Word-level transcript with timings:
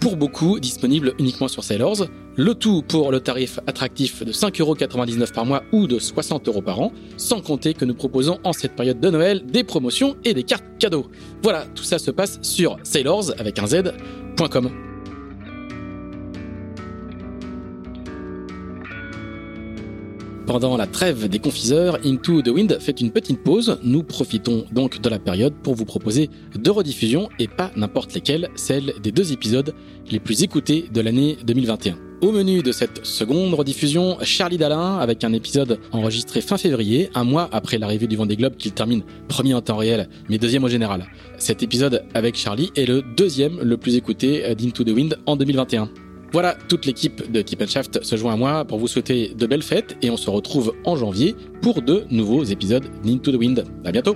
pour 0.00 0.16
beaucoup 0.16 0.58
disponibles 0.58 1.14
uniquement 1.18 1.48
sur 1.48 1.62
Sailors. 1.62 2.06
Le 2.36 2.54
tout 2.54 2.82
pour 2.82 3.12
le 3.12 3.20
tarif 3.20 3.60
attractif 3.66 4.24
de 4.24 4.32
5,99€ 4.32 5.32
par 5.32 5.44
mois 5.44 5.62
ou 5.72 5.86
de 5.86 5.98
60€ 5.98 6.62
par 6.62 6.80
an, 6.80 6.92
sans 7.16 7.40
compter 7.40 7.74
que 7.74 7.84
nous 7.84 7.94
proposons 7.94 8.38
en 8.44 8.52
cette 8.52 8.74
période 8.74 8.98
de 8.98 9.10
Noël 9.10 9.44
des 9.46 9.62
promotions 9.62 10.16
et 10.24 10.34
des 10.34 10.42
cartes 10.42 10.64
cadeaux. 10.78 11.06
Voilà, 11.42 11.66
tout 11.74 11.84
ça 11.84 11.98
se 11.98 12.10
passe 12.10 12.38
sur 12.42 12.78
sailors 12.82 13.32
avec 13.38 13.58
un 13.58 13.66
z.com. 13.66 14.89
Pendant 20.50 20.76
la 20.76 20.88
trêve 20.88 21.28
des 21.28 21.38
confiseurs, 21.38 22.00
Into 22.04 22.42
the 22.42 22.48
Wind 22.48 22.78
fait 22.80 23.00
une 23.00 23.12
petite 23.12 23.40
pause. 23.44 23.78
Nous 23.84 24.02
profitons 24.02 24.64
donc 24.72 25.00
de 25.00 25.08
la 25.08 25.20
période 25.20 25.54
pour 25.62 25.76
vous 25.76 25.84
proposer 25.84 26.28
deux 26.56 26.72
rediffusions 26.72 27.28
et 27.38 27.46
pas 27.46 27.70
n'importe 27.76 28.12
lesquelles, 28.14 28.48
celles 28.56 28.94
des 29.00 29.12
deux 29.12 29.32
épisodes 29.32 29.72
les 30.10 30.18
plus 30.18 30.42
écoutés 30.42 30.86
de 30.92 31.00
l'année 31.00 31.38
2021. 31.46 31.96
Au 32.20 32.32
menu 32.32 32.62
de 32.62 32.72
cette 32.72 33.06
seconde 33.06 33.54
rediffusion, 33.54 34.16
Charlie 34.22 34.58
Dalin 34.58 34.98
avec 34.98 35.22
un 35.22 35.32
épisode 35.32 35.78
enregistré 35.92 36.40
fin 36.40 36.58
février, 36.58 37.10
un 37.14 37.22
mois 37.22 37.48
après 37.52 37.78
l'arrivée 37.78 38.08
du 38.08 38.16
Vendée 38.16 38.34
Globe 38.34 38.56
qu'il 38.56 38.72
termine 38.72 39.04
premier 39.28 39.54
en 39.54 39.60
temps 39.60 39.76
réel, 39.76 40.08
mais 40.28 40.38
deuxième 40.38 40.64
au 40.64 40.68
général. 40.68 41.06
Cet 41.38 41.62
épisode 41.62 42.02
avec 42.12 42.34
Charlie 42.34 42.72
est 42.74 42.86
le 42.86 43.02
deuxième 43.02 43.60
le 43.62 43.76
plus 43.76 43.94
écouté 43.94 44.52
d'Into 44.56 44.82
the 44.82 44.90
Wind 44.90 45.16
en 45.26 45.36
2021. 45.36 45.88
Voilà, 46.32 46.56
toute 46.68 46.86
l'équipe 46.86 47.30
de 47.30 47.42
Tip 47.42 47.66
Shaft 47.66 48.04
se 48.04 48.16
joint 48.16 48.34
à 48.34 48.36
moi 48.36 48.64
pour 48.64 48.78
vous 48.78 48.86
souhaiter 48.86 49.34
de 49.34 49.46
belles 49.46 49.64
fêtes 49.64 49.96
et 50.00 50.10
on 50.10 50.16
se 50.16 50.30
retrouve 50.30 50.74
en 50.84 50.94
janvier 50.94 51.34
pour 51.60 51.82
de 51.82 52.04
nouveaux 52.10 52.44
épisodes 52.44 52.88
d'Into 53.02 53.32
the 53.32 53.34
Wind. 53.34 53.64
À 53.84 53.90
bientôt! 53.90 54.14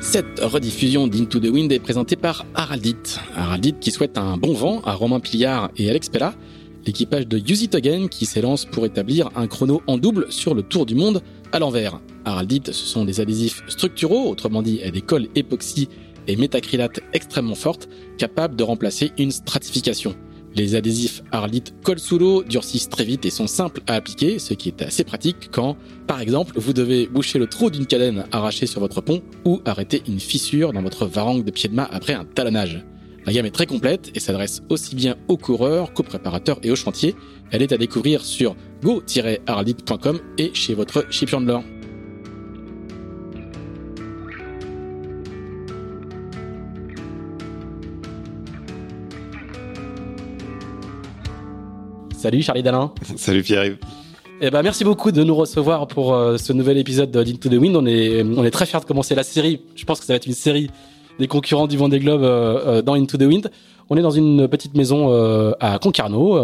Cette 0.00 0.40
rediffusion 0.40 1.06
d'Into 1.06 1.38
the 1.38 1.46
Wind 1.46 1.70
est 1.70 1.78
présentée 1.78 2.16
par 2.16 2.44
Haraldit. 2.56 2.96
Haraldit 3.36 3.74
qui 3.80 3.92
souhaite 3.92 4.18
un 4.18 4.36
bon 4.36 4.54
vent 4.54 4.80
à 4.84 4.94
Romain 4.94 5.20
Pliard 5.20 5.70
et 5.76 5.88
Alex 5.88 6.08
Pella, 6.08 6.34
l'équipage 6.86 7.26
de 7.26 7.76
Again 7.76 8.08
qui 8.08 8.26
s'élance 8.26 8.64
pour 8.64 8.86
établir 8.86 9.30
un 9.36 9.46
chrono 9.46 9.82
en 9.86 9.98
double 9.98 10.26
sur 10.30 10.54
le 10.54 10.62
tour 10.62 10.86
du 10.86 10.94
monde 10.94 11.22
à 11.52 11.58
l'envers. 11.58 12.00
Haraldite, 12.24 12.72
ce 12.72 12.86
sont 12.86 13.04
des 13.04 13.20
adhésifs 13.20 13.62
structuraux, 13.68 14.28
autrement 14.28 14.62
dit 14.62 14.80
des 14.92 15.00
cols 15.00 15.28
époxy 15.34 15.88
et 16.28 16.36
métacrylate 16.36 17.00
extrêmement 17.12 17.54
fortes, 17.54 17.88
capables 18.18 18.56
de 18.56 18.62
remplacer 18.62 19.12
une 19.18 19.30
stratification. 19.30 20.14
Les 20.54 20.74
adhésifs 20.74 21.22
Haraldite 21.32 21.74
collent 21.82 21.98
sous 21.98 22.18
l'eau, 22.18 22.44
durcissent 22.44 22.90
très 22.90 23.04
vite 23.04 23.24
et 23.24 23.30
sont 23.30 23.46
simples 23.46 23.80
à 23.86 23.94
appliquer, 23.94 24.38
ce 24.38 24.52
qui 24.52 24.68
est 24.68 24.82
assez 24.82 25.02
pratique 25.02 25.50
quand, 25.50 25.76
par 26.06 26.20
exemple, 26.20 26.52
vous 26.56 26.74
devez 26.74 27.06
boucher 27.06 27.38
le 27.38 27.46
trou 27.46 27.70
d'une 27.70 27.86
cadène 27.86 28.26
arrachée 28.32 28.66
sur 28.66 28.80
votre 28.80 29.00
pont 29.00 29.22
ou 29.46 29.62
arrêter 29.64 30.02
une 30.06 30.20
fissure 30.20 30.72
dans 30.74 30.82
votre 30.82 31.06
varangue 31.06 31.44
de 31.44 31.50
pied 31.50 31.70
de 31.70 31.74
mât 31.74 31.88
après 31.90 32.12
un 32.12 32.26
talonnage. 32.26 32.84
La 33.24 33.32
gamme 33.32 33.46
est 33.46 33.50
très 33.50 33.66
complète 33.66 34.10
et 34.16 34.20
s'adresse 34.20 34.62
aussi 34.68 34.96
bien 34.96 35.16
aux 35.28 35.36
coureurs 35.36 35.94
qu'aux 35.94 36.02
préparateurs 36.02 36.58
et 36.64 36.72
aux 36.72 36.76
chantiers. 36.76 37.14
Elle 37.52 37.62
est 37.62 37.72
à 37.72 37.78
découvrir 37.78 38.24
sur 38.24 38.56
go-haraldite.com 38.82 40.18
et 40.38 40.50
chez 40.54 40.74
votre 40.74 41.02
de 41.02 41.46
l'or. 41.46 41.62
Salut 52.16 52.42
Charlie 52.42 52.62
Dalin. 52.62 52.92
Salut 53.16 53.42
Pierre-Yves. 53.42 53.78
Eh 54.40 54.50
ben, 54.50 54.62
merci 54.62 54.82
beaucoup 54.82 55.12
de 55.12 55.22
nous 55.22 55.36
recevoir 55.36 55.86
pour 55.86 56.14
euh, 56.14 56.36
ce 56.36 56.52
nouvel 56.52 56.76
épisode 56.76 57.12
d'Into 57.12 57.48
the 57.48 57.52
Wind. 57.52 57.76
On 57.76 57.86
est, 57.86 58.24
on 58.24 58.44
est 58.44 58.50
très 58.50 58.66
fiers 58.66 58.80
de 58.80 58.84
commencer 58.84 59.14
la 59.14 59.22
série. 59.22 59.60
Je 59.76 59.84
pense 59.84 60.00
que 60.00 60.06
ça 60.06 60.12
va 60.12 60.16
être 60.16 60.26
une 60.26 60.32
série 60.32 60.68
des 61.18 61.28
concurrents 61.28 61.66
du 61.66 61.76
Vendée 61.76 61.98
Globe 61.98 62.22
euh, 62.22 62.60
euh, 62.66 62.82
dans 62.82 62.94
Into 62.94 63.18
the 63.18 63.22
Wind. 63.22 63.50
On 63.90 63.96
est 63.96 64.02
dans 64.02 64.10
une 64.10 64.48
petite 64.48 64.74
maison 64.74 65.12
euh, 65.12 65.52
à 65.60 65.78
Concarneau, 65.78 66.42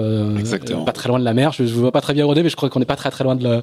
pas 0.84 0.92
très 0.92 1.08
loin 1.08 1.18
de 1.18 1.24
la 1.24 1.32
mer. 1.32 1.52
Je, 1.52 1.62
ne 1.62 1.68
vois 1.68 1.92
pas 1.92 2.00
très 2.00 2.12
bien 2.12 2.26
où 2.26 2.34
mais 2.34 2.48
je 2.48 2.56
crois 2.56 2.68
qu'on 2.68 2.80
n'est 2.80 2.84
pas 2.84 2.96
très 2.96 3.10
très 3.10 3.24
loin 3.24 3.36
de 3.36 3.44
la, 3.44 3.62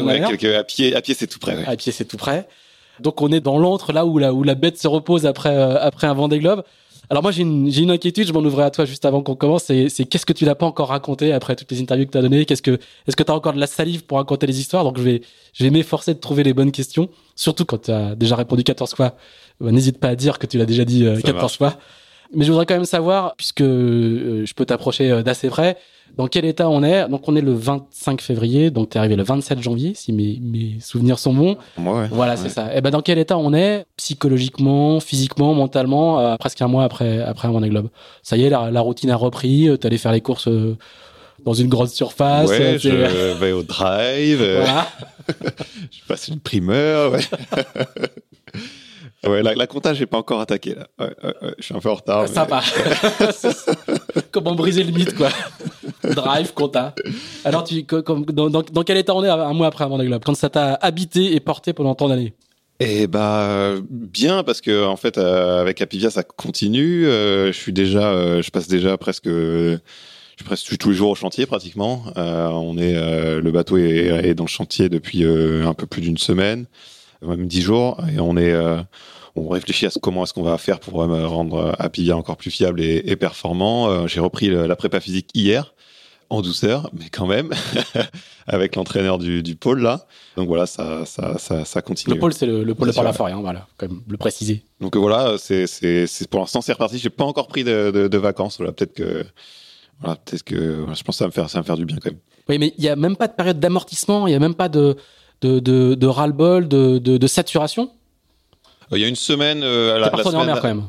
mer. 0.00 0.30
à 0.30 0.64
pied, 0.64 0.94
à 0.94 1.02
pied 1.02 1.14
c'est 1.14 1.26
tout 1.26 1.38
près. 1.38 1.64
À 1.66 1.76
pied 1.76 1.92
c'est 1.92 2.06
tout 2.06 2.16
près. 2.16 2.48
Donc 3.00 3.20
on 3.20 3.30
est 3.32 3.40
dans 3.40 3.58
l'antre 3.58 3.92
là 3.92 4.06
où 4.06 4.18
la 4.18 4.32
où 4.32 4.42
la 4.42 4.54
bête 4.54 4.78
se 4.78 4.88
repose 4.88 5.26
après 5.26 5.54
après 5.54 6.06
un 6.06 6.14
Vendée 6.14 6.38
Globe. 6.38 6.62
Alors 7.10 7.22
moi 7.22 7.32
j'ai 7.32 7.42
une, 7.42 7.70
j'ai 7.70 7.82
une 7.82 7.90
inquiétude, 7.90 8.26
je 8.26 8.32
m'en 8.32 8.40
ouvrais 8.40 8.64
à 8.64 8.70
toi 8.70 8.84
juste 8.84 9.04
avant 9.04 9.22
qu'on 9.22 9.34
commence, 9.34 9.64
c'est, 9.64 9.88
c'est 9.88 10.04
qu'est-ce 10.04 10.24
que 10.24 10.32
tu 10.32 10.44
n'as 10.44 10.54
pas 10.54 10.66
encore 10.66 10.88
raconté 10.88 11.32
après 11.32 11.54
toutes 11.54 11.70
les 11.70 11.80
interviews 11.80 12.06
que 12.06 12.12
tu 12.12 12.18
as 12.18 12.22
données? 12.22 12.44
Qu'est-ce 12.46 12.62
que 12.62 12.78
est-ce 13.06 13.16
que 13.16 13.22
tu 13.22 13.30
as 13.30 13.34
encore 13.34 13.52
de 13.52 13.60
la 13.60 13.66
salive 13.66 14.04
pour 14.04 14.18
raconter 14.18 14.46
les 14.46 14.58
histoires? 14.58 14.84
Donc 14.84 14.98
je 14.98 15.02
vais 15.02 15.22
je 15.52 15.64
vais 15.64 15.70
m'efforcer 15.70 16.14
de 16.14 16.18
trouver 16.18 16.42
les 16.42 16.54
bonnes 16.54 16.72
questions, 16.72 17.08
surtout 17.36 17.64
quand 17.64 17.82
tu 17.82 17.90
as 17.90 18.14
déjà 18.14 18.36
répondu 18.36 18.64
14 18.64 18.94
fois. 18.94 19.16
Euh, 19.62 19.70
n'hésite 19.70 19.98
pas 19.98 20.08
à 20.08 20.16
dire 20.16 20.38
que 20.38 20.46
tu 20.46 20.58
l'as 20.58 20.66
déjà 20.66 20.84
dit 20.84 21.06
14 21.24 21.52
euh, 21.52 21.56
fois. 21.56 21.76
Mais 22.34 22.44
je 22.44 22.50
voudrais 22.50 22.66
quand 22.66 22.74
même 22.74 22.84
savoir 22.84 23.36
puisque 23.36 23.60
euh, 23.60 24.44
je 24.46 24.54
peux 24.54 24.64
t'approcher 24.64 25.22
d'assez 25.22 25.48
près 25.48 25.76
dans 26.16 26.28
quel 26.28 26.44
état 26.44 26.68
on 26.68 26.82
est? 26.82 27.08
Donc 27.08 27.28
on 27.28 27.36
est 27.36 27.40
le 27.40 27.52
25 27.52 28.20
février, 28.20 28.70
donc 28.70 28.90
tu 28.90 28.96
es 28.96 28.98
arrivé 28.98 29.16
le 29.16 29.22
27 29.22 29.60
janvier, 29.60 29.92
si 29.94 30.12
mes, 30.12 30.38
mes 30.40 30.78
souvenirs 30.80 31.18
sont 31.18 31.34
bons. 31.34 31.56
Ouais, 31.78 32.08
voilà, 32.10 32.36
c'est 32.36 32.48
ça. 32.48 32.66
Et 32.66 32.76
eh 32.76 32.80
ben 32.80 32.90
dans 32.90 33.02
quel 33.02 33.18
état 33.18 33.36
on 33.36 33.52
est, 33.52 33.86
psychologiquement, 33.96 35.00
physiquement, 35.00 35.54
mentalement, 35.54 36.20
euh, 36.20 36.36
presque 36.36 36.62
un 36.62 36.68
mois 36.68 36.84
après 36.84 37.20
après 37.20 37.48
un 37.48 37.52
Vendée 37.52 37.68
Globe. 37.68 37.88
Ça 38.22 38.36
y 38.36 38.44
est, 38.44 38.50
la, 38.50 38.70
la 38.70 38.80
routine 38.80 39.10
a 39.10 39.16
repris. 39.16 39.68
Euh, 39.68 39.76
tu 39.76 39.86
allé 39.86 39.98
faire 39.98 40.12
les 40.12 40.20
courses 40.20 40.48
euh, 40.48 40.76
dans 41.44 41.54
une 41.54 41.68
grosse 41.68 41.92
surface. 41.92 42.48
Ouais, 42.48 42.78
je 42.78 43.38
vais 43.38 43.52
au 43.52 43.62
drive. 43.62 44.38
Voilà. 44.38 44.86
je 45.90 46.06
passe 46.06 46.28
une 46.28 46.40
primeur. 46.40 47.12
Ouais. 47.12 47.20
Ouais, 49.26 49.42
la, 49.42 49.54
la 49.54 49.66
compta, 49.66 49.94
j'ai 49.94 50.06
pas 50.06 50.18
encore 50.18 50.40
attaqué 50.40 50.74
là. 50.74 50.86
Ouais, 50.98 51.14
ouais, 51.22 51.54
je 51.58 51.64
suis 51.64 51.74
un 51.74 51.78
peu 51.78 51.90
en 51.90 51.94
retard. 51.94 52.28
Sympa. 52.28 52.62
Comment 54.30 54.54
briser 54.54 54.84
le 54.84 54.92
mythe, 54.92 55.14
quoi. 55.14 55.30
Drive, 56.14 56.52
compta. 56.54 56.94
Alors, 57.44 57.64
tu, 57.64 57.84
comme, 57.84 58.24
dans, 58.24 58.82
quel 58.84 58.96
état 58.96 59.14
on 59.14 59.24
est 59.24 59.28
un 59.28 59.52
mois 59.52 59.68
après 59.68 59.86
Vendée 59.86 60.06
Globe 60.06 60.22
Quand 60.24 60.34
ça 60.34 60.50
t'a 60.50 60.74
habité 60.74 61.34
et 61.34 61.40
porté 61.40 61.72
pendant 61.72 61.94
tant 61.94 62.08
d'années? 62.08 62.34
Eh 62.80 63.06
bah 63.06 63.76
bien 63.88 64.42
parce 64.42 64.60
que 64.60 64.84
en 64.84 64.96
fait 64.96 65.16
euh, 65.16 65.60
avec 65.60 65.80
Apivia 65.80 66.10
ça 66.10 66.24
continue. 66.24 67.06
Euh, 67.06 67.52
je 67.52 67.58
suis 67.58 67.72
déjà, 67.72 68.10
euh, 68.12 68.42
je 68.42 68.50
passe 68.50 68.66
déjà 68.66 68.96
presque, 68.98 69.28
je 69.28 69.78
suis 70.56 70.78
tous 70.78 70.90
les 70.90 70.96
jours 70.96 71.10
au 71.10 71.14
chantier 71.14 71.46
pratiquement. 71.46 72.02
on 72.16 72.76
est, 72.76 72.94
le 72.94 73.50
bateau 73.52 73.78
est, 73.78 74.06
est, 74.06 74.34
dans 74.34 74.44
le 74.44 74.48
chantier 74.48 74.88
depuis 74.88 75.24
un 75.24 75.74
peu 75.74 75.86
plus 75.86 76.02
d'une 76.02 76.18
semaine, 76.18 76.66
même 77.22 77.46
dix 77.46 77.62
jours, 77.62 77.98
et 78.12 78.18
on 78.18 78.36
est 78.36 78.54
on 79.36 79.48
réfléchit 79.48 79.86
à 79.86 79.90
ce, 79.90 79.98
comment 79.98 80.24
est-ce 80.24 80.32
qu'on 80.32 80.42
va 80.42 80.58
faire 80.58 80.80
pour 80.80 80.94
rendre 80.94 81.74
Apivia 81.78 82.16
encore 82.16 82.36
plus 82.36 82.50
fiable 82.50 82.80
et, 82.80 83.02
et 83.06 83.14
performant. 83.14 84.08
J'ai 84.08 84.20
repris 84.20 84.50
la 84.50 84.74
prépa 84.74 84.98
physique 84.98 85.30
hier 85.34 85.74
en 86.30 86.42
douceur, 86.42 86.90
mais 86.92 87.08
quand 87.10 87.26
même, 87.26 87.52
avec 88.46 88.76
l'entraîneur 88.76 89.18
du, 89.18 89.42
du, 89.42 89.56
pôle 89.56 89.80
là. 89.80 90.06
Donc 90.36 90.48
voilà, 90.48 90.66
ça, 90.66 91.04
ça, 91.06 91.38
ça, 91.38 91.64
ça 91.64 91.82
continue. 91.82 92.14
Le 92.14 92.20
pôle, 92.20 92.32
c'est 92.32 92.46
le, 92.46 92.74
pôle 92.74 92.90
de 92.90 93.00
la 93.02 93.12
forêt, 93.12 93.32
hein, 93.32 93.40
voilà, 93.40 93.66
comme 93.76 94.02
le 94.08 94.16
préciser. 94.16 94.64
Donc 94.80 94.96
voilà, 94.96 95.36
c'est, 95.38 95.66
pour 96.30 96.40
l'instant 96.40 96.60
c'est 96.60 96.72
reparti. 96.72 96.98
J'ai 96.98 97.10
pas 97.10 97.24
encore 97.24 97.48
pris 97.48 97.64
de, 97.64 97.90
de, 97.90 98.08
de 98.08 98.18
vacances. 98.18 98.58
Voilà, 98.58 98.72
peut-être 98.72 98.94
que, 98.94 99.24
voilà, 100.00 100.16
peut-être 100.16 100.42
que, 100.42 100.86
je 100.94 101.02
pense 101.02 101.04
que 101.04 101.12
ça 101.12 101.24
va 101.24 101.28
me 101.28 101.32
faire, 101.32 101.48
ça 101.48 101.58
va 101.58 101.62
me 101.62 101.66
faire 101.66 101.76
du 101.76 101.84
bien 101.84 101.96
quand 102.02 102.10
même. 102.10 102.20
Oui, 102.48 102.58
mais 102.58 102.74
il 102.76 102.84
y 102.84 102.88
a 102.88 102.96
même 102.96 103.16
pas 103.16 103.28
de 103.28 103.32
période 103.32 103.58
d'amortissement, 103.58 104.26
il 104.26 104.32
y 104.32 104.36
a 104.36 104.40
même 104.40 104.54
pas 104.54 104.68
de, 104.68 104.96
de, 105.40 105.60
de, 105.60 105.94
de 105.94 106.06
ras-le-bol, 106.06 106.68
de, 106.68 106.98
de, 106.98 107.16
de 107.16 107.26
saturation? 107.26 107.90
Il 108.92 108.98
y 108.98 109.04
a 109.04 109.08
une 109.08 109.16
semaine, 109.16 109.62
euh, 109.62 109.98
la, 109.98 110.10
la 110.10 110.22
semaine, 110.22 110.36
en 110.36 110.44
mer 110.44 110.60
quand 110.60 110.68
même. 110.68 110.88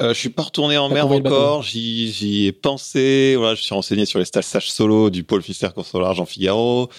Euh, 0.00 0.12
je 0.12 0.18
suis 0.18 0.28
pas 0.28 0.42
retourné 0.42 0.76
en 0.76 0.88
mer 0.88 1.10
encore. 1.10 1.62
J'y 1.62 2.46
ai 2.46 2.52
pensé. 2.52 3.34
Voilà, 3.36 3.54
je 3.54 3.62
suis 3.62 3.74
renseigné 3.74 4.04
sur 4.04 4.18
les 4.18 4.24
stages 4.24 4.70
solo 4.70 5.10
du 5.10 5.24
pôle 5.24 5.42
Finistère 5.42 5.72
Consolar 5.72 6.14
Jean 6.14 6.26
Figaro. 6.26 6.90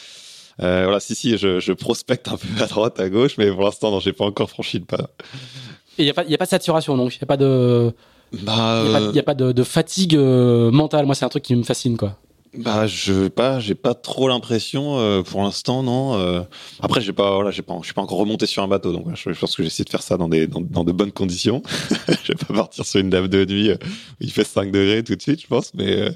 Euh, 0.60 0.84
voilà, 0.86 1.00
si 1.00 1.14
si, 1.14 1.38
je, 1.38 1.60
je, 1.60 1.72
prospecte 1.74 2.28
un 2.30 2.38
peu 2.38 2.64
à 2.64 2.66
droite, 2.66 3.00
à 3.00 3.10
gauche, 3.10 3.38
mais 3.38 3.52
pour 3.52 3.62
l'instant, 3.62 3.92
non, 3.92 4.00
j'ai 4.00 4.14
pas 4.14 4.26
encore 4.26 4.50
franchi 4.50 4.80
le 4.80 4.86
pas. 4.86 5.12
Et 6.00 6.04
il 6.04 6.06
y 6.06 6.10
a 6.10 6.14
pas, 6.14 6.24
a 6.24 6.46
de 6.46 6.46
saturation, 6.46 6.98
donc 6.98 7.16
il 7.16 7.20
y 7.20 7.24
a 7.24 7.28
pas 7.28 7.38
de. 7.38 7.94
Bah, 8.42 8.84
il 8.84 9.12
n'y 9.12 9.20
a, 9.20 9.24
pas, 9.24 9.36
de, 9.36 9.52
de 9.52 9.64
fatigue 9.64 10.18
mentale. 10.18 11.06
Moi, 11.06 11.14
c'est 11.14 11.26
un 11.26 11.30
truc 11.30 11.44
qui 11.44 11.56
me 11.56 11.64
fascine, 11.64 11.96
quoi. 11.96 12.18
Bah, 12.54 12.88
je 12.88 13.28
pas, 13.28 13.60
j'ai 13.60 13.76
pas 13.76 13.94
trop 13.94 14.28
l'impression 14.28 14.98
euh, 15.00 15.22
pour 15.22 15.44
l'instant, 15.44 15.84
non. 15.84 16.18
Euh. 16.18 16.42
après, 16.82 17.02
j'ai 17.02 17.14
pas, 17.14 17.36
voilà, 17.36 17.52
j'ai 17.52 17.62
pas, 17.62 17.78
je 17.82 17.86
suis 17.86 17.94
pas 17.94 18.02
encore 18.02 18.18
remonté 18.18 18.46
sur 18.46 18.64
un 18.64 18.68
bateau, 18.68 18.94
donc 18.94 19.06
je, 19.16 19.32
pense 19.32 19.56
que 19.56 19.64
j'essaie 19.64 19.84
de 19.84 19.90
faire 19.90 20.02
ça 20.02 20.18
dans 20.18 20.30
des, 20.30 20.48
dans, 20.48 20.84
de 20.84 20.92
bonnes 20.92 21.12
conditions. 21.12 21.62
je 22.24 22.34
vais 22.34 22.46
pas 22.48 22.54
partir 22.54 22.86
sur 22.86 23.00
une 23.00 23.10
dame 23.10 23.28
de 23.28 23.46
nuit 23.46 23.72
où 23.72 23.76
il 24.22 24.32
fait 24.32 24.46
5 24.46 24.72
degrés 24.72 25.04
tout 25.04 25.16
de 25.16 25.22
suite, 25.22 25.42
je 25.42 25.48
pense, 25.48 25.74
mais 25.74 25.98
euh, 25.98 26.12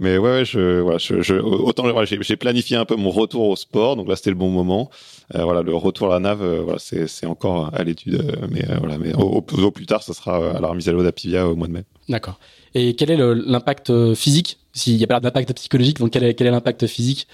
mais 0.00 0.18
ouais, 0.18 0.30
ouais, 0.30 0.44
je, 0.44 0.80
voilà, 0.80 0.98
je, 0.98 1.22
je 1.22 1.34
autant 1.34 1.82
voilà, 1.84 2.04
j'ai 2.04 2.36
planifié 2.36 2.76
un 2.76 2.84
peu 2.84 2.96
mon 2.96 3.10
retour 3.10 3.48
au 3.48 3.56
sport, 3.56 3.96
donc 3.96 4.08
là 4.08 4.16
c'était 4.16 4.30
le 4.30 4.36
bon 4.36 4.50
moment. 4.50 4.90
Voilà, 5.32 5.62
le 5.62 5.74
retour 5.74 6.10
à 6.10 6.14
la 6.14 6.20
nave, 6.20 6.44
voilà, 6.62 6.78
c'est 6.78 7.26
encore 7.26 7.70
à 7.72 7.82
l'étude, 7.84 8.22
mais 8.50 8.64
voilà, 8.78 8.98
mais 8.98 9.14
au, 9.14 9.42
au, 9.42 9.70
plus 9.70 9.86
tard, 9.86 10.02
ça 10.02 10.12
sera 10.12 10.56
à 10.56 10.60
la 10.60 10.68
remise 10.68 10.88
à 10.88 10.92
l'eau 10.92 11.02
d'Apivia 11.02 11.48
au 11.48 11.56
mois 11.56 11.66
de 11.66 11.72
mai. 11.72 11.84
D'accord. 12.08 12.38
Et 12.74 12.94
quel 12.94 13.10
est 13.10 13.16
l'impact 13.16 14.14
physique? 14.14 14.58
S'il 14.72 14.96
n'y 14.96 15.04
a 15.04 15.06
pas 15.06 15.20
d'impact 15.20 15.52
psychologique, 15.54 15.98
donc 15.98 16.10
quel 16.10 16.24
est, 16.24 16.34
quel 16.34 16.48
est 16.48 16.50
l'impact 16.50 16.88
physique? 16.88 17.28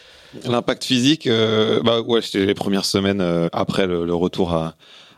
L'impact 0.47 0.85
physique, 0.85 1.27
euh, 1.27 1.83
bah 1.83 2.03
ouais, 2.03 2.21
c'était 2.21 2.45
les 2.45 2.55
premières 2.55 2.85
semaines 2.85 3.23
euh, 3.23 3.49
après 3.53 3.87
le, 3.87 4.15
retour 4.15 4.53
à, 4.53 4.75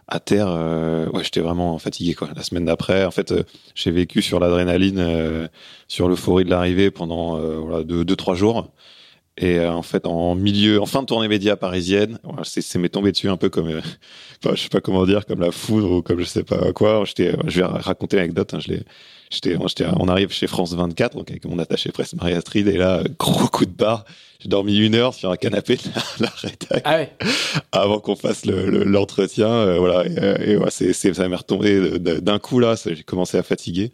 à 0.06 0.20
terre, 0.20 0.46
euh, 0.48 1.08
ouais, 1.10 1.24
j'étais 1.24 1.40
vraiment 1.40 1.76
fatigué 1.78 2.14
quoi. 2.14 2.28
La 2.36 2.44
semaine 2.44 2.64
d'après, 2.64 3.04
en 3.04 3.10
fait, 3.10 3.34
j'ai 3.74 3.90
vécu 3.90 4.22
sur 4.22 4.38
l'adrénaline, 4.38 5.48
sur 5.88 6.08
l'euphorie 6.08 6.44
de 6.44 6.50
l'arrivée 6.50 6.92
pendant 6.92 7.36
voilà 7.60 7.82
deux, 7.82 8.04
deux 8.04 8.16
trois 8.16 8.36
jours. 8.36 8.70
Et 9.38 9.60
en 9.60 9.82
fait, 9.82 10.06
en 10.06 10.34
milieu, 10.34 10.80
en 10.80 10.86
fin 10.86 11.00
de 11.00 11.06
tournée 11.06 11.26
média 11.26 11.56
parisienne, 11.56 12.18
c'est 12.44 12.76
m'est 12.76 12.90
tombé 12.90 13.12
dessus 13.12 13.30
un 13.30 13.38
peu 13.38 13.48
comme, 13.48 13.80
je 14.44 14.56
sais 14.56 14.68
pas 14.68 14.80
comment 14.80 15.06
dire, 15.06 15.24
comme 15.24 15.40
la 15.40 15.52
foudre 15.52 15.90
ou 15.90 16.02
comme 16.02 16.20
je 16.20 16.24
sais 16.24 16.44
pas 16.44 16.72
quoi. 16.72 17.04
J'étais, 17.06 17.34
je 17.46 17.60
vais 17.60 17.66
raconter 17.66 18.16
l'anecdote. 18.16 18.52
Hein, 18.54 18.60
je 18.60 18.72
l'ai, 18.72 18.82
J'étais, 19.32 19.56
on 19.98 20.08
arrive 20.08 20.30
chez 20.30 20.46
France 20.46 20.74
24, 20.74 21.16
donc 21.16 21.30
avec 21.30 21.46
mon 21.46 21.58
attaché 21.58 21.90
presse 21.90 22.14
Marie 22.14 22.34
Astrid, 22.34 22.68
et 22.68 22.76
là, 22.76 23.02
gros 23.18 23.48
coup 23.48 23.64
de 23.64 23.70
barre. 23.70 24.04
J'ai 24.40 24.50
dormi 24.50 24.76
une 24.76 24.94
heure 24.94 25.14
sur 25.14 25.30
un 25.30 25.36
canapé 25.36 25.76
de 25.76 25.82
la, 26.20 26.28
rédac 26.28 26.82
ah 26.84 26.96
ouais. 26.96 27.12
avant 27.70 28.00
qu'on 28.00 28.16
fasse 28.16 28.44
l'entretien. 28.44 29.64
Le, 29.64 29.70
euh, 29.70 29.78
voilà, 29.78 30.04
et, 30.06 30.52
et 30.52 30.58
c'est, 30.68 31.14
ça 31.14 31.28
m'est 31.28 31.36
retombé 31.36 31.98
d'un 31.98 32.38
coup 32.38 32.58
là. 32.58 32.74
J'ai 32.84 33.04
commencé 33.04 33.38
à 33.38 33.42
fatiguer. 33.42 33.92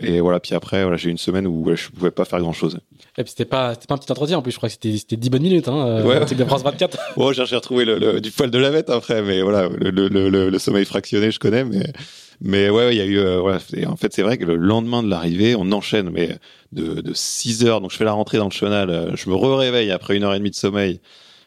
Et 0.00 0.20
voilà, 0.20 0.38
puis 0.38 0.54
après, 0.54 0.82
voilà, 0.82 0.96
j'ai 0.96 1.08
eu 1.08 1.10
une 1.10 1.18
semaine 1.18 1.46
où 1.46 1.74
je 1.74 1.88
pouvais 1.88 2.10
pas 2.10 2.24
faire 2.24 2.40
grand 2.40 2.52
chose. 2.52 2.78
Et 3.16 3.24
puis 3.24 3.30
c'était 3.30 3.44
pas, 3.44 3.74
c'était 3.74 3.86
pas 3.86 3.94
un 3.94 3.98
petit 3.98 4.12
entretien 4.12 4.38
en 4.38 4.42
plus, 4.42 4.52
je 4.52 4.56
crois 4.56 4.68
que 4.68 4.74
c'était, 4.74 4.96
c'était 4.96 5.16
10 5.16 5.30
bonnes 5.30 5.42
minutes, 5.42 5.68
hein, 5.68 5.86
euh, 5.86 6.04
ouais. 6.04 6.24
de 6.24 6.44
France 6.44 6.62
24. 6.62 6.98
ouais, 7.16 7.34
j'ai 7.46 7.56
retrouvé 7.56 7.84
le, 7.84 8.20
du 8.20 8.30
poil 8.30 8.50
de 8.50 8.58
la 8.58 8.70
bête 8.70 8.90
après, 8.90 9.22
mais 9.22 9.42
voilà, 9.42 9.68
le, 9.68 9.90
le, 9.90 10.48
le, 10.48 10.58
sommeil 10.58 10.84
fractionné, 10.84 11.30
je 11.30 11.38
connais, 11.40 11.64
mais 11.64 11.92
mais 12.40 12.70
ouais, 12.70 12.94
il 12.94 12.98
y 12.98 13.00
a 13.00 13.04
eu. 13.04 13.18
Euh, 13.18 13.42
en 13.86 13.96
fait, 13.96 14.12
c'est 14.12 14.22
vrai 14.22 14.38
que 14.38 14.44
le 14.44 14.56
lendemain 14.56 15.02
de 15.02 15.08
l'arrivée, 15.08 15.56
on 15.56 15.72
enchaîne, 15.72 16.10
mais 16.10 16.38
de, 16.72 17.00
de 17.00 17.12
6 17.12 17.64
heures. 17.64 17.80
Donc, 17.80 17.90
je 17.90 17.96
fais 17.96 18.04
la 18.04 18.12
rentrée 18.12 18.38
dans 18.38 18.44
le 18.44 18.52
chenal. 18.52 18.90
Euh, 18.90 19.16
je 19.16 19.28
me 19.28 19.34
réveille 19.34 19.90
après 19.90 20.16
une 20.16 20.22
heure 20.22 20.34
et 20.34 20.38
demie 20.38 20.50
de 20.50 20.54
sommeil. 20.54 21.00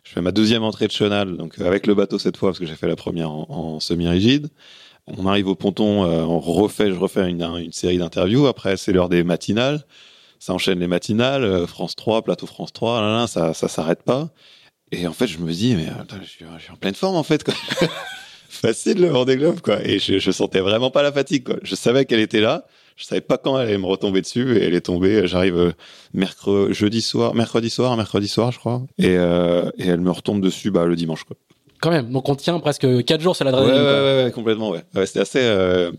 Je 0.04 0.12
fais 0.12 0.22
ma 0.22 0.32
deuxième 0.32 0.64
entrée 0.64 0.88
de 0.88 0.92
chenal, 0.92 1.38
donc 1.38 1.60
euh, 1.60 1.68
avec 1.68 1.88
le 1.88 1.94
bateau 1.94 2.20
cette 2.20 2.36
fois, 2.36 2.50
parce 2.50 2.60
que 2.60 2.66
j'ai 2.66 2.76
fait 2.76 2.88
la 2.88 2.96
première 2.96 3.32
en, 3.32 3.80
semi-rigide. 3.80 4.50
On 5.08 5.26
arrive 5.26 5.48
au 5.48 5.56
ponton, 5.56 6.04
on 6.04 6.40
refait, 6.40 6.92
je 6.92 6.98
refais 6.98 7.30
une, 7.30 7.72
série 7.72 7.98
d'interviews. 7.98 8.48
Après, 8.48 8.78
c'est 8.78 8.94
l'heure 8.94 9.10
des 9.10 9.24
matinales. 9.24 9.86
Ça 10.40 10.54
enchaîne 10.54 10.80
les 10.80 10.88
matinales, 10.88 11.68
France 11.68 11.96
3, 11.96 12.24
plateau 12.24 12.48
France 12.48 12.74
3, 12.74 13.02
là, 13.02 13.08
là, 13.20 13.28
ça, 13.28 13.54
ça 13.54 13.68
s'arrête 13.68 14.04
pas. 14.04 14.30
Et 14.92 15.08
en 15.08 15.14
fait, 15.14 15.28
je 15.28 15.40
me 15.40 15.52
dis, 15.52 15.76
mais 15.76 15.88
je, 16.22 16.28
suis, 16.28 16.46
je 16.58 16.64
suis 16.64 16.72
en 16.72 16.76
pleine 16.76 16.96
forme 16.96 17.16
en 17.16 17.24
fait. 17.24 17.44
Facile 18.50 19.00
le 19.00 19.08
Vendée 19.08 19.38
Globe, 19.38 19.62
quoi. 19.62 19.84
Et 19.86 19.98
je, 19.98 20.20
je 20.20 20.32
sentais 20.32 20.60
vraiment 20.60 20.92
pas 20.92 21.02
la 21.02 21.12
fatigue. 21.12 21.48
Je 21.64 21.76
savais 21.76 22.06
qu'elle 22.06 22.20
était 22.20 22.42
là. 22.42 22.66
Je 22.98 23.06
savais 23.06 23.22
pas 23.22 23.38
quand 23.38 23.58
elle 23.58 23.70
allait 23.70 23.78
me 23.78 23.86
retomber 23.86 24.22
dessus 24.22 24.58
et 24.58 24.66
elle 24.66 24.76
est 24.76 24.82
tombée. 24.82 25.26
J'arrive 25.26 25.58
euh, 25.58 25.72
mercredi, 26.14 27.02
soir, 27.02 27.34
mercredi 27.34 27.70
soir, 27.70 27.96
mercredi 27.96 28.28
soir, 28.28 28.52
je 28.52 28.60
crois. 28.60 28.84
Et, 28.98 29.18
euh, 29.18 29.72
elle 29.80 30.02
me 30.02 30.12
retombe 30.12 30.42
dessus, 30.42 30.70
bah, 30.70 30.86
le 30.86 30.96
dimanche. 30.96 31.24
Quand 31.82 31.90
même. 31.90 32.12
Donc 32.12 32.30
on 32.30 32.36
tient 32.36 32.60
presque 32.60 33.04
4 33.04 33.22
jours 33.22 33.36
sur 33.36 33.44
l'adrénaline. 33.44 33.82
Ouais, 33.82 33.88
ouais, 33.88 34.24
ouais, 34.26 34.32
complètement, 34.32 34.70
ouais. 34.70 34.84
ouais 34.96 35.06
C'était 35.06 35.22
assez 35.22 35.40
euh, 35.42 35.92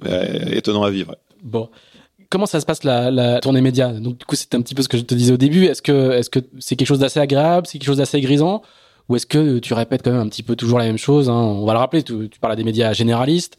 étonnant 0.51 0.85
à 0.85 0.91
vivre. 0.91 1.17
Bon. 1.43 1.69
Comment 2.31 2.47
ça 2.47 2.61
se 2.61 2.65
passe 2.65 2.85
la, 2.85 3.11
la 3.11 3.41
tournée 3.41 3.61
média? 3.61 3.93
Donc 3.93 4.17
du 4.17 4.25
coup, 4.25 4.37
c'était 4.37 4.57
un 4.57 4.63
petit 4.63 4.75
peu 4.75 4.83
ce 4.83 4.89
que 4.89 4.97
je 4.97 5.03
te 5.03 5.15
disais 5.15 5.35
au 5.35 5.37
début. 5.37 5.67
Est-ce 5.67 5.83
que 5.83 6.13
est-ce 6.13 6.31
que 6.31 6.39
c'est 6.61 6.77
quelque 6.77 6.89
chose 6.89 7.01
d'assez 7.01 7.21
agréable, 7.21 7.67
c'est 7.67 7.79
quelque 7.79 7.87
chose 7.87 7.99
d'assez 7.99 8.21
grisant? 8.21 8.63
Ou 9.09 9.17
est-ce 9.17 9.27
que 9.27 9.59
tu 9.59 9.75
répètes 9.75 10.03
quand 10.03 10.13
même 10.13 10.21
un 10.21 10.29
petit 10.29 10.43
peu 10.43 10.57
toujours 10.57 10.79
la 10.79 10.87
même 10.87 10.97
chose 10.97 11.29
hein? 11.29 11.35
On 11.35 11.67
va 11.67 11.73
le 11.75 11.79
rappeler, 11.81 12.03
tu, 12.03 12.31
tu, 12.31 12.39
parles 12.39 12.55
à 12.55 12.57
des 12.57 12.65
médias 12.65 12.93
généralistes, 12.93 13.59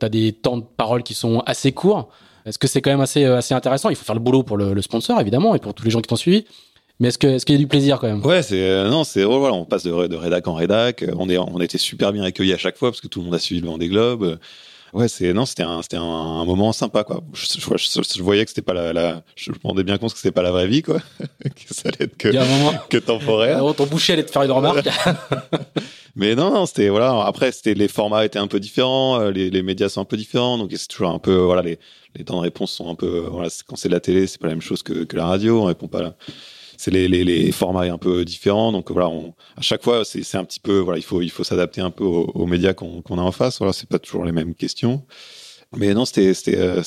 tu 0.00 0.06
as 0.06 0.08
des 0.08 0.32
temps 0.32 0.56
de 0.56 0.64
parole 0.64 1.02
qui 1.02 1.14
sont 1.14 1.40
assez 1.46 1.70
courts. 1.72 2.08
Est-ce 2.48 2.58
que 2.58 2.66
c'est 2.66 2.80
quand 2.80 2.90
même 2.90 3.02
assez, 3.02 3.24
euh, 3.24 3.36
assez 3.36 3.54
intéressant? 3.54 3.90
Il 3.90 3.96
faut 3.96 4.04
faire 4.04 4.14
le 4.14 4.20
boulot 4.20 4.42
pour 4.42 4.56
le, 4.56 4.80
sponsor, 4.80 5.20
évidemment, 5.20 5.54
et 5.54 5.58
pour 5.58 5.74
tous 5.74 5.84
les 5.84 5.90
gens 5.90 6.00
qui 6.00 6.08
t'ont 6.08 6.16
suivi. 6.16 6.46
Mais 7.00 7.08
est-ce 7.08 7.18
que 7.18 7.26
est-ce 7.28 7.46
qu'il 7.46 7.54
y 7.54 7.58
a 7.58 7.60
du 7.60 7.68
plaisir 7.68 7.98
quand 8.00 8.08
même? 8.08 8.24
Ouais, 8.24 8.42
c'est 8.42 8.60
euh, 8.60 8.88
non, 8.88 9.04
c'est 9.04 9.24
voilà, 9.24 9.54
on 9.54 9.64
passe 9.64 9.84
de, 9.84 10.06
de 10.06 10.16
rédac 10.16 10.46
en 10.48 10.54
rédac. 10.54 11.04
On 11.16 11.28
est 11.28 11.38
on 11.38 11.58
a 11.58 11.64
été 11.64 11.78
super 11.78 12.12
bien 12.12 12.24
accueillis 12.24 12.54
à 12.54 12.58
chaque 12.58 12.76
fois 12.76 12.90
parce 12.90 13.00
que 13.00 13.08
tout 13.08 13.20
le 13.20 13.26
monde 13.26 13.34
a 13.34 13.38
suivi 13.38 13.60
le 13.60 13.66
Vendée 13.66 13.88
Globe 13.88 14.38
ouais, 14.92 15.08
c'est 15.08 15.32
non, 15.32 15.46
c'était 15.46 15.62
un, 15.62 15.82
c'était 15.82 15.96
un, 15.96 16.44
moment 16.44 16.72
sympa 16.72 17.04
quoi. 17.04 17.22
Je, 17.32 17.46
je, 17.76 18.22
voyais 18.22 18.44
que 18.44 18.50
c'était 18.50 18.62
pas 18.62 18.74
la, 18.74 18.92
la, 18.92 19.22
je 19.36 19.50
me 19.50 19.56
rendais 19.62 19.84
bien 19.84 19.98
compte 19.98 20.12
que 20.12 20.18
c'était 20.18 20.32
pas 20.32 20.42
la 20.42 20.50
vraie 20.50 20.66
vie 20.66 20.82
quoi, 20.82 20.98
que 21.44 21.74
ça 21.74 21.88
allait 21.88 22.06
être 22.06 22.16
que, 22.16 22.28
que 22.88 22.98
temporaire. 22.98 23.62
ton 23.76 23.86
boucher 23.86 24.14
allait 24.14 24.24
te 24.24 24.30
faire 24.30 24.42
une 24.42 24.52
remarque. 24.52 24.88
Mais 26.16 26.34
non, 26.34 26.52
non, 26.52 26.66
c'était 26.66 26.88
voilà. 26.88 27.24
Après, 27.26 27.52
c'était 27.52 27.74
les 27.74 27.86
formats 27.86 28.24
étaient 28.24 28.40
un 28.40 28.48
peu 28.48 28.58
différents, 28.58 29.20
euh, 29.20 29.30
les, 29.30 29.50
les 29.50 29.62
médias 29.62 29.88
sont 29.88 30.00
un 30.00 30.04
peu 30.04 30.16
différents, 30.16 30.58
donc 30.58 30.72
c'est 30.74 30.88
toujours 30.88 31.10
un 31.10 31.18
peu 31.18 31.36
voilà 31.36 31.62
les, 31.62 31.78
les 32.16 32.24
temps 32.24 32.36
de 32.36 32.42
réponse 32.42 32.72
sont 32.72 32.90
un 32.90 32.94
peu 32.94 33.26
voilà 33.30 33.48
quand 33.66 33.76
c'est 33.76 33.88
de 33.88 33.94
la 33.94 34.00
télé, 34.00 34.26
c'est 34.26 34.40
pas 34.40 34.48
la 34.48 34.54
même 34.54 34.62
chose 34.62 34.82
que, 34.82 35.04
que 35.04 35.16
la 35.16 35.26
radio, 35.26 35.62
on 35.62 35.64
répond 35.64 35.88
pas 35.88 36.02
là 36.02 36.16
c'est 36.78 36.92
les, 36.92 37.08
les, 37.08 37.24
les, 37.24 37.52
formats 37.52 37.82
un 37.82 37.98
peu 37.98 38.24
différents. 38.24 38.70
Donc 38.72 38.90
voilà, 38.90 39.08
on, 39.08 39.34
à 39.56 39.60
chaque 39.60 39.82
fois, 39.82 40.04
c'est 40.04 40.36
un 40.36 40.44
petit 40.44 40.60
peu, 40.60 40.78
voilà, 40.78 40.98
il 40.98 41.02
faut, 41.02 41.20
il 41.20 41.30
faut 41.30 41.42
s'adapter 41.42 41.80
un 41.80 41.90
peu 41.90 42.04
aux, 42.04 42.46
médias 42.46 42.72
qu'on 42.72 43.02
a 43.18 43.20
en 43.20 43.32
face. 43.32 43.58
Voilà, 43.58 43.72
c'est 43.72 43.88
pas 43.88 43.98
toujours 43.98 44.24
les 44.24 44.32
mêmes 44.32 44.54
questions. 44.54 45.04
Mais 45.76 45.92
non, 45.92 46.04
c'était, 46.04 46.32
c'était, 46.32 46.56
euh, 46.56 46.80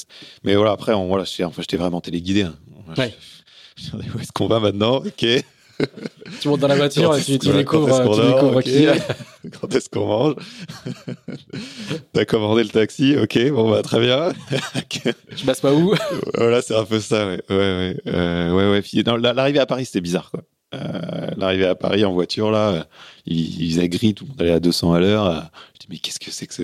mais 0.43 0.55
voilà, 0.55 0.71
après, 0.71 0.93
on, 0.93 1.07
voilà, 1.07 1.25
j'étais 1.25 1.43
enfin, 1.43 1.62
vraiment 1.77 2.01
téléguidé. 2.01 2.43
Hein. 2.43 2.55
Ouais. 2.98 3.13
où 3.93 4.19
est-ce 4.19 4.31
qu'on 4.31 4.48
va 4.48 4.60
maintenant? 4.60 4.98
Ok 4.98 5.25
tu 6.39 6.47
montes 6.50 6.59
dans 6.59 6.67
la 6.67 6.75
voiture 6.75 7.15
et 7.15 7.21
tu, 7.21 7.39
tu 7.39 7.51
découvres, 7.51 8.15
tu 8.15 8.21
découvres 8.33 8.63
qui 8.63 8.85
Quand 9.59 9.73
est-ce 9.73 9.89
qu'on 9.89 10.05
mange 10.05 10.35
T'as 12.13 12.25
commandé 12.25 12.63
le 12.63 12.69
taxi 12.69 13.15
Ok, 13.17 13.39
bon 13.51 13.69
bah 13.69 13.81
très 13.81 14.00
bien. 14.00 14.31
Je 15.35 15.45
passe 15.45 15.61
pas 15.61 15.73
où 15.73 15.93
Voilà, 16.35 16.61
c'est 16.61 16.75
un 16.75 16.85
peu 16.85 17.00
ça. 17.00 17.27
Ouais, 17.27 17.41
ouais, 17.50 17.55
ouais. 17.55 17.97
Euh, 18.07 18.51
ouais, 18.53 18.81
ouais. 18.81 19.19
L'arrivée 19.33 19.59
à 19.59 19.65
Paris, 19.65 19.85
c'était 19.85 20.01
bizarre, 20.01 20.31
quoi. 20.31 20.41
Euh, 20.73 21.27
l'arrivée 21.35 21.65
à 21.65 21.75
Paris 21.75 22.05
en 22.05 22.13
voiture 22.13 22.50
là, 22.50 22.88
il, 23.25 23.62
il 23.63 23.72
faisait 23.72 23.90
gris, 23.90 24.13
tout 24.13 24.25
le 24.25 24.30
monde 24.30 24.42
allait 24.42 24.51
à 24.51 24.60
200 24.60 24.94
à 24.94 25.00
l'heure 25.00 25.51
mais 25.92 25.98
qu'est-ce 25.98 26.20
que 26.20 26.32
c'est 26.32 26.48
que 26.48 26.54
ce 26.54 26.63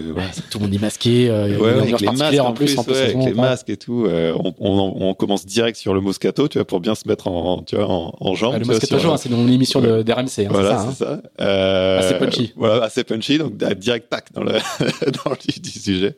tout 0.50 0.58
le 0.58 0.66
monde 0.66 0.74
est 0.74 0.82
masqué 0.82 1.30
euh, 1.30 1.58
ouais, 1.58 1.72
avec 1.72 2.00
les 2.00 2.08
masques 2.08 2.40
en 2.40 2.54
plus, 2.54 2.78
avec 2.78 3.16
les 3.16 3.34
masques 3.34 3.70
et 3.70 3.78
tout 3.78 4.06
euh, 4.06 4.34
on, 4.40 4.54
on, 4.60 5.08
on, 5.10 5.14
commence 5.14 5.46
direct 5.46 5.78
sur 5.78 5.94
le 5.94 6.02
Moscato 6.02 6.48
tu 6.48 6.58
vois 6.58 6.66
pour 6.66 6.80
bien 6.80 6.96
se 6.96 7.08
mettre 7.08 7.28
en 7.28 7.62
tu 7.64 7.76
vois 7.76 7.90
en, 7.90 8.16
en 8.20 8.36
jambes 8.36 8.60
le 8.60 8.66
Moscato 8.66 9.00
sur, 9.00 9.20
c'est 9.20 9.30
dans 9.30 9.44
l'émission 9.44 9.82
de 9.82 10.02
d'RMC 10.02 10.40
hein, 10.40 10.48
voilà 10.50 10.88
c'est 10.90 11.04
ça, 11.04 11.14
hein. 11.14 11.22
ça. 11.38 11.44
Euh, 11.44 12.00
assez 12.00 12.18
punchy 12.18 12.54
voilà 12.56 12.84
assez 12.84 13.04
punchy 13.04 13.38
donc 13.38 13.58
direct 13.58 14.10
tac 14.10 14.32
dans 14.34 14.44
le 14.44 14.54
dans 15.24 15.32
le 15.32 15.62
du 15.62 15.70
sujet 15.70 16.16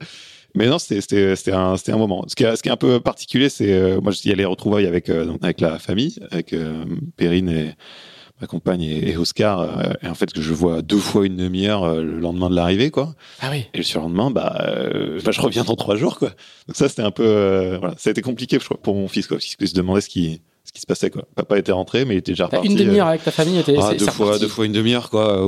mais 0.56 0.68
non, 0.68 0.80
c'était 0.80 1.52
un 1.52 1.76
un 1.76 1.98
moment. 1.98 2.26
Ce 2.28 2.36
qui 2.36 2.44
est 2.44 2.56
ce 2.56 2.64
qui 2.64 2.70
est 2.70 2.72
un 2.72 2.78
peu 2.78 3.00
particulier, 3.00 3.50
c'est 3.50 3.72
euh, 3.72 4.02
moi 4.02 4.12
il 4.24 4.30
y 4.30 4.34
a 4.34 4.36
les 4.36 4.46
retrouvailles 4.46 4.88
avec 4.88 5.10
euh, 5.10 5.34
avec 5.42 5.62
la 5.62 5.78
famille, 5.78 6.16
avec 6.32 6.54
euh, 6.54 6.86
Perrine 7.18 7.50
et 7.50 7.76
ma 8.42 8.48
compagne 8.48 8.82
et, 8.84 9.18
Oscar, 9.18 9.60
euh, 9.60 9.94
et 10.02 10.08
en 10.08 10.16
fait 10.16 10.32
que 10.32 10.42
je 10.42 10.54
vois 10.54 10.82
deux 10.82 10.98
fois 10.98 11.26
une 11.26 11.36
demi-heure 11.36 11.84
euh, 11.84 12.02
le 12.02 12.20
lendemain 12.20 12.50
de 12.50 12.56
l'arrivée, 12.56 12.90
quoi. 12.90 13.14
Ah 13.42 13.50
oui. 13.52 13.66
Et 13.74 13.78
le 13.78 13.84
surlendemain, 13.84 14.32
bah, 14.32 14.66
euh, 14.68 15.20
bah 15.24 15.32
je 15.32 15.42
reviens 15.42 15.64
dans 15.64 15.76
trois 15.76 15.96
jours, 15.96 16.18
quoi. 16.18 16.30
Donc 16.68 16.76
ça, 16.76 16.88
c'était 16.88 17.02
un 17.02 17.12
peu, 17.12 17.78
voilà, 17.80 17.96
ça 17.98 18.10
a 18.10 18.12
été 18.12 18.22
compliqué, 18.22 18.58
je 18.60 18.66
crois, 18.66 18.78
pour 18.78 18.96
mon 18.96 19.08
fils, 19.08 19.28
quoi, 19.28 19.38
parce 19.38 19.56
qu'il 19.56 19.68
se 19.68 19.74
demandait 19.74 20.02
ce 20.02 20.10
qui, 20.10 20.42
ce 20.64 20.72
qui 20.72 20.80
se 20.80 20.86
passait, 20.86 21.10
quoi. 21.10 21.24
Papa 21.36 21.58
était 21.58 21.72
rentré, 21.72 22.06
mais 22.06 22.16
il 22.16 22.20
était 22.20 22.32
déjà 22.32 22.46
reparti. 22.46 22.68
Une 22.68 22.76
demi-heure 22.76 23.08
avec 23.08 23.24
ta 23.24 23.32
famille, 23.32 23.60
était, 23.60 23.76
ah, 23.82 23.94
deux 23.94 24.06
fois, 24.06 24.40
deux 24.40 24.48
fois 24.48 24.66
une 24.66 24.74
demi-heure, 24.74 25.10
quoi. 25.10 25.46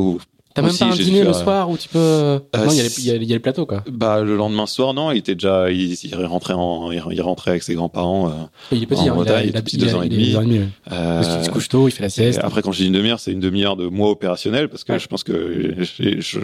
T'as 0.54 0.62
même 0.62 0.78
pas 0.78 0.86
un 0.86 0.90
dîner 0.96 1.20
le 1.24 1.34
faire, 1.34 1.36
soir 1.44 1.70
où 1.70 1.78
tu 1.78 1.88
peux. 1.88 2.40
non, 2.54 2.70
il 2.72 2.76
y, 2.78 2.80
a 2.80 2.84
les- 2.84 2.90
si- 2.90 3.02
il 3.02 3.08
y 3.08 3.12
a 3.12 3.16
il 3.16 3.24
y 3.24 3.32
a 3.32 3.36
les 3.36 3.40
plateaux, 3.40 3.66
quoi. 3.66 3.84
Bah 3.90 4.22
le 4.22 4.36
lendemain 4.36 4.66
soir 4.66 4.94
non, 4.94 5.12
il 5.12 5.20
était 5.20 5.36
déjà, 5.36 5.72
il, 5.72 5.94
il 5.94 6.26
rentrait 6.26 6.54
en, 6.54 6.92
il 6.92 7.02
il 7.12 7.22
rentrait 7.22 7.52
avec 7.52 7.64
ses 7.64 7.74
grands-parents. 7.76 8.28
euh, 8.30 8.32
Il 8.72 8.84
est 8.84 8.86
petit, 8.86 9.02
En 9.02 9.04
hein, 9.04 9.06
il 9.06 9.10
a, 9.10 9.14
Bretagne, 9.14 9.36
il 9.36 9.38
a, 9.38 9.44
il 9.52 9.58
est 9.58 9.62
petit, 9.62 9.76
il 9.78 9.84
a- 9.84 9.88
deux 9.88 9.96
ans 9.96 10.04
et 10.04 10.08
il 10.08 10.10
demi. 10.12 10.36
ans 10.36 10.42
et 10.42 10.46
demi, 10.46 10.58
ouais. 10.60 10.68
euh, 10.92 11.22
Parce 11.22 11.36
qu'il 11.36 11.46
se 11.46 11.50
couche 11.52 11.70
tôt, 11.70 11.88
il 11.88 11.92
fait 11.92 12.02
la 12.04 12.08
et 12.08 12.10
sieste. 12.10 12.40
après 12.44 12.62
quand 12.62 12.72
je 12.72 12.80
dis 12.80 12.88
une 12.88 12.94
demi-heure, 12.94 13.20
c'est 13.20 13.32
une 13.32 13.40
demi-heure 13.40 13.76
de 13.78 13.88
moi 13.88 14.10
opérationnel 14.10 14.68
parce 14.70 14.84
que 14.84 14.94
Ouais. 14.94 15.00
je 15.00 15.08
pense 15.08 15.24
que 15.24 15.76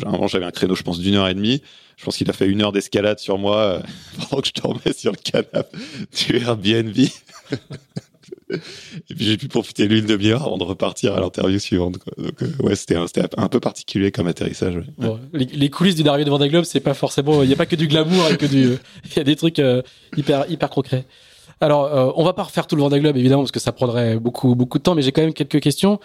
avant 0.06 0.28
j'avais 0.28 0.46
un 0.46 0.52
créneau, 0.52 0.76
je 0.76 0.84
pense 0.84 1.00
d'une 1.00 1.16
heure 1.16 1.28
et 1.28 1.34
demie. 1.34 1.62
Je 1.98 2.06
pense 2.06 2.16
qu'il 2.18 2.30
a 2.30 2.34
fait 2.34 2.46
une 2.46 2.62
heure 2.62 2.72
d'escalade 2.72 3.18
sur 3.20 3.40
moi 3.40 3.58
euh, 3.58 3.80
pendant 4.30 4.42
que 4.42 4.48
je 4.56 4.62
dormais 4.62 4.94
sur 4.96 5.12
le 5.12 5.18
canapé 5.18 5.78
du 6.28 6.36
Airbnb. 6.38 6.96
Et 8.50 9.14
puis 9.14 9.26
j'ai 9.26 9.38
pu 9.38 9.48
profiter 9.48 9.88
d'une 9.88 10.06
demi-heure 10.06 10.44
avant 10.44 10.58
de 10.58 10.64
repartir 10.64 11.14
à 11.14 11.20
l'interview 11.20 11.60
suivante. 11.60 11.96
Donc 12.18 12.42
euh, 12.42 12.64
ouais, 12.64 12.76
c'était 12.76 12.96
un, 12.96 13.06
un 13.38 13.50
peu 13.50 13.60
particulier 13.60 14.12
comme 14.12 14.28
atterrissage. 14.28 14.76
les, 15.34 15.70
coulisses 15.70 15.96
d'une 15.96 16.08
arrivée 16.08 16.26
de 16.26 16.30
Vendée 16.30 16.48
Globe, 16.48 16.64
c'est 16.64 16.80
pas 16.80 16.94
forcément. 16.94 17.44
Il 17.44 17.48
n'y 17.48 17.54
a 17.54 17.58
pas 17.58 17.66
que 17.66 17.76
du 17.76 17.88
glamour 17.88 18.26
et 18.32 18.38
que 18.38 18.46
du. 18.46 18.78
Il 19.06 19.18
y 19.18 19.20
a 19.20 19.24
des 19.24 19.36
trucs 19.36 19.60
euh, 19.60 19.82
hyper 20.16 20.50
hyper 20.50 20.70
concrets. 20.70 21.06
Alors, 21.60 21.86
euh, 21.86 22.12
on 22.16 22.24
va 22.24 22.34
pas 22.34 22.44
refaire 22.44 22.68
tout 22.68 22.76
le 22.76 22.82
Vendée 22.82 23.00
Globe 23.00 23.18
évidemment 23.18 23.42
parce 23.42 23.52
que 23.52 23.60
ça 23.60 23.72
prendrait 23.72 24.18
beaucoup 24.18 24.56
beaucoup 24.56 24.78
de 24.78 24.84
temps, 24.84 24.96
mais 24.96 25.02
j'ai 25.02 25.12
quand 25.12 25.24
même 25.24 25.34
quelques 25.34 25.60
questions. 25.60 26.00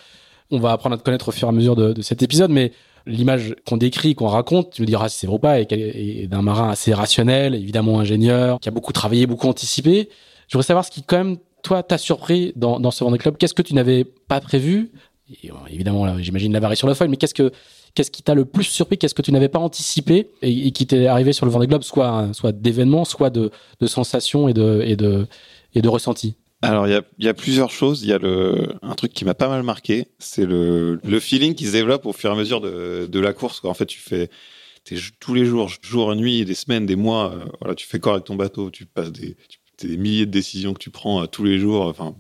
On 0.51 0.59
va 0.59 0.73
apprendre 0.73 0.95
à 0.95 0.99
te 0.99 1.05
connaître 1.05 1.29
au 1.29 1.33
fur 1.33 1.49
et 1.49 1.51
à 1.51 1.53
mesure 1.53 1.77
de, 1.77 2.03
cet 2.03 2.23
épisode, 2.23 2.51
mais 2.51 2.73
l'image 3.07 3.55
qu'on 3.67 3.77
décrit, 3.77 4.15
qu'on 4.15 4.27
raconte, 4.27 4.73
tu 4.73 4.83
me 4.83 4.87
diras 4.87 5.09
si 5.09 5.19
c'est 5.19 5.27
vrai 5.27 5.37
ou 5.37 5.39
pas, 5.39 5.61
est, 5.61 5.73
est 5.73 6.27
d'un 6.27 6.43
marin 6.43 6.71
assez 6.71 6.93
rationnel, 6.93 7.55
évidemment 7.55 8.01
ingénieur, 8.01 8.61
qui 8.61 8.69
a 8.69 8.73
beaucoup 8.73 8.93
travaillé, 8.93 9.27
beaucoup 9.27 9.49
anticipé. 9.49 10.11
Je 10.49 10.59
voudrais 10.59 10.67
savoir 10.67 10.85
ce 10.85 10.91
qui 10.91 11.03
quand 11.03 11.17
même 11.17 11.39
toi 11.63 11.83
t'a 11.83 11.99
surpris 11.99 12.53
dans, 12.57 12.91
ce 12.91 13.05
Vendée 13.05 13.19
Globe. 13.19 13.37
Qu'est-ce 13.39 13.55
que 13.55 13.63
tu 13.63 13.75
n'avais 13.75 14.05
pas 14.05 14.41
prévu? 14.41 14.93
Et, 15.43 15.51
Évidemment, 15.71 16.19
j'imagine 16.19 16.53
la 16.53 16.61
variation 16.61 16.87
de 16.87 16.93
la 16.93 16.95
folle, 16.95 17.09
mais 17.09 17.17
qu'est-ce 17.17 17.35
que 17.35 17.53
Qu'est-ce 17.95 18.11
qui 18.11 18.23
t'a 18.23 18.35
le 18.35 18.47
plus 18.47 18.65
surpris? 18.65 18.97
Qu'est-ce 18.97 19.15
que 19.15 19.21
tu 19.21 19.33
n'avais 19.33 19.51
pas 19.51 19.59
anticipé? 19.59 20.31
Et, 20.41 20.71
qui 20.73 20.87
t'est 20.87 21.07
arrivé 21.07 21.35
sur 21.35 21.45
le 21.45 21.53
Vendée 21.53 21.67
Globe, 21.67 21.83
soit 21.83 22.33
soit 22.33 22.53
d'événements, 22.53 23.05
soit 23.05 23.29
de, 23.29 23.51
sensations 23.87 24.49
et 24.49 24.55
de 24.55 24.83
et 24.85 24.97
de 24.97 25.27
et 25.75 25.83
de 25.83 25.89
ressentis? 25.89 26.37
Alors, 26.63 26.87
il 26.87 27.03
y 27.19 27.29
a, 27.29 27.35
plusieurs 27.35 27.71
choses. 27.71 28.05
Il 28.05 28.09
y 28.09 28.13
a 28.13 28.19
le, 28.19 28.69
un 28.83 28.95
truc 28.95 29.13
qui 29.13 29.25
m'a 29.25 29.35
pas 29.35 29.49
mal 29.49 29.65
marqué, 29.65 30.07
c'est 30.21 30.47
le, 30.47 31.01
le 31.03 31.21
feeling 31.21 31.55
qui 31.55 31.67
se 31.67 31.73
développe 31.73 32.07
au 32.07 32.13
fur 32.13 32.31
et 32.31 32.33
à 32.33 32.37
mesure 32.37 32.61
de, 32.61 33.19
la 33.19 33.33
course. 33.33 33.61
En 33.65 33.75
fait, 33.75 33.87
tu 33.87 33.99
fais 33.99 34.31
tous 35.19 35.35
les 35.35 35.45
jours, 35.45 35.69
jour 35.83 36.15
nuit, 36.15 36.45
des 36.45 36.55
semaines, 36.55 36.87
des 36.87 36.97
mois. 36.97 37.33
euh, 37.33 37.45
voilà, 37.61 37.75
tu 37.75 37.87
fais 37.87 37.99
corps 37.99 38.15
avec 38.15 38.25
ton 38.25 38.37
bateau, 38.37 38.71
tu 38.71 38.87
passes 38.87 39.11
des, 39.11 39.37
des 39.89 39.97
milliers 39.97 40.27
de 40.27 40.31
décisions 40.31 40.75
que 40.75 40.79
tu 40.79 40.91
prends 40.91 41.23
euh, 41.23 41.27
tous 41.27 41.45
les 41.45 41.59
jours. 41.59 41.87
Enfin, 41.87 42.15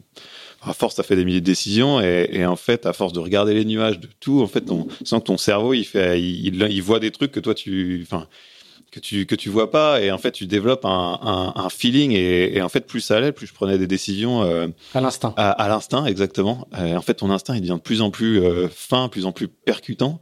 à 0.62 0.72
force, 0.74 0.94
ça 0.94 1.02
fait 1.02 1.16
des 1.16 1.24
milliers 1.24 1.40
de 1.40 1.46
décisions 1.46 2.00
et, 2.00 2.28
et 2.32 2.46
en 2.46 2.56
fait, 2.56 2.86
à 2.86 2.92
force 2.92 3.12
de 3.12 3.18
regarder 3.20 3.52
les 3.54 3.64
nuages, 3.64 3.98
de 3.98 4.08
tout, 4.20 4.40
en 4.42 4.46
fait, 4.46 4.60
ton, 4.60 4.86
sans 5.04 5.18
que 5.20 5.24
ton 5.24 5.36
cerveau, 5.36 5.74
il 5.74 5.84
fait, 5.84 6.20
il, 6.22 6.46
il, 6.54 6.62
il 6.70 6.82
voit 6.82 7.00
des 7.00 7.10
trucs 7.10 7.32
que 7.32 7.40
toi 7.40 7.54
tu, 7.54 8.00
enfin, 8.06 8.28
que 8.92 9.00
tu 9.00 9.26
que 9.26 9.34
tu 9.34 9.48
vois 9.48 9.70
pas 9.70 10.00
et 10.00 10.12
en 10.12 10.18
fait, 10.18 10.32
tu 10.32 10.46
développes 10.46 10.84
un, 10.84 11.18
un, 11.22 11.52
un 11.56 11.68
feeling 11.70 12.12
et, 12.12 12.56
et 12.56 12.62
en 12.62 12.68
fait, 12.68 12.86
plus 12.86 13.00
ça 13.00 13.16
allait, 13.16 13.32
plus 13.32 13.46
je 13.48 13.54
prenais 13.54 13.76
des 13.78 13.86
décisions. 13.88 14.44
euh, 14.44 14.68
à 14.94 15.00
l'instinct. 15.00 15.34
à, 15.36 15.50
à 15.50 15.68
l'instinct, 15.68 16.04
exactement. 16.06 16.68
Euh, 16.78 16.94
en 16.96 17.02
fait, 17.02 17.14
ton 17.14 17.30
instinct, 17.30 17.56
il 17.56 17.62
devient 17.62 17.74
de 17.74 17.80
plus 17.80 18.00
en 18.02 18.10
plus 18.10 18.40
euh, 18.40 18.68
fin, 18.68 19.08
plus 19.08 19.26
en 19.26 19.32
plus 19.32 19.48
percutant. 19.48 20.20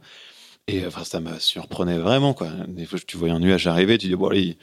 Et 0.67 0.85
enfin, 0.85 1.03
ça 1.03 1.19
me 1.19 1.37
surprenait 1.39 1.97
vraiment, 1.97 2.33
quoi. 2.33 2.49
Des 2.67 2.85
fois, 2.85 2.97
tu 3.05 3.17
vois 3.17 3.29
un 3.29 3.39
nuage 3.39 3.67
arriver, 3.67 3.97
tu 3.97 4.07
dis, 4.07 4.15
bon, 4.15 4.29
allez, 4.29 4.57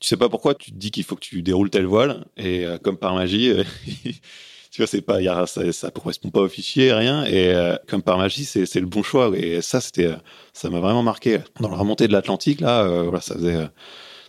tu 0.00 0.08
sais 0.08 0.16
pas 0.16 0.28
pourquoi, 0.28 0.54
tu 0.54 0.70
te 0.70 0.76
dis 0.76 0.90
qu'il 0.90 1.04
faut 1.04 1.16
que 1.16 1.20
tu 1.20 1.42
déroules 1.42 1.70
telle 1.70 1.86
voile, 1.86 2.24
et 2.36 2.64
euh, 2.64 2.78
comme 2.78 2.96
par 2.96 3.14
magie, 3.14 3.50
euh, 3.50 3.64
tu 4.70 4.82
vois, 4.82 4.86
c'est 4.86 5.00
pas, 5.00 5.20
y 5.20 5.28
a, 5.28 5.46
ça, 5.46 5.72
ça 5.72 5.90
correspond 5.90 6.30
pas 6.30 6.40
au 6.40 6.48
fichier, 6.48 6.92
rien, 6.92 7.24
et 7.24 7.54
euh, 7.54 7.76
comme 7.88 8.02
par 8.02 8.18
magie, 8.18 8.44
c'est, 8.44 8.74
le 8.76 8.86
bon 8.86 9.02
choix. 9.02 9.30
Et 9.34 9.60
ça, 9.62 9.80
c'était, 9.80 10.10
ça 10.52 10.70
m'a 10.70 10.80
vraiment 10.80 11.02
marqué. 11.02 11.38
Dans 11.60 11.68
la 11.68 11.76
remontée 11.76 12.08
de 12.08 12.12
l'Atlantique, 12.12 12.60
là, 12.60 12.86
voilà, 13.02 13.20
ça 13.20 13.34
faisait, 13.34 13.68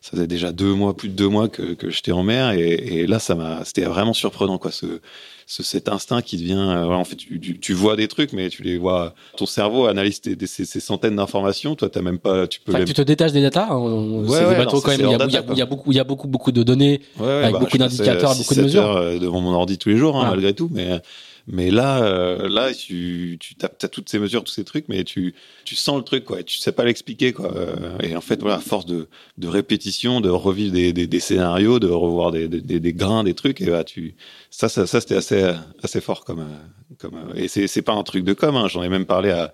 ça 0.02 0.12
faisait 0.12 0.28
déjà 0.28 0.52
deux 0.52 0.74
mois, 0.74 0.96
plus 0.96 1.10
de 1.10 1.16
deux 1.16 1.28
mois 1.28 1.50
que, 1.50 1.74
que 1.74 1.90
j'étais 1.90 2.12
en 2.12 2.24
mer, 2.24 2.52
et, 2.52 3.06
là, 3.08 3.20
ça 3.20 3.36
m'a, 3.36 3.64
c'était 3.66 3.86
vraiment 3.86 4.14
surprenant, 4.14 4.58
quoi, 4.58 4.72
ce, 5.52 5.64
cet 5.64 5.90
instinct 5.90 6.22
qui 6.22 6.38
devient, 6.38 6.54
euh, 6.54 6.86
en 6.90 7.04
fait, 7.04 7.16
tu, 7.16 7.40
tu, 7.40 7.60
tu 7.60 7.74
vois 7.74 7.96
des 7.96 8.08
trucs, 8.08 8.34
mais 8.34 8.50
tu 8.50 8.62
les 8.62 8.78
vois, 8.78 9.16
ton 9.36 9.48
cerveau 9.48 9.88
analyse 9.88 10.22
tes- 10.22 10.38
ces, 10.46 10.64
ces 10.64 10.80
centaines 10.80 11.16
d'informations, 11.16 11.74
toi, 11.74 11.90
t'as 11.90 12.04
même 12.04 12.20
pas, 12.20 12.46
tu 12.48 12.60
peux 12.60 12.72
Enfin, 12.72 12.80
les... 12.82 12.86
tu 12.86 12.94
te 12.94 13.02
détaches 13.02 13.32
des 13.32 13.42
datas. 13.42 13.70
on- 13.76 14.26
Ouais, 14.26 14.28
c'est 14.30 14.44
ouais, 14.46 14.50
des 14.52 14.56
bateaux 14.58 14.76
non, 14.76 14.82
quand 14.82 14.92
même. 14.92 15.00
Il 15.00 15.04
y, 15.04 15.08
a, 15.08 15.12
y 15.12 15.16
a- 15.16 15.18
data, 15.18 15.46
il 15.54 15.58
y 15.58 15.62
a 15.62 15.66
beaucoup, 15.66 15.92
il 15.92 15.96
y 15.96 16.00
a 16.00 16.04
beaucoup, 16.04 16.28
beaucoup 16.28 16.52
de 16.52 16.62
données. 16.62 17.02
Ouais, 17.20 17.28
avec 17.32 17.54
beaucoup 17.54 17.66
je 17.66 17.78
passais, 17.78 17.78
d'indicateurs, 17.98 18.36
beaucoup 18.36 18.54
de 18.54 18.60
6-7 18.60 18.64
mesures. 18.64 18.96
euh, 18.96 19.18
devant 19.18 19.42
mon 19.42 19.54
ordi 19.54 19.80
tous 19.80 19.90
les 19.90 19.98
jours, 19.98 20.16
hein, 20.22 20.30
malgré 20.30 20.54
tout, 20.54 20.70
mais 20.72 21.02
mais 21.52 21.72
là, 21.72 22.04
euh, 22.04 22.48
là, 22.48 22.74
tu 22.74 23.38
tu 23.40 23.56
as, 23.64 23.88
toutes 23.88 24.08
ces 24.10 24.20
mesures, 24.20 24.44
tous 24.44 24.52
ces 24.54 24.64
trucs, 24.64 24.88
mais 24.88 25.04
tu 25.04 25.34
tu 25.66 25.76
sens 25.76 25.98
le 25.98 26.04
truc, 26.04 26.24
quoi. 26.26 26.40
et 26.40 26.44
Tu 26.44 26.60
sais 26.60 26.72
pas 26.72 26.86
l'expliquer, 26.86 27.34
quoi. 27.34 27.52
Euh, 27.56 27.98
Et 28.04 28.16
en 28.16 28.22
fait, 28.22 28.40
voilà, 28.40 28.58
à 28.58 28.60
force 28.60 28.86
de 28.86 29.08
de 29.38 29.48
répétition, 29.48 30.22
de 30.22 30.30
revivre 30.30 30.74
des 30.74 30.94
des, 30.94 31.20
scénarios, 31.20 31.80
de 31.80 31.88
revoir 31.88 32.32
des, 32.32 32.48
des 32.48 32.80
des 32.80 32.94
grains, 32.94 33.24
des 33.24 33.34
trucs, 33.34 33.62
et 33.62 33.66
bah 33.66 33.84
tu 33.84 34.16
ça 34.52 34.70
ça 34.70 34.86
ça 34.86 35.02
c'était 35.02 35.16
assez 35.16 35.52
assez 35.82 36.02
fort 36.02 36.24
comme 36.24 36.42
euh, 36.42 36.96
comme 37.00 37.16
et 37.36 37.48
c'est 37.48 37.82
pas 37.82 37.94
un 37.94 38.04
truc 38.04 38.24
de 38.24 38.34
com. 38.34 38.56
Hein, 38.56 38.68
J'en 38.68 38.84
ai 38.84 38.90
même 38.90 39.06
parlé 39.06 39.32
à 39.32 39.54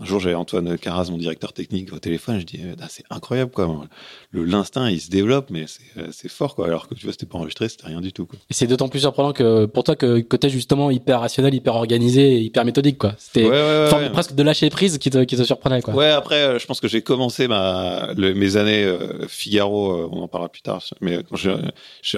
un 0.00 0.04
jour, 0.04 0.18
j'avais 0.20 0.34
Antoine 0.34 0.76
Carras, 0.78 1.08
mon 1.10 1.16
directeur 1.18 1.52
technique, 1.52 1.92
au 1.92 1.98
téléphone. 1.98 2.40
Je 2.40 2.44
dis, 2.46 2.60
eh, 2.62 2.74
ah, 2.80 2.86
c'est 2.88 3.04
incroyable, 3.10 3.50
quoi. 3.52 3.86
Le 4.32 4.44
l'instinct, 4.44 4.88
il 4.90 5.00
se 5.00 5.08
développe, 5.10 5.50
mais 5.50 5.66
c'est 5.66 5.82
euh, 6.00 6.08
c'est 6.12 6.28
fort, 6.28 6.54
quoi. 6.56 6.66
Alors 6.66 6.88
que 6.88 6.94
tu 6.94 7.04
vois, 7.04 7.12
c'était 7.12 7.26
pas 7.26 7.38
enregistré, 7.38 7.68
c'était 7.68 7.86
rien 7.86 8.00
du 8.00 8.12
tout, 8.12 8.26
quoi. 8.26 8.38
Et 8.50 8.54
c'est 8.54 8.66
d'autant 8.66 8.88
plus 8.88 9.00
surprenant 9.00 9.32
que 9.32 9.66
pour 9.66 9.84
toi 9.84 9.94
que, 9.94 10.20
t'es 10.20 10.48
justement 10.48 10.90
hyper 10.90 11.20
rationnel, 11.20 11.54
hyper 11.54 11.74
organisé, 11.76 12.40
hyper 12.40 12.64
méthodique, 12.64 12.98
quoi. 12.98 13.14
C'était 13.18 13.44
Ouais, 13.44 13.50
ouais, 13.50 14.10
presque 14.10 14.34
de 14.34 14.42
lâcher 14.42 14.68
prise 14.70 14.98
qui 14.98 15.10
te, 15.10 15.22
qui 15.24 15.36
te 15.36 15.42
surprenait, 15.44 15.80
quoi. 15.82 15.94
Ouais, 15.94 16.08
après, 16.10 16.42
euh, 16.42 16.58
je 16.58 16.66
pense 16.66 16.80
que 16.80 16.88
j'ai 16.88 17.02
commencé 17.02 17.46
ma, 17.46 18.12
le- 18.16 18.34
mes 18.34 18.56
années 18.56 18.84
euh, 18.84 19.26
Figaro, 19.28 19.92
euh, 19.92 20.08
on 20.10 20.22
en 20.22 20.28
parlera 20.28 20.48
plus 20.48 20.62
tard, 20.62 20.82
mais 21.00 21.18
quand 21.28 21.36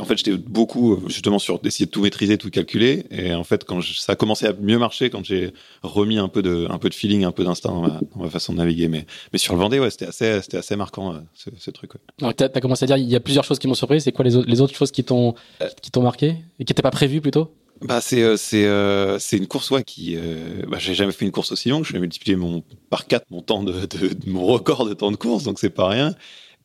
en 0.00 0.04
fait, 0.04 0.16
j'étais 0.16 0.36
beaucoup 0.36 1.02
justement 1.08 1.38
sur 1.38 1.58
d'essayer 1.58 1.86
de 1.86 1.90
tout 1.90 2.02
maîtriser, 2.02 2.38
tout 2.38 2.50
calculer, 2.50 3.04
et 3.10 3.34
en 3.34 3.44
fait, 3.44 3.64
quand 3.64 3.80
je- 3.80 3.94
ça 3.98 4.12
a 4.12 4.16
commencé 4.16 4.46
à 4.46 4.52
mieux 4.60 4.78
marcher, 4.78 5.10
quand 5.10 5.24
j'ai 5.24 5.52
remis 5.82 6.18
un 6.18 6.28
peu 6.28 6.42
de, 6.42 6.66
un 6.70 6.78
peu 6.78 6.88
de 6.88 6.94
feeling, 6.94 7.24
un 7.24 7.32
peu 7.32 7.44
d'instinct 7.44 7.65
dans 7.66 7.80
ma, 7.82 8.00
dans 8.14 8.22
ma 8.22 8.30
façon 8.30 8.52
de 8.52 8.58
naviguer, 8.58 8.88
mais, 8.88 9.06
mais 9.32 9.38
sur 9.38 9.54
le 9.54 9.60
Vendée, 9.60 9.78
ouais, 9.80 9.90
c'était 9.90 10.06
assez, 10.06 10.40
c'était 10.42 10.56
assez 10.58 10.76
marquant, 10.76 11.14
euh, 11.14 11.18
ce, 11.34 11.50
ce 11.58 11.70
truc. 11.70 11.92
Ouais. 12.22 12.32
T'as 12.34 12.46
as 12.54 12.60
commencé 12.60 12.84
à 12.84 12.86
dire, 12.86 12.96
il 12.96 13.08
y 13.08 13.16
a 13.16 13.20
plusieurs 13.20 13.44
choses 13.44 13.58
qui 13.58 13.68
m'ont 13.68 13.74
surpris. 13.74 14.00
C'est 14.00 14.12
quoi 14.12 14.24
les, 14.24 14.36
autres- 14.36 14.48
les 14.48 14.60
autres 14.60 14.74
choses 14.74 14.90
qui 14.90 15.04
t'ont 15.04 15.34
qui 15.82 15.90
t'ont 15.90 16.02
marqué 16.02 16.36
et 16.58 16.64
qui 16.64 16.72
n'étaient 16.72 16.82
pas 16.82 16.90
prévues 16.90 17.20
plutôt? 17.20 17.52
Bah 17.82 18.00
c'est 18.00 18.22
euh, 18.22 18.38
c'est 18.38 18.64
euh, 18.64 19.18
c'est 19.18 19.36
une 19.36 19.46
course 19.46 19.70
ouais 19.70 19.84
qui 19.84 20.16
euh, 20.16 20.62
bah, 20.66 20.78
j'ai 20.80 20.94
jamais 20.94 21.12
fait 21.12 21.26
une 21.26 21.30
course 21.30 21.52
aussi 21.52 21.68
longue. 21.68 21.84
Je 21.84 21.92
vais 21.92 21.98
multiplier 21.98 22.34
mon 22.34 22.64
par 22.88 23.06
quatre 23.06 23.26
mon 23.30 23.42
temps 23.42 23.62
de, 23.62 23.72
de, 23.72 24.08
de- 24.14 24.30
mon 24.30 24.46
record 24.46 24.86
de 24.88 24.94
temps 24.94 25.10
de 25.10 25.16
course 25.16 25.44
donc 25.44 25.58
c'est 25.58 25.68
pas 25.68 25.86
rien. 25.88 26.14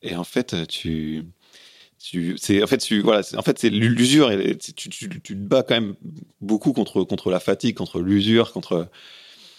Et 0.00 0.16
en 0.16 0.24
fait 0.24 0.66
tu 0.68 1.24
tu 1.98 2.36
c'est 2.38 2.62
en 2.62 2.66
fait 2.66 2.78
tu 2.78 3.02
voilà 3.02 3.20
en 3.36 3.42
fait 3.42 3.58
c'est 3.58 3.68
l'usure 3.68 4.30
et 4.32 4.56
tu, 4.56 4.72
tu 4.72 4.88
tu 5.08 5.20
te 5.20 5.32
bats 5.34 5.62
quand 5.62 5.74
même 5.74 5.94
beaucoup 6.40 6.72
contre 6.72 7.04
contre 7.04 7.30
la 7.30 7.40
fatigue 7.40 7.76
contre 7.76 8.00
l'usure 8.00 8.52
contre 8.52 8.88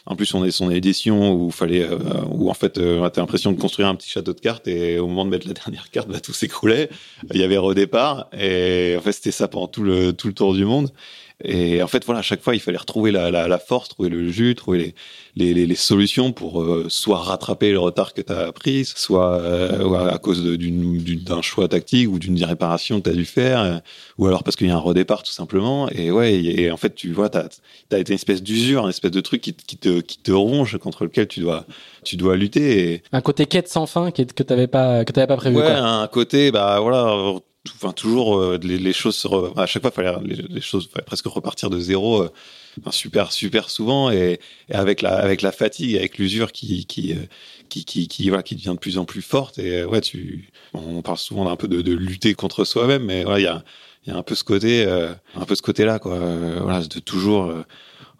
en 0.05 0.15
plus, 0.17 0.33
on 0.33 0.43
est 0.43 0.51
son 0.51 0.69
édition 0.69 1.33
où 1.33 1.49
fallait, 1.49 1.83
euh, 1.83 1.97
où 2.29 2.49
en 2.49 2.53
fait, 2.53 2.77
euh, 2.77 3.07
t'as 3.09 3.21
l'impression 3.21 3.53
de 3.53 3.59
construire 3.59 3.87
un 3.87 3.95
petit 3.95 4.09
château 4.09 4.33
de 4.33 4.39
cartes 4.39 4.67
et 4.67 4.99
au 4.99 5.07
moment 5.07 5.23
de 5.23 5.29
mettre 5.29 5.47
la 5.47 5.53
dernière 5.65 5.89
carte, 5.91 6.09
bah, 6.09 6.19
tout 6.19 6.33
s'écroulait. 6.33 6.89
Il 7.33 7.39
y 7.39 7.43
avait 7.43 7.57
redépart 7.57 8.27
et 8.37 8.95
en 8.97 9.01
fait, 9.01 9.13
c'était 9.13 9.31
ça 9.31 9.47
pendant 9.47 9.67
tout 9.67 9.83
le 9.83 10.11
tout 10.11 10.27
le 10.27 10.33
tour 10.33 10.53
du 10.53 10.65
monde. 10.65 10.91
Et 11.43 11.81
en 11.81 11.87
fait, 11.87 12.05
voilà, 12.05 12.19
à 12.19 12.23
chaque 12.23 12.41
fois, 12.41 12.55
il 12.55 12.59
fallait 12.61 12.77
retrouver 12.77 13.11
la, 13.11 13.31
la, 13.31 13.47
la 13.47 13.57
force, 13.57 13.89
trouver 13.89 14.09
le 14.09 14.29
jus, 14.29 14.55
trouver 14.55 14.77
les, 14.77 14.95
les, 15.35 15.53
les, 15.53 15.65
les 15.65 15.75
solutions 15.75 16.31
pour 16.31 16.61
euh, 16.61 16.85
soit 16.89 17.17
rattraper 17.17 17.71
le 17.71 17.79
retard 17.79 18.13
que 18.13 18.21
tu 18.21 18.31
as 18.31 18.51
pris, 18.51 18.85
soit 18.85 19.33
euh, 19.41 20.09
à 20.09 20.17
cause 20.19 20.43
d'un 20.43 21.41
choix 21.41 21.67
tactique 21.67 22.09
ou 22.09 22.19
d'une 22.19 22.41
réparation 22.43 22.99
que 23.01 23.05
tu 23.05 23.09
as 23.09 23.13
dû 23.17 23.25
faire, 23.25 23.61
euh, 23.61 23.77
ou 24.17 24.27
alors 24.27 24.43
parce 24.43 24.55
qu'il 24.55 24.67
y 24.67 24.71
a 24.71 24.75
un 24.75 24.79
redépart 24.79 25.23
tout 25.23 25.31
simplement. 25.31 25.89
Et 25.89 26.11
ouais, 26.11 26.33
et, 26.33 26.61
et 26.63 26.71
en 26.71 26.77
fait, 26.77 26.95
tu 26.95 27.11
vois, 27.11 27.29
tu 27.29 27.37
as, 27.37 27.99
été 27.99 28.13
une 28.13 28.15
espèce 28.15 28.41
d'usure, 28.43 28.83
une 28.83 28.89
espèce 28.89 29.11
de 29.11 29.21
truc 29.21 29.41
qui, 29.41 29.53
te- 29.53 29.63
qui, 29.65 29.77
te, 29.77 29.99
qui 30.01 30.19
te 30.19 30.31
ronge 30.31 30.77
contre 30.77 31.03
lequel 31.03 31.27
tu 31.27 31.39
dois, 31.41 31.65
tu 32.03 32.15
dois 32.15 32.35
lutter. 32.37 32.93
Et, 32.93 33.03
Un 33.11 33.21
côté 33.21 33.45
quête 33.47 33.67
sans 33.67 33.85
fin 33.85 34.11
que 34.11 34.21
t'avais 34.43 34.67
pas 34.67 35.03
que 35.03 35.11
t'avais 35.11 35.27
pas 35.27 35.37
prévu. 35.37 35.57
ouais, 35.57 35.63
quoi. 35.63 35.77
un 35.77 36.07
côté, 36.07 36.51
bah 36.51 36.79
voilà, 36.79 37.33
tout- 37.63 37.73
enfin 37.75 37.91
toujours 37.93 38.37
euh, 38.37 38.57
les, 38.61 38.77
les 38.77 38.93
choses, 38.93 39.15
se 39.15 39.27
re- 39.27 39.57
à 39.59 39.65
chaque 39.65 39.81
fois, 39.81 39.91
fallait 39.91 40.13
les, 40.23 40.35
les 40.35 40.61
choses, 40.61 40.89
fallait 40.91 41.05
presque 41.05 41.25
repartir 41.27 41.69
de 41.69 41.79
zéro, 41.79 42.23
euh, 42.23 42.29
enfin, 42.79 42.91
super, 42.91 43.31
super 43.31 43.69
souvent, 43.69 44.11
et, 44.11 44.39
et 44.69 44.73
avec 44.73 45.01
la, 45.01 45.15
avec 45.15 45.41
la 45.41 45.51
fatigue, 45.51 45.95
avec 45.95 46.17
l'usure 46.17 46.51
qui, 46.51 46.85
qui, 46.85 47.13
euh, 47.13 47.17
qui, 47.69 47.85
qui, 47.85 48.07
qui, 48.07 48.27
voilà, 48.29 48.43
qui 48.43 48.55
devient 48.55 48.73
de 48.73 48.79
plus 48.79 48.97
en 48.97 49.05
plus 49.05 49.21
forte. 49.21 49.59
Et 49.59 49.81
euh, 49.81 49.87
ouais, 49.87 50.01
tu, 50.01 50.49
on 50.73 51.01
parle 51.01 51.17
souvent 51.17 51.45
d'un 51.45 51.55
peu 51.55 51.67
de, 51.67 51.81
de 51.81 51.93
lutter 51.93 52.33
contre 52.33 52.65
soi-même, 52.65 53.03
mais 53.05 53.23
voilà, 53.23 53.39
il 53.39 53.43
y 53.43 53.47
a, 53.47 53.63
il 54.05 54.11
y 54.11 54.15
a 54.15 54.17
un 54.17 54.23
peu 54.23 54.35
ce 54.35 54.43
côté, 54.43 54.85
euh, 54.85 55.13
un 55.35 55.45
peu 55.45 55.55
ce 55.55 55.61
côté-là, 55.61 55.99
quoi. 55.99 56.15
Euh, 56.15 56.59
voilà, 56.61 56.81
de 56.81 56.99
toujours. 56.99 57.49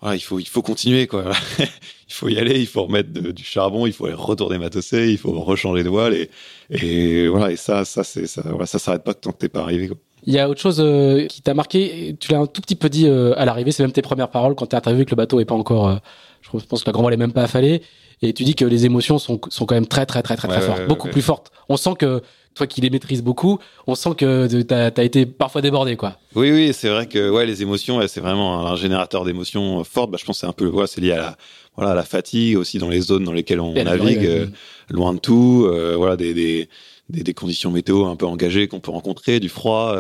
Voilà, 0.04 0.18
il 0.18 0.20
faut, 0.20 0.38
il 0.38 0.48
faut 0.50 0.62
continuer, 0.62 1.08
quoi. 1.08 1.32
il 1.60 1.68
faut 2.10 2.28
y 2.28 2.38
aller, 2.38 2.60
il 2.60 2.68
faut 2.68 2.84
remettre 2.84 3.10
du 3.10 3.44
charbon, 3.46 3.88
il 3.88 3.94
faut 3.94 4.10
retourner 4.14 4.58
matosser, 4.58 5.10
il 5.10 5.18
faut 5.18 5.32
rechanger 5.32 5.82
de 5.82 5.88
voile 5.88 6.28
et, 6.70 7.30
voilà. 7.30 7.54
Et 7.54 7.56
ça, 7.56 7.86
ça, 7.86 8.04
c'est, 8.04 8.28
ça, 8.28 8.44
ça 8.66 8.80
s'arrête 8.80 9.06
pas 9.06 9.14
tant 9.14 9.32
que 9.32 9.38
t'es 9.38 9.48
pas 9.48 9.62
arrivé. 9.62 9.90
Il 10.26 10.34
y 10.34 10.40
a 10.40 10.50
autre 10.50 10.60
chose 10.60 10.82
euh, 10.82 11.26
qui 11.28 11.42
t'a 11.42 11.54
marqué. 11.54 12.18
Tu 12.20 12.34
l'as 12.34 12.40
un 12.40 12.48
tout 12.48 12.60
petit 12.60 12.76
peu 12.76 12.90
dit 12.90 13.08
euh, 13.08 13.34
à 13.38 13.46
l'arrivée. 13.46 13.72
C'est 13.72 13.82
même 13.82 13.94
tes 13.94 14.02
premières 14.02 14.30
paroles 14.30 14.56
quand 14.56 14.74
as 14.74 14.78
interviewé 14.78 15.06
que 15.06 15.12
le 15.12 15.16
bateau 15.16 15.40
est 15.40 15.46
pas 15.46 15.56
encore. 15.56 15.88
euh, 15.88 15.96
je 16.42 16.66
pense 16.66 16.84
que 16.84 16.90
la 16.90 16.92
grand 16.92 17.04
voile 17.04 17.14
est 17.14 17.18
même 17.18 17.32
pas 17.32 17.44
affalée. 17.44 17.82
Et 18.24 18.34
tu 18.34 18.44
dis 18.46 18.56
que 18.56 18.66
les 18.66 18.86
émotions 18.86 19.20
sont, 19.20 19.40
sont 19.50 19.66
quand 19.66 19.76
même 19.76 19.86
très 19.88 20.06
très 20.06 20.22
très 20.24 20.36
très 20.38 20.48
très 20.48 20.60
Ouais, 20.60 20.66
fortes, 20.66 20.80
ouais, 20.80 20.88
beaucoup 20.88 21.10
plus 21.10 21.22
fortes. 21.22 21.52
On 21.70 21.76
sent 21.78 21.92
que 22.00 22.22
toi 22.56 22.68
qui 22.68 22.82
les 22.82 22.90
maîtrises 22.90 23.22
beaucoup, 23.22 23.60
on 23.88 23.96
sent 23.96 24.12
que 24.16 24.62
t'as 24.62 24.92
as 24.96 25.04
été 25.04 25.26
parfois 25.26 25.62
débordé 25.62 25.96
quoi. 25.98 26.18
Oui, 26.36 26.52
oui, 26.52 26.72
c'est 26.74 26.88
vrai 26.90 27.08
que 27.08 27.30
ouais, 27.30 27.46
les 27.46 27.62
émotions, 27.64 28.00
c'est 28.08 28.22
vraiment 28.22 28.68
un 28.68 28.76
générateur 28.76 29.26
d'émotions 29.26 29.82
euh, 29.82 29.84
fortes. 29.84 30.10
Bah, 30.12 30.18
je 30.20 30.26
pense 30.26 30.38
que 30.38 30.42
c'est 30.42 30.48
un 30.48 30.54
peu, 30.54 30.68
ouais, 30.68 30.88
c'est 30.88 31.02
lié 31.02 31.12
à 31.12 31.18
la, 31.18 31.38
voilà, 31.76 31.92
à 31.92 31.96
la 31.96 32.04
fatigue 32.04 32.58
aussi 32.58 32.78
dans 32.78 32.90
les 32.90 33.02
zones 33.02 33.24
dans 33.26 33.34
lesquelles 33.34 33.60
on 33.60 33.74
navigue, 33.74 34.26
euh, 34.26 34.46
loin 34.90 35.14
de 35.14 35.20
tout. 35.20 35.66
euh, 35.68 35.96
voilà, 35.98 36.16
des, 36.16 36.34
des, 36.34 36.70
des, 37.10 37.24
des 37.24 37.34
conditions 37.34 37.72
météo 37.72 38.06
un 38.06 38.16
peu 38.16 38.26
engagées 38.28 38.68
qu'on 38.68 38.80
peut 38.80 38.92
rencontrer, 38.92 39.40
du 39.40 39.50
froid. 39.50 39.96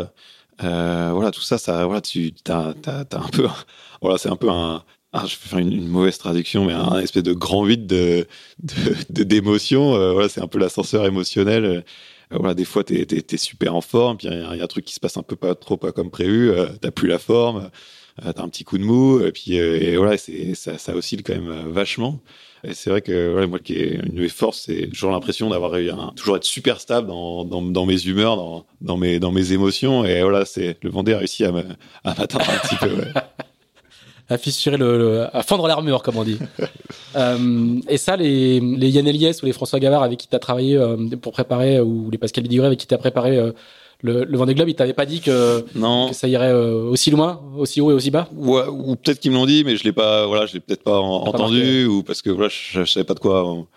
euh, 0.63 1.09
voilà, 1.13 1.31
tout 1.31 1.41
ça, 1.41 1.57
ça, 1.57 1.85
voilà, 1.85 2.01
tu, 2.01 2.31
t'as, 2.33 2.73
t'as 2.81 2.99
un 3.17 3.29
peu, 3.31 3.47
voilà, 4.01 4.17
c'est 4.19 4.29
un 4.29 4.35
peu 4.35 4.49
un, 4.49 4.83
un- 5.13 5.25
je 5.25 5.35
vais 5.35 5.47
faire 5.49 5.59
une, 5.59 5.87
mauvaise 5.87 6.17
traduction, 6.17 6.65
mais 6.65 6.73
un, 6.73 6.99
espèce 6.99 7.23
de 7.23 7.33
grand 7.33 7.63
vide 7.63 7.87
de, 7.87 8.25
d'émotions. 9.09 9.95
euh, 9.95 10.13
voilà, 10.13 10.29
c'est 10.29 10.41
un 10.41 10.47
peu 10.47 10.59
l'ascenseur 10.59 11.05
émotionnel. 11.05 11.65
euh, 11.65 11.81
voilà, 12.31 12.53
des 12.55 12.65
fois, 12.65 12.83
t'es, 12.83 13.05
t'es, 13.05 13.21
t'es 13.21 13.37
super 13.37 13.75
en 13.75 13.81
forme, 13.81 14.17
puis 14.17 14.27
il 14.27 14.33
y, 14.33 14.61
a 14.61 14.63
un 14.63 14.67
truc 14.67 14.85
qui 14.85 14.95
se 14.95 14.99
passe 14.99 15.17
un 15.17 15.23
peu 15.23 15.35
pas 15.35 15.53
trop 15.55 15.77
pas 15.77 15.91
comme 15.91 16.09
prévu, 16.09 16.49
euh, 16.49 16.67
t'as 16.81 16.89
plus 16.91 17.07
la 17.07 17.19
forme, 17.19 17.69
euh, 18.25 18.31
t'as 18.33 18.41
un 18.43 18.49
petit 18.49 18.63
coup 18.63 18.77
de 18.79 18.83
mou, 18.83 19.21
et 19.23 19.31
puis 19.31 19.55
et 19.55 19.97
voilà, 19.97 20.17
c'est, 20.17 20.55
ça, 20.55 20.77
ça 20.79 20.95
oscille 20.95 21.21
quand 21.23 21.33
même 21.33 21.69
vachement. 21.69 22.21
Et 22.63 22.73
c'est 22.73 22.89
vrai 22.89 23.01
que 23.01 23.31
voilà, 23.31 23.45
moi, 23.45 23.59
qui 23.59 23.73
est 23.73 23.95
une 23.95 24.15
de 24.15 24.21
mes 24.21 24.29
c'est 24.53 24.87
toujours 24.87 25.11
l'impression 25.11 25.49
d'avoir 25.49 25.73
un, 25.75 26.13
toujours 26.15 26.37
être 26.37 26.45
super 26.45 26.79
stable 26.79 27.07
dans, 27.07 27.43
dans, 27.45 27.85
mes 27.85 28.05
humeurs, 28.05 28.37
dans, 28.37 28.65
dans 28.81 28.97
mes, 28.97 29.19
dans 29.19 29.31
mes 29.31 29.51
émotions, 29.51 30.05
et 30.05 30.21
voilà, 30.23 30.45
c'est 30.45 30.77
le 30.81 30.89
Vendée 30.89 31.13
a 31.13 31.19
réussi 31.19 31.43
à, 31.43 31.51
m'atteindre 31.51 32.49
un 32.49 32.67
petit 32.67 32.75
peu. 32.77 32.95
ouais. 32.95 33.13
à 34.29 34.37
fissurer 34.37 34.77
le, 34.77 34.97
le- 34.97 35.35
à 35.35 35.43
fendre 35.43 35.67
l'armure 35.67 36.01
comme 36.03 36.17
on 36.17 36.23
dit. 36.23 36.37
Euh, 37.15 37.79
et 37.87 37.97
ça, 37.97 38.15
les, 38.17 38.59
les 38.59 38.89
Yann 38.89 39.07
Eliès 39.07 39.43
ou 39.43 39.45
les 39.45 39.53
François 39.53 39.79
Gavard 39.79 40.01
avec 40.01 40.17
qui 40.17 40.27
tu 40.27 40.35
as 40.35 40.39
travaillé 40.39 40.75
euh, 40.77 40.97
pour 41.21 41.31
préparer, 41.31 41.79
ou 41.79 42.09
les 42.09 42.17
Pascal 42.17 42.41
Bidigoré 42.43 42.65
avec 42.65 42.79
qui 42.79 42.87
tu 42.87 42.93
as 42.95 42.97
préparé 42.97 43.37
euh, 43.37 43.51
le, 44.01 44.23
le 44.23 44.35
Vendée 44.37 44.55
Globe, 44.55 44.67
ils 44.69 44.73
t'avaient 44.73 44.93
pas 44.93 45.05
dit 45.05 45.21
que, 45.21 45.63
Non, 45.75 46.09
que 46.09 46.15
ça 46.15 46.27
irait 46.27 46.51
euh, 46.51 46.89
aussi 46.89 47.11
loin, 47.11 47.39
aussi 47.55 47.81
haut 47.81 47.91
et 47.91 47.93
aussi 47.93 48.09
bas? 48.09 48.27
Ouais, 48.35 48.63
ou 48.67 48.95
peut-être 48.95 49.19
qu'ils 49.19 49.29
me 49.31 49.35
l'ont 49.37 49.45
dit, 49.45 49.63
mais 49.63 49.75
je 49.77 49.83
l'ai 49.83 49.91
pas, 49.91 50.25
voilà, 50.25 50.47
je 50.47 50.55
l'ai 50.55 50.59
peut-être 50.59 50.81
pas 50.81 50.99
en- 50.99 51.19
T'as 51.23 51.31
pas 51.33 51.37
entendu, 51.37 51.85
ou 51.85 52.01
parce 52.01 52.23
que 52.23 52.31
voilà, 52.31 52.49
je, 52.49 52.79
je 52.83 52.91
savais 52.91 53.03
pas 53.03 53.13
de 53.13 53.19
quoi 53.19 53.47
on, 53.47 53.67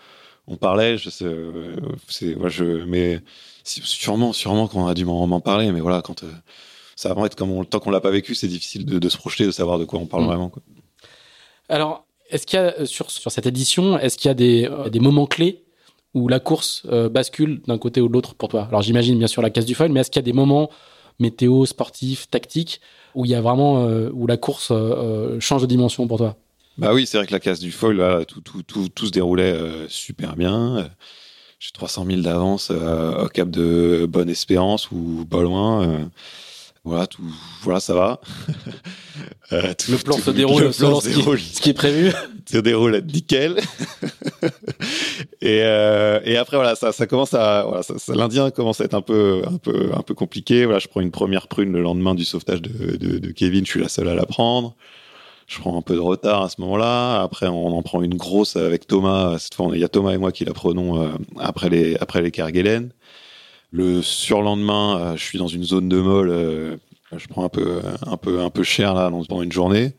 on 0.47 0.55
parlait. 0.55 0.97
Je 0.97 1.11
sais, 1.11 1.25
euh, 1.25 1.75
c'est, 2.07 2.35
je, 2.47 2.63
mais 2.87 3.19
sûrement, 3.63 4.33
sûrement 4.33 4.67
qu'on 4.67 4.87
a 4.87 4.95
dû 4.95 5.05
m'en, 5.05 5.27
m'en 5.27 5.41
parler, 5.41 5.71
mais 5.71 5.79
voilà, 5.81 6.01
quand 6.01 6.23
euh, 6.23 6.31
ça 6.97 7.07
va 7.09 7.13
vraiment 7.13 7.27
être 7.27 7.35
comme 7.35 7.51
on, 7.51 7.63
tant 7.63 7.79
qu'on 7.79 7.91
l'a 7.91 8.01
pas 8.01 8.09
vécu, 8.11 8.35
c'est 8.35 8.47
difficile 8.49 8.85
de, 8.85 8.99
de 8.99 9.07
se 9.09 9.17
projeter, 9.17 9.45
de 9.45 9.51
savoir 9.51 9.79
de 9.79 9.85
quoi 9.85 9.99
on 9.99 10.07
parle 10.07 10.23
Mm. 10.23 10.27
vraiment. 10.27 10.49
Quoi. 10.49 10.61
Alors, 11.69 12.05
est-ce 12.29 12.45
qu'il 12.45 12.57
y 12.59 12.61
a 12.61 12.73
euh, 12.79 12.85
sur, 12.85 13.09
sur 13.11 13.31
cette 13.31 13.45
édition, 13.45 13.97
est-ce 13.99 14.17
qu'il 14.17 14.27
y 14.27 14.31
a 14.31 14.33
des, 14.33 14.65
euh, 14.69 14.89
des 14.89 14.99
moments 14.99 15.27
clés 15.27 15.63
où 16.13 16.27
la 16.27 16.39
course 16.39 16.83
euh, 16.91 17.07
bascule 17.07 17.61
d'un 17.67 17.77
côté 17.77 18.01
ou 18.01 18.07
de 18.07 18.13
l'autre 18.13 18.33
pour 18.35 18.49
toi? 18.49 18.65
Alors 18.69 18.81
j'imagine 18.81 19.17
bien 19.17 19.27
sûr 19.27 19.41
la 19.41 19.49
casse 19.49 19.65
du 19.65 19.75
foil, 19.75 19.91
mais 19.91 19.99
est-ce 20.01 20.09
qu'il 20.09 20.19
y 20.19 20.25
a 20.25 20.29
des 20.29 20.33
moments 20.33 20.69
météo, 21.19 21.65
sportifs, 21.65 22.29
tactiques 22.29 22.81
où 23.15 23.25
il 23.25 23.31
y 23.31 23.35
a 23.35 23.41
vraiment 23.41 23.85
euh, 23.87 24.09
où 24.13 24.25
la 24.27 24.37
course 24.37 24.69
euh, 24.71 25.39
change 25.39 25.61
de 25.61 25.67
dimension 25.67 26.07
pour 26.07 26.17
toi? 26.17 26.35
Bah 26.77 26.93
oui, 26.93 27.05
c'est 27.07 27.17
vrai 27.17 27.25
que 27.27 27.31
la 27.31 27.39
casse 27.39 27.59
du 27.59 27.71
foil, 27.71 27.97
là, 27.97 28.23
tout, 28.25 28.41
tout, 28.41 28.61
tout, 28.63 28.87
tout 28.89 29.05
se 29.07 29.11
déroulait 29.11 29.55
super 29.87 30.35
bien. 30.35 30.89
J'ai 31.59 31.71
300 31.71 32.05
000 32.05 32.21
d'avance 32.21 32.69
au 32.69 33.27
cap 33.29 33.49
de 33.49 34.05
Bonne 34.07 34.29
Espérance 34.29 34.91
ou 34.91 35.25
pas 35.27 35.41
loin. 35.41 36.07
Voilà, 36.87 37.07
tout, 37.07 37.21
voilà, 37.63 37.79
ça 37.79 37.93
va. 37.93 38.19
Euh, 39.53 39.73
tout- 39.77 39.91
Le 39.93 39.97
plan 39.97 40.15
tout- 40.17 40.21
se 40.23 40.31
déroule 40.31 40.63
le 40.63 40.71
plan 40.71 40.99
se 40.99 41.07
ce 41.07 41.13
qui, 41.13 41.19
déroule, 41.21 41.39
ce 41.39 41.61
qui 41.61 41.69
est 41.69 41.73
prévu. 41.73 42.11
se 42.51 42.57
déroule 42.57 43.01
nickel. 43.11 43.55
et, 45.41 45.61
euh, 45.63 46.19
et 46.25 46.37
après, 46.37 46.57
voilà, 46.57 46.75
ça, 46.75 46.91
ça 46.91 47.07
commence 47.07 47.33
à, 47.33 47.63
voilà, 47.65 47.81
ça, 47.83 47.97
ça- 47.97 48.13
l'Indien 48.13 48.51
commence 48.51 48.81
à 48.81 48.85
être 48.85 48.93
un 48.93 49.01
peu, 49.01 49.41
un 49.47 49.57
peu, 49.57 49.91
un 49.95 50.01
peu 50.01 50.13
compliqué. 50.13 50.65
Voilà, 50.65 50.79
je 50.79 50.87
prends 50.87 51.01
une 51.01 51.11
première 51.11 51.47
prune 51.47 51.71
le 51.71 51.81
lendemain 51.81 52.13
du 52.15 52.25
sauvetage 52.25 52.61
de, 52.61 52.97
de, 52.97 53.19
de 53.19 53.31
Kevin. 53.31 53.65
Je 53.65 53.71
suis 53.71 53.79
la 53.81 53.89
seule 53.89 54.09
à 54.09 54.15
la 54.15 54.25
prendre. 54.25 54.75
Je 55.47 55.59
prends 55.59 55.77
un 55.77 55.81
peu 55.81 55.95
de 55.95 55.99
retard 56.01 56.41
à 56.43 56.49
ce 56.49 56.59
moment-là. 56.59 57.21
Après, 57.21 57.47
on 57.47 57.67
en 57.77 57.81
prend 57.81 58.01
une 58.01 58.15
grosse 58.15 58.57
avec 58.57 58.85
Thomas. 58.85 59.37
Cette 59.39 59.53
fois, 59.55 59.69
il 59.73 59.79
y 59.79 59.83
a 59.83 59.87
Thomas 59.87 60.11
et 60.11 60.17
moi 60.17 60.31
qui 60.33 60.43
la 60.43 60.53
prenons 60.53 61.01
euh, 61.01 61.07
après 61.39 61.69
les, 61.69 61.95
après 61.97 62.21
les 62.21 62.31
Kerguelen. 62.31 62.89
Le 63.71 64.01
surlendemain, 64.01 64.97
euh, 64.99 65.17
je 65.17 65.23
suis 65.23 65.37
dans 65.37 65.47
une 65.47 65.63
zone 65.63 65.89
de 65.89 65.99
molle. 65.99 66.29
euh, 66.29 66.77
je 67.15 67.27
prends 67.27 67.43
un 67.43 67.49
peu, 67.49 67.81
un 68.05 68.17
peu, 68.17 68.41
un 68.41 68.49
peu 68.49 68.63
cher 68.63 68.93
là 68.93 69.09
pendant 69.09 69.41
une 69.41 69.51
journée. 69.51 69.93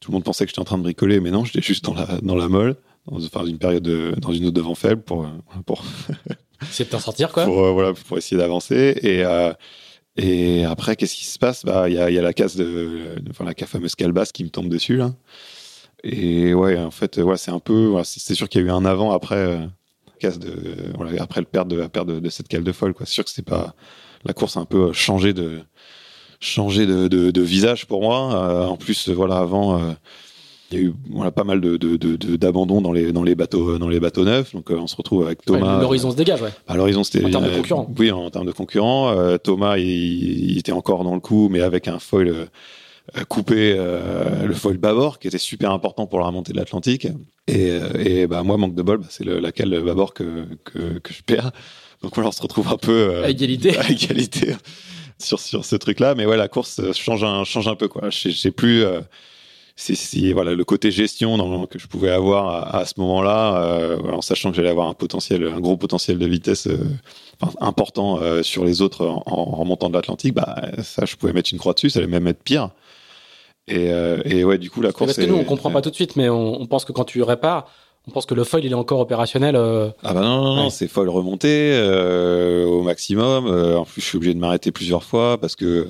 Tout 0.00 0.10
le 0.10 0.16
monde 0.16 0.24
pensait 0.24 0.44
que 0.44 0.50
j'étais 0.50 0.60
en 0.60 0.64
train 0.64 0.78
de 0.78 0.82
bricoler, 0.82 1.20
mais 1.20 1.30
non, 1.30 1.44
j'étais 1.44 1.62
juste 1.62 1.84
dans 1.84 1.94
la, 1.94 2.06
dans 2.22 2.36
la 2.36 2.48
molle, 2.48 2.76
dans, 3.10 3.16
enfin, 3.24 3.44
une 3.46 3.58
période 3.58 3.82
de, 3.82 4.14
dans 4.18 4.32
une 4.32 4.46
eau 4.46 4.50
de 4.50 4.60
vent 4.60 4.74
faible 4.74 5.02
pour, 5.02 5.24
euh, 5.24 5.28
pour, 5.64 5.82
C'est 6.70 6.84
de 6.84 6.90
t'en 6.90 6.98
sortir 6.98 7.32
quoi. 7.32 7.44
pour, 7.44 7.64
euh, 7.64 7.72
voilà, 7.72 7.92
pour 7.94 8.18
essayer 8.18 8.36
d'avancer. 8.36 8.98
Et, 9.02 9.24
euh, 9.24 9.52
et 10.16 10.64
après, 10.64 10.96
qu'est-ce 10.96 11.14
qui 11.14 11.24
se 11.24 11.38
passe? 11.38 11.64
Bah, 11.64 11.88
il 11.88 11.94
y 11.94 11.98
a, 11.98 12.10
y 12.10 12.18
a 12.18 12.22
la 12.22 12.32
casse 12.32 12.56
de, 12.56 12.64
de- 12.64 13.30
enfin, 13.30 13.44
la 13.44 13.54
fameuse 13.66 13.94
calebasse 13.94 14.32
qui 14.32 14.44
me 14.44 14.48
tombe 14.50 14.68
dessus 14.68 14.96
là. 14.96 15.14
Et 16.04 16.54
ouais, 16.54 16.78
en 16.78 16.90
fait, 16.90 17.16
ouais, 17.18 17.36
c'est 17.36 17.50
un 17.50 17.58
peu, 17.58 17.92
c'est 18.04 18.34
sûr 18.34 18.48
qu'il 18.48 18.60
y 18.60 18.64
a 18.64 18.66
eu 18.66 18.70
un 18.70 18.84
avant 18.84 19.12
après 19.12 19.36
euh, 19.36 19.66
casse 20.18 20.38
de, 20.38 20.52
voilà, 20.96 21.22
après 21.22 21.40
le 21.40 21.46
perte 21.46 21.68
de 21.68 21.76
la 21.76 21.88
perte 21.88 22.08
de, 22.08 22.20
de 22.20 22.28
cette 22.30 22.48
cale 22.48 22.64
de 22.64 22.72
folle. 22.72 22.94
Quoi. 22.94 23.06
C'est 23.06 23.12
sûr 23.12 23.24
que 23.24 23.30
c'est 23.30 23.44
pas 23.44 23.74
la 24.24 24.32
course 24.32 24.56
a 24.56 24.60
un 24.60 24.64
peu 24.64 24.92
changé 24.92 25.32
de 25.32 25.60
changé 26.40 26.86
de, 26.86 27.08
de, 27.08 27.30
de 27.30 27.40
visage 27.42 27.86
pour 27.86 28.02
moi. 28.02 28.34
Euh, 28.34 28.66
en 28.66 28.76
plus, 28.76 29.08
voilà, 29.08 29.38
avant. 29.38 29.78
euh, 29.80 29.92
il 30.72 30.78
y 30.78 30.80
a 30.80 30.84
eu 30.84 30.94
voilà, 31.10 31.30
pas 31.30 31.44
mal 31.44 31.60
de, 31.60 31.76
d'abandon 32.36 32.80
dans 32.80 32.90
les, 32.90 33.12
dans, 33.12 33.22
les 33.22 33.36
bateaux, 33.36 33.78
dans 33.78 33.88
les 33.88 34.00
bateaux 34.00 34.24
neufs. 34.24 34.52
Donc, 34.52 34.72
euh, 34.72 34.76
on 34.76 34.88
se 34.88 34.96
retrouve 34.96 35.24
avec 35.24 35.44
Thomas. 35.44 35.80
L'horizon 35.80 36.10
se 36.10 36.16
dégage, 36.16 36.42
ouais. 36.42 36.50
À 36.66 36.76
l'horizon, 36.76 37.04
c'était 37.04 37.24
En 37.24 37.30
termes 37.30 37.44
de 37.44 37.50
euh, 37.50 37.56
concurrents. 37.56 37.88
Oui, 37.96 38.10
en 38.10 38.28
termes 38.30 38.46
de 38.46 38.52
concurrents. 38.52 39.10
Euh, 39.10 39.38
Thomas, 39.38 39.76
il, 39.78 40.50
il 40.50 40.58
était 40.58 40.72
encore 40.72 41.04
dans 41.04 41.14
le 41.14 41.20
coup, 41.20 41.48
mais 41.50 41.60
avec 41.60 41.86
un 41.86 42.00
foil 42.00 42.48
euh, 43.16 43.24
coupé, 43.24 43.74
euh, 43.78 44.46
le 44.46 44.54
foil 44.54 44.78
bâbord, 44.78 45.18
qui 45.18 45.28
était 45.28 45.38
super 45.38 45.70
important 45.70 46.06
pour 46.06 46.18
la 46.20 46.26
remontée 46.26 46.52
de 46.52 46.58
l'Atlantique. 46.58 47.06
Et, 47.46 47.70
euh, 47.70 47.92
et 48.04 48.26
bah, 48.26 48.42
moi, 48.42 48.56
manque 48.56 48.74
de 48.74 48.82
bol, 48.82 48.98
bah, 48.98 49.06
c'est 49.10 49.24
le, 49.24 49.38
laquelle 49.38 49.70
le 49.70 49.80
bâbord 49.82 50.14
que, 50.14 50.44
que, 50.64 50.98
que 50.98 51.12
je 51.12 51.22
perds. 51.22 51.50
Donc 52.02 52.14
voilà, 52.14 52.28
on 52.28 52.32
se 52.32 52.42
retrouve 52.42 52.68
un 52.68 52.76
peu 52.76 52.92
euh, 52.92 53.24
À 53.24 53.30
égalité. 53.30 53.76
à 53.78 53.88
égalité 53.90 54.54
sur, 55.18 55.40
sur 55.40 55.64
ce 55.64 55.76
truc-là. 55.76 56.14
Mais 56.14 56.26
ouais, 56.26 56.36
la 56.36 56.48
course 56.48 56.80
change 56.92 57.24
un, 57.24 57.44
change 57.44 57.68
un 57.68 57.76
peu. 57.76 57.88
Quoi. 57.88 58.10
Je 58.10 58.18
sais- 58.18 58.30
je 58.30 58.38
sais 58.38 58.50
plus. 58.50 58.82
euh, 58.84 59.00
si 59.78 60.32
voilà 60.32 60.54
le 60.54 60.64
côté 60.64 60.90
gestion 60.90 61.36
dans, 61.36 61.66
que 61.66 61.78
je 61.78 61.86
pouvais 61.86 62.10
avoir 62.10 62.48
à, 62.48 62.78
à 62.78 62.84
ce 62.86 62.94
moment-là, 62.98 63.62
euh, 63.62 63.98
en 64.10 64.22
sachant 64.22 64.48
que 64.50 64.56
j'allais 64.56 64.70
avoir 64.70 64.88
un 64.88 64.94
potentiel, 64.94 65.44
un 65.46 65.60
gros 65.60 65.76
potentiel 65.76 66.18
de 66.18 66.26
vitesse 66.26 66.66
euh, 66.66 66.78
enfin, 67.42 67.52
important 67.60 68.18
euh, 68.22 68.42
sur 68.42 68.64
les 68.64 68.80
autres 68.80 69.04
en, 69.06 69.22
en 69.26 69.44
remontant 69.56 69.90
de 69.90 69.94
l'Atlantique, 69.94 70.32
bah 70.32 70.62
ça 70.82 71.04
je 71.04 71.14
pouvais 71.16 71.34
mettre 71.34 71.50
une 71.52 71.58
croix 71.58 71.74
dessus, 71.74 71.90
ça 71.90 71.98
allait 71.98 72.08
même 72.08 72.26
être 72.26 72.42
pire. 72.42 72.70
Et, 73.68 73.90
euh, 73.90 74.22
et 74.24 74.44
ouais, 74.44 74.58
du 74.58 74.70
coup 74.70 74.80
la 74.80 74.92
course. 74.92 75.14
Parce 75.14 75.26
que 75.26 75.30
nous, 75.30 75.36
on 75.38 75.44
comprend 75.44 75.70
pas 75.70 75.82
tout 75.82 75.90
de 75.90 75.94
suite, 75.94 76.16
mais 76.16 76.28
on, 76.28 76.60
on 76.60 76.66
pense 76.66 76.84
que 76.84 76.92
quand 76.92 77.04
tu 77.04 77.22
répares, 77.22 77.66
on 78.08 78.12
pense 78.12 78.24
que 78.26 78.34
le 78.34 78.44
foil, 78.44 78.64
il 78.64 78.70
est 78.70 78.74
encore 78.76 79.00
opérationnel. 79.00 79.56
euh, 79.56 79.88
Ah 80.04 80.14
bah 80.14 80.20
non, 80.20 80.42
non, 80.44 80.54
non, 80.56 80.64
Ouais. 80.64 80.70
c'est 80.70 80.86
folle 80.86 81.08
remontée 81.08 81.72
euh, 81.74 82.64
au 82.64 82.82
maximum. 82.82 83.46
Euh, 83.48 83.76
en 83.78 83.84
plus, 83.84 84.00
je 84.00 84.06
suis 84.06 84.16
obligé 84.16 84.34
de 84.34 84.38
m'arrêter 84.38 84.70
plusieurs 84.70 85.02
fois 85.02 85.38
parce 85.40 85.56
que 85.56 85.88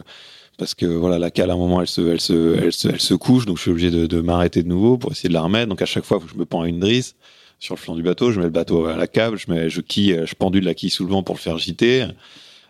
parce 0.58 0.74
que 0.74 0.86
voilà, 0.86 1.18
la 1.18 1.30
cale 1.30 1.50
à 1.50 1.52
un 1.52 1.58
moment, 1.58 1.82
elle 1.82 1.86
se, 1.86 2.00
elle 2.00 2.20
se, 2.20 2.56
elle 2.56 2.72
se, 2.72 2.88
elle 2.88 3.00
se 3.00 3.12
couche, 3.12 3.44
donc 3.44 3.58
je 3.58 3.62
suis 3.62 3.70
obligé 3.70 3.90
de, 3.90 4.06
de 4.06 4.20
m'arrêter 4.22 4.62
de 4.62 4.68
nouveau 4.68 4.96
pour 4.96 5.12
essayer 5.12 5.28
de 5.28 5.34
la 5.34 5.42
remettre. 5.42 5.68
Donc 5.68 5.82
à 5.82 5.86
chaque 5.86 6.04
fois, 6.04 6.18
faut 6.18 6.24
que 6.24 6.32
je 6.32 6.38
me 6.38 6.46
pends 6.46 6.62
à 6.62 6.68
une 6.68 6.80
drisse 6.80 7.14
sur 7.58 7.74
le 7.74 7.78
flanc 7.78 7.94
du 7.94 8.02
bateau, 8.02 8.30
je 8.30 8.38
mets 8.38 8.46
le 8.46 8.50
bateau 8.50 8.86
à 8.86 8.96
la 8.96 9.06
câble, 9.06 9.36
je 9.38 9.50
mets, 9.50 9.68
je 9.68 9.82
quille, 9.82 10.18
je 10.24 10.34
pendule 10.34 10.64
la 10.64 10.72
quille 10.72 10.88
sous 10.88 11.04
le 11.04 11.10
vent 11.10 11.22
pour 11.22 11.34
le 11.34 11.40
faire 11.40 11.58
gîter. 11.58 12.06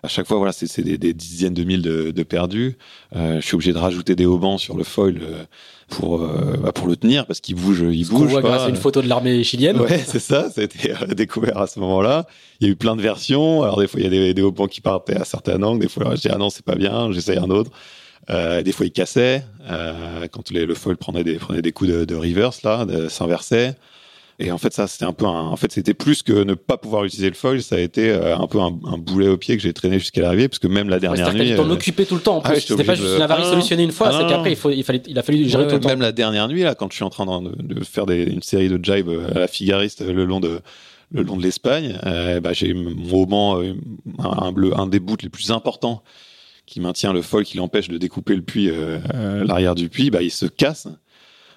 À 0.07 0.09
chaque 0.09 0.27
fois, 0.29 0.37
voilà, 0.37 0.53
c'est 0.53 0.81
des, 0.83 0.97
des 0.99 1.13
dizaines 1.13 1.53
de 1.53 1.65
mille 1.65 1.83
de, 1.83 2.13
de 2.13 2.23
perdus. 2.23 2.79
Euh, 3.17 3.41
je 3.41 3.45
suis 3.47 3.55
obligé 3.57 3.73
de 3.73 3.79
rajouter 3.79 4.15
des 4.15 4.25
haubans 4.25 4.57
sur 4.57 4.77
le 4.77 4.85
foil 4.85 5.19
euh, 5.21 5.45
pour 5.89 6.23
euh, 6.23 6.57
bah, 6.63 6.71
pour 6.73 6.87
le 6.87 6.95
tenir 6.97 7.27
parce 7.27 7.41
qu'il 7.41 7.57
bouge, 7.57 7.85
il 7.91 8.07
bouge. 8.09 8.31
voit 8.31 8.41
pas. 8.41 8.49
grâce 8.49 8.63
à 8.63 8.69
une 8.69 8.77
photo 8.77 9.03
de 9.03 9.09
l'armée 9.09 9.43
chilienne. 9.45 9.81
Ouais, 9.81 9.99
c'est 10.07 10.21
ça, 10.21 10.49
ça 10.51 10.61
a 10.61 10.65
été 10.65 10.93
découvert 11.17 11.59
à 11.59 11.67
ce 11.67 11.81
moment-là. 11.81 12.27
Il 12.61 12.67
y 12.67 12.71
a 12.71 12.73
eu 12.73 12.77
plein 12.77 12.95
de 12.97 13.03
versions. 13.03 13.63
Alors 13.65 13.79
des 13.81 13.89
fois, 13.89 13.99
il 14.01 14.05
y 14.05 14.07
a 14.07 14.11
des, 14.11 14.33
des 14.33 14.43
haubans 14.43 14.69
qui 14.69 14.81
partaient 14.81 15.17
à 15.17 15.25
certains 15.25 15.61
angles. 15.63 15.81
Des 15.81 15.89
fois, 15.89 16.15
je 16.15 16.21
dis 16.23 16.29
ah 16.31 16.39
non, 16.39 16.51
c'est 16.51 16.65
pas 16.65 16.77
bien, 16.77 17.11
j'essaye 17.13 17.39
un 17.39 17.51
autre. 17.51 17.71
Euh, 18.31 18.63
des 18.63 18.73
fois, 18.73 18.87
il 18.87 18.93
cassait 18.93 19.45
quand 20.33 20.51
les- 20.51 20.67
le 20.67 20.75
foil 20.75 20.97
prenait 20.97 21.25
des 21.25 21.35
prenait 21.37 21.63
des 21.63 21.73
coups 21.73 21.91
de, 21.91 22.05
de 22.05 22.15
reverse 22.15 22.63
là, 22.63 22.87
s'inversait. 23.09 23.75
Et 24.39 24.53
en 24.53 24.59
fait, 24.59 24.73
ça, 24.75 24.87
c'était 24.87 25.07
un 25.07 25.15
peu 25.15 25.25
un, 25.25 25.47
en 25.47 25.57
fait, 25.57 25.73
c'était 25.73 25.95
plus 25.95 26.23
que 26.23 26.33
ne 26.45 26.53
pas 26.53 26.77
pouvoir 26.77 27.05
utiliser 27.05 27.29
le 27.31 27.35
foil, 27.35 27.63
ça 27.63 27.77
a 27.77 27.79
été 27.79 28.11
euh, 28.11 28.37
un 28.37 28.47
peu 28.47 28.61
un, 28.61 28.79
un 28.85 28.99
boulet 28.99 29.29
au 29.29 29.39
pied 29.39 29.57
que 29.57 29.63
j'ai 29.63 29.73
traîné 29.73 29.99
jusqu'à 29.99 30.21
l'arrivée, 30.21 30.47
parce 30.49 30.59
que 30.59 30.67
même 30.67 30.91
la 30.91 30.97
Ouais, 30.97 31.01
dernière 31.01 31.29
que 31.33 31.39
nuit. 31.39 31.55
t'en 31.57 31.71
euh, 31.71 32.05
tout 32.07 32.15
le 32.17 32.21
temps. 32.21 32.37
En 32.37 32.41
ah 32.41 32.49
plus, 32.51 32.55
ouais, 32.57 32.61
j'étais 32.61 32.73
c'était 32.75 32.85
pas 32.85 32.95
juste 32.97 33.09
de- 33.09 33.17
une 33.17 33.23
avarie 33.23 33.43
Ah 33.47 33.51
solutionnée 33.51 33.85
une 33.85 33.93
fois, 33.93 34.11
ah 34.13 34.19
c'est 34.21 34.27
qu'après, 34.29 34.51
il, 34.53 34.57
faut, 34.57 34.71
il, 34.71 34.85
fallait, 34.85 35.03
il 35.07 35.19
a 35.19 35.23
fallu 35.23 35.49
gérer 35.49 35.63
Ouais, 35.65 35.69
tout 35.71 35.77
le 35.77 35.81
temps. 35.81 35.89
Même 35.89 36.03
la 36.03 36.13
dernière 36.13 36.49
nuit, 36.49 36.63
là, 36.65 36.75
quand 36.75 36.91
je 36.91 36.97
suis 36.97 37.05
en 37.05 37.09
train 37.09 37.25
de, 37.41 37.51
de 37.63 37.83
faire 37.85 38.05
des, 38.05 38.25
une 38.25 38.43
série 38.43 38.69
de 38.69 38.79
jibe 38.85 39.09
à 39.35 39.39
la 39.39 39.49
figariste 39.49 40.03
le 40.07 40.25
long 40.27 40.41
de, 40.41 40.61
le 41.13 41.23
long 41.23 41.37
de 41.39 41.43
l'Espagne, 41.43 41.99
euh, 42.05 42.39
bah, 42.41 42.53
j'ai 42.53 42.75
euh, 42.75 43.73
un, 44.19 44.43
un 44.49 44.53
bleu, 44.53 44.79
un 44.79 44.87
des 44.87 45.01
bouts 45.01 45.17
les 45.23 45.31
plus 45.31 45.51
importants 45.51 46.03
qui 46.67 46.81
maintient 46.81 47.13
le 47.13 47.23
foil 47.23 47.45
qui 47.45 47.57
l'empêche 47.57 47.89
de 47.89 47.97
découper 47.97 48.35
le 48.35 48.43
puits, 48.43 48.69
euh, 48.71 48.99
l'arrière 49.45 49.75
du 49.77 49.89
puits, 49.89 50.11
bah, 50.11 50.21
il 50.21 50.31
se 50.33 50.47
casse. 50.47 50.89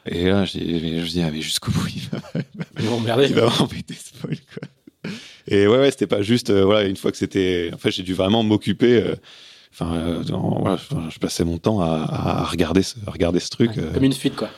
Et 0.06 0.26
là, 0.26 0.46
je 0.46 0.58
dis, 0.58 1.22
ah, 1.22 1.30
mais 1.32 1.42
jusqu'au 1.42 1.72
bout, 1.72 1.88
il 1.96 2.02
va, 2.10 2.20
il 2.80 2.86
va 2.86 3.24
il 3.26 3.34
va 3.34 3.50
m'embêter 3.60 3.94
ce 3.94 4.18
foil, 4.18 4.38
quoi. 4.54 5.12
Et 5.48 5.68
ouais, 5.68 5.80
ouais, 5.80 5.92
c'était 5.92 6.08
pas 6.08 6.22
juste, 6.22 6.52
voilà, 6.52 6.88
une 6.88 6.96
fois 6.96 7.12
que 7.12 7.18
c'était, 7.18 7.72
en 7.74 7.78
fait, 7.78 7.92
j'ai 7.92 8.04
dû 8.04 8.14
vraiment 8.14 8.44
m'occuper, 8.44 9.04
enfin, 9.74 10.22
voilà, 10.24 10.78
je 11.10 11.20
passais 11.20 11.44
mon 11.44 11.58
temps 11.58 11.82
à, 11.82 12.06
à, 12.08 12.44
regarder 12.46 12.84
ce, 12.84 12.96
à 13.08 13.12
regarder 13.12 13.40
ce 13.40 13.50
truc. 13.50 13.72
comme 13.94 14.04
une 14.04 14.14
fuite, 14.14 14.36
quoi. 14.36 14.50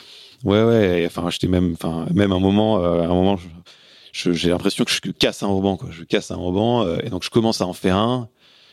Ouais, 0.44 0.64
ouais, 0.64 1.04
enfin, 1.06 1.30
j'étais 1.30 1.48
même, 1.48 1.74
enfin, 1.74 2.08
même 2.14 2.32
un 2.32 2.40
moment, 2.40 2.84
un 2.84 3.08
moment, 3.08 3.38
j'ai 4.12 4.50
l'impression 4.50 4.84
que 4.84 4.92
je 4.92 5.12
casse 5.12 5.44
un 5.44 5.48
ruban, 5.48 5.78
quoi. 5.78 5.90
Je 5.92 6.04
casse 6.04 6.32
un 6.32 6.38
ruban, 6.38 6.98
et 6.98 7.10
donc 7.10 7.24
je 7.24 7.30
commence 7.30 7.62
à 7.62 7.68
en 7.68 7.74
faire 7.74 7.96
un 7.96 8.30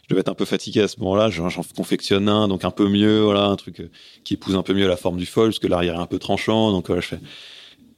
je 0.08 0.14
devais 0.14 0.20
être 0.20 0.30
un 0.30 0.34
peu 0.34 0.46
fatigué 0.46 0.80
à 0.80 0.88
ce 0.88 0.98
moment-là. 1.00 1.28
J'en 1.28 1.50
confectionne 1.76 2.30
un, 2.30 2.48
donc 2.48 2.64
un 2.64 2.70
peu 2.70 2.88
mieux, 2.88 3.20
voilà, 3.20 3.44
un 3.44 3.56
truc 3.56 3.80
euh, 3.80 3.90
qui 4.24 4.34
épouse 4.34 4.56
un 4.56 4.62
peu 4.62 4.72
mieux 4.72 4.88
la 4.88 4.96
forme 4.96 5.18
du 5.18 5.26
foil, 5.26 5.48
parce 5.48 5.58
que 5.58 5.66
l'arrière 5.66 5.96
est 5.96 6.02
un 6.02 6.06
peu 6.06 6.18
tranchant. 6.18 6.72
Donc 6.72 6.86
voilà, 6.86 7.02
je 7.02 7.08
fais. 7.08 7.18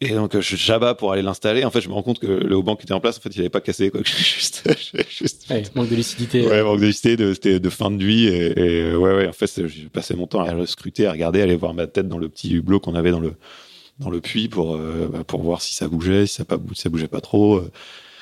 Et 0.00 0.14
donc 0.14 0.38
je 0.40 0.56
j'abats 0.56 0.94
pour 0.94 1.12
aller 1.12 1.22
l'installer. 1.22 1.64
En 1.64 1.70
fait, 1.70 1.80
je 1.80 1.88
me 1.88 1.94
rends 1.94 2.02
compte 2.02 2.18
que 2.18 2.26
le 2.26 2.56
haut 2.56 2.64
qui 2.74 2.82
était 2.82 2.92
en 2.92 3.00
place, 3.00 3.18
en 3.18 3.20
fait, 3.20 3.36
il 3.36 3.40
avait 3.40 3.48
pas 3.48 3.60
cassé 3.60 3.90
quoi. 3.90 4.00
juste, 4.04 4.68
juste... 5.08 5.46
Ouais, 5.50 5.62
manque 5.76 5.88
de 5.88 5.94
lucidité. 5.94 6.44
Ouais, 6.46 6.62
manque 6.64 6.80
de 6.80 6.86
lucidité. 6.86 7.34
C'était 7.34 7.60
de 7.60 7.70
fin 7.70 7.92
de 7.92 8.02
vie. 8.02 8.26
Et, 8.26 8.58
et 8.58 8.94
ouais, 8.96 9.14
ouais. 9.14 9.28
En 9.28 9.32
fait, 9.32 9.68
j'ai 9.68 9.88
passé 9.88 10.16
mon 10.16 10.26
temps 10.26 10.40
à 10.40 10.52
le 10.52 10.66
scruter, 10.66 11.06
à 11.06 11.12
regarder, 11.12 11.40
à 11.40 11.44
aller 11.44 11.54
voir 11.54 11.74
ma 11.74 11.86
tête 11.86 12.08
dans 12.08 12.18
le 12.18 12.28
petit 12.28 12.50
hublot 12.54 12.80
qu'on 12.80 12.96
avait 12.96 13.12
dans 13.12 13.20
le 13.20 13.34
dans 14.00 14.10
le 14.10 14.20
puits 14.20 14.48
pour 14.48 14.74
euh, 14.74 15.08
bah, 15.12 15.22
pour 15.24 15.42
voir 15.42 15.62
si 15.62 15.74
ça 15.74 15.86
bougeait, 15.86 16.26
si 16.26 16.36
ça 16.36 16.44
pas 16.44 16.58
si 16.74 16.80
ça 16.80 16.88
bougeait 16.88 17.06
pas 17.06 17.20
trop. 17.20 17.58
Euh, 17.58 17.70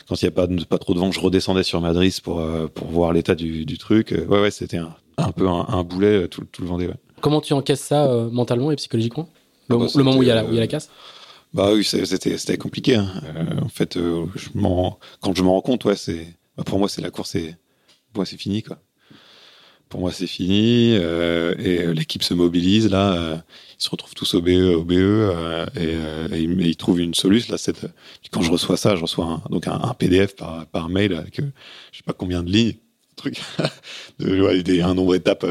quand 0.09 0.21
il 0.21 0.25
n'y 0.25 0.29
a 0.29 0.33
pas, 0.33 0.47
pas 0.69 0.79
trop 0.79 0.95
de 0.95 0.99
vent, 0.99 1.13
je 1.13 1.21
redescendais 1.21 1.63
sur 1.63 1.81
Madrid 1.81 2.13
pour, 2.23 2.41
euh, 2.41 2.67
pour 2.67 2.87
voir 2.89 3.13
l'état 3.13 3.35
du, 3.35 3.67
du, 3.67 3.77
truc. 3.77 4.13
Euh, 4.13 4.25
ouais, 4.27 4.41
ouais, 4.41 4.51
c'était 4.51 4.79
un, 4.79 4.95
un, 5.19 5.33
peu 5.33 5.47
un, 5.47 5.83
boulet 5.85 6.23
euh, 6.23 6.29
tout, 6.29 6.45
tout, 6.51 6.63
le 6.63 6.69
Vendée. 6.69 6.87
Ouais. 6.87 6.97
Comment 7.21 7.41
tu 7.41 7.53
encaisses 7.53 7.83
ça 7.83 8.09
mentalement 8.31 8.71
et 8.71 8.77
psychologiquement? 8.77 9.29
Le, 9.69 9.77
ah 9.77 9.79
bah, 9.79 9.87
le, 9.95 10.03
moment 10.03 10.19
où 10.19 10.23
il 10.23 10.29
y, 10.29 10.31
a 10.31 10.37
la, 10.37 10.45
où 10.45 10.49
il 10.49 10.55
y 10.55 10.59
a 10.59 10.61
la 10.61 10.67
casse? 10.67 10.89
Bah 11.53 11.73
oui, 11.73 11.85
c'était 11.85 12.57
compliqué. 12.57 12.95
Hein. 12.95 13.09
en 13.63 13.69
fait, 13.69 13.95
je 13.97 14.49
quand 15.21 15.37
je 15.37 15.43
me 15.43 15.49
rends 15.49 15.61
compte, 15.61 15.85
ouais, 15.85 15.97
c'est 15.97 16.27
bah, 16.57 16.65
pour 16.65 16.79
moi, 16.79 16.89
c'est 16.89 17.03
la 17.03 17.11
course, 17.11 17.35
et 17.35 17.55
moi, 18.15 18.25
c'est 18.25 18.39
fini, 18.39 18.63
quoi 18.63 18.79
pour 19.89 20.01
moi 20.01 20.13
c'est 20.13 20.27
fini 20.27 20.97
euh, 20.97 21.55
et 21.59 21.95
l'équipe 21.95 22.23
se 22.23 22.35
mobilise 22.35 22.91
là 22.91 23.13
euh, 23.13 23.37
ils 23.79 23.83
se 23.83 23.91
retrouvent 23.91 24.15
tous 24.15 24.35
au 24.35 24.43
BE 24.43 24.75
au 24.75 24.85
BE 24.85 24.95
euh, 24.95 25.67
et, 25.77 26.41
ils, 26.41 26.77
trouvent 26.77 27.01
une 27.01 27.15
solution 27.15 27.55
là 27.55 27.73
quand 28.31 28.43
je 28.43 28.51
reçois 28.51 28.77
ça 28.77 28.97
je 28.97 29.03
reçois 29.03 29.25
un, 29.27 29.43
donc 29.51 29.67
un, 29.67 29.95
PDF 29.99 30.37
par, 30.37 30.89
mail 30.89 31.15
avec 31.15 31.37
je 31.37 31.97
sais 31.97 32.05
pas 32.05 32.13
combien 32.13 32.43
de 32.43 32.51
lignes 32.51 32.75
un 34.21 34.95
nombre 34.95 35.15
d'étapes 35.15 35.47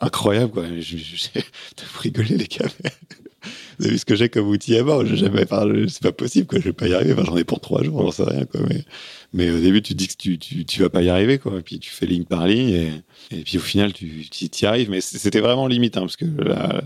incroyable 0.00 0.52
quoi 0.52 0.64
rigolé 1.98 2.36
les 2.36 2.46
gars 2.46 2.66
vous 3.78 3.86
avez 3.86 3.94
vu 3.94 3.98
ce 3.98 4.04
que 4.04 4.14
j'ai 4.14 4.28
comme 4.28 4.48
outil 4.48 4.76
à 4.76 4.84
bord 4.84 5.04
jamais 5.04 5.44
c'est 5.88 6.02
pas 6.02 6.12
possible 6.12 6.46
quoi 6.46 6.60
je 6.60 6.64
vais 6.64 6.72
pas 6.72 6.86
y 6.86 6.94
arriver 6.94 7.14
enfin, 7.14 7.24
j'en 7.26 7.36
ai 7.36 7.44
pour 7.44 7.60
trois 7.60 7.82
jours 7.82 8.02
j'en 8.02 8.12
sais 8.12 8.24
rien 8.24 8.46
mais 9.32 9.50
au 9.50 9.60
début, 9.60 9.82
tu 9.82 9.94
te 9.94 9.98
dis 9.98 10.08
que 10.08 10.16
tu, 10.16 10.38
tu, 10.38 10.64
tu 10.64 10.82
vas 10.82 10.90
pas 10.90 11.02
y 11.02 11.08
arriver, 11.08 11.38
quoi. 11.38 11.58
Et 11.58 11.62
puis 11.62 11.78
tu 11.78 11.90
fais 11.90 12.06
ligne 12.06 12.24
par 12.24 12.46
ligne, 12.46 12.68
et, 12.68 12.90
et 13.30 13.42
puis 13.42 13.58
au 13.58 13.62
final, 13.62 13.92
tu 13.92 14.06
y 14.06 14.66
arrives. 14.66 14.90
Mais 14.90 15.00
c'était 15.00 15.40
vraiment 15.40 15.66
limite, 15.66 15.96
hein, 15.96 16.02
parce 16.02 16.16
que 16.16 16.24
là, 16.24 16.82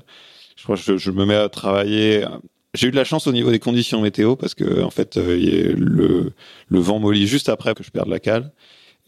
je 0.57 0.63
crois 0.63 0.77
que 0.77 0.83
je, 0.83 0.97
je, 0.97 1.11
me 1.11 1.25
mets 1.25 1.35
à 1.35 1.49
travailler. 1.49 2.25
J'ai 2.75 2.89
eu 2.89 2.91
de 2.91 2.97
la 2.97 3.05
chance 3.05 3.27
au 3.27 3.33
niveau 3.33 3.51
des 3.51 3.59
conditions 3.59 4.01
météo, 4.01 4.37
parce 4.37 4.55
que 4.55 4.83
en 4.83 4.91
fait, 4.91 5.17
euh, 5.17 5.75
le, 5.77 6.33
le 6.69 6.79
vent 6.79 6.99
mollit 6.99 7.27
juste 7.27 7.49
après 7.49 7.75
que 7.75 7.83
je 7.83 7.91
perde 7.91 8.09
la 8.09 8.21
cale. 8.21 8.53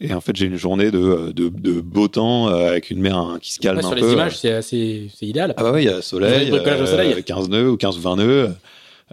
Et 0.01 0.13
en 0.13 0.21
fait, 0.21 0.35
j'ai 0.35 0.45
une 0.45 0.55
journée 0.55 0.91
de, 0.91 1.33
de, 1.33 1.49
de, 1.49 1.81
beau 1.81 2.07
temps 2.07 2.47
euh, 2.47 2.69
avec 2.69 2.89
une 2.89 3.01
mer 3.01 3.17
hein, 3.17 3.37
qui 3.41 3.53
se 3.53 3.59
calme 3.59 3.79
un 3.79 3.81
peu. 3.81 3.97
Sur 3.97 4.07
les 4.07 4.13
images, 4.13 4.37
c'est 4.37 4.53
assez, 4.53 5.11
c'est 5.13 5.25
idéal. 5.25 5.53
Ah 5.57 5.63
bah 5.63 5.71
oui, 5.73 5.83
il 5.83 5.87
y 5.87 5.89
a 5.89 6.01
soleil, 6.01 6.51
euh, 6.51 6.85
soleil. 6.85 7.21
15 7.21 7.49
nœuds 7.49 7.69
ou 7.69 7.75
15-20 7.75 8.17
nœuds. 8.17 8.49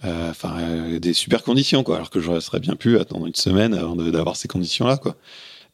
Euh, 0.04 0.30
enfin 0.30 0.58
euh, 0.60 0.98
des 0.98 1.14
super 1.14 1.42
conditions 1.42 1.82
quoi 1.82 1.96
alors 1.96 2.10
que 2.10 2.20
j'aurais 2.20 2.60
bien 2.60 2.76
pu 2.76 2.98
attendre 2.98 3.26
une 3.26 3.34
semaine 3.34 3.72
avant 3.72 3.96
d'avoir 3.96 4.36
ces 4.36 4.46
conditions 4.46 4.86
là 4.86 4.98
quoi. 4.98 5.16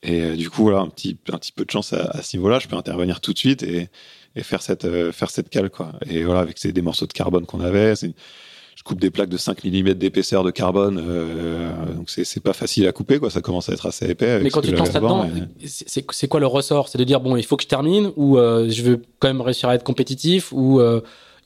Et 0.05 0.21
euh, 0.21 0.37
du 0.37 0.49
coup 0.49 0.63
voilà 0.63 0.79
un 0.79 0.89
petit 0.89 1.19
un 1.33 1.39
petit 1.39 1.51
peu 1.51 1.65
de 1.65 1.71
chance 1.73 1.93
à, 1.93 2.23
ce 2.23 2.37
niveau-là 2.37 2.61
je 2.61 2.69
peux 2.69 2.77
intervenir 2.77 3.21
tout 3.21 3.33
de 3.33 3.39
suite 3.39 3.65
et, 3.65 3.89
et 4.37 4.43
faire 4.45 4.63
cette 4.63 4.87
faire 5.11 5.31
cette 5.31 5.49
cale 5.49 5.71
quoi. 5.71 5.93
Et 6.09 6.23
voilà 6.23 6.39
avec 6.39 6.59
ces 6.59 6.73
des 6.73 6.83
morceaux 6.83 7.07
de 7.07 7.13
carbone 7.13 7.47
qu'on 7.47 7.61
avait 7.61 7.95
je 7.97 8.83
coupe 8.85 9.01
des 9.01 9.11
plaques 9.11 9.29
de 9.29 9.37
5 9.37 9.65
mm 9.65 9.95
d'épaisseur 9.95 10.45
de 10.45 10.53
carbone 10.53 11.03
euh, 11.05 11.71
donc 11.93 12.09
c'est 12.09 12.25
c'est 12.25 12.41
pas 12.41 12.53
facile 12.53 12.87
à 12.87 12.93
couper 12.93 13.19
quoi. 13.19 13.29
Ça 13.29 13.41
commence 13.41 13.71
à 13.71 13.73
être 13.73 13.87
assez 13.87 14.09
épais 14.09 14.39
mais 14.41 14.51
quand 14.51 14.61
tu 14.61 14.71
te 14.71 14.77
lances 14.77 14.93
là-dedans 14.93 15.29
c'est 15.67 16.07
c'est 16.13 16.29
quoi 16.29 16.39
le 16.39 16.47
ressort? 16.47 16.89
C'est 16.89 16.99
de 16.99 17.05
dire 17.05 17.19
bon 17.19 17.35
il 17.35 17.45
faut 17.45 17.57
que 17.57 17.65
je 17.65 17.69
termine 17.69 18.13
ou 18.15 18.37
je 18.37 18.83
veux 18.83 19.03
quand 19.19 19.27
même 19.27 19.41
réussir 19.41 19.69
à 19.69 19.75
être 19.75 19.83
compétitif 19.83 20.53
ou 20.53 20.81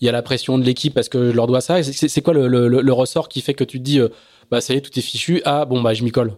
il 0.00 0.06
y 0.06 0.08
a 0.08 0.12
la 0.12 0.22
pression 0.22 0.58
de 0.58 0.64
l'équipe 0.64 0.94
parce 0.94 1.08
que 1.08 1.30
je 1.30 1.36
leur 1.36 1.46
dois 1.46 1.60
ça. 1.60 1.82
C'est 1.82 2.22
quoi 2.22 2.34
le, 2.34 2.48
le, 2.48 2.68
le, 2.68 2.92
ressort 2.92 3.28
qui 3.28 3.40
fait 3.40 3.54
que 3.54 3.64
tu 3.64 3.78
te 3.78 3.84
dis, 3.84 4.00
euh, 4.00 4.08
bah 4.50 4.60
ça 4.60 4.74
y 4.74 4.76
est, 4.76 4.80
tout 4.80 4.96
est 4.98 5.02
fichu. 5.02 5.42
Ah 5.44 5.64
bon, 5.64 5.80
bah 5.80 5.94
je 5.94 6.04
m'y 6.04 6.10
colle? 6.10 6.36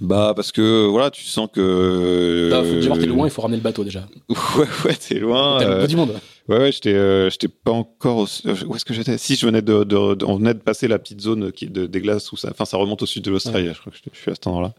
Bah 0.00 0.32
parce 0.34 0.50
que 0.50 0.86
voilà, 0.86 1.10
tu 1.10 1.24
sens 1.24 1.48
que. 1.52 2.48
Bah, 2.50 2.64
faut 2.64 2.74
déjà 2.74 2.96
t'es 2.96 3.06
loin, 3.06 3.26
il 3.26 3.30
faut 3.30 3.42
ramener 3.42 3.58
le 3.58 3.62
bateau 3.62 3.84
déjà. 3.84 4.06
ouais 4.28 4.66
ouais, 4.84 4.94
t'es 4.94 5.20
loin. 5.20 5.58
T'es 5.60 5.66
euh... 5.66 5.86
du 5.86 5.96
monde. 5.96 6.14
Ouais 6.48 6.58
ouais, 6.58 6.72
j'étais 6.72 6.92
euh, 6.92 7.30
j'étais 7.30 7.48
pas 7.48 7.70
encore 7.70 8.28
euh, 8.44 8.54
où 8.66 8.74
est-ce 8.74 8.84
que 8.84 8.92
j'étais? 8.92 9.16
Si 9.18 9.36
je 9.36 9.46
venais 9.46 9.62
de, 9.62 9.84
de, 9.84 10.24
on 10.24 10.36
venait 10.36 10.52
de 10.52 10.58
passer 10.58 10.88
la 10.88 10.98
petite 10.98 11.20
zone 11.20 11.52
qui 11.52 11.68
de, 11.68 11.86
des 11.86 12.00
glaces 12.00 12.32
où 12.32 12.36
ça 12.36 12.48
enfin 12.50 12.64
ça 12.64 12.76
remonte 12.76 13.02
au 13.02 13.06
sud 13.06 13.22
de 13.22 13.30
l'Australie, 13.30 13.70
je 13.72 13.80
crois 13.80 13.92
que 13.92 13.98
je 14.12 14.18
suis 14.18 14.30
à 14.30 14.34
cet 14.34 14.46
endroit-là. 14.48 14.74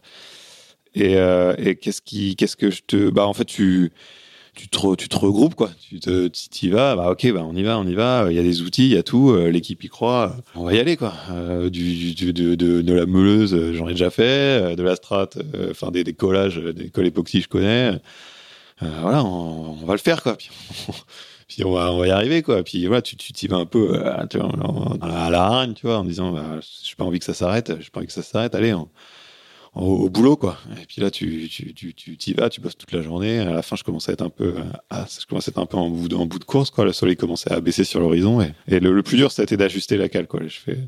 Et, 0.94 1.16
euh, 1.16 1.54
et 1.58 1.76
qu'est-ce 1.76 2.02
qui 2.02 2.36
qu'est-ce 2.36 2.56
que 2.56 2.70
je 2.70 2.82
te 2.86 3.10
bah 3.10 3.26
en 3.26 3.32
fait 3.32 3.46
tu 3.46 3.92
tu 4.56 4.68
te, 4.68 5.16
regroupes 5.16 5.54
quoi. 5.54 5.70
Tu 5.88 6.00
te, 6.00 6.30
y 6.62 6.68
vas, 6.68 6.96
bah 6.96 7.10
ok, 7.10 7.30
bah 7.32 7.44
on 7.44 7.54
y 7.54 7.62
va, 7.62 7.78
on 7.78 7.86
y 7.86 7.94
va. 7.94 8.26
Il 8.30 8.36
y 8.36 8.38
a 8.38 8.42
des 8.42 8.62
outils, 8.62 8.86
il 8.86 8.94
y 8.94 8.96
a 8.96 9.02
tout. 9.02 9.30
Euh, 9.30 9.50
l'équipe 9.50 9.82
y 9.84 9.88
croit. 9.88 10.36
On 10.54 10.64
va 10.64 10.74
y 10.74 10.78
aller 10.78 10.96
quoi. 10.96 11.12
Euh, 11.30 11.68
du, 11.68 12.14
de, 12.14 12.54
de, 12.54 12.92
la 12.92 13.06
meuleuse, 13.06 13.54
euh, 13.54 13.74
j'en 13.74 13.86
ai 13.88 13.92
déjà 13.92 14.10
fait. 14.10 14.74
De 14.74 14.82
la 14.82 14.96
strate, 14.96 15.38
enfin 15.70 15.90
des, 15.90 16.04
des, 16.04 16.14
collages, 16.14 16.56
des 16.56 16.88
colles 16.88 17.06
époxy, 17.06 17.42
je 17.42 17.48
connais. 17.48 18.00
voilà, 18.80 19.24
on, 19.24 19.84
va 19.84 19.92
le 19.92 19.98
faire 19.98 20.22
quoi. 20.22 20.36
Puis, 21.48 21.64
on, 21.64 21.72
va, 21.72 21.92
on 21.92 21.98
va 21.98 22.06
y 22.08 22.10
arriver 22.10 22.42
quoi. 22.42 22.62
Puis 22.64 22.86
voilà, 22.86 23.02
tu, 23.02 23.16
t'y 23.16 23.46
vas 23.46 23.58
un 23.58 23.66
peu 23.66 24.02
tu 24.30 24.38
vois, 24.38 24.50
à 25.00 25.30
la 25.30 25.42
hargne, 25.44 25.74
tu 25.74 25.86
vois, 25.86 25.98
en 25.98 26.04
disant, 26.04 26.32
bah, 26.32 26.58
j'ai 26.82 26.96
pas 26.96 27.04
envie 27.04 27.18
que 27.18 27.24
ça 27.24 27.34
s'arrête. 27.34 27.72
J'ai 27.78 27.90
pas 27.90 28.00
envie 28.00 28.08
que 28.08 28.12
ça 28.12 28.22
s'arrête. 28.22 28.54
Allez. 28.54 28.74
Au, 29.76 30.08
boulot 30.08 30.36
quoi. 30.36 30.58
Et 30.80 30.86
puis 30.86 31.00
là 31.00 31.10
tu 31.10 31.48
tu 31.48 31.74
tu 31.74 31.94
tu 31.94 32.16
t'y 32.16 32.32
vas 32.32 32.48
tu 32.48 32.60
bosses 32.60 32.76
toute 32.76 32.92
la 32.92 33.02
journée. 33.02 33.38
À 33.40 33.52
la 33.52 33.62
fin 33.62 33.76
je 33.76 33.84
commençais 33.84 34.10
à 34.10 34.14
être 34.14 34.22
un 34.22 34.30
peu 34.30 34.54
à, 34.90 35.06
je 35.06 35.26
commençais 35.26 35.50
à 35.50 35.52
être 35.52 35.58
un 35.58 35.66
peu 35.66 35.76
en 35.76 35.90
bout 35.90 36.08
de, 36.08 36.16
en 36.16 36.26
bout 36.26 36.38
de 36.38 36.44
course 36.44 36.70
quoi. 36.70 36.84
Le 36.84 36.92
soleil 36.92 37.16
commençait 37.16 37.52
à 37.52 37.60
baisser 37.60 37.84
sur 37.84 38.00
l'horizon. 38.00 38.40
Et, 38.40 38.52
et 38.68 38.80
le, 38.80 39.02
plus 39.02 39.16
dur 39.16 39.30
c'était 39.30 39.56
d'ajuster 39.56 39.96
la 39.96 40.08
cale 40.08 40.26
quoi. 40.26 40.40
Je 40.46 40.56
fais 40.56 40.78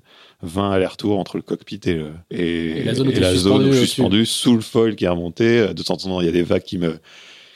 20 0.43 0.71
allers-retours 0.71 1.19
entre 1.19 1.37
le 1.37 1.43
cockpit 1.43 1.81
et 1.85 1.95
le 1.95 2.13
et, 2.31 2.83
la 2.83 2.95
zone, 2.95 3.11
et 3.11 3.21
la 3.21 3.35
zone 3.35 3.67
où 3.67 3.73
je 3.73 3.79
suis 3.79 3.89
suspendu 3.89 4.27
sous 4.27 4.55
le 4.55 4.63
foil 4.63 4.97
qui 4.97 5.05
est 5.05 5.09
remonté. 5.09 5.73
De 5.75 5.83
temps 5.83 5.95
en 5.95 5.97
temps 5.99 6.21
il 6.21 6.27
y 6.27 6.31
a 6.31 6.33
des 6.33 6.43
vagues 6.43 6.63
qui 6.63 6.79
me 6.79 6.99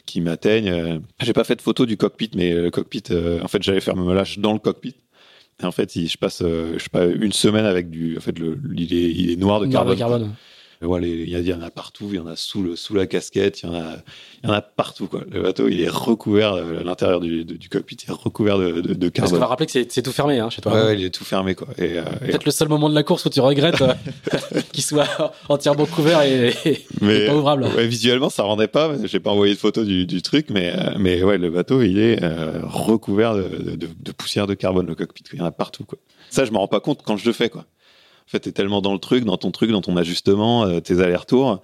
qui 0.05 0.21
m'atteignent. 0.21 1.01
J'ai 1.23 1.33
pas 1.33 1.45
fait 1.45 1.57
de 1.57 1.63
photo 1.63 1.87
du 1.87 1.97
cockpit 1.97 2.31
mais 2.35 2.53
le 2.53 2.71
cockpit 2.71 3.05
euh, 3.11 3.41
en 3.43 3.49
fait 3.49 3.63
j'allais 3.63 3.81
faire 3.81 3.97
me 3.97 4.13
lâche 4.15 4.39
dans 4.39 4.53
le 4.53 4.59
cockpit. 4.59 4.97
Et 5.63 5.67
en 5.67 5.71
fait, 5.71 5.93
je 5.95 6.17
passe, 6.17 6.43
euh, 6.43 6.73
je 6.79 6.83
sais 6.83 6.89
pas, 6.91 7.05
une 7.05 7.31
semaine 7.31 7.67
avec 7.67 7.91
du, 7.91 8.17
en 8.17 8.21
fait, 8.21 8.37
le, 8.39 8.59
il 8.75 8.95
est, 8.95 9.11
il 9.13 9.31
est 9.31 9.37
noir 9.37 9.61
de 9.61 9.67
noir 9.67 9.85
carbone. 9.85 9.95
De 9.95 9.99
carbone 9.99 10.35
il 10.83 11.29
y, 11.29 11.55
en 11.55 11.63
a 11.63 11.71
partout, 11.71 12.09
il 12.11 12.17
y 12.17 12.19
en 12.19 12.27
a 12.27 12.37
sous, 12.37 12.63
le, 12.63 12.77
sous 12.77 12.95
la 12.95 13.07
casquette, 13.07 13.63
il 13.63 13.67
y, 13.67 13.69
en 13.69 13.75
a, 13.75 13.97
il 14.43 14.49
y 14.49 14.51
en 14.51 14.55
a 14.55 14.61
partout. 14.61 15.07
Quoi. 15.07 15.23
Le 15.31 15.43
bateau, 15.43 15.69
il 15.69 15.81
est 15.81 15.89
recouvert, 15.89 16.55
euh, 16.55 16.83
l'intérieur 16.83 17.21
du, 17.21 17.45
du, 17.45 17.69
cockpit 17.69 17.97
est 18.07 18.11
recouvert 18.11 18.59
de, 18.59 18.81
de, 18.81 18.95
de 18.95 19.09
carbone. 19.09 19.13
Parce 19.15 19.33
qu'on 19.33 19.39
va 19.39 19.47
rappeler 19.47 19.67
que 19.67 19.73
c'est 19.73 20.03
tout 20.03 20.13
fermé 20.13 20.39
hein, 20.39 20.51
chez 20.51 20.61
toi. 20.61 20.73
Ouais, 20.73 20.83
ouais, 20.83 20.99
il 20.99 21.05
est 21.05 21.11
tout 21.11 21.25
fermé. 21.25 21.55
quoi. 21.55 21.69
Et, 21.79 21.99
euh, 21.99 22.03
Peut-être 22.21 22.45
le 22.45 22.51
seul 22.51 22.69
moment 22.69 22.89
de 22.89 22.95
la 22.95 23.03
course 23.03 23.25
où 23.25 23.31
tu 23.31 23.41
regrettes 23.41 23.83
euh, 23.83 23.95
qu'il 24.73 24.83
soit 24.83 25.35
entièrement 25.49 25.87
couvert 25.87 26.23
et, 26.23 26.53
mais, 27.01 27.27
pas 27.27 27.37
ouvrable. 27.37 27.65
Ouais, 27.77 27.87
visuellement, 27.87 28.31
ça 28.31 28.43
rendait 28.43 28.69
pas. 28.69 28.93
J'ai 29.05 29.21
pas 29.21 29.31
envoyé 29.31 29.55
de 29.55 29.59
photo 29.59 29.85
du, 29.85 30.07
du 30.07 30.23
truc, 30.23 30.49
mais, 30.51 30.75
mais 30.99 31.23
ouais, 31.23 31.39
le 31.39 31.51
bateau, 31.51 31.83
il 31.83 31.99
est 31.99 32.19
recouvert 32.63 33.35
de, 33.35 33.77
de, 33.77 34.13
poussière 34.13 34.47
de 34.47 34.55
carbone, 34.55 34.87
le 34.87 34.95
cockpit. 34.95 35.25
Il 35.33 35.39
y 35.39 35.43
en 35.43 35.47
a 35.47 35.53
partout. 35.53 35.85
Quoi. 35.85 35.99
Ça, 36.31 36.45
je 36.45 36.51
me 36.51 36.59
rends 36.59 36.69
pas 36.69 36.81
compte 36.81 37.03
quand 37.05 37.17
je 37.17 37.27
le 37.27 37.33
fais. 37.33 37.51
quoi. 37.51 37.67
Fait, 38.33 38.41
t'es 38.41 38.53
tellement 38.53 38.81
dans 38.81 38.95
le 38.95 38.99
truc, 38.99 39.25
dans 39.25 39.37
ton 39.37 39.51
truc, 39.51 39.71
dans 39.71 39.83
ton 39.83 39.95
ajustement, 39.95 40.65
euh, 40.65 40.81
tes 40.81 41.01
allers-retours. 41.01 41.61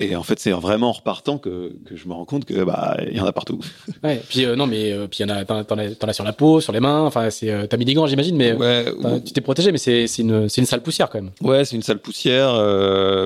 Et 0.00 0.14
en 0.16 0.22
fait, 0.22 0.38
c'est 0.38 0.50
vraiment 0.50 0.90
en 0.90 0.92
repartant 0.92 1.38
que, 1.38 1.78
que 1.86 1.96
je 1.96 2.06
me 2.08 2.12
rends 2.12 2.26
compte 2.26 2.44
que 2.44 2.62
bah 2.62 2.98
il 3.10 3.16
y 3.16 3.20
en 3.20 3.24
a 3.24 3.32
partout. 3.32 3.60
Ouais. 4.02 4.20
Puis 4.28 4.44
euh, 4.44 4.54
non, 4.54 4.66
mais 4.66 4.92
euh, 4.92 5.06
puis 5.06 5.20
il 5.20 5.26
y 5.26 5.32
en 5.32 5.34
a, 5.34 5.46
t'en, 5.46 5.78
as, 5.78 6.12
sur 6.12 6.24
la 6.24 6.34
peau, 6.34 6.60
sur 6.60 6.74
les 6.74 6.80
mains. 6.80 7.06
Enfin, 7.06 7.30
c'est 7.30 7.68
t'as 7.68 7.78
mis 7.78 7.86
des 7.86 7.94
gants, 7.94 8.06
j'imagine, 8.06 8.36
mais 8.36 8.52
ouais, 8.52 8.84
tu 9.24 9.32
t'es 9.32 9.40
protégé, 9.40 9.72
mais 9.72 9.78
c'est 9.78 10.04
une 10.18 10.46
c'est 10.50 10.60
une 10.60 10.66
sale 10.66 10.82
poussière 10.82 11.08
quand 11.08 11.22
même. 11.22 11.30
Ouais, 11.40 11.64
c'est 11.64 11.74
une 11.74 11.82
sale 11.82 12.00
poussière. 12.00 12.52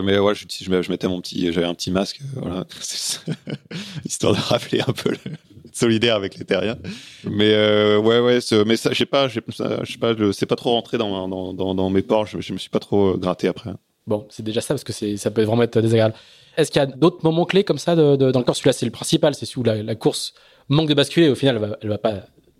mais 0.05 0.21
ouais, 0.21 0.35
je, 0.37 0.45
je, 0.49 0.83
je 0.83 0.91
mettais 0.91 1.09
mon 1.09 1.21
petit, 1.21 1.53
j'avais 1.53 1.67
un 1.67 1.75
petit 1.75 1.91
masque, 1.91 2.21
voilà, 2.37 2.65
histoire 4.05 4.35
de 4.35 4.41
rappeler 4.41 4.83
un 4.87 4.93
peu 4.93 5.11
le, 5.11 5.33
solidaire 5.79 6.17
avec 6.17 6.37
les 6.39 6.45
terriens. 6.45 6.77
Mais 7.25 7.53
euh, 7.53 7.99
ouais, 7.99 8.21
ouais, 8.21 8.39
mais 8.67 8.77
ça, 8.77 8.91
je 8.93 8.99
sais 8.99 9.07
pas, 9.07 9.29
je 9.29 9.35
sais 9.35 9.99
pas, 9.99 10.15
c'est 10.33 10.47
pas 10.47 10.57
trop 10.57 10.73
rentré 10.73 10.99
dans, 10.99 11.91
mes 11.91 12.03
pores. 12.03 12.27
Je, 12.27 12.41
je, 12.41 12.53
me 12.53 12.59
suis 12.59 12.71
pas 12.71 12.81
trop 12.81 13.17
gratté 13.17 13.49
après. 13.49 13.71
Bon, 14.07 14.27
c'est 14.31 14.43
déjà 14.43 14.61
ça 14.61 14.75
parce 14.75 14.85
que 14.85 14.93
ça 15.17 15.31
peut 15.31 15.43
vraiment 15.43 15.63
être 15.63 15.81
désagréable. 15.81 16.15
Est-ce 16.57 16.73
qu'il 16.73 16.81
y 16.81 16.83
a 16.83 16.87
d'autres 16.87 17.21
moments 17.23 17.45
clés 17.45 17.63
comme 17.63 17.79
ça 17.79 17.95
dans 17.95 18.17
le 18.17 18.43
course 18.43 18.59
Celui-là, 18.59 18.73
c'est 18.73 18.87
le 18.87 18.93
principal, 18.93 19.35
c'est 19.35 19.57
où 19.57 19.63
la, 19.63 19.95
course 19.95 20.35
manque 20.69 20.89
de 20.89 20.95
basculer, 20.95 21.29
au 21.29 21.35
final, 21.35 21.77
elle 21.81 21.89
va, 21.89 21.95
va 21.95 21.99
pas 21.99 22.15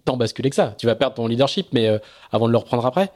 tant 0.05 0.17
basculer 0.17 0.51
que 0.51 0.57
ça. 0.57 0.75
Tu 0.79 0.87
vas 0.87 0.95
perdre 0.95 1.17
ton 1.17 1.27
leadership, 1.27 1.69
mais 1.73 1.89
euh, 1.89 1.99
avant 2.31 2.47
de 2.47 2.53
le 2.53 2.59
reprendre 2.59 2.87
après. 2.87 3.11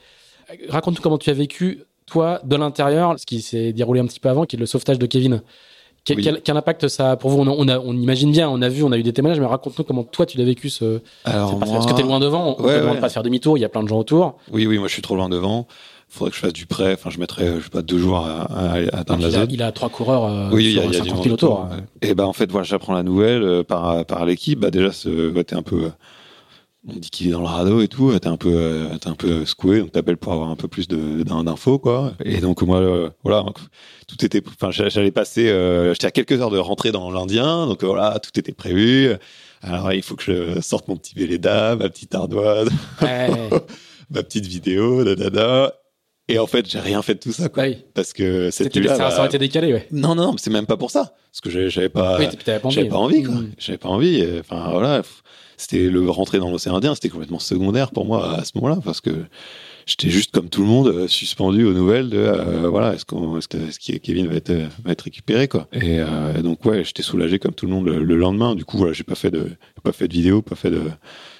Raconte-nous 0.68 1.00
comment 1.00 1.18
tu 1.18 1.30
as 1.30 1.34
vécu, 1.34 1.84
toi, 2.06 2.40
de 2.44 2.56
l'intérieur, 2.56 3.18
ce 3.18 3.26
qui 3.26 3.40
s'est 3.42 3.72
déroulé 3.72 4.00
un 4.00 4.06
petit 4.06 4.20
peu 4.20 4.28
avant, 4.28 4.44
qui 4.44 4.56
est 4.56 4.58
le 4.58 4.66
sauvetage 4.66 4.98
de 4.98 5.06
Kevin. 5.06 5.42
Quel, 6.04 6.16
Oui. 6.16 6.24
quel- 6.24 6.40
quel 6.42 6.56
impact 6.56 6.88
ça 6.88 7.12
a 7.12 7.16
pour 7.16 7.30
vous? 7.30 7.38
On, 7.40 7.46
a- 7.46 7.50
on, 7.56 7.68
a- 7.68 7.78
on 7.78 7.92
imagine 7.92 8.32
bien, 8.32 8.48
on 8.48 8.60
a 8.60 8.68
vu, 8.68 8.82
on 8.82 8.90
a 8.90 8.98
eu 8.98 9.04
des 9.04 9.12
témoignages, 9.12 9.38
mais 9.38 9.46
raconte-nous 9.46 9.84
comment 9.84 10.02
toi 10.02 10.26
tu 10.26 10.36
l'as 10.36 10.44
vécu 10.44 10.68
ce. 10.68 11.00
Alors, 11.24 11.56
moi- 11.58 11.68
Parce 11.70 11.86
que 11.86 11.92
t'es 11.92 12.02
loin 12.02 12.18
devant, 12.18 12.56
on 12.58 12.62
Ouais, 12.62 12.74
te 12.74 12.80
demande 12.80 12.94
ouais. 12.96 13.00
pas 13.00 13.06
de 13.08 13.12
faire 13.12 13.22
demi-tour, 13.22 13.56
il 13.56 13.60
y 13.60 13.64
a 13.64 13.68
plein 13.68 13.84
de 13.84 13.88
gens 13.88 13.98
autour. 14.00 14.36
Oui, 14.50 14.66
oui, 14.66 14.78
moi 14.78 14.88
je 14.88 14.92
suis 14.94 15.02
trop 15.02 15.14
loin 15.14 15.28
devant. 15.28 15.66
Faudrait 16.08 16.30
que 16.30 16.36
je 16.36 16.40
fasse 16.42 16.52
du 16.52 16.66
prêt. 16.66 16.92
Enfin, 16.94 17.08
je 17.10 17.18
mettrais, 17.20 17.46
je 17.58 17.62
sais 17.64 17.70
pas, 17.70 17.80
deux 17.82 17.98
jours 17.98 18.18
à, 18.18 18.42
à- 18.42 18.74
à 18.74 18.98
atteindre 18.98 19.22
la 19.22 19.28
il, 19.28 19.34
a, 19.36 19.38
zone. 19.40 19.48
il 19.52 19.62
a 19.62 19.70
trois 19.72 19.88
coureurs 19.88 20.24
euh, 20.24 20.50
Oui, 20.52 20.64
il 20.64 20.70
y 20.70 20.72
sur 20.74 20.82
a, 20.82 20.84
il 20.86 20.92
y 20.92 20.96
a 20.96 21.00
du 21.00 21.08
50 21.08 21.14
monde 21.16 21.24
000 21.24 21.34
autour. 21.34 21.68
Et 22.02 22.14
ben 22.14 22.24
en 22.24 22.32
fait, 22.34 22.50
voilà, 22.50 22.64
j'apprends 22.64 22.92
la 22.94 23.02
nouvelle 23.04 23.42
euh, 23.44 23.62
par 23.62 24.04
par 24.04 24.26
l'équipe. 24.26 24.58
Bah 24.58 24.70
déjà, 24.72 24.90
ce, 24.92 25.30
ouais, 25.30 25.44
t'es 25.44 25.54
un 25.54 25.62
peu, 25.62 25.90
on 26.88 26.94
dit 26.96 27.10
qu'il 27.10 27.28
est 27.28 27.30
dans 27.30 27.40
le 27.40 27.46
radeau 27.46 27.80
et 27.80 27.88
tout. 27.88 28.18
T'es 28.18 28.26
un 28.28 28.36
peu, 28.36 28.50
euh, 28.52 28.96
t'es 28.98 29.08
un 29.08 29.14
peu 29.14 29.44
secoué. 29.44 29.80
Donc 29.80 29.92
t'appelles 29.92 30.16
pour 30.16 30.32
avoir 30.32 30.48
un 30.50 30.56
peu 30.56 30.68
plus 30.68 30.88
de 30.88 31.22
d'infos, 31.22 31.78
quoi. 31.78 32.14
Et 32.24 32.38
donc 32.40 32.62
moi, 32.62 32.78
euh, 32.78 33.10
voilà, 33.22 33.44
tout 34.08 34.24
était, 34.24 34.42
enfin, 34.46 34.70
j'a- 34.70 34.88
j'allais 34.88 35.10
passer, 35.12 35.48
euh, 35.48 35.92
j'étais 35.94 36.06
à 36.06 36.10
quelques 36.10 36.40
heures 36.40 36.50
de 36.50 36.58
rentrer 36.58 36.90
dans 36.92 37.10
l'Indien, 37.10 37.66
donc 37.66 37.82
euh, 37.84 37.86
voilà, 37.86 38.18
tout 38.18 38.38
était 38.38 38.52
prévu. 38.52 39.10
Alors 39.62 39.92
il 39.92 40.02
faut 40.02 40.16
que 40.16 40.24
je 40.24 40.60
sorte 40.60 40.88
mon 40.88 40.96
petit 40.96 41.14
Véleda, 41.14 41.76
ma 41.76 41.88
petite 41.88 42.14
ardoise, 42.14 42.68
Ouais, 43.00 43.28
ma 44.10 44.22
petite 44.24 44.46
vidéo, 44.46 45.04
da 45.04 45.14
da 45.14 45.30
da. 45.30 45.74
Et 46.28 46.38
en 46.38 46.46
fait, 46.46 46.68
j'ai 46.68 46.78
rien 46.80 47.02
fait 47.02 47.14
de 47.14 47.18
tout 47.20 47.32
ça, 47.32 47.48
quoi. 47.48 47.64
oui. 47.64 47.78
Parce 47.94 48.12
que 48.12 48.50
cette 48.50 48.68
C'était- 48.68 48.80
nuit-là, 48.80 48.96
ça, 48.96 49.02
ça 49.04 49.08
bah, 49.10 49.18
aurait 49.20 49.28
été 49.28 49.38
décalé, 49.38 49.72
ouais. 49.72 49.86
non, 49.90 50.14
non, 50.14 50.34
c'est 50.38 50.50
même 50.50 50.66
pas 50.66 50.76
pour 50.76 50.90
ça. 50.90 51.14
Parce 51.30 51.40
que 51.40 51.68
j'avais 51.68 51.88
pas, 51.88 52.18
oui, 52.18 52.26
pas 52.26 52.60
envie. 52.64 52.74
j'avais 52.74 52.88
pas 52.88 52.96
envie, 52.98 53.22
quoi. 53.24 53.34
Mm. 53.34 53.52
J'avais 53.58 53.78
pas 53.78 53.88
envie. 53.88 54.24
Enfin, 54.40 54.68
voilà. 54.70 55.02
C'était 55.62 55.88
le 55.88 56.10
rentrer 56.10 56.40
dans 56.40 56.50
l'océan 56.50 56.74
Indien, 56.74 56.92
c'était 56.96 57.08
complètement 57.08 57.38
secondaire 57.38 57.92
pour 57.92 58.04
moi 58.04 58.34
à 58.34 58.44
ce 58.44 58.50
moment-là, 58.56 58.80
parce 58.84 59.00
que 59.00 59.10
j'étais 59.86 60.10
juste 60.10 60.32
comme 60.32 60.48
tout 60.48 60.62
le 60.62 60.66
monde, 60.66 60.88
euh, 60.88 61.06
suspendu 61.06 61.64
aux 61.64 61.72
nouvelles 61.72 62.10
de, 62.10 62.18
euh, 62.18 62.68
voilà, 62.68 62.94
est-ce 62.94 63.04
que, 63.04 63.98
Kevin 63.98 64.26
va 64.26 64.34
être, 64.34 64.50
euh, 64.50 64.66
va 64.84 64.90
être 64.90 65.02
récupéré, 65.02 65.46
quoi. 65.46 65.68
Et 65.72 66.00
donc, 66.42 66.64
ouais, 66.64 66.82
j'étais 66.82 67.04
soulagé 67.04 67.38
comme 67.38 67.54
tout 67.54 67.66
le 67.66 67.72
monde 67.72 67.86
le, 67.86 68.02
le 68.02 68.16
lendemain. 68.16 68.56
Du 68.56 68.64
coup, 68.64 68.76
voilà, 68.76 68.92
j'ai 68.92 69.04
pas 69.04 69.14
fait 69.14 69.30
de, 69.30 69.52
pas 69.84 69.92
fait 69.92 70.08
de 70.08 70.12
vidéo, 70.14 70.42
pas 70.42 70.56
fait 70.56 70.70
de, 70.70 70.82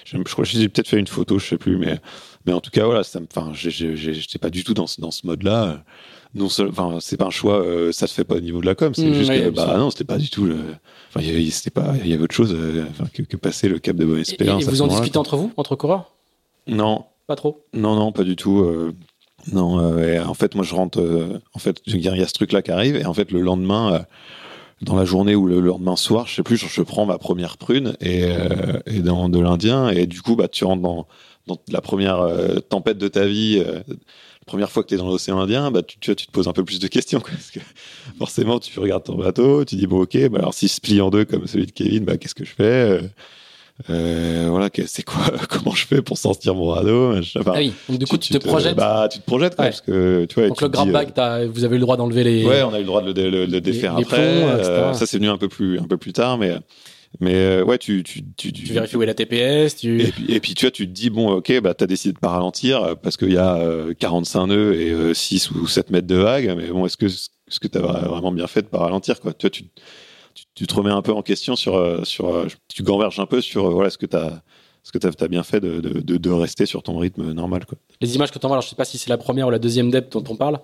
je, 0.05 0.17
crois 0.23 0.45
que 0.45 0.51
j'ai 0.51 0.69
peut-être 0.69 0.87
fait 0.87 0.99
une 0.99 1.07
photo, 1.07 1.37
je 1.37 1.45
sais 1.45 1.57
plus, 1.57 1.75
mais, 1.75 1.99
mais 2.45 2.53
en 2.53 2.61
tout 2.61 2.71
cas, 2.71 2.85
voilà, 2.85 3.03
ça 3.03 3.19
j'étais 3.53 4.39
pas 4.39 4.49
du 4.49 4.63
tout 4.63 4.73
dans 4.73 4.85
dans 4.99 5.11
ce 5.11 5.27
mode-là. 5.27 5.83
Non 6.35 6.45
enfin, 6.47 6.97
c'est 6.99 7.17
pas 7.17 7.25
un 7.25 7.29
choix, 7.29 7.63
euh, 7.63 7.91
ça 7.91 8.07
se 8.07 8.13
fait 8.15 8.23
pas 8.23 8.35
au 8.35 8.39
niveau 8.39 8.59
de 8.59 8.65
la 8.65 8.73
com, 8.73 8.93
c'est 8.95 9.05
Mm, 9.07 9.13
juste 9.13 9.31
que, 9.33 9.49
bah 9.49 9.77
non, 9.77 9.91
c'était 9.91 10.03
pas 10.03 10.17
du 10.17 10.31
tout 10.31 10.45
le, 10.45 10.55
enfin, 11.09 11.19
il 11.21 11.27
y 11.27 11.29
avait- 11.29 11.49
c'était 11.51 11.69
pas, 11.69 11.93
il 12.03 12.07
y 12.09 12.13
avait 12.13 12.23
autre 12.23 12.33
chose, 12.33 12.55
euh, 12.57 12.85
que, 13.13 13.21
que 13.21 13.37
passer 13.37 13.69
le 13.69 13.77
cap 13.77 13.95
de 13.95 14.03
bonne 14.05 14.19
espérance. 14.19 14.63
et 14.63 14.65
vous 14.65 14.81
en 14.81 14.87
discutez 14.87 15.17
entre 15.19 15.37
vous, 15.37 15.51
entre 15.57 15.75
coureurs? 15.75 16.11
Non, 16.65 17.05
Pas 17.27 17.35
trop? 17.35 17.63
Non, 17.73 17.95
non, 17.95 18.11
pas 18.11 18.23
du 18.23 18.35
tout. 18.35 18.61
euh, 18.61 18.93
non, 19.51 19.97
et 19.99 20.19
en 20.19 20.33
fait, 20.33 20.55
moi, 20.55 20.63
je 20.63 20.73
rentre. 20.73 21.39
en 21.53 21.59
fait, 21.59 21.81
il 21.85 21.99
y 22.01 22.07
a 22.09 22.27
ce 22.27 22.33
truc-là 22.33 22.61
qui 22.63 22.71
arrive, 22.71 22.95
et 22.95 23.05
en 23.05 23.13
fait, 23.13 23.31
le 23.31 23.41
lendemain, 23.41 24.05
dans 24.81 24.95
la 24.95 25.05
journée 25.05 25.35
ou 25.35 25.45
le 25.45 25.59
lendemain 25.61 25.95
soir, 25.95 26.25
je 26.27 26.35
sais 26.35 26.43
plus, 26.43 26.57
je, 26.57 26.67
je 26.67 26.81
prends 26.81 27.05
ma 27.05 27.17
première 27.19 27.57
prune 27.57 27.95
et, 28.01 28.23
et 28.87 28.99
dans 28.99 29.29
de 29.29 29.39
l'Indien, 29.39 29.89
et 29.89 30.07
du 30.07 30.21
coup, 30.21 30.35
bah, 30.35 30.47
tu 30.47 30.65
rentres 30.65 30.81
dans, 30.81 31.07
dans 31.47 31.57
la 31.69 31.81
première 31.81 32.27
tempête 32.69 32.97
de 32.97 33.07
ta 33.07 33.25
vie. 33.25 33.63
Euh, 34.43 34.45
première 34.45 34.69
fois 34.71 34.83
que 34.83 34.89
tu 34.89 34.95
es 34.95 34.97
dans 34.97 35.07
l'océan 35.07 35.39
Indien, 35.39 35.71
bah, 35.71 35.81
tu, 35.83 35.97
tu, 35.99 36.15
tu 36.15 36.27
te 36.27 36.31
poses 36.31 36.47
un 36.47 36.53
peu 36.53 36.63
plus 36.63 36.79
de 36.79 36.87
questions. 36.87 37.19
Quoi, 37.19 37.31
parce 37.31 37.51
que 37.51 37.59
forcément, 38.19 38.59
tu 38.59 38.79
regardes 38.79 39.03
ton 39.03 39.15
bateau, 39.15 39.65
tu 39.65 39.75
dis, 39.75 39.87
bon, 39.87 40.01
ok, 40.01 40.29
bah, 40.29 40.39
alors 40.39 40.53
s'il 40.53 40.69
se 40.69 40.79
plie 40.81 41.01
en 41.01 41.09
deux 41.09 41.25
comme 41.25 41.47
celui 41.47 41.65
de 41.65 41.71
Kevin, 41.71 42.03
bah, 42.05 42.17
qu'est-ce 42.17 42.35
que 42.35 42.45
je 42.45 42.51
fais 42.53 42.63
Euh, 42.63 43.01
euh, 43.89 44.47
voilà, 44.51 44.69
c'est 44.85 45.03
quoi 45.03 45.23
Comment 45.49 45.73
je 45.73 45.87
fais 45.87 46.01
pour 46.03 46.17
sortir 46.19 46.53
mon 46.53 46.67
radeau 46.67 47.15
enfin, 47.17 47.53
Ah 47.55 47.57
oui, 47.57 47.73
donc 47.89 47.97
du 47.97 48.05
coup 48.05 48.17
tu, 48.19 48.31
te 48.31 48.37
projettes. 48.37 48.75
bah, 48.77 49.07
tu 49.11 49.17
te 49.19 49.25
projettes, 49.25 49.55
quoi, 49.55 49.65
Ouais. 49.65 49.71
parce 49.71 49.81
que 49.81 50.25
tu 50.25 50.35
vois. 50.35 50.47
donc 50.47 50.57
tu 50.57 50.63
le 50.63 50.69
te 50.69 50.73
grab 50.75 50.89
euh, 50.89 50.91
bag, 50.91 51.13
t'as- 51.15 51.45
vous 51.47 51.63
avez 51.63 51.75
eu 51.75 51.79
le 51.79 51.81
droit 51.83 51.97
d'enlever 51.97 52.23
les. 52.23 52.45
Ouais, 52.45 52.61
on 52.61 52.71
a 52.71 52.77
eu 52.77 52.81
le 52.81 52.85
droit 52.87 53.01
de 53.01 53.07
le, 53.07 53.13
dé- 53.15 53.31
le- 53.31 53.45
le 53.47 53.61
défaire 53.61 53.97
les 53.97 54.03
après. 54.03 54.17
plombs, 54.17 54.47
euh, 54.47 54.93
ça, 54.93 55.07
c'est 55.07 55.17
venu 55.17 55.27
un 55.29 55.37
peu 55.39 55.47
plus, 55.47 55.79
un 55.79 55.85
peu 55.87 55.97
plus 55.97 56.13
tard, 56.13 56.37
mais, 56.37 56.53
mais 57.19 57.35
euh, 57.35 57.63
ouais, 57.63 57.77
tu, 57.77 58.03
tu, 58.03 58.23
tu, 58.35 58.51
Tu 58.51 58.73
vérifies 58.73 58.95
où 58.95 59.03
est 59.03 59.05
la 59.05 59.13
TPS, 59.13 59.75
tu. 59.77 60.01
Et 60.01 60.11
puis, 60.11 60.25
et 60.31 60.39
puis, 60.39 60.53
tu 60.55 60.65
vois, 60.65 60.71
tu 60.71 60.87
te 60.87 60.91
dis, 60.91 61.09
bon, 61.09 61.29
ok, 61.31 61.59
bah, 61.61 61.73
t'as 61.73 61.85
décidé 61.87 62.13
de 62.13 62.19
pas 62.19 62.29
ralentir 62.29 62.83
euh, 62.83 62.95
parce 62.95 63.17
qu'il 63.17 63.31
y 63.33 63.37
a 63.37 63.55
euh, 63.57 63.93
45 63.93 64.47
nœuds 64.47 64.73
et 64.79 64.91
euh, 64.91 65.13
6 65.13 65.51
ou 65.51 65.67
7 65.67 65.89
mètres 65.91 66.07
de 66.07 66.15
vague, 66.15 66.53
mais 66.57 66.67
bon, 66.67 66.85
est-ce 66.85 66.97
que, 66.97 67.05
est-ce 67.05 67.59
que 67.59 67.67
t'as 67.67 67.79
vraiment 67.81 68.31
bien 68.31 68.47
fait 68.47 68.61
de 68.63 68.67
pas 68.67 68.79
ralentir, 68.79 69.19
quoi? 69.19 69.33
Tu 69.33 69.45
vois, 69.45 69.51
tu, 69.51 69.63
tu, 70.33 70.43
tu 70.55 70.67
te 70.67 70.73
remets 70.73 70.91
un 70.91 71.01
peu 71.01 71.13
en 71.13 71.21
question 71.21 71.55
sur, 71.55 71.75
euh, 71.75 72.03
sur, 72.03 72.47
tu 72.67 72.83
gamberges 72.83 73.19
un 73.19 73.25
peu 73.27 73.41
sur, 73.41 73.69
voilà, 73.71 73.87
est-ce 73.87 73.97
que 73.99 74.05
t'as, 74.07 74.27
est-ce 74.27 74.91
que 74.91 74.97
t'as, 74.97 75.11
t'as 75.11 75.27
bien 75.27 75.43
fait 75.43 75.59
de, 75.59 75.79
de, 75.79 76.01
de, 76.01 76.17
de 76.17 76.29
rester 76.31 76.65
sur 76.65 76.81
ton 76.83 76.97
rythme 76.97 77.31
normal, 77.31 77.65
quoi? 77.65 77.77
Les 78.01 78.15
images 78.15 78.31
que 78.31 78.39
tu 78.39 78.45
envoies, 78.45 78.55
alors 78.57 78.63
je 78.63 78.69
sais 78.69 78.75
pas 78.75 78.85
si 78.85 78.97
c'est 78.97 79.09
la 79.09 79.17
première 79.17 79.47
ou 79.47 79.51
la 79.51 79.59
deuxième 79.59 79.91
depth 79.91 80.11
dont 80.13 80.23
on 80.29 80.35
parle, 80.35 80.59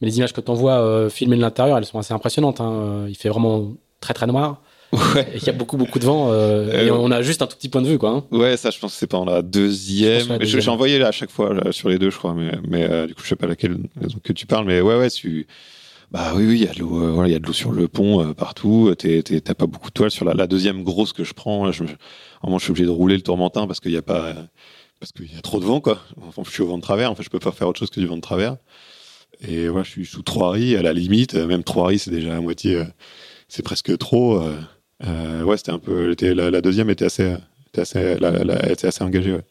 mais 0.00 0.08
les 0.08 0.18
images 0.18 0.32
que 0.34 0.40
tu 0.40 0.50
envoies 0.50 0.78
euh, 0.80 1.08
filmées 1.08 1.36
de 1.36 1.40
l'intérieur, 1.40 1.78
elles 1.78 1.86
sont 1.86 1.98
assez 1.98 2.12
impressionnantes. 2.12 2.60
hein. 2.60 3.06
Il 3.08 3.14
fait 3.16 3.28
vraiment 3.30 3.72
très 4.00 4.12
très 4.12 4.26
noir 4.26 4.60
Ouais. 4.92 5.28
et 5.34 5.36
il 5.38 5.42
y 5.44 5.50
a 5.50 5.52
beaucoup 5.52 5.76
beaucoup 5.76 5.98
de 5.98 6.04
vent 6.04 6.30
euh, 6.32 6.70
et 6.84 6.88
Euh, 6.88 6.94
on 6.94 7.10
a 7.10 7.20
juste 7.22 7.42
un 7.42 7.46
tout 7.46 7.56
petit 7.56 7.68
point 7.68 7.82
de 7.82 7.88
vue 7.88 7.98
quoi. 7.98 8.10
hein. 8.10 8.24
Ouais, 8.30 8.56
ça, 8.56 8.70
je 8.70 8.78
pense 8.78 8.92
que 8.92 8.98
c'est 8.98 9.06
pendant 9.06 9.30
la 9.32 9.42
deuxième. 9.42 10.38
J'ai 10.42 10.68
envoyé 10.70 10.98
là, 10.98 11.08
à 11.08 11.12
chaque 11.12 11.30
fois 11.30 11.52
là, 11.52 11.72
sur 11.72 11.88
les 11.88 11.98
deux, 11.98 12.10
je 12.10 12.16
crois, 12.18 12.34
mais, 12.34 12.52
mais 12.68 12.84
euh, 12.88 13.06
du 13.06 13.14
coup, 13.14 13.22
je 13.24 13.28
sais 13.28 13.36
pas 13.36 13.46
laquelle 13.48 13.78
que 14.22 14.32
tu 14.32 14.46
parles, 14.46 14.64
mais 14.66 14.80
ouais, 14.80 14.96
ouais, 14.96 15.10
tu. 15.10 15.46
Bah 16.12 16.32
oui, 16.36 16.46
oui, 16.46 16.58
il 16.60 16.64
y 16.64 16.68
a 16.68 16.72
de 16.72 16.78
l'eau, 16.78 17.12
voilà, 17.14 17.36
de 17.36 17.44
l'eau 17.44 17.52
sur 17.52 17.72
le 17.72 17.88
pont 17.88 18.32
partout. 18.34 18.94
T'as 18.96 19.54
pas 19.54 19.66
beaucoup 19.66 19.88
de 19.88 19.94
toile 19.94 20.10
sur 20.12 20.24
la, 20.24 20.34
la 20.34 20.46
deuxième 20.46 20.84
grosse 20.84 21.12
que 21.12 21.24
je 21.24 21.34
prends. 21.34 21.72
Je, 21.72 21.82
vraiment, 22.42 22.58
je 22.58 22.62
suis 22.64 22.70
obligé 22.70 22.86
de 22.86 22.90
rouler 22.90 23.16
le 23.16 23.22
tourmentin 23.22 23.66
parce 23.66 23.80
qu'il 23.80 23.90
y 23.90 23.96
a 23.96 24.02
pas, 24.02 24.34
parce 25.00 25.10
qu'il 25.10 25.34
y 25.34 25.36
a 25.36 25.40
trop 25.40 25.58
de 25.58 25.64
vent, 25.64 25.80
quoi. 25.80 25.98
Enfin, 26.28 26.42
je 26.46 26.50
suis 26.52 26.62
au 26.62 26.68
vent 26.68 26.76
de 26.78 26.82
travers. 26.82 27.10
En 27.10 27.16
fait, 27.16 27.24
je 27.24 27.28
peux 27.30 27.40
pas 27.40 27.50
faire 27.50 27.66
autre 27.66 27.80
chose 27.80 27.90
que 27.90 27.98
du 27.98 28.06
vent 28.06 28.16
de 28.16 28.20
travers. 28.22 28.56
Et 29.46 29.66
voilà, 29.66 29.82
je 29.82 29.90
suis 29.90 30.06
sous 30.06 30.22
trois 30.22 30.52
riz 30.52 30.76
à 30.76 30.82
la 30.82 30.92
limite. 30.92 31.34
Même 31.34 31.64
trois 31.64 31.88
riz, 31.88 31.98
c'est 31.98 32.12
déjà 32.12 32.36
à 32.36 32.40
moitié. 32.40 32.84
c'est 33.48 33.62
presque 33.64 33.98
trop. 33.98 34.40
Euh, 35.04 35.42
ouais, 35.42 35.56
c'était 35.56 35.72
un 35.72 35.78
peu. 35.78 36.12
était- 36.12 36.34
La, 36.34 36.50
la 36.50 36.60
deuxième 36.60 36.88
était 36.90 37.04
assez, 37.06 37.34
était 37.68 37.82
assez, 37.82 38.18
la, 38.18 38.30
la- 38.44 38.70
était 38.70 38.86
assez 38.86 39.02
engagée. 39.04 39.32
Ouais. 39.32 39.44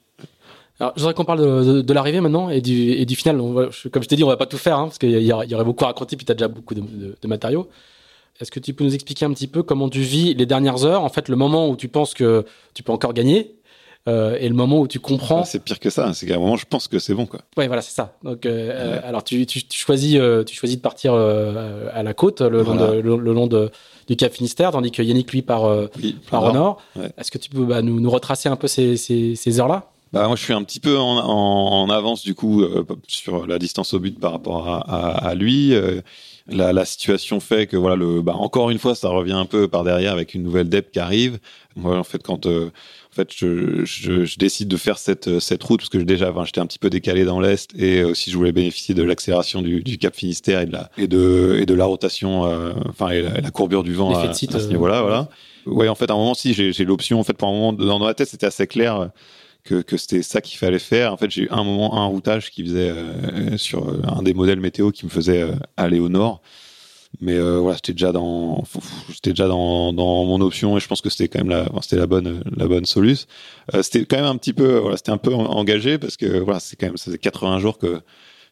Alors 0.79 0.91
je 0.95 1.01
voudrais 1.01 1.13
qu'on 1.13 1.23
parle 1.25 1.39
de, 1.39 1.73
de- 1.75 1.81
de 1.81 1.93
l'arrivée 1.93 2.19
maintenant 2.19 2.49
et 2.49 2.60
du, 2.62 2.91
et 2.91 3.05
du 3.05 3.15
final. 3.15 3.39
On 3.39 3.69
comme 3.91 4.03
je 4.03 4.08
t'ai 4.08 4.15
dit, 4.17 4.23
on 4.23 4.27
va 4.27 4.38
pas 4.38 4.45
tout 4.45 4.58
faire 4.58 4.77
hein, 4.77 4.86
parce 4.86 4.97
qu'il 4.97 5.10
y, 5.12 5.31
aurait 5.31 5.63
beaucoup 5.63 5.84
à 5.86 5.88
raconter 5.88 6.17
puis 6.17 6.25
tu 6.25 6.31
as 6.31 6.36
déjà 6.36 6.47
beaucoup 6.49 6.73
de, 6.73 6.81
de- 7.21 7.27
matériaux. 7.27 7.69
Est-ce 8.41 8.51
que 8.51 8.60
tu 8.60 8.73
peux 8.73 8.84
nous 8.84 8.93
expliquer 8.93 9.23
un 9.25 9.31
petit 9.34 9.47
peu 9.47 9.63
comment 9.63 9.88
tu 9.88 10.01
vis 10.01 10.34
les 10.34 10.45
dernières 10.45 10.84
heures, 10.84 11.03
en 11.03 11.10
fait 11.10 11.29
le 11.29 11.38
moment 11.38 11.69
où 11.69 11.77
tu 11.77 11.88
penses 11.88 12.13
que 12.13 12.43
tu 12.73 12.84
peux 12.84 12.91
encore 12.91 13.13
gagner 13.13 13.55
euh, 14.10 14.38
et 14.38 14.49
le 14.49 14.53
moment 14.55 14.81
où 14.81 14.88
tu 14.89 14.99
comprends 14.99 15.41
Ah, 15.41 15.45
c'est 15.45 15.63
pire 15.63 15.79
que 15.79 15.89
ça. 15.89 16.12
C'est 16.13 16.25
qu'à 16.27 16.36
un 16.36 16.39
moment, 16.39 16.58
je 16.58 16.65
pense 16.65 16.89
que 16.89 16.99
c'est 16.99 17.13
bon, 17.13 17.25
quoi. 17.25 17.39
Ouais, 17.58 17.67
voilà, 17.67 17.81
c'est 17.81 17.93
ça. 17.95 18.17
Donc, 18.23 18.45
euh, 18.45 18.49
euh, 18.73 18.99
alors 19.05 19.23
tu, 19.23 19.45
tu, 19.45 19.63
tu 19.65 19.79
choisis, 19.79 20.19
tu 20.45 20.53
choisis 20.55 20.75
de 20.77 20.81
partir 20.81 21.13
à 21.15 22.03
la 22.03 22.13
côte, 22.13 22.41
le 22.41 22.58
long, 22.62 22.75
Voilà. 22.75 22.95
de, 22.97 22.99
le, 22.99 23.15
le 23.15 23.34
long 23.34 23.47
de, 23.47 23.71
du 24.07 24.15
Cap 24.15 24.33
Finistère, 24.33 24.71
tandis 24.71 24.91
que 24.91 25.01
Yannick 25.01 25.31
lui 25.31 25.41
part, 25.41 25.65
euh, 25.65 25.87
Oui, 26.01 26.17
part 26.29 26.43
au 26.43 26.51
nord. 26.51 26.81
Ouais. 26.95 27.11
Est-ce 27.17 27.31
que 27.31 27.37
tu 27.37 27.49
peux 27.49 27.65
bah, 27.65 27.81
nous, 27.81 27.99
nous 27.99 28.09
retracer 28.09 28.49
un 28.49 28.55
peu 28.55 28.67
ces, 28.67 28.97
ces, 28.97 29.35
ces 29.35 29.59
heures-là? 29.59 29.89
Bah, 30.13 30.27
moi, 30.27 30.35
je 30.35 30.43
suis 30.43 30.53
un 30.53 30.63
petit 30.63 30.79
peu 30.79 30.97
en, 30.97 31.17
en, 31.17 31.81
en 31.83 31.89
avance, 31.89 32.23
du 32.23 32.35
coup, 32.35 32.61
euh, 32.61 32.85
sur 33.07 33.47
la 33.47 33.59
distance 33.59 33.93
au 33.93 33.99
but 33.99 34.19
par 34.19 34.31
rapport 34.31 34.67
à, 34.69 34.79
à, 34.79 35.27
à 35.29 35.35
lui. 35.35 35.73
Euh, 35.73 36.01
la, 36.47 36.71
la 36.73 36.85
situation 36.85 37.39
fait 37.39 37.65
que, 37.65 37.75
voilà, 37.75 37.95
le, 37.95 38.21
bah, 38.21 38.35
encore 38.37 38.69
une 38.69 38.77
fois, 38.77 38.93
ça 38.95 39.09
revient 39.09 39.33
un 39.33 39.45
peu 39.45 39.67
par 39.67 39.83
derrière 39.83 40.13
avec 40.13 40.35
une 40.35 40.43
nouvelle 40.43 40.69
dep 40.69 40.91
qui 40.91 40.99
arrive. 40.99 41.39
Moi, 41.75 41.97
en 41.97 42.03
fait, 42.03 42.21
quand, 42.23 42.45
euh, 42.45 42.69
en 43.15 43.21
fait, 43.21 43.30
je, 43.34 43.86
je, 43.86 44.25
je 44.25 44.38
décide 44.38 44.67
de 44.67 44.75
faire 44.75 44.97
cette, 44.97 45.39
cette 45.39 45.63
route 45.63 45.80
parce 45.80 45.89
que 45.89 45.97
déjà, 45.99 46.32
enfin, 46.32 46.43
j'étais 46.43 46.60
un 46.60 46.65
petit 46.65 46.80
peu 46.80 46.89
décalé 46.89 47.23
dans 47.23 47.39
l'est 47.39 47.69
et 47.78 48.04
aussi 48.04 48.30
je 48.30 48.36
voulais 48.36 48.51
bénéficier 48.51 48.93
de 48.93 49.04
l'accélération 49.04 49.62
du, 49.62 49.82
du 49.84 49.97
Cap 49.97 50.13
Finistère 50.13 50.60
et 50.60 50.65
de 50.65 50.73
la, 50.73 50.91
et 50.97 51.08
de, 51.08 51.58
et 51.62 51.65
de 51.65 51.73
la 51.73 51.86
rotation, 51.86 52.45
euh, 52.45 52.73
enfin, 52.89 53.12
et 53.12 53.21
la, 53.21 53.38
et 53.38 53.41
la 53.41 53.51
courbure 53.51 53.84
du 53.84 53.93
vent 53.93 54.13
à, 54.13 54.21
à 54.21 54.34
ce 54.34 54.45
euh, 54.54 54.67
niveau-là, 54.67 55.01
voilà. 55.01 55.30
Ouais, 55.65 55.88
en 55.88 55.95
fait, 55.95 56.12
à 56.12 56.13
un 56.13 56.17
moment, 56.17 56.34
si, 56.34 56.54
j'ai 56.54 56.86
l'option, 56.86 57.21
en 57.21 57.23
fait, 57.23 57.34
pour 57.34 57.47
un 57.47 57.54
moment, 57.54 57.71
dans 57.71 57.99
ma 57.99 58.13
tête, 58.13 58.28
c'était 58.28 58.47
assez 58.47 58.67
clair 58.67 58.95
euh, 58.97 59.08
que, 59.63 59.82
que 59.82 59.95
c'était 59.95 60.21
ça 60.21 60.41
qu'il 60.41 60.58
fallait 60.58 60.78
faire. 60.78 61.13
En 61.13 61.17
fait, 61.17 61.32
j'ai 61.32 61.43
eu 61.43 61.47
un 61.51 61.63
moment, 61.63 61.97
un 61.97 62.06
routage 62.08 62.51
qui 62.51 62.63
faisait 62.65 62.91
euh, 62.91 63.58
sur 63.58 63.95
un 64.04 64.23
des 64.23 64.34
modèles 64.34 64.60
météo 64.60 64.91
qui 64.91 65.06
me 65.06 65.10
faisait 65.10 65.47
aller 65.78 65.99
au 65.99 66.10
nord. 66.10 66.41
Mais 67.21 67.34
euh, 67.34 67.58
voilà, 67.60 67.75
j'étais 67.78 67.93
déjà 67.93 68.12
dans, 68.12 68.63
j'étais 69.10 69.32
déjà 69.32 69.47
dans, 69.47 69.93
dans 69.93 70.25
mon 70.25 70.41
option 70.41 70.78
et 70.78 70.80
je 70.80 70.88
pense 70.88 71.01
que 71.01 71.10
c'était 71.10 71.28
quand 71.28 71.39
même 71.39 71.49
la, 71.49 71.63
enfin, 71.71 71.82
c'était 71.82 71.95
la 71.97 72.08
bonne, 72.08 72.43
la 72.58 72.67
bonne 72.67 72.86
solution. 72.86 73.28
Euh, 73.73 73.82
c'était 73.84 74.06
quand 74.06 74.17
même 74.17 74.25
un 74.25 74.38
petit 74.38 74.54
peu, 74.54 74.78
voilà, 74.78 74.97
c'était 74.97 75.12
un 75.12 75.17
peu 75.17 75.34
en- 75.34 75.45
engagé 75.45 75.97
parce 75.97 76.17
que 76.17 76.39
voilà, 76.39 76.60
c'est 76.60 76.75
quand 76.75 76.88
même, 76.88 76.97
ça 76.97 77.06
faisait 77.06 77.17
80 77.17 77.60
jours 77.60 77.78
que 77.78 77.99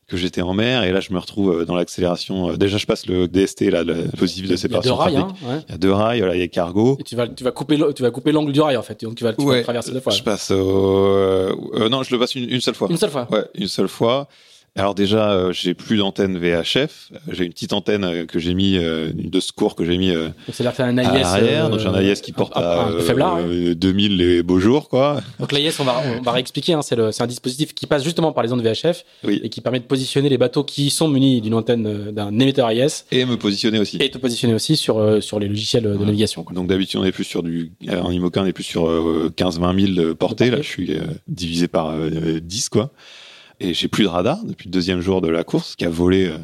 que 0.06 0.17
j'étais 0.17 0.41
en 0.41 0.54
mer 0.54 0.84
et 0.84 0.91
là 0.91 0.99
je 0.99 1.13
me 1.13 1.17
retrouve 1.17 1.62
euh, 1.62 1.65
dans 1.65 1.76
l'accélération. 1.76 2.58
Déjà, 2.58 2.78
je 2.78 2.86
passe 2.86 3.06
le 3.08 3.30
DST 3.30 3.62
là, 3.71 3.84
le 3.86 4.10
positif 4.17 4.43
de 4.43 4.47
Il 4.47 4.52
y 4.52 4.54
a 4.54 4.58
séparation 4.58 4.95
deux 4.95 4.99
rails, 5.02 5.15
hein, 5.15 5.28
ouais. 5.43 5.60
Il 5.67 5.71
y 5.71 5.76
a 5.76 5.78
deux 5.78 5.93
rails, 5.93 6.19
voilà, 6.19 6.36
il 6.36 6.39
y 6.39 6.43
a 6.43 6.47
cargo. 6.49 6.97
Et 6.99 7.04
tu 7.04 7.15
vas, 7.15 7.26
tu 7.30 7.41
vas 7.45 7.52
couper, 7.52 7.80
tu 7.95 8.02
vas 8.04 8.12
couper 8.12 8.34
l'angle 8.34 8.52
du 8.52 8.60
rail 8.60 8.76
en 8.76 8.82
fait. 8.82 9.02
Donc 9.02 9.15
tu 9.15 9.23
vas, 9.23 9.32
tu 9.34 9.45
vas 9.45 9.63
traverser 9.63 9.91
deux 9.93 10.02
fois. 10.02 10.12
Je 10.12 10.21
passe 10.21 10.52
au... 10.52 10.58
euh, 10.58 11.88
non, 11.89 12.04
je 12.04 12.13
le 12.13 12.19
passe 12.19 12.36
une, 12.36 12.49
une 12.49 12.60
seule 12.60 12.76
fois. 12.76 12.89
Une 12.91 12.97
seule 12.97 13.10
fois. 13.12 13.28
Ouais, 13.32 13.45
une 13.56 13.69
seule 13.69 13.88
fois. 13.88 14.28
Alors 14.75 14.95
déjà, 14.95 15.31
euh, 15.33 15.53
j'ai 15.53 15.75
plus 15.75 15.97
d'antenne 15.97 16.36
VHF. 16.39 17.12
J'ai 17.31 17.45
une 17.45 17.51
petite 17.53 17.73
antenne 17.73 18.03
euh, 18.03 18.25
que 18.25 18.39
j'ai 18.39 18.55
mis, 18.55 18.75
euh, 18.77 19.12
une 19.15 19.29
de 19.29 19.39
secours 19.39 19.75
que 19.75 19.86
j'ai 19.86 19.99
mis 19.99 20.09
euh, 20.09 20.29
C'est-à-dire 20.51 20.75
que 20.75 20.81
un 20.81 20.97
à 20.97 21.03
AIS. 21.03 21.43
euh, 21.43 21.69
donc 21.69 21.79
j'ai 21.79 21.88
un 21.89 21.93
AIS 21.93 22.21
qui 22.21 22.31
porte 22.31 22.57
un- 22.57 22.59
à 22.62 22.91
faiblard, 23.01 23.38
euh, 23.39 23.75
2000 23.75 24.17
les 24.17 24.41
beaux 24.41 24.57
jours, 24.59 24.89
quoi. 24.89 25.21
Donc 25.39 25.51
l'AIS, 25.51 25.79
on 25.79 25.83
va, 25.83 26.01
on 26.17 26.23
va 26.23 26.31
réexpliquer, 26.31 26.73
hein, 26.73 26.81
c'est 26.81 26.97
un 27.21 27.27
dispositif 27.27 27.75
qui 27.75 27.86
passe 27.86 28.03
justement 28.03 28.31
par 28.31 28.43
les 28.43 28.51
ondes 28.51 28.63
VHF 28.63 29.05
Oui. 29.23 29.39
et 29.43 29.49
qui 29.49 29.62
permet 29.62 29.79
de 29.79 29.86
positionner 29.86 30.27
les 30.27 30.39
bateaux 30.39 30.63
qui 30.63 30.89
sont 30.89 31.07
munis 31.07 31.39
d'une 31.41 31.53
antenne 31.53 31.86
euh, 31.86 32.12
d'un 32.12 32.31
émetteur 32.39 32.67
AIS 32.71 33.05
Et 33.12 33.25
me 33.25 33.38
positionner 33.38 33.77
aussi. 33.77 33.97
et 34.01 34.09
de 34.09 34.17
positionner 34.17 34.55
aussi 34.55 34.75
sur, 34.75 34.97
euh, 34.97 35.21
sur 35.21 35.38
les 35.39 35.49
logiciels 35.49 35.83
de 35.83 35.89
Ouais. 35.95 36.05
navigation. 36.05 36.43
quoi. 36.43 36.55
Donc 36.55 36.65
d'habitude 36.67 36.99
on 36.99 37.03
est 37.05 37.12
plus 37.12 37.25
sur 37.25 37.43
du 37.43 37.73
euh, 37.89 38.01
en 38.01 38.09
IMOCA 38.09 38.41
on 38.41 38.45
est 38.47 38.53
plus 38.53 38.63
sur 38.63 38.89
euh, 38.89 39.31
15-20 39.38 39.93
000 39.95 40.07
de 40.07 40.13
portée. 40.13 40.49
Là 40.49 40.57
je 40.63 40.67
suis 40.67 40.93
euh, 40.95 41.01
divisé 41.27 41.67
par 41.67 41.91
euh, 41.91 42.39
10 42.41 42.69
quoi. 42.69 42.91
Et 43.59 43.73
j'ai 43.73 43.87
plus 43.87 44.03
de 44.03 44.09
radar 44.09 44.43
depuis 44.43 44.67
le 44.67 44.71
deuxième 44.71 44.99
jour 45.01 45.21
de 45.21 45.29
la 45.29 45.43
course 45.43 45.75
qui 45.75 45.85
a 45.85 45.89
volé 45.89 46.25
euh, 46.27 46.37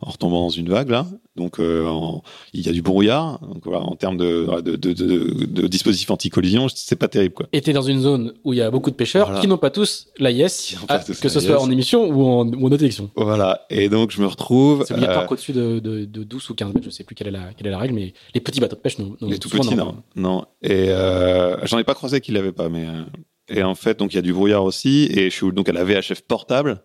en 0.00 0.10
retombant 0.10 0.42
dans 0.42 0.50
une 0.50 0.68
vague 0.68 0.90
là. 0.90 1.06
Donc 1.36 1.60
euh, 1.60 1.86
en- 1.86 2.22
il 2.52 2.60
y 2.66 2.68
a 2.68 2.72
du 2.72 2.82
brouillard. 2.82 3.38
Donc 3.40 3.64
voilà 3.64 3.80
en 3.80 3.94
termes 3.94 4.16
de, 4.16 4.46
de, 4.62 4.76
de, 4.76 4.92
de, 4.92 5.66
dispositifs 5.68 6.10
anti-collision 6.10 6.66
c'est 6.74 6.96
pas 6.96 7.08
terrible 7.08 7.34
quoi. 7.34 7.46
Et 7.52 7.60
t'es 7.60 7.72
dans 7.72 7.82
une 7.82 8.00
zone 8.00 8.32
où 8.44 8.52
il 8.52 8.56
y 8.58 8.62
a 8.62 8.70
beaucoup 8.70 8.90
de 8.90 8.96
pêcheurs 8.96 9.26
Voilà. 9.26 9.40
qui 9.40 9.46
n'ont 9.48 9.58
pas 9.58 9.70
tous 9.70 10.08
l'AIS, 10.18 10.76
ah, 10.88 10.98
que 10.98 11.28
ce 11.28 11.40
soit 11.40 11.60
en 11.60 11.70
émission 11.70 12.08
ou 12.08 12.24
en, 12.26 12.46
ou 12.52 12.66
en 12.66 12.68
détection. 12.70 13.10
Voilà 13.16 13.64
et 13.70 13.88
donc 13.88 14.10
je 14.10 14.20
me 14.20 14.26
retrouve 14.26 14.84
C'est 14.86 14.94
obligatoire 14.94 15.24
euh, 15.24 15.26
qu'au-dessus 15.26 15.52
de, 15.52 15.78
de, 15.78 16.04
de 16.04 16.24
12 16.24 16.50
ou 16.50 16.54
15 16.54 16.74
mètres, 16.74 16.84
je 16.84 16.90
sais 16.90 17.04
plus 17.04 17.14
quelle 17.14 17.28
est 17.28 17.32
la, 17.32 17.52
quelle 17.56 17.66
est 17.68 17.70
la 17.70 17.78
règle, 17.78 17.94
mais 17.94 18.12
les 18.34 18.40
petits 18.40 18.60
bateaux 18.60 18.76
de 18.76 18.80
pêche 18.80 18.98
non. 18.98 19.16
non 19.20 19.28
Les 19.28 19.38
tout 19.38 19.48
petits, 19.48 19.74
non. 19.74 19.94
Non. 20.16 20.44
Et 20.62 20.86
euh, 20.90 21.56
j'en 21.64 21.78
ai 21.78 21.84
pas 21.84 21.94
croisé 21.94 22.20
qui 22.20 22.32
l'avaient 22.32 22.52
pas, 22.52 22.68
mais 22.68 22.86
euh, 22.86 23.02
et 23.48 23.62
en 23.62 23.74
fait, 23.74 23.98
donc 23.98 24.12
il 24.12 24.16
y 24.16 24.18
a 24.18 24.22
du 24.22 24.32
brouillard 24.32 24.64
aussi, 24.64 25.08
et 25.12 25.30
je 25.30 25.34
suis 25.34 25.52
donc 25.52 25.68
à 25.68 25.72
la 25.72 25.84
VHF 25.84 26.22
portable, 26.22 26.82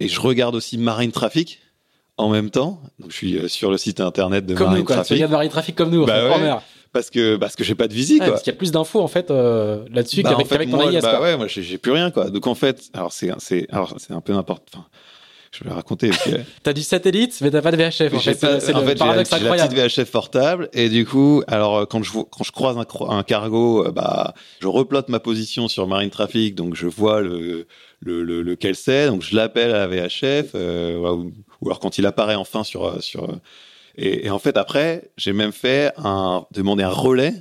et 0.00 0.08
je 0.08 0.20
regarde 0.20 0.54
aussi 0.54 0.78
Marine 0.78 1.12
Traffic 1.12 1.60
en 2.16 2.28
même 2.30 2.50
temps. 2.50 2.80
Donc 2.98 3.10
je 3.10 3.16
suis 3.16 3.36
euh, 3.38 3.48
sur 3.48 3.70
le 3.70 3.78
site 3.78 4.00
internet 4.00 4.46
de 4.46 4.54
Comme 4.54 4.66
Marine 4.68 4.80
nous, 4.80 4.84
quoi. 4.84 4.96
Tu 4.96 4.98
Traffic 4.98 5.16
regardes 5.16 5.32
Marine 5.32 5.50
Trafic 5.50 5.74
comme 5.76 5.90
nous, 5.90 6.04
Bah 6.06 6.30
en 6.30 6.34
fait, 6.34 6.42
ouais. 6.42 6.50
en 6.50 6.62
parce 6.90 7.10
que 7.10 7.36
parce 7.36 7.54
que 7.54 7.64
j'ai 7.64 7.74
pas 7.74 7.86
de 7.86 7.92
visite 7.92 8.18
quoi. 8.20 8.28
parce 8.30 8.42
qu'il 8.42 8.50
y 8.52 8.56
a 8.56 8.58
plus 8.58 8.72
d'infos 8.72 9.00
en 9.02 9.08
fait 9.08 9.30
euh, 9.30 9.84
là-dessus 9.92 10.22
Bah, 10.22 10.30
en 10.30 10.32
qu'avec 10.32 10.46
fait, 10.46 10.54
qu'avec 10.54 10.70
ton 10.70 10.76
moi, 10.78 10.90
bah 10.90 11.00
quoi. 11.00 11.20
ouais, 11.20 11.36
moi 11.36 11.46
j'ai 11.46 11.62
j'ai 11.62 11.76
plus 11.76 11.92
rien 11.92 12.10
quoi. 12.10 12.30
Donc 12.30 12.46
en 12.46 12.54
fait, 12.54 12.80
alors 12.94 13.12
c'est 13.12 13.30
c'est 13.38 13.66
alors 13.70 13.94
c'est 13.98 14.14
un 14.14 14.22
peu 14.22 14.32
n'importe. 14.32 14.64
Enfin, 14.74 14.86
je 15.52 15.64
vais 15.64 15.70
le 15.70 15.76
raconter. 15.76 16.10
parce 16.10 16.24
que- 16.24 16.30
T'as 16.62 16.72
du 16.72 16.82
satellite, 16.82 17.36
mais 17.40 17.50
t'as 17.50 17.62
pas 17.62 17.70
de 17.72 17.76
VHF. 17.76 18.12
En 18.14 18.18
fait, 18.20 18.34
c'est 18.34 18.72
le 18.72 18.80
fait, 18.82 18.94
paradoxe 18.98 19.30
la- 19.30 19.38
j'ai 19.38 19.44
la 19.44 19.50
incroyable. 19.52 19.74
petite 19.74 19.98
VHF 20.04 20.10
portable 20.10 20.68
et 20.72 20.88
du 20.88 21.06
coup, 21.06 21.42
alors 21.46 21.78
euh, 21.78 21.84
quand 21.86 22.02
je 22.02 22.12
vois- 22.12 22.26
quand 22.30 22.44
je 22.44 22.52
croise 22.52 22.76
un, 23.08 23.22
cargo, 23.22 23.86
euh, 23.86 23.90
bah 23.92 24.34
je 24.60 24.66
replote 24.68 25.08
ma 25.08 25.20
position 25.20 25.68
sur 25.68 25.86
Marine 25.86 26.10
Traffic, 26.10 26.54
donc 26.54 26.74
je 26.74 26.86
vois 26.86 27.20
le 27.20 27.66
le, 28.00 28.22
le 28.22 28.42
lequel 28.42 28.76
c'est, 28.76 29.06
donc 29.08 29.22
je 29.22 29.34
l'appelle 29.34 29.74
à 29.74 29.86
la 29.86 29.86
VHF 29.88 30.50
euh, 30.54 30.96
ou, 30.98 31.32
ou 31.60 31.66
alors 31.68 31.80
quand 31.80 31.98
il 31.98 32.06
apparaît 32.06 32.36
enfin 32.36 32.62
sur 32.62 33.02
sur 33.02 33.28
et, 33.96 34.26
et 34.26 34.30
en 34.30 34.38
fait 34.38 34.56
après, 34.56 35.10
j'ai 35.16 35.32
même 35.32 35.52
fait 35.52 35.92
un 35.96 36.46
demander 36.52 36.84
un 36.84 36.90
relais 36.90 37.32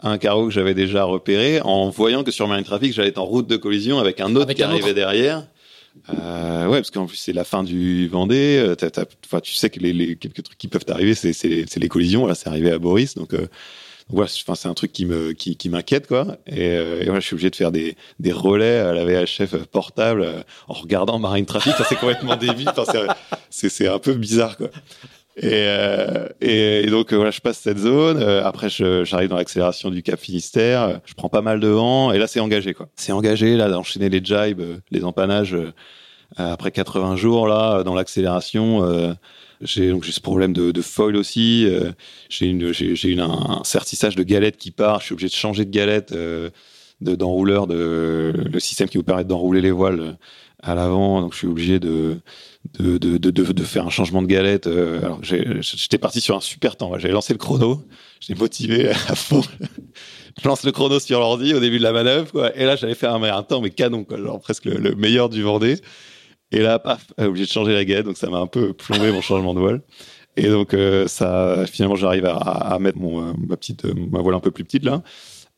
à 0.00 0.10
un 0.10 0.18
cargo 0.18 0.46
que 0.48 0.52
j'avais 0.52 0.74
déjà 0.74 1.04
repéré 1.04 1.60
en 1.60 1.88
voyant 1.90 2.24
que 2.24 2.32
sur 2.32 2.48
Marine 2.48 2.64
Traffic, 2.64 2.92
j'allais 2.92 3.10
être 3.10 3.18
en 3.18 3.24
route 3.24 3.46
de 3.46 3.56
collision 3.56 4.00
avec 4.00 4.20
un 4.20 4.34
autre 4.34 4.42
Avec 4.46 4.56
qui 4.56 4.62
un 4.64 4.66
autre. 4.66 4.74
arrivait 4.82 4.94
derrière. 4.94 5.46
Euh, 6.10 6.66
ouais, 6.66 6.78
parce 6.78 6.90
qu'en 6.90 7.06
plus 7.06 7.16
c'est 7.16 7.32
la 7.32 7.44
fin 7.44 7.62
du 7.62 8.08
Vendée. 8.08 8.58
euh, 8.58 8.76
tu 9.42 9.54
sais 9.54 9.70
que 9.70 9.80
les, 9.80 10.16
quelques 10.16 10.42
trucs 10.42 10.58
qui 10.58 10.68
peuvent 10.68 10.84
t'arriver, 10.84 11.14
c'est 11.14 11.32
les, 11.78 11.88
collisions. 11.88 12.26
Là, 12.26 12.34
c'est 12.34 12.48
arrivé 12.48 12.70
à 12.70 12.78
Boris, 12.78 13.14
donc. 13.14 13.34
Euh, 13.34 13.46
c'est- 14.26 14.68
un 14.68 14.74
truc 14.74 14.92
qui 14.92 15.06
m'inquiète. 15.06 16.12
Et, 16.46 16.68
euh, 16.68 17.14
je 17.14 17.20
suis 17.20 17.34
obligé 17.34 17.48
de 17.48 17.56
faire 17.56 17.72
des, 17.72 17.96
relais 18.32 18.78
à 18.78 18.92
la 18.92 19.04
VHF 19.04 19.56
portable 19.70 20.44
en 20.68 20.74
regardant 20.74 21.18
Marine 21.18 21.46
Traffic. 21.46 21.72
Enfin, 21.72 21.84
c'est 21.88 21.96
complètement 21.98 22.36
débile. 22.36 22.70
C'est- 23.48 23.70
c'est 23.70 23.88
un 23.88 23.98
peu 23.98 24.12
bizarre. 24.14 24.56
Et, 25.36 25.48
euh, 25.52 26.28
et, 26.40 26.86
donc 26.86 27.12
euh, 27.12 27.16
voilà, 27.16 27.30
je 27.32 27.40
passe 27.40 27.58
cette 27.58 27.78
zone. 27.78 28.18
Euh, 28.22 28.44
après, 28.44 28.68
j'arrive 28.70 29.28
dans 29.28 29.36
l'accélération 29.36 29.90
du 29.90 30.02
Cap 30.02 30.20
Finistère. 30.20 30.82
Euh, 30.82 30.96
Je 31.06 31.14
prends 31.14 31.28
pas 31.28 31.42
mal 31.42 31.58
de 31.60 31.68
vent 31.68 32.12
et 32.12 32.18
là, 32.18 32.26
c'est 32.26 32.40
engagé 32.40 32.72
quoi. 32.72 32.88
C'est 32.96 33.12
engagé 33.12 33.56
là 33.56 33.68
d'enchaîner 33.68 34.08
les 34.08 34.24
jibes, 34.24 34.62
les 34.90 35.04
empannages. 35.04 35.54
euh, 35.54 35.72
après 36.36 36.70
80 36.72 37.16
jours 37.16 37.46
là, 37.48 37.82
dans 37.84 37.94
l'accélération. 37.94 38.82
j'ai 39.60 39.90
donc 39.90 40.02
j'ai 40.04 40.10
ce 40.12 40.20
problème 40.20 40.52
de, 40.52 40.82
foil 40.82 41.16
aussi. 41.16 41.68
j'ai 42.28 42.46
une 42.46 43.20
un, 43.20 43.30
un 43.60 43.64
sertissage 43.64 44.16
de 44.16 44.22
galette 44.24 44.56
qui 44.56 44.70
part. 44.72 45.00
Je 45.00 45.06
suis 45.06 45.12
obligé 45.14 45.28
de 45.28 45.34
changer 45.34 45.64
de 45.64 45.70
galette 45.70 46.12
de 46.12 46.50
d'enrouleur 47.00 47.66
de 47.68 48.32
le 48.52 48.60
système 48.60 48.88
qui 48.88 48.96
vous 48.98 49.04
permet 49.04 49.24
d'enrouler 49.24 49.60
les 49.60 49.70
voiles 49.70 50.16
à 50.62 50.74
l'avant. 50.74 51.20
Donc 51.20 51.32
je 51.34 51.38
suis 51.38 51.46
obligé 51.46 51.78
de 51.78 52.18
de, 52.78 52.98
de, 52.98 53.18
de, 53.18 53.30
de, 53.30 53.62
faire 53.62 53.86
un 53.86 53.90
changement 53.90 54.22
de 54.22 54.26
galette. 54.26 54.66
euh, 54.66 54.98
alors 55.00 55.20
j'étais 55.22 55.98
parti 55.98 56.20
sur 56.20 56.36
un 56.36 56.40
super 56.40 56.76
temps. 56.76 56.98
J'avais 56.98 57.14
lancé 57.14 57.32
le 57.32 57.38
chrono. 57.38 57.82
J'étais 58.20 58.38
motivé 58.38 58.88
à 58.90 59.14
fond. 59.14 59.42
Je 60.42 60.48
lance 60.48 60.64
le 60.64 60.72
chrono 60.72 60.98
sur 60.98 61.20
l'ordi 61.20 61.54
au 61.54 61.60
début 61.60 61.78
de 61.78 61.82
la 61.84 61.92
manœuvre, 61.92 62.32
quoi. 62.32 62.56
Et 62.56 62.64
là, 62.64 62.74
j'allais 62.76 62.94
faire 62.94 63.14
un, 63.14 63.22
un 63.22 63.42
temps, 63.42 63.60
mais 63.60 63.70
canon, 63.70 64.04
quoi. 64.04 64.18
Genre 64.18 64.40
presque 64.40 64.64
le, 64.64 64.76
le 64.76 64.94
meilleur 64.94 65.28
du 65.28 65.42
Vendée. 65.42 65.78
Et 66.50 66.58
là, 66.60 66.78
paf, 66.78 67.06
euh, 67.20 67.26
obligé 67.26 67.46
de 67.46 67.50
changer 67.50 67.72
la 67.72 67.84
galette. 67.84 68.06
Donc 68.06 68.16
ça 68.16 68.28
m'a 68.28 68.38
un 68.38 68.46
peu 68.46 68.72
plombé 68.72 69.12
mon 69.12 69.20
changement 69.20 69.54
de 69.54 69.60
voile. 69.60 69.82
Et 70.36 70.48
donc 70.48 70.74
euh, 70.74 71.06
ça, 71.06 71.64
finalement, 71.70 71.94
j'arrive 71.94 72.26
à, 72.26 72.36
à 72.36 72.78
mettre 72.80 72.98
mon, 72.98 73.34
ma 73.46 73.56
petite, 73.56 73.84
ma 73.84 74.20
voile 74.20 74.34
un 74.34 74.40
peu 74.40 74.50
plus 74.50 74.64
petite 74.64 74.84
là. 74.84 75.02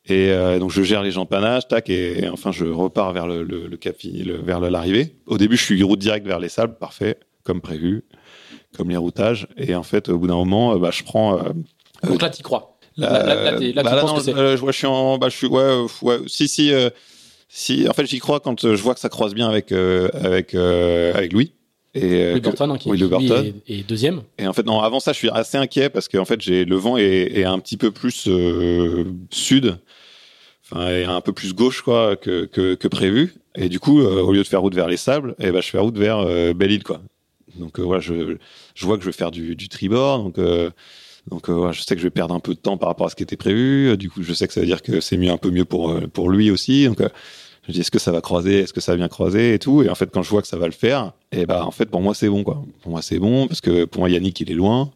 Et 0.09 0.31
euh, 0.31 0.59
donc 0.61 0.71
je 0.71 0.83
gère 0.83 1.03
les 1.03 1.19
empanages, 1.19 1.67
tac, 1.67 1.91
et, 1.91 2.25
et 2.25 2.29
enfin 2.29 2.53
je 2.53 2.65
repars 2.65 3.13
vers 3.13 3.27
le, 3.27 3.43
le, 3.43 3.67
le 3.67 3.77
cap, 3.77 3.97
fini- 3.99 4.23
le- 4.23 4.37
vers 4.37 4.61
l'arrivée. 4.61 5.17
Au 5.27 5.37
début, 5.37 5.57
je 5.57 5.65
suis 5.65 5.83
route 5.83 5.99
directe 5.99 6.27
vers 6.27 6.39
les 6.39 6.49
sables, 6.49 6.77
parfait, 6.79 7.19
comme 7.43 7.61
prévu, 7.61 8.05
comme 8.77 8.89
les 8.91 8.97
routages. 8.97 9.49
Et 9.57 9.75
en 9.75 9.83
fait, 9.83 10.09
au 10.09 10.19
bout 10.19 10.29
d'un 10.29 10.37
moment, 10.37 10.75
euh, 10.75 10.79
bah, 10.79 10.91
je 10.93 11.03
prends. 11.03 11.39
euh, 11.39 11.51
Donc 12.09 12.23
là, 12.23 12.31
t'y 12.31 12.43
crois. 12.43 12.79
Là, 12.97 13.11
là, 13.11 13.35
là, 13.35 13.35
là, 13.35 13.51
bah, 13.53 13.59
tu 13.59 13.73
là, 13.75 13.83
penses 14.01 14.11
non, 14.13 14.17
que 14.19 14.23
c'est. 14.23 14.33
je, 14.33 14.61
vois, 14.61 14.73
je 14.73 14.79
suis 14.79 14.87
en, 14.87 15.19
bah, 15.19 15.29
je 15.29 15.37
suis, 15.37 15.47
ouais, 15.49 15.85
ouais, 16.03 16.19
si, 16.29 16.47
si, 16.49 16.73
euh, 16.73 16.89
si. 17.49 17.89
En 17.89 17.93
fait, 17.93 18.07
j'y 18.07 18.21
crois 18.21 18.39
quand 18.41 18.61
je 18.63 18.81
vois 18.83 18.95
que 18.95 19.01
ça 19.01 19.09
croise 19.09 19.35
bien 19.35 19.49
avec 19.49 19.73
avec 19.73 20.55
avec 20.55 21.33
Louis. 21.33 21.53
Et, 21.95 22.31
Louis 22.33 22.41
que- 22.41 22.45
Burton, 22.49 22.71
hein, 22.71 22.77
qui, 22.79 22.91
oui, 22.91 22.99
Burton. 23.03 23.53
est, 23.67 23.79
est 23.81 23.83
deuxième. 23.89 24.23
et 24.39 24.47
en 24.47 24.53
fait, 24.53 24.67
non, 24.67 24.81
avant 24.81 25.01
ça, 25.01 25.13
je 25.15 25.19
suis 25.19 25.31
assez 25.31 25.57
inquiet 25.59 25.89
parce 25.89 26.09
qu'en 26.09 26.27
fait, 26.27 26.41
j'ai 26.43 26.65
le 26.67 26.77
vent 26.77 26.97
est, 26.99 27.39
est 27.39 27.45
un 27.45 27.59
petit 27.59 27.77
peu 27.79 27.91
plus 27.91 28.29
sud, 29.31 29.79
un 30.73 31.21
peu 31.21 31.33
plus 31.33 31.55
gauche 31.55 31.83
quoi 31.83 32.17
que 32.17 32.45
que, 32.47 32.89
prévu. 32.89 33.35
Et 33.55 33.69
du 33.69 33.81
coup, 33.81 34.01
euh, 34.01 34.23
au 34.23 34.33
lieu 34.33 34.43
de 34.43 34.47
faire 34.47 34.61
route 34.61 34.75
vers 34.75 34.89
les 34.89 34.97
sables, 34.97 35.35
eh 35.39 35.51
ben, 35.51 35.63
je 35.63 35.69
fais 35.69 35.79
route 35.79 35.97
vers 35.97 36.19
euh, 36.19 36.53
Belle-Île 36.53 36.85
quoi. 36.85 37.01
Donc 37.57 37.79
euh, 37.79 37.83
voilà, 37.83 38.01
je 38.01 38.37
je 38.75 38.87
vois 38.87 38.97
que 38.97 39.03
je 39.03 39.09
vais 39.09 39.17
faire 39.17 39.31
du, 39.31 39.57
du 39.57 39.69
tribord, 39.69 40.23
donc. 40.25 40.41
Donc 41.29 41.49
je 41.49 41.81
sais 41.81 41.97
que 41.97 42.01
je 42.01 42.07
vais 42.07 42.11
perdre 42.11 42.37
un 42.37 42.39
peu 42.39 42.55
de 42.55 42.61
temps 42.61 42.77
par 42.77 42.89
rapport 42.89 43.09
à 43.09 43.11
ce 43.11 43.17
qui 43.17 43.25
était 43.25 43.37
prévu. 43.37 43.97
Du 43.97 44.09
coup, 44.09 44.23
je 44.23 44.33
sais 44.33 44.47
que 44.47 44.53
ça 44.53 44.61
veut 44.61 44.67
dire 44.67 44.81
que 44.81 45.01
c'est 45.01 45.17
mieux 45.17 45.33
un 45.33 45.39
peu 45.39 45.51
mieux 45.51 45.65
pour 45.65 46.01
pour 46.13 46.31
lui 46.31 46.53
aussi. 46.53 46.87
Donc 46.87 47.03
je 47.67 47.73
dis 47.73 47.81
est-ce 47.81 47.91
que 47.91 47.99
ça 47.99 48.13
va 48.13 48.21
croiser, 48.21 48.61
est-ce 48.61 48.73
que 48.73 48.81
ça 48.81 48.93
va 48.93 48.97
bien 48.97 49.09
croiser 49.09 49.55
et 49.55 49.59
tout? 49.59 49.83
Et 49.83 49.89
en 49.89 49.97
fait, 49.97 50.09
quand 50.13 50.23
je 50.23 50.31
vois 50.31 50.41
que 50.41 50.47
ça 50.47 50.57
va 50.57 50.67
le 50.67 50.73
faire, 50.73 51.15
et 51.33 51.45
ben 51.45 51.63
en 51.63 51.73
fait 51.73 51.87
pour 51.87 52.01
moi 52.01 52.15
c'est 52.15 52.29
bon 52.29 52.45
quoi. 52.45 52.63
Pour 52.83 52.93
moi 52.93 53.03
c'est 53.03 53.19
bon 53.19 53.49
parce 53.49 53.61
que 53.61 53.87
pour 53.87 54.03
moi 54.03 54.09
Yannick 54.09 54.41
il 54.41 54.53
est 54.53 54.55
loin. 54.55 54.93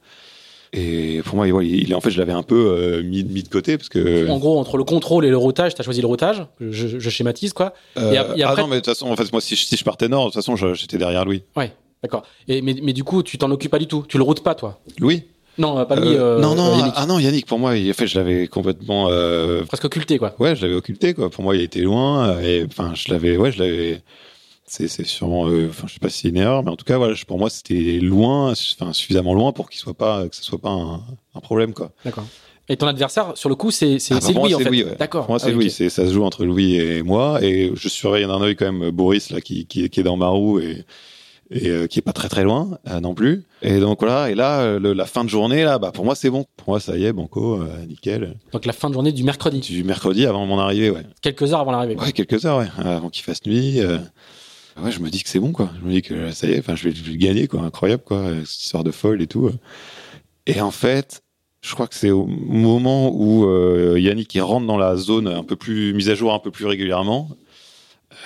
Et 0.73 1.21
pour 1.25 1.35
moi, 1.37 1.49
il, 1.49 1.95
en 1.97 2.01
fait, 2.01 2.11
je 2.11 2.19
l'avais 2.19 2.33
un 2.33 2.45
peu 2.45 2.55
euh, 2.55 3.03
mis, 3.03 3.25
mis 3.25 3.43
de 3.43 3.49
côté 3.49 3.77
parce 3.77 3.89
que. 3.89 4.29
En 4.29 4.39
gros, 4.39 4.59
entre 4.59 4.77
le 4.77 4.85
contrôle 4.85 5.25
et 5.25 5.31
le 5.31 5.37
routage, 5.37 5.75
t'as 5.75 5.83
choisi 5.83 6.01
le 6.01 6.07
routage. 6.07 6.45
Je, 6.61 6.99
je 7.01 7.11
schématise 7.11 7.53
quoi. 7.53 7.75
Euh, 7.97 8.13
et 8.13 8.17
ap- 8.19 8.33
et 8.37 8.43
ah 8.45 8.55
non, 8.57 8.69
mais 8.69 8.77
de 8.77 8.81
toute 8.81 8.87
façon, 8.95 9.09
en 9.11 9.17
fait, 9.17 9.31
moi, 9.33 9.41
si 9.41 9.57
je, 9.57 9.65
si 9.65 9.77
je 9.77 9.83
partais 9.85 10.09
nord, 10.09 10.27
de 10.27 10.33
toute 10.33 10.35
façon, 10.45 10.55
j'étais 10.75 10.97
derrière 10.97 11.25
Louis. 11.25 11.43
Ouais, 11.57 11.73
d'accord. 12.05 12.23
Mais, 12.49 12.61
mais 12.63 12.93
du 12.93 13.03
coup, 13.03 13.23
tu 13.25 13.37
t'en 13.37 13.51
occupes 13.51 13.71
pas 13.73 13.81
du 13.81 13.89
tout. 13.89 14.05
Tu 14.09 14.17
le 14.17 14.23
routes 14.23 14.45
pas, 14.45 14.55
toi. 14.55 14.79
Louis 15.01 15.25
Non, 15.59 15.77
euh, 15.79 15.85
pas 15.85 15.97
lui. 15.97 16.07
Euh, 16.17 16.39
Non, 16.39 16.55
non, 16.55 16.77
Yannick. 16.79 16.95
ah 16.97 17.07
non, 17.07 17.19
Yannick, 17.19 17.47
pour 17.47 17.59
moi, 17.59 17.77
il, 17.77 17.91
en 17.91 17.95
fait, 17.95 18.07
je 18.07 18.17
l'avais 18.17 18.47
complètement. 18.47 19.09
Presque 19.67 19.87
occulté, 19.87 20.19
quoi. 20.19 20.37
ouais, 20.39 20.55
je 20.55 20.63
l'avais 20.63 20.77
occulté, 20.77 21.15
quoi. 21.15 21.31
Pour 21.31 21.43
moi, 21.43 21.57
il 21.57 21.63
était 21.63 21.81
loin. 21.81 22.39
Et 22.41 22.65
enfin, 22.65 22.93
je 22.95 23.13
l'avais. 23.13 23.37
Ouais, 23.37 23.51
je 23.51 23.59
l'avais. 23.59 24.03
C'est 24.73 24.87
c'est 24.87 25.05
sûrement. 25.05 25.49
euh, 25.49 25.67
Enfin, 25.69 25.89
je 25.89 25.95
sais 25.95 25.99
pas 25.99 26.09
si 26.09 26.21
c'est 26.21 26.29
une 26.29 26.37
erreur, 26.37 26.63
mais 26.63 26.71
en 26.71 26.77
tout 26.77 26.85
cas, 26.85 26.97
voilà, 26.97 27.15
pour 27.27 27.39
moi, 27.41 27.51
c'était 27.51 27.99
loin, 28.01 28.53
enfin, 28.53 28.93
suffisamment 28.93 29.35
loin 29.35 29.51
pour 29.51 29.69
qu'il 29.69 29.81
soit 29.81 29.95
pas, 29.95 30.29
que 30.29 30.37
ce 30.37 30.45
soit 30.45 30.61
pas 30.61 30.71
un, 30.71 31.01
un 31.35 31.41
problème, 31.41 31.75
quoi. 31.75 31.91
D'accord. 32.05 32.25
Et 32.69 32.77
ton 32.77 32.87
adversaire, 32.87 33.33
sur 33.35 33.49
le 33.49 33.57
coup, 33.57 33.73
c'est 33.73 33.99
c'est 33.99 34.15
Ah, 34.15 34.21
bah, 34.21 34.29
Louis, 34.33 34.55
en 34.55 34.59
fait. 34.61 34.71
Ouais. 34.71 34.97
D'accord. 34.97 35.23
Pour 35.25 35.33
moi, 35.33 35.39
c'est 35.41 35.47
Ah 35.49 35.57
oui, 35.57 35.65
Louis. 35.65 35.71
ça 35.91 36.07
se 36.07 36.13
joue 36.13 36.23
entre 36.23 36.45
Louis 36.45 36.77
et 36.77 37.03
moi. 37.03 37.43
Et 37.43 37.73
je 37.75 37.89
surveille 37.89 38.27
d'un 38.29 38.41
œil 38.41 38.55
quand 38.55 38.71
même 38.71 38.91
Boris, 38.93 39.31
là, 39.31 39.41
qui, 39.41 39.67
qui, 39.67 39.91
qui 39.91 39.99
est 40.01 40.05
dans 40.05 40.17
ma 40.17 40.29
roue 40.29 40.61
et, 40.61 40.85
et 41.51 41.69
euh, 41.69 41.89
qui 41.89 41.99
est 41.99 42.03
pas 42.03 42.13
très 42.13 42.29
très 42.29 42.45
loin 42.45 42.79
euh, 42.89 43.01
non 43.01 43.13
plus. 43.13 43.43
Et 43.63 43.81
donc 43.81 43.99
voilà. 43.99 44.31
Et 44.31 44.37
là, 44.37 44.61
euh, 44.61 44.79
le- 44.79 44.93
la 44.93 45.07
fin 45.07 45.25
de 45.25 45.29
journée, 45.29 45.65
là, 45.65 45.81
bah, 45.81 45.91
pour 45.91 46.05
moi, 46.05 46.15
c'est 46.15 46.31
bon. 46.31 46.45
Pour 46.57 46.69
moi, 46.69 46.79
ça 46.79 46.97
y 46.97 47.07
est, 47.07 47.13
banco, 47.13 47.61
euh, 47.61 47.87
nickel. 47.89 48.37
Donc 48.53 48.65
la 48.67 48.73
fin 48.73 48.89
de 48.89 48.95
journée 48.95 49.11
du 49.11 49.25
mercredi. 49.25 49.59
Du 49.59 49.83
mercredi 49.83 50.25
avant 50.27 50.47
mon 50.47 50.61
arrivée, 50.61 50.91
ouais. 50.91 51.03
Quelques 51.23 51.53
heures 51.53 51.59
avant 51.61 51.73
l'arrivée. 51.73 51.97
Ouais, 51.97 52.13
quelques 52.13 52.45
heures, 52.47 52.59
ouais. 52.59 52.69
Avant 52.85 53.11
qu'il 53.11 53.25
fasse 53.25 53.45
nuit. 53.47 53.81
Euh, 54.79 54.83
Ouais, 54.83 54.93
je 54.93 55.01
me 55.01 55.11
dis 55.11 55.23
que 55.23 55.29
c'est 55.29 55.41
bon, 55.41 55.53
quoi. 55.53 55.71
Je 55.81 55.87
me 55.87 55.93
dis 55.93 56.03
que 56.03 56.31
ça 56.33 56.47
y 56.47 56.53
est, 56.53 56.59
enfin, 56.59 56.75
je 56.77 56.89
vais, 56.89 56.95
je 56.95 57.03
vais 57.03 57.17
gagner, 57.17 57.49
quoi. 57.49 57.63
Incroyable, 57.63 58.03
quoi. 58.05 58.31
Cette 58.45 58.63
histoire 58.63 58.85
de 58.85 58.91
folle 58.91 59.23
et 59.23 59.27
tout. 59.27 59.47
euh. 59.47 59.59
Et 60.47 60.61
en 60.61 60.71
fait, 60.71 61.23
je 61.63 61.75
crois 61.75 61.87
que 61.87 61.95
c'est 61.95 62.11
au 62.11 62.27
moment 62.27 63.11
où 63.15 63.45
euh, 63.47 63.99
Yannick 63.99 64.35
il 64.35 64.41
rentre 64.41 64.67
dans 64.67 64.79
la 64.79 64.97
zone 64.97 65.29
un 65.29 65.45
peu 65.45 65.57
plus 65.57 65.93
mise 65.93 66.09
à 66.09 66.15
jour 66.15 66.33
un 66.33 66.39
peu 66.39 66.51
plus 66.51 66.67
régulièrement. 66.67 67.29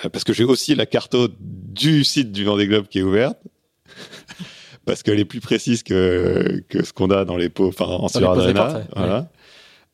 Euh, 0.03 0.09
parce 0.09 0.23
que 0.23 0.33
j'ai 0.33 0.43
aussi 0.43 0.75
la 0.75 0.85
carte 0.85 1.15
du 1.39 2.03
site 2.03 2.31
du 2.31 2.43
Vendée 2.45 2.67
Globe 2.67 2.87
qui 2.87 2.99
est 2.99 3.03
ouverte. 3.03 3.37
parce 4.85 5.03
qu'elle 5.03 5.19
est 5.19 5.25
plus 5.25 5.41
précise 5.41 5.83
que, 5.83 6.63
que 6.69 6.83
ce 6.83 6.93
qu'on 6.93 7.09
a 7.09 7.25
dans 7.25 7.37
les 7.37 7.49
pots, 7.49 7.67
enfin, 7.67 7.85
en 7.85 8.07
sur 8.07 8.33
Voilà. 8.95 9.29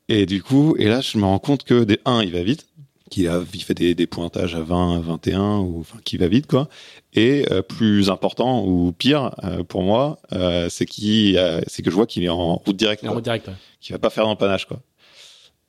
Et 0.07 0.25
du 0.25 0.43
coup, 0.43 0.75
et 0.77 0.87
là, 0.87 0.99
je 1.01 1.17
me 1.17 1.23
rends 1.23 1.39
compte 1.39 1.63
que 1.63 1.83
des 1.85 1.99
1, 2.05 2.23
il 2.23 2.33
va 2.33 2.43
vite 2.43 2.67
qu'il 3.11 3.27
a, 3.27 3.41
il 3.53 3.61
fait 3.61 3.75
des, 3.75 3.93
des, 3.93 4.07
pointages 4.07 4.55
à 4.55 4.61
20, 4.61 5.01
21, 5.01 5.59
ou 5.59 5.81
enfin 5.81 5.99
qui 6.03 6.17
va 6.17 6.27
vite 6.27 6.47
quoi. 6.47 6.67
Et 7.13 7.45
euh, 7.51 7.61
plus 7.61 8.09
important 8.09 8.65
ou 8.65 8.91
pire 8.91 9.35
euh, 9.43 9.63
pour 9.63 9.83
moi, 9.83 10.17
euh, 10.31 10.67
c'est 10.69 10.85
qui, 10.87 11.37
c'est 11.67 11.83
que 11.83 11.91
je 11.91 11.95
vois 11.95 12.07
qu'il 12.07 12.23
est 12.23 12.29
en 12.29 12.55
route 12.55 12.75
directe. 12.75 13.05
En 13.05 13.13
route 13.13 13.23
directe. 13.23 13.49
Ouais. 13.49 13.53
Qu'il 13.81 13.93
va 13.93 13.99
pas 13.99 14.09
faire 14.09 14.25
d'empannage 14.25 14.65
quoi. 14.65 14.79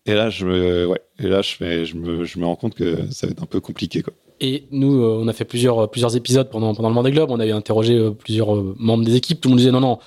Et 0.07 0.15
là, 0.15 0.31
je 0.31 0.47
me, 0.47 0.87
ouais, 0.87 1.01
et 1.21 1.29
là, 1.29 1.43
je 1.43 1.55
fais, 1.55 1.85
je 1.85 1.97
me, 1.97 2.25
je 2.25 2.39
me 2.39 2.47
rends 2.47 2.57
compte 2.57 2.75
que 2.75 3.11
ça 3.11 3.27
va 3.27 3.33
être 3.33 3.43
un 3.43 3.47
peu 3.47 3.61
compliqué 3.61 4.03
quoi. 4.03 4.15
Et 4.41 4.65
nous, 4.73 5.05
on 5.05 5.29
a 5.29 5.33
fait 5.33 5.45
plusieurs, 5.45 5.89
plusieurs 5.89 6.17
épisodes 6.17 6.51
pendant, 6.51 6.75
pendant 6.75 6.89
le 6.89 6.95
Vendée 6.95 7.13
Globe. 7.13 7.31
On 7.31 7.39
avait 7.39 7.53
interrogé 7.53 8.11
plusieurs 8.19 8.55
membres 8.79 9.05
des 9.05 9.15
équipes. 9.15 9.41
Tout 9.41 9.49
le 9.49 9.51
monde 9.51 9.59
disait 9.59 9.71
non, 9.71 9.79
non, 9.79 9.99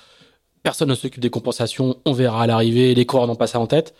personne 0.62 0.90
ne 0.90 0.94
s'occupe 0.94 1.22
des 1.22 1.30
compensations. 1.30 1.96
On 2.04 2.12
verra 2.12 2.42
à 2.42 2.46
l'arrivée. 2.46 2.94
Les 2.94 3.06
coureurs 3.06 3.26
n'ont 3.28 3.36
pas 3.36 3.46
ça 3.46 3.58
en 3.58 3.66
tête. 3.66 3.94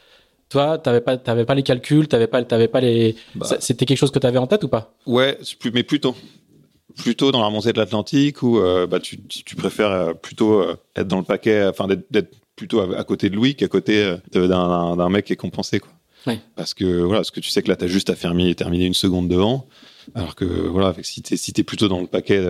Toi, 0.48 0.78
t'avais 0.78 1.00
pas, 1.00 1.16
t'avais 1.16 1.44
pas 1.44 1.54
les 1.54 1.62
calculs, 1.62 2.06
t'avais 2.06 2.28
pas, 2.28 2.42
t'avais 2.44 2.68
pas 2.68 2.80
les. 2.80 3.16
Bah. 3.34 3.46
C'était 3.58 3.84
quelque 3.84 3.98
chose 3.98 4.12
que 4.12 4.18
tu 4.18 4.26
avais 4.26 4.38
en 4.38 4.46
tête 4.46 4.62
ou 4.62 4.68
pas? 4.68 4.94
Ouais, 5.06 5.38
mais 5.72 5.82
plutôt, 5.82 6.14
plutôt 6.96 7.32
dans 7.32 7.42
la 7.42 7.50
montée 7.50 7.72
de 7.72 7.78
l'Atlantique 7.78 8.42
où 8.42 8.58
euh, 8.58 8.86
bah 8.86 9.00
tu, 9.00 9.20
tu 9.26 9.56
préfères 9.56 9.90
euh, 9.90 10.14
plutôt 10.14 10.60
euh, 10.60 10.76
être 10.94 11.08
dans 11.08 11.18
le 11.18 11.24
paquet, 11.24 11.66
enfin 11.66 11.86
d'être 11.88 12.34
plutôt 12.54 12.80
à, 12.80 13.04
côté 13.04 13.28
de 13.28 13.36
Louis 13.36 13.54
qu'à 13.54 13.68
côté 13.68 14.16
d'un 14.32 15.08
mec 15.10 15.26
qui 15.26 15.34
est 15.34 15.36
compensé 15.36 15.78
quoi. 15.78 15.90
Ouais. 16.26 16.40
Parce 16.56 16.74
que 16.74 17.02
voilà, 17.02 17.18
parce 17.18 17.30
que 17.30 17.40
tu 17.40 17.50
sais 17.50 17.62
que 17.62 17.68
là 17.68 17.76
t'as 17.76 17.86
juste 17.86 18.08
à 18.08 18.16
fermer, 18.16 18.54
terminer 18.54 18.86
une 18.86 18.94
seconde 18.94 19.28
devant. 19.28 19.66
Alors 20.14 20.34
que 20.34 20.44
voilà, 20.44 20.94
si 21.02 21.22
t'es 21.22 21.36
si 21.36 21.52
es 21.56 21.62
plutôt 21.62 21.88
dans 21.88 22.00
le 22.00 22.06
paquet, 22.06 22.42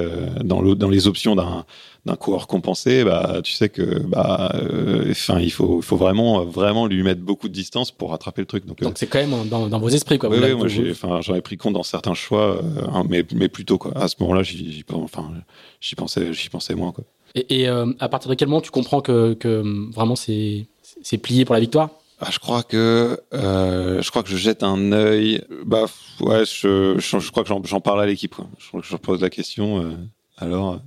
dans, 0.44 0.62
dans 0.62 0.88
les 0.88 1.06
options 1.06 1.34
d'un 1.36 1.64
d'un 2.06 2.14
coureur 2.14 2.46
compensé, 2.46 3.02
bah, 3.04 3.40
tu 3.42 3.52
sais 3.52 3.68
que, 3.68 3.98
bah, 4.06 4.52
euh, 4.54 5.10
enfin, 5.10 5.40
il 5.40 5.50
faut, 5.50 5.80
vraiment, 5.80 6.44
vraiment 6.44 6.86
lui 6.86 7.02
mettre 7.02 7.20
beaucoup 7.20 7.48
de 7.48 7.52
distance 7.52 7.90
pour 7.90 8.10
rattraper 8.10 8.42
le 8.42 8.46
truc. 8.46 8.64
Donc, 8.64 8.80
euh, 8.80 8.88
c'est 8.94 9.08
quand 9.08 9.18
même 9.18 9.48
dans, 9.48 9.66
dans, 9.66 9.78
vos 9.80 9.88
esprits, 9.88 10.16
quoi. 10.16 10.30
Oui, 10.30 10.38
oui 10.40 10.54
moi, 10.54 10.68
j'ai, 10.68 10.92
enfin, 10.92 11.20
j'en 11.20 11.34
ai 11.34 11.40
pris 11.40 11.56
compte 11.56 11.74
dans 11.74 11.82
certains 11.82 12.14
choix, 12.14 12.62
euh, 12.62 12.86
hein, 12.92 13.04
mais, 13.08 13.24
mais 13.34 13.48
plutôt, 13.48 13.76
quoi. 13.76 13.92
À 13.96 14.06
ce 14.06 14.14
moment-là, 14.20 14.44
j'y, 14.44 14.84
enfin, 14.88 15.32
j'y 15.80 15.96
pensais, 15.96 16.32
j'y 16.32 16.48
pensais 16.48 16.76
moins, 16.76 16.92
quoi. 16.92 17.04
Et, 17.34 17.62
et 17.62 17.68
à 17.68 18.08
partir 18.08 18.30
de 18.30 18.34
quel 18.34 18.48
moment 18.48 18.62
tu 18.62 18.70
comprends 18.70 19.02
que, 19.02 19.34
que 19.34 19.62
vraiment 19.92 20.16
c'est, 20.16 20.68
c'est 21.02 21.18
plié 21.18 21.44
pour 21.44 21.54
la 21.54 21.60
victoire? 21.60 21.90
Ah, 22.20 22.28
je 22.30 22.38
crois 22.38 22.62
que 22.62 23.20
euh, 23.34 24.00
je 24.00 24.10
crois 24.10 24.22
que 24.22 24.30
je 24.30 24.36
jette 24.36 24.62
un 24.62 24.92
œil. 24.92 25.42
Bah 25.64 25.84
ouais, 26.20 26.44
je, 26.46 26.94
je, 26.98 27.18
je 27.18 27.30
crois 27.30 27.44
que 27.44 27.68
j'en 27.68 27.80
parle 27.80 28.00
à 28.00 28.06
l'équipe. 28.06 28.34
Je 28.58 28.68
crois 28.68 28.80
que 28.80 28.86
je 28.86 28.96
pose 28.96 29.20
la 29.20 29.30
question. 29.30 29.82
Euh, 29.82 29.90
alors, 30.38 30.80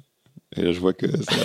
et 0.55 0.61
là, 0.63 0.71
je 0.71 0.79
vois 0.79 0.93
que 0.93 1.05
ça. 1.23 1.35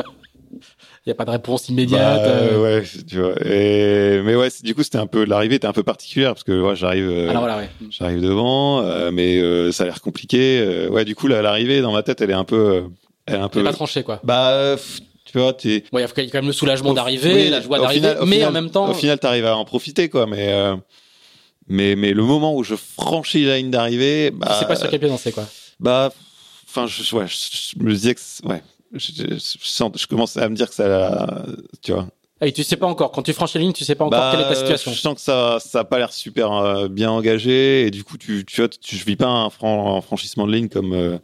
Il 0.00 0.06
n'y 1.06 1.12
a 1.12 1.14
pas 1.14 1.24
de 1.24 1.30
réponse 1.30 1.68
immédiate. 1.68 2.22
Bah, 2.22 2.28
euh. 2.28 2.62
Ouais, 2.62 2.84
tu 3.06 3.20
vois. 3.20 3.34
Et... 3.44 4.20
Mais 4.22 4.36
ouais, 4.36 4.48
du 4.62 4.74
coup, 4.74 4.82
c'était 4.82 4.98
un 4.98 5.06
peu 5.06 5.24
l'arrivée 5.24 5.56
était 5.56 5.66
un 5.66 5.72
peu 5.72 5.82
particulière 5.82 6.32
parce 6.32 6.44
que 6.44 6.60
ouais, 6.62 6.76
j'arrive, 6.76 7.08
euh, 7.08 7.32
voilà, 7.32 7.58
ouais. 7.58 7.70
j'arrive 7.90 8.20
devant, 8.20 8.82
euh, 8.82 9.10
mais 9.12 9.40
euh, 9.40 9.72
ça 9.72 9.82
a 9.82 9.86
l'air 9.86 10.00
compliqué. 10.00 10.86
ouais, 10.90 11.04
du 11.04 11.14
coup, 11.16 11.26
l'arrivée 11.26 11.80
dans 11.80 11.92
ma 11.92 12.02
tête, 12.02 12.20
elle 12.20 12.30
est 12.30 12.34
un 12.34 12.44
peu, 12.44 12.84
elle 13.26 13.34
est 13.34 13.38
un 13.38 13.48
peu. 13.48 13.58
Elle 13.58 13.64
pas 13.64 13.72
tranchée, 13.72 14.04
quoi. 14.04 14.20
Bah, 14.22 14.76
tu 15.34 15.40
vois, 15.40 15.52
tu. 15.52 15.82
Bon, 15.90 15.98
il 15.98 16.02
y 16.02 16.04
a 16.04 16.08
quand 16.08 16.34
même 16.34 16.46
le 16.46 16.52
soulagement 16.52 16.94
d'arriver, 16.94 17.50
la 17.50 17.60
joie 17.60 17.80
d'arriver, 17.80 18.14
mais 18.24 18.44
en 18.44 18.52
même 18.52 18.70
temps. 18.70 18.88
Au 18.88 18.94
final, 18.94 19.18
t'arrives 19.18 19.46
à 19.46 19.56
en 19.56 19.64
profiter, 19.64 20.08
quoi. 20.08 20.26
Mais, 20.26 20.54
mais, 21.66 21.96
mais 21.96 22.12
le 22.12 22.22
moment 22.22 22.54
où 22.54 22.62
je 22.62 22.76
franchis 22.76 23.44
la 23.44 23.56
ligne 23.56 23.72
d'arrivée, 23.72 24.30
bah. 24.30 24.56
Sais 24.60 24.66
pas 24.66 24.76
sur 24.76 24.88
quel 24.88 25.00
pied 25.00 25.08
danser, 25.08 25.32
quoi. 25.32 25.48
Bah 25.80 26.12
enfin, 26.68 26.86
je, 26.86 27.16
ouais, 27.16 27.26
je, 27.26 27.82
me 27.82 27.92
disais 27.92 28.14
que, 28.14 28.20
ouais, 28.46 28.62
je, 28.92 29.10
je, 29.10 30.06
commence 30.06 30.36
à 30.36 30.48
me 30.48 30.54
dire 30.54 30.68
que 30.68 30.74
ça, 30.76 31.44
tu 31.82 31.90
vois. 31.90 32.06
Et 32.40 32.52
tu 32.52 32.62
sais 32.62 32.76
pas 32.76 32.86
encore, 32.86 33.10
quand 33.10 33.22
tu 33.22 33.32
franchis 33.32 33.58
la 33.58 33.64
ligne, 33.64 33.72
tu 33.72 33.84
sais 33.84 33.96
pas 33.96 34.04
encore 34.04 34.20
bah, 34.20 34.30
quelle 34.30 34.46
est 34.46 34.48
ta 34.48 34.54
situation. 34.54 34.92
Je 34.92 35.00
sens 35.00 35.16
que 35.16 35.20
ça, 35.20 35.58
ça 35.58 35.80
a 35.80 35.84
pas 35.84 35.98
l'air 35.98 36.12
super 36.12 36.52
euh, 36.52 36.86
bien 36.86 37.10
engagé, 37.10 37.86
et 37.86 37.90
du 37.90 38.04
coup, 38.04 38.18
tu, 38.18 38.44
tu 38.44 38.60
vois, 38.60 38.68
tu, 38.68 38.94
je 38.94 39.04
vis 39.04 39.16
pas 39.16 39.26
un, 39.26 39.50
franchissement 39.50 40.46
de 40.46 40.52
ligne 40.52 40.68
comme, 40.68 40.92
euh, 40.92 41.18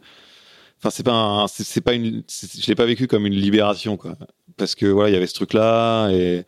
enfin, 0.81 0.89
c'est 0.89 1.03
pas, 1.03 1.45
c'est 1.47 1.81
pas 1.81 1.93
une, 1.93 2.23
je 2.27 2.67
l'ai 2.67 2.75
pas 2.75 2.85
vécu 2.85 3.07
comme 3.07 3.25
une 3.25 3.35
libération, 3.35 3.97
quoi, 3.97 4.15
parce 4.57 4.75
que 4.75 4.85
voilà, 4.85 5.09
il 5.09 5.13
y 5.13 5.15
avait 5.17 5.27
ce 5.27 5.33
truc-là, 5.35 6.09
et 6.11 6.43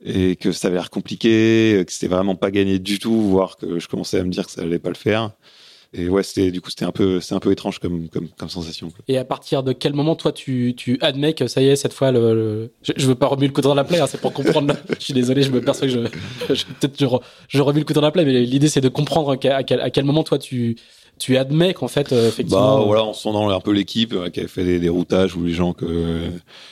et 0.00 0.36
que 0.36 0.52
ça 0.52 0.68
avait 0.68 0.76
l'air 0.76 0.90
compliqué, 0.90 1.82
que 1.84 1.92
c'était 1.92 2.06
vraiment 2.06 2.36
pas 2.36 2.52
gagné 2.52 2.78
du 2.78 3.00
tout, 3.00 3.20
voire 3.20 3.56
que 3.56 3.80
je 3.80 3.88
commençais 3.88 4.20
à 4.20 4.22
me 4.22 4.30
dire 4.30 4.46
que 4.46 4.52
ça 4.52 4.62
allait 4.62 4.78
pas 4.78 4.90
le 4.90 4.94
faire 4.94 5.32
et 5.94 6.08
ouais, 6.08 6.22
c'était 6.22 6.50
du 6.50 6.60
coup 6.60 6.68
c'était 6.68 6.84
un 6.84 6.92
peu 6.92 7.18
c'est 7.20 7.34
un 7.34 7.40
peu 7.40 7.50
étrange 7.50 7.78
comme 7.78 8.08
comme, 8.08 8.28
comme 8.28 8.48
sensation. 8.50 8.92
Et 9.08 9.16
à 9.16 9.24
partir 9.24 9.62
de 9.62 9.72
quel 9.72 9.94
moment 9.94 10.16
toi 10.16 10.32
tu 10.32 10.74
tu 10.76 10.98
admets 11.00 11.32
que 11.32 11.46
ça 11.46 11.62
y 11.62 11.68
est 11.68 11.76
cette 11.76 11.94
fois 11.94 12.12
le, 12.12 12.70
Je, 12.82 12.92
je, 12.94 13.06
veux 13.06 13.14
pas 13.14 13.26
remuer 13.26 13.46
le 13.46 13.54
couteau 13.54 13.70
dans 13.70 13.74
la 13.74 13.84
plaie, 13.84 13.98
hein, 13.98 14.06
c'est 14.06 14.20
pour 14.20 14.34
comprendre. 14.34 14.74
je 14.98 15.02
suis 15.02 15.14
désolé, 15.14 15.42
je 15.42 15.50
me 15.50 15.62
perçois 15.62 15.86
que 15.86 15.92
je, 15.94 16.54
je 16.54 16.64
peut-être 16.66 16.98
je, 17.00 17.06
je 17.48 17.62
remue 17.62 17.78
le 17.78 17.84
couteau 17.86 18.00
dans 18.00 18.06
la 18.06 18.12
plaie, 18.12 18.26
mais 18.26 18.42
l'idée 18.42 18.68
c'est 18.68 18.82
de 18.82 18.90
comprendre 18.90 19.32
à 19.32 19.62
quel, 19.62 19.80
à 19.80 19.90
quel 19.90 20.04
moment 20.04 20.24
toi 20.24 20.38
tu 20.38 20.76
tu 21.18 21.36
admets 21.36 21.74
qu'en 21.74 21.88
fait 21.88 22.12
euh, 22.12 22.28
effectivement. 22.28 22.78
Bah 22.78 22.84
voilà, 22.84 23.04
en 23.04 23.12
sondant 23.12 23.48
un 23.48 23.60
peu 23.60 23.72
l'équipe 23.72 24.12
euh, 24.12 24.30
qui 24.30 24.40
avait 24.40 24.48
fait 24.48 24.64
des, 24.64 24.78
des, 24.78 24.88
routages 24.88 25.36
ou 25.36 25.44
les 25.44 25.52
gens 25.52 25.72
que 25.72 26.30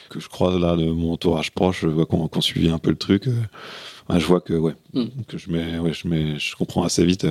que 0.08 0.20
je 0.20 0.28
croise 0.28 0.58
là 0.58 0.76
de 0.76 0.84
mon 0.84 1.12
entourage 1.12 1.50
proche, 1.52 1.80
je 1.82 1.88
vois 1.88 2.06
qu'on 2.06 2.28
qu 2.28 2.40
suivi 2.42 2.68
un 2.68 2.78
peu 2.78 2.90
le 2.90 2.96
truc. 2.96 3.26
Euh, 3.26 4.18
je 4.18 4.24
vois 4.26 4.40
que 4.40 4.54
ouais, 4.54 4.74
hmm. 4.94 5.06
que 5.26 5.38
je 5.38 5.50
mets 5.50 5.78
ouais, 5.78 5.92
je 5.92 6.08
mets 6.08 6.38
je 6.38 6.54
comprends 6.56 6.84
assez 6.84 7.04
vite 7.04 7.26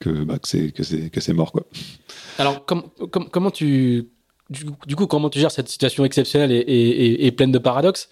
que, 0.00 0.10
bah, 0.10 0.38
que 0.38 0.48
c'est 0.48 0.70
que 0.72 1.20
c'est 1.20 1.32
mort 1.32 1.52
quoi. 1.52 1.64
Alors 2.38 2.64
comment 2.64 3.50
tu 3.50 4.08
du, 4.50 4.96
coup 4.96 5.06
comment 5.06 5.30
tu 5.30 5.38
gères 5.38 5.50
cette 5.50 5.68
situation 5.68 6.04
exceptionnelle 6.04 6.52
et, 6.52 6.56
et, 6.56 7.26
et 7.26 7.32
pleine 7.32 7.52
de 7.52 7.58
paradoxes? 7.58 8.08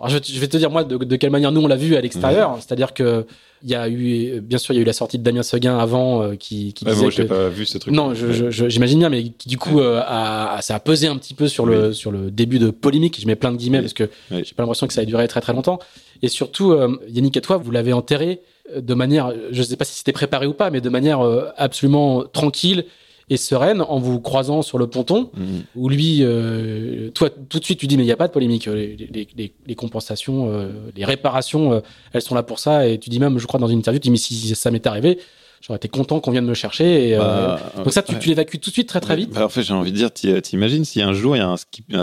Alors 0.00 0.20
je, 0.22 0.40
vais 0.40 0.48
te 0.48 0.56
dire 0.56 0.70
moi 0.70 0.84
de, 0.84 1.16
quelle 1.16 1.30
manière 1.30 1.52
nous 1.52 1.60
on 1.60 1.66
l'a 1.66 1.76
vu 1.76 1.94
à 1.96 2.00
l'extérieur, 2.00 2.56
c'est-à-dire 2.56 2.94
que 2.94 3.26
il 3.62 3.68
y 3.68 3.74
a 3.74 3.90
eu 3.90 4.40
bien 4.40 4.56
sûr 4.56 4.72
il 4.72 4.78
y 4.78 4.80
a 4.80 4.82
eu 4.82 4.86
la 4.86 4.94
sortie 4.94 5.18
de 5.18 5.22
Damien 5.22 5.42
Seguin 5.42 5.76
avant 5.78 6.22
euh, 6.22 6.34
qui, 6.34 6.72
qui 6.72 6.86
disait 6.86 7.02
moi, 7.02 7.10
j'ai 7.10 7.24
pas 7.24 7.48
vu 7.50 7.66
ce 7.66 7.76
truc. 7.76 7.92
Non, 7.92 8.14
j'imagine 8.14 9.00
bien, 9.00 9.10
mais 9.10 9.24
qui 9.24 9.48
du 9.48 9.58
coup 9.58 9.80
euh, 9.80 10.00
a, 10.02 10.58
ça 10.62 10.74
a 10.74 10.80
pesé 10.80 11.08
un 11.08 11.16
petit 11.16 11.34
peu 11.34 11.46
sur 11.46 11.66
le 11.66 11.92
sur 11.92 12.10
le 12.10 12.30
début 12.30 12.58
de 12.58 12.70
polémique. 12.70 13.20
Je 13.20 13.26
mets 13.26 13.36
plein 13.36 13.52
de 13.52 13.58
guillemets 13.58 13.80
parce 13.80 13.92
que 13.92 14.08
j'ai 14.30 14.54
pas 14.54 14.62
l'impression 14.62 14.86
que 14.86 14.94
ça 14.94 15.02
a 15.02 15.04
duré 15.04 15.28
très 15.28 15.40
très 15.40 15.52
longtemps. 15.52 15.78
Et 16.22 16.28
surtout, 16.28 16.72
euh, 16.72 16.98
Yannick 17.08 17.36
et 17.36 17.40
toi, 17.40 17.56
vous 17.56 17.70
l'avez 17.70 17.92
enterré 17.92 18.42
de 18.76 18.94
manière, 18.94 19.32
je 19.50 19.62
sais 19.62 19.76
pas 19.76 19.84
si 19.84 19.96
c'était 19.96 20.12
préparé 20.12 20.46
ou 20.46 20.54
pas, 20.54 20.70
mais 20.70 20.80
de 20.80 20.88
manière 20.88 21.20
euh, 21.20 21.48
absolument 21.56 22.24
tranquille 22.24 22.84
et 23.30 23.36
sereine 23.36 23.80
en 23.80 23.98
vous 23.98 24.20
croisant 24.20 24.60
sur 24.60 24.76
le 24.76 24.86
ponton, 24.88 25.30
mmh. 25.34 25.44
où 25.76 25.88
lui, 25.88 26.18
euh, 26.20 27.10
toi, 27.10 27.30
tout 27.30 27.58
de 27.58 27.64
suite, 27.64 27.78
tu 27.78 27.86
dis, 27.86 27.96
mais 27.96 28.02
il 28.02 28.06
n'y 28.06 28.12
a 28.12 28.16
pas 28.16 28.28
de 28.28 28.32
polémique, 28.32 28.66
les, 28.66 28.96
les, 28.96 29.52
les, 29.66 29.74
compensations, 29.74 30.50
euh, 30.50 30.68
les 30.94 31.04
réparations, 31.04 31.82
elles 32.12 32.22
sont 32.22 32.34
là 32.34 32.42
pour 32.42 32.58
ça, 32.58 32.86
et 32.86 32.98
tu 32.98 33.08
dis 33.08 33.20
même, 33.20 33.38
je 33.38 33.46
crois, 33.46 33.60
dans 33.60 33.68
une 33.68 33.78
interview, 33.78 34.00
tu 34.00 34.08
dis, 34.08 34.10
mais 34.10 34.16
si 34.16 34.54
ça 34.54 34.70
m'est 34.70 34.86
arrivé, 34.86 35.18
j'aurais 35.60 35.76
été 35.76 35.88
content 35.88 36.20
qu'on 36.20 36.32
vienne 36.32 36.44
me 36.44 36.54
chercher. 36.54 37.10
Et, 37.10 37.16
bah, 37.16 37.58
donc 37.76 37.92
ça, 37.92 38.02
tu, 38.02 38.18
tu 38.18 38.28
l'évacues 38.28 38.58
tout 38.58 38.70
de 38.70 38.74
suite, 38.74 38.88
très 38.88 39.00
très 39.00 39.16
vite. 39.16 39.30
Bah, 39.30 39.46
en 39.46 39.48
fait, 39.48 39.62
j'ai 39.62 39.72
envie 39.72 39.92
de 39.92 39.96
dire, 39.96 40.42
t'imagines 40.42 40.84
si 40.84 41.00
un 41.00 41.12
jour, 41.12 41.36
y 41.36 41.40
a 41.40 41.48
un, 41.48 41.56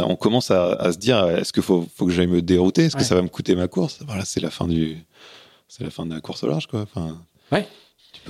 on 0.04 0.16
commence 0.16 0.50
à, 0.50 0.72
à 0.74 0.92
se 0.94 0.98
dire, 0.98 1.28
est-ce 1.28 1.52
qu'il 1.52 1.64
faut, 1.64 1.86
faut 1.94 2.06
que 2.06 2.12
j'aille 2.12 2.28
me 2.28 2.42
dérouter, 2.42 2.86
est-ce 2.86 2.96
que 2.96 3.04
ça 3.04 3.16
va 3.16 3.22
me 3.22 3.30
coûter 3.30 3.56
ma 3.56 3.68
course? 3.68 4.00
Voilà, 4.08 4.24
c'est 4.26 4.40
la 4.40 4.50
fin 4.50 4.68
du 4.68 4.98
c'est 5.68 5.84
la 5.84 5.90
fin 5.90 6.06
de 6.06 6.14
la 6.14 6.22
course 6.22 6.44
au 6.44 6.48
large, 6.48 6.68
quoi. 6.68 6.82
Enfin, 6.82 7.18
ouais. 7.52 7.68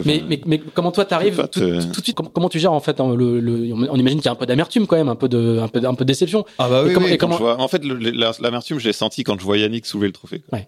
Mais, 0.06 0.24
mais, 0.28 0.42
mais, 0.46 0.60
comment 0.74 0.92
toi 0.92 1.06
t'arrives 1.06 1.48
tout, 1.52 1.60
tout, 1.60 1.66
de 1.66 2.04
suite 2.04 2.16
comment, 2.16 2.50
tu 2.50 2.60
gères 2.60 2.74
en 2.74 2.80
fait 2.80 3.00
hein, 3.00 3.16
le, 3.16 3.40
le 3.40 3.74
on 3.74 3.96
imagine 3.96 4.20
qu'il 4.20 4.26
y 4.26 4.30
a 4.30 4.32
un 4.32 4.36
peu 4.36 4.46
d'amertume 4.46 4.88
quand 4.88 4.96
même 4.96 5.10
un 5.10 5.16
peu 5.16 5.28
de 5.30 5.60
un 5.60 5.68
peu 5.68 5.84
un 5.84 5.94
peu 5.96 6.06
de 6.06 6.08
déception. 6.08 6.46
Ah 6.58 6.70
bah 6.70 6.84
oui, 6.86 6.94
oui 6.96 7.18
comment... 7.18 7.38
vois, 7.38 7.60
en 7.60 7.68
fait 7.68 7.84
l'amertume 7.84 8.80
je 8.80 8.88
l'ai 8.88 8.94
senti 8.94 9.24
quand 9.24 9.40
je 9.40 9.44
vois 9.44 9.58
Yannick 9.58 9.86
soulever 9.86 10.08
le 10.08 10.14
trophée 10.14 10.44
ouais. 10.52 10.68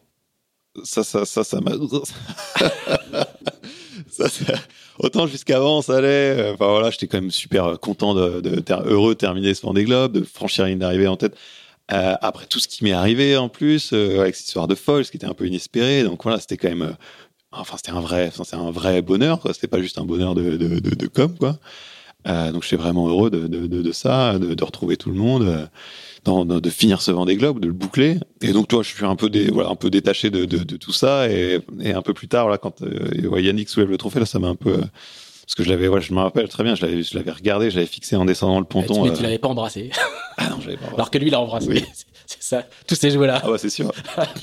ça 0.83 1.03
ça 1.03 1.25
ça 1.25 1.43
ça 1.43 1.61
m'a 1.61 1.71
autant 4.99 5.27
jusqu'avant 5.27 5.81
ça 5.81 5.97
allait 5.97 6.51
enfin 6.53 6.67
voilà 6.69 6.89
j'étais 6.89 7.07
quand 7.07 7.21
même 7.21 7.31
super 7.31 7.79
content 7.79 8.13
de, 8.13 8.41
de, 8.41 8.63
heureux 8.85 9.13
de 9.13 9.19
terminer 9.19 9.53
ce 9.53 9.61
Vendée 9.61 9.85
Globe 9.85 10.13
de 10.13 10.23
franchir 10.23 10.63
la 10.63 10.71
ligne 10.71 10.79
d'arrivée 10.79 11.07
en 11.07 11.17
tête. 11.17 11.35
Euh, 11.91 12.13
après 12.21 12.45
tout 12.45 12.59
ce 12.59 12.67
qui 12.67 12.83
m'est 12.83 12.91
arrivé 12.91 13.35
en 13.35 13.49
plus 13.49 13.93
euh, 13.93 14.21
avec 14.21 14.35
cette 14.35 14.45
histoire 14.45 14.67
de 14.67 14.75
folle, 14.75 15.03
ce 15.05 15.09
qui 15.11 15.17
était 15.17 15.25
un 15.25 15.33
peu 15.33 15.47
inespéré, 15.47 16.03
donc 16.03 16.21
voilà, 16.21 16.39
c'était 16.39 16.57
quand 16.57 16.69
même, 16.69 16.83
euh, 16.83 16.93
enfin 17.51 17.77
c'était 17.77 17.91
un 17.91 18.01
vrai, 18.01 18.31
c'est 18.33 18.55
un 18.55 18.71
vrai 18.71 19.01
bonheur. 19.01 19.39
C'était 19.53 19.67
pas 19.67 19.81
juste 19.81 19.97
un 19.97 20.05
bonheur 20.05 20.35
de 20.35 20.57
de, 20.57 20.79
de, 20.79 20.95
de 20.95 21.07
com, 21.07 21.35
quoi. 21.37 21.57
Euh, 22.27 22.51
donc 22.51 22.63
j'étais 22.63 22.75
vraiment 22.75 23.07
heureux 23.07 23.29
de, 23.29 23.47
de, 23.47 23.91
ça, 23.93 24.37
de, 24.37 24.63
retrouver 24.63 24.97
tout 24.97 25.09
le 25.09 25.15
monde, 25.15 25.69
dans, 26.25 26.43
de 26.43 26.69
finir 26.69 27.01
ce 27.01 27.11
Vendée 27.11 27.37
Globe, 27.37 27.61
de 27.61 27.67
le 27.67 27.73
boucler. 27.73 28.17
Et 28.41 28.51
donc 28.51 28.67
toi, 28.67 28.83
je 28.83 28.93
suis 28.93 29.05
un 29.05 29.15
peu 29.15 29.29
dé, 29.29 29.49
voilà, 29.49 29.69
un 29.69 29.75
peu 29.75 29.89
détaché 29.89 30.29
de, 30.29 30.45
tout 30.75 30.91
ça, 30.91 31.29
et, 31.29 31.61
et 31.79 31.93
un 31.93 32.01
peu 32.01 32.13
plus 32.13 32.27
tard, 32.27 32.49
là, 32.49 32.57
quand 32.57 32.83
Yannick 33.13 33.69
soulève 33.69 33.89
le 33.89 33.97
trophée, 33.97 34.19
là, 34.19 34.25
ça 34.25 34.37
m'a 34.37 34.49
un 34.49 34.55
peu 34.55 34.81
parce 35.49 35.55
que 35.55 35.63
je 35.63 35.69
l'avais, 35.71 35.87
ouais, 35.87 35.99
je 35.99 36.13
me 36.13 36.19
rappelle 36.19 36.47
très 36.47 36.63
bien, 36.63 36.75
je 36.75 36.85
l'avais, 36.85 37.01
je 37.01 37.17
l'avais 37.17 37.31
regardé, 37.31 37.71
je 37.71 37.75
l'avais 37.77 37.87
fixé 37.87 38.15
en 38.15 38.23
descendant 38.23 38.59
le 38.59 38.67
ponton. 38.67 39.03
Mais 39.03 39.11
tu 39.11 39.23
l'avais 39.23 39.39
pas 39.39 39.47
embrassé. 39.47 39.89
Ah 40.37 40.47
non, 40.47 40.61
je 40.61 40.67
l'avais 40.67 40.77
pas. 40.77 40.89
Alors 40.93 41.09
que 41.09 41.17
lui, 41.17 41.29
il 41.29 41.33
a 41.33 41.41
embrassé. 41.41 41.67
Oui. 41.67 41.83
C'est 42.39 42.43
ça. 42.43 42.63
Tous 42.87 42.95
ces 42.95 43.09
jouets-là. 43.11 43.41
Ah 43.43 43.49
ouais, 43.51 43.57
c'est 43.57 43.69
sûr. 43.69 43.91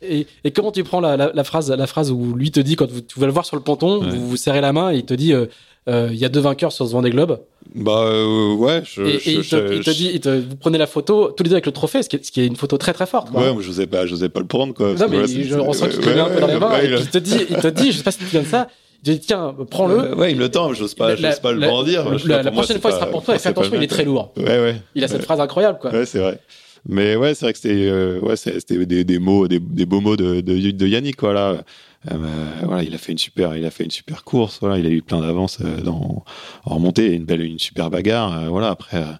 Et, 0.00 0.28
et 0.44 0.52
comment 0.52 0.70
tu 0.70 0.84
prends 0.84 1.00
la, 1.00 1.16
la, 1.16 1.32
la 1.34 1.42
phrase, 1.44 1.72
la 1.72 1.86
phrase 1.88 2.12
où 2.12 2.34
lui 2.36 2.52
te 2.52 2.60
dit 2.60 2.76
quand 2.76 2.88
vous- 2.88 3.00
tu 3.00 3.18
vas 3.18 3.26
le 3.26 3.32
voir 3.32 3.44
sur 3.44 3.56
le 3.56 3.62
ponton, 3.62 4.00
Ouais. 4.00 4.10
vous 4.10 4.28
vous 4.28 4.36
serrez 4.36 4.60
la 4.60 4.72
main 4.72 4.92
et 4.92 4.98
il 4.98 5.04
te 5.04 5.12
dit, 5.12 5.32
euh, 5.32 5.46
euh, 5.88 6.08
il 6.12 6.16
y 6.18 6.24
a 6.24 6.28
deux 6.28 6.38
vainqueurs 6.38 6.70
sur 6.70 6.86
ce 6.86 6.92
Vendée 6.92 7.10
Globe. 7.10 7.40
Bah 7.74 8.02
euh, 8.04 8.54
ouais, 8.54 8.82
je, 8.84 9.02
et 9.02 9.16
et 9.16 9.18
je- 9.18 9.30
il, 9.30 9.36
te, 9.48 9.56
je- 9.56 9.74
il 9.74 9.80
te 9.84 9.90
dit, 9.90 10.10
il 10.14 10.20
te- 10.20 10.28
vous 10.38 10.54
prenez 10.54 10.78
la 10.78 10.86
photo 10.86 11.32
tous 11.36 11.42
les 11.42 11.48
deux 11.50 11.56
avec 11.56 11.66
le 11.66 11.72
trophée, 11.72 12.04
ce 12.04 12.08
qui 12.08 12.14
est, 12.14 12.24
ce 12.24 12.30
qui 12.30 12.40
est 12.40 12.46
une 12.46 12.54
photo 12.54 12.78
très 12.78 12.92
très 12.92 13.06
forte. 13.06 13.30
quoi. 13.32 13.42
Ouais, 13.42 13.52
moi, 13.52 13.60
j'osais 13.60 13.88
pas, 13.88 14.06
j'osais 14.06 14.28
pas 14.28 14.38
le 14.38 14.46
prendre 14.46 14.72
quoi. 14.72 14.94
non 14.94 15.08
mais 15.08 15.26
je 15.26 15.54
ressens 15.58 15.86
ouais, 15.86 15.90
qu'il 15.90 15.98
te 16.00 16.08
le 16.08 16.14
met 16.14 16.20
un 16.20 16.26
peu 16.28 16.34
ouais, 16.34 16.40
dans 16.42 16.46
les 16.46 16.58
mains. 16.60 16.70
ouais, 16.70 16.86
et 16.86 16.90
il- 17.00 17.10
te 17.10 17.18
dit, 17.18 17.36
il 17.50 17.56
te 17.56 17.66
dit, 17.66 17.90
je 17.90 17.96
sais 17.98 18.04
pas 18.04 18.12
si 18.12 18.18
tu 18.18 18.24
te 18.24 18.28
souviens 18.30 18.42
de 18.42 18.46
ça. 18.46 18.68
Il 19.02 19.06
te 19.06 19.10
dit 19.18 19.26
tiens, 19.26 19.52
prends-le. 19.68 20.14
Ouais, 20.14 20.30
il 20.30 20.36
me 20.36 20.42
le 20.42 20.48
tend, 20.48 20.72
j'ose 20.74 20.94
pas, 20.94 21.08
La- 21.16 21.30
j'ose 21.32 21.40
pas 21.40 21.50
le 21.50 21.58
la- 21.58 21.66
brandir. 21.68 22.08
la- 22.08 22.16
Je 22.18 22.28
pas, 22.28 22.36
la 22.42 22.50
moi, 22.52 22.62
prochaine 22.62 22.80
fois, 22.80 22.90
il 22.90 22.94
pas- 22.94 23.00
sera 23.00 23.06
pour 23.10 23.24
toi. 23.24 23.34
Et 23.34 23.38
fais 23.40 23.52
pas 23.52 23.60
attention, 23.62 23.76
il 23.76 23.82
est 23.82 23.88
très 23.88 24.04
lourd. 24.04 24.32
Ouais, 24.36 24.44
ouais. 24.44 24.76
Il 24.94 25.02
a 25.02 25.08
cette 25.08 25.22
phrase 25.24 25.40
incroyable 25.40 25.78
quoi. 25.80 25.90
Ouais, 25.90 26.06
c'est 26.06 26.20
vrai. 26.20 26.38
Mais 26.86 27.16
ouais, 27.16 27.34
c'est 27.34 27.46
vrai 27.46 27.52
que 27.52 27.58
c'était 27.58 27.88
euh, 27.88 28.20
ouais, 28.20 28.36
c'était 28.36 28.86
des, 28.86 29.04
des 29.04 29.18
mots, 29.18 29.48
des, 29.48 29.58
beaux 29.60 30.00
mots 30.00 30.16
de, 30.16 30.40
de, 30.40 30.86
Yannick, 30.86 31.16
quoi, 31.16 31.32
là. 31.32 31.62
Euh, 32.12 32.16
voilà, 32.62 32.82
il 32.84 32.94
a 32.94 32.98
fait 32.98 33.12
une 33.12 33.18
super, 33.18 33.56
il 33.56 33.64
a 33.64 33.70
fait 33.70 33.84
une 33.84 33.90
super 33.90 34.24
course. 34.24 34.58
Voilà, 34.60 34.78
il 34.78 34.86
a 34.86 34.90
eu 34.90 35.02
plein 35.02 35.20
d'avances 35.20 35.58
euh, 35.60 35.84
en 35.86 36.24
remontée, 36.64 37.12
une 37.14 37.24
belle, 37.24 37.42
une 37.42 37.58
super 37.58 37.90
bagarre. 37.90 38.38
euh, 38.38 38.48
voilà, 38.48 38.68
après, 38.70 38.98
euh, 38.98 39.12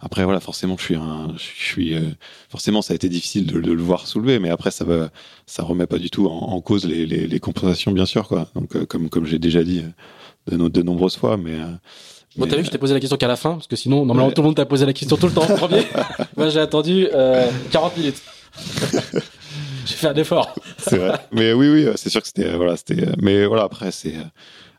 après, 0.00 0.24
voilà, 0.24 0.40
forcément, 0.40 0.76
je 0.76 0.82
suis 0.84 0.94
je 0.96 1.38
suis, 1.64 1.94
euh, 1.94 2.00
forcément, 2.50 2.82
ça 2.82 2.92
a 2.92 2.96
été 2.96 3.08
difficile 3.08 3.46
de, 3.46 3.58
le 3.58 3.82
voir 3.82 4.06
soulever, 4.06 4.38
mais 4.38 4.50
après, 4.50 4.70
ça 4.70 4.84
va, 4.84 5.10
ça 5.46 5.62
remet 5.62 5.86
pas 5.86 5.98
du 5.98 6.10
tout 6.10 6.26
en, 6.26 6.60
cause 6.60 6.84
les, 6.86 7.06
les, 7.06 7.40
compensations, 7.40 7.92
bien 7.92 8.04
sûr, 8.06 8.28
quoi. 8.28 8.48
Donc, 8.54 8.76
euh, 8.76 8.84
comme, 8.86 9.08
comme 9.08 9.24
j'ai 9.26 9.38
déjà 9.38 9.62
dit 9.64 9.80
euh, 9.80 10.50
de, 10.52 10.56
no- 10.56 10.68
de 10.68 10.82
nombreuses 10.82 11.16
fois, 11.16 11.36
mais. 11.36 11.54
euh, 11.54 11.72
Bon, 12.36 12.46
t'as 12.46 12.56
vu, 12.56 12.64
je 12.64 12.70
t'ai 12.70 12.78
posé 12.78 12.94
la 12.94 13.00
question 13.00 13.16
qu'à 13.16 13.28
la 13.28 13.36
fin, 13.36 13.52
parce 13.54 13.66
que 13.68 13.76
sinon, 13.76 14.04
normalement, 14.04 14.28
Ouais. 14.28 14.34
tout 14.34 14.42
le 14.42 14.46
monde 14.46 14.56
t'a 14.56 14.66
posé 14.66 14.84
la 14.86 14.92
question 14.92 15.16
tout 15.16 15.26
le 15.28 15.32
temps 15.32 15.42
en 15.48 15.54
premier. 15.56 15.82
Moi, 16.36 16.48
j'ai 16.48 16.60
attendu 16.60 17.08
euh, 17.12 17.48
40 17.70 17.96
minutes. 17.96 18.20
j'ai 19.86 19.94
fait 19.94 20.06
un 20.08 20.14
effort. 20.14 20.54
c'est 20.78 20.96
vrai. 20.98 21.18
Mais 21.32 21.52
oui, 21.52 21.68
oui, 21.68 21.86
c'est 21.96 22.10
sûr 22.10 22.20
que 22.20 22.26
c'était, 22.26 22.46
euh, 22.48 22.56
voilà, 22.56 22.76
c'était. 22.76 23.02
euh, 23.08 23.12
Mais 23.20 23.46
voilà, 23.46 23.64
après, 23.64 23.90
c'est. 23.92 24.16
euh, 24.16 24.22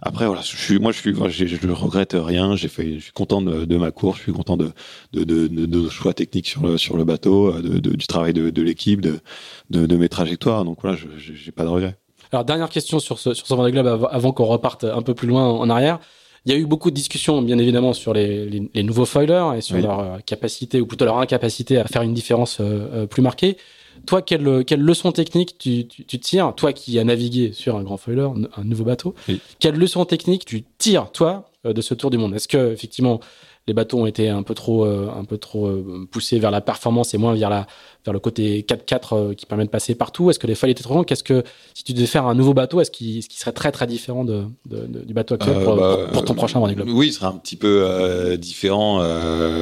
Après, 0.01 0.25
voilà, 0.27 0.41
je 0.41 0.55
suis, 0.55 0.79
moi, 0.79 0.91
je 0.91 0.99
suis, 0.99 1.13
je 1.15 1.71
regrette 1.71 2.15
rien. 2.17 2.55
J'ai 2.55 2.67
fait, 2.67 2.95
je 2.95 3.03
suis 3.03 3.11
content 3.13 3.41
de, 3.41 3.65
de 3.65 3.77
ma 3.77 3.91
course. 3.91 4.17
Je 4.17 4.23
suis 4.23 4.33
content 4.33 4.57
de, 4.57 4.71
de, 5.13 5.89
choix 5.89 6.13
techniques 6.13 6.47
sur 6.47 6.61
le, 6.65 6.77
sur 6.77 6.97
le 6.97 7.05
bateau, 7.05 7.53
euh, 7.53 7.61
du 7.79 8.05
travail 8.07 8.33
de, 8.33 8.61
l'équipe, 8.61 9.01
de, 9.01 9.95
mes 9.95 10.09
trajectoires. 10.09 10.65
Donc 10.65 10.79
voilà, 10.81 10.97
j'ai 11.17 11.51
pas 11.51 11.63
de 11.63 11.69
regrets. 11.69 11.95
Alors, 12.31 12.43
dernière 12.43 12.69
question 12.69 12.99
sur 12.99 13.17
ce, 13.19 13.33
sur 13.33 13.47
ce 13.47 13.53
Vendée 13.53 13.71
Globe 13.71 13.87
avant, 13.87 14.07
avant 14.07 14.31
qu'on 14.33 14.45
reparte 14.45 14.83
un 14.83 15.01
peu 15.01 15.13
plus 15.13 15.27
loin 15.27 15.47
en 15.47 15.69
arrière. 15.69 15.99
Il 16.45 16.51
y 16.51 16.55
a 16.55 16.57
eu 16.59 16.65
beaucoup 16.65 16.91
de 16.91 16.95
discussions, 16.95 17.41
bien 17.41 17.57
évidemment, 17.57 17.93
sur 17.93 18.13
les, 18.13 18.45
les, 18.47 18.69
les 18.73 18.83
nouveaux 18.83 19.05
foilers 19.05 19.53
et 19.57 19.61
sur 19.61 19.75
Oui. 19.77 19.81
leur 19.81 19.99
euh, 19.99 20.17
capacité, 20.25 20.79
ou 20.79 20.85
plutôt 20.85 21.05
leur 21.05 21.17
incapacité 21.17 21.77
à 21.77 21.85
faire 21.85 22.03
une 22.03 22.13
différence 22.13 22.59
euh, 22.59 22.87
euh, 22.93 23.05
plus 23.07 23.23
marquée. 23.23 23.57
Toi, 24.05 24.21
quelle, 24.21 24.63
quelle 24.65 24.81
leçon 24.81 25.11
technique 25.11 25.57
tu, 25.57 25.87
tu, 25.87 26.05
tu 26.05 26.19
tires, 26.19 26.53
toi 26.53 26.71
qui 26.73 26.99
as 26.99 27.03
navigué 27.03 27.51
sur 27.53 27.75
un 27.77 27.83
grand 27.83 27.97
foiler, 27.97 28.27
un 28.57 28.63
nouveau 28.63 28.83
bateau, 28.83 29.15
Oui. 29.27 29.39
quelle 29.59 29.75
leçon 29.75 30.05
technique 30.05 30.45
tu 30.45 30.63
tires, 30.77 31.11
toi, 31.11 31.49
de 31.63 31.81
ce 31.81 31.95
tour 31.95 32.11
du 32.11 32.17
monde? 32.19 32.35
Est-ce 32.35 32.47
que, 32.47 32.71
effectivement, 32.73 33.19
les 33.67 33.73
bateaux 33.73 33.99
ont 33.99 34.05
été 34.05 34.29
un 34.29 34.43
peu 34.43 34.53
trop, 34.53 34.85
euh, 34.85 35.09
un 35.17 35.23
peu 35.25 35.37
trop 35.39 35.65
euh, 35.67 36.07
poussés 36.11 36.37
vers 36.37 36.51
la 36.51 36.61
performance 36.61 37.13
et 37.13 37.17
moins 37.17 37.33
vers, 37.33 37.49
la, 37.49 37.65
vers 38.05 38.13
le 38.13 38.19
côté 38.19 38.61
4x4 38.67 38.99
euh, 39.13 39.33
qui 39.33 39.45
permet 39.47 39.65
de 39.65 39.69
passer 39.69 39.95
partout 39.95 40.29
Est-ce 40.29 40.37
que 40.37 40.45
les 40.45 40.53
foils 40.53 40.69
étaient 40.69 40.83
trop 40.83 40.93
longs 40.93 41.03
Qu'est-ce 41.03 41.23
que, 41.23 41.43
si 41.73 41.83
tu 41.83 41.93
devais 41.93 42.05
faire 42.05 42.27
un 42.27 42.35
nouveau 42.35 42.53
bateau, 42.53 42.79
est-ce 42.79 42.91
qu'il 42.91 43.23
serait 43.23 43.51
très 43.53 43.71
très 43.71 43.87
différent 43.87 44.23
de, 44.23 44.43
de- 44.69 44.85
de- 44.85 44.99
du 45.05 45.13
bateau 45.15 45.33
actuel 45.35 45.63
pour, 45.63 45.75
bah, 45.77 45.97
pour- 46.03 46.11
pour 46.11 46.25
ton 46.25 46.35
prochain 46.35 46.59
Vendée 46.59 46.75
Globe? 46.75 46.89
Oui, 46.91 47.07
il 47.07 47.13
sera 47.13 47.29
un 47.29 47.37
petit 47.37 47.55
peu 47.55 48.37
différent, 48.37 49.01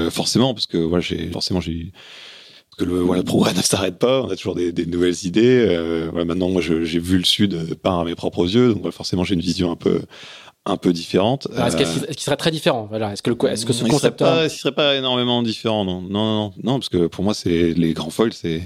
forcément, 0.09 0.53
parce 0.53 0.67
que 0.67 0.77
voilà, 0.77 1.01
j'ai 1.01 1.29
forcément 1.31 1.61
j'ai 1.61 1.91
parce 2.75 2.89
que 2.89 2.91
le 2.95 3.01
voilà, 3.01 3.21
le 3.21 3.25
progrès 3.25 3.53
ne 3.55 3.61
s'arrête 3.61 3.99
pas. 3.99 4.23
On 4.23 4.29
a 4.31 4.35
toujours 4.35 4.55
des, 4.55 4.71
des 4.71 4.87
nouvelles 4.87 5.13
idées. 5.25 5.63
Euh, 5.69 6.07
voilà, 6.09 6.25
maintenant, 6.25 6.49
moi, 6.49 6.59
j'ai 6.61 6.99
vu 6.99 7.19
le 7.19 7.23
sud 7.23 7.75
par 7.75 8.03
mes 8.03 8.15
propres 8.15 8.45
yeux, 8.51 8.69
donc 8.69 8.79
voilà, 8.81 8.91
forcément, 8.91 9.23
j'ai 9.23 9.35
une 9.35 9.41
vision 9.41 9.71
un 9.71 9.75
peu 9.75 10.01
un 10.65 10.77
peu 10.77 10.93
différente. 10.93 11.47
Alors, 11.53 11.67
Est-ce 11.67 11.77
qu'il 11.77 11.85
Euh, 11.85 11.89
est-ce 12.07 12.17
qu'il 12.17 12.19
serait 12.21 12.37
très 12.37 12.51
différent 12.51 12.85
voilà. 12.89 13.11
Est-ce 13.13 13.21
que, 13.21 13.29
le, 13.29 13.35
est-ce 13.51 13.65
que 13.65 13.73
ce 13.73 13.79
il 13.79 13.87
serait 13.87 13.89
concepteur. 13.89 14.33
pas, 14.35 14.43
il 14.45 14.49
serait 14.49 14.71
pas 14.73 14.95
énormément 14.95 15.43
différent, 15.43 15.83
non, 15.85 16.01
non, 16.01 16.09
non, 16.09 16.35
non, 16.35 16.53
non, 16.63 16.79
parce 16.79 16.89
que 16.89 17.07
pour 17.07 17.23
moi, 17.23 17.33
c'est 17.33 17.73
les 17.73 17.93
grands 17.93 18.09
foils, 18.09 18.33
c'est 18.33 18.61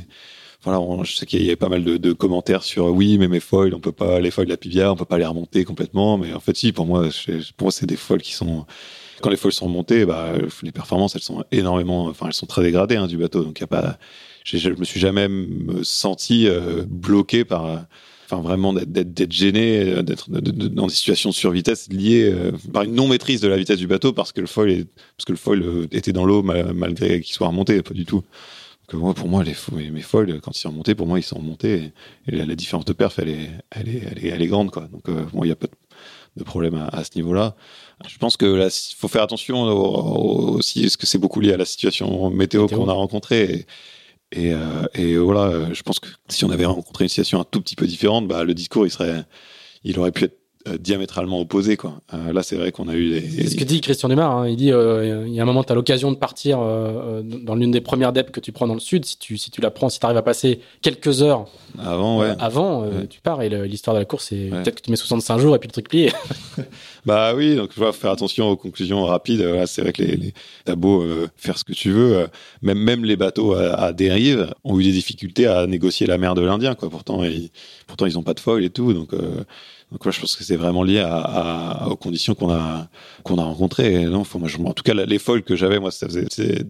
voilà, 0.63 0.79
on- 0.79 1.03
je 1.03 1.15
sais 1.15 1.25
qu'il 1.25 1.43
y 1.43 1.51
a 1.51 1.55
pas 1.55 1.69
mal 1.69 1.83
de, 1.83 1.97
de 1.97 2.13
commentaires 2.13 2.63
sur 2.63 2.85
oui, 2.87 3.17
mais 3.17 3.27
mes 3.27 3.39
foils, 3.39 3.73
on 3.73 3.79
peut 3.79 3.91
pas 3.91 4.19
les 4.19 4.31
foils 4.31 4.45
de 4.47 4.51
la 4.51 4.57
Pivia, 4.57 4.91
on 4.91 4.95
peut 4.95 5.05
pas 5.05 5.17
les 5.17 5.25
remonter 5.25 5.63
complètement, 5.63 6.17
mais 6.17 6.33
en 6.33 6.39
fait, 6.39 6.55
si, 6.57 6.71
pour 6.71 6.85
moi, 6.85 7.09
je- 7.09 7.51
pour 7.55 7.65
moi, 7.65 7.71
c'est 7.71 7.85
des 7.85 7.95
foils 7.95 8.21
qui 8.21 8.33
sont 8.33 8.65
quand 9.21 9.31
les 9.31 9.37
foils 9.37 9.51
sont 9.53 9.65
remontées, 9.65 10.05
bah, 10.05 10.33
les 10.61 10.71
performances, 10.71 11.15
elles 11.15 11.23
sont 11.23 11.43
énormément, 11.51 12.05
enfin, 12.05 12.27
elles 12.27 12.33
sont 12.33 12.45
très 12.45 12.61
dégradées 12.61 12.97
hein, 12.97 13.07
du 13.07 13.17
bateau, 13.17 13.43
donc 13.43 13.57
il 13.57 13.61
y 13.61 13.63
a 13.63 13.67
pas, 13.67 13.97
je 14.43 14.69
me 14.69 14.85
suis 14.85 14.99
jamais 14.99 15.27
senti 15.81 16.47
euh, 16.47 16.83
bloqué 16.87 17.43
par 17.43 17.85
enfin 18.29 18.41
vraiment 18.41 18.73
d'être- 18.73 19.31
gêné, 19.31 19.79
euh, 19.81 20.01
d'être 20.03 20.29
dans 20.29 20.87
des 20.87 20.93
situations 20.93 21.29
de 21.29 21.35
survitesse 21.35 21.87
liées 21.89 22.29
euh, 22.31 22.51
par 22.73 22.83
une 22.83 22.93
non 22.93 23.07
maîtrise 23.07 23.39
de 23.41 23.47
la 23.47 23.57
vitesse 23.57 23.79
du 23.79 23.87
bateau 23.87 24.11
parce 24.13 24.31
que 24.33 24.41
le 24.41 24.47
foil 24.47 24.69
est, 24.71 24.85
parce 25.15 25.25
que 25.25 25.31
le 25.31 25.37
foil 25.37 25.61
euh, 25.63 25.87
était 25.91 26.11
dans 26.13 26.25
l'eau 26.25 26.43
ma- 26.43 26.73
malgré 26.73 27.21
qu'il 27.21 27.33
soit 27.33 27.47
remonté, 27.47 27.81
pas 27.81 27.93
du 27.93 28.05
tout. 28.05 28.23
Euh, 28.93 28.97
moi, 28.97 29.13
pour 29.13 29.27
moi, 29.27 29.43
les 29.43 29.55
mes 29.91 30.01
foils, 30.01 30.39
quand 30.41 30.55
ils 30.55 30.59
sont 30.61 30.69
remontés, 30.69 30.93
pour 30.95 31.07
moi, 31.07 31.19
ils 31.19 31.23
sont 31.23 31.37
remontés 31.37 31.91
et, 32.27 32.31
et 32.33 32.35
la, 32.37 32.45
la 32.45 32.55
différence 32.55 32.85
de 32.85 32.93
perf, 32.93 33.17
elle 33.19 33.29
est, 33.29 33.49
elle 33.71 33.89
est, 33.89 34.01
elle 34.11 34.25
est, 34.25 34.27
elle 34.29 34.41
est 34.41 34.47
grande, 34.47 34.71
quoi. 34.71 34.87
Donc 34.91 35.07
euh, 35.09 35.23
bon, 35.33 35.43
il 35.43 35.47
n'y 35.47 35.51
a 35.53 35.55
pas 35.57 35.67
de, 35.67 35.73
de 36.39 36.43
problème 36.43 36.75
à, 36.75 36.87
à 36.87 37.03
ce 37.03 37.11
niveau-là. 37.15 37.55
Je 38.07 38.17
pense 38.17 38.37
que 38.37 38.45
là, 38.45 38.67
faut 38.97 39.07
faire 39.07 39.23
attention 39.23 39.63
au- 39.63 39.71
au- 39.71 40.49
aussi, 40.57 40.81
parce 40.83 40.97
que 40.97 41.05
c'est 41.07 41.17
beaucoup 41.17 41.39
lié 41.41 41.53
à 41.53 41.57
la 41.57 41.65
situation 41.65 42.29
météo, 42.29 42.63
Météo. 42.63 42.77
qu'on 42.77 42.89
a 42.89 42.93
rencontrée. 42.93 43.43
Et, 43.43 43.65
et, 44.31 44.53
euh, 44.53 44.85
et 44.93 45.17
voilà, 45.17 45.73
je 45.73 45.81
pense 45.83 45.99
que 45.99 46.09
si 46.27 46.43
on 46.43 46.49
avait 46.49 46.65
rencontré 46.65 47.05
une 47.05 47.09
situation 47.09 47.39
un 47.39 47.45
tout 47.45 47.61
petit 47.61 47.75
peu 47.75 47.87
différente, 47.87 48.27
bah, 48.27 48.43
le 48.43 48.53
discours, 48.53 48.85
il 48.85 48.91
serait, 48.91 49.23
il 49.83 49.97
aurait 49.99 50.11
pu 50.11 50.25
être 50.25 50.37
diamétralement 50.79 51.39
opposé, 51.39 51.77
quoi. 51.77 52.01
Euh, 52.13 52.33
là, 52.33 52.43
c'est 52.43 52.55
vrai 52.55 52.71
qu'on 52.71 52.87
a 52.87 52.95
eu 52.95 53.09
des. 53.09 53.21
C'est 53.29 53.47
ce 53.49 53.55
que 53.55 53.63
dit 53.63 53.81
Christian 53.81 54.09
Dumas. 54.09 54.25
hein. 54.27 54.47
Il 54.47 54.55
dit 54.55 54.71
euh, 54.71 55.25
il 55.27 55.33
y 55.33 55.39
a 55.39 55.43
un 55.43 55.45
moment, 55.45 55.63
tu 55.63 55.71
as 55.71 55.75
l'occasion 55.75 56.11
de 56.11 56.17
partir 56.17 56.59
euh, 56.59 57.21
euh, 57.21 57.21
dans 57.23 57.55
l'une 57.55 57.71
des 57.71 57.81
premières 57.81 58.11
depths 58.13 58.31
que 58.31 58.39
tu 58.39 58.51
prends 58.51 58.67
dans 58.67 58.73
le 58.73 58.79
sud. 58.79 59.05
Si 59.05 59.17
tu, 59.17 59.37
si 59.37 59.51
tu 59.51 59.61
la 59.61 59.71
prends, 59.71 59.89
si 59.89 59.99
tu 59.99 60.05
arrives 60.05 60.17
à 60.17 60.21
passer 60.21 60.59
quelques 60.81 61.21
heures 61.21 61.45
Avant, 61.79 62.19
ouais. 62.19 62.27
euh, 62.27 62.35
avant, 62.39 62.83
euh, 62.83 63.01
Ouais. 63.01 63.07
tu 63.07 63.21
pars. 63.21 63.41
Et 63.41 63.49
l'histoire 63.49 63.93
de 63.95 63.99
la 63.99 64.05
course, 64.05 64.27
c'est 64.29 64.49
Ouais. 64.51 64.63
peut-être 64.63 64.75
que 64.75 64.81
tu 64.81 64.91
mets 64.91 64.97
65 64.97 65.37
jours 65.39 65.55
et 65.55 65.59
puis 65.59 65.67
le 65.67 65.73
truc 65.73 65.89
plié. 65.89 66.11
Bah 67.05 67.33
oui, 67.35 67.55
donc 67.55 67.69
je 67.73 67.79
vois 67.79 67.93
faire 67.93 68.11
attention 68.11 68.49
aux 68.49 68.57
conclusions 68.57 69.05
rapides. 69.05 69.45
C'est 69.65 69.81
vrai 69.81 69.93
que 69.93 70.01
les, 70.03 70.17
les 70.17 70.33
t'as 70.65 70.75
beau 70.75 71.01
euh, 71.01 71.29
faire 71.37 71.57
ce 71.57 71.63
que 71.63 71.71
tu 71.71 71.89
veux, 71.91 72.17
euh, 72.17 72.27
même 72.61 72.79
même 72.79 73.05
les 73.05 73.15
bateaux 73.15 73.53
à, 73.53 73.75
à 73.75 73.93
dérive 73.93 74.53
ont 74.65 74.77
eu 74.77 74.83
des 74.83 74.91
difficultés 74.91 75.47
à 75.47 75.67
négocier 75.67 76.05
la 76.05 76.17
mer 76.17 76.35
de 76.35 76.41
l'Indien. 76.41 76.75
Pourtant, 76.75 77.23
ils, 77.23 77.49
pourtant 77.85 78.05
ils 78.07 78.17
ont 78.19 78.23
pas 78.23 78.33
de 78.33 78.41
foil 78.41 78.63
et 78.65 78.69
tout, 78.69 78.91
donc. 78.93 79.11
Donc 79.91 80.05
ouais, 80.05 80.11
je 80.11 80.19
pense 80.19 80.35
que 80.35 80.43
c'est 80.43 80.57
vraiment 80.57 80.83
lié 80.83 80.99
à, 80.99 81.15
à- 81.17 81.87
aux 81.87 81.95
conditions 81.95 82.35
qu'on 82.35 82.51
a 82.51 82.89
qu'on 83.23 83.37
a 83.37 83.43
rencontrées. 83.43 84.05
Non, 84.05 84.23
faut, 84.23 84.37
moi, 84.39 84.47
je- 84.49 84.57
en 84.57 84.73
tout 84.73 84.83
cas, 84.83 84.93
les 84.93 85.19
foils 85.19 85.43
que 85.43 85.55
j'avais, 85.55 85.79
moi, 85.79 85.91
ça 85.91 86.07
faisait 86.07 86.25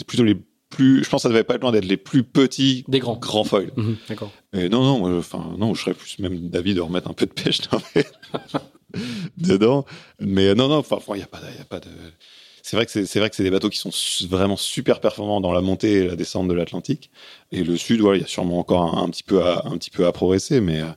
plutôt 0.08 0.24
les 0.24 0.38
plus. 0.70 1.04
Je 1.04 1.10
pense 1.10 1.22
que 1.22 1.24
ça 1.24 1.30
devait 1.30 1.44
pas 1.44 1.56
être 1.56 1.62
loin 1.62 1.72
d'être 1.72 1.86
les 1.86 1.98
plus 1.98 2.24
petits 2.24 2.84
Des 2.88 3.00
grands. 3.00 3.16
grands 3.18 3.44
foils. 3.44 3.72
Mhm, 3.76 3.96
D'accord. 4.10 4.32
Et 4.54 4.70
non, 4.70 4.84
non, 4.84 5.00
moi, 5.00 5.10
je- 5.12 5.16
enfin, 5.18 5.56
non, 5.58 5.74
je 5.74 5.82
serais 5.82 5.94
plus 5.96 6.20
même 6.20 6.50
d'avis 6.50 6.74
de 6.76 6.82
remettre 6.82 7.10
un 7.10 7.14
peu 7.14 7.26
de 7.26 7.32
pêche 7.32 7.62
dans 7.72 7.82
les- 7.96 8.04
dedans. 9.38 9.86
Mais 10.20 10.54
non, 10.56 10.68
non, 10.68 10.78
enfin, 10.78 10.98
il 11.16 11.20
y 11.20 11.24
a 11.24 11.28
pas, 11.28 11.40
y 11.58 11.62
a 11.62 11.66
pas 11.66 11.80
de. 11.80 11.90
C'est 12.64 12.76
vrai 12.76 12.86
que 12.86 12.92
c'est, 12.92 13.20
vrai 13.20 13.30
que 13.30 13.36
c'est 13.38 13.44
des 13.44 13.50
bateaux 13.50 13.70
qui 13.70 13.78
sont 13.78 13.92
vraiment 14.28 14.58
super 14.58 15.00
performants 15.00 15.40
dans 15.40 15.54
la 15.54 15.62
montée 15.62 16.04
et 16.04 16.08
la 16.08 16.18
descente 16.18 16.50
de 16.50 16.54
l'Atlantique. 16.54 17.12
Et 17.54 17.64
le 17.64 17.78
Sud, 17.78 18.02
voilà, 18.02 18.18
il 18.18 18.22
y 18.22 18.24
a 18.26 18.28
sûrement 18.28 18.60
encore 18.60 18.94
un, 18.98 19.04
un 19.04 19.10
petit 19.10 19.24
peu 19.24 19.42
à, 19.42 19.62
un 19.66 19.78
petit 19.78 19.90
peu 19.90 20.06
à 20.06 20.12
progresser, 20.12 20.60
mais, 20.60 20.82
euh, 20.82 20.88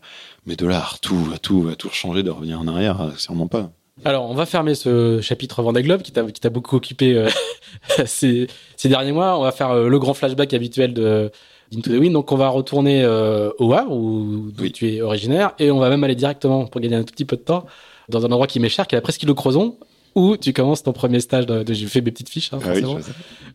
mais 0.46 0.56
de 0.56 0.66
là 0.66 0.78
à 0.80 0.96
tout, 1.00 1.28
à 1.34 1.38
tout, 1.38 1.68
à 1.70 1.76
tout 1.76 1.88
changer, 1.90 2.22
de 2.22 2.30
revenir 2.30 2.60
en 2.60 2.66
arrière, 2.68 3.00
euh, 3.00 3.10
sûrement 3.16 3.46
pas. 3.48 3.70
Alors, 4.04 4.30
on 4.30 4.34
va 4.34 4.46
fermer 4.46 4.74
ce 4.74 5.20
chapitre 5.20 5.62
Vendée 5.62 5.82
Globe 5.82 6.00
qui 6.02 6.10
t'a 6.12 6.50
beaucoup 6.50 6.76
occupé 6.76 7.14
euh, 7.14 7.28
ces, 8.06 8.46
ces 8.76 8.88
derniers 8.88 9.12
mois. 9.12 9.38
On 9.38 9.42
va 9.42 9.52
faire 9.52 9.70
euh, 9.70 9.88
le 9.88 9.98
grand 9.98 10.14
flashback 10.14 10.54
habituel 10.54 10.94
de 10.94 11.30
d'Into 11.70 11.90
the 11.90 12.00
Wind. 12.00 12.12
Donc, 12.14 12.32
on 12.32 12.36
va 12.36 12.48
retourner 12.48 13.02
euh, 13.04 13.50
au 13.58 13.72
Havre, 13.74 13.92
où 13.92 14.46
Oui. 14.58 14.72
tu 14.72 14.88
es 14.92 15.02
originaire, 15.02 15.52
et 15.58 15.70
on 15.70 15.78
va 15.78 15.88
même 15.90 16.02
aller 16.02 16.14
directement, 16.16 16.66
pour 16.66 16.80
gagner 16.80 16.96
un 16.96 17.04
tout 17.04 17.12
petit 17.12 17.24
peu 17.26 17.36
de 17.36 17.42
temps, 17.42 17.66
dans 18.08 18.24
un 18.24 18.28
endroit 18.32 18.46
qui 18.46 18.58
m'est 18.58 18.68
cher, 18.70 18.86
qui 18.88 18.94
est 18.94 18.98
la 18.98 19.02
Presqu'île 19.02 19.28
de 19.28 19.34
Crozon, 19.34 19.76
où 20.14 20.36
tu 20.36 20.52
commences 20.52 20.82
ton 20.82 20.92
premier 20.92 21.20
stage 21.20 21.46
de... 21.46 21.62
de- 21.62 21.72
J'ai 21.72 21.86
fait 21.86 22.00
mes 22.00 22.10
petites 22.10 22.28
fiches, 22.28 22.52
hein, 22.52 22.58
Ah 22.62 22.66
forcément. 22.66 22.98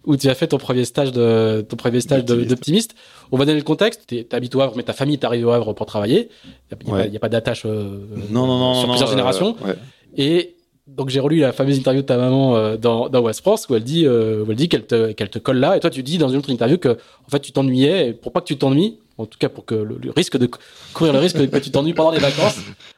où 0.05 0.15
tu 0.17 0.27
as 0.29 0.35
fait 0.35 0.47
ton 0.47 0.57
premier 0.57 0.85
stage 0.85 1.11
de 1.11 1.65
ton 1.67 1.75
premier 1.75 2.01
stage 2.01 2.23
D'optimiste. 2.25 2.95
On 3.31 3.37
va 3.37 3.45
donner 3.45 3.57
le 3.57 3.63
contexte. 3.63 4.05
Tu 4.07 4.25
habites 4.31 4.55
au 4.55 4.61
Havre, 4.61 4.73
mais 4.77 4.83
ta 4.83 4.93
famille 4.93 5.15
est 5.15 5.23
arrivée 5.23 5.43
au 5.45 5.51
Havre 5.51 5.73
pour 5.73 5.85
travailler. 5.85 6.29
Il 6.71 6.77
n'y 6.85 6.91
a, 6.91 6.93
Ouais. 6.95 7.03
pas- 7.03 7.07
y 7.13 7.17
a 7.17 7.19
pas 7.19 7.29
d'attache 7.29 7.63
euh, 7.65 7.99
Non, 8.29 8.45
non, 8.47 8.57
non, 8.59 8.73
sur 8.75 8.87
non, 8.87 8.93
plusieurs 8.93 9.09
euh, 9.09 9.11
générations. 9.11 9.55
ouais. 9.65 9.75
Et 10.17 10.55
donc 10.87 11.09
j'ai 11.09 11.19
relu 11.19 11.39
la 11.39 11.51
fameuse 11.51 11.77
interview 11.77 12.01
de 12.03 12.05
ta 12.07 12.15
maman 12.17 12.55
euh, 12.55 12.77
dans, 12.77 13.09
dans 13.09 13.21
West 13.21 13.41
France 13.41 13.67
où 13.69 13.75
elle 13.75 13.83
dit, 13.83 14.05
euh, 14.05 14.43
où 14.45 14.51
elle 14.51 14.55
dit 14.55 14.69
qu'elle 14.69 14.85
te, 14.85 15.11
qu'elle 15.13 15.29
te 15.31 15.39
colle 15.39 15.57
là. 15.57 15.75
Et 15.75 15.79
toi 15.79 15.89
tu 15.89 16.03
dis 16.03 16.17
dans 16.19 16.29
une 16.29 16.37
autre 16.37 16.51
interview 16.51 16.77
que 16.77 16.89
en 16.89 17.29
fait 17.29 17.39
tu 17.39 17.51
t'ennuyais. 17.51 18.13
Pour 18.13 18.31
pas 18.31 18.39
que 18.41 18.45
tu 18.45 18.55
t'ennuies, 18.55 18.99
en 19.17 19.25
tout 19.25 19.37
cas 19.37 19.49
pour 19.49 19.65
que 19.65 19.75
le, 19.75 19.97
risque 20.15 20.37
de 20.37 20.49
courir 20.93 21.13
le 21.13 21.19
risque 21.19 21.49
que 21.49 21.57
tu 21.57 21.71
t'ennuies 21.71 21.93
pendant 21.93 22.11
les 22.11 22.19
vacances. 22.19 22.57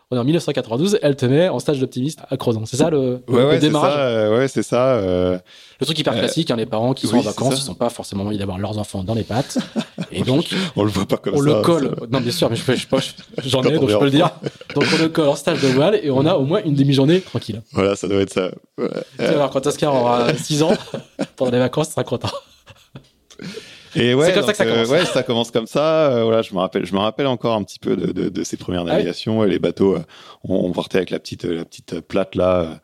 On 0.09 0.15
est 0.15 0.19
en 0.19 0.23
1992, 0.23 0.99
elle 1.01 1.17
te 1.17 1.25
met 1.25 1.49
en 1.49 1.59
stage 1.59 1.81
d'optimiste 1.81 2.19
à 2.29 2.37
Crozon. 2.37 2.65
C'est 2.65 2.77
ça 2.77 2.89
le, 2.89 3.21
ouais, 3.27 3.59
démarrage? 3.59 3.93
ça, 3.93 3.99
euh, 3.99 4.37
Ouais, 4.37 4.47
c'est 4.47 4.63
ça. 4.63 4.93
Euh... 4.93 5.37
Le 5.81 5.85
truc 5.85 5.99
hyper 5.99 6.13
classique, 6.13 6.49
hein, 6.49 6.55
les 6.55 6.65
parents 6.65 6.93
qui 6.93 7.07
sont 7.07 7.17
en 7.17 7.21
vacances, 7.21 7.59
ils 7.59 7.61
sont 7.61 7.75
pas 7.75 7.89
forcément 7.89 8.23
envie 8.23 8.37
d'avoir 8.37 8.57
leurs 8.57 8.77
enfants 8.77 9.03
dans 9.03 9.13
les 9.13 9.25
pattes. 9.25 9.57
Et 10.13 10.21
donc, 10.21 10.45
on 10.77 10.85
le 10.85 10.89
voit 10.89 11.05
pas 11.05 11.17
comme 11.17 11.33
on 11.33 11.43
ça. 11.43 11.43
On 11.43 11.57
le 11.57 11.61
colle. 11.61 11.93
Non, 12.09 12.21
bien 12.21 12.31
sûr, 12.31 12.49
mais 12.49 12.55
je, 12.55 12.63
je, 12.63 12.85
je 13.43 13.49
j'en 13.49 13.61
ai, 13.63 13.77
donc 13.77 13.89
je 13.89 13.97
peux 13.97 14.05
le 14.05 14.11
dire. 14.11 14.31
Donc 14.75 14.85
on 14.93 14.97
le 14.97 15.09
colle 15.09 15.27
en 15.27 15.35
stage 15.35 15.61
de 15.61 15.67
voile 15.67 15.99
et 16.01 16.09
on 16.09 16.25
a 16.25 16.35
au 16.35 16.45
moins 16.45 16.61
une 16.63 16.73
demi-journée 16.73 17.19
tranquille. 17.19 17.61
Voilà, 17.73 17.97
ça 17.97 18.07
doit 18.07 18.21
être 18.21 18.33
ça. 18.33 18.49
Ouais. 18.77 18.87
Tu 19.19 19.25
vas 19.25 19.33
voir, 19.33 19.49
quand 19.49 19.67
Oscar 19.67 19.93
aura 19.93 20.33
6 20.33 20.63
ans, 20.63 20.73
pendant 21.35 21.51
les 21.51 21.59
vacances, 21.59 21.87
tu 21.87 21.93
seras 21.95 22.05
content. 22.05 22.31
Et 23.95 24.13
ouais, 24.13 24.27
c'est 24.27 24.33
comme 24.33 24.45
donc, 24.45 24.55
ça 24.55 24.63
que 24.63 24.69
ça 24.69 24.75
commence. 24.75 24.89
Euh, 24.89 24.91
ouais, 24.91 25.05
ça 25.05 25.23
commence 25.23 25.51
comme 25.51 25.67
ça. 25.67 26.11
Euh, 26.11 26.23
voilà, 26.23 26.41
je 26.41 26.53
me 26.53 26.59
rappelle, 26.59 26.85
je 26.85 26.93
me 26.93 26.99
rappelle 26.99 27.27
encore 27.27 27.55
un 27.55 27.63
petit 27.63 27.79
peu 27.79 27.95
de, 27.95 28.11
de, 28.11 28.29
de 28.29 28.43
ces 28.43 28.57
premières 28.57 28.83
navigations. 28.83 29.43
et 29.43 29.49
les 29.49 29.59
bateaux, 29.59 29.95
euh, 29.95 30.03
on, 30.43 30.55
on, 30.55 30.71
partait 30.71 30.97
avec 30.97 31.09
la 31.09 31.19
petite, 31.19 31.45
la 31.45 31.65
petite 31.65 31.99
plate 32.01 32.35
là. 32.35 32.79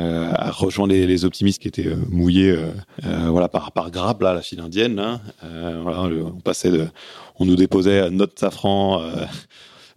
Euh, 0.00 0.32
à 0.34 0.50
rejoindre 0.50 0.92
les, 0.92 1.06
les, 1.06 1.24
optimistes 1.24 1.62
qui 1.62 1.68
étaient 1.68 1.94
mouillés, 2.10 2.58
voilà 3.04 3.46
par 3.46 3.70
par 3.70 3.92
grappe 3.92 4.20
là, 4.20 4.34
la 4.34 4.42
file 4.42 4.58
indienne. 4.58 4.96
Là. 4.96 5.20
voilà, 5.80 6.08
le, 6.08 6.24
on 6.24 6.40
passait 6.40 6.72
de, 6.72 6.88
on 7.38 7.44
nous 7.44 7.54
déposait 7.54 8.10
notre 8.10 8.36
safran 8.36 9.00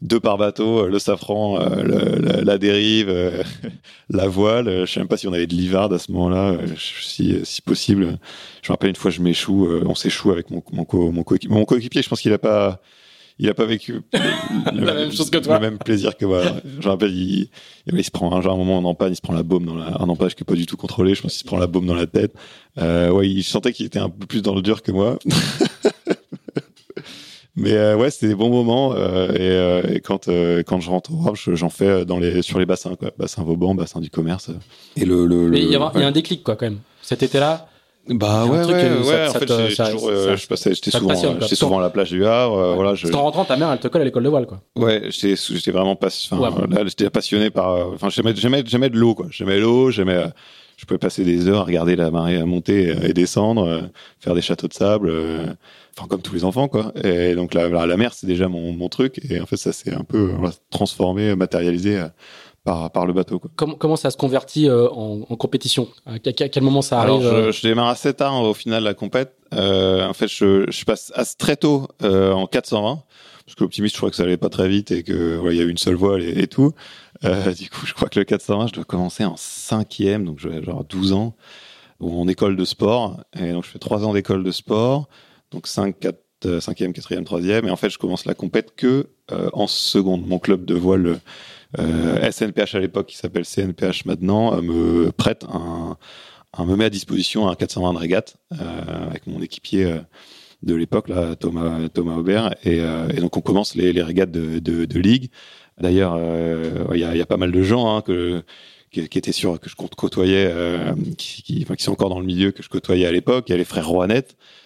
deux 0.01 0.19
par 0.19 0.37
bateau, 0.37 0.87
le 0.87 0.99
safran, 0.99 1.59
euh, 1.59 1.83
le, 1.83 2.21
la, 2.21 2.41
la, 2.41 2.57
dérive, 2.57 3.09
euh, 3.09 3.43
la 4.09 4.27
voile. 4.27 4.85
Je 4.85 4.91
sais 4.91 4.99
même 4.99 5.07
pas 5.07 5.17
si 5.17 5.27
on 5.27 5.33
avait 5.33 5.47
de 5.47 5.55
l'ivard 5.55 5.91
à 5.91 5.99
ce 5.99 6.11
moment-là, 6.11 6.57
si, 6.77 7.39
si 7.43 7.61
possible. 7.61 8.17
Je 8.61 8.71
me 8.71 8.73
rappelle 8.73 8.89
une 8.89 8.95
fois, 8.95 9.11
je 9.11 9.21
m'échoue, 9.21 9.67
on 9.85 9.95
s'échoue 9.95 10.31
avec 10.31 10.51
mon 10.51 10.63
mon, 10.71 10.85
co, 10.85 11.11
mon, 11.11 11.23
coéquipier. 11.23 11.53
Mon 11.53 11.65
coéquipier, 11.65 12.01
je 12.01 12.09
pense 12.09 12.21
qu'il 12.21 12.33
a 12.33 12.37
pas, 12.37 12.81
il 13.39 13.49
a 13.49 13.53
pas 13.53 13.65
vécu 13.65 14.01
le, 14.13 14.79
la 14.85 14.93
même 14.93 15.11
chose 15.11 15.29
que 15.29 15.37
toi, 15.37 15.55
le 15.55 15.61
même 15.61 15.77
plaisir 15.77 16.17
que 16.17 16.25
moi. 16.25 16.43
Je 16.79 16.85
me 16.85 16.91
rappelle, 16.91 17.13
il, 17.13 17.49
il, 17.87 18.03
se 18.03 18.11
prend 18.11 18.35
un 18.35 18.41
genre 18.41 18.55
un 18.55 18.57
moment 18.57 18.77
en 18.77 18.83
empagne, 18.83 19.13
il 19.13 19.15
se 19.15 19.21
prend 19.21 19.33
la 19.33 19.43
baume 19.43 19.65
dans 19.65 19.75
la, 19.75 20.01
un 20.01 20.09
empage 20.09 20.35
qui 20.35 20.43
est 20.43 20.45
pas 20.45 20.55
du 20.55 20.65
tout 20.65 20.77
contrôlé. 20.77 21.15
Je 21.15 21.21
pense 21.21 21.31
qu'il 21.31 21.39
se 21.39 21.45
prend 21.45 21.57
la 21.57 21.67
baume 21.67 21.85
dans 21.85 21.95
la 21.95 22.07
tête. 22.07 22.33
Euh, 22.77 23.09
ouais, 23.09 23.29
il, 23.29 23.41
je 23.41 23.49
sentais 23.49 23.71
qu'il 23.71 23.85
était 23.85 23.99
un 23.99 24.09
peu 24.09 24.27
plus 24.27 24.41
dans 24.41 24.53
le 24.53 24.61
dur 24.61 24.81
que 24.81 24.91
moi. 24.91 25.17
Mais 27.59 27.73
euh, 27.73 27.97
ouais, 27.97 28.09
c'était 28.09 28.27
des 28.27 28.35
bons 28.35 28.49
moments. 28.49 28.93
Euh, 28.93 29.31
et, 29.33 29.37
euh, 29.39 29.95
et, 29.95 29.99
quand 29.99 30.27
euh, 30.27 30.63
quand 30.65 30.79
je 30.79 30.89
rentre 30.89 31.11
au 31.13 31.27
Havre, 31.27 31.35
j'en 31.35 31.69
fais 31.69 32.05
dans 32.05 32.19
les 32.19 32.41
sur 32.41 32.59
les 32.59 32.65
bassins, 32.65 32.95
quoi. 32.95 33.11
Bassin 33.17 33.43
Vauban, 33.43 33.75
bassin 33.75 33.99
du 33.99 34.09
commerce. 34.09 34.49
Et 34.95 35.05
le. 35.05 35.25
le 35.25 35.49
Mais 35.49 35.61
il 35.61 35.69
y, 35.69 35.75
a, 35.75 35.79
ouais. 35.79 35.91
il 35.95 36.01
y 36.01 36.03
a 36.03 36.07
un 36.07 36.11
déclic, 36.11 36.43
quoi, 36.43 36.55
quand 36.55 36.65
même. 36.65 36.79
Cet 37.01 37.23
été-là. 37.23 37.67
Bah 38.07 38.45
ouais, 38.45 38.65
ouais, 38.65 38.73
ouais, 38.73 39.27
en 39.27 39.33
fait, 39.33 39.47
je 39.47 40.47
passais, 40.47 40.73
j'étais 40.73 40.89
souvent, 40.89 41.13
j'étais 41.41 41.55
souvent 41.55 41.77
à 41.77 41.81
la 41.81 41.91
plage 41.91 42.09
du 42.09 42.25
Havre. 42.25 42.69
Ouais. 42.69 42.75
voilà, 42.75 42.95
je... 42.95 43.03
Parce 43.03 43.13
qu'en 43.13 43.21
rentrant, 43.21 43.45
ta 43.45 43.55
mère, 43.55 43.71
elle 43.71 43.77
te 43.77 43.87
colle 43.87 44.01
à 44.01 44.05
l'école 44.05 44.23
de 44.23 44.29
voile, 44.29 44.47
quoi. 44.47 44.61
Ouais, 44.75 45.09
j'étais, 45.09 45.35
j'étais 45.35 45.69
vraiment 45.69 45.95
pas, 45.95 46.07
enfin, 46.07 46.39
ouais. 46.39 46.67
là, 46.75 46.81
j'étais 46.85 47.07
passionné 47.11 47.51
par, 47.51 47.93
enfin, 47.93 48.09
j'aimais, 48.09 48.33
j'aimais, 48.35 48.63
j'aimais 48.65 48.89
de 48.89 48.97
l'eau, 48.97 49.13
quoi. 49.13 49.27
J'aimais 49.29 49.59
l'eau, 49.59 49.91
j'aimais, 49.91 50.23
je 50.79 50.85
pouvais 50.85 50.97
passer 50.97 51.25
des 51.25 51.49
heures 51.49 51.59
à 51.59 51.63
regarder 51.65 51.97
la 51.97 52.09
marée 52.09 52.41
monter 52.45 52.95
et 53.03 53.11
descendre, 53.11 53.89
faire 54.19 54.33
des 54.33 54.41
châteaux 54.41 54.69
de 54.69 54.73
sable, 54.73 55.11
enfin 55.97 56.07
comme 56.07 56.21
tous 56.21 56.33
les 56.33 56.45
enfants 56.45 56.69
quoi. 56.69 56.93
Et 57.03 57.35
donc 57.35 57.53
la, 57.53 57.97
mer 57.97 58.13
c'est 58.13 58.27
déjà 58.27 58.47
mon, 58.47 58.71
mon 58.71 58.87
truc 58.87 59.19
et 59.29 59.41
en 59.41 59.45
fait 59.45 59.57
ça 59.57 59.73
s'est 59.73 59.93
un 59.93 60.05
peu 60.05 60.31
transformé, 60.71 61.35
matérialisé 61.35 62.01
par, 62.63 62.91
par 62.91 63.05
le 63.05 63.13
bateau. 63.13 63.39
Quoi. 63.39 63.51
Comment, 63.55 63.75
comment 63.75 63.95
ça 63.95 64.11
se 64.11 64.17
convertit 64.17 64.67
euh, 64.67 64.89
en, 64.89 65.21
en, 65.29 65.35
compétition? 65.35 65.87
À, 66.05 66.13
à, 66.13 66.19
quel 66.19 66.63
moment 66.63 66.81
ça 66.81 66.99
arrive 66.99 67.25
Alors 67.25 67.51
je, 67.51 67.51
je 67.51 67.61
démarre 67.67 67.87
assez 67.87 68.13
tard 68.13 68.41
au 68.41 68.53
final 68.53 68.83
la 68.83 68.93
compète. 68.93 69.33
Euh, 69.53 70.07
en 70.07 70.13
fait 70.13 70.27
je, 70.27 70.69
je 70.69 70.85
passe 70.85 71.11
assez 71.15 71.35
très 71.37 71.55
tôt 71.55 71.87
euh, 72.03 72.31
en 72.31 72.45
420 72.47 73.03
parce 73.45 73.55
que 73.55 73.63
l'optimiste 73.63 73.95
je 73.95 73.99
crois 73.99 74.11
que 74.11 74.15
ça 74.15 74.23
allait 74.23 74.37
pas 74.37 74.49
très 74.49 74.69
vite 74.69 74.91
et 74.91 75.01
que 75.03 75.37
voilà, 75.37 75.53
il 75.53 75.57
y 75.57 75.61
a 75.61 75.65
eu 75.65 75.69
une 75.69 75.77
seule 75.77 75.95
voile 75.95 76.21
et, 76.21 76.43
et 76.43 76.47
tout. 76.47 76.73
Euh, 77.25 77.53
du 77.53 77.69
coup 77.69 77.85
je 77.85 77.93
crois 77.93 78.07
que 78.07 78.17
le 78.17 78.23
420 78.23 78.67
je 78.67 78.73
dois 78.73 78.85
commencer 78.85 79.25
en 79.25 79.35
cinquième 79.35 80.23
donc 80.23 80.39
je 80.39 80.63
genre 80.63 80.85
12 80.85 81.11
ans 81.11 81.35
en 81.99 82.27
école 82.29 82.55
de 82.55 82.63
sport 82.63 83.21
et 83.37 83.51
donc 83.51 83.65
je 83.65 83.69
fais 83.69 83.79
trois 83.79 84.05
ans 84.05 84.13
d'école 84.13 84.41
de 84.43 84.51
sport 84.51 85.09
donc 85.51 85.67
5, 85.67 85.99
4, 85.99 86.17
5e, 86.45 86.93
4e, 86.93 87.23
3e. 87.23 87.67
Et 87.67 87.71
en 87.71 87.75
fait, 87.75 87.89
je 87.89 87.97
commence 87.97 88.25
la 88.25 88.33
compète 88.33 88.75
que 88.75 89.07
euh, 89.31 89.49
en 89.53 89.67
seconde. 89.67 90.27
Mon 90.27 90.39
club 90.39 90.65
de 90.65 90.75
voile 90.75 91.19
euh, 91.79 92.31
SNPH 92.31 92.75
à 92.75 92.79
l'époque, 92.79 93.07
qui 93.07 93.17
s'appelle 93.17 93.45
CNPH 93.45 94.05
maintenant, 94.05 94.55
euh, 94.55 94.61
me 94.61 95.11
prête 95.11 95.45
un, 95.51 95.97
me 96.65 96.75
met 96.75 96.85
à 96.85 96.89
disposition 96.89 97.49
un 97.49 97.55
420 97.55 97.93
de 97.93 97.97
régate 97.99 98.37
euh, 98.53 99.07
avec 99.09 99.27
mon 99.27 99.41
équipier 99.41 99.95
de 100.63 100.75
l'époque, 100.75 101.07
là, 101.07 101.35
Thomas, 101.35 101.87
Thomas 101.89 102.15
Aubert. 102.15 102.55
Et, 102.63 102.81
donc, 103.19 103.37
on 103.37 103.41
commence 103.41 103.75
les, 103.75 103.93
les 103.93 104.03
régates 104.03 104.31
de 104.31 104.99
ligue. 104.99 105.31
D'ailleurs, 105.79 106.19
il 106.93 106.99
y 106.99 107.03
a, 107.03 107.15
y, 107.15 107.21
a, 107.21 107.25
pas 107.25 107.37
mal 107.37 107.51
de 107.51 107.61
gens 107.61 107.95
hein, 107.95 108.01
que 108.01 108.43
qui, 108.91 109.01
étaient 109.01 109.31
sur 109.31 109.59
que 109.59 109.69
je 109.69 109.75
côtoyais, 109.75 110.49
euh, 110.49 110.93
qui, 111.17 111.59
enfin, 111.63 111.75
qui 111.75 111.83
sont 111.83 111.91
encore 111.91 112.09
dans 112.09 112.19
le 112.19 112.25
milieu 112.25 112.51
que 112.51 112.63
je 112.63 112.69
côtoyais 112.69 113.05
à 113.05 113.11
l'époque. 113.11 113.45
Il 113.47 113.51
y 113.51 113.55
a 113.55 113.57
les 113.57 113.65
frères 113.65 113.87
Rouanet 113.87 114.25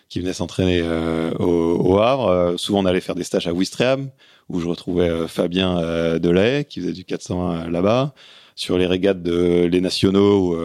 qui 0.10 0.20
venaient 0.20 0.34
s'entraîner 0.34 0.82
euh, 0.84 1.32
au, 1.40 1.94
au, 1.94 2.00
Havre. 2.00 2.28
Euh, 2.28 2.58
souvent, 2.58 2.80
on 2.80 2.86
allait 2.86 3.02
faire 3.02 3.16
des 3.16 3.24
stages 3.24 3.48
à 3.48 3.54
Ouistreham, 3.54 4.10
où 4.50 4.60
je 4.60 4.68
retrouvais 4.68 5.10
euh, 5.10 5.28
Fabien 5.28 5.78
euh, 5.80 6.20
Delahaye, 6.20 6.66
qui 6.66 6.80
faisait 6.80 6.94
du 6.94 7.04
400 7.04 7.70
là-bas. 7.70 8.14
Sur 8.56 8.78
les 8.78 8.86
régates 8.86 9.24
de 9.24 9.66
les 9.66 9.82
nationaux 9.82 10.54
ou, 10.54 10.58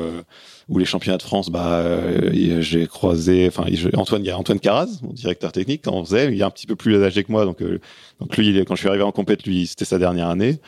ou 0.68 0.78
les 0.78 0.84
championnats 0.84 1.16
de 1.16 1.22
France, 1.22 1.48
bah, 1.48 1.82
j'ai 2.60 2.86
croisé, 2.86 3.46
enfin, 3.48 3.64
Antoine, 3.94 4.22
il 4.22 4.26
y 4.26 4.30
a 4.30 4.36
Antoine 4.36 4.60
Caraz, 4.60 5.00
mon 5.00 5.14
directeur 5.14 5.52
technique, 5.52 5.84
quand 5.84 5.94
on 5.94 6.04
faisait, 6.04 6.30
il 6.30 6.38
est 6.38 6.44
un 6.44 6.50
petit 6.50 6.66
peu 6.66 6.76
plus 6.76 7.02
âgé 7.02 7.24
que 7.24 7.32
moi, 7.32 7.46
donc, 7.46 7.62
donc 8.20 8.36
lui, 8.36 8.64
quand 8.64 8.74
je 8.74 8.80
suis 8.80 8.88
arrivé 8.88 9.04
en 9.04 9.12
compète, 9.12 9.44
lui, 9.44 9.66
c'était 9.66 9.84
sa 9.84 9.98
dernière 9.98 10.28
année. 10.28 10.60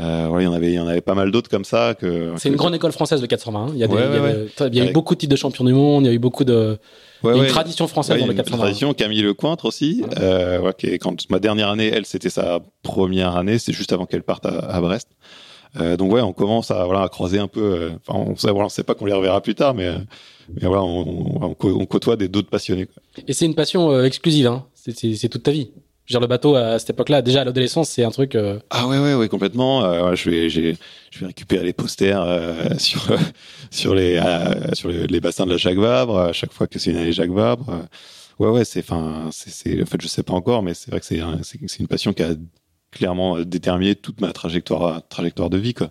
Euh, 0.00 0.26
voilà, 0.28 0.42
il 0.42 0.46
y 0.46 0.48
en 0.48 0.52
avait, 0.52 0.72
il 0.72 0.74
y 0.74 0.78
en 0.80 0.88
avait 0.88 1.00
pas 1.00 1.14
mal 1.14 1.30
d'autres 1.30 1.48
comme 1.48 1.64
ça. 1.64 1.94
Que 1.94 2.32
c'est 2.36 2.48
une 2.48 2.56
grande 2.56 2.74
école 2.74 2.90
française 2.90 3.20
de 3.20 3.26
420. 3.26 3.68
Il 3.74 3.78
y 3.78 3.84
a, 3.84 3.86
des, 3.86 3.94
ouais, 3.94 4.00
il 4.08 4.14
y 4.14 4.16
a, 4.16 4.22
ouais, 4.22 4.46
il 4.72 4.74
y 4.76 4.80
a 4.80 4.90
eu 4.90 4.92
beaucoup 4.92 5.14
de 5.14 5.20
titres 5.20 5.30
de 5.30 5.36
champion 5.36 5.64
du 5.64 5.72
monde. 5.72 6.04
Il 6.04 6.08
y 6.08 6.10
a 6.10 6.14
eu 6.14 6.18
beaucoup 6.18 6.42
de. 6.42 6.78
Ouais, 7.22 7.30
il 7.32 7.36
y 7.36 7.38
a 7.38 7.42
ouais. 7.42 7.46
une 7.46 7.52
tradition 7.52 7.86
française 7.86 8.18
dans 8.18 8.26
le 8.26 8.32
une 8.32 8.36
420. 8.36 8.58
tradition, 8.64 8.92
Camille 8.94 9.22
Lecointre 9.22 9.66
aussi. 9.66 10.02
Euh, 10.18 10.72
qui 10.72 10.98
quand 10.98 11.30
ma 11.30 11.38
dernière 11.38 11.68
année, 11.68 11.86
elle, 11.94 12.06
c'était 12.06 12.28
sa 12.28 12.60
première 12.82 13.36
année. 13.36 13.58
C'est 13.58 13.72
juste 13.72 13.92
avant 13.92 14.04
qu'elle 14.06 14.24
parte 14.24 14.46
à, 14.46 14.58
à 14.58 14.80
Brest. 14.80 15.08
Euh, 15.80 15.96
donc 15.96 16.12
ouais, 16.12 16.20
on 16.22 16.32
commence 16.32 16.70
à 16.72 16.84
voilà 16.86 17.02
à 17.02 17.08
croiser 17.08 17.38
un 17.38 17.48
peu. 17.48 17.60
euh, 17.62 17.90
Enfin, 18.08 18.18
on 18.18 18.36
sait, 18.36 18.50
voilà, 18.50 18.66
on 18.66 18.68
sait 18.70 18.82
pas 18.84 18.94
qu'on 18.94 19.06
les 19.06 19.12
reverra 19.12 19.40
plus 19.42 19.54
tard, 19.54 19.74
mais 19.74 19.92
mais 20.60 20.66
voilà, 20.66 20.82
on, 20.82 21.54
côtoie 21.86 22.16
des 22.16 22.26
d'autres 22.28 22.50
passionnés. 22.50 22.86
Quoi. 22.86 23.00
Et 23.28 23.32
c'est 23.32 23.46
une 23.46 23.54
passion 23.54 24.02
exclusive. 24.04 24.48
Hein. 24.48 24.66
C'est- 24.74 24.96
C'est 24.98 25.14
c'est 25.14 25.28
toute 25.28 25.44
ta 25.44 25.50
vie. 25.52 25.70
Je 26.06 26.12
veux 26.12 26.18
dire, 26.18 26.20
le 26.20 26.26
bateau 26.26 26.54
à 26.54 26.78
cette 26.78 26.90
époque-là, 26.90 27.22
déjà 27.22 27.40
à 27.40 27.44
l'adolescence, 27.44 27.88
c'est 27.88 28.04
un 28.04 28.10
truc. 28.10 28.34
euh, 28.34 28.58
Ah 28.70 28.86
ouais 28.86 28.98
ouais 28.98 29.14
ouais 29.14 29.28
complètement. 29.28 29.84
Euh, 29.84 30.14
je 30.14 30.28
vais 30.28 30.50
je 30.50 30.60
vais 30.60 31.26
récupérer 31.26 31.64
les 31.64 31.72
posters 31.72 32.20
euh, 32.22 32.68
sur 32.78 33.16
sur 33.70 33.94
les 33.94 34.20
sur 34.74 34.88
les, 34.90 35.20
bassins 35.20 35.46
de 35.46 35.52
la 35.52 35.56
Jacques 35.56 35.78
Vabre 35.78 36.18
à 36.18 36.32
chaque 36.32 36.52
fois 36.52 36.66
que 36.66 36.78
c'est 36.78 36.90
une 36.90 36.98
année 36.98 37.12
Jacques 37.12 37.30
Vabre. 37.30 37.86
Ouais 38.38 38.48
ouais 38.48 38.64
c'est 38.64 38.80
enfin 38.80 39.30
c'est 39.32 39.80
en 39.82 39.86
fait 39.86 40.00
je 40.02 40.08
sais 40.08 40.22
pas 40.24 40.34
encore 40.34 40.62
mais 40.62 40.74
c'est 40.74 40.90
vrai 40.90 41.00
que 41.00 41.06
c'est 41.06 41.20
c'est 41.42 41.80
une 41.80 41.86
passion 41.86 42.12
qui 42.12 42.22
a 42.22 42.34
clairement 42.90 43.40
déterminé 43.40 43.94
toute 43.94 44.20
ma 44.20 44.32
trajectoire 44.32 45.06
trajectoire 45.08 45.50
de 45.50 45.58
vie 45.58 45.72
quoi. 45.74 45.90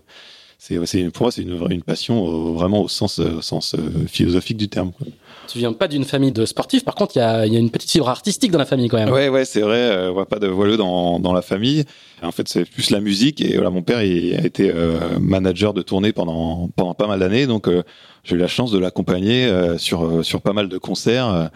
C'est 0.66 0.78
pour 1.09 1.24
moi 1.24 1.32
c'est 1.32 1.41
une 1.41 1.84
passion 1.84 2.26
euh, 2.26 2.53
vraiment 2.53 2.84
au 2.84 2.88
sens 2.88 3.20
euh, 3.20 3.39
au 3.39 3.41
sens 3.41 3.76
euh, 3.76 4.07
philosophique 4.07 4.55
du 4.55 4.70
terme. 4.70 4.93
Quoi. 4.93 5.07
Tu 5.49 5.57
viens 5.57 5.74
pas 5.74 5.89
d'une 5.89 6.05
famille 6.05 6.32
de 6.32 6.45
sportifs. 6.45 6.86
Par 6.86 6.95
contre, 6.95 7.18
il 7.18 7.20
y 7.20 7.22
a, 7.22 7.45
il 7.45 7.51
y 7.51 7.57
a 7.57 7.59
une 7.59 7.70
petite 7.70 7.91
fibre 7.91 8.07
artistique 8.07 8.49
dans 8.49 8.59
la 8.59 8.66
famille 8.66 8.88
quand 8.88 8.95
même. 8.95 9.11
Ouais, 9.11 9.28
ouais, 9.28 9.43
c'est 9.43 9.59
vrai. 9.59 9.78
Euh, 9.78 10.11
on 10.11 10.14
voit 10.14 10.26
pas 10.26 10.39
de 10.39 10.47
voileux 10.47 10.78
dans, 10.78 11.20
dans 11.20 11.34
la 11.34 11.41
famille. 11.41 11.84
En 12.22 12.32
fait, 12.32 12.47
c'est 12.47 12.64
plus 12.64 12.91
la 12.91 13.01
musique. 13.01 13.41
Et 13.41 13.55
voilà, 13.55 13.72
mon 13.72 13.82
père, 13.82 14.01
il 14.03 14.36
a 14.36 14.45
été 14.45 14.72
euh, 14.74 15.20
manager 15.20 15.74
de 15.74 15.82
tournée 15.82 16.14
pendant 16.14 16.70
pendant 16.78 16.93
pas 16.93 17.07
mal 17.07 17.20
d'années. 17.20 17.45
Donc, 17.45 17.68
euh, 17.68 17.84
j'ai 18.24 18.36
eu 18.36 18.39
la 18.39 18.47
chance 18.47 18.72
de 18.72 18.80
l'accompagner 18.80 19.45
euh, 19.45 19.78
sur 19.78 20.05
euh, 20.05 20.24
sur 20.24 20.41
pas 20.41 20.53
mal 20.53 20.70
de 20.70 20.78
concerts. 20.78 21.49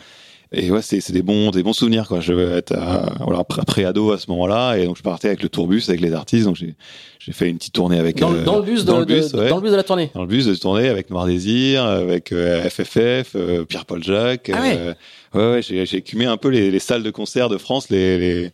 Euh, 0.56 0.60
et 0.60 0.72
ouais, 0.72 0.82
c'est 0.82 1.12
des 1.12 1.22
bons 1.22 1.52
des 1.52 1.64
bons 1.64 1.74
souvenirs 1.74 2.08
quoi. 2.08 2.20
Je 2.20 2.34
vais 2.34 2.58
être 2.58 2.74
à, 2.74 3.16
voilà 3.24 3.44
après 3.58 3.86
ado 3.86 4.12
à 4.12 4.18
ce 4.18 4.30
moment-là 4.32 4.78
et 4.78 4.86
donc 4.86 4.98
je 4.98 5.04
partais 5.04 5.28
avec 5.28 5.44
le 5.44 5.50
tourbus 5.50 5.84
avec 5.90 6.02
les 6.02 6.14
artistes. 6.14 6.46
Donc 6.46 6.56
j'ai 6.56 7.32
fait 7.34 7.50
une 7.50 7.58
petite 7.58 7.74
tournée 7.74 8.00
avec 8.00 8.18
Dans, 8.18 8.32
euh, 8.34 8.44
dans 8.44 8.58
le 8.58 8.64
bus 8.64 8.82
de, 8.86 8.88
dans 8.88 9.00
le 9.00 9.06
bus, 9.06 9.32
de- 9.32 9.40
ouais. 9.40 9.50
dans 9.50 9.58
le 9.58 9.62
bus 9.62 9.72
de 9.72 9.76
la 9.76 9.84
tournée. 9.84 10.10
dans 10.14 10.22
le 10.22 10.28
bus 10.28 10.46
de 10.46 10.56
tournée 10.56 10.88
avec 10.88 11.10
Noir 11.10 11.26
Désir, 11.26 11.84
avec 11.86 12.32
euh, 12.32 12.62
FFF, 12.70 13.36
euh, 13.36 13.66
Pierre-Paul 13.66 14.04
Jacques. 14.04 14.50
Ah 14.54 14.62
ouais. 14.62 14.78
euh, 14.78 14.94
ouais, 15.34 15.52
ouais, 15.58 15.62
j'ai, 15.62 15.98
écumé 15.98 16.26
un 16.26 16.38
peu 16.38 16.48
les, 16.50 16.72
les 16.72 16.80
salles 16.80 17.04
de 17.04 17.12
concert 17.12 17.50
de 17.50 17.58
France, 17.58 17.90
les 17.90 18.18
les, 18.18 18.52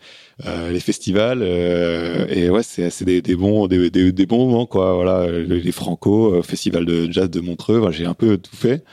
euh, 0.47 0.71
les 0.71 0.79
festivals. 0.79 1.41
euh, 1.43 2.25
et 2.29 2.49
ouais, 2.49 2.63
c'est, 2.63 3.03
des, 3.03 3.21
des 3.21 3.35
bons 3.35 3.67
des, 3.67 3.91
des, 3.91 4.11
des 4.11 4.25
bons 4.25 4.45
moments 4.47 4.65
quoi. 4.65 4.93
Voilà, 4.95 5.27
les, 5.29 5.71
Franco, 5.71 6.33
euh, 6.35 6.41
festival 6.41 6.85
de 6.85 7.11
jazz 7.11 7.29
de 7.29 7.39
Montreux. 7.41 7.77
Voilà, 7.77 7.95
j'ai 7.95 8.05
un 8.05 8.15
peu 8.15 8.37
tout 8.37 8.55
fait. 8.55 8.83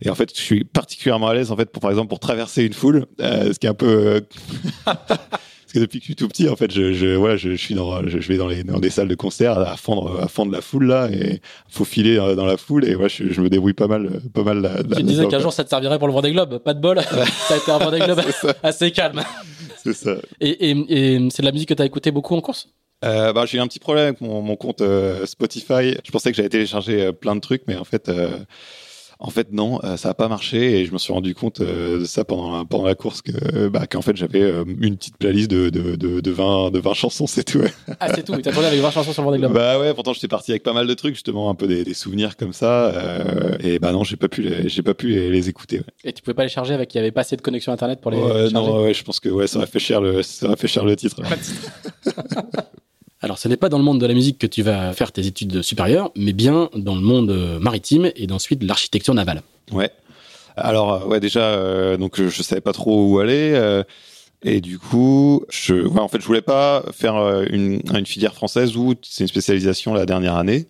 Et 0.00 0.10
en 0.10 0.14
fait, 0.14 0.30
je 0.34 0.40
suis 0.40 0.64
particulièrement 0.64 1.28
à 1.28 1.34
l'aise 1.34 1.50
en 1.50 1.56
fait 1.56 1.70
pour 1.70 1.80
par 1.80 1.90
exemple 1.90 2.08
pour 2.08 2.20
traverser 2.20 2.64
une 2.64 2.72
foule, 2.72 3.06
euh, 3.20 3.52
ce 3.52 3.58
qui 3.58 3.66
est 3.66 3.70
un 3.70 3.74
peu 3.74 3.86
euh, 3.86 4.20
parce 4.84 5.72
que 5.72 5.78
depuis 5.78 5.98
que 5.98 6.02
je 6.04 6.06
suis 6.06 6.16
tout 6.16 6.28
petit, 6.28 6.48
en 6.48 6.56
fait, 6.56 6.70
je, 6.72 6.92
je 6.92 7.14
voilà, 7.14 7.36
je, 7.36 7.50
je 7.50 7.56
suis 7.56 7.74
dans, 7.74 8.06
je, 8.06 8.18
je 8.20 8.28
vais 8.28 8.36
dans 8.36 8.48
les 8.48 8.64
dans 8.64 8.78
des 8.80 8.90
salles 8.90 9.08
de 9.08 9.14
concert 9.14 9.58
à 9.58 9.76
fondre 9.76 10.20
à 10.20 10.28
fondre 10.28 10.52
la 10.52 10.60
foule 10.60 10.86
là 10.86 11.08
et 11.10 11.40
faut 11.68 11.84
filer 11.84 12.16
dans, 12.16 12.34
dans 12.34 12.46
la 12.46 12.56
foule 12.56 12.84
et 12.84 12.94
ouais, 12.96 13.08
je, 13.08 13.28
je 13.32 13.40
me 13.40 13.48
débrouille 13.48 13.72
pas 13.74 13.88
mal 13.88 14.20
pas 14.32 14.42
mal. 14.42 14.60
Là, 14.60 14.82
Tu 14.96 15.02
disais 15.02 15.26
qu'un 15.28 15.40
jour 15.40 15.52
ça 15.52 15.64
te 15.64 15.70
servirait 15.70 15.98
pour 15.98 16.08
le 16.08 16.14
Vendée 16.14 16.32
Globe. 16.32 16.58
Pas 16.58 16.74
de 16.74 16.80
bol. 16.80 17.00
ça 17.48 17.54
a 17.54 17.56
été 17.56 17.70
un 17.70 17.78
Vendée 17.78 18.00
Globe 18.00 18.20
assez 18.62 18.90
calme. 18.90 19.22
c'est 19.82 19.94
ça. 19.94 20.16
Et, 20.40 20.70
et, 20.70 21.14
et 21.16 21.28
c'est 21.30 21.42
de 21.42 21.46
la 21.46 21.52
musique 21.52 21.68
que 21.68 21.74
tu 21.74 21.82
as 21.82 21.86
écouté 21.86 22.10
beaucoup 22.10 22.34
en 22.34 22.40
course? 22.40 22.68
Euh, 23.04 23.32
bah, 23.34 23.44
j'ai 23.46 23.58
eu 23.58 23.60
un 23.60 23.66
petit 23.66 23.80
problème 23.80 24.04
avec 24.08 24.20
mon, 24.22 24.40
mon 24.40 24.56
compte 24.56 24.80
euh, 24.80 25.26
Spotify. 25.26 25.94
Je 26.04 26.10
pensais 26.10 26.30
que 26.30 26.36
j'avais 26.36 26.48
téléchargé 26.48 27.02
euh, 27.02 27.12
plein 27.12 27.34
de 27.34 27.40
trucs, 27.40 27.62
mais 27.66 27.76
en 27.76 27.84
fait, 27.84 28.08
euh, 28.08 28.28
en 29.26 29.30
fait 29.30 29.52
non, 29.52 29.80
euh, 29.84 29.96
ça 29.96 30.10
a 30.10 30.14
pas 30.14 30.28
marché 30.28 30.80
et 30.80 30.84
je 30.86 30.92
me 30.92 30.98
suis 30.98 31.12
rendu 31.12 31.34
compte 31.34 31.60
euh, 31.60 32.00
de 32.00 32.04
ça 32.04 32.24
pendant 32.24 32.64
pendant 32.66 32.84
la 32.84 32.94
course 32.94 33.22
que 33.22 33.68
bah 33.68 33.86
qu'en 33.86 34.02
fait 34.02 34.14
j'avais 34.16 34.42
euh, 34.42 34.64
une 34.80 34.96
petite 34.98 35.16
playlist 35.16 35.50
de 35.50 35.70
de 35.70 35.96
de, 35.96 36.20
de 36.20 36.30
20 36.30 36.70
de 36.70 36.78
20 36.78 36.92
chansons, 36.94 37.26
c'est 37.26 37.42
tout. 37.44 37.62
Ah, 38.00 38.12
c'est 38.14 38.22
tout. 38.24 38.36
T'as 38.36 38.52
tourné 38.52 38.68
avec 38.68 38.80
20 38.80 38.90
chansons 38.90 39.12
sur 39.12 39.22
le 39.22 39.26
Vendée 39.26 39.38
Globe. 39.38 39.54
Bah 39.54 39.78
ouais, 39.80 39.94
pourtant 39.94 40.12
j'étais 40.12 40.28
parti 40.28 40.50
avec 40.52 40.62
pas 40.62 40.72
mal 40.74 40.86
de 40.86 40.94
trucs 40.94 41.14
justement, 41.14 41.48
un 41.50 41.54
peu 41.54 41.66
des, 41.66 41.84
des 41.84 41.94
souvenirs 41.94 42.36
comme 42.36 42.52
ça. 42.52 42.86
euh, 42.94 43.56
et 43.60 43.78
bah 43.78 43.92
non, 43.92 44.04
j'ai 44.04 44.16
pas 44.16 44.28
pu 44.28 44.42
les, 44.42 44.68
j'ai 44.68 44.82
pas 44.82 44.94
pu 44.94 45.08
les, 45.08 45.30
les 45.30 45.48
écouter. 45.48 45.78
Ouais. 45.78 45.84
Et 46.04 46.12
tu 46.12 46.22
pouvais 46.22 46.34
pas 46.34 46.42
les 46.44 46.48
charger 46.50 46.74
avec, 46.74 46.94
il 46.94 46.98
y 46.98 47.00
avait 47.00 47.10
pas 47.12 47.22
assez 47.22 47.36
de 47.36 47.42
connexion 47.42 47.72
internet 47.72 48.00
pour 48.02 48.10
les 48.10 48.18
Ouais, 48.18 48.28
charger. 48.50 48.52
non, 48.54 48.82
ouais, 48.82 48.92
je 48.94 49.02
pense 49.04 49.20
que 49.20 49.30
ouais, 49.30 49.46
ça 49.46 49.56
aurait 49.58 49.66
fait 49.66 49.78
cher 49.78 50.00
le, 50.02 50.22
ça 50.22 50.46
aurait 50.46 50.56
fait 50.56 50.68
cher 50.68 50.84
le 50.84 50.94
titre. 50.96 51.20
Alors, 53.24 53.38
ce 53.38 53.48
n'est 53.48 53.56
pas 53.56 53.70
dans 53.70 53.78
le 53.78 53.84
monde 53.84 54.00
de 54.00 54.06
la 54.06 54.12
musique 54.12 54.38
que 54.38 54.46
tu 54.46 54.62
vas 54.62 54.92
faire 54.92 55.10
tes 55.10 55.26
études 55.26 55.62
supérieures, 55.62 56.10
mais 56.14 56.34
bien 56.34 56.68
dans 56.74 56.94
le 56.94 57.00
monde 57.00 57.30
euh, 57.30 57.58
maritime 57.58 58.10
et 58.16 58.30
ensuite 58.30 58.62
l'architecture 58.62 59.14
navale. 59.14 59.42
Ouais. 59.72 59.90
Alors 60.56 60.92
euh, 60.92 61.06
ouais 61.06 61.20
déjà 61.20 61.40
euh, 61.40 61.96
donc 61.96 62.20
je, 62.20 62.42
savais 62.42 62.60
pas 62.60 62.72
trop 62.72 63.08
où 63.08 63.18
aller 63.18 63.52
euh, 63.54 63.82
et 64.42 64.60
du 64.60 64.78
coup 64.78 65.44
je 65.50 65.74
ouais, 65.74 66.00
en 66.00 66.08
fait 66.08 66.20
je 66.20 66.26
voulais 66.26 66.42
pas 66.42 66.84
faire 66.92 67.16
une, 67.50 67.80
une 67.92 68.06
filière 68.06 68.34
française 68.34 68.76
où 68.76 68.94
c'est 69.02 69.24
une 69.24 69.28
spécialisation 69.28 69.94
la 69.94 70.06
dernière 70.06 70.36
année 70.36 70.66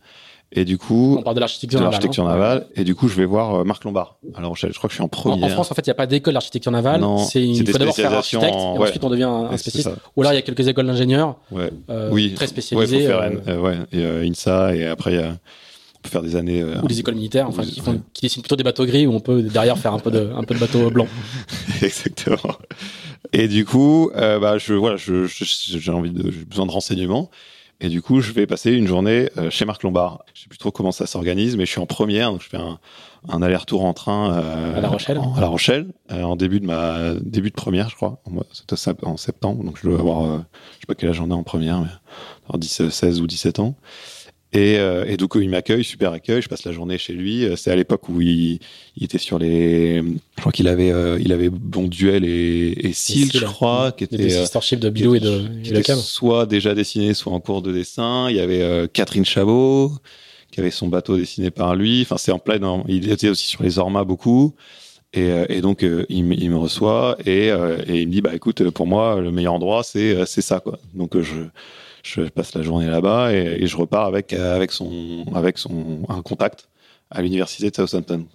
et 0.55 0.65
du 0.65 0.79
coup 0.79 1.17
On 1.19 1.23
parle 1.23 1.37
de 1.37 1.41
l'architecture 1.41 1.79
de 1.81 1.85
navale. 1.85 1.93
l'architecture 1.93 2.25
hein. 2.27 2.33
navale 2.33 2.67
et 2.77 2.85
du 2.85 2.95
coup 2.95 3.09
je 3.09 3.17
vais 3.17 3.25
voir 3.27 3.55
euh, 3.57 3.65
Marc 3.65 3.85
Lombard. 3.85 4.17
Alors 4.35 4.57
je, 4.57 4.69
je 4.69 4.73
crois 4.79 4.89
que 4.89 4.93
je 4.93 4.97
suis 4.97 5.03
en 5.03 5.07
En, 5.07 5.09
première. 5.09 5.45
en 5.45 5.49
France, 5.49 5.71
en 5.71 5.75
fait, 5.75 5.87
il 5.87 5.91
n'y 5.91 5.93
a 5.93 5.97
pas 5.97 6.07
d'école 6.07 6.35
d'architecture 6.35 6.73
navale. 6.73 7.01
Non, 7.01 7.19
C'est 7.19 7.43
une- 7.45 7.55
il 7.57 7.67
faut 7.71 7.79
d'abord 7.79 7.95
faire 7.95 8.13
architecte 8.13 8.55
en- 8.55 8.77
et 8.77 8.79
ouais. 8.79 8.89
ensuite 8.89 9.05
on 9.05 9.11
devient 9.11 9.25
un, 9.25 9.51
Ouais, 9.51 9.59
spécialiste. 9.59 9.91
Ou 10.17 10.23
alors 10.23 10.33
il 10.33 10.37
y 10.37 10.39
a 10.39 10.43
quelques 10.43 10.67
écoles 10.69 10.87
d'ingénieurs 10.87 11.37
Ouais. 11.51 11.71
euh, 11.91 12.09
oui. 12.13 12.33
très 12.35 12.45
Ouais, 12.45 12.49
spécialisées. 12.49 13.07
euh, 13.09 13.23
N- 13.31 13.41
euh, 13.49 13.61
ouais, 13.61 13.77
et, 13.93 14.05
euh, 14.05 14.25
INSA 14.27 14.75
et 14.77 14.87
après 14.87 15.19
on 15.19 16.01
peut 16.03 16.11
faire 16.11 16.23
des 16.23 16.37
années 16.37 16.61
euh, 16.61 16.81
ou 16.83 16.87
des 16.87 17.01
écoles 17.01 17.15
militaires, 17.15 17.49
enfin, 17.49 17.63
Ouais. 17.63 17.69
qui, 17.69 17.81
font, 17.81 18.01
qui 18.13 18.23
dessinent 18.23 18.43
plutôt 18.43 18.57
des 18.57 18.63
bateaux 18.63 18.85
gris 18.85 19.07
où 19.07 19.13
on 19.15 19.21
peut 19.21 19.43
derrière 19.43 19.79
faire 19.79 19.95
un 19.95 19.99
peu 19.99 20.11
de, 20.11 20.31
un 20.37 20.43
peu 20.45 20.55
de 20.55 20.61
bateau 20.61 20.91
blanc. 20.91 21.07
Exactement. 21.83 22.57
Et 23.33 23.49
du 23.49 23.65
coup, 23.65 24.11
euh, 24.15 24.39
bah, 24.39 24.59
je, 24.59 24.75
voilà, 24.75 24.97
je, 24.97 25.27
je- 25.27 25.45
j'ai 25.79 25.91
envie 25.93 26.11
de, 26.11 26.31
j'ai 26.31 26.45
besoin 26.45 26.67
de 26.67 26.71
renseignements. 26.71 27.31
Et 27.81 27.89
du 27.89 28.01
coup, 28.03 28.20
je 28.20 28.33
vais 28.33 28.47
passer 28.47 28.72
une 28.72 28.87
journée 28.87 29.31
euh, 29.37 29.51
chez 29.51 29.64
Marc 29.64 29.83
Lombard. 29.83 30.25
Je 30.33 30.43
sais 30.43 30.49
plus 30.49 30.59
trop 30.59 30.70
comment 30.70 30.93
ça 30.93 31.07
s'organise, 31.07 31.57
mais 31.57 31.66
je 31.66 31.70
suis 31.72 31.81
en 31.81 31.87
première, 31.87 32.31
donc 32.31 32.41
je 32.43 32.49
fais 32.49 32.57
un, 32.57 32.79
un 33.29 33.43
aller-retour 33.43 33.85
en 33.85 33.93
train 33.95 34.33
euh, 34.33 34.77
À 34.79 34.81
La 34.81 34.89
Rochelle. 34.89 35.18
en, 35.18 35.35
à 35.35 35.41
La 35.41 35.49
Rochelle, 35.49 35.89
euh, 36.12 36.22
en 36.22 36.37
début 36.37 36.61
de 36.61 36.66
ma 36.66 37.14
début 37.20 37.51
de 37.51 37.55
première, 37.55 37.91
je 37.91 37.97
crois. 37.97 38.20
En 38.25 38.33
en 39.03 39.16
septembre, 39.16 39.64
donc 39.64 39.79
je 39.83 39.89
dois 39.89 39.99
avoir, 39.99 40.25
euh, 40.25 40.39
je 40.75 40.81
sais 40.81 40.87
pas 40.87 40.95
quel 40.95 41.11
âge 41.11 41.16
j'en 41.16 41.31
ai 41.31 41.35
en 41.35 41.43
première, 41.43 41.81
mais 41.81 41.89
alors 42.49 42.59
10, 42.59 42.89
16 42.89 43.20
ou 43.20 43.27
17 43.27 43.59
ans. 43.59 43.75
Et, 44.57 44.79
euh, 44.79 45.05
et 45.09 45.17
donc 45.17 45.33
il 45.35 45.51
m'accueille, 45.51 45.83
super 45.83 46.13
accueil. 46.13 46.41
Je 46.41 46.49
passe 46.49 46.65
la 46.65 46.71
journée 46.71 46.97
chez 46.97 47.13
lui. 47.13 47.45
Euh, 47.45 47.57
C'est 47.57 47.73
à 47.73 47.77
l'époque 47.77 48.09
où 48.09 48.21
il, 48.21 48.61
il 48.97 49.03
était 49.05 49.19
sur 49.19 49.41
les, 49.41 49.97
je 49.97 50.41
crois 50.41 50.53
qu'il 50.53 50.69
avait, 50.69 50.93
euh, 50.93 51.19
il 51.21 51.33
avait 51.33 51.49
Bon 51.51 51.89
Duel 51.89 52.25
et, 52.25 52.69
et 52.79 52.93
Seal, 52.93 53.31
je 53.33 53.45
crois, 53.47 53.91
qui 53.91 54.05
était, 54.05 54.17
euh, 54.33 54.77
de 54.77 54.91
Bilou 54.91 55.17
et 55.17 55.21
de, 55.21 55.43
qui 55.65 55.73
de 55.73 55.81
Cam. 55.81 55.99
soit 55.99 56.47
déjà 56.47 56.73
dessiné, 56.73 57.15
soit 57.15 57.33
en 57.33 57.41
cours 57.41 57.63
de 57.63 57.73
dessin. 57.73 58.29
Il 58.31 58.37
y 58.37 58.41
avait 58.41 58.63
euh, 58.63 58.87
Catherine 58.87 59.25
Chabot, 59.25 59.91
qui 60.53 60.61
avait 60.61 60.71
son 60.71 60.87
bateau 60.87 61.17
dessiné 61.17 61.51
par 61.51 61.75
lui. 61.75 62.03
Enfin, 62.03 62.17
c'est 62.17 62.31
en 62.31 62.39
plein. 62.39 62.85
il 62.87 63.11
était 63.11 63.31
aussi 63.31 63.49
sur 63.49 63.65
les 63.65 63.81
Ormas 63.81 64.05
beaucoup. 64.05 64.55
Et, 65.15 65.31
et 65.49 65.61
donc, 65.63 65.85
il, 66.09 66.25
me- 66.25 66.35
il 66.35 66.51
me 66.51 66.57
reçoit 66.59 67.17
et, 67.27 67.49
il 67.89 68.07
me 68.09 68.13
dit, 68.13 68.21
bah 68.21 68.35
écoute, 68.35 68.69
pour 68.71 68.87
moi, 68.87 69.21
le 69.21 69.31
meilleur 69.33 69.55
endroit, 69.55 69.83
c'est 69.83 70.27
c'est 70.27 70.43
ça, 70.43 70.61
quoi. 70.61 70.79
Donc, 70.93 71.21
je, 71.21 71.35
je 72.05 72.23
passe 72.23 72.55
la 72.55 72.63
journée 72.63 72.87
là-bas 72.87 73.33
et, 73.33 73.59
et 73.63 73.67
je 73.67 73.77
repars 73.77 74.05
avec 74.07 74.33
euh, 74.33 74.55
avec 74.55 74.71
son 74.71 75.25
avec 75.35 75.59
son 75.59 76.05
un 76.09 76.23
contact 76.23 76.69
à 77.11 77.21
l'université 77.23 77.71
de 77.71 77.75
Southampton. 77.75 78.27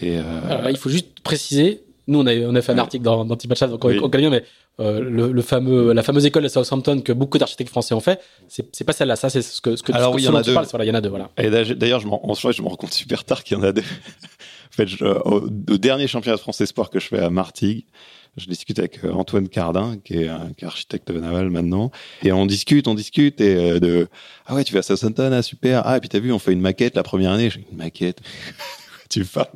Et 0.00 0.16
euh, 0.18 0.22
Alors 0.48 0.62
là, 0.62 0.70
il 0.70 0.76
faut 0.78 0.88
juste 0.88 1.20
préciser. 1.20 1.82
Nous, 2.06 2.18
on 2.20 2.26
a, 2.26 2.34
on 2.34 2.54
a 2.54 2.62
fait 2.62 2.72
un 2.72 2.76
Ouais. 2.76 2.80
article 2.80 3.04
dans, 3.04 3.24
dans 3.24 3.36
Team 3.36 3.54
Chat, 3.54 3.66
donc 3.68 3.84
on, 3.84 3.88
Oui. 3.88 3.98
on 4.02 4.08
connaît 4.08 4.28
bien, 4.28 4.30
mais 4.30 4.44
euh, 4.80 5.00
le, 5.00 5.30
le 5.30 5.42
fameux, 5.42 5.92
la 5.92 6.02
fameuse 6.02 6.24
école 6.26 6.42
de 6.44 6.48
Southampton 6.48 7.00
que 7.02 7.12
beaucoup 7.12 7.38
d'architectes 7.38 7.70
français 7.70 7.94
ont 7.94 8.00
fait, 8.00 8.20
c'est 8.48 8.84
pas 8.84 8.92
celle-là. 8.92 9.14
Ça, 9.16 9.30
c'est 9.30 9.42
ce 9.42 9.60
que, 9.60 9.76
ce 9.76 9.82
que, 9.82 9.92
Alors 9.92 10.08
ce 10.08 10.10
que- 10.12 10.16
oui, 10.16 10.22
il 10.22 10.26
y 10.26 10.28
en 10.28 10.34
a 10.34 10.42
deux. 10.42 10.54
parles. 10.54 10.66
Voilà, 10.70 10.84
il 10.84 10.88
y 10.88 10.90
en 10.90 10.94
a 10.94 11.00
deux. 11.00 11.08
Voilà. 11.10 11.30
Et 11.38 11.50
d'ailleurs, 11.74 12.00
je, 12.00 12.06
me 12.06 12.12
rends 12.12 12.76
compte 12.76 12.92
super 12.92 13.24
tard 13.24 13.44
qu'il 13.44 13.56
y 13.56 13.60
en 13.60 13.62
a 13.62 13.72
deux. 13.72 13.82
en 14.70 14.72
fait, 14.72 14.86
je- 14.88 15.04
au, 15.04 15.42
au 15.44 15.78
dernier 15.78 16.06
championnat 16.08 16.36
de 16.36 16.40
France 16.40 16.60
Espoir 16.60 16.90
que 16.90 16.98
je 16.98 17.06
fais 17.08 17.18
à 17.20 17.30
Martigues, 17.30 17.84
je 18.36 18.46
discute 18.46 18.78
avec 18.78 19.04
euh, 19.04 19.12
Antoine 19.12 19.48
Cardin, 19.48 19.96
qui 20.04 20.14
est, 20.14 20.28
un- 20.28 20.50
qui 20.56 20.64
est 20.64 20.68
architecte 20.68 21.10
naval 21.10 21.50
maintenant, 21.50 21.90
et 22.22 22.32
on 22.32 22.46
discute, 22.46 22.88
on 22.88 22.94
discute, 22.94 23.40
et 23.40 23.54
euh, 23.72 23.80
de 23.80 24.08
ah 24.46 24.54
ouais, 24.54 24.64
tu 24.64 24.72
vas 24.72 24.80
à 24.80 24.82
Southampton, 24.82 25.30
ah 25.32 25.42
super, 25.42 25.82
ah 25.86 25.96
et 25.96 26.00
puis 26.00 26.08
t'as 26.08 26.20
vu, 26.20 26.32
on 26.32 26.38
fait 26.38 26.52
une 26.52 26.60
maquette 26.60 26.94
la 26.96 27.02
première 27.02 27.32
année, 27.32 27.50
j'ai 27.50 27.64
une 27.70 27.76
maquette, 27.78 28.20
tu 29.10 29.24
parles? 29.24 29.46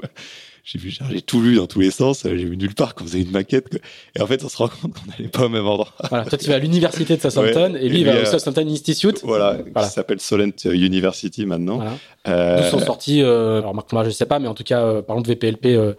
J'ai 0.67 0.79
vu, 0.79 0.89
j'ai 1.11 1.21
tout 1.21 1.43
lu 1.43 1.57
dans 1.57 1.67
tous 1.67 1.81
les 1.81 1.91
sens, 1.91 2.25
euh, 2.25 2.31
j'ai 2.39 2.47
vu 2.47 2.57
nulle 2.57 2.75
part 2.75 2.95
qu'on 2.95 3.05
faisait 3.05 3.21
une 3.21 3.31
maquette. 3.31 3.69
quoi. 3.69 3.79
Et 4.17 4.23
en 4.23 4.27
fait, 4.27 4.43
on 4.45 4.49
se 4.49 4.57
rend 4.57 4.69
compte 4.69 4.95
qu'on 4.95 5.11
n'allait 5.11 5.29
pas 5.29 5.45
au 5.45 5.51
même 5.51 5.67
endroit. 5.67 5.93
Voilà. 6.09 6.25
Toi, 6.25 6.39
tu 6.39 6.49
vas 6.49 6.55
à 6.55 6.59
l'université 6.59 7.17
de 7.19 7.21
Southampton 7.31 7.75
Ouais. 7.75 7.85
et 7.85 7.89
lui, 7.91 7.99
il 8.01 8.07
va 8.07 8.13
lui, 8.13 8.21
au 8.21 8.23
euh, 8.23 8.39
Southampton 8.39 8.67
Institute. 8.67 9.21
Voilà, 9.25 9.59
Voilà. 9.75 9.87
qui 9.89 9.95
s'appelle 9.95 10.21
Solent 10.21 10.53
University 10.65 11.45
maintenant. 11.45 11.77
Voilà. 11.77 11.99
Euh, 12.29 12.63
D'où 12.63 12.79
sont 12.79 12.85
sortis, 12.85 13.21
euh, 13.21 13.59
alors 13.59 13.75
Lombard, 13.75 14.07
je 14.07 14.11
sais 14.11 14.25
pas, 14.25 14.39
mais 14.39 14.49
en 14.49 14.55
tout 14.55 14.65
cas, 14.65 14.81
euh, 14.81 15.03
par 15.03 15.17
exemple, 15.19 15.29
VPLP 15.29 15.67
euh, 15.67 15.93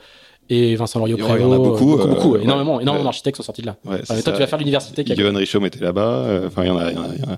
et 0.50 0.76
Vincent 0.76 1.00
Loriot 1.00 1.18
Il 1.18 1.22
y 1.22 1.24
en 1.24 1.28
a 1.28 1.36
Prévost, 1.36 1.58
beaucoup, 1.58 1.94
euh, 1.94 1.98
beaucoup, 1.98 2.02
euh, 2.02 2.08
beaucoup, 2.16 2.32
ouais. 2.34 2.44
énormément, 2.44 2.80
énormément 2.80 3.02
Ouais. 3.04 3.08
d'architectes 3.10 3.38
sont 3.38 3.44
sortis 3.44 3.62
de 3.62 3.68
là. 3.68 3.78
ouais, 3.86 3.98
Ah, 4.04 4.06
toi, 4.06 4.16
ça. 4.18 4.32
tu 4.34 4.40
vas 4.40 4.48
faire 4.48 4.60
l'université. 4.60 5.04
Johan 5.16 5.34
Richaume 5.36 5.66
était 5.66 5.80
là-bas. 5.80 6.02
euh, 6.26 6.48
Enfin, 6.48 6.64
il 6.64 6.68
y 6.68 6.72
en 6.72 6.78
a, 6.78 6.92
il 6.92 6.96
y 6.96 7.00
en 7.00 7.04
a. 7.34 7.38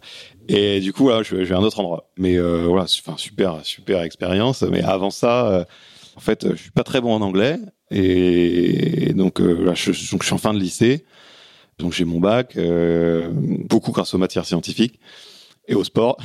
Et 0.49 0.79
du 0.81 0.93
coup, 0.93 1.09
là, 1.09 1.23
je, 1.23 1.35
vais- 1.35 1.45
je 1.45 1.49
vais 1.49 1.55
à 1.55 1.59
un 1.59 1.63
autre 1.63 1.79
endroit. 1.79 2.09
Mais 2.17 2.37
euh, 2.37 2.65
voilà, 2.67 2.83
enfin, 2.83 3.15
super, 3.17 3.59
super 3.63 4.01
expérience. 4.01 4.61
Mais 4.63 4.81
avant 4.83 5.09
ça, 5.09 5.47
euh, 5.47 5.63
en 6.15 6.19
fait, 6.19 6.47
je 6.51 6.55
suis 6.61 6.71
pas 6.71 6.83
très 6.83 6.99
bon 7.01 7.13
en 7.13 7.21
anglais. 7.21 7.57
Et 7.91 9.13
donc, 9.13 9.39
là, 9.39 9.73
je, 9.73 9.91
donc, 10.11 10.21
je 10.21 10.25
suis 10.25 10.33
en 10.33 10.37
fin 10.37 10.53
de 10.53 10.59
lycée. 10.59 11.05
Donc, 11.79 11.93
j'ai 11.93 12.05
mon 12.05 12.19
bac, 12.19 12.57
beaucoup 13.69 13.91
grâce 13.91 14.13
aux 14.13 14.17
matières 14.17 14.45
scientifiques 14.45 14.99
et 15.67 15.75
au 15.75 15.83
sport. 15.83 16.17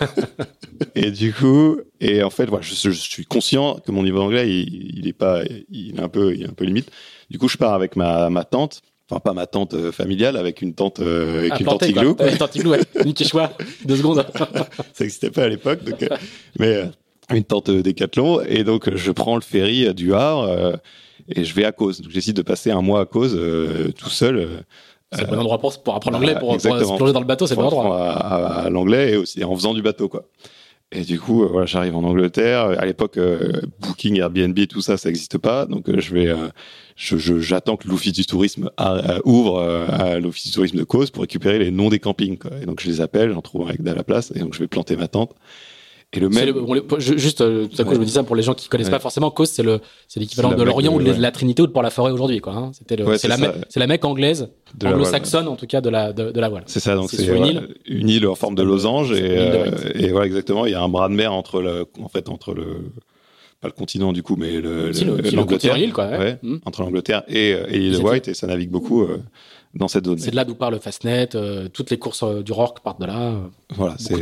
et 0.94 1.10
du 1.10 1.32
coup, 1.32 1.78
et 2.00 2.22
en 2.22 2.30
fait, 2.30 2.46
voilà, 2.46 2.62
je, 2.62 2.74
je 2.74 2.90
suis 2.90 3.24
conscient 3.24 3.78
que 3.84 3.92
mon 3.92 4.02
niveau 4.02 4.18
d'anglais, 4.18 4.48
il, 4.50 4.98
il 4.98 5.08
est 5.08 5.12
pas, 5.12 5.42
il 5.70 5.96
est 5.98 6.02
un 6.02 6.08
peu, 6.08 6.34
il 6.34 6.42
est 6.42 6.48
un 6.48 6.52
peu 6.52 6.64
limite. 6.64 6.90
Du 7.30 7.38
coup, 7.38 7.48
je 7.48 7.56
pars 7.56 7.74
avec 7.74 7.96
ma, 7.96 8.30
ma 8.30 8.44
tante. 8.44 8.82
Enfin, 9.10 9.20
pas 9.20 9.34
ma 9.34 9.46
tante 9.46 9.74
euh, 9.74 9.92
familiale, 9.92 10.34
avec 10.36 10.62
une 10.62 10.74
tante, 10.74 11.00
euh, 11.00 11.40
avec 11.40 11.52
à 11.52 11.58
une 11.60 11.66
tante 11.66 11.82
igloo. 11.86 12.14
quoi. 12.14 12.24
Ouais, 12.24 12.36
Tante 12.38 12.56
Igloo, 12.56 12.70
ouais. 12.70 12.80
Nick 13.04 13.18
Quechua, 13.18 13.52
deux 13.84 13.96
secondes. 13.96 14.24
ça 14.34 15.04
n'existait 15.04 15.30
pas 15.30 15.42
à 15.44 15.48
l'époque, 15.48 15.84
donc, 15.84 16.02
euh, 16.02 16.08
mais 16.58 16.74
euh, 16.76 16.86
une 17.34 17.44
tente 17.44 17.68
euh, 17.68 17.82
Décathlon. 17.82 18.40
Et 18.48 18.64
donc, 18.64 18.88
euh, 18.88 18.96
je 18.96 19.12
prends 19.12 19.34
le 19.34 19.42
ferry 19.42 19.86
euh, 19.86 19.92
du 19.92 20.14
Havre 20.14 20.44
euh, 20.44 20.76
et 21.28 21.44
je 21.44 21.54
vais 21.54 21.66
à 21.66 21.72
cause. 21.72 22.00
Donc, 22.00 22.12
j'essaie 22.12 22.32
de 22.32 22.40
passer 22.40 22.70
un 22.70 22.80
mois 22.80 23.00
à 23.00 23.04
cause 23.04 23.36
euh, 23.38 23.92
tout 23.92 24.08
seul. 24.08 24.64
C'est 25.14 25.22
le 25.22 25.26
bon 25.28 25.38
endroit 25.40 25.58
pour, 25.58 25.82
pour 25.82 25.94
apprendre 25.94 26.18
l'anglais, 26.18 26.34
pour, 26.40 26.50
pour 26.68 26.78
se 26.86 26.96
plonger 26.96 27.12
dans 27.12 27.20
le 27.20 27.26
bateau, 27.26 27.46
c'est 27.46 27.54
le 27.54 27.62
bon 27.62 27.68
endroit. 27.68 28.10
à, 28.10 28.16
à- 28.16 28.64
à 28.66 28.70
l'anglais 28.70 29.12
et 29.12 29.16
aussi 29.16 29.42
en 29.44 29.54
faisant 29.54 29.74
du 29.74 29.82
bateau, 29.82 30.08
quoi. 30.08 30.24
Et 30.92 31.00
du 31.00 31.18
coup, 31.18 31.42
euh, 31.42 31.48
voilà, 31.50 31.66
j'arrive 31.66 31.96
en 31.96 32.04
Angleterre. 32.04 32.66
À 32.78 32.86
l'époque, 32.86 33.16
euh, 33.16 33.50
Booking, 33.80 34.16
Airbnb, 34.20 34.56
tout 34.68 34.80
ça, 34.80 34.96
ça 34.96 35.08
n'existe 35.08 35.38
pas. 35.38 35.66
Donc, 35.66 35.88
euh, 35.88 35.98
je 36.00 36.14
vais, 36.14 36.28
euh, 36.28 36.36
j'attends 36.96 37.76
que 37.76 37.88
l'office 37.88 38.12
du 38.12 38.24
tourisme 38.26 38.70
ouvre 39.24 39.60
à 39.60 40.20
l'office 40.20 40.46
du 40.46 40.52
tourisme 40.52 40.78
de 40.78 40.84
Cause 40.84 41.10
pour 41.10 41.22
récupérer 41.22 41.58
les 41.58 41.72
noms 41.72 41.88
des 41.88 41.98
campings. 41.98 42.38
Quoi. 42.38 42.52
Et 42.62 42.66
donc, 42.66 42.80
je 42.80 42.86
les 42.88 43.00
appelle, 43.00 43.32
j'en 43.32 43.40
trouve 43.42 43.62
un 43.62 43.70
avec 43.70 43.84
à 43.84 43.94
la 43.94 44.04
place, 44.04 44.32
et 44.36 44.38
donc 44.38 44.54
je 44.54 44.60
vais 44.60 44.68
planter 44.68 44.94
ma 44.96 45.08
tente. 45.08 45.32
Et 46.16 46.20
le 46.20 46.30
C'est 46.30 46.44
même, 46.46 46.54
le- 46.54 46.60
bon, 46.62 46.74
le- 46.74 46.84
je- 46.98 47.16
juste, 47.16 47.40
euh, 47.40 47.66
tout 47.66 47.80
à 47.80 47.84
coup, 47.84 47.90
Ouais. 47.90 47.94
je 47.96 48.00
me 48.00 48.04
dis 48.04 48.12
ça 48.12 48.22
pour 48.22 48.36
les 48.36 48.42
gens 48.42 48.54
qui 48.54 48.68
connaissent 48.68 48.86
Ouais. 48.86 48.92
pas 48.92 48.98
forcément. 49.00 49.30
Cause, 49.30 49.50
c'est 49.50 49.62
le, 49.62 49.80
c'est 50.08 50.20
l'équivalent 50.20 50.52
de 50.52 50.62
Lorient 50.62 50.94
ou 50.94 51.02
de- 51.02 51.10
ouais. 51.12 51.18
la 51.18 51.30
Trinité 51.32 51.62
ou 51.62 51.66
de 51.66 51.72
Port-la-Forêt 51.72 52.12
aujourd'hui, 52.12 52.40
quoi. 52.40 52.52
hein. 52.54 52.70
C'était 52.72 52.96
le, 52.96 53.16
c'est 53.18 53.28
la, 53.28 53.36
c'est 53.68 53.80
la 53.80 53.86
Mecque 53.86 54.04
anglaise, 54.04 54.48
anglo-saxonne 54.84 55.48
en 55.48 55.56
tout 55.56 55.66
cas 55.66 55.80
de 55.80 55.88
la, 55.90 56.12
de, 56.12 56.30
de 56.30 56.40
la 56.40 56.48
voile. 56.48 56.64
C'est 56.66 56.80
ça, 56.80 56.94
donc 56.94 57.10
C'est 57.10 57.22
sur 57.22 57.34
une 57.34 57.46
île 57.46 57.68
une 57.86 58.08
île 58.08 58.26
en 58.26 58.34
forme 58.34 58.54
de 58.54 58.62
losange 58.62 59.12
et, 59.12 59.20
euh, 59.22 59.70
et 59.94 60.08
voilà 60.08 60.26
exactement, 60.26 60.66
il 60.66 60.72
y 60.72 60.74
a 60.74 60.82
un 60.82 60.88
bras 60.88 61.08
de 61.08 61.14
mer 61.14 61.32
entre 61.32 61.60
le, 61.60 61.86
en 62.02 62.08
fait 62.08 62.28
entre 62.28 62.54
le, 62.54 62.64
pas 63.60 63.68
le 63.68 63.72
continent 63.72 64.12
du 64.12 64.22
coup, 64.22 64.36
mais 64.36 64.60
le, 64.60 64.90
l'île, 64.90 65.92
quoi. 65.92 66.08
Hmm. 66.42 66.58
entre 66.64 66.82
l'Angleterre 66.82 67.22
et, 67.28 67.54
euh, 67.54 67.66
et 67.68 67.78
l'île 67.78 67.98
White 68.02 68.28
et 68.28 68.34
ça 68.34 68.46
navigue 68.46 68.70
beaucoup 68.70 69.02
euh, 69.02 69.20
dans 69.74 69.88
cette 69.88 70.04
zone. 70.06 70.18
C'est 70.18 70.30
de 70.30 70.36
là 70.36 70.44
d'où 70.44 70.54
part 70.54 70.70
le 70.70 70.78
Fastnet, 70.78 71.30
toutes 71.72 71.90
les 71.90 71.98
courses 71.98 72.24
du 72.44 72.52
Rorke 72.52 72.80
partent 72.80 73.00
de 73.00 73.06
là. 73.06 73.32
Voilà, 73.74 73.96
c'est 73.98 74.14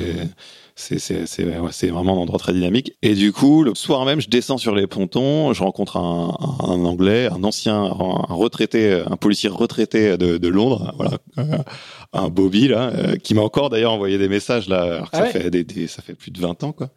c'est 0.74 0.98
c'est 0.98 1.26
c'est 1.26 1.44
ouais, 1.44 1.68
c'est 1.72 1.88
vraiment 1.88 2.14
un 2.14 2.20
endroit 2.20 2.38
très 2.38 2.52
dynamique. 2.52 2.92
Et 3.02 3.14
du 3.14 3.32
coup, 3.32 3.62
le 3.62 3.74
soir 3.74 4.04
même, 4.04 4.20
je 4.20 4.28
descends 4.28 4.58
sur 4.58 4.74
les 4.74 4.86
pontons, 4.86 5.52
je 5.52 5.62
rencontre 5.62 5.96
un, 5.96 6.36
un, 6.40 6.64
un 6.70 6.84
anglais, 6.84 7.28
un 7.30 7.44
ancien, 7.44 7.74
un, 7.76 7.90
un 8.28 8.34
retraité, 8.34 9.02
un 9.06 9.16
policier 9.16 9.48
retraité 9.48 10.16
de, 10.16 10.38
de 10.38 10.48
Londres, 10.48 10.92
voilà, 10.96 11.12
euh, 11.38 11.58
un 12.12 12.28
Bobby 12.28 12.68
là, 12.68 12.90
euh, 12.94 13.16
qui 13.16 13.34
m'a 13.34 13.42
encore 13.42 13.70
d'ailleurs 13.70 13.92
envoyé 13.92 14.18
des 14.18 14.28
messages 14.28 14.68
là, 14.68 14.82
alors 14.82 15.10
que 15.10 15.16
Ah 15.16 15.18
ça 15.18 15.24
ouais 15.24 15.30
fait 15.32 15.50
des, 15.50 15.64
des- 15.64 15.86
ça 15.86 16.02
fait 16.02 16.14
plus 16.14 16.30
de 16.30 16.40
20 16.40 16.62
ans 16.64 16.72
quoi. 16.72 16.90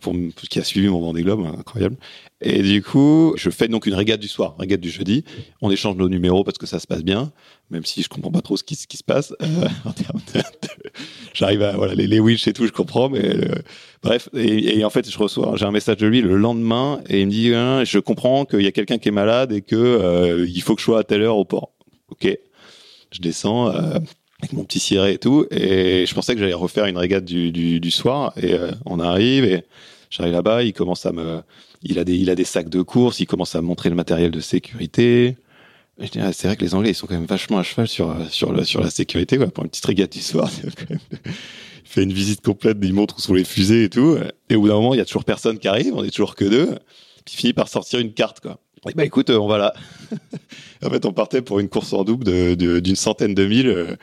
Pour, 0.00 0.14
qui 0.48 0.58
a 0.58 0.64
suivi 0.64 0.88
mon 0.88 1.00
Vendée 1.00 1.22
Globe, 1.22 1.46
incroyable. 1.58 1.96
Et 2.40 2.62
du 2.62 2.82
coup, 2.82 3.34
je 3.36 3.50
fais 3.50 3.66
donc 3.68 3.86
une 3.86 3.94
régate 3.94 4.20
du 4.20 4.28
soir, 4.28 4.54
régate 4.58 4.80
du 4.80 4.90
jeudi. 4.90 5.24
On 5.60 5.70
échange 5.70 5.96
nos 5.96 6.08
numéros 6.08 6.44
parce 6.44 6.58
que 6.58 6.66
ça 6.66 6.78
se 6.78 6.86
passe 6.86 7.02
bien, 7.02 7.32
même 7.70 7.84
si 7.84 8.02
je 8.02 8.08
comprends 8.08 8.30
pas 8.30 8.42
trop 8.42 8.56
ce 8.56 8.62
qui, 8.62 8.76
se 8.76 9.04
passe. 9.04 9.34
Euh, 9.42 9.68
j'arrive 11.34 11.62
à 11.62 11.76
voilà 11.76 11.94
les, 11.94 12.06
les 12.06 12.48
et 12.48 12.52
tout, 12.52 12.66
je 12.66 12.72
comprends, 12.72 13.08
mais 13.08 13.24
euh, 13.24 13.54
bref. 14.02 14.28
Et, 14.34 14.84
en 14.84 14.90
fait, 14.90 15.10
je 15.10 15.18
reçois, 15.18 15.54
j'ai 15.56 15.64
un 15.64 15.72
message 15.72 15.96
de 15.96 16.06
lui 16.06 16.20
le 16.20 16.36
lendemain 16.36 17.00
et 17.08 17.20
il 17.20 17.26
me 17.26 17.32
dit, 17.32 17.54
hein, 17.54 17.84
je 17.84 17.98
comprends 17.98 18.44
qu'il 18.44 18.62
y 18.62 18.68
a 18.68 18.72
quelqu'un 18.72 18.98
qui 18.98 19.08
est 19.08 19.12
malade 19.12 19.52
et 19.52 19.62
que 19.62 19.74
euh, 19.74 20.46
il 20.48 20.62
faut 20.62 20.74
que 20.74 20.80
je 20.80 20.84
sois 20.84 21.00
à 21.00 21.04
telle 21.04 21.22
heure 21.22 21.36
au 21.36 21.44
port. 21.44 21.72
Ok, 22.10 22.28
je 23.10 23.20
descends. 23.20 23.72
Euh, 24.40 24.44
avec 24.44 24.52
mon 24.52 24.64
petit 24.64 24.78
ciré 24.78 25.14
et 25.14 25.18
tout, 25.18 25.46
et 25.50 26.06
je 26.06 26.14
pensais 26.14 26.34
que 26.34 26.40
j'allais 26.40 26.54
refaire 26.54 26.86
une 26.86 26.96
régate 26.96 27.24
du, 27.24 27.50
du, 27.50 27.90
soir, 27.90 28.32
et 28.40 28.54
on 28.86 29.00
arrive, 29.00 29.44
et 29.44 29.64
j'arrive 30.10 30.32
là-bas, 30.32 30.62
il 30.62 30.72
commence 30.72 31.06
à 31.06 31.12
me, 31.12 31.42
il 31.82 31.98
a 31.98 32.04
des, 32.04 32.16
il 32.16 32.30
a 32.30 32.34
des 32.34 32.44
sacs 32.44 32.68
de 32.68 32.82
course, 32.82 33.20
il 33.20 33.26
commence 33.26 33.54
à 33.56 33.62
montrer 33.62 33.88
le 33.88 33.96
matériel 33.96 34.30
de 34.30 34.40
sécurité. 34.40 35.36
Ah, 36.00 36.32
c'est 36.32 36.46
vrai 36.46 36.56
que 36.56 36.64
les 36.64 36.74
Anglais, 36.76 36.90
ils 36.90 36.94
sont 36.94 37.08
quand 37.08 37.14
même 37.14 37.26
vachement 37.26 37.58
à 37.58 37.64
cheval 37.64 37.88
sur, 37.88 38.14
sur, 38.30 38.52
la, 38.52 38.64
sur 38.64 38.80
la 38.80 38.90
sécurité. 38.90 39.36
Pour 39.38 39.64
une 39.64 39.70
petite 39.70 39.84
régate 39.84 40.12
du 40.12 40.20
soir, 40.20 40.48
il 40.90 40.98
fait 41.84 42.04
une 42.04 42.12
visite 42.12 42.40
complète, 42.40 42.78
il 42.80 42.94
montre 42.94 43.16
où 43.18 43.20
sont 43.20 43.34
les 43.34 43.44
fusées 43.44 43.84
et 43.84 43.88
tout. 43.88 44.16
Et 44.48 44.54
au 44.54 44.60
bout 44.60 44.68
d'un 44.68 44.74
moment, 44.74 44.94
il 44.94 44.98
y 44.98 45.00
a 45.00 45.04
toujours 45.04 45.24
personne 45.24 45.58
qui 45.58 45.66
arrive, 45.66 45.94
on 45.94 46.04
est 46.04 46.10
toujours 46.10 46.36
que 46.36 46.44
deux. 46.44 46.78
Puis 47.24 47.34
il 47.34 47.36
finit 47.36 47.52
par 47.52 47.68
sortir 47.68 47.98
une 47.98 48.12
carte, 48.12 48.38
quoi. 48.38 48.60
Et 48.88 48.94
bah 48.94 49.04
écoute, 49.04 49.28
on 49.30 49.48
va 49.48 49.58
là. 49.58 49.74
en 50.84 50.90
fait, 50.90 51.04
on 51.04 51.12
partait 51.12 51.42
pour 51.42 51.58
une 51.58 51.68
course 51.68 51.92
en 51.92 52.04
double 52.04 52.56
d'une 52.56 52.96
centaine 52.96 53.34
de 53.34 53.44
milles. 53.44 53.98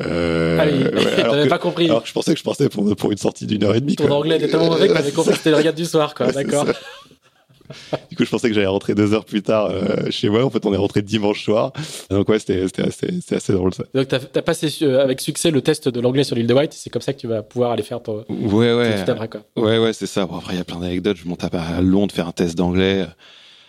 Euh, 0.00 0.58
Allez, 0.58 0.84
t'avais 1.16 1.48
pas 1.48 1.58
compris. 1.58 1.86
Alors 1.86 2.02
que 2.02 2.08
je 2.08 2.12
pensais 2.12 2.32
que 2.32 2.38
je 2.38 2.44
pensais 2.44 2.68
pour, 2.68 2.94
pour 2.96 3.12
une 3.12 3.18
sortie 3.18 3.46
d'une 3.46 3.64
heure 3.64 3.74
et 3.74 3.80
demie. 3.80 3.96
Ton 3.96 4.06
quoi. 4.06 4.16
anglais 4.16 4.36
était 4.36 4.48
tellement 4.48 4.68
mauvais 4.68 4.88
que 4.88 4.92
t'avais 4.94 5.10
compris 5.12 5.32
que 5.32 5.38
c'était 5.38 5.50
le 5.50 5.56
regard 5.56 5.74
du 5.74 5.84
soir, 5.84 6.14
quoi. 6.14 6.30
D'accord. 6.32 6.66
du 8.10 8.16
coup, 8.16 8.24
je 8.24 8.30
pensais 8.30 8.48
que 8.48 8.54
j'allais 8.54 8.66
rentrer 8.66 8.94
deux 8.94 9.14
heures 9.14 9.24
plus 9.24 9.42
tard 9.42 9.66
euh, 9.66 10.10
chez 10.10 10.28
moi. 10.28 10.44
En 10.44 10.50
fait, 10.50 10.64
on 10.66 10.74
est 10.74 10.78
rentré 10.78 11.02
dimanche 11.02 11.44
soir. 11.44 11.72
Donc 12.10 12.28
ouais, 12.28 12.38
c'était 12.38 12.64
assez, 12.82 13.20
assez 13.30 13.52
drôle 13.52 13.74
ça. 13.74 13.84
Donc 13.94 14.08
t'as 14.08 14.18
as 14.34 14.42
passé 14.42 14.68
euh, 14.82 15.02
avec 15.02 15.20
succès 15.20 15.50
le 15.50 15.60
test 15.60 15.88
de 15.88 16.00
l'anglais 16.00 16.24
sur 16.24 16.36
l'île 16.36 16.46
de 16.46 16.54
White. 16.54 16.72
C'est 16.72 16.90
comme 16.90 17.02
ça 17.02 17.12
que 17.12 17.18
tu 17.18 17.26
vas 17.26 17.42
pouvoir 17.42 17.72
aller 17.72 17.82
faire 17.82 18.02
ton. 18.02 18.24
Ouais 18.28 18.72
ouais. 18.72 19.04
Après, 19.06 19.28
quoi. 19.28 19.42
Ouais 19.56 19.78
ouais, 19.78 19.92
c'est 19.92 20.06
ça. 20.06 20.26
Bon, 20.26 20.36
après, 20.36 20.54
il 20.54 20.58
y 20.58 20.60
a 20.60 20.64
plein 20.64 20.80
d'anecdotes. 20.80 21.16
Je 21.16 21.28
monte 21.28 21.44
à 21.44 21.80
Londres 21.80 22.14
faire 22.14 22.28
un 22.28 22.32
test 22.32 22.56
d'anglais. 22.56 23.06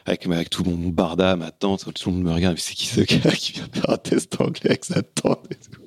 Avec, 0.08 0.26
avec 0.26 0.50
tout 0.50 0.64
mon 0.64 0.90
barda, 0.90 1.36
ma 1.36 1.52
tante, 1.52 1.86
tout 1.94 2.10
le 2.10 2.16
monde 2.16 2.26
me 2.26 2.34
regarde, 2.34 2.58
c'est 2.58 2.74
qui 2.74 2.88
ce 2.88 3.02
gars 3.02 3.32
qui 3.32 3.52
vient 3.52 3.68
faire 3.72 3.88
un 3.92 3.98
test 3.98 4.36
d'anglais 4.36 4.72
avec 4.72 4.86
sa 4.86 5.04
tante 5.04 5.46
et 5.52 5.56
tout? 5.56 5.81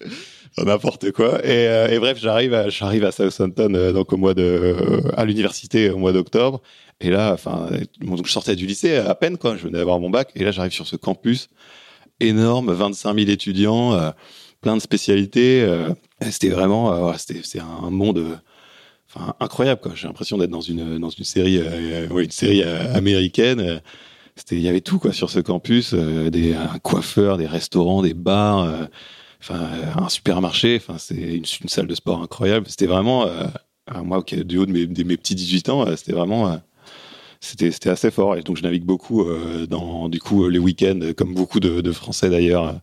n'importe 0.58 1.12
quoi. 1.12 1.44
Et, 1.44 1.68
euh, 1.68 1.88
et, 1.88 1.98
bref, 1.98 2.18
j'arrive, 2.20 2.54
à, 2.54 2.68
j'arrive 2.68 3.04
à 3.04 3.12
Southampton 3.12 3.74
euh, 3.74 3.92
donc 3.92 4.12
au 4.12 4.16
mois 4.16 4.34
de, 4.34 4.42
euh, 4.42 5.00
à 5.16 5.24
l'université 5.24 5.90
au 5.90 5.98
mois 5.98 6.12
d'octobre. 6.12 6.60
Et 7.00 7.10
là, 7.10 7.32
enfin, 7.32 7.68
donc 8.00 8.26
je 8.26 8.30
sortais 8.30 8.56
du 8.56 8.66
lycée 8.66 8.96
à 8.96 9.14
peine 9.14 9.38
quoi. 9.38 9.56
Je 9.56 9.62
venais 9.62 9.78
d'avoir 9.78 10.00
mon 10.00 10.10
bac. 10.10 10.30
Et 10.34 10.44
là, 10.44 10.50
j'arrive 10.50 10.72
sur 10.72 10.86
ce 10.86 10.96
campus 10.96 11.48
énorme, 12.20 12.72
25 12.72 13.14
000 13.14 13.30
étudiants, 13.30 14.12
plein 14.60 14.76
de 14.76 14.82
spécialités. 14.82 15.66
c'était 16.20 16.50
vraiment, 16.50 17.16
c'était, 17.16 17.40
c'est 17.42 17.60
un 17.60 17.88
monde. 17.88 18.38
Incroyable 19.40 19.80
quoi. 19.80 19.92
J'ai 19.94 20.08
l'impression 20.08 20.36
d'être 20.36 20.50
dans 20.50 20.60
une 20.60 20.98
dans 20.98 21.08
une 21.08 21.24
série, 21.24 21.58
une 21.58 22.30
série 22.30 22.62
américaine. 22.62 23.80
C'était, 24.36 24.56
il 24.56 24.62
y 24.62 24.68
avait 24.68 24.82
tout 24.82 24.98
quoi 24.98 25.14
sur 25.14 25.30
ce 25.30 25.40
campus, 25.40 25.94
des 25.94 26.52
un 26.52 26.78
coiffeur, 26.80 27.38
des 27.38 27.46
restaurants, 27.46 28.02
des 28.02 28.12
bars 28.12 28.90
enfin 29.40 29.68
un 29.96 30.08
supermarché, 30.08 30.76
enfin 30.76 30.98
c'est 30.98 31.14
une, 31.14 31.44
une, 31.62 31.68
salle 31.68 31.86
de 31.86 31.94
sport 31.94 32.22
incroyable. 32.22 32.66
C'était 32.68 32.86
vraiment 32.86 33.26
euh, 33.26 33.46
moi 34.04 34.22
du 34.26 34.58
haut 34.58 34.66
de 34.66 34.72
mes, 34.72 34.86
de 34.86 35.02
mes 35.04 35.16
petits 35.16 35.34
18 35.34 35.68
ans, 35.68 35.86
euh, 35.86 35.96
c'était 35.96 36.12
vraiment 36.12 36.48
euh, 36.48 36.56
c'était 37.40 37.70
c'était 37.70 37.88
assez 37.88 38.10
fort 38.10 38.36
et 38.36 38.42
donc 38.42 38.58
je 38.58 38.62
navigue 38.62 38.84
beaucoup 38.84 39.22
euh, 39.22 39.66
dans 39.66 40.08
du 40.08 40.20
coup 40.20 40.48
les 40.48 40.58
week-ends 40.58 41.00
comme 41.16 41.34
beaucoup 41.34 41.58
de, 41.58 41.80
de 41.80 41.92
Français 41.92 42.28
d'ailleurs. 42.28 42.74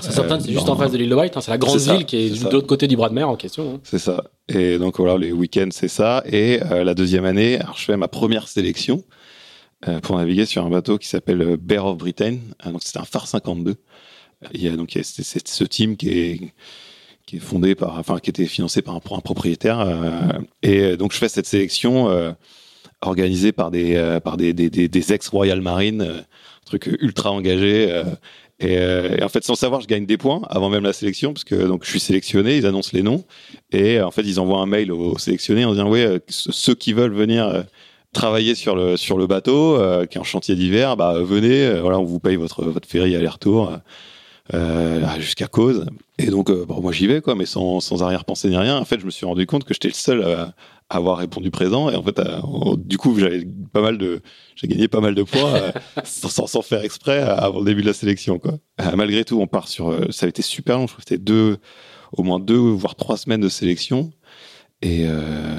Ça 0.00 0.22
euh, 0.22 0.38
c'est 0.40 0.52
juste 0.52 0.68
en 0.68 0.76
face 0.76 0.92
de 0.92 0.98
l'île 0.98 1.10
de 1.10 1.14
White, 1.14 1.36
hein, 1.36 1.40
c'est 1.40 1.50
la 1.50 1.58
grande 1.58 1.78
ville 1.78 2.06
qui 2.06 2.16
est, 2.16 2.26
est 2.26 2.44
de 2.44 2.50
l'autre 2.50 2.66
côté 2.66 2.86
du 2.86 2.96
bras 2.96 3.08
de 3.08 3.14
mer 3.14 3.28
en 3.28 3.36
question. 3.36 3.74
Hein. 3.74 3.80
C'est 3.84 3.98
ça. 3.98 4.24
Et 4.48 4.78
donc 4.78 4.98
voilà 4.98 5.18
les 5.18 5.32
week-ends 5.32 5.68
c'est 5.70 5.88
ça 5.88 6.22
et 6.26 6.58
la 6.58 6.94
deuxième 6.94 7.24
année, 7.24 7.60
alors 7.60 7.76
je 7.76 7.84
fais 7.84 7.96
ma 7.96 8.08
première 8.08 8.48
sélection 8.48 9.04
pour 10.02 10.16
naviguer 10.16 10.46
sur 10.46 10.64
un 10.64 10.70
bateau 10.70 10.98
qui 10.98 11.06
s'appelle 11.06 11.56
Bear 11.58 11.84
of 11.84 11.98
Britain. 11.98 12.38
donc 12.64 12.82
c'était 12.82 12.98
un 12.98 13.04
phare 13.04 13.26
52 13.26 13.76
il 14.52 14.62
y 14.62 14.68
a 14.68 14.76
donc 14.76 14.94
il 14.94 14.98
y 14.98 15.00
a 15.00 15.04
ce 15.04 15.64
team 15.64 15.96
qui 15.96 16.10
est 16.10 16.52
qui 17.26 17.36
est 17.36 17.40
fondé 17.40 17.74
par, 17.74 17.98
enfin 17.98 18.18
qui 18.18 18.30
était 18.30 18.46
financé 18.46 18.82
par 18.82 18.94
un, 18.94 19.00
propriétaire. 19.00 19.80
Euh, 19.80 20.38
et 20.62 20.96
donc 20.96 21.12
je 21.12 21.18
fais 21.18 21.28
cette 21.28 21.46
sélection 21.46 22.08
euh, 22.08 22.32
organisée 23.02 23.52
par 23.52 23.70
des 23.70 23.96
euh, 23.96 24.20
par 24.20 24.36
des, 24.36 24.52
des, 24.52 24.70
des, 24.70 25.12
ex 25.12 25.28
Royal 25.28 25.60
Marine, 25.60 26.02
un 26.02 26.66
truc 26.66 26.86
ultra 27.00 27.32
engagé. 27.32 28.02
Et, 28.58 28.78
en 29.22 29.28
fait, 29.28 29.44
sans 29.44 29.54
savoir, 29.54 29.82
je 29.82 29.86
gagne 29.86 30.06
des 30.06 30.16
points 30.16 30.40
avant 30.48 30.70
même 30.70 30.84
la 30.84 30.94
sélection, 30.94 31.34
parce 31.34 31.44
que 31.44 31.54
donc 31.54 31.84
je 31.84 31.90
suis 31.90 32.00
sélectionné, 32.00 32.56
ils 32.56 32.64
annoncent 32.64 32.92
les 32.94 33.02
noms, 33.02 33.22
et 33.70 34.00
en 34.00 34.10
fait, 34.10 34.22
ils 34.22 34.40
envoient 34.40 34.60
un 34.60 34.66
mail 34.66 34.90
aux 34.92 35.18
sélectionnés 35.18 35.66
en 35.66 35.72
disant 35.72 35.90
ouais, 35.90 36.20
ceux 36.28 36.74
qui 36.74 36.94
veulent 36.94 37.12
venir 37.12 37.64
travailler 38.14 38.54
sur 38.54 38.74
le 38.74 38.96
sur 38.96 39.18
le 39.18 39.26
bateau, 39.26 39.78
qui 40.06 40.16
est 40.16 40.20
en 40.20 40.24
chantier 40.24 40.54
d'hiver, 40.54 40.96
bah 40.96 41.18
venez, 41.20 41.80
voilà, 41.80 41.98
on 41.98 42.04
vous 42.04 42.20
paye 42.20 42.36
votre 42.36 42.64
votre 42.64 42.88
ferry 42.88 43.14
aller-retour 43.14 43.78
jusqu'à 45.18 45.46
cause. 45.46 45.86
Et 46.18 46.26
donc, 46.26 46.50
euh, 46.50 46.64
bon, 46.66 46.80
moi 46.80 46.92
j'y 46.92 47.06
vais, 47.06 47.20
quoi, 47.20 47.34
mais 47.34 47.46
sans, 47.46 47.80
sans 47.80 48.02
arrière-pensée 48.02 48.48
ni 48.48 48.56
rien. 48.56 48.78
En 48.78 48.84
fait, 48.84 49.00
je 49.00 49.06
me 49.06 49.10
suis 49.10 49.26
rendu 49.26 49.46
compte 49.46 49.64
que 49.64 49.74
j'étais 49.74 49.88
le 49.88 49.94
seul 49.94 50.24
à, 50.24 50.54
avoir 50.88 51.18
répondu 51.18 51.50
présent. 51.50 51.90
Et 51.90 51.96
en 51.96 52.02
fait, 52.02 52.20
du 52.76 52.96
coup, 52.96 53.18
j'avais 53.18 53.44
pas 53.72 53.82
mal 53.82 53.98
de, 53.98 54.20
j'ai 54.54 54.68
gagné 54.68 54.88
pas 54.88 55.00
mal 55.00 55.14
de 55.14 55.22
points 55.24 55.54
euh, 55.54 55.72
sans, 56.04 56.46
sans, 56.46 56.62
faire 56.62 56.82
exprès 56.82 57.18
avant 57.18 57.58
le 57.58 57.64
début 57.64 57.82
de 57.82 57.88
la 57.88 57.92
sélection, 57.92 58.38
quoi. 58.38 58.58
malgré 58.94 59.24
tout, 59.24 59.40
on 59.40 59.46
part 59.46 59.68
sur, 59.68 59.94
ça 60.12 60.26
a 60.26 60.28
été 60.28 60.42
super 60.42 60.78
long. 60.78 60.86
Je 60.86 60.92
crois 60.92 61.04
que 61.04 61.08
c'était 61.08 61.22
deux, 61.22 61.58
au 62.12 62.22
moins 62.22 62.38
deux, 62.38 62.56
voire 62.56 62.94
trois 62.94 63.16
semaines 63.16 63.40
de 63.40 63.48
sélection. 63.48 64.12
Et 64.82 65.06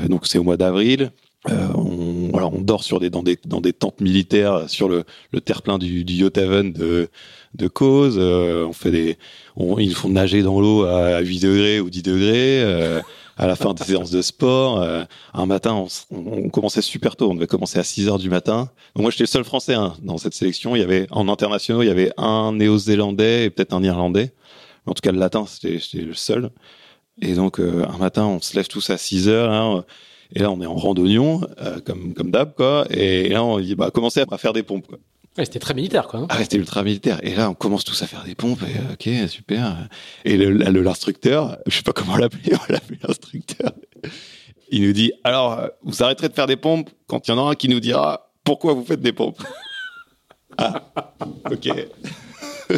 donc, 0.08 0.28
c'est 0.28 0.38
au 0.38 0.44
mois 0.44 0.58
d'avril. 0.58 1.12
Euh, 1.50 1.68
on, 1.74 2.62
dort 2.62 2.84
sur 2.84 3.00
des 3.00 3.10
dans 3.10 3.24
des 3.24 3.38
dans 3.46 3.62
des 3.62 3.72
tentes 3.72 4.02
militaires 4.02 4.70
sur 4.70 4.90
le, 4.90 5.04
le 5.32 5.40
terre-plein 5.40 5.78
du, 5.78 6.04
du 6.04 6.16
Yothaven 6.16 6.74
de 6.74 7.10
de 7.58 7.68
cause. 7.68 8.16
Euh, 8.18 8.66
on 8.66 8.74
fait 8.74 8.92
des, 8.92 9.18
on, 9.56 9.78
ils 9.78 9.96
font 9.96 10.10
nager 10.10 10.42
dans 10.44 10.60
l'eau 10.60 10.84
à 10.84 11.20
8 11.20 11.40
degrés 11.40 11.80
ou 11.80 11.90
10 11.90 12.04
degrés. 12.04 12.62
Euh, 12.62 13.02
à 13.40 13.46
la 13.46 13.56
fin 13.56 13.76
des 13.76 13.84
séances 13.84 14.10
de 14.10 14.24
sport, 14.24 14.84
un 15.36 15.46
matin, 15.46 15.86
on, 16.10 16.50
commençait 16.50 16.82
super 16.82 17.16
tôt. 17.16 17.30
On 17.30 17.36
devait 17.36 17.46
commencer 17.46 17.78
à 17.78 17.84
6 17.84 18.08
heures 18.08 18.18
du 18.18 18.32
matin. 18.32 18.72
Moi, 18.96 19.12
j'étais 19.12 19.26
le 19.26 19.28
seul 19.28 19.44
Français 19.44 19.76
hein, 19.76 19.94
dans 20.02 20.18
cette 20.18 20.34
sélection. 20.34 20.76
Il 20.76 20.80
y 20.80 20.84
avait 20.84 21.06
en 21.12 21.30
internationaux, 21.30 21.84
il 21.84 21.86
y 21.86 21.92
avait 21.92 22.12
un 22.18 22.54
Néo-Zélandais 22.54 23.46
et 23.46 23.50
peut-être 23.52 23.74
un 23.74 23.84
Irlandais. 23.84 24.34
En 24.88 24.94
tout 24.94 25.02
cas, 25.02 25.12
le 25.12 25.20
latin, 25.20 25.46
c'était 25.46 25.80
le 26.00 26.16
seul. 26.16 26.50
Et 27.22 27.36
donc, 27.36 27.60
un 27.60 27.98
matin, 28.00 28.26
on 28.26 28.42
se 28.42 28.56
lève 28.56 28.68
tous 28.68 28.90
à 28.90 28.98
6 28.98 29.30
heures. 29.30 29.52
Hein, 29.52 29.86
et 30.34 30.40
là, 30.40 30.52
on 30.52 30.62
est 30.62 30.66
en 30.66 30.76
randonnion, 30.76 31.42
euh, 31.62 31.80
comme, 31.80 32.14
comme 32.14 32.32
d'hab, 32.32 32.54
quoi. 32.54 32.86
Et 32.90 33.30
là, 33.30 33.44
on 33.44 33.60
dit, 33.60 33.76
bah, 33.76 33.92
commencez 33.92 34.24
à 34.30 34.38
faire 34.38 34.54
des 34.54 34.64
pompes. 34.64 34.96
Ouais, 35.38 35.46
c'était 35.46 35.60
très 35.60 35.74
militaire, 35.74 36.08
quoi. 36.08 36.22
Hein. 36.22 36.28
Ah, 36.30 36.40
c'était 36.42 36.58
ultra 36.58 36.84
militaire. 36.84 37.20
Et 37.24 37.36
là, 37.36 37.50
on 37.50 37.54
commence 37.54 37.84
tous 37.84 38.02
à 38.02 38.08
faire 38.08 38.24
des 38.24 38.34
pompes. 38.34 38.62
Et, 38.64 38.94
ok, 38.94 39.30
super. 39.30 39.88
Et 40.26 40.38
l'instructeur, 40.38 41.58
je 41.68 41.78
sais 41.78 41.84
pas 41.84 41.94
comment 41.94 42.18
l'appeler, 42.18 42.54
on 42.70 42.74
l'appelle 42.74 42.98
l'instructeur. 43.08 43.72
Il 44.70 44.84
nous 44.84 44.94
dit, 44.94 45.12
alors, 45.24 45.62
vous 45.84 46.04
arrêterez 46.04 46.30
de 46.30 46.34
faire 46.34 46.48
des 46.48 46.58
pompes 46.58 46.90
quand 47.08 47.28
il 47.28 47.32
y 47.32 47.34
en 47.34 47.38
aura 47.38 47.52
un 47.52 47.56
qui 47.56 47.70
nous 47.70 47.80
dira 47.80 48.32
pourquoi 48.44 48.74
vous 48.74 48.84
faites 48.84 49.02
des 49.02 49.14
pompes? 49.14 49.42
ah, 50.58 50.90
ok. 51.52 51.70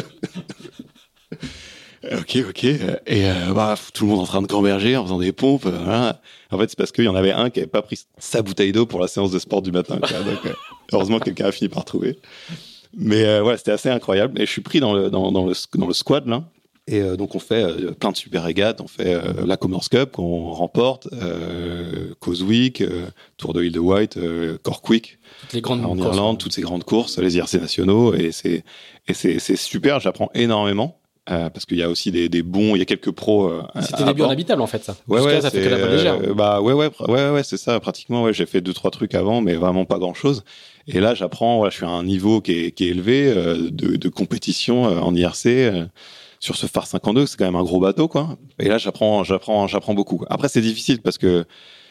Ok, 2.12 2.38
ok. 2.48 2.64
Et 2.64 2.80
euh, 3.08 3.52
bah, 3.54 3.74
tout 3.92 4.04
le 4.04 4.10
monde 4.10 4.20
en 4.20 4.24
train 4.24 4.40
de 4.40 4.46
gamberger 4.46 4.96
en 4.96 5.04
faisant 5.04 5.18
des 5.18 5.32
pompes. 5.32 5.66
Euh. 5.66 6.12
En 6.50 6.58
fait, 6.58 6.70
c'est 6.70 6.76
parce 6.76 6.92
qu'il 6.92 7.04
y 7.04 7.08
en 7.08 7.14
avait 7.14 7.32
un 7.32 7.50
qui 7.50 7.60
avait 7.60 7.68
pas 7.68 7.82
pris 7.82 8.06
sa 8.18 8.40
bouteille 8.40 8.72
d'eau 8.72 8.86
pour 8.86 9.00
la 9.00 9.06
séance 9.06 9.30
de 9.30 9.38
sport 9.38 9.60
du 9.60 9.70
matin. 9.70 10.00
Euh, 10.10 10.36
heureusement, 10.92 11.18
quelqu'un 11.18 11.46
a 11.46 11.52
fini 11.52 11.68
par 11.68 11.84
trouver. 11.84 12.18
Mais 12.96 13.24
euh, 13.24 13.42
voilà, 13.42 13.58
c'était 13.58 13.72
assez 13.72 13.88
incroyable. 13.88 14.40
Et 14.40 14.46
je 14.46 14.50
suis 14.50 14.62
pris 14.62 14.80
dans 14.80 14.92
le 14.92 15.10
dans, 15.10 15.30
dans 15.32 15.46
le 15.46 15.54
dans 15.74 15.86
le 15.86 15.94
squad 15.94 16.26
là. 16.26 16.44
Et 16.90 17.00
euh, 17.00 17.16
donc 17.16 17.36
on 17.36 17.38
fait 17.38 17.62
euh, 17.62 17.92
plein 17.92 18.10
de 18.10 18.16
super 18.16 18.42
régates, 18.42 18.80
on 18.80 18.88
fait 18.88 19.14
euh, 19.14 19.46
la 19.46 19.56
Commerce 19.56 19.88
Cup 19.88 20.12
qu'on 20.12 20.50
remporte, 20.50 21.08
Causewik, 22.18 22.82
Tour 23.36 23.52
de 23.52 23.60
l'île 23.60 23.72
de 23.72 23.78
White, 23.78 24.18
Corkwick, 24.62 25.18
toutes 25.42 25.52
les 25.52 25.60
grandes 25.60 25.84
en 25.84 25.96
Irlande, 25.96 26.38
toutes 26.38 26.52
ces 26.52 26.62
grandes 26.62 26.84
courses, 26.84 27.18
les 27.18 27.36
IRC 27.36 27.54
nationaux, 27.54 28.14
et 28.14 28.32
c'est 28.32 28.64
et 29.06 29.14
c'est 29.14 29.38
c'est 29.38 29.56
super, 29.56 30.00
j'apprends 30.00 30.30
énormément. 30.34 31.00
Euh, 31.30 31.48
parce 31.48 31.64
qu'il 31.64 31.76
y 31.76 31.82
a 31.82 31.88
aussi 31.88 32.10
des, 32.10 32.28
des, 32.28 32.42
bons, 32.42 32.74
il 32.74 32.78
y 32.80 32.82
a 32.82 32.86
quelques 32.86 33.12
pros. 33.12 33.46
Euh, 33.46 33.62
C'était 33.82 34.04
début 34.04 34.22
en 34.22 34.30
habitable 34.30 34.62
en 34.62 34.66
fait 34.66 34.82
ça. 34.82 34.96
Ouais 35.06 35.20
ouais, 35.20 35.40
ça 35.40 35.50
fait 35.50 35.62
que 35.62 35.68
la 35.68 35.88
légère. 35.88 36.18
Euh, 36.20 36.34
bah 36.34 36.60
ouais 36.60 36.72
ouais 36.72 36.90
ouais 37.08 37.30
ouais 37.30 37.42
c'est 37.44 37.58
ça 37.58 37.78
pratiquement 37.78 38.24
ouais 38.24 38.32
j'ai 38.32 38.46
fait 38.46 38.60
deux 38.60 38.72
trois 38.72 38.90
trucs 38.90 39.14
avant 39.14 39.40
mais 39.40 39.54
vraiment 39.54 39.84
pas 39.84 39.98
grand 39.98 40.14
chose. 40.14 40.42
Et 40.86 41.00
là 41.00 41.14
j'apprends 41.14 41.56
voilà 41.58 41.70
je 41.70 41.76
suis 41.76 41.86
à 41.86 41.90
un 41.90 42.04
niveau 42.04 42.40
qui 42.40 42.52
est, 42.52 42.70
qui 42.72 42.84
est 42.86 42.88
élevé 42.88 43.26
euh, 43.28 43.70
de, 43.70 43.96
de, 43.96 44.08
compétition 44.08 44.84
en 44.84 45.14
IRC 45.14 45.88
sur 46.40 46.56
ce 46.56 46.66
phare 46.66 46.86
52 46.86 47.26
c'est 47.26 47.36
quand 47.36 47.44
même 47.44 47.56
un 47.56 47.62
gros 47.62 47.80
bateau 47.80 48.08
quoi. 48.08 48.38
Et 48.58 48.68
là 48.68 48.78
j'apprends 48.78 49.24
j'apprends 49.24 49.66
j'apprends 49.66 49.94
beaucoup. 49.94 50.24
Après 50.28 50.48
c'est 50.48 50.62
difficile 50.62 51.00
parce 51.02 51.18
que 51.18 51.44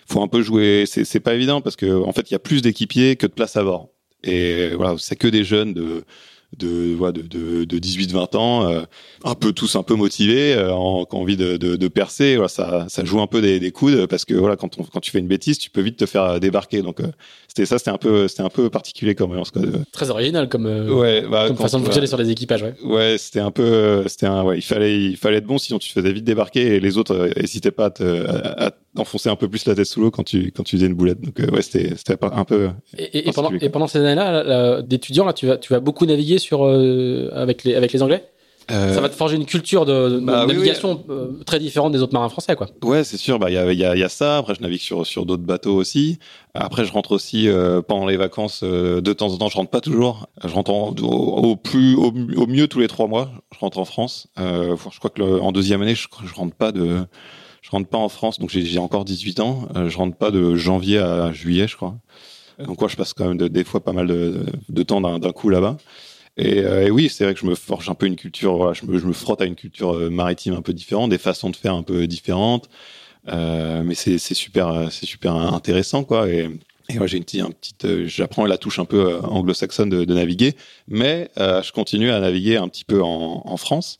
faut 0.09 0.21
un 0.21 0.27
peu 0.27 0.41
jouer. 0.41 0.85
C'est 0.85 1.19
pas 1.19 1.33
évident 1.35 1.61
parce 1.61 1.75
que 1.75 2.03
en 2.03 2.11
fait 2.11 2.29
il 2.29 2.33
y 2.33 2.35
a 2.35 2.39
plus 2.39 2.61
d'équipiers 2.61 3.15
que 3.15 3.27
de 3.27 3.31
place 3.31 3.55
à 3.55 3.63
bord. 3.63 3.89
Et 4.23 4.69
voilà, 4.75 4.95
c'est 4.97 5.15
que 5.15 5.27
des 5.27 5.43
jeunes 5.43 5.73
de 5.73 6.03
de, 6.57 6.95
de, 7.11 7.21
de, 7.21 7.63
de 7.65 7.79
18-20 7.79 8.37
ans, 8.37 8.69
euh, 8.69 8.81
un 9.23 9.35
peu 9.35 9.53
tous 9.53 9.75
un 9.75 9.83
peu 9.83 9.95
motivés, 9.95 10.53
euh, 10.53 10.73
en, 10.73 11.05
qui 11.05 11.15
ont 11.15 11.21
envie 11.21 11.37
de, 11.37 11.57
de, 11.57 11.75
de 11.75 11.87
percer. 11.87 12.35
Voilà, 12.35 12.49
ça, 12.49 12.85
ça 12.89 13.05
joue 13.05 13.21
un 13.21 13.27
peu 13.27 13.41
des, 13.41 13.59
des 13.59 13.71
coudes 13.71 14.07
parce 14.07 14.25
que 14.25 14.33
voilà, 14.33 14.55
quand, 14.55 14.79
on, 14.79 14.83
quand 14.83 14.99
tu 14.99 15.11
fais 15.11 15.19
une 15.19 15.27
bêtise, 15.27 15.59
tu 15.59 15.69
peux 15.69 15.81
vite 15.81 15.97
te 15.97 16.05
faire 16.05 16.39
débarquer. 16.39 16.81
Donc 16.81 17.01
euh, 17.01 17.07
c'était 17.47 17.65
ça, 17.65 17.77
c'était 17.77 17.91
un 17.91 17.97
peu, 17.97 18.27
c'était 18.27 18.41
un 18.43 18.49
peu 18.49 18.69
particulier 18.69 19.15
comme 19.15 19.39
Très 19.91 20.09
original 20.09 20.49
comme, 20.49 20.65
euh, 20.65 20.91
ouais, 20.93 21.23
bah, 21.29 21.45
comme 21.47 21.57
façon 21.57 21.79
de 21.79 21.83
fonctionner 21.83 22.07
sur 22.07 22.17
les 22.17 22.29
équipages. 22.31 22.63
Ouais, 22.63 22.75
ouais 22.83 23.15
c'était 23.17 23.39
un 23.39 23.51
peu, 23.51 24.03
c'était 24.07 24.25
un, 24.25 24.43
ouais, 24.43 24.57
il 24.57 24.63
fallait, 24.63 24.99
il 24.99 25.17
fallait 25.17 25.37
être 25.37 25.45
bon, 25.45 25.57
sinon 25.57 25.79
tu 25.79 25.89
te 25.89 25.93
faisais 25.93 26.11
vite 26.11 26.23
débarquer 26.23 26.75
et 26.75 26.79
les 26.79 26.97
autres 26.97 27.29
n'hésitaient 27.37 27.71
pas 27.71 27.85
à, 27.85 27.89
te, 27.91 28.25
à, 28.27 28.71
enfoncer 28.97 29.29
un 29.29 29.35
peu 29.35 29.47
plus 29.47 29.65
la 29.65 29.75
tête 29.75 29.85
sous 29.85 30.01
l'eau 30.01 30.11
quand 30.11 30.23
tu 30.23 30.51
quand 30.51 30.63
tu 30.63 30.75
faisais 30.77 30.87
une 30.87 30.93
boulette. 30.93 31.21
Donc 31.21 31.39
ouais, 31.39 31.61
c'était 31.61 31.95
c'était 31.95 32.17
un 32.21 32.45
peu. 32.45 32.69
Et, 32.97 33.29
et, 33.29 33.31
pendant, 33.31 33.51
et 33.51 33.69
pendant 33.69 33.87
ces 33.87 33.99
années-là, 33.99 34.81
d'étudiants, 34.81 35.25
là, 35.25 35.33
tu 35.33 35.47
vas 35.47 35.57
tu 35.57 35.73
vas 35.73 35.79
beaucoup 35.79 36.05
naviguer 36.05 36.39
sur 36.39 36.65
avec 36.65 37.63
les 37.63 37.75
avec 37.75 37.93
les 37.93 38.01
Anglais? 38.03 38.23
Euh, 38.71 38.93
ça 38.93 39.01
va 39.01 39.09
te 39.09 39.15
forger 39.15 39.35
une 39.35 39.45
culture 39.45 39.85
de, 39.85 40.19
bah 40.19 40.45
navigation 40.45 41.03
euh, 41.09 41.43
très 41.45 41.59
différente 41.59 41.91
des 41.91 42.01
autres 42.01 42.13
marins 42.13 42.29
français, 42.29 42.55
quoi. 42.55 42.67
Ouais, 42.83 43.03
c'est 43.03 43.17
sûr. 43.17 43.39
Bah, 43.39 43.49
il 43.49 43.53
y 43.53 43.57
a, 43.57 43.71
y, 43.73 43.83
a, 43.83 43.95
y 43.95 44.03
a 44.03 44.09
ça. 44.09 44.37
Après, 44.37 44.53
je 44.53 44.61
navigue 44.61 44.81
sur 44.81 45.05
sur 45.05 45.25
d'autres 45.25 45.43
bateaux 45.43 45.75
aussi. 45.75 46.19
Après, 46.53 46.85
je 46.85 46.91
rentre 46.91 47.11
aussi 47.11 47.47
euh, 47.47 47.81
pendant 47.81 48.05
les 48.05 48.17
vacances. 48.17 48.63
de 48.63 49.13
temps 49.13 49.31
en 49.33 49.37
temps, 49.37 49.49
je 49.49 49.57
rentre 49.57 49.71
pas 49.71 49.81
toujours. 49.81 50.27
Je 50.43 50.53
rentre 50.53 50.71
au, 50.71 51.55
plus, 51.55 51.95
au, 51.95 52.11
mieux 52.47 52.67
tous 52.67 52.79
les 52.79 52.87
trois 52.87 53.07
mois. 53.07 53.31
Je 53.53 53.59
rentre 53.59 53.79
en 53.79 53.85
France. 53.85 54.27
je 54.37 54.97
crois 54.99 55.09
que 55.09 55.39
en 55.39 55.51
deuxième 55.51 55.81
année, 55.81 55.95
je, 55.95 56.07
je 56.25 56.33
rentre 56.35 56.55
pas 56.55 56.71
de, 56.71 56.99
je 57.69 57.71
rentre 57.71 57.87
pas 57.87 57.97
en 57.97 58.09
France. 58.09 58.39
Donc 58.39 58.49
j'ai 58.49 58.79
encore 58.79 59.05
18 59.05 59.39
ans. 59.39 59.67
je 59.87 59.95
rentre 59.97 60.17
pas 60.17 60.31
de 60.31 60.55
janvier 60.55 60.97
à 60.97 61.31
juillet, 61.31 61.67
je 61.67 61.75
crois. 61.75 61.95
Donc 62.59 62.77
quoi, 62.77 62.87
je 62.87 62.95
passe 62.95 63.13
quand 63.13 63.27
même 63.27 63.37
des 63.37 63.63
fois 63.63 63.79
pas 63.79 63.93
mal 63.93 64.07
de, 64.07 64.45
de 64.67 64.83
temps 64.83 65.01
d'un 65.01 65.31
coup 65.31 65.49
là-bas. 65.49 65.77
Euh, 66.39 66.87
et, 66.87 66.91
oui, 66.91 67.09
c'est 67.09 67.23
vrai 67.23 67.33
que 67.33 67.39
je 67.39 67.45
me 67.45 67.55
forge 67.55 67.89
un 67.89 67.95
peu 67.95 68.05
une 68.05 68.15
culture, 68.15 68.55
voilà, 68.55 68.73
je, 68.73 68.85
me, 68.85 68.97
je 68.97 69.05
me 69.05 69.13
frotte 69.13 69.41
à 69.41 69.45
une 69.45 69.55
culture 69.55 69.95
euh, 69.95 70.09
maritime 70.09 70.53
un 70.53 70.61
peu 70.61 70.73
différente, 70.73 71.09
des 71.09 71.17
façons 71.17 71.49
de 71.49 71.55
faire 71.55 71.73
un 71.73 71.83
peu 71.83 72.07
différentes. 72.07 72.69
Euh, 73.27 73.83
mais 73.83 73.95
c'est 73.95 74.17
super, 74.17 74.89
c'est 74.91 75.05
super 75.05 75.35
intéressant, 75.35 76.03
quoi. 76.03 76.29
Et, 76.29 76.49
et 76.89 76.97
j'ai 77.05 77.17
une, 77.17 77.23
petite, 77.23 78.05
j'apprends 78.05 78.45
la 78.45 78.57
touche 78.57 78.79
un 78.79 78.85
peu 78.85 79.19
anglo-saxonne 79.21 79.89
de, 79.89 80.05
de, 80.05 80.13
naviguer, 80.13 80.55
mais 80.87 81.29
je 81.37 81.71
continue 81.71 82.09
à 82.09 82.19
naviguer 82.19 82.57
un 82.57 82.67
petit 82.67 82.85
peu 82.85 83.03
en, 83.03 83.43
en 83.45 83.57
France. 83.57 83.99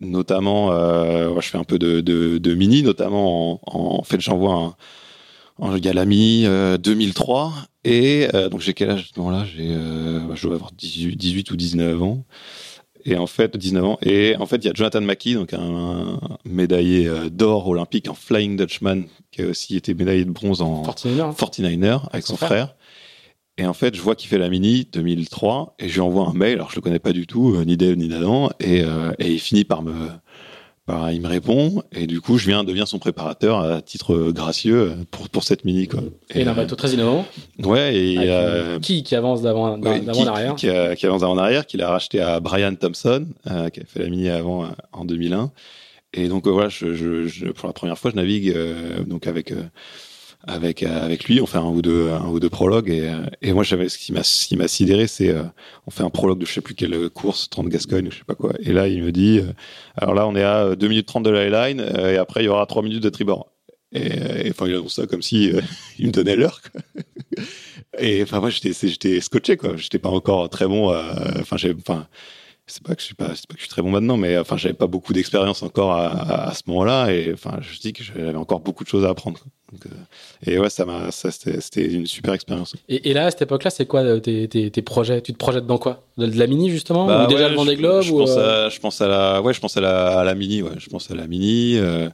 Notamment, 0.00 0.72
je 0.72 1.48
fais 1.48 1.58
un 1.58 1.64
peu 1.64 1.78
de, 1.78 2.00
de, 2.00 2.38
de 2.38 2.54
mini, 2.54 2.82
notamment 2.82 3.60
en, 3.66 3.98
en 3.98 4.02
fait, 4.02 4.20
j'envoie 4.20 4.54
un, 4.54 4.76
en 5.58 5.76
Galami 5.76 6.46
2003 6.80 7.52
et 7.84 8.28
euh, 8.34 8.48
donc 8.48 8.60
j'ai 8.60 8.74
quel 8.74 8.90
âge? 8.90 9.00
À 9.10 9.14
ce 9.14 9.20
moment-là 9.20 9.44
J'ai, 9.44 9.70
euh, 9.70 10.34
je 10.34 10.46
dois 10.46 10.56
avoir 10.56 10.72
18, 10.72 11.16
18, 11.16 11.50
ou 11.50 11.56
19 11.56 12.02
ans. 12.02 12.24
Et 13.06 13.16
en 13.16 13.26
fait, 13.26 13.56
19 13.56 13.84
ans. 13.84 13.98
Et 14.02 14.36
en 14.38 14.44
fait, 14.44 14.56
il 14.56 14.66
y 14.66 14.70
a 14.70 14.74
Jonathan 14.74 15.00
Mackie, 15.00 15.32
donc 15.32 15.54
un, 15.54 16.20
médaillé 16.44 17.06
euh, 17.06 17.30
d'or 17.30 17.66
olympique 17.66 18.10
en 18.10 18.14
Flying 18.14 18.58
Dutchman, 18.58 19.04
qui 19.30 19.40
a 19.40 19.46
aussi 19.46 19.76
été 19.76 19.94
médaillé 19.94 20.26
de 20.26 20.30
bronze 20.30 20.60
en 20.60 20.82
49er, 20.82 22.02
avec, 22.12 22.26
son, 22.26 22.36
frère. 22.36 22.74
Et 23.60 23.66
en 23.66 23.74
fait, 23.74 23.94
je 23.94 24.00
vois 24.00 24.14
qu'il 24.14 24.28
fait 24.28 24.38
la 24.38 24.48
mini 24.48 24.88
2003 24.90 25.74
et 25.78 25.88
je 25.88 25.94
lui 25.94 26.00
envoie 26.00 26.26
un 26.26 26.32
mail. 26.32 26.54
Alors, 26.54 26.70
je 26.70 26.76
le 26.76 26.80
connais 26.80 26.98
pas 26.98 27.12
du 27.12 27.26
tout, 27.26 27.62
ni 27.64 27.76
d'elle 27.76 27.96
ni 27.96 28.08
d'Adam. 28.08 28.50
Et, 28.58 28.80
et 29.18 29.32
il 29.32 29.38
finit 29.38 29.64
par 29.64 29.82
me, 29.82 29.92
bah, 30.90 31.12
il 31.12 31.20
me 31.20 31.28
répond 31.28 31.84
et 31.92 32.08
du 32.08 32.20
coup 32.20 32.36
je 32.36 32.46
viens 32.46 32.64
deviens 32.64 32.84
son 32.84 32.98
préparateur 32.98 33.60
à 33.60 33.80
titre 33.80 34.32
gracieux 34.32 34.92
pour 35.12 35.28
pour 35.28 35.44
cette 35.44 35.64
mini 35.64 35.86
quoi. 35.86 36.00
Et, 36.34 36.44
a 36.44 36.50
un 36.50 36.54
bateau 36.54 36.74
très 36.74 36.90
innovant. 36.90 37.26
Ouais 37.62 37.94
et 37.94 38.16
euh, 38.18 38.80
qui 38.80 39.04
qui 39.04 39.14
avance 39.14 39.40
d'avant 39.40 39.78
d'avant 39.78 40.26
arrière. 40.26 40.56
Qui, 40.56 40.66
qui, 40.96 41.06
avance 41.06 41.20
d'avant 41.20 41.38
arrière, 41.38 41.66
qu'il 41.66 41.80
a 41.82 41.90
racheté 41.90 42.20
à 42.20 42.40
Brian 42.40 42.74
Thompson 42.74 43.26
euh, 43.48 43.68
qui 43.68 43.80
a 43.80 43.84
fait 43.84 44.00
la 44.02 44.08
mini 44.08 44.30
avant 44.30 44.64
euh, 44.64 44.68
en 44.92 45.04
2001. 45.04 45.52
Et 46.14 46.26
donc 46.26 46.48
voilà, 46.48 46.68
je, 46.68 46.94
je, 46.94 47.28
je, 47.28 47.46
pour 47.48 47.68
la 47.68 47.72
première 47.72 47.96
fois 47.96 48.10
je 48.10 48.16
navigue 48.16 48.52
donc 49.06 49.28
avec 49.28 49.52
avec 50.50 50.82
avec 50.82 51.24
lui, 51.24 51.40
on 51.40 51.46
fait 51.46 51.58
un 51.58 51.66
ou 51.66 51.82
deux 51.82 52.10
un 52.10 52.28
ou 52.28 52.40
deux 52.40 52.50
prologues 52.50 52.90
et, 52.90 53.08
euh, 53.08 53.24
et 53.42 53.52
moi 53.52 53.62
j'avais 53.62 53.88
ce 53.88 53.98
qui 53.98 54.12
m'a 54.12 54.22
qui 54.22 54.56
m'a 54.56 54.68
sidéré, 54.68 55.06
c'est 55.06 55.30
euh, 55.30 55.44
on 55.86 55.90
fait 55.90 56.02
un 56.02 56.10
prologue 56.10 56.38
de 56.38 56.46
je 56.46 56.52
sais 56.52 56.60
plus 56.60 56.74
quelle 56.74 57.08
course, 57.10 57.48
30 57.50 57.68
Gascogne 57.68 58.08
ou 58.08 58.10
je 58.10 58.18
sais 58.18 58.24
pas 58.24 58.34
quoi. 58.34 58.52
Et 58.60 58.72
là 58.72 58.88
il 58.88 59.02
me 59.02 59.12
dit 59.12 59.38
euh, 59.38 59.52
alors 59.96 60.14
là 60.14 60.26
on 60.26 60.34
est 60.34 60.42
à 60.42 60.74
2 60.74 60.88
minutes 60.88 61.06
30 61.06 61.24
de 61.24 61.30
la 61.30 61.68
line 61.68 61.80
et 61.80 62.16
après 62.16 62.42
il 62.42 62.46
y 62.46 62.48
aura 62.48 62.66
3 62.66 62.82
minutes 62.82 63.02
de 63.02 63.10
tribord. 63.10 63.52
Et, 63.92 64.50
enfin 64.50 64.66
il 64.66 64.74
annonce 64.74 64.94
ça 64.94 65.06
comme 65.06 65.22
si 65.22 65.52
il 65.98 66.08
me 66.08 66.12
donnait 66.12 66.36
l'heure. 66.36 66.60
Et 67.98 68.22
enfin 68.22 68.40
moi 68.40 68.50
j'étais 68.50 68.72
j'étais 68.72 69.20
scotché 69.20 69.56
quoi, 69.56 69.76
j'étais 69.76 69.98
pas 69.98 70.10
encore 70.10 70.48
très 70.48 70.66
bon 70.66 70.94
enfin 71.40 71.56
j'ai 71.56 71.74
enfin 71.74 72.06
c'est 72.70 72.82
pas 72.82 72.94
que 72.94 73.00
je 73.00 73.06
suis 73.06 73.14
pas, 73.14 73.28
pas 73.28 73.34
que 73.34 73.56
je 73.56 73.60
suis 73.60 73.68
très 73.68 73.82
bon 73.82 73.90
maintenant, 73.90 74.16
mais 74.16 74.38
enfin, 74.38 74.56
j'avais 74.56 74.74
pas 74.74 74.86
beaucoup 74.86 75.12
d'expérience 75.12 75.62
encore 75.62 75.92
à, 75.92 76.48
à, 76.48 76.54
ce 76.54 76.62
moment-là, 76.68 77.10
et 77.12 77.32
enfin, 77.32 77.58
je 77.60 77.78
dis 77.80 77.92
que 77.92 78.04
j'avais 78.04 78.34
encore 78.34 78.60
beaucoup 78.60 78.84
de 78.84 78.88
choses 78.88 79.04
à 79.04 79.08
apprendre. 79.08 79.40
Donc, 79.72 79.86
euh, 79.86 80.50
et 80.50 80.58
ouais, 80.58 80.70
ça 80.70 80.84
m'a, 80.84 81.10
ça 81.10 81.30
c'était 81.30 81.86
une 81.86 82.06
super 82.06 82.34
expérience. 82.34 82.74
Et, 82.88 83.10
et, 83.10 83.12
là, 83.12 83.26
à 83.26 83.30
cette 83.30 83.42
époque-là, 83.42 83.70
c'est 83.70 83.86
quoi 83.86 84.00
euh, 84.00 84.18
tes, 84.18 84.48
tes, 84.48 84.70
tes, 84.70 84.82
projets? 84.82 85.20
Tu 85.22 85.32
te 85.32 85.38
projettes 85.38 85.66
dans 85.66 85.78
quoi? 85.78 86.04
De, 86.18 86.26
la 86.26 86.46
mini 86.46 86.70
justement, 86.70 87.06
bah, 87.06 87.24
ou 87.24 87.28
déjà 87.28 87.48
le 87.48 87.54
Vendée 87.54 87.76
Globe 87.76 88.02
je, 88.02 88.10
pense 88.10 88.30
euh? 88.36 88.66
à, 88.66 88.68
je 88.68 88.80
pense 88.80 89.00
à 89.00 89.08
la, 89.08 89.42
ouais, 89.42 89.54
je 89.54 89.60
pense 89.60 89.76
à 89.76 89.80
la, 89.80 90.18
à 90.18 90.24
la 90.24 90.34
mini, 90.34 90.62
ouais, 90.62 90.72
je 90.78 90.88
pense 90.88 91.10
à 91.10 91.14
la 91.14 91.26
mini. 91.26 91.76
Euh, 91.76 92.08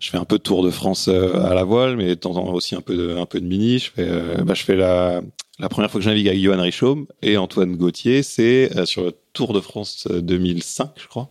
je 0.00 0.10
fais 0.10 0.18
un 0.18 0.24
peu 0.24 0.36
de 0.36 0.42
Tour 0.42 0.62
de 0.62 0.70
France 0.70 1.08
à 1.08 1.54
la 1.54 1.64
voile, 1.64 1.96
mais 1.96 2.08
de 2.08 2.14
temps 2.14 2.32
en 2.32 2.44
temps 2.44 2.52
aussi 2.52 2.74
un 2.74 2.82
peu 2.82 2.96
de, 2.96 3.16
un 3.16 3.24
peu 3.24 3.40
de 3.40 3.46
mini. 3.46 3.78
Je 3.78 3.90
fais, 3.90 4.08
bah, 4.44 4.52
je 4.52 4.62
fais 4.62 4.76
la, 4.76 5.22
la 5.58 5.70
première 5.70 5.90
fois 5.90 6.00
que 6.00 6.04
je 6.04 6.10
navigue 6.10 6.28
avec 6.28 6.40
Johan 6.40 6.60
Richaume 6.60 7.06
et 7.22 7.38
Antoine 7.38 7.76
Gauthier, 7.76 8.22
c'est 8.22 8.84
sur 8.84 9.04
le 9.04 9.12
Tour 9.32 9.54
de 9.54 9.60
France 9.60 10.06
2005, 10.10 10.90
je 10.96 11.06
crois. 11.08 11.30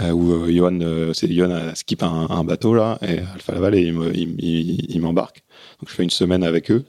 Euh, 0.00 0.10
où 0.10 0.32
euh, 0.32 0.52
Johan, 0.52 0.78
euh, 0.80 1.12
c'est 1.12 1.32
Johan 1.32 1.72
skip 1.74 2.02
un, 2.02 2.26
un, 2.28 2.42
bateau 2.44 2.74
là, 2.74 2.98
et 3.02 3.18
Alpha 3.32 3.52
Laval, 3.52 3.76
et 3.76 3.80
il 3.82 5.00
m'embarque. 5.00 5.44
Donc 5.80 5.88
je 5.88 5.94
fais 5.94 6.02
une 6.02 6.10
semaine 6.10 6.42
avec 6.42 6.70
eux. 6.70 6.84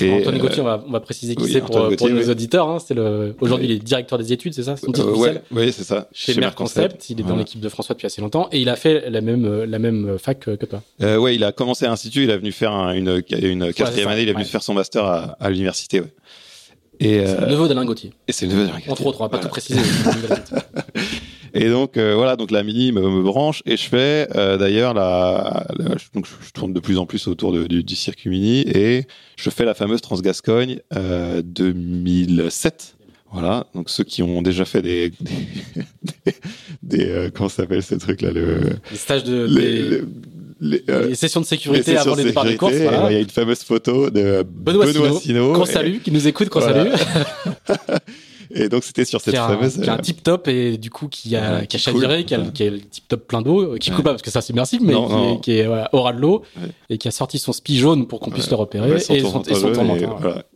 Et 0.00 0.10
Antoine 0.10 0.38
Gauthier, 0.38 0.60
on, 0.60 0.64
va, 0.64 0.82
on 0.88 0.90
va 0.90 0.98
préciser 0.98 1.36
qui 1.36 1.46
c'est 1.48 1.60
pour, 1.60 1.94
pour 1.96 2.10
nos 2.10 2.28
auditeurs. 2.28 2.68
Hein, 2.68 2.78
c'est 2.84 2.94
le 2.94 3.36
aujourd'hui 3.40 3.68
il 3.68 3.72
est 3.72 3.78
directeur 3.78 4.18
des 4.18 4.32
études, 4.32 4.52
c'est 4.52 4.64
ça 4.64 4.76
son 4.76 4.90
titre 4.90 5.16
ouais, 5.16 5.40
Oui, 5.52 5.72
c'est 5.72 5.84
ça. 5.84 6.08
Chez, 6.12 6.34
Mer 6.34 6.56
Concept, 6.56 7.10
il 7.10 7.20
est 7.20 7.22
dans 7.22 7.36
l'équipe 7.36 7.60
de 7.60 7.68
François 7.68 7.94
depuis 7.94 8.06
assez 8.06 8.20
longtemps 8.20 8.48
et 8.50 8.60
il 8.60 8.68
a 8.68 8.74
fait 8.74 9.08
la 9.08 9.20
même 9.20 9.62
la 9.62 9.78
même 9.78 10.18
fac 10.18 10.40
que, 10.40 10.64
toi. 10.64 10.82
Euh, 11.00 11.16
ouais, 11.18 11.36
il 11.36 11.44
a 11.44 11.52
commencé 11.52 11.84
à 11.84 11.90
l'institut, 11.90 12.24
il 12.24 12.30
est 12.30 12.36
venu 12.36 12.50
faire 12.50 12.72
une 12.72 13.22
une 13.30 13.72
quatrième 13.72 14.08
année, 14.08 14.22
il 14.22 14.28
est 14.28 14.32
venu 14.32 14.44
faire 14.44 14.64
son 14.64 14.74
master 14.74 15.04
à, 15.04 15.36
à 15.38 15.50
l'université. 15.50 16.00
Ouais. 16.00 16.12
Et 16.98 17.24
c'est 17.24 17.40
le 17.40 17.46
neveu 17.46 17.68
d'Alain 17.68 17.84
Gauthier. 17.84 18.12
Et 18.26 18.32
c'est 18.32 18.46
le 18.46 18.52
neveu 18.52 18.64
d'Alain 18.64 18.78
Gauthier. 18.78 18.92
Entre 18.92 19.06
autres, 19.06 19.20
on 19.20 19.24
va 19.24 19.28
pas 19.28 19.38
tout 19.38 19.48
préciser. 19.48 19.80
Et 21.54 21.70
donc 21.70 21.96
euh, 21.96 22.14
voilà, 22.16 22.34
donc 22.34 22.50
la 22.50 22.64
mini 22.64 22.90
me, 22.90 23.00
me, 23.00 23.22
branche 23.22 23.62
et 23.64 23.76
je 23.76 23.88
fais 23.88 24.28
euh, 24.34 24.56
d'ailleurs 24.56 24.92
la, 24.92 25.66
donc 26.12 26.26
je 26.26 26.50
tourne 26.52 26.72
de 26.72 26.80
plus 26.80 26.98
en 26.98 27.06
plus 27.06 27.28
autour 27.28 27.52
de, 27.52 27.68
du, 27.68 27.84
du, 27.84 27.94
circuit 27.94 28.28
mini 28.28 28.62
et 28.62 29.06
je 29.36 29.50
fais 29.50 29.64
la 29.64 29.74
fameuse 29.74 30.00
Transgascogne 30.00 30.80
euh, 30.96 31.42
2007. 31.44 32.96
Voilà, 33.32 33.66
donc 33.74 33.88
ceux 33.88 34.04
qui 34.04 34.22
ont 34.22 34.42
déjà 34.42 34.64
fait 34.64 34.82
des 34.82 35.10
des, 36.26 36.34
des, 36.82 37.08
euh, 37.08 37.30
comment 37.32 37.48
s'appelle 37.48 37.82
ce 37.82 37.94
truc 37.94 38.20
là 38.22 38.30
le 38.32 38.60
les 38.90 38.96
stages 38.96 39.24
de 39.24 39.44
les, 39.44 40.02
les, 40.60 40.84
euh, 40.88 41.08
les, 41.08 41.14
sessions 41.14 41.40
de 41.40 41.46
sécurité 41.46 41.96
avant 41.96 42.14
les 42.14 42.24
départs 42.24 42.44
des 42.44 42.56
courses. 42.56 42.74
Voilà. 42.74 43.10
Il 43.10 43.14
y 43.14 43.16
a 43.16 43.20
une 43.20 43.30
fameuse 43.30 43.62
photo 43.62 44.10
de 44.10 44.44
Benoît, 44.48 44.86
Benoît 44.86 45.20
Sino, 45.20 45.52
qu'on 45.52 45.64
salue, 45.64 45.98
qui 45.98 46.10
nous 46.10 46.26
écoute, 46.26 46.48
qu'on 46.48 46.60
voilà. 46.60 46.96
salue. 46.96 47.10
Et 48.54 48.68
donc 48.68 48.84
c'était 48.84 49.04
sur 49.04 49.20
cette 49.20 49.36
fameuse. 49.36 49.80
Qui 49.80 49.90
a 49.90 49.94
un 49.94 49.98
euh, 49.98 50.00
tip 50.00 50.22
top 50.22 50.48
et 50.48 50.78
du 50.78 50.90
coup 50.90 51.08
qui 51.08 51.34
a, 51.34 51.66
qui 51.66 51.76
a 51.76 51.78
chaviré, 51.78 52.24
qui, 52.24 52.34
a, 52.34 52.38
qui 52.38 52.62
a 52.62 52.70
le 52.70 52.80
tip 52.80 53.08
top 53.08 53.26
plein 53.26 53.42
d'eau, 53.42 53.74
qui 53.78 53.90
coule 53.90 54.04
pas 54.04 54.10
parce 54.10 54.22
que 54.22 54.30
c'est 54.30 54.40
submersible, 54.40 54.86
mais 54.86 54.94
qui, 54.94 55.00
Est, 55.00 55.40
qui 55.40 55.58
est 55.58 55.66
voilà, 55.66 55.88
aura 55.92 56.12
de 56.12 56.20
l'eau 56.20 56.42
et 56.88 56.98
qui 56.98 57.08
a 57.08 57.10
sorti 57.10 57.38
son 57.38 57.52
spi 57.52 57.76
jaune 57.76 58.06
pour 58.06 58.20
qu'on 58.20 58.30
puisse 58.30 58.48
le 58.50 58.56
repérer 58.56 58.94
et 58.96 59.00
son, 59.00 59.14
et 59.14 59.54
son 59.54 59.76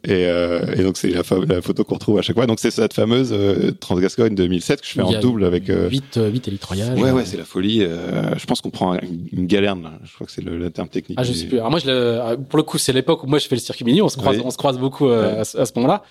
Et, 0.05 0.27
euh, 0.27 0.75
et, 0.77 0.83
donc 0.83 0.97
c'est 0.97 1.11
la, 1.11 1.23
la, 1.49 1.61
photo 1.61 1.85
qu'on 1.85 1.95
retrouve 1.95 2.19
à 2.19 2.23
chaque 2.23 2.37
fois. 2.37 2.47
Donc 2.47 2.61
c'est 2.61 2.71
cette 2.71 2.95
fameuse 2.95 3.31
euh, 3.33 3.73
Transgascogne 3.73 4.35
2007 4.35 4.81
que 4.81 4.87
je 4.87 4.93
fais 4.93 5.03
en 5.03 5.19
double 5.21 5.45
avec. 5.45 5.69
Euh... 5.69 5.89
8, 5.89 6.21
8 6.33 6.49
élitroyages. 6.49 6.99
Ouais, 6.99 7.11
ouais, 7.11 7.25
c'est 7.25 7.37
la 7.37 7.45
folie. 7.45 7.83
Euh, 7.83 8.35
je 8.37 8.47
pense 8.47 8.61
qu'on 8.61 8.71
prend 8.71 8.97
une, 9.33 9.47
galerne. 9.47 9.91
Je 10.05 10.15
crois 10.15 10.27
que 10.27 10.33
c'est 10.33 10.45
le, 10.45 10.59
le, 10.59 10.71
terme 10.71 10.89
technique. 10.89 11.19
Ah, 11.21 11.25
je 11.25 11.33
sais 11.33 11.47
plus. 11.47 11.59
Alors 11.59 11.71
moi, 11.71 11.81
je 11.81 11.87
le, 11.87 12.37
pour 12.37 12.59
le 12.59 12.63
coup, 12.63 12.79
c'est 12.79 12.93
l'époque 12.93 13.25
où 13.25 13.27
moi 13.27 13.39
je 13.39 13.49
fais 13.49 13.57
le 13.57 13.61
circuit 13.61 13.85
mini. 13.85 14.03
On 14.03 14.09
se 14.09 14.17
croise, 14.17 14.39
on 14.45 14.51
se 14.51 14.57
croise 14.57 14.79
beaucoup 14.79 15.09
à, 15.09 15.41
à 15.41 15.45
ce 15.45 15.73
moment-là. 15.77 16.05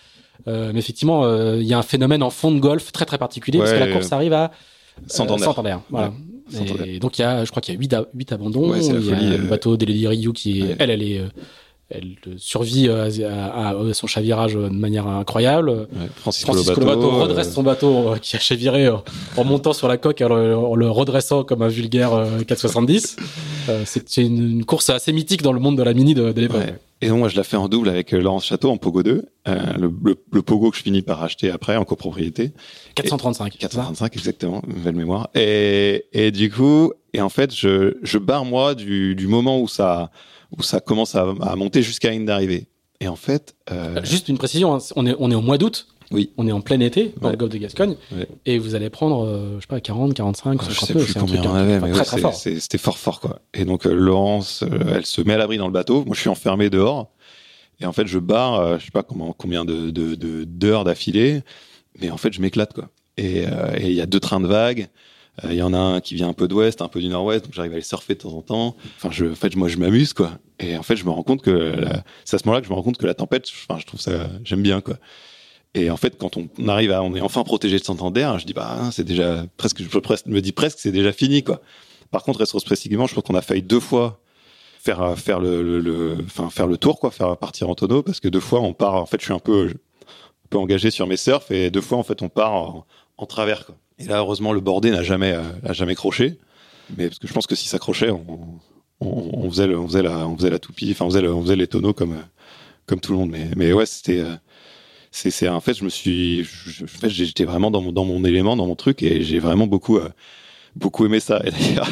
Euh, 0.47 0.71
mais 0.73 0.79
effectivement, 0.79 1.25
euh, 1.25 1.57
il 1.59 1.67
y 1.67 1.73
a 1.73 1.77
un 1.77 1.83
phénomène 1.83 2.23
en 2.23 2.29
fond 2.29 2.51
de 2.51 2.59
golf 2.59 2.91
très 2.91 3.05
très 3.05 3.17
particulier 3.17 3.59
parce 3.59 3.73
que 3.73 3.79
la 3.79 3.87
course 3.87 4.11
arrive 4.11 4.33
à 4.33 4.51
Santander. 5.07 5.43
Santander. 5.43 5.77
Voilà. 5.89 6.13
Et 6.85 6.99
donc 6.99 7.19
il 7.19 7.21
y 7.21 7.25
a, 7.25 7.43
je 7.43 7.51
crois 7.51 7.61
qu'il 7.61 7.73
y 7.73 7.77
a 7.77 7.79
8, 7.79 7.95
8 8.13 8.31
abandons. 8.31 8.73
il 8.75 9.05
y 9.05 9.33
a 9.33 9.37
le 9.37 9.47
bateau 9.47 9.77
d'Elodie 9.77 10.07
Ryu 10.07 10.33
qui 10.33 10.63
elle, 10.79 10.89
elle 10.89 11.03
est 11.03 11.21
elle 11.89 12.15
survit 12.37 12.89
à, 12.89 13.03
à, 13.03 13.69
à, 13.69 13.93
son 13.93 14.07
chavirage 14.07 14.55
de 14.55 14.69
manière 14.69 15.07
incroyable. 15.07 15.69
Ouais, 15.69 15.87
Francisco, 16.15 16.53
Francisco 16.53 16.79
Lobato, 16.79 17.09
redresse 17.09 17.53
son 17.53 17.63
bateau 17.63 18.15
qui 18.21 18.35
a 18.35 18.39
chaviré 18.39 18.89
en 18.89 19.43
montant 19.43 19.73
sur 19.73 19.87
la 19.87 19.97
coque 19.97 20.21
en 20.21 20.29
le, 20.29 20.57
en 20.57 20.75
le 20.75 20.89
redressant 20.89 21.43
comme 21.43 21.61
un 21.61 21.69
vulgaire 21.69 22.11
470. 22.45 23.17
Euh, 23.69 23.83
c'est 23.85 24.17
une, 24.17 24.51
une, 24.51 24.65
course 24.65 24.89
assez 24.89 25.11
mythique 25.11 25.41
dans 25.41 25.53
le 25.53 25.59
monde 25.59 25.77
de 25.77 25.83
la 25.83 25.93
mini 25.93 26.13
de, 26.13 26.31
de 26.31 26.41
l'époque. 26.41 26.61
Ouais. 26.61 26.75
Et 27.01 27.09
donc 27.09 27.19
moi 27.19 27.29
je 27.29 27.35
la 27.35 27.43
fais 27.43 27.57
en 27.57 27.69
double 27.69 27.89
avec 27.89 28.13
euh, 28.13 28.19
Laurence 28.19 28.45
Château 28.45 28.71
en 28.71 28.77
Pogo 28.77 29.03
2, 29.03 29.25
euh, 29.47 29.55
le, 29.77 29.93
le, 30.03 30.17
le, 30.31 30.41
Pogo 30.41 30.71
que 30.71 30.77
je 30.77 30.81
finis 30.81 31.03
par 31.03 31.21
acheter 31.21 31.51
après 31.51 31.75
en 31.75 31.85
copropriété. 31.85 32.53
435. 32.95 33.55
Et 33.55 33.57
435 33.59 34.15
exactement, 34.15 34.61
nouvelle 34.67 34.95
mémoire. 34.95 35.29
Et, 35.35 36.05
et 36.13 36.31
du 36.31 36.49
coup, 36.49 36.91
et 37.13 37.21
en 37.21 37.29
fait 37.29 37.53
je, 37.53 37.97
je 38.01 38.17
barre 38.17 38.45
moi 38.45 38.73
du, 38.73 39.15
du 39.15 39.27
moment 39.27 39.61
où 39.61 39.67
ça 39.67 40.09
où 40.55 40.61
ça 40.63 40.79
commence 40.79 41.15
à, 41.15 41.33
à 41.41 41.55
monter 41.55 41.81
jusqu'à 41.81 42.11
une 42.13 42.25
d'arrivée. 42.25 42.67
Et 42.99 43.07
en 43.07 43.15
fait, 43.15 43.55
euh... 43.71 44.03
juste 44.03 44.27
une 44.29 44.37
précision, 44.37 44.75
hein, 44.75 44.79
on 44.95 45.05
est 45.05 45.15
on 45.19 45.29
est 45.31 45.35
au 45.35 45.41
mois 45.41 45.57
d'août. 45.57 45.87
Oui. 46.09 46.31
On 46.37 46.47
est 46.47 46.53
en 46.53 46.61
plein 46.61 46.79
été 46.79 47.13
dans 47.19 47.25
Ouais. 47.27 47.33
le 47.33 47.37
golfe 47.37 47.51
de 47.51 47.57
Gascogne 47.57 47.97
Ouais. 48.15 48.29
et 48.45 48.57
vous 48.59 48.75
allez 48.75 48.89
prendre, 48.89 49.25
euh, 49.25 49.55
je 49.57 49.61
sais 49.63 49.67
pas, 49.67 49.81
40, 49.81 50.13
45, 50.13 50.61
je 50.63 50.69
50 50.71 50.87
sais 50.87 50.93
peu. 50.93 50.99
plus 51.03 51.13
combien 51.15 51.43
on 51.43 51.49
hein, 51.53 51.55
avait, 51.55 51.75
enfin, 51.75 51.87
mais 51.87 51.97
ouais, 51.99 52.21
fort. 52.21 52.33
c'était 52.33 52.77
fort 52.77 52.97
fort 52.97 53.19
quoi. 53.19 53.41
Et 53.53 53.65
donc 53.65 53.85
euh, 53.85 53.93
Laurence, 53.93 54.63
euh, 54.63 54.93
elle 54.95 55.05
se 55.05 55.19
met 55.21 55.33
à 55.33 55.37
l'abri 55.37 55.57
dans 55.57 55.67
le 55.67 55.73
bateau. 55.73 56.05
Moi 56.05 56.15
je 56.15 56.21
suis 56.21 56.29
enfermé 56.29 56.69
dehors. 56.69 57.11
Et 57.81 57.85
en 57.85 57.91
fait 57.91 58.07
je 58.07 58.19
barre, 58.19 58.79
je 58.79 58.85
sais 58.85 58.91
pas 58.91 59.03
comment, 59.03 59.33
combien 59.37 59.65
de 59.65 59.91
d'heures 60.45 60.85
d'affilée, 60.85 61.41
mais 61.99 62.09
en 62.09 62.17
fait 62.17 62.31
je 62.31 62.39
m'éclate 62.41 62.71
quoi. 62.73 62.89
Et 63.17 63.39
et 63.41 63.87
il 63.87 63.93
y 63.93 64.01
a 64.01 64.05
deux 64.05 64.21
trains 64.21 64.39
de 64.39 64.47
vagues. 64.47 64.87
Euh, 65.43 65.49
Il 65.51 65.57
y 65.57 65.61
en 65.61 65.73
a 65.73 65.77
un 65.77 66.01
qui 66.01 66.15
vient 66.15 66.29
un 66.29 66.33
peu 66.33 66.47
d'ouest, 66.47 66.81
un 66.81 66.87
peu 66.87 66.99
du 66.99 67.09
nord-ouest, 67.09 67.45
donc 67.45 67.53
j'arrive 67.53 67.73
à 67.73 67.75
les 67.75 67.81
surfer 67.81 68.15
de 68.15 68.19
temps 68.19 68.33
en 68.33 68.41
temps. 68.41 68.75
Enfin, 68.97 69.09
je, 69.11 69.25
en 69.25 69.35
fait, 69.35 69.55
moi, 69.55 69.67
je 69.67 69.77
m'amuse, 69.77 70.13
quoi. 70.13 70.31
Et 70.59 70.75
en 70.77 70.83
fait, 70.83 70.95
je 70.95 71.05
me 71.05 71.11
rends 71.11 71.23
compte 71.23 71.41
que 71.41 71.75
c'est 72.25 72.35
à 72.35 72.39
ce 72.39 72.45
moment-là 72.45 72.61
que 72.61 72.67
je 72.67 72.71
me 72.71 72.75
rends 72.75 72.83
compte 72.83 72.97
que 72.97 73.05
la 73.05 73.13
tempête, 73.13 73.47
enfin, 73.69 73.79
je 73.79 73.85
trouve 73.85 73.99
ça, 73.99 74.27
j'aime 74.43 74.63
bien, 74.63 74.81
quoi. 74.81 74.97
Et 75.75 75.91
en 75.91 75.97
fait, 75.97 76.17
quand 76.17 76.37
on, 76.37 76.47
arrive 76.67 76.91
à, 76.91 77.03
on 77.03 77.13
est 77.13 77.21
enfin 77.21 77.43
protégé 77.43 77.77
de 77.77 77.83
Santander, 77.83 78.33
je 78.39 78.45
dis 78.45 78.53
bah, 78.53 78.77
hein, 78.79 78.89
c'est 78.89 79.03
déjà 79.03 79.45
presque, 79.57 79.83
je 79.83 80.31
me 80.31 80.39
dis 80.41 80.51
presque, 80.51 80.79
c'est 80.79 80.91
déjà 80.91 81.11
fini, 81.11 81.43
quoi. 81.43 81.61
Par 82.09 82.23
contre, 82.23 82.39
rétrospectivement, 82.39 83.05
je 83.05 83.13
pense 83.13 83.23
qu'on 83.23 83.35
a 83.35 83.41
failli 83.41 83.61
deux 83.61 83.79
fois 83.81 84.19
faire 84.79 85.01
euh, 85.01 85.15
faire 85.15 85.39
le- 85.39 86.17
enfin 86.25 86.49
faire 86.49 86.65
le 86.65 86.77
tour, 86.77 86.99
quoi, 86.99 87.11
faire 87.11 87.35
partir 87.37 87.69
en 87.69 87.75
tonneau, 87.75 88.01
parce 88.01 88.19
que 88.19 88.29
deux 88.29 88.39
fois 88.39 88.61
on 88.61 88.73
part. 88.73 88.95
En 88.95 89.05
fait, 89.05 89.19
je 89.19 89.25
suis 89.25 89.33
un 89.33 89.39
peu, 89.39 89.67
un 89.69 90.47
peu 90.49 90.57
engagé 90.57 90.89
sur 90.89 91.05
mes 91.05 91.17
surfs, 91.17 91.51
et 91.51 91.69
deux 91.69 91.81
fois, 91.81 91.97
en 91.99 92.03
fait, 92.03 92.21
on 92.23 92.29
part 92.29 92.53
en, 92.53 92.85
en 93.17 93.25
travers, 93.27 93.65
quoi. 93.65 93.75
Et 93.99 94.05
là, 94.05 94.17
heureusement, 94.19 94.53
le 94.53 94.59
bordé 94.59 94.91
n'a 94.91 95.03
jamais, 95.03 95.33
euh, 95.33 95.41
n'a 95.63 95.73
jamais 95.73 95.95
croché. 95.95 96.37
Mais 96.95 97.07
parce 97.07 97.19
que 97.19 97.27
je 97.27 97.33
pense 97.33 97.47
que 97.47 97.55
si 97.55 97.67
ça 97.67 97.79
crochait, 97.79 98.11
on, 98.11 98.25
on, 99.01 99.29
on 99.33 99.49
faisait, 99.49 99.67
le, 99.67 99.77
on 99.79 99.87
faisait 99.87 100.03
la, 100.03 100.27
on 100.27 100.37
faisait 100.37 100.49
la 100.49 100.59
toupie, 100.59 100.89
enfin, 100.91 101.05
on 101.05 101.09
faisait, 101.09 101.21
le- 101.21 101.33
on 101.33 101.41
faisait 101.41 101.55
les 101.55 101.67
tonneaux 101.67 101.93
comme, 101.93 102.13
euh, 102.13 102.21
comme 102.85 102.99
tout 102.99 103.11
le 103.11 103.17
monde. 103.17 103.29
Mais, 103.31 103.49
mais 103.55 103.73
ouais, 103.73 103.85
c'était, 103.85 104.19
euh, 104.19 104.35
c'est, 105.11 105.31
c'est, 105.31 105.49
en 105.49 105.59
fait, 105.59 105.73
je 105.73 105.83
me 105.83 105.89
suis, 105.89 106.43
je- 106.43 106.83
en 106.83 106.87
fait, 106.87 107.09
j'étais 107.09 107.43
vraiment 107.45 107.71
dans 107.71 107.81
mon, 107.81 107.91
dans 107.91 108.05
mon 108.05 108.23
élément, 108.23 108.55
dans 108.55 108.67
mon 108.67 108.75
truc, 108.75 109.01
et 109.03 109.23
j'ai 109.23 109.39
vraiment 109.39 109.67
beaucoup, 109.67 109.99
beaucoup 110.75 111.05
aimé 111.05 111.19
ça. 111.19 111.41
Et 111.43 111.51
d'ailleurs, 111.51 111.89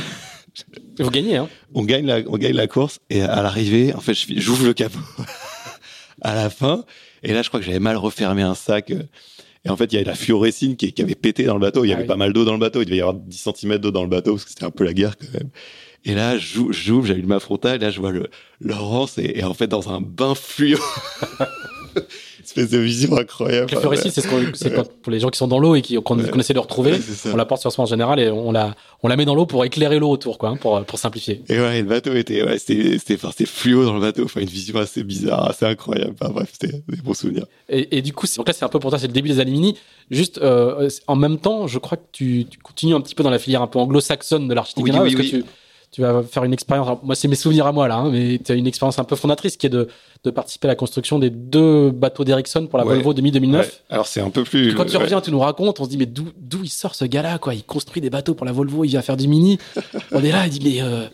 Vous 1.00 1.10
gagnez, 1.12 1.38
hein 1.38 1.50
on 1.74 1.84
gagne 1.84 2.06
la, 2.06 2.20
on 2.28 2.38
gagne 2.38 2.56
la 2.56 2.68
course, 2.68 3.00
et 3.10 3.22
à 3.24 3.42
l'arrivée, 3.42 3.94
en 3.94 4.00
fait, 4.00 4.14
j'ouvre 4.14 4.66
le 4.66 4.74
capot 4.74 5.00
à 6.22 6.36
la 6.36 6.50
fin, 6.50 6.86
et 7.24 7.34
là, 7.34 7.42
je 7.42 7.50
crois 7.50 7.60
que 7.60 7.66
j'avais 7.66 7.80
mal 7.80 7.98
refermé 7.98 8.44
un 8.44 8.56
sac. 8.56 8.94
Et 9.66 9.70
en 9.70 9.76
fait, 9.78 9.86
il 9.92 9.94
y 9.94 9.98
avait 9.98 10.06
la 10.06 10.16
fluorescine 10.16 10.76
qui, 10.76 10.94
qui 10.94 11.02
avait 11.02 11.16
pété 11.16 11.44
dans 11.44 11.56
le 11.56 11.60
bateau. 11.60 11.84
Il 11.84 11.90
y 11.90 11.92
Ah 11.92 11.96
avait 11.96 12.04
oui. 12.04 12.08
pas 12.08 12.16
mal 12.18 12.34
d'eau 12.34 12.46
dans 12.46 12.54
le 12.54 12.60
bateau. 12.60 12.82
Il 12.82 12.86
devait 12.86 12.98
y 12.98 13.02
avoir 13.02 13.16
10 13.16 13.50
cm 13.56 13.78
d'eau 13.80 13.92
dans 13.92 14.04
le 14.04 14.10
bateau 14.10 14.34
parce 14.34 14.44
que 14.46 14.52
c'était 14.52 14.66
un 14.66 14.72
peu 14.72 14.84
la 14.84 14.94
guerre 14.94 15.18
quand 15.18 15.34
même. 15.34 15.50
Et 16.06 16.14
là, 16.14 16.38
j'ouvre, 16.38 17.06
j'allume 17.06 17.26
ma 17.28 17.40
frontale. 17.40 17.78
Et 17.78 17.80
là, 17.80 17.90
je 17.90 18.00
vois 18.00 18.12
le, 18.12 18.30
Laurence 18.62 19.18
et, 19.18 19.40
et 19.40 19.44
en 19.44 19.54
fait, 19.56 19.68
dans 19.68 19.90
un 19.90 20.02
bain 20.02 20.36
fluo. 20.36 20.78
Espèce 22.58 22.70
de 22.70 22.78
vision 22.78 23.18
incroyable. 23.18 23.72
La 23.72 23.80
fluorescine, 23.80 24.12
c'est 24.12 24.22
ce 24.22 24.28
qu'on- 24.28 24.84
pour 25.02 25.12
les 25.12 25.20
gens 25.20 25.30
qui 25.30 25.38
sont 25.38 25.48
dans 25.48 25.60
l'eau 25.60 25.76
et 25.76 25.82
qui, 25.82 25.96
qu'on 26.02 26.20
Ouais. 26.20 26.40
essaie 26.40 26.54
de 26.54 26.60
retrouver. 26.60 26.94
Ouais. 26.94 27.00
On 27.34 27.36
la 27.36 27.46
porte 27.46 27.62
sur 27.62 27.72
soi 27.72 27.84
en 27.84 27.88
général 27.88 28.20
et 28.20 28.30
on 28.30 28.52
la, 28.52 28.76
on 29.04 29.08
la 29.08 29.16
met 29.18 29.26
dans 29.26 29.36
l'eau 29.36 29.46
pour 29.46 29.66
éclairer 29.66 30.00
l'eau 30.00 30.10
autour, 30.10 30.38
quoi, 30.38 30.50
hein, 30.50 30.58
pour, 30.58 30.84
pour 30.86 31.00
simplifier. 31.00 31.42
Et 31.50 31.60
ouais, 31.60 31.82
le 31.82 31.88
bateau 31.88 32.14
était, 32.14 32.44
ouais, 32.44 32.58
c'était, 32.60 32.98
c'était, 33.00 33.16
enfin, 33.16 33.32
fluo 33.46 33.84
dans 33.86 33.94
le 33.96 34.02
bateau. 34.02 34.24
Enfin, 34.26 34.42
une 34.42 34.48
vision 34.48 34.78
assez 34.80 35.04
bizarre, 35.04 35.50
assez 35.50 35.66
incroyable. 35.66 36.14
Enfin, 36.20 36.32
bref, 36.32 36.50
c'était 36.54 36.82
des 36.88 37.02
bons 37.04 37.14
souvenirs. 37.14 37.46
Et, 37.70 37.98
et 37.98 38.02
du 38.02 38.14
coup, 38.14 38.26
c'est- 38.28 38.38
donc 38.38 38.48
là, 38.48 38.54
c'est 38.54 38.66
un 38.66 38.70
peu 38.70 38.80
pour 38.80 38.90
toi, 38.92 39.00
c'est 39.00 39.08
le 39.08 39.14
début 39.14 39.30
des 39.30 39.40
Alimini. 39.40 39.76
Juste, 40.12 40.38
euh, 40.40 40.88
en 41.08 41.16
même 41.16 41.40
temps, 41.40 41.68
je 41.68 41.80
crois 41.80 41.98
que 41.98 42.04
tu, 42.12 42.46
tu 42.50 42.60
continues 42.60 42.94
un 42.94 43.02
petit 43.02 43.16
peu 43.16 43.24
dans 43.24 43.30
la 43.32 43.40
filière 43.40 43.62
un 43.64 43.68
peu 43.68 43.80
anglo-saxonne 43.80 44.48
de 44.48 44.54
l'architecture. 44.54 45.02
Oui, 45.02 45.16
oui. 45.18 45.44
Tu, 45.96 46.02
tu 46.02 46.02
vas 46.02 46.24
faire 46.24 46.44
une 46.44 46.54
expérience. 46.54 46.98
Moi, 47.04 47.16
c'est 47.16 47.28
mes 47.28 47.36
souvenirs 47.36 47.68
à 47.68 47.72
moi, 47.72 47.88
là, 47.88 47.96
hein, 47.96 48.10
mais 48.12 48.40
tu 48.44 48.52
as 48.52 48.56
une 48.56 48.68
expérience 48.68 49.00
un 49.00 49.04
peu 49.04 49.16
fondatrice 49.16 49.56
qui 49.58 49.68
est 49.68 49.70
de, 49.70 49.88
de 50.24 50.30
participer 50.32 50.68
à 50.68 50.72
la 50.72 50.76
construction 50.76 51.20
des 51.20 51.30
deux 51.30 51.92
bateaux 51.92 52.24
d'Ericsson 52.24 52.68
pour 52.68 52.78
la 52.80 52.86
Ouais. 52.86 52.96
Volvo 52.96 53.14
2009. 53.14 53.66
Ouais. 53.66 53.72
Alors, 53.90 54.08
c'est 54.08 54.22
un 54.22 54.30
peu 54.30 54.44
plus. 54.44 54.74
Quand 54.76 54.86
tu 54.86 54.98
ouais. 54.98 55.04
reviens, 55.04 55.22
tu 55.22 55.32
nous 55.32 55.40
racontes, 55.40 55.80
on 55.80 55.86
se 55.86 55.90
dit, 55.90 55.98
mais 55.98 56.06
d'où, 56.06 56.26
il 56.64 56.70
sort 56.70 56.96
ce 56.96 57.06
gars-là, 57.06 57.38
quoi? 57.38 57.54
Il 57.54 57.64
construit 57.64 58.02
des 58.02 58.10
bateaux 58.10 58.34
pour 58.36 58.46
la 58.46 58.52
Volvo, 58.52 58.84
il 58.84 58.90
vient 58.90 59.02
faire 59.02 59.18
du 59.18 59.28
mini. 59.28 59.58
on 60.12 60.24
est 60.24 60.32
là, 60.32 60.46
il 60.46 60.50
dit, 60.52 60.62
mais, 60.64 60.82
euh, 60.82 61.06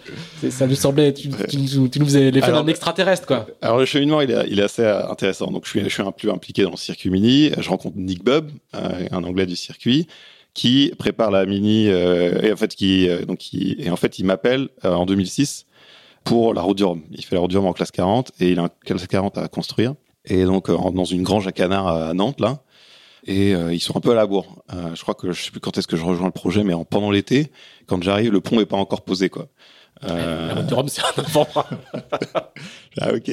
ça 0.49 0.67
nous 0.67 0.75
semblait, 0.75 1.13
tu, 1.13 1.29
tu, 1.49 1.57
nous- 1.57 1.87
tu 1.87 1.99
nous 1.99 2.05
faisais 2.05 2.31
l'effet 2.31 2.51
d'un 2.51 2.67
extraterrestre, 2.67 3.27
quoi. 3.27 3.47
Alors 3.61 3.77
le 3.79 3.85
cheminement, 3.85 4.21
il 4.21 4.31
est, 4.31 4.45
il 4.49 4.59
est 4.59 4.63
assez 4.63 4.85
intéressant. 4.85 5.51
Donc 5.51 5.65
je 5.65 5.69
suis, 5.69 5.83
je 5.83 5.89
suis 5.89 6.01
un 6.03 6.11
peu 6.11 6.29
impliqué 6.31 6.63
dans 6.63 6.71
le 6.71 6.77
circuit 6.77 7.09
mini. 7.09 7.51
Je 7.57 7.69
rencontre 7.69 7.97
Nick 7.97 8.23
Bubb, 8.23 8.49
euh, 8.75 9.07
un 9.11 9.23
Anglais 9.23 9.45
du 9.45 9.55
circuit, 9.55 10.07
qui 10.53 10.91
prépare 10.97 11.31
la 11.31 11.45
mini 11.45 11.87
euh, 11.89 12.41
et 12.41 12.51
en 12.51 12.57
fait 12.57 12.75
qui, 12.75 13.07
euh, 13.09 13.25
donc 13.25 13.37
qui, 13.37 13.75
et 13.79 13.89
en 13.89 13.95
fait 13.95 14.19
il 14.19 14.25
m'appelle 14.25 14.69
euh, 14.85 14.93
en 14.93 15.05
2006 15.05 15.65
pour 16.23 16.53
la 16.53 16.61
route 16.61 16.77
du 16.77 16.83
Rhum. 16.83 17.01
Il 17.11 17.23
fait 17.25 17.35
la 17.35 17.41
route 17.41 17.49
du 17.51 17.57
Rhum 17.57 17.67
en 17.67 17.73
classe 17.73 17.91
40 17.91 18.31
et 18.39 18.49
il 18.51 18.59
a 18.59 18.63
un 18.63 18.69
classe 18.85 19.07
40 19.07 19.37
à 19.37 19.47
construire. 19.47 19.93
Et 20.25 20.43
donc 20.43 20.69
dans 20.69 21.05
une 21.05 21.23
grange 21.23 21.47
à 21.47 21.51
canard 21.51 21.87
à 21.87 22.13
Nantes 22.13 22.39
là. 22.39 22.61
Et 23.27 23.53
euh, 23.53 23.73
ils 23.73 23.79
sont 23.79 23.95
un 23.95 23.99
peu 24.01 24.11
à 24.11 24.15
la 24.15 24.25
bourre. 24.25 24.63
Euh, 24.73 24.95
je 24.95 25.01
crois 25.03 25.13
que 25.13 25.31
je 25.31 25.41
sais 25.43 25.51
plus 25.51 25.59
quand 25.59 25.77
est-ce 25.77 25.87
que 25.87 25.95
je 25.95 26.03
rejoins 26.03 26.25
le 26.25 26.31
projet, 26.31 26.63
mais 26.63 26.73
en, 26.73 26.85
pendant 26.85 27.11
l'été, 27.11 27.51
quand 27.85 28.01
j'arrive, 28.03 28.31
le 28.31 28.41
pont 28.41 28.59
est 28.59 28.65
pas 28.65 28.77
encore 28.77 29.01
posé 29.03 29.29
quoi. 29.29 29.47
Euh, 30.03 30.47
La 30.47 30.53
route 30.55 30.65
du 30.65 30.73
Rhum, 30.73 30.87
c'est 30.89 31.01
un 31.01 31.21
enfant. 31.21 31.47
ah 32.99 33.13
ok. 33.13 33.31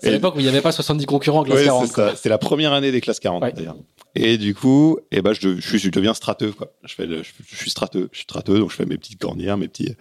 C'est 0.00 0.10
l'époque 0.10 0.36
où 0.36 0.40
il 0.40 0.44
n'y 0.44 0.48
avait 0.48 0.62
pas 0.62 0.72
70 0.72 1.04
concurrents 1.06 1.40
en 1.40 1.44
classe 1.44 1.58
Ouais, 1.58 1.64
40. 1.66 2.16
c'est 2.16 2.28
la 2.28 2.38
première 2.38 2.72
année 2.72 2.92
des 2.92 3.00
classes 3.00 3.20
40 3.20 3.42
Ouais. 3.42 3.52
d'ailleurs. 3.52 3.76
Et 4.14 4.38
du 4.38 4.54
coup, 4.54 4.98
eh 5.10 5.22
ben, 5.22 5.32
je, 5.32 5.58
je, 5.58 5.88
deviens 5.90 6.14
strateux, 6.14 6.52
quoi. 6.52 6.72
Je 6.84 6.94
fais, 6.94 7.08
je, 7.08 7.56
suis 7.56 7.70
strateux, 7.70 8.08
je 8.12 8.18
suis 8.18 8.24
strateux, 8.24 8.58
donc 8.58 8.70
je 8.70 8.76
fais 8.76 8.86
mes 8.86 8.96
petites 8.96 9.20
cornières, 9.20 9.56
mes 9.56 9.66
petits, 9.68 9.94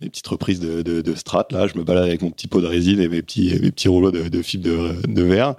mes 0.00 0.08
petites 0.08 0.28
reprises 0.28 0.60
de, 0.60 0.82
de, 0.82 1.00
de. 1.00 1.14
Là, 1.50 1.66
je 1.66 1.76
me 1.76 1.82
balade 1.82 2.04
avec 2.04 2.22
mon 2.22 2.30
petit 2.30 2.46
pot 2.46 2.60
de 2.60 2.66
résine 2.66 3.00
et 3.00 3.08
mes 3.08 3.22
petits, 3.22 3.58
mes 3.60 3.72
petits 3.72 3.88
rouleaux 3.88 4.12
de, 4.12 4.28
de 4.28 4.42
fibre 4.42 4.64
de, 4.64 5.12
de 5.12 5.22
verre. 5.22 5.56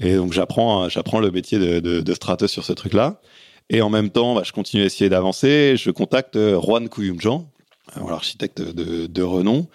Et 0.00 0.16
donc, 0.16 0.32
j'apprends, 0.32 0.88
j'apprends 0.88 1.20
le 1.20 1.30
métier 1.30 1.58
de, 1.58 1.80
de, 1.80 2.00
de 2.00 2.14
strateux 2.14 2.48
sur 2.48 2.64
ce 2.64 2.72
truc-là. 2.72 3.20
Et 3.70 3.80
en 3.80 3.90
même 3.90 4.10
temps, 4.10 4.34
bah, 4.34 4.42
je 4.44 4.52
continue 4.52 4.82
à 4.82 4.86
essayer 4.86 5.10
d'avancer. 5.10 5.76
Je 5.76 5.90
contacte 5.90 6.36
euh, 6.36 6.60
Juan 6.60 6.88
Kouyumjan, 6.88 7.48
un 7.94 8.06
architecte 8.08 8.60
de, 8.60 9.06
de 9.06 9.22
renom. 9.22 9.66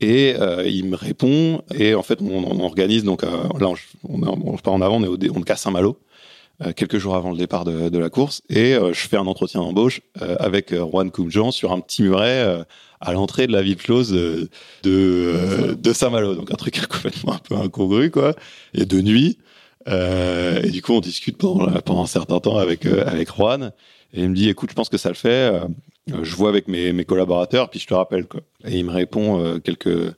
Et 0.00 0.34
euh, 0.38 0.66
il 0.66 0.86
me 0.86 0.96
répond. 0.96 1.62
Et 1.74 1.94
en 1.94 2.02
fait, 2.02 2.20
on, 2.22 2.60
organise 2.60 3.04
donc 3.04 3.22
euh, 3.22 3.28
là, 3.58 3.68
on, 3.68 4.22
on, 4.22 4.52
on 4.54 4.56
part 4.56 4.72
en 4.72 4.80
avant. 4.80 4.96
On 4.96 5.04
est 5.04 5.08
au, 5.08 5.18
on 5.34 5.42
est 5.42 5.50
à 5.50 5.56
Saint-Malo, 5.56 5.98
quelques 6.76 6.98
jours 6.98 7.14
avant 7.14 7.30
le 7.30 7.36
départ 7.36 7.64
de, 7.64 7.98
la 7.98 8.10
course. 8.10 8.42
Et 8.48 8.74
euh, 8.74 8.92
je 8.92 9.08
fais 9.08 9.16
un 9.16 9.26
entretien 9.26 9.60
d'embauche 9.60 10.00
euh, 10.20 10.36
avec 10.38 10.72
euh, 10.72 10.84
Juan 10.84 11.10
Koumjan 11.10 11.50
sur 11.50 11.72
un 11.72 11.80
petit 11.80 12.02
muret 12.02 12.44
euh, 12.44 12.64
à 13.00 13.12
l'entrée 13.12 13.46
de 13.46 13.52
la 13.52 13.62
ville 13.62 13.76
close 13.76 14.12
euh, 14.12 14.48
de 14.82 15.74
euh, 15.86 15.92
Saint-Malo. 15.94 16.34
Donc 16.34 16.50
un 16.52 16.56
truc 16.56 16.86
complètement 16.88 17.34
un 17.34 17.38
peu 17.38 17.56
incongru, 17.56 18.10
quoi. 18.10 18.34
Et 18.74 18.84
de 18.84 19.00
nuit. 19.00 19.38
Euh, 19.88 20.60
et 20.62 20.70
du 20.70 20.82
coup, 20.82 20.92
on 20.92 21.00
discute 21.00 21.38
pendant, 21.38 21.70
pendant 21.80 22.02
un 22.02 22.06
certain 22.06 22.40
temps 22.40 22.58
avec 22.58 22.86
euh, 22.86 23.04
avec 23.06 23.28
Juan. 23.34 23.72
Et 24.12 24.22
il 24.22 24.28
me 24.28 24.34
dit, 24.34 24.48
écoute, 24.48 24.70
je 24.70 24.74
pense 24.74 24.88
que 24.88 24.98
ça 24.98 25.08
le 25.08 25.14
fait. 25.14 25.28
Euh, 25.28 25.60
je 26.22 26.34
vois 26.34 26.48
avec 26.48 26.68
mes, 26.68 26.92
mes 26.92 27.04
collaborateurs, 27.04 27.70
puis 27.70 27.80
je 27.80 27.86
te 27.86 27.94
rappelle. 27.94 28.26
Quoi. 28.26 28.40
Et 28.64 28.78
il 28.78 28.84
me 28.84 28.90
répond 28.90 29.42
euh, 29.42 29.58
quelques 29.58 30.14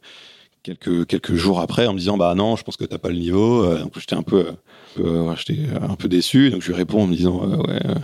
quelques 0.63 1.07
quelques 1.07 1.35
jours 1.35 1.61
après 1.61 1.87
en 1.87 1.93
me 1.95 1.99
disant, 1.99 2.17
bah 2.17 2.35
non, 2.35 2.57
je 2.57 2.63
pense 2.63 2.77
que 2.77 2.85
t'as 2.85 2.99
pas 2.99 3.09
le 3.11 3.17
niveau. 3.17 3.65
Euh, 3.65 3.79
donc 3.81 3.99
j'étais 3.99 4.15
un 4.15 4.23
peu, 4.23 4.49
un 4.49 4.57
peu, 4.95 5.21
ouais, 5.21 5.35
j'étais 5.37 5.61
un 5.81 5.95
peu 5.97 6.09
déçu. 6.09 6.51
Donc 6.51 6.63
je 6.63 6.69
lui 6.69 6.75
réponds 6.75 7.03
en 7.03 7.07
me 7.07 7.15
disant, 7.15 7.43
euh, 7.45 7.57
ouais. 7.57 7.81
euh, 7.87 7.95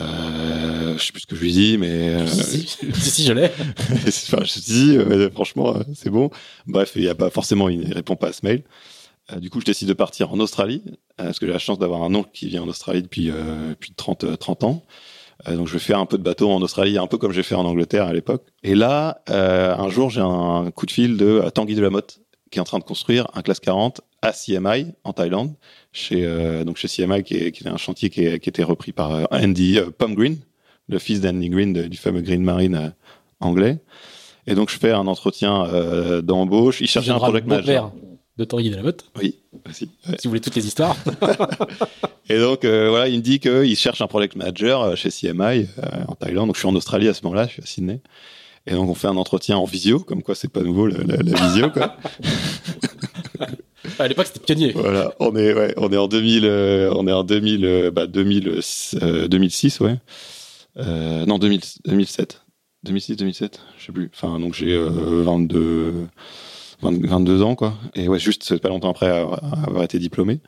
Euh, 0.00 0.96
je 0.96 1.04
sais 1.04 1.12
plus 1.12 1.20
ce 1.22 1.26
que 1.26 1.36
je 1.36 1.42
lui 1.42 1.52
dis, 1.52 1.76
mais 1.78 2.14
euh, 2.14 2.26
Si, 2.26 2.66
si, 2.94 3.10
si, 3.10 3.24
je 3.26 3.32
l'ai. 3.32 3.50
enfin, 4.06 4.42
je 4.44 4.60
dis, 4.60 4.96
euh, 4.96 5.30
franchement, 5.30 5.76
euh, 5.76 5.82
c'est 5.94 6.10
bon. 6.10 6.30
Bref, 6.66 6.92
il 6.96 7.02
y 7.02 7.08
a 7.08 7.14
pas 7.14 7.28
forcément, 7.30 7.68
il 7.68 7.80
ne 7.88 7.94
répond 7.94 8.16
pas 8.16 8.28
à 8.28 8.32
ce 8.32 8.40
mail. 8.44 8.62
Euh, 9.32 9.36
du 9.38 9.50
coup, 9.50 9.60
je 9.60 9.66
décide 9.66 9.88
de 9.88 9.92
partir 9.92 10.32
en 10.32 10.40
Australie, 10.40 10.82
euh, 11.20 11.24
parce 11.24 11.38
que 11.38 11.46
j'ai 11.46 11.52
la 11.52 11.58
chance 11.58 11.78
d'avoir 11.78 12.02
un 12.02 12.14
oncle 12.14 12.30
qui 12.32 12.48
vit 12.48 12.58
en 12.58 12.68
Australie 12.68 13.02
depuis, 13.02 13.30
euh, 13.30 13.70
depuis 13.70 13.92
30, 13.94 14.24
euh, 14.24 14.36
30 14.36 14.64
ans. 14.64 14.82
Euh, 15.48 15.56
donc, 15.56 15.66
je 15.68 15.72
vais 15.74 15.78
faire 15.78 15.98
un 15.98 16.06
peu 16.06 16.18
de 16.18 16.22
bateau 16.22 16.50
en 16.50 16.60
Australie, 16.62 16.98
un 16.98 17.06
peu 17.06 17.18
comme 17.18 17.32
j'ai 17.32 17.42
fait 17.42 17.54
en 17.54 17.64
Angleterre 17.64 18.06
à 18.06 18.12
l'époque. 18.12 18.42
Et 18.62 18.74
là, 18.74 19.22
euh, 19.30 19.74
un 19.76 19.88
jour, 19.88 20.10
j'ai 20.10 20.20
un 20.20 20.70
coup 20.74 20.86
de 20.86 20.90
fil 20.92 21.16
de 21.16 21.42
Tanguy 21.54 21.74
de 21.74 21.82
la 21.82 21.90
Motte, 21.90 22.20
qui 22.50 22.58
est 22.58 22.60
en 22.60 22.64
train 22.64 22.78
de 22.78 22.84
construire 22.84 23.26
un 23.34 23.42
classe 23.42 23.60
40 23.60 24.00
à 24.22 24.32
CMI, 24.32 24.92
en 25.04 25.12
Thaïlande, 25.12 25.54
chez, 25.92 26.24
euh, 26.24 26.64
donc 26.64 26.76
chez 26.76 26.86
CMI, 26.88 27.22
qui 27.24 27.34
est, 27.36 27.50
qui 27.52 27.64
est 27.64 27.68
un 27.68 27.76
chantier 27.76 28.08
qui, 28.10 28.24
est, 28.24 28.38
qui 28.38 28.48
était 28.48 28.62
repris 28.62 28.92
par 28.92 29.12
euh, 29.12 29.24
Andy 29.32 29.78
euh, 29.78 29.90
Pom 29.96 30.14
Green, 30.14 30.36
le 30.88 30.98
fils 30.98 31.20
d'Andy 31.20 31.48
Green, 31.48 31.72
de- 31.72 31.88
du 31.88 31.96
fameux 31.96 32.20
Green 32.20 32.42
Marine 32.42 32.74
euh, 32.76 32.88
anglais. 33.40 33.78
Et 34.46 34.54
donc, 34.54 34.70
je 34.70 34.78
fais 34.78 34.92
un 34.92 35.06
entretien 35.06 35.64
euh, 35.66 36.20
d'embauche. 36.22 36.80
Il 36.80 36.88
cherchait 36.88 37.10
un 37.10 37.18
project 37.30 37.46
manager. 37.48 37.92
De 38.38 38.44
Tanguy 38.44 38.70
de 38.70 38.76
la 38.76 38.82
Motte, 38.82 39.04
Oui, 39.20 39.38
aussi. 39.68 39.90
ouais. 40.08 40.16
si 40.18 40.26
vous 40.26 40.30
voulez 40.30 40.40
toutes 40.40 40.54
les 40.56 40.66
histoires. 40.66 40.96
Et 42.30 42.38
donc, 42.38 42.64
euh, 42.64 42.88
voilà, 42.88 43.08
il 43.08 43.18
me 43.18 43.22
dit 43.22 43.40
qu'il 43.40 43.76
cherche 43.76 44.00
un 44.00 44.06
project 44.06 44.36
manager 44.36 44.82
euh, 44.82 44.94
chez 44.96 45.10
CMI 45.10 45.66
euh, 45.78 46.04
en 46.08 46.14
Thaïlande. 46.14 46.46
Donc, 46.46 46.56
je 46.56 46.60
suis 46.60 46.68
en 46.68 46.74
Australie 46.74 47.08
à 47.08 47.14
ce 47.14 47.22
moment-là, 47.24 47.46
je 47.46 47.52
suis 47.52 47.62
à 47.62 47.66
Sydney. 47.66 48.00
Et 48.66 48.74
donc 48.74 48.88
on 48.88 48.94
fait 48.94 49.08
un 49.08 49.16
entretien 49.16 49.56
en 49.56 49.64
visio, 49.64 49.98
comme 49.98 50.22
quoi 50.22 50.36
c'est 50.36 50.46
pas 50.46 50.60
nouveau 50.60 50.86
la, 50.86 50.98
la, 50.98 51.48
visio 51.48 51.68
quoi. 51.70 51.96
à 53.98 54.06
l'époque 54.06 54.28
c'était 54.28 54.38
pionnier. 54.38 54.70
Voilà, 54.72 55.12
on 55.18 55.34
est 55.34 55.52
ouais, 55.52 55.74
on 55.78 55.92
est 55.92 55.96
en 55.96 56.06
2000 56.06 56.44
euh, 56.44 56.92
on 56.94 57.08
est 57.08 57.12
en 57.12 57.24
2000 57.24 57.90
bah 57.92 58.06
2000 58.06 58.60
2006 59.28 59.80
ouais. 59.80 59.96
Non 60.76 61.38
2000, 61.38 61.60
2007. 61.86 62.42
2006 62.84 63.16
2007, 63.16 63.60
je 63.80 63.84
sais 63.86 63.92
plus. 63.92 64.12
Enfin 64.14 64.38
donc 64.38 64.54
j'ai 64.54 64.78
22 64.78 66.06
22 66.82 67.42
ans 67.42 67.54
quoi. 67.54 67.74
Et 67.94 68.08
ouais, 68.08 68.18
juste 68.18 68.58
pas 68.58 68.68
longtemps 68.68 68.90
après 68.90 69.08
avoir, 69.08 69.82
été 69.82 69.98
diplômé. 69.98 70.40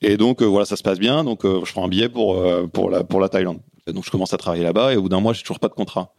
Et 0.00 0.16
donc 0.16 0.42
voilà, 0.42 0.66
ça 0.66 0.76
se 0.76 0.82
passe 0.82 0.98
bien. 0.98 1.24
Donc 1.24 1.42
je 1.44 1.72
prends 1.72 1.84
un 1.84 1.88
billet 1.88 2.08
pour 2.08 2.42
pour 2.72 2.90
la 2.90 3.04
pour 3.04 3.20
la 3.20 3.28
Thaïlande. 3.28 3.60
Donc 3.86 4.04
je 4.04 4.10
commence 4.10 4.32
à 4.32 4.38
travailler 4.38 4.64
là-bas 4.64 4.92
et 4.92 4.96
au 4.96 5.02
bout 5.02 5.08
d'un 5.08 5.20
mois, 5.20 5.32
j'ai 5.32 5.42
toujours 5.42 5.60
pas 5.60 5.68
de 5.68 5.74
contrat. 5.74 6.14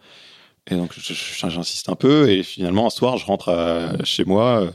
Et 0.70 0.76
donc 0.76 0.94
j'insiste 0.98 1.90
un 1.90 1.96
peu 1.96 2.30
et 2.30 2.42
finalement 2.44 2.88
un 2.88 2.90
soir, 2.90 3.18
je 3.18 3.26
rentre 3.26 3.50
chez 4.04 4.26
moi 4.26 4.62
euh, 4.62 4.72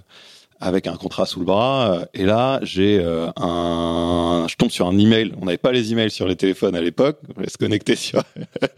avec 0.61 0.87
un 0.87 0.97
contrat 0.97 1.27
sous 1.27 1.41
le 1.41 1.47
bras 1.47 2.05
et 2.15 2.25
là 2.25 2.61
j'ai 2.63 3.01
euh, 3.01 3.29
un 3.37 4.47
je 4.49 4.57
tombe 4.57 4.71
sur 4.71 4.87
un 4.87 4.99
email 4.99 5.33
on 5.41 5.47
n'avait 5.47 5.59
pas 5.59 5.73
les 5.73 5.93
emails 5.93 6.11
sur 6.11 6.27
les 6.27 6.37
téléphones 6.37 6.77
à 6.77 6.81
l'époque 6.81 7.19
on 7.37 7.49
se 7.49 7.57
connecter 7.57 7.97
sur 7.97 8.23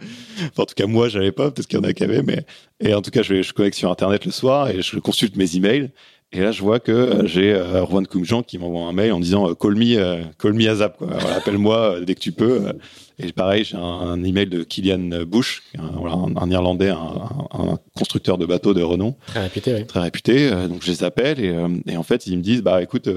en 0.57 0.65
tout 0.65 0.75
cas 0.75 0.87
moi 0.87 1.09
j'avais 1.09 1.33
pas 1.33 1.51
peut-être 1.51 1.67
qu'il 1.67 1.79
y 1.79 1.83
en 1.83 1.85
a 1.85 1.93
qui 1.93 2.05
avaient 2.05 2.23
mais 2.23 2.45
et 2.81 2.95
en 2.95 3.03
tout 3.03 3.11
cas 3.11 3.23
je, 3.23 3.43
je 3.43 3.53
connecte 3.53 3.77
sur 3.77 3.91
internet 3.91 4.25
le 4.25 4.33
soir 4.33 4.71
et 4.71 4.81
je 4.81 4.99
consulte 4.99 5.37
mes 5.37 5.57
emails 5.57 5.91
et 6.35 6.41
là, 6.41 6.51
je 6.51 6.63
vois 6.63 6.81
que 6.81 6.93
euh, 6.93 7.27
j'ai 7.27 7.53
euh, 7.53 7.83
Rowan 7.83 8.07
Kumjan 8.07 8.43
qui 8.43 8.57
m'envoie 8.57 8.87
un 8.87 8.93
mail 8.93 9.13
en 9.13 9.21
disant 9.21 9.51
euh, 9.51 9.55
call 9.55 9.75
me, 9.75 9.99
euh, 9.99 10.23
call 10.39 10.55
me 10.55 10.67
ASAP. 10.67 10.97
Quoi. 10.97 11.09
Voilà, 11.11 11.37
appelle-moi 11.37 12.01
dès 12.07 12.15
que 12.15 12.21
tu 12.21 12.33
peux. 12.33 12.73
Et 13.19 13.33
pareil, 13.33 13.65
j'ai 13.65 13.77
un, 13.77 13.81
un, 13.81 14.25
email 14.25 14.47
de 14.47 14.63
Kylian 14.63 15.25
Bush, 15.27 15.63
un, 15.79 16.51
Irlandais, 16.51 16.91
un, 16.91 17.79
constructeur 17.97 18.39
de 18.39 18.47
bateaux 18.47 18.75
de 18.75 18.83
renom. 18.83 19.15
Très 19.27 19.41
réputé, 19.41 19.75
oui. 19.75 19.87
Très 19.87 20.01
réputé. 20.01 20.51
donc 20.69 20.83
je 20.83 20.91
les 20.91 21.05
appelle 21.05 21.41
et, 21.41 21.55
et, 21.87 21.97
en 21.97 22.03
fait, 22.03 22.27
ils 22.27 22.37
me 22.37 22.43
disent 22.43 22.63
bah 22.63 22.83
écoute, 22.83 23.09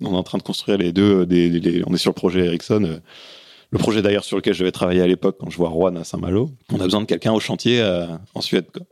on 0.00 0.12
est 0.12 0.16
en 0.16 0.22
train 0.22 0.38
de 0.38 0.42
construire 0.42 0.78
les 0.78 0.92
deux, 0.92 1.26
des, 1.26 1.82
on 1.86 1.94
est 1.94 1.98
sur 1.98 2.10
le 2.10 2.14
projet 2.14 2.46
Ericsson. 2.46 3.00
le 3.70 3.78
projet 3.78 4.02
d'ailleurs 4.02 4.24
sur 4.24 4.36
lequel 4.36 4.54
je 4.54 4.60
devais 4.60 4.72
travailler 4.72 5.00
à 5.00 5.06
l'époque 5.06 5.36
quand 5.40 5.50
je 5.50 5.56
vois 5.56 5.68
Rouen 5.68 5.96
à 5.96 6.04
Saint-Malo. 6.04 6.50
On 6.72 6.80
a 6.80 6.84
besoin 6.84 7.00
de 7.00 7.06
quelqu'un 7.06 7.32
au 7.32 7.40
chantier 7.40 7.82
en 8.34 8.40
Suède. 8.40 8.66
Quoi. 8.72 8.82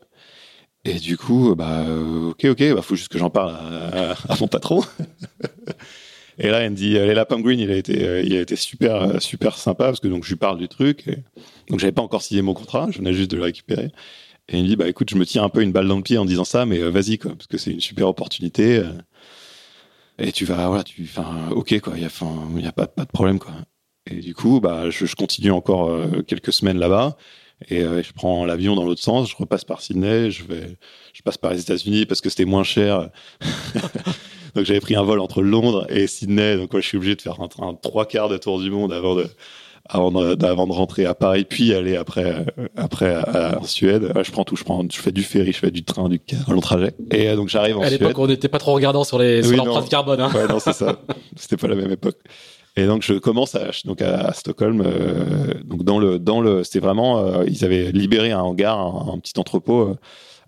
Et 0.84 0.98
du 0.98 1.16
coup, 1.16 1.54
bah, 1.56 1.80
euh, 1.88 2.30
ok, 2.30 2.44
ok, 2.44 2.74
bah, 2.74 2.82
faut 2.82 2.94
juste 2.94 3.08
que 3.08 3.18
j'en 3.18 3.30
parle 3.30 3.54
à, 3.54 4.36
mon 4.38 4.48
patron. 4.48 4.82
et 6.38 6.48
là, 6.48 6.64
il 6.64 6.70
me 6.70 6.76
dit, 6.76 6.90
les 6.90 7.14
lapins 7.14 7.40
green, 7.40 7.60
il 7.60 7.70
a 7.70 7.76
été, 7.76 8.06
euh, 8.06 8.22
il 8.22 8.34
a 8.36 8.40
été 8.40 8.56
super, 8.56 9.22
super 9.22 9.56
sympa 9.56 9.84
parce 9.84 10.00
que 10.00 10.08
donc 10.08 10.24
je 10.24 10.30
lui 10.30 10.36
parle 10.36 10.58
du 10.58 10.68
truc. 10.68 11.06
Et, 11.06 11.18
donc 11.68 11.80
j'avais 11.80 11.92
pas 11.92 12.02
encore 12.02 12.22
signé 12.22 12.42
mon 12.42 12.54
contrat, 12.54 12.88
je 12.90 12.98
venais 12.98 13.12
juste 13.12 13.30
de 13.30 13.36
le 13.36 13.42
récupérer. 13.42 13.90
Et 14.48 14.58
il 14.58 14.64
me 14.64 14.68
dit, 14.68 14.76
bah 14.76 14.88
écoute, 14.88 15.10
je 15.10 15.16
me 15.16 15.24
tire 15.24 15.42
un 15.42 15.48
peu 15.48 15.62
une 15.62 15.72
balle 15.72 15.88
dans 15.88 15.96
le 15.96 16.02
pied 16.02 16.18
en 16.18 16.24
disant 16.24 16.44
ça, 16.44 16.66
mais 16.66 16.80
euh, 16.80 16.90
vas-y 16.90 17.18
quoi, 17.18 17.32
parce 17.32 17.46
que 17.46 17.56
c'est 17.58 17.70
une 17.70 17.80
super 17.80 18.08
opportunité. 18.08 18.82
et 20.18 20.32
tu 20.32 20.44
vas, 20.44 20.68
voilà, 20.68 20.84
tu, 20.84 21.02
enfin, 21.04 21.48
ok 21.50 21.80
quoi, 21.80 21.94
il 21.96 22.02
y 22.02 22.06
a, 22.06 22.10
il 22.56 22.64
y 22.64 22.66
a 22.66 22.72
pas, 22.72 22.86
pas 22.86 23.04
de 23.04 23.10
problème 23.10 23.38
quoi. 23.38 23.52
Et 24.10 24.16
du 24.16 24.34
coup, 24.34 24.60
bah, 24.60 24.90
je, 24.90 25.14
continue 25.14 25.50
encore 25.50 25.90
quelques 26.26 26.52
semaines 26.52 26.78
là-bas. 26.78 27.16
Et 27.68 27.82
euh, 27.82 28.02
je 28.02 28.12
prends 28.12 28.44
l'avion 28.44 28.74
dans 28.74 28.84
l'autre 28.84 29.02
sens, 29.02 29.30
je 29.30 29.36
repasse 29.36 29.64
par 29.64 29.80
Sydney, 29.80 30.30
je 30.30 30.44
vais, 30.44 30.76
je 31.12 31.22
passe 31.22 31.38
par 31.38 31.52
les 31.52 31.60
États-Unis 31.60 32.04
parce 32.04 32.20
que 32.20 32.28
c'était 32.28 32.44
moins 32.44 32.64
cher. 32.64 33.10
donc 34.54 34.64
j'avais 34.64 34.80
pris 34.80 34.96
un 34.96 35.02
vol 35.02 35.20
entre 35.20 35.42
Londres 35.42 35.86
et 35.88 36.06
Sydney, 36.06 36.56
donc 36.56 36.72
moi 36.72 36.80
je 36.80 36.86
suis 36.86 36.96
obligé 36.96 37.16
de 37.16 37.22
faire 37.22 37.40
un, 37.40 37.48
train 37.48 37.74
trois 37.74 38.06
quarts 38.06 38.28
de 38.28 38.36
tour 38.36 38.60
du 38.60 38.70
monde 38.70 38.92
avant 38.92 39.14
de, 39.14 39.26
avant 39.88 40.10
de, 40.10 40.44
avant 40.44 40.66
de 40.66 40.72
rentrer 40.72 41.04
à 41.06 41.14
Paris, 41.14 41.44
puis 41.44 41.74
aller 41.74 41.96
après, 41.96 42.46
après 42.76 43.16
en 43.56 43.64
Suède. 43.64 44.12
je 44.22 44.30
prends 44.30 44.44
tout, 44.44 44.56
je 44.56 44.64
prends, 44.64 44.84
je 44.90 44.98
fais 44.98 45.12
du 45.12 45.22
ferry, 45.22 45.52
je 45.52 45.58
fais 45.58 45.70
du 45.70 45.84
train, 45.84 46.08
du 46.08 46.20
un 46.48 46.52
long 46.52 46.60
trajet. 46.60 46.94
Et 47.10 47.28
euh, 47.28 47.36
donc 47.36 47.48
j'arrive 47.48 47.76
en 47.76 47.80
Suède. 47.80 47.94
À 47.94 48.06
l'époque, 48.06 48.18
on 48.18 48.26
n'était 48.26 48.48
pas 48.48 48.58
trop 48.58 48.72
regardant 48.74 49.04
sur 49.04 49.18
les, 49.18 49.42
sur 49.42 49.56
l'empreinte 49.56 49.88
carbone. 49.88 50.20
Hein. 50.20 50.30
Ouais, 50.34 50.46
non, 50.48 50.58
c'est 50.58 50.72
ça. 50.72 50.98
C'était 51.36 51.56
pas 51.56 51.68
la 51.68 51.76
même 51.76 51.90
époque. 51.92 52.16
Et 52.76 52.86
donc 52.86 53.02
je 53.02 53.14
commence 53.14 53.54
à, 53.54 53.70
donc 53.84 54.02
à, 54.02 54.32
Stockholm. 54.32 54.82
Euh, 54.84 55.54
donc 55.64 55.84
dans 55.84 55.98
le 55.98 56.18
dans 56.18 56.40
le 56.40 56.64
c'était 56.64 56.80
vraiment 56.80 57.18
euh, 57.18 57.44
ils 57.46 57.64
avaient 57.64 57.92
libéré 57.92 58.32
un 58.32 58.40
hangar, 58.40 58.78
un, 58.78 59.18
petit 59.18 59.38
entrepôt 59.38 59.82
euh, 59.82 59.96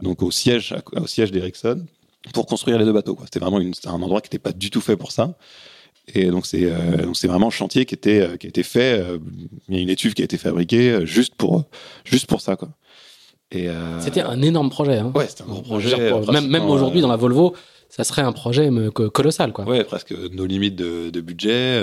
donc 0.03 0.23
au 0.23 0.31
siège 0.31 0.75
au 0.93 1.07
siège 1.07 1.31
d'Ericsson 1.31 1.85
pour 2.33 2.47
construire 2.47 2.79
les 2.79 2.85
deux 2.85 2.93
bateaux. 2.93 3.19
C'était 3.25 3.41
vraiment 3.41 3.61
une, 3.61 3.73
un 3.87 4.03
endroit 4.03 4.21
qui 4.21 4.27
n'était 4.27 4.39
pas 4.39 4.53
du 4.53 4.71
tout 4.71 4.81
fait 4.81 4.97
pour 4.97 5.13
ça. 5.13 5.35
Et 6.15 6.27
donc 6.27 6.47
c'est 6.47 6.73
c'est 7.15 7.27
vraiment 7.27 7.49
un 7.49 7.51
chantier 7.51 7.85
qui 7.85 7.95
était 7.95 8.39
qui 8.39 8.47
a 8.47 8.49
été 8.49 8.63
fait. 8.63 9.05
il 9.69 9.75
y 9.75 9.79
a 9.79 9.81
une 9.81 9.89
étuve 9.91 10.15
qui 10.15 10.23
a 10.23 10.25
été 10.25 10.39
fabriquée 10.39 11.05
juste 11.05 11.35
pour 11.35 11.65
juste 12.05 12.27
pour 12.27 12.41
ça 12.41 12.55
quoi. 12.55 12.69
C'était 13.51 14.21
un 14.21 14.41
énorme 14.41 14.71
projet. 14.71 14.99
Hein. 14.99 15.11
Ouais, 15.17 15.27
c'était 15.27 15.43
un 15.43 15.47
gros 15.47 15.63
projet. 15.63 16.13
même 16.33 16.47
même 16.47 16.67
aujourd'hui 16.67 17.01
dans 17.01 17.09
la 17.09 17.17
Volvo 17.17 17.55
ça 17.89 18.05
serait 18.05 18.23
un 18.23 18.33
projet 18.33 18.71
colossal, 19.13 19.53
quoi. 19.53 19.65
Ouais, 19.65 19.85
presque 19.85 20.13
nos 20.33 20.47
limites 20.47 20.77
de, 20.77 21.11
de 21.11 21.21
budget. 21.21 21.83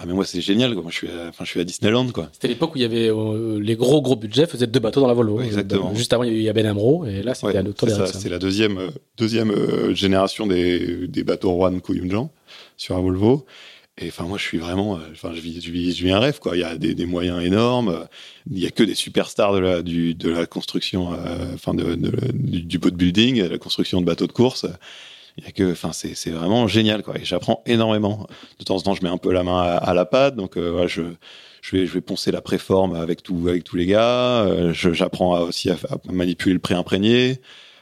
Euh, 0.00 0.02
ah 0.02 0.06
mais 0.06 0.14
moi 0.14 0.24
c'est 0.24 0.40
génial, 0.40 0.74
Moi 0.74 0.84
je 0.88 0.96
suis, 0.96 1.08
à, 1.08 1.28
enfin 1.28 1.44
je 1.44 1.50
suis 1.50 1.60
à 1.60 1.64
Disneyland 1.64 2.08
quoi. 2.08 2.28
C'était 2.32 2.48
l'époque 2.48 2.74
où 2.74 2.78
il 2.78 2.82
y 2.82 2.84
avait 2.84 3.10
euh, 3.10 3.58
les 3.60 3.76
gros 3.76 4.00
gros 4.02 4.16
budgets 4.16 4.46
faisaient 4.46 4.66
deux 4.66 4.80
bateaux 4.80 5.00
dans 5.00 5.06
la 5.08 5.14
Volvo. 5.14 5.40
exactement. 5.40 5.94
juste 5.94 6.12
avant 6.12 6.24
il 6.24 6.40
y 6.40 6.48
a 6.48 6.52
Ben 6.52 6.66
Amro 6.66 7.06
et 7.06 7.22
là 7.22 7.34
c'était 7.34 7.58
ouais, 7.58 7.68
autre 7.68 7.86
C'est 8.06 8.28
la 8.28 8.38
deuxième 8.38 8.78
euh, 8.78 8.90
deuxième 9.16 9.52
génération 9.94 10.46
des, 10.46 11.06
des 11.06 11.24
bateaux 11.24 11.50
Juan 11.54 11.80
Koyunjan 11.80 12.30
sur 12.76 12.94
la 12.94 13.00
Volvo. 13.00 13.46
Et 14.02 14.08
enfin 14.08 14.24
moi 14.24 14.38
je 14.38 14.44
suis 14.44 14.56
vraiment, 14.56 14.98
enfin 15.12 15.32
je 15.34 15.40
vis, 15.40 15.60
je 15.60 15.70
vis, 15.70 15.94
je 15.94 16.04
vis 16.04 16.12
un 16.12 16.20
rêve 16.20 16.38
quoi. 16.38 16.56
Il 16.56 16.60
y 16.60 16.64
a 16.64 16.78
des, 16.78 16.94
des 16.94 17.04
moyens 17.04 17.42
énormes. 17.42 18.06
Il 18.50 18.58
y 18.58 18.66
a 18.66 18.70
que 18.70 18.82
des 18.82 18.94
superstars 18.94 19.52
de 19.52 19.58
la 19.58 19.82
du 19.82 20.14
de 20.14 20.30
la 20.30 20.46
construction, 20.46 21.10
enfin 21.52 21.74
de, 21.74 21.96
de, 21.96 22.12
du, 22.32 22.62
du 22.62 22.78
boat 22.78 22.92
building, 22.92 23.42
la 23.46 23.58
construction 23.58 24.00
de 24.00 24.06
bateaux 24.06 24.26
de 24.26 24.32
course 24.32 24.64
que, 25.54 25.72
enfin, 25.72 25.92
c'est, 25.92 26.30
vraiment 26.30 26.66
génial, 26.66 27.02
quoi. 27.02 27.16
Et 27.18 27.24
j'apprends 27.24 27.62
énormément. 27.66 28.26
De 28.58 28.64
temps 28.64 28.76
en 28.76 28.80
temps, 28.80 28.94
je 28.94 29.02
mets 29.02 29.08
un 29.08 29.18
peu 29.18 29.32
la 29.32 29.42
main 29.42 29.60
à, 29.60 29.94
la 29.94 30.04
pâte, 30.04 30.36
donc 30.36 30.56
euh, 30.56 30.86
je, 30.88 31.02
je 31.62 31.76
vais, 31.76 31.86
je 31.86 31.92
vais 31.92 32.00
poncer 32.00 32.30
la 32.30 32.40
préforme 32.40 32.94
avec 32.94 33.22
tout, 33.22 33.46
avec 33.48 33.64
tous 33.64 33.76
les 33.76 33.86
gars. 33.86 34.44
Euh, 34.44 34.72
j'apprends 34.72 35.40
aussi 35.40 35.70
à, 35.70 35.76
manipuler 36.10 36.52
le 36.52 36.60
pré-imprégné. 36.60 37.40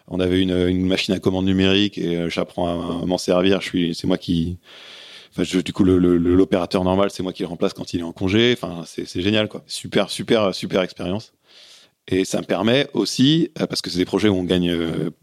On 0.09 0.21
avait 0.21 0.41
une, 0.41 0.87
machine 0.87 1.15
à 1.15 1.21
commande 1.21 1.45
numérique 1.45 1.99
et 1.99 2.17
euh, 2.17 2.29
j'apprends 2.31 3.03
à, 3.03 3.07
m'en 3.07 3.19
servir. 3.19 3.61
C'est 3.63 4.05
moi 4.05 4.19
qui, 4.19 4.59
du 5.37 5.73
coup, 5.73 5.85
l'opérateur 5.85 6.85
normal, 6.85 7.11
c'est 7.11 7.23
moi 7.23 7.33
qui 7.33 7.43
le 7.43 7.49
remplace 7.49 7.73
quand 7.73 7.93
il 7.93 8.01
est 8.01 8.05
en 8.05 8.13
congé. 8.13 8.55
Enfin, 8.57 8.85
c'est 8.87 9.21
génial, 9.21 9.49
quoi. 9.49 9.63
Super, 9.67 10.11
super, 10.11 10.55
super 10.55 10.83
expérience. 10.83 11.33
Et 12.11 12.25
ça 12.25 12.39
me 12.41 12.47
permet 12.47 12.89
aussi, 12.95 13.51
parce 13.55 13.83
que 13.83 13.91
c'est 13.91 13.99
des 13.99 14.07
projets 14.07 14.29
où 14.31 14.35
on 14.35 14.45
gagne 14.45 14.75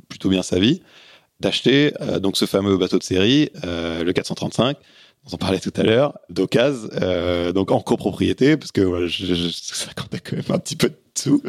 plutôt 0.08 0.30
bien 0.30 0.44
sa 0.44 0.60
vie, 0.60 0.82
d'acheter 1.40 1.94
euh, 2.02 2.20
donc 2.20 2.38
ce 2.38 2.46
fameux 2.46 2.78
bateau 2.78 2.98
de 2.98 3.04
série, 3.04 3.50
euh, 3.64 4.04
le 4.04 4.14
435 4.14 4.78
dont 5.26 5.32
on 5.34 5.38
parlait 5.38 5.60
tout 5.60 5.74
à 5.76 5.84
l'heure, 5.84 6.18
d'occasion, 6.30 6.90
euh, 7.02 7.52
donc 7.52 7.72
en 7.72 7.82
copropriété, 7.82 8.58
parce 8.58 8.72
que 8.72 8.82
voilà, 8.82 9.08
je, 9.08 9.26
je, 9.34 9.50
ça 9.50 9.92
comptait 9.96 10.20
quand 10.20 10.36
même 10.36 10.46
un 10.50 10.60
petit 10.60 10.76
peu 10.76 10.90
de 10.90 10.98
tout. 11.16 11.42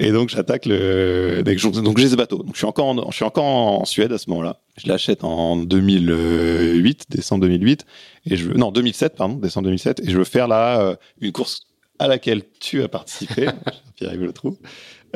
Et 0.00 0.10
donc 0.10 0.30
j'attaque 0.30 0.66
le, 0.66 1.42
donc 1.44 1.98
j'ai 1.98 2.08
ce 2.08 2.16
bateau. 2.16 2.38
Donc 2.38 2.54
je 2.54 2.58
suis 2.58 2.66
encore, 2.66 2.86
en, 2.86 3.10
je 3.10 3.14
suis 3.14 3.24
encore 3.24 3.44
en 3.44 3.84
Suède 3.84 4.12
à 4.12 4.18
ce 4.18 4.28
moment-là. 4.30 4.60
Je 4.76 4.88
l'achète 4.88 5.22
en 5.22 5.56
2008, 5.56 7.04
décembre 7.10 7.42
2008, 7.42 7.86
et 8.26 8.36
je 8.36 8.48
veux, 8.48 8.54
non 8.54 8.72
2007 8.72 9.14
pardon, 9.14 9.36
décembre 9.36 9.66
2007, 9.66 10.00
et 10.00 10.10
je 10.10 10.18
veux 10.18 10.24
faire 10.24 10.48
là 10.48 10.80
euh, 10.80 10.96
une 11.20 11.30
course 11.30 11.68
à 12.00 12.08
laquelle 12.08 12.42
tu 12.58 12.82
as 12.82 12.88
participé, 12.88 13.46
Pierre-Yves 13.96 14.24
Le 14.24 14.32
Trou, 14.32 14.58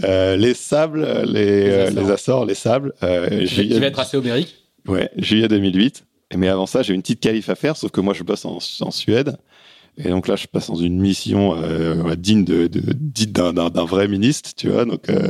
euh, 0.05 0.37
les 0.37 0.55
sables, 0.55 1.07
les, 1.27 1.91
les, 1.91 2.11
Açores. 2.11 2.47
les 2.47 2.55
sables. 2.55 2.93
Euh, 3.03 3.47
qui 3.47 3.79
va 3.79 3.87
être 3.87 4.01
assez 4.01 4.17
homérique. 4.17 4.55
Ouais, 4.87 5.11
juillet 5.17 5.49
2008. 5.49 6.05
Mais 6.37 6.49
avant 6.49 6.67
ça, 6.67 6.83
j'ai 6.83 6.95
une 6.95 7.01
petite 7.01 7.21
qualif 7.21 7.49
à 7.49 7.55
faire, 7.55 7.77
sauf 7.77 7.91
que 7.91 8.01
moi, 8.01 8.15
je 8.15 8.23
passe 8.23 8.45
en, 8.45 8.59
en 8.81 8.91
Suède. 8.91 9.37
Et 9.99 10.11
donc 10.11 10.29
là, 10.29 10.37
je 10.37 10.47
passe 10.47 10.69
dans 10.69 10.77
une 10.77 11.01
mission 11.01 11.57
euh, 11.57 12.15
digne 12.15 12.45
de, 12.45 12.69
de 12.69 12.81
d'un 13.25 13.85
vrai 13.85 14.07
ministre, 14.07 14.51
tu 14.57 14.69
vois. 14.69 14.85
Donc, 14.85 15.09
euh, 15.11 15.29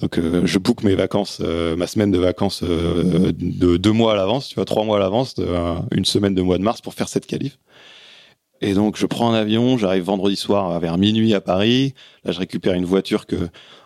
donc 0.00 0.18
euh, 0.18 0.46
je 0.46 0.58
book 0.58 0.82
mes 0.82 0.94
vacances, 0.94 1.40
euh, 1.44 1.76
ma 1.76 1.86
semaine 1.86 2.10
de 2.10 2.18
vacances 2.18 2.62
de 2.62 3.76
deux 3.76 3.92
mois 3.92 4.12
à 4.12 4.16
l'avance, 4.16 4.48
tu 4.48 4.54
vois, 4.54 4.64
trois 4.64 4.84
mois 4.84 4.96
à 4.96 5.00
l'avance, 5.00 5.34
une 5.92 6.06
semaine 6.06 6.34
de 6.34 6.40
mois 6.40 6.56
de 6.56 6.62
mars 6.62 6.80
pour 6.80 6.94
faire 6.94 7.08
cette 7.08 7.26
qualif. 7.26 7.58
Et 8.62 8.74
donc 8.74 8.96
je 8.96 9.06
prends 9.06 9.32
un 9.32 9.34
avion, 9.34 9.78
j'arrive 9.78 10.04
vendredi 10.04 10.36
soir 10.36 10.78
vers 10.80 10.98
minuit 10.98 11.32
à 11.34 11.40
Paris. 11.40 11.94
Là, 12.24 12.32
je 12.32 12.38
récupère 12.38 12.74
une 12.74 12.84
voiture 12.84 13.26
que 13.26 13.36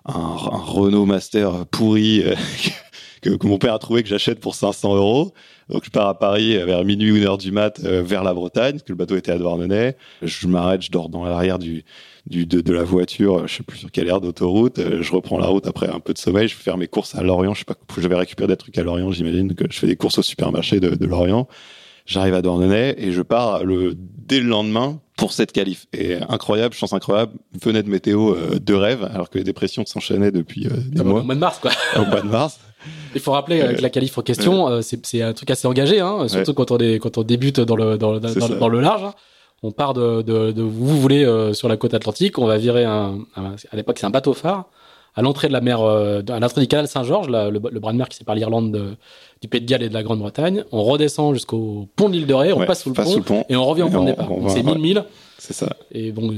un, 0.04 0.34
Renault 0.36 1.06
Master 1.06 1.64
pourri 1.66 2.22
euh, 2.24 2.34
que, 3.22 3.46
mon 3.46 3.58
père 3.58 3.74
a 3.74 3.78
trouvé 3.78 4.02
que 4.02 4.08
j'achète 4.08 4.40
pour 4.40 4.56
500 4.56 4.96
euros. 4.96 5.32
Donc 5.68 5.84
je 5.84 5.90
pars 5.90 6.08
à 6.08 6.18
Paris 6.18 6.56
vers 6.56 6.84
minuit 6.84 7.16
une 7.16 7.24
heure 7.24 7.38
du 7.38 7.52
mat 7.52 7.80
euh, 7.84 8.02
vers 8.02 8.24
la 8.24 8.34
Bretagne, 8.34 8.72
parce 8.72 8.82
que 8.82 8.92
le 8.92 8.96
bateau 8.96 9.16
était 9.16 9.30
à 9.30 9.38
Douarnenez. 9.38 9.92
Je 10.22 10.48
m'arrête, 10.48 10.82
je 10.82 10.90
dors 10.90 11.08
dans 11.08 11.24
l'arrière 11.24 11.60
du, 11.60 11.84
du 12.26 12.44
de, 12.44 12.72
la 12.72 12.82
voiture, 12.82 13.46
je 13.46 13.56
sais 13.56 13.62
plus 13.62 13.78
sur 13.78 13.92
quelle 13.92 14.08
aire 14.08 14.20
d'autoroute. 14.20 14.80
Euh, 14.80 15.02
je 15.02 15.12
reprends 15.12 15.38
la 15.38 15.46
route 15.46 15.68
après 15.68 15.88
un 15.88 16.00
peu 16.00 16.12
de 16.12 16.18
sommeil. 16.18 16.48
Je 16.48 16.56
vais 16.56 16.62
faire 16.62 16.76
mes 16.78 16.88
courses 16.88 17.14
à 17.14 17.22
Lorient. 17.22 17.54
Je 17.54 17.60
sais 17.60 17.64
pas, 17.64 17.76
je 17.96 18.08
vais 18.08 18.16
récupérer 18.16 18.48
des 18.48 18.56
trucs 18.56 18.76
à 18.76 18.82
Lorient, 18.82 19.12
j'imagine 19.12 19.54
que 19.54 19.64
je 19.70 19.78
fais 19.78 19.86
des 19.86 19.96
courses 19.96 20.18
au 20.18 20.22
supermarché 20.22 20.80
de 20.80 21.06
Lorient 21.06 21.46
J'arrive 22.06 22.34
à 22.34 22.42
Douarnenez 22.42 22.94
et 22.98 23.12
je 23.12 23.22
pars 23.22 23.64
le, 23.64 23.94
dès 23.96 24.40
le 24.40 24.46
lendemain 24.48 25.00
pour 25.16 25.32
cette 25.32 25.52
qualif. 25.52 25.86
Et 25.92 26.16
incroyable, 26.28 26.74
chance 26.74 26.92
incroyable, 26.92 27.32
fenêtre 27.62 27.88
météo 27.88 28.34
euh, 28.34 28.58
de 28.58 28.74
rêve, 28.74 29.08
alors 29.14 29.30
que 29.30 29.38
les 29.38 29.44
dépressions 29.44 29.86
s'enchaînaient 29.86 30.32
depuis 30.32 30.66
euh, 30.66 30.70
des 30.88 31.00
Au 31.00 31.04
mois. 31.04 31.22
mois 31.22 31.34
de 31.34 31.40
mars, 31.40 31.58
quoi. 31.60 31.70
Au 31.96 32.04
mois 32.04 32.20
de 32.20 32.26
mars. 32.28 32.60
Il 33.14 33.20
faut 33.20 33.32
rappeler 33.32 33.62
euh, 33.62 33.72
que 33.74 33.80
la 33.80 33.88
qualif 33.90 34.18
en 34.18 34.22
question, 34.22 34.68
euh, 34.68 34.80
c'est 34.82 35.22
un 35.22 35.32
truc 35.32 35.50
assez 35.50 35.66
engagé, 35.66 36.00
hein, 36.00 36.28
surtout 36.28 36.52
quand, 36.52 36.70
on 36.72 36.78
est, 36.78 36.98
quand 36.98 37.16
on 37.16 37.22
débute 37.22 37.60
dans 37.60 37.76
le, 37.76 37.96
dans, 37.96 38.18
dans, 38.18 38.48
dans 38.58 38.68
le 38.68 38.80
large. 38.80 39.02
hein. 39.04 39.14
On 39.62 39.70
part 39.72 39.94
de, 39.94 40.20
de, 40.20 40.52
de 40.52 40.60
vous 40.62 41.00
voulez 41.00 41.24
sur 41.54 41.68
la 41.70 41.78
côte 41.78 41.94
atlantique, 41.94 42.38
on 42.38 42.44
va 42.44 42.58
virer 42.58 42.84
un, 42.84 43.20
un- 43.34 43.54
à 43.72 43.76
l'époque 43.76 43.96
c'est 43.98 44.04
un 44.04 44.10
bateau 44.10 44.34
phare 44.34 44.66
à 45.14 45.22
l'entrée 45.22 45.48
de 45.48 45.52
la 45.52 45.60
mer, 45.60 45.80
euh, 45.80 46.22
à 46.28 46.40
l'entrée 46.40 46.60
du 46.60 46.66
canal 46.66 46.88
Saint-Georges, 46.88 47.28
le, 47.28 47.50
le 47.50 47.80
bras 47.80 47.92
de 47.92 47.98
mer 47.98 48.08
qui 48.08 48.16
sépare 48.16 48.34
l'Irlande 48.34 48.72
de- 48.72 48.96
du 49.40 49.48
Pays 49.48 49.60
de 49.60 49.66
Galles 49.66 49.82
et 49.82 49.88
de 49.88 49.94
la 49.94 50.02
Grande-Bretagne. 50.02 50.64
On 50.72 50.82
redescend 50.82 51.34
jusqu'au 51.34 51.88
pont 51.96 52.08
de 52.08 52.14
l'île 52.14 52.26
de 52.26 52.34
Ré, 52.34 52.52
on 52.52 52.58
Ouais, 52.60 52.66
passe 52.66 52.82
sous 52.82 52.88
le 52.90 52.94
passe 52.94 53.06
pont, 53.06 53.12
sous 53.12 53.18
le 53.18 53.24
pont. 53.24 53.44
et 53.48 53.56
on 53.56 53.64
revient 53.64 53.82
au 53.82 53.88
point 53.90 54.00
de 54.02 54.06
départ. 54.10 54.28
C'est 54.48 54.62
1000 54.62 54.72
ouais. 54.74 54.78
milles, 54.80 55.04
C'est 55.38 55.52
ça. 55.52 55.68
et 55.92 56.12
bon, 56.12 56.32
euh, 56.32 56.36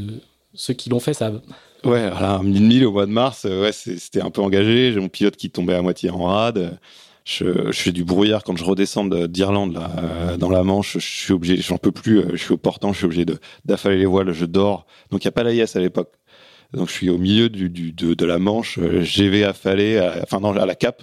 ceux 0.54 0.74
qui 0.74 0.90
l'ont 0.90 1.00
fait 1.00 1.14
savent. 1.14 1.40
Ouais, 1.84 2.10
voilà, 2.10 2.40
1000 2.42 2.62
milles 2.64 2.84
au 2.86 2.92
mois 2.92 3.06
de 3.06 3.12
mars, 3.12 3.44
euh, 3.46 3.62
ouais, 3.62 3.72
c'était 3.72 4.20
un 4.20 4.30
peu 4.30 4.40
engagé. 4.42 4.92
J'ai 4.92 5.00
mon 5.00 5.08
pilote 5.08 5.36
qui 5.36 5.50
tombait 5.50 5.74
à 5.74 5.82
moitié 5.82 6.10
en 6.10 6.24
rade. 6.24 6.78
Je, 7.24 7.44
je 7.72 7.80
fais 7.80 7.90
du 7.92 8.04
brouillard 8.04 8.44
quand 8.44 8.56
je 8.56 8.64
redescends 8.64 9.04
de- 9.04 9.26
d'Irlande 9.26 9.74
là, 9.74 9.90
euh, 9.98 10.36
dans 10.36 10.48
la 10.48 10.62
Manche. 10.62 10.94
Je 10.98 11.04
suis 11.24 11.32
obligé, 11.32 11.56
j'en 11.58 11.76
peux 11.76 11.90
plus. 11.92 12.22
Je 12.32 12.36
suis 12.42 12.52
au 12.54 12.56
portant, 12.56 12.92
je 12.92 12.98
suis 12.98 13.06
obligé 13.06 13.24
d'affaler 13.64 13.98
les 13.98 14.06
voiles. 14.06 14.32
Je 14.32 14.44
dors. 14.46 14.86
Donc 15.10 15.22
il 15.22 15.26
y 15.26 15.28
a 15.28 15.32
pas 15.32 15.42
l'AIS 15.42 15.74
à 15.76 15.80
l'époque. 15.80 16.12
Donc 16.72 16.88
je 16.88 16.92
suis 16.92 17.10
au 17.10 17.18
milieu 17.18 17.48
du, 17.48 17.68
du 17.70 17.92
de, 17.92 18.14
de 18.14 18.24
la 18.26 18.38
Manche. 18.38 18.78
euh, 18.78 19.02
GV 19.02 19.44
affalé, 19.44 19.98
à- 19.98 20.20
enfin 20.22 20.40
non, 20.40 20.54
à 20.56 20.66
la 20.66 20.74
cape, 20.74 21.02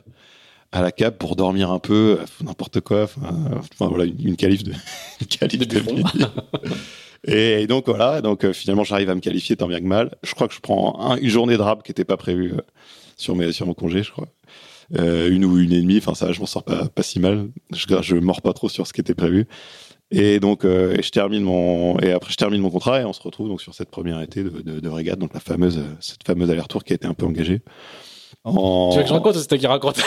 à 0.72 0.82
la 0.82 0.92
cape 0.92 1.18
pour 1.18 1.36
dormir 1.36 1.72
un 1.72 1.80
peu, 1.80 2.18
euh, 2.20 2.26
n'importe 2.44 2.82
quoi. 2.82 3.04
Enfin, 3.04 3.88
voilà, 3.88 4.06
une, 4.06 4.30
une 4.30 4.36
qualif 4.36 4.64
de 4.64 4.72
une 5.22 5.28
qualif 5.28 5.68
De. 5.68 5.82
Et, 7.26 7.68
donc 7.68 7.88
voilà, 7.88 8.22
donc 8.22 8.44
euh, 8.44 8.52
finalement 8.54 8.84
j'arrive 8.84 9.10
à 9.10 9.16
me 9.16 9.22
qualifier 9.22 9.56
tant 9.56 9.68
bien 9.68 9.80
que 9.80 9.86
mal. 9.86 10.16
Je 10.24 10.34
crois 10.36 10.48
que 10.48 10.54
je 10.54 10.60
prends 10.60 11.00
un- 11.12 11.18
une 11.18 11.30
journée 11.30 11.56
de 11.56 11.62
rap 11.62 11.84
qui 11.84 11.92
n'était 11.92 12.04
pas 12.04 12.18
prévue 12.18 12.54
sur 13.16 13.36
mes 13.36 13.52
sur 13.54 13.66
mon 13.66 13.74
congé, 13.74 14.04
je 14.04 14.12
crois. 14.12 14.28
Euh, 15.00 15.30
une 15.32 15.46
ou 15.46 15.58
une 15.58 15.72
et 15.72 15.80
demie, 15.82 15.98
enfin 15.98 16.14
ça, 16.14 16.34
je 16.34 16.40
m'en 16.42 16.46
sors 16.46 16.64
pas 16.64 16.90
pas 16.90 17.04
si 17.04 17.20
mal. 17.20 17.48
Je, 17.74 17.86
je 18.02 18.16
mords 18.18 18.42
pas 18.42 18.52
trop 18.54 18.68
sur 18.68 18.86
ce 18.86 18.92
qui 18.94 19.00
était 19.00 19.16
prévu. 19.16 19.48
Et 20.16 20.40
donc 20.40 20.64
euh, 20.64 20.96
et 20.98 21.02
je 21.02 21.10
termine 21.10 21.44
mon 21.44 21.98
et 22.00 22.12
après 22.12 22.32
je 22.32 22.38
termine 22.38 22.62
mon 22.62 22.70
contrat 22.70 23.02
et 23.02 23.04
on 23.06 23.14
se 23.14 23.22
retrouve 23.22 23.48
donc 23.50 23.62
sur 23.62 23.74
cette 23.74 23.90
première 23.90 24.22
été 24.22 24.44
de, 24.44 24.50
de, 24.62 24.80
de 24.80 24.90
régate, 24.90 25.18
donc 25.20 25.34
la 25.34 25.40
fameuse 25.40 25.82
cette 26.00 26.24
fameuse 26.26 26.50
aller-retour 26.52 26.84
qui 26.84 26.94
a 26.94 26.96
été 26.96 27.08
un 27.08 27.14
peu 27.16 27.26
engagée. 27.26 27.62
En... 28.46 28.90
Tu 28.92 28.98
veux 28.98 29.04
que 29.04 29.10
je 29.10 29.14
raconte 29.14 29.36
ou 29.36 29.40
c'est 29.40 29.48
toi 29.48 29.58
qui 29.58 29.68
raconte? 29.68 30.02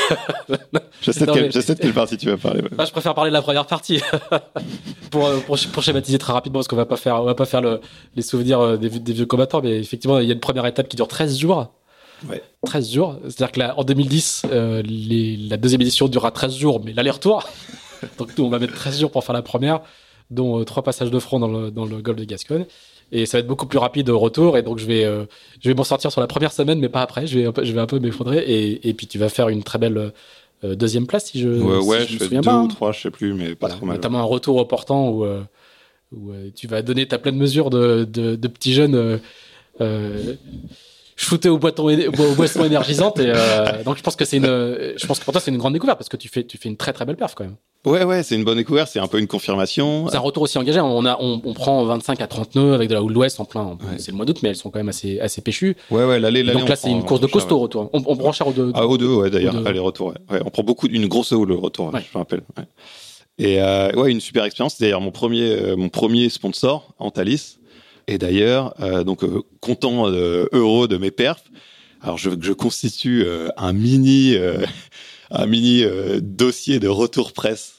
Je 1.01 1.11
sais 1.11 1.25
de 1.27 1.33
quelle, 1.33 1.51
mais- 1.85 1.93
partie 1.93 2.17
tu 2.19 2.27
vas 2.29 2.37
parler. 2.37 2.61
ouais. 2.63 2.69
Ah, 2.77 2.85
je 2.85 2.91
préfère 2.91 3.15
parler 3.15 3.31
de 3.31 3.35
la 3.35 3.41
première 3.43 3.67
partie 3.67 4.01
pour, 5.11 5.27
euh, 5.27 5.39
pour, 5.41 5.57
pour 5.73 5.83
schématiser 5.83 6.19
très 6.19 6.33
rapidement 6.33 6.59
parce 6.59 6.69
qu'on 6.69 6.77
va 6.77 6.87
pas 6.87 6.97
faire 6.97 7.21
on 7.21 7.25
va 7.25 7.35
pas 7.35 7.45
faire 7.47 7.61
le, 7.63 7.81
les 8.15 8.23
souvenirs 8.23 8.61
euh, 8.61 8.77
des, 8.77 8.89
vieux- 8.89 9.01
des 9.01 9.13
vieux 9.13 9.27
combattants 9.27 9.61
mais 9.63 9.79
effectivement 9.79 10.19
il 10.19 10.27
y 10.27 10.31
a 10.31 10.35
une 10.35 10.41
première 10.41 10.67
étape 10.67 10.89
qui 10.89 10.97
dure 10.97 11.09
13 11.09 11.39
jours. 11.39 11.73
Ouais. 12.29 12.43
13 12.65 12.93
jours, 12.93 13.17
c'est-à-dire 13.25 13.53
que 13.53 13.59
là, 13.61 13.75
en 13.79 13.85
2010 13.85 14.43
euh, 14.51 14.83
les, 14.83 15.37
la 15.37 15.57
deuxième 15.59 15.81
édition 15.83 16.09
durera 16.09 16.31
13 16.31 16.55
jours 16.57 16.81
mais 16.85 16.93
l'aller-retour 16.93 17.47
donc 18.19 18.37
nous 18.37 18.45
on 18.45 18.49
va 18.49 18.59
mettre 18.59 18.75
13 18.75 19.01
jours 19.01 19.11
pour 19.11 19.25
faire 19.25 19.35
la 19.35 19.43
première 19.43 19.81
dont 20.31 20.61
euh, 20.61 20.65
trois 20.65 20.83
passages 20.83 21.11
de 21.11 21.19
front 21.19 21.39
dans 21.39 21.49
le, 21.49 21.71
dans 21.71 21.85
le 21.85 21.99
golfe 22.03 22.19
de 22.19 22.25
Gascogne. 22.25 22.67
Et 23.13 23.25
ça 23.27 23.39
va 23.39 23.41
être 23.41 23.47
beaucoup 23.47 23.67
plus 23.67 23.79
rapide 23.79 24.11
au 24.11 24.19
retour. 24.19 24.59
Et 24.59 24.63
donc 24.63 24.79
je 24.79 24.87
vais 24.87 25.05
euh, 25.05 25.25
je 25.63 25.69
vais 25.69 25.75
m'en 25.75 25.85
sortir 25.85 26.11
sur 26.11 26.21
la 26.21 26.27
première 26.27 26.53
semaine 26.53 26.81
mais 26.81 26.89
pas 26.89 27.03
après, 27.03 27.27
je 27.27 27.39
vais 27.39 27.47
un 27.47 27.53
peu, 27.53 27.65
je 27.65 27.73
vais 27.73 27.81
un 27.81 27.87
peu 27.87 27.99
m'effondrer. 28.01 28.39
Et, 28.39 28.89
et 28.89 28.95
puis 28.95 29.07
tu 29.07 29.19
vas 29.19 29.29
faire 29.29 29.49
une 29.49 29.63
très 29.63 29.79
belle 29.79 30.13
euh, 30.65 30.75
deuxième 30.75 31.07
place 31.07 31.27
si 31.27 31.41
je 31.41 31.49
Ouais, 31.49 31.81
si 31.83 31.89
ouais, 31.89 32.01
je 32.01 32.07
je 32.09 32.13
me 32.15 32.19
fais 32.19 32.25
souviens 32.25 32.41
deux 32.41 32.47
pas. 32.47 32.61
ou 32.63 32.67
trois, 32.69 32.91
je 32.93 33.01
sais 33.03 33.11
plus, 33.11 33.35
mais 33.35 33.51
pas 33.55 33.67
Voilà, 33.67 33.75
trop 33.77 33.87
mal. 33.87 33.97
Notamment 33.97 34.19
un 34.19 34.25
retour 34.25 34.57
au 34.57 34.65
portant 34.65 35.11
où, 35.11 35.25
euh, 35.25 35.43
où 36.13 36.33
tu 36.57 36.67
vas 36.67 36.83
donner 36.83 37.07
ta 37.07 37.19
pleine 37.19 37.37
mesure 37.37 37.71
de, 37.71 38.05
de, 38.11 38.35
de 38.35 38.49
petits 38.49 38.73
jeunes 38.73 39.21
euh, 41.17 41.23
euh, 41.23 41.29
shootés 41.29 41.49
au, 41.49 41.59
boiton, 41.59 41.85
au 41.89 42.35
boisson 42.35 42.65
énergisante. 42.65 43.19
Et, 43.21 43.33
euh, 43.35 43.83
donc 43.85 43.97
je 43.97 44.03
pense 44.03 44.17
que 44.17 44.25
c'est 44.25 44.37
une, 44.39 44.45
je 44.47 45.07
pense 45.07 45.19
que 45.19 45.25
pour 45.25 45.33
toi 45.33 45.41
c'est 45.41 45.51
une 45.51 45.59
grande 45.59 45.73
découverte 45.73 45.99
parce 45.99 46.09
que 46.09 46.17
tu 46.17 46.29
fais, 46.29 46.45
tu 46.45 46.59
fais 46.59 46.69
une 46.69 46.77
très 46.77 46.93
très 46.93 47.05
belle 47.05 47.17
perf 47.17 47.35
quand 47.35 47.45
même. 47.45 47.57
Ouais, 47.85 48.03
ouais, 48.03 48.25
c'est 48.25 48.35
une 48.35 48.43
bonne 48.43 48.57
découverte, 48.57 48.91
c'est 48.93 48.99
un 48.99 49.07
peu 49.07 49.21
une 49.21 49.29
confirmation. 49.29 50.09
C'est 50.09 50.17
un 50.17 50.21
retour 50.21 50.43
aussi 50.43 50.59
engagé. 50.59 50.81
On 50.81 51.05
a, 51.05 51.17
on, 51.21 51.41
on 51.45 51.55
prend 51.55 51.85
25 51.85 52.21
à 52.21 52.27
30 52.27 52.57
nœuds 52.57 52.75
avec 52.75 52.89
de 52.89 52.95
la 52.95 53.03
houle 53.03 53.13
d'ouest 53.13 53.39
en 53.39 53.45
plein. 53.45 53.65
Ouais. 53.65 53.99
C'est 53.99 54.11
le 54.11 54.17
mois 54.17 54.27
d'août, 54.27 54.39
mais 54.43 54.49
elles 54.49 54.57
sont 54.57 54.71
quand 54.71 54.81
même 54.81 54.89
assez, 54.89 55.21
assez 55.21 55.41
péchues. 55.41 55.77
Ouais, 55.93 56.05
ouais, 56.05 56.19
l'aller, 56.19 56.43
l'aller. 56.43 56.59
donc 56.59 56.69
là 56.69 56.75
c'est 56.75 56.91
une 56.91 57.05
course 57.05 57.21
de 57.21 57.29
costaud 57.29 57.57
cher, 57.57 57.63
retour. 57.63 57.91
On, 57.93 58.03
on 58.05 58.17
prend 58.17 58.33
cher 58.33 58.49
au 58.49 58.53
de, 58.53 58.65
ouais. 58.65 58.73
Ah, 58.75 58.89
au 58.89 58.99
deux, 58.99 59.15
ouais, 59.15 59.31
d'ailleurs, 59.31 59.55
Au 59.55 59.61
deux. 59.61 59.67
aller-retour. 59.69 60.09
Ouais. 60.09 60.37
Ouais, 60.37 60.43
on 60.45 60.51
prend 60.51 60.65
beaucoup, 60.65 60.89
une 60.89 61.07
grosse 61.07 61.31
haut 61.31 61.45
le 61.45 61.55
retour, 61.55 61.95
Ouais. 61.95 62.01
je 62.01 62.19
me 62.19 62.23
rappelle. 62.23 62.41
Et 63.39 63.63
euh, 63.63 63.93
ouais, 63.93 64.11
une 64.11 64.21
super 64.21 64.45
expérience. 64.45 64.75
C'est 64.77 64.85
d'ailleurs 64.85 65.01
mon 65.01 65.13
premier, 65.13 65.51
euh, 65.53 65.77
mon 65.77 65.89
premier 65.89 66.29
sponsor, 66.29 66.93
Antalis. 66.99 67.59
Et 68.09 68.19
d'ailleurs, 68.19 68.75
euh, 68.81 69.05
donc 69.05 69.25
euh, 69.25 69.43
content, 69.61 70.09
euh, 70.09 70.47
heureux 70.53 70.89
de 70.89 70.97
mes 70.97 71.11
perfs. 71.11 71.45
Alors 72.01 72.19
je, 72.19 72.31
je 72.41 72.53
constitue 72.53 73.25
euh, 73.25 73.49
un 73.57 73.73
mini, 73.73 74.35
euh, 74.37 74.65
un 75.31 75.47
mini 75.47 75.85
dossier 76.21 76.79
de 76.79 76.89
retour 76.89 77.33
presse 77.33 77.79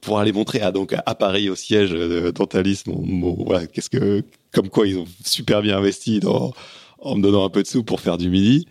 pour 0.00 0.18
aller 0.18 0.32
montrer 0.32 0.60
à 0.60 0.72
donc 0.72 0.94
à 0.94 1.14
Paris 1.14 1.50
au 1.50 1.56
siège 1.56 1.92
voilà 1.92 3.66
qu'est-ce 3.66 3.90
que 3.90 4.22
comme 4.52 4.68
quoi 4.68 4.86
ils 4.86 4.96
ont 4.96 5.06
super 5.24 5.60
bien 5.60 5.76
investi 5.76 6.20
en 6.24 7.16
me 7.16 7.22
donnant 7.22 7.44
un 7.44 7.50
peu 7.50 7.62
de 7.62 7.68
sous 7.68 7.82
pour 7.82 8.00
faire 8.00 8.18
du 8.18 8.30
midi. 8.30 8.66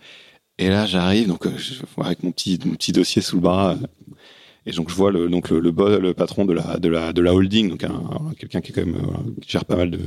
Et 0.58 0.68
là, 0.68 0.86
j'arrive 0.86 1.28
donc 1.28 1.46
avec 1.98 2.22
mon 2.22 2.32
petit 2.32 2.58
mon 2.64 2.74
petit 2.74 2.92
dossier 2.92 3.22
sous 3.22 3.36
le 3.36 3.42
bras. 3.42 3.76
Et 4.68 4.72
donc 4.72 4.90
je 4.90 4.94
vois 4.94 5.10
le 5.10 5.28
donc 5.28 5.48
le, 5.50 5.60
le, 5.60 5.70
bo- 5.72 5.98
le 5.98 6.14
patron 6.14 6.44
de 6.44 6.52
la 6.52 6.76
de 6.78 6.88
la 6.88 7.12
de 7.12 7.20
la 7.22 7.32
holding, 7.34 7.70
donc 7.70 7.82
un, 7.84 7.88
un- 7.88 8.34
quelqu'un 8.38 8.60
qui 8.60 8.70
est 8.70 8.74
quand 8.74 8.84
même 8.86 8.96
euh, 8.96 9.40
qui 9.42 9.50
gère 9.50 9.64
pas 9.64 9.76
mal 9.76 9.90
de 9.90 9.98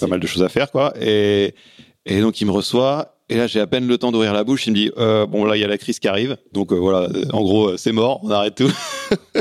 pas 0.00 0.06
mal 0.06 0.20
de 0.20 0.26
choses 0.26 0.42
à 0.42 0.48
faire 0.48 0.70
quoi. 0.70 0.92
Et 1.00 1.54
et 2.04 2.20
donc 2.20 2.40
il 2.40 2.44
me 2.46 2.52
reçoit. 2.52 3.12
Et 3.28 3.36
là, 3.36 3.48
j'ai 3.48 3.58
à 3.58 3.66
peine 3.66 3.88
le 3.88 3.98
temps 3.98 4.12
d'ouvrir 4.12 4.32
la 4.32 4.44
bouche. 4.44 4.68
Il 4.68 4.70
me 4.70 4.76
dit 4.76 4.92
euh, 4.98 5.26
bon 5.26 5.44
là, 5.44 5.56
il 5.56 5.60
y 5.60 5.64
a 5.64 5.66
la 5.66 5.78
crise 5.78 5.98
qui 5.98 6.06
arrive. 6.06 6.36
Donc 6.52 6.70
euh, 6.72 6.76
voilà, 6.76 7.08
en 7.32 7.40
gros, 7.42 7.76
c'est 7.76 7.90
mort. 7.90 8.20
On 8.22 8.30
arrête 8.30 8.54
tout. 8.54 8.70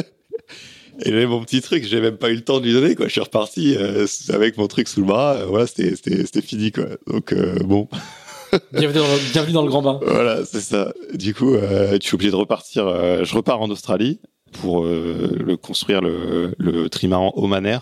Et 1.05 1.11
j'ai 1.11 1.25
mon 1.25 1.41
petit 1.43 1.61
truc, 1.61 1.83
j'ai 1.83 1.99
même 1.99 2.15
pas 2.17 2.29
eu 2.31 2.35
le 2.35 2.41
temps 2.41 2.59
de 2.61 2.65
lui 2.65 2.73
donner 2.73 2.95
quoi. 2.95 3.07
Je 3.07 3.11
suis 3.11 3.21
reparti 3.21 3.75
euh, 3.77 4.07
avec 4.29 4.57
mon 4.57 4.67
truc 4.67 4.87
sous 4.87 5.01
le 5.01 5.05
bras. 5.07 5.45
Voilà, 5.45 5.67
c'était 5.67 5.95
c'était 5.95 6.19
c'était 6.25 6.41
fini 6.41 6.71
quoi. 6.71 6.85
Donc 7.07 7.33
bon. 7.65 7.87
Bienvenue 8.71 8.99
dans, 8.99 9.07
le- 9.07 9.31
bienvenue 9.33 9.53
dans 9.53 9.61
le 9.63 9.67
grand 9.67 9.81
bain. 9.81 9.99
Voilà, 10.05 10.45
c'est 10.45 10.61
ça. 10.61 10.93
Du 11.13 11.33
coup, 11.33 11.55
tu 11.99 12.07
es 12.07 12.13
obligé 12.13 12.31
de 12.31 12.35
repartir. 12.37 12.85
je 13.25 13.35
repars 13.35 13.61
en 13.61 13.69
Australie 13.69 14.19
pour 14.51 14.85
euh, 14.85 15.35
le 15.39 15.57
construire 15.57 16.01
le, 16.01 16.53
le 16.57 16.89
trimaran 16.89 17.33
Omaner. 17.35 17.79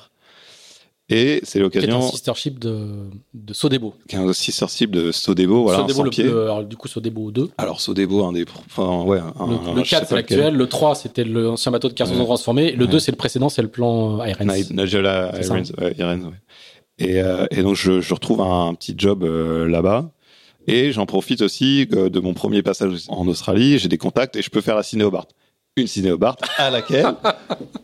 Et 1.09 1.41
c'est 1.43 1.51
Qui 1.51 1.57
est 1.57 1.59
un 1.59 1.63
l'occasion 1.63 2.01
sister 2.01 2.31
ship 2.33 2.59
de, 2.59 3.09
de 3.33 3.53
Sodebo. 3.53 3.93
qu'un 4.07 4.23
aussi 4.23 4.53
sensible 4.53 4.95
de 4.95 5.11
Sodebo, 5.11 5.63
voilà, 5.63 5.79
un 5.79 5.81
Sodebo, 5.81 5.97
100 5.97 6.03
le, 6.05 6.09
pieds. 6.09 6.23
le- 6.23 6.43
alors, 6.43 6.63
du 6.63 6.77
coup, 6.77 6.87
Sodebo 6.87 7.29
2. 7.29 7.49
Alors 7.57 7.81
Sodebo, 7.81 8.23
un 8.25 8.31
des, 8.31 8.45
enfin 8.67 9.03
ouais, 9.03 9.19
un, 9.19 9.47
Le, 9.47 9.53
un- 9.69 9.73
le 9.75 9.83
je 9.83 9.89
sais 9.89 9.95
4, 9.97 10.01
pas 10.01 10.05
c'est 10.07 10.15
l'actuel. 10.15 10.55
Le 10.55 10.67
3, 10.67 10.95
c'était 10.95 11.25
l'ancien 11.25 11.71
bateau 11.73 11.89
de 11.89 11.93
Carson 11.93 12.17
Ouais. 12.17 12.23
transformé. 12.23 12.71
Le 12.71 12.85
Ouais. 12.85 12.91
2, 12.91 12.99
c'est 12.99 13.11
le 13.11 13.17
précédent, 13.17 13.49
c'est 13.49 13.61
le 13.61 13.67
plan 13.67 14.21
euh, 14.21 14.27
Irons. 14.29 14.45
Ni- 14.45 14.65
Nigella 14.75 15.33
C'est. 15.41 15.47
Irons, 15.47 15.63
ouais, 15.81 15.93
Irons, 15.99 16.21
ouais. 16.23 16.31
Et, 16.99 17.21
euh, 17.21 17.47
et 17.51 17.63
donc 17.63 17.75
je, 17.75 17.99
je 17.99 18.13
retrouve 18.13 18.39
un 18.41 18.73
petit 18.73 18.95
job 18.97 19.23
euh, 19.25 19.67
là-bas. 19.67 20.09
Et 20.67 20.93
j'en 20.93 21.05
profite 21.05 21.41
aussi 21.41 21.85
euh, 21.93 22.09
de 22.09 22.19
mon 22.21 22.33
premier 22.33 22.63
passage 22.63 23.03
en 23.09 23.27
Australie. 23.27 23.77
J'ai 23.77 23.89
des 23.89 23.97
contacts 23.97 24.37
et 24.37 24.41
je 24.41 24.49
peux 24.49 24.61
faire 24.61 24.75
la 24.77 24.83
ciné 24.83 25.03
Hobart. 25.03 25.27
Une 25.75 25.87
ciné 25.87 26.11
Hobart 26.11 26.35
à 26.57 26.69
laquelle 26.69 27.07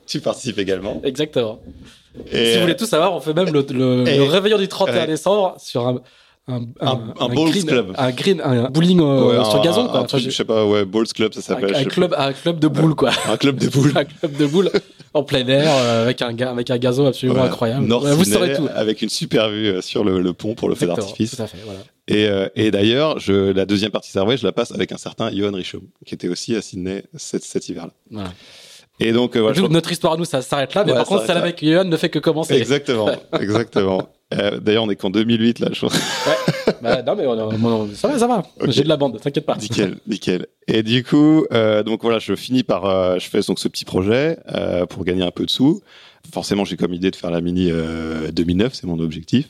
tu 0.05 0.19
participes 0.21 0.59
également. 0.59 1.01
Exactement. 1.03 1.59
Et, 2.31 2.51
si 2.51 2.55
vous 2.55 2.61
voulez 2.61 2.75
tout 2.75 2.85
savoir, 2.85 3.13
on 3.13 3.19
fait 3.19 3.33
même 3.33 3.51
le, 3.51 3.65
le, 3.71 4.07
Et- 4.07 4.17
le 4.17 4.23
réveillon 4.23 4.57
du 4.57 4.67
31 4.67 4.93
Ouais. 4.93 5.07
décembre 5.07 5.55
sur 5.59 5.87
un, 5.87 6.01
un, 6.47 6.63
Un- 6.81 7.13
un 7.19 7.29
bowls 7.29 7.51
green, 7.51 7.65
club. 7.65 7.93
Un 7.97 8.11
green, 8.11 8.41
un 8.41 8.69
bowling 8.71 8.99
euh, 9.01 9.37
Ouais, 9.39 9.45
sur 9.49 9.61
gazon, 9.61 9.87
quoi. 9.87 9.99
Enfin, 9.99 10.07
truc, 10.07 10.21
je- 10.23 10.29
sais 10.31 10.45
pas, 10.45 10.65
ouais, 10.65 10.83
Balls 10.85 11.07
Club, 11.07 11.33
ça 11.33 11.41
s'appelle. 11.41 11.75
un 11.75 11.83
club, 11.83 12.15
un 12.17 12.33
club 12.33 12.59
de 12.59 12.67
boules, 12.67 12.95
quoi. 12.95 13.11
Un 13.27 13.37
club 13.37 13.57
de 13.57 13.67
boules. 13.69 13.91
un 13.95 14.05
club 14.05 14.35
de 14.35 14.45
boules 14.47 14.71
en 15.13 15.23
plein 15.23 15.45
air 15.47 15.71
euh, 15.71 16.03
avec 16.03 16.21
un, 16.23 16.35
avec 16.37 16.69
un 16.71 16.77
gazon 16.79 17.05
absolument 17.05 17.35
Voilà. 17.39 17.51
incroyable. 17.51 17.91
Ouais, 17.93 18.13
vous 18.15 18.23
saurez 18.23 18.53
tout. 18.55 18.67
Avec 18.73 19.01
une 19.03 19.09
super 19.09 19.49
vue 19.49 19.67
euh, 19.67 19.81
sur 19.81 20.03
le, 20.03 20.21
le 20.21 20.33
pont 20.33 20.55
pour 20.55 20.69
le 20.69 20.75
feu 20.75 20.87
d'artifice. 20.87 21.35
Tout 21.35 21.41
à 21.43 21.47
fait, 21.47 21.57
voilà. 21.65 21.79
Et, 22.07 22.25
euh, 22.27 22.47
et 22.55 22.71
d'ailleurs, 22.71 23.19
je, 23.19 23.51
la 23.51 23.67
deuxième 23.67 23.91
partie 23.91 24.09
Servais, 24.09 24.35
je 24.35 24.43
la 24.43 24.51
passe 24.51 24.71
avec 24.71 24.91
un 24.91 24.97
certain 24.97 25.29
Johan 25.31 25.51
Richaud, 25.53 25.83
qui 26.07 26.15
était 26.15 26.27
aussi 26.29 26.55
à 26.55 26.61
Sydney 26.63 27.03
cet, 27.15 27.43
cet 27.43 27.69
hiver-là. 27.69 27.93
voilà. 28.09 28.33
Et 28.99 29.11
donc, 29.13 29.35
euh, 29.35 29.39
voilà, 29.41 29.55
je 29.55 29.61
Notre 29.65 29.91
histoire 29.91 30.13
à 30.13 30.17
nous, 30.17 30.25
ça 30.25 30.41
s'arrête 30.41 30.73
là, 30.73 30.83
mais 30.83 30.91
Ouais, 30.91 30.97
par 30.97 31.07
contre, 31.07 31.25
celle 31.25 31.35
là. 31.35 31.41
avec 31.43 31.63
Johan 31.63 31.85
ne 31.85 31.97
fait 31.97 32.09
que 32.09 32.19
commencer. 32.19 32.53
Exactement, 32.55 33.09
exactement. 33.39 34.09
Euh, 34.33 34.59
D'ailleurs, 34.59 34.83
on 34.83 34.89
est 34.89 34.95
qu'en 34.95 35.09
2008 35.09 35.59
là, 35.59 35.69
je 35.71 35.79
pense. 35.81 35.93
Bah, 36.81 37.01
non, 37.01 37.15
mais 37.15 37.25
on- 37.25 37.31
on- 37.31 37.65
on- 37.65 37.89
ça 37.95 38.07
va, 38.09 38.19
ça 38.19 38.27
va. 38.27 38.43
J'ai 38.67 38.83
de 38.83 38.89
la 38.89 38.97
bande, 38.97 39.19
t'inquiète 39.19 39.45
pas. 39.45 39.55
nickel, 39.55 39.97
nickel. 40.07 40.45
Et 40.67 40.83
du 40.83 41.03
coup, 41.03 41.45
euh, 41.51 41.81
donc 41.83 42.01
voilà, 42.03 42.19
je 42.19 42.35
finis 42.35 42.63
par, 42.63 43.19
je 43.19 43.27
fais 43.27 43.41
donc 43.41 43.57
ce 43.59 43.67
petit 43.67 43.85
projet 43.85 44.37
pour 44.89 45.03
gagner 45.05 45.23
un 45.23 45.31
peu 45.31 45.45
de 45.45 45.49
sous. 45.51 45.81
Forcément, 46.33 46.63
j'ai 46.65 46.75
comme 46.77 46.93
idée 46.93 47.09
de 47.09 47.15
faire 47.15 47.31
la 47.31 47.41
mini 47.41 47.69
euh, 47.71 48.29
2009, 48.31 48.73
c'est 48.75 48.85
mon 48.85 48.99
objectif. 48.99 49.49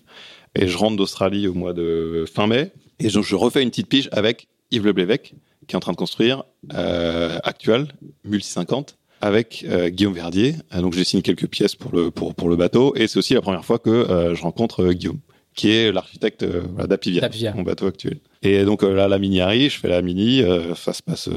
Et 0.55 0.67
je 0.67 0.77
rentre 0.77 0.95
d'Australie 0.95 1.47
au 1.47 1.53
mois 1.53 1.73
de 1.73 2.25
fin 2.33 2.47
mai. 2.47 2.71
Et 2.99 3.09
donc, 3.09 3.23
je 3.23 3.35
refais 3.35 3.61
une 3.63 3.69
petite 3.69 3.87
pige 3.89 4.09
avec 4.11 4.47
Yves 4.71 4.85
Leblévec, 4.85 5.33
qui 5.67 5.73
est 5.73 5.77
en 5.77 5.79
train 5.81 5.91
de 5.91 5.97
construire 5.97 6.43
euh, 6.73 7.37
actual 7.43 7.87
multi 8.23 8.47
50 8.49 8.95
avec 9.21 9.65
Guillaume 9.87 10.13
Verdier. 10.13 10.55
donc 10.79 10.93
j'ai 10.93 11.03
signé 11.03 11.21
quelques 11.21 11.47
pièces 11.47 11.75
pour 11.75 11.91
le 11.95 12.11
pour 12.11 12.35
pour 12.35 12.49
le 12.49 12.55
bateau 12.55 12.93
et 12.95 13.07
c'est 13.07 13.19
aussi 13.19 13.33
la 13.33 13.41
première 13.41 13.65
fois 13.65 13.79
que 13.79 14.33
je 14.33 14.41
rencontre 14.41 14.91
Guillaume 14.93 15.19
qui 15.55 15.71
est 15.71 15.91
l'architecte 15.91 16.45
d'Apivia, 16.87 17.53
mon 17.53 17.63
bateau 17.63 17.87
actuel. 17.87 18.19
Et 18.43 18.63
donc 18.63 18.83
là, 18.83 19.09
la 19.09 19.19
mini 19.19 19.41
arrive, 19.41 19.71
je 19.71 19.79
fais 19.79 19.89
la 19.89 20.01
mini, 20.01 20.41
ça 20.75 20.93
se 20.93 21.03
passe 21.03 21.29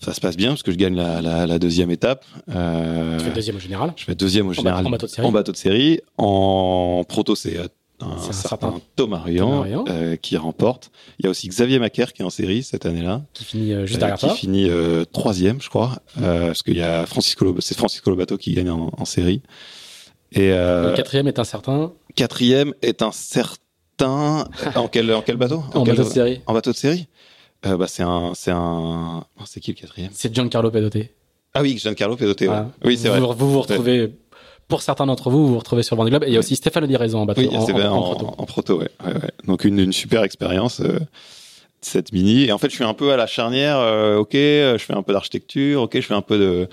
ça 0.00 0.14
se 0.14 0.20
passe 0.20 0.36
bien 0.36 0.50
parce 0.50 0.62
que 0.62 0.70
je 0.70 0.76
gagne 0.76 0.94
la, 0.94 1.20
la, 1.20 1.46
la 1.46 1.58
deuxième 1.58 1.90
étape. 1.90 2.24
Euh, 2.54 3.18
tu 3.18 3.24
fais 3.24 3.30
deuxième 3.32 3.56
au 3.56 3.60
général 3.60 3.92
Je 3.96 4.04
fais 4.04 4.14
deuxième 4.14 4.46
au 4.46 4.52
général. 4.52 4.86
En 4.86 4.90
bateau 4.90 5.06
de 5.06 5.10
série 5.10 5.26
En 5.26 5.32
bateau 5.32 5.52
de 5.52 5.56
série. 5.56 6.00
En 6.16 7.04
proto, 7.08 7.34
c'est 7.34 7.58
un, 8.00 8.32
certain, 8.32 8.80
Thomas 8.96 9.22
Ryan, 9.22 9.64
euh, 9.88 10.16
qui 10.16 10.36
remporte. 10.36 10.90
Il 11.18 11.24
y 11.24 11.26
a 11.26 11.30
aussi 11.30 11.48
Xavier 11.48 11.78
Macaire 11.78 12.12
qui 12.12 12.22
est 12.22 12.24
en 12.24 12.30
série 12.30 12.62
cette 12.62 12.86
année-là. 12.86 13.22
Qui 13.32 13.44
finit 13.44 13.72
euh, 13.72 13.86
juste 13.86 13.98
derrière 13.98 14.18
toi. 14.18 14.30
Qui 14.30 14.40
finit 14.40 14.68
euh, 14.68 15.04
troisième, 15.04 15.60
je 15.60 15.68
crois. 15.68 15.98
Euh, 16.20 16.46
parce 16.46 16.62
qu'il 16.62 16.76
y 16.76 16.82
a 16.82 17.06
Francisco, 17.06 17.56
c'est 17.60 17.76
Francisco 17.76 18.10
Lobato 18.10 18.36
qui 18.36 18.54
gagne 18.54 18.70
en, 18.70 18.90
en 18.96 19.04
série. 19.04 19.42
Et 20.32 20.50
le 20.50 20.94
quatrième 20.94 21.26
est 21.26 21.38
un 21.38 21.44
certain. 21.44 21.92
Quatrième 22.14 22.74
est 22.82 23.02
un 23.02 23.12
certain. 23.12 24.48
en 24.74 24.88
quel 24.88 25.12
en 25.12 25.22
quel 25.22 25.36
bateau? 25.36 25.62
En, 25.74 25.84
bateau 25.84 26.04
de 26.04 26.08
série. 26.08 26.40
En 26.46 26.52
bateau 26.52 26.72
de 26.72 26.76
série? 26.76 27.08
Euh, 27.66 27.76
bah, 27.76 27.86
c'est 27.88 28.02
un, 28.02 28.32
c'est 28.34 28.52
un, 28.52 29.24
oh, 29.40 29.44
qui 29.60 29.72
le 29.72 29.76
quatrième? 29.76 30.10
C'est 30.12 30.32
Giancarlo 30.32 30.70
Pedote. 30.70 31.08
Ah 31.54 31.62
oui, 31.62 31.78
Giancarlo 31.78 32.16
Pedote. 32.16 32.40
Ouais. 32.42 32.48
Oui, 32.84 32.96
c'est 32.96 33.08
vrai. 33.08 33.20
Vous 33.20 33.52
vous 33.52 33.60
retrouvez, 33.60 34.14
pour 34.68 34.82
certains 34.82 35.06
d'entre 35.06 35.30
vous, 35.30 35.46
vous 35.46 35.52
vous 35.54 35.58
retrouvez 35.58 35.82
sur 35.82 35.96
le 35.96 35.98
Vendée 35.98 36.10
Globe. 36.10 36.24
Et 36.24 36.28
il 36.28 36.34
y 36.34 36.36
a 36.36 36.40
aussi 36.40 36.56
Stéphane 36.56 36.84
Raison 36.94 37.20
en 37.20 37.26
bateau. 37.26 37.40
Oui, 37.40 37.48
c'est 37.66 37.72
en, 37.72 37.92
en, 37.92 37.98
en, 37.98 38.14
proto. 38.14 38.46
Proto 38.46 38.78
ouais. 38.78 38.90
ouais, 39.04 39.14
ouais. 39.14 39.30
Donc 39.46 39.64
une, 39.64 39.78
une 39.78 39.92
super 39.92 40.22
expérience. 40.22 40.80
Euh, 40.80 40.98
cette 41.80 42.12
mini 42.12 42.46
et 42.46 42.50
en 42.50 42.58
fait 42.58 42.70
je 42.70 42.74
suis 42.74 42.82
un 42.82 42.92
peu 42.92 43.12
à 43.12 43.16
la 43.16 43.28
charnière 43.28 43.78
euh, 43.78 44.16
ok 44.16 44.32
je 44.32 44.82
fais 44.84 44.94
un 44.94 45.02
peu 45.04 45.12
d'architecture 45.12 45.82
ok 45.82 45.94
je 45.94 46.00
fais 46.00 46.14
un 46.14 46.22
peu 46.22 46.36
de 46.36 46.68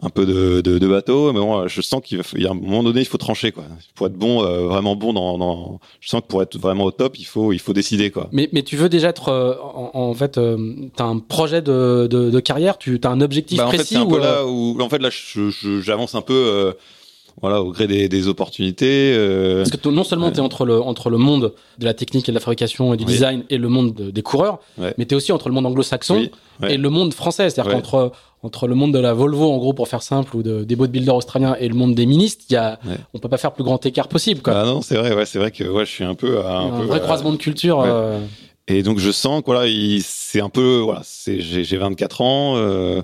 un 0.00 0.10
peu 0.10 0.26
de, 0.26 0.60
de, 0.60 0.78
de 0.78 0.86
bateau, 0.86 1.32
mais 1.32 1.40
bon, 1.40 1.66
je 1.66 1.80
sens 1.80 2.00
qu'il 2.02 2.22
y 2.36 2.46
a 2.46 2.50
un 2.50 2.54
moment 2.54 2.84
donné, 2.84 3.00
il 3.00 3.06
faut 3.06 3.18
trancher 3.18 3.50
quoi. 3.50 3.64
Pour 3.96 4.06
être 4.06 4.14
bon, 4.14 4.44
euh, 4.44 4.68
vraiment 4.68 4.94
bon 4.94 5.12
dans, 5.12 5.38
dans, 5.38 5.80
je 6.00 6.08
sens 6.08 6.20
que 6.20 6.26
pour 6.26 6.40
être 6.40 6.56
vraiment 6.56 6.84
au 6.84 6.92
top, 6.92 7.18
il 7.18 7.24
faut, 7.24 7.52
il 7.52 7.58
faut 7.58 7.72
décider 7.72 8.10
quoi. 8.10 8.28
Mais, 8.30 8.48
mais 8.52 8.62
tu 8.62 8.76
veux 8.76 8.88
déjà 8.88 9.08
être, 9.08 9.30
euh, 9.30 9.56
en, 9.60 9.90
en, 9.94 10.14
fait, 10.14 10.38
euh, 10.38 10.56
t'as 10.94 11.04
un 11.04 11.18
projet 11.18 11.62
de, 11.62 12.06
de, 12.08 12.30
de, 12.30 12.40
carrière, 12.40 12.78
tu 12.78 13.00
as 13.02 13.08
un 13.08 13.20
objectif 13.20 13.58
bah, 13.58 13.66
en 13.66 13.68
précis 13.70 13.94
fait, 13.94 13.94
c'est 13.96 14.00
un 14.00 14.06
peu 14.06 14.20
là 14.20 14.46
où, 14.46 14.80
en 14.80 14.88
fait, 14.88 15.00
là, 15.00 15.10
j'avance 15.82 16.14
un 16.14 16.22
peu 16.22 16.74
voilà, 17.40 17.62
au 17.62 17.72
gré 17.72 17.86
des, 17.86 18.08
des 18.08 18.28
opportunités. 18.28 19.12
Euh... 19.14 19.64
Parce 19.64 19.70
que 19.70 19.88
non 19.88 20.04
seulement 20.04 20.30
tu 20.30 20.38
es 20.38 20.40
entre 20.40 20.64
le, 20.64 20.80
entre 20.80 21.10
le 21.10 21.18
monde 21.18 21.54
de 21.78 21.84
la 21.84 21.94
technique 21.94 22.28
et 22.28 22.32
de 22.32 22.34
la 22.34 22.40
fabrication 22.40 22.94
et 22.94 22.96
du 22.96 23.04
oui. 23.04 23.12
design 23.12 23.44
et 23.50 23.58
le 23.58 23.68
monde 23.68 23.94
de, 23.94 24.10
des 24.10 24.22
coureurs, 24.22 24.58
ouais. 24.78 24.94
mais 24.98 25.06
tu 25.06 25.14
es 25.14 25.16
aussi 25.16 25.32
entre 25.32 25.48
le 25.48 25.54
monde 25.54 25.66
anglo-saxon 25.66 26.28
oui. 26.62 26.68
et 26.68 26.76
le 26.76 26.90
monde 26.90 27.14
français. 27.14 27.50
C'est-à-dire 27.50 27.72
qu'entre 27.72 28.12
entre 28.42 28.68
le 28.68 28.74
monde 28.74 28.92
de 28.92 28.98
la 28.98 29.14
Volvo, 29.14 29.50
en 29.50 29.58
gros, 29.58 29.72
pour 29.72 29.88
faire 29.88 30.02
simple, 30.02 30.36
ou 30.36 30.42
de, 30.42 30.62
des 30.62 30.76
bodybuilders 30.76 31.16
australiens 31.16 31.56
et 31.58 31.68
le 31.68 31.74
monde 31.74 31.94
des 31.94 32.06
ministres, 32.06 32.44
y 32.50 32.56
a, 32.56 32.78
on 33.12 33.18
peut 33.18 33.28
pas 33.28 33.36
faire 33.36 33.52
plus 33.52 33.64
grand 33.64 33.84
écart 33.84 34.08
possible. 34.08 34.42
Quoi. 34.42 34.54
Ah 34.56 34.64
non, 34.64 34.80
c'est 34.80 34.96
vrai, 34.96 35.12
ouais, 35.14 35.26
c'est 35.26 35.38
vrai 35.38 35.50
que 35.50 35.64
ouais, 35.64 35.84
je 35.84 35.90
suis 35.90 36.04
un 36.04 36.14
peu... 36.14 36.44
Un, 36.46 36.66
un 36.66 36.78
peu, 36.78 36.84
vrai 36.84 37.00
euh, 37.00 37.02
croisement 37.02 37.32
de 37.32 37.36
culture. 37.36 37.80
Euh... 37.80 38.20
Et 38.68 38.82
donc 38.82 38.98
je 38.98 39.10
sens 39.10 39.40
que 39.40 39.46
voilà, 39.46 39.68
c'est 40.02 40.40
un 40.40 40.50
peu... 40.50 40.78
Voilà, 40.78 41.02
j'ai 41.26 41.76
24 41.76 42.20
ans... 42.20 42.56
Euh, 42.56 43.02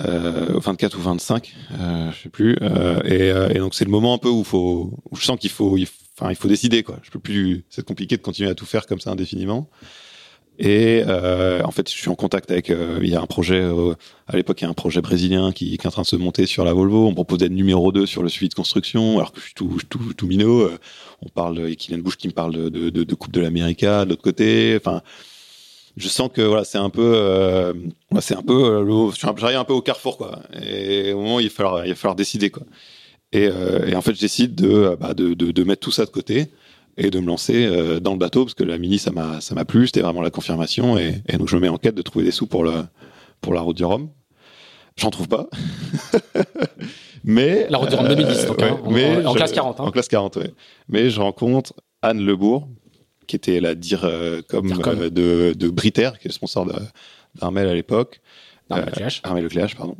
euh, 0.00 0.58
24 0.58 0.98
ou 0.98 1.02
25, 1.02 1.54
euh, 1.72 2.10
je 2.12 2.22
sais 2.22 2.28
plus. 2.28 2.56
Euh, 2.62 3.00
et, 3.04 3.30
euh, 3.30 3.48
et, 3.50 3.58
donc 3.58 3.74
c'est 3.74 3.84
le 3.84 3.90
moment 3.90 4.14
un 4.14 4.18
peu 4.18 4.28
où 4.28 4.44
faut, 4.44 4.98
où 5.10 5.16
je 5.16 5.24
sens 5.24 5.38
qu'il 5.38 5.50
faut, 5.50 5.76
enfin 6.18 6.30
il 6.30 6.36
faut 6.36 6.48
décider 6.48 6.82
quoi. 6.82 6.98
Je 7.02 7.10
peux 7.10 7.18
plus, 7.18 7.64
c'est 7.68 7.84
compliqué 7.84 8.16
de 8.16 8.22
continuer 8.22 8.50
à 8.50 8.54
tout 8.54 8.66
faire 8.66 8.86
comme 8.86 9.00
ça 9.00 9.10
indéfiniment. 9.10 9.68
Et 10.58 11.02
euh, 11.06 11.62
en 11.64 11.70
fait, 11.70 11.90
je 11.90 11.96
suis 11.96 12.10
en 12.10 12.14
contact 12.14 12.50
avec. 12.50 12.70
Euh, 12.70 13.00
il 13.02 13.08
y 13.08 13.16
a 13.16 13.20
un 13.20 13.26
projet 13.26 13.64
à 14.28 14.36
l'époque, 14.36 14.60
il 14.60 14.64
y 14.64 14.66
a 14.66 14.70
un 14.70 14.74
projet 14.74 15.00
brésilien 15.00 15.50
qui, 15.50 15.72
est 15.74 15.86
en 15.86 15.90
train 15.90 16.02
de 16.02 16.06
se 16.06 16.16
monter 16.16 16.46
sur 16.46 16.64
la 16.64 16.72
Volvo. 16.72 17.06
On 17.06 17.14
propose 17.14 17.38
d'être 17.38 17.52
numéro 17.52 17.90
2 17.90 18.06
sur 18.06 18.22
le 18.22 18.28
suivi 18.28 18.48
de 18.48 18.54
construction, 18.54 19.18
alors 19.18 19.32
que 19.32 19.40
je 19.40 19.46
suis 19.46 19.54
tout, 19.54 19.78
tout, 19.88 20.12
tout 20.14 20.26
minot. 20.26 20.70
on 21.22 21.28
parle, 21.28 21.68
et 21.68 21.76
Kylian 21.76 21.98
Bush 21.98 22.16
qui 22.16 22.28
me 22.28 22.32
parle 22.32 22.54
de, 22.54 22.68
de, 22.68 22.90
de, 22.90 23.02
de 23.02 23.14
Coupe 23.14 23.32
de 23.32 23.40
l'América 23.40 24.04
de 24.04 24.10
l'autre 24.10 24.22
côté. 24.22 24.74
Enfin, 24.76 25.02
je 25.96 26.08
sens 26.08 26.30
que 26.32 26.40
voilà, 26.42 26.64
c'est 26.64 26.78
un 26.78 26.90
peu, 26.90 27.12
euh, 27.14 27.72
c'est 28.20 28.36
un 28.36 28.42
peu, 28.42 28.86
j'arrive 29.36 29.58
un 29.58 29.64
peu 29.64 29.74
au 29.74 29.82
carrefour 29.82 30.16
quoi. 30.16 30.40
Et 30.62 31.12
au 31.12 31.20
moment, 31.20 31.40
il 31.40 31.48
va 31.48 31.54
falloir, 31.54 31.84
il 31.84 31.90
va 31.90 31.94
falloir 31.94 32.14
décider 32.14 32.50
quoi. 32.50 32.62
Et, 33.32 33.48
euh, 33.48 33.86
et 33.86 33.96
en 33.96 34.02
fait, 34.02 34.14
je 34.14 34.20
décide 34.20 34.54
de, 34.54 34.96
bah, 35.00 35.14
de, 35.14 35.34
de, 35.34 35.50
de, 35.50 35.64
mettre 35.64 35.80
tout 35.80 35.90
ça 35.90 36.04
de 36.04 36.10
côté 36.10 36.48
et 36.98 37.10
de 37.10 37.18
me 37.18 37.26
lancer 37.26 37.64
euh, 37.64 37.98
dans 37.98 38.12
le 38.12 38.18
bateau 38.18 38.44
parce 38.44 38.54
que 38.54 38.64
la 38.64 38.76
mini, 38.76 38.98
ça 38.98 39.10
m'a, 39.10 39.40
ça 39.40 39.54
m'a 39.54 39.64
plu, 39.64 39.86
c'était 39.86 40.02
vraiment 40.02 40.20
la 40.20 40.30
confirmation. 40.30 40.98
Et, 40.98 41.22
et, 41.28 41.38
donc, 41.38 41.48
je 41.48 41.56
me 41.56 41.62
mets 41.62 41.68
en 41.68 41.78
quête 41.78 41.94
de 41.94 42.02
trouver 42.02 42.26
des 42.26 42.30
sous 42.30 42.46
pour 42.46 42.62
le, 42.62 42.84
pour 43.40 43.54
la 43.54 43.62
route 43.62 43.76
du 43.76 43.84
Rhum. 43.84 44.10
J'en 44.96 45.10
trouve 45.10 45.28
pas. 45.28 45.48
mais 47.24 47.66
la 47.70 47.78
route 47.78 47.88
du 47.88 47.94
Rhum 47.94 48.08
2010, 48.08 48.46
donc, 48.46 48.62
hein, 48.62 48.78
en, 48.84 48.90
mais 48.90 49.24
en, 49.24 49.30
en, 49.30 49.34
classe 49.34 49.52
40. 49.52 49.80
Hein. 49.80 49.84
En 49.84 49.90
classe 49.90 50.08
40, 50.08 50.36
ouais. 50.36 50.52
Mais 50.88 51.08
je 51.08 51.18
rencontre 51.18 51.72
Anne 52.02 52.20
Lebourg, 52.20 52.68
qui 53.26 53.36
était 53.36 53.60
la 53.60 53.74
dire 53.74 54.04
euh, 54.04 54.42
comme 54.48 54.72
euh, 54.72 55.10
de, 55.10 55.54
de 55.56 55.68
Briter, 55.68 56.10
qui 56.20 56.26
est 56.26 56.30
le 56.30 56.32
sponsor 56.32 56.66
d'Armel 57.34 57.68
à 57.68 57.74
l'époque. 57.74 58.20
Armel 58.70 58.86
Lecléache. 58.86 59.20
Armel 59.24 59.44
Lecléache, 59.44 59.76
pardon. 59.76 59.96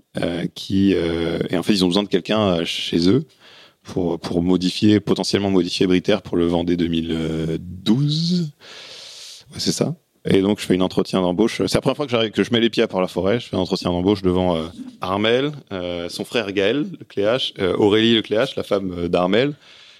qui, 0.54 0.92
et 0.92 1.56
en 1.56 1.62
fait, 1.62 1.72
ils 1.72 1.84
ont 1.84 1.88
besoin 1.88 2.02
de 2.02 2.08
quelqu'un 2.08 2.64
chez 2.64 3.08
eux 3.08 3.24
pour, 3.82 4.18
pour 4.18 4.42
modifier, 4.42 5.00
potentiellement 5.00 5.50
modifier 5.50 5.86
Briter 5.86 6.18
pour 6.24 6.36
le 6.36 6.46
Vendée 6.46 6.76
2012. 6.76 8.52
Ouais, 9.52 9.58
c'est 9.58 9.72
ça. 9.72 9.94
Et 10.24 10.40
donc, 10.40 10.60
je 10.60 10.66
fais 10.66 10.74
une 10.74 10.82
entretien 10.82 11.20
d'embauche. 11.20 11.56
C'est 11.66 11.74
la 11.74 11.80
première 11.80 11.96
fois 11.96 12.06
que, 12.06 12.28
que 12.28 12.44
je 12.44 12.52
mets 12.52 12.60
les 12.60 12.70
pieds 12.70 12.86
par 12.86 13.00
la 13.00 13.08
forêt. 13.08 13.40
Je 13.40 13.48
fais 13.48 13.56
un 13.56 13.60
entretien 13.60 13.90
d'embauche 13.90 14.22
devant 14.22 14.56
euh, 14.56 14.68
Armel, 15.00 15.50
euh, 15.72 16.08
son 16.08 16.24
frère 16.24 16.52
Gaël 16.52 16.86
Lecléache, 17.00 17.54
euh, 17.58 17.74
Aurélie 17.76 18.14
Lecléache, 18.14 18.54
la 18.54 18.62
femme 18.62 19.08
d'Armel. 19.08 19.54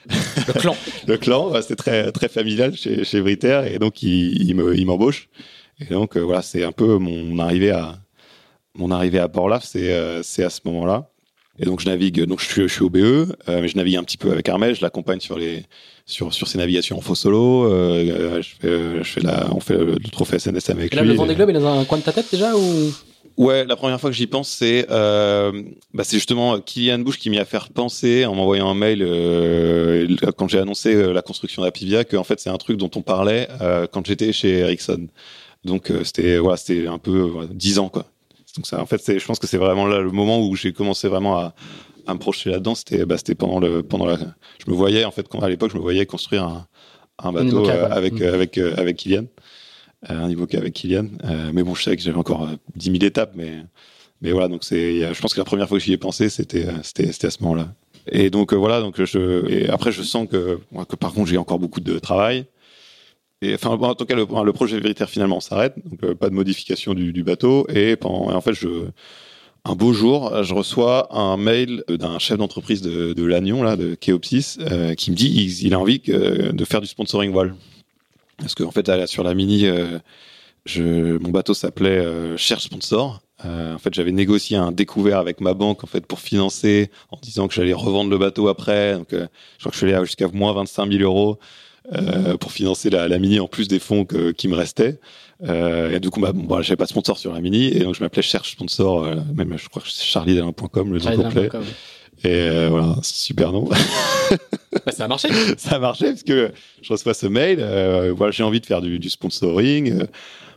Le 0.49 0.53
clan. 0.55 0.77
le 1.07 1.17
clan, 1.17 1.53
c'est 1.63 1.77
très, 1.77 2.11
très 2.11 2.29
familial 2.29 2.77
chez, 2.77 3.05
chez 3.05 3.21
Briter. 3.21 3.63
Et 3.73 3.79
donc, 3.79 4.03
il, 4.03 4.43
il, 4.49 4.55
me, 4.57 4.77
il 4.77 4.87
m'embauche. 4.87 5.29
Et 5.81 5.93
donc, 5.93 6.17
voilà, 6.17 6.43
c'est 6.43 6.65
un 6.65 6.73
peu 6.73 6.99
mon 6.99 7.39
arrivée 7.39 7.71
à, 7.71 7.99
mon 8.75 8.91
arrivée 8.91 9.19
à 9.19 9.29
Port-Laf, 9.29 9.65
c'est, 9.65 10.23
c'est 10.23 10.45
à 10.45 10.51
ce 10.51 10.61
moment-là. 10.65 11.13
Et 11.59 11.65
donc 11.67 11.81
je 11.81 11.87
navigue, 11.87 12.25
donc 12.25 12.41
je 12.41 12.47
suis, 12.47 12.63
je 12.63 12.73
suis 12.73 12.83
au 12.83 12.89
BE, 12.89 12.99
euh, 12.99 13.27
mais 13.49 13.69
je 13.69 13.77
navigue 13.77 13.97
un 13.97 14.05
petit 14.05 14.17
peu 14.17 14.33
avec 14.33 14.49
Armel, 14.49 14.75
je 14.75 14.81
l'accompagne 14.81 15.21
sur 15.21 15.39
les 15.39 15.65
sur 16.07 16.33
sur 16.33 16.49
ses 16.49 16.57
navigations 16.57 16.97
en 16.97 17.03
faux 17.03 17.15
solo. 17.15 17.71
Euh, 17.71 18.41
je 18.41 18.49
fais, 18.59 19.05
je 19.05 19.09
fais 19.13 19.21
la, 19.21 19.49
on 19.55 19.61
fait 19.61 19.77
le, 19.77 19.97
trophée 20.11 20.39
SNSM 20.39 20.79
avec 20.79 20.95
et 20.95 20.97
là, 20.97 21.03
lui. 21.03 21.11
Le 21.11 21.15
Vendée 21.15 21.35
Globe, 21.35 21.51
il 21.51 21.57
est 21.57 21.61
dans 21.61 21.79
un 21.79 21.85
coin 21.85 21.99
de 21.99 22.03
ta 22.03 22.13
tête 22.13 22.27
déjà 22.33 22.57
ou? 22.57 22.93
Ouais, 23.37 23.65
la 23.65 23.77
première 23.77 24.01
fois 24.01 24.11
que 24.11 24.17
j'y 24.17 24.27
pense, 24.27 24.49
c'est 24.49 24.87
euh, 24.91 25.63
bah 25.95 26.05
c'est 26.05 26.17
justement 26.17 26.61
Kylian 26.61 26.99
Bush 27.01 27.19
qui 27.19 27.31
m'y 27.31 27.39
a 27.39 27.45
fait 27.45 27.59
penser 27.73 28.27
en 28.27 28.35
m'envoyant 28.35 28.69
un 28.69 28.75
mail 28.75 29.03
euh, 29.03 30.07
quand 30.37 30.49
j'ai 30.49 30.59
annoncé 30.59 30.95
euh, 30.95 31.13
la 31.13 31.23
construction 31.23 31.63
d'Apivia 31.63 32.05
que 32.05 32.17
en 32.17 32.25
fait 32.25 32.41
c'est 32.41 32.51
un 32.51 32.59
truc 32.59 32.77
dont 32.77 32.91
on 32.95 33.03
parlait 33.03 33.49
euh, 33.61 33.87
quand 33.91 34.07
j'étais 34.07 34.33
chez 34.33 34.59
Ericsson. 34.59 35.09
Donc 35.65 35.91
euh, 35.91 36.05
c'était 36.05 36.39
voilà, 36.39 36.57
c'était 36.57 36.87
un 36.87 36.99
peu 36.99 37.49
dix 37.51 37.79
ans 37.79 37.89
quoi. 37.89 38.05
Donc 38.57 38.67
ça, 38.67 38.81
en 38.83 38.87
fait, 38.87 39.19
je 39.19 39.25
pense 39.25 39.39
que 39.39 39.47
c'est 39.47 39.57
vraiment 39.57 39.87
là 39.87 40.01
le 40.01 40.11
moment 40.11 40.47
où 40.47 40.55
j'ai 40.55 40.75
commencé 40.75 41.09
vraiment 41.09 41.39
à, 41.39 41.55
à 42.07 42.13
me 42.13 42.19
projeter 42.19 42.51
là-dedans. 42.51 42.75
C'était, 42.75 43.07
bah, 43.07 43.17
c'était 43.17 43.35
pendant 43.35 43.61
le, 43.61 43.83
pendant 43.83 44.05
la, 44.05 44.19
je 44.19 44.71
me 44.71 44.77
voyais 44.77 45.07
en 45.07 45.11
fait 45.11 45.27
quand, 45.27 45.41
à 45.41 45.49
l'époque, 45.49 45.71
je 45.73 45.77
me 45.79 45.83
voyais 45.83 46.05
construire 46.05 46.45
un, 46.45 46.67
un 47.23 47.33
bateau 47.33 47.67
euh, 47.67 47.89
avec, 47.91 48.21
mmh. 48.21 48.23
avec, 48.25 48.59
euh, 48.59 48.75
avec 48.77 48.97
Kylian, 48.97 49.23
euh, 49.23 49.25
un 50.09 50.29
niveau 50.29 50.47
avec 50.53 50.75
Kylian. 50.75 51.07
Euh, 51.25 51.51
mais 51.53 51.63
bon, 51.63 51.75
je 51.75 51.83
savais 51.83 51.97
que 51.97 52.03
j'avais 52.03 52.19
encore 52.19 52.49
10 52.77 52.93
000 52.93 53.05
étapes, 53.05 53.33
mais, 53.35 53.65
voilà. 54.33 54.49
Donc 54.49 54.63
je 54.65 55.21
pense 55.21 55.35
que 55.35 55.41
la 55.41 55.45
première 55.45 55.69
fois 55.69 55.79
que 55.79 55.85
j'y 55.85 55.93
ai 55.93 55.99
pensé, 55.99 56.29
c'était, 56.29 56.67
à 56.69 56.83
ce 56.83 57.43
moment-là. 57.43 57.75
Et 58.11 58.31
donc 58.31 58.53
voilà. 58.53 58.81
Donc 58.81 59.01
après, 59.69 59.93
je 59.93 60.03
sens 60.03 60.29
que, 60.29 60.61
par 60.99 61.13
contre, 61.13 61.29
j'ai 61.29 61.39
encore 61.39 61.59
beaucoup 61.59 61.81
de 61.81 61.99
travail. 61.99 62.47
Enfin, 63.55 63.71
en 63.71 63.95
tout 63.95 64.05
cas, 64.05 64.15
le, 64.15 64.53
projet 64.53 64.79
véritaire 64.79 65.11
finalement 65.11 65.41
s'arrête, 65.41 65.75
donc 65.85 66.05
euh, 66.05 66.15
pas 66.15 66.31
de 66.31 66.35
modification 66.35 66.95
du, 66.95 67.25
bateau. 67.25 67.67
Et, 67.75 67.97
en 68.03 68.41
fait, 68.41 68.53
un 69.65 69.75
beau 69.75 69.93
jour, 69.93 70.45
je 70.45 70.55
reçois 70.55 71.09
un 71.17 71.37
mail 71.37 71.83
d'un 71.89 72.19
chef 72.21 72.39
d'entreprise 72.39 72.83
de, 72.83 73.13
de 73.13 73.25
Lannion, 73.25 73.77
de 73.77 73.95
Keopsis, 73.95 74.59
euh, 74.61 74.95
qui 74.95 75.11
me 75.11 75.17
dit 75.17 75.29
il, 75.29 75.67
il 75.67 75.75
a 75.75 75.81
envie 75.81 75.99
de 75.99 76.65
faire 76.65 76.81
du 76.81 76.87
sponsoring 76.87 77.33
voile. 77.33 77.55
Parce 78.43 78.55
qu'en 78.55 78.71
fait, 78.71 78.91
sur 79.07 79.25
la 79.25 79.35
mini, 79.35 79.67
euh, 79.67 79.99
je, 80.67 81.17
mon 81.19 81.31
bateau 81.31 81.55
s'appelait 81.55 81.99
euh, 81.99 82.37
Cherche 82.37 82.65
Sponsor. 82.65 83.21
Euh, 83.45 83.75
en 83.75 83.79
fait, 83.79 83.93
j'avais 83.93 84.13
négocié 84.13 84.57
un 84.57 84.73
découvert 84.73 85.19
avec 85.19 85.41
ma 85.41 85.55
banque 85.55 85.83
en 85.83 85.87
fait 85.87 86.07
pour 86.07 86.21
financer, 86.21 86.91
en 87.11 87.19
disant 87.21 87.49
que 87.49 87.55
j'allais 87.55 87.73
revendre 87.73 88.11
le 88.11 88.19
bateau 88.19 88.49
après. 88.49 88.95
Donc, 88.95 89.13
euh, 89.13 89.27
je 89.59 89.61
crois 89.61 89.71
que 89.71 89.77
je 89.77 89.85
suis 89.85 89.93
allé 89.93 90.05
jusqu'à 90.05 90.29
moins 90.29 90.53
25 90.53 90.93
000 90.93 91.03
euros 91.03 91.39
euh, 91.95 92.37
pour 92.37 92.53
financer 92.53 92.91
la, 92.91 93.09
la, 93.09 93.19
mini 93.19 93.41
en 93.41 93.49
plus 93.49 93.67
des 93.67 93.81
fonds 93.81 94.05
que, 94.05 94.31
qui 94.31 94.49
me 94.49 94.55
restaient. 94.55 95.01
Et 95.45 95.99
du 95.99 96.11
coup, 96.11 96.21
bah, 96.21 96.33
bon, 96.33 96.45
bah, 96.45 96.63
j'avais 96.63 96.77
pas 96.77 96.85
de 96.85 96.91
sponsor 96.91 97.19
sur 97.19 97.33
la 97.33 97.41
mini, 97.41 97.67
et 97.67 97.81
donc 97.81 97.97
je 97.97 98.01
m'appelais 98.01 98.23
Cherche 98.23 98.53
Sponsor, 98.53 99.05
même 99.35 99.59
je 99.59 99.69
crois 99.69 99.83
que 99.83 99.89
c'est 99.91 100.25
le 100.25 100.43
nom 100.43 100.53
complet. 101.25 101.49
Et 102.25 102.29
euh, 102.29 102.69
voilà, 102.71 102.97
super 103.03 103.53
nom. 103.53 103.65
bah, 104.87 104.93
ça 104.93 105.05
a 105.05 105.09
marché. 105.09 105.29
ça 105.57 105.77
a 105.77 105.79
marché 105.79 106.07
parce 106.07 106.23
que 106.23 106.53
je 106.81 106.93
reçois 106.93 107.15
ce 107.15 107.27
mail. 107.27 107.59
Euh, 107.61 108.13
voilà, 108.17 108.31
j'ai 108.31 108.43
envie 108.43 108.61
de 108.61 108.67
faire 108.67 108.81
du, 108.81 108.99
du 108.99 109.11
sponsoring, 109.11 109.93
euh, 109.93 110.07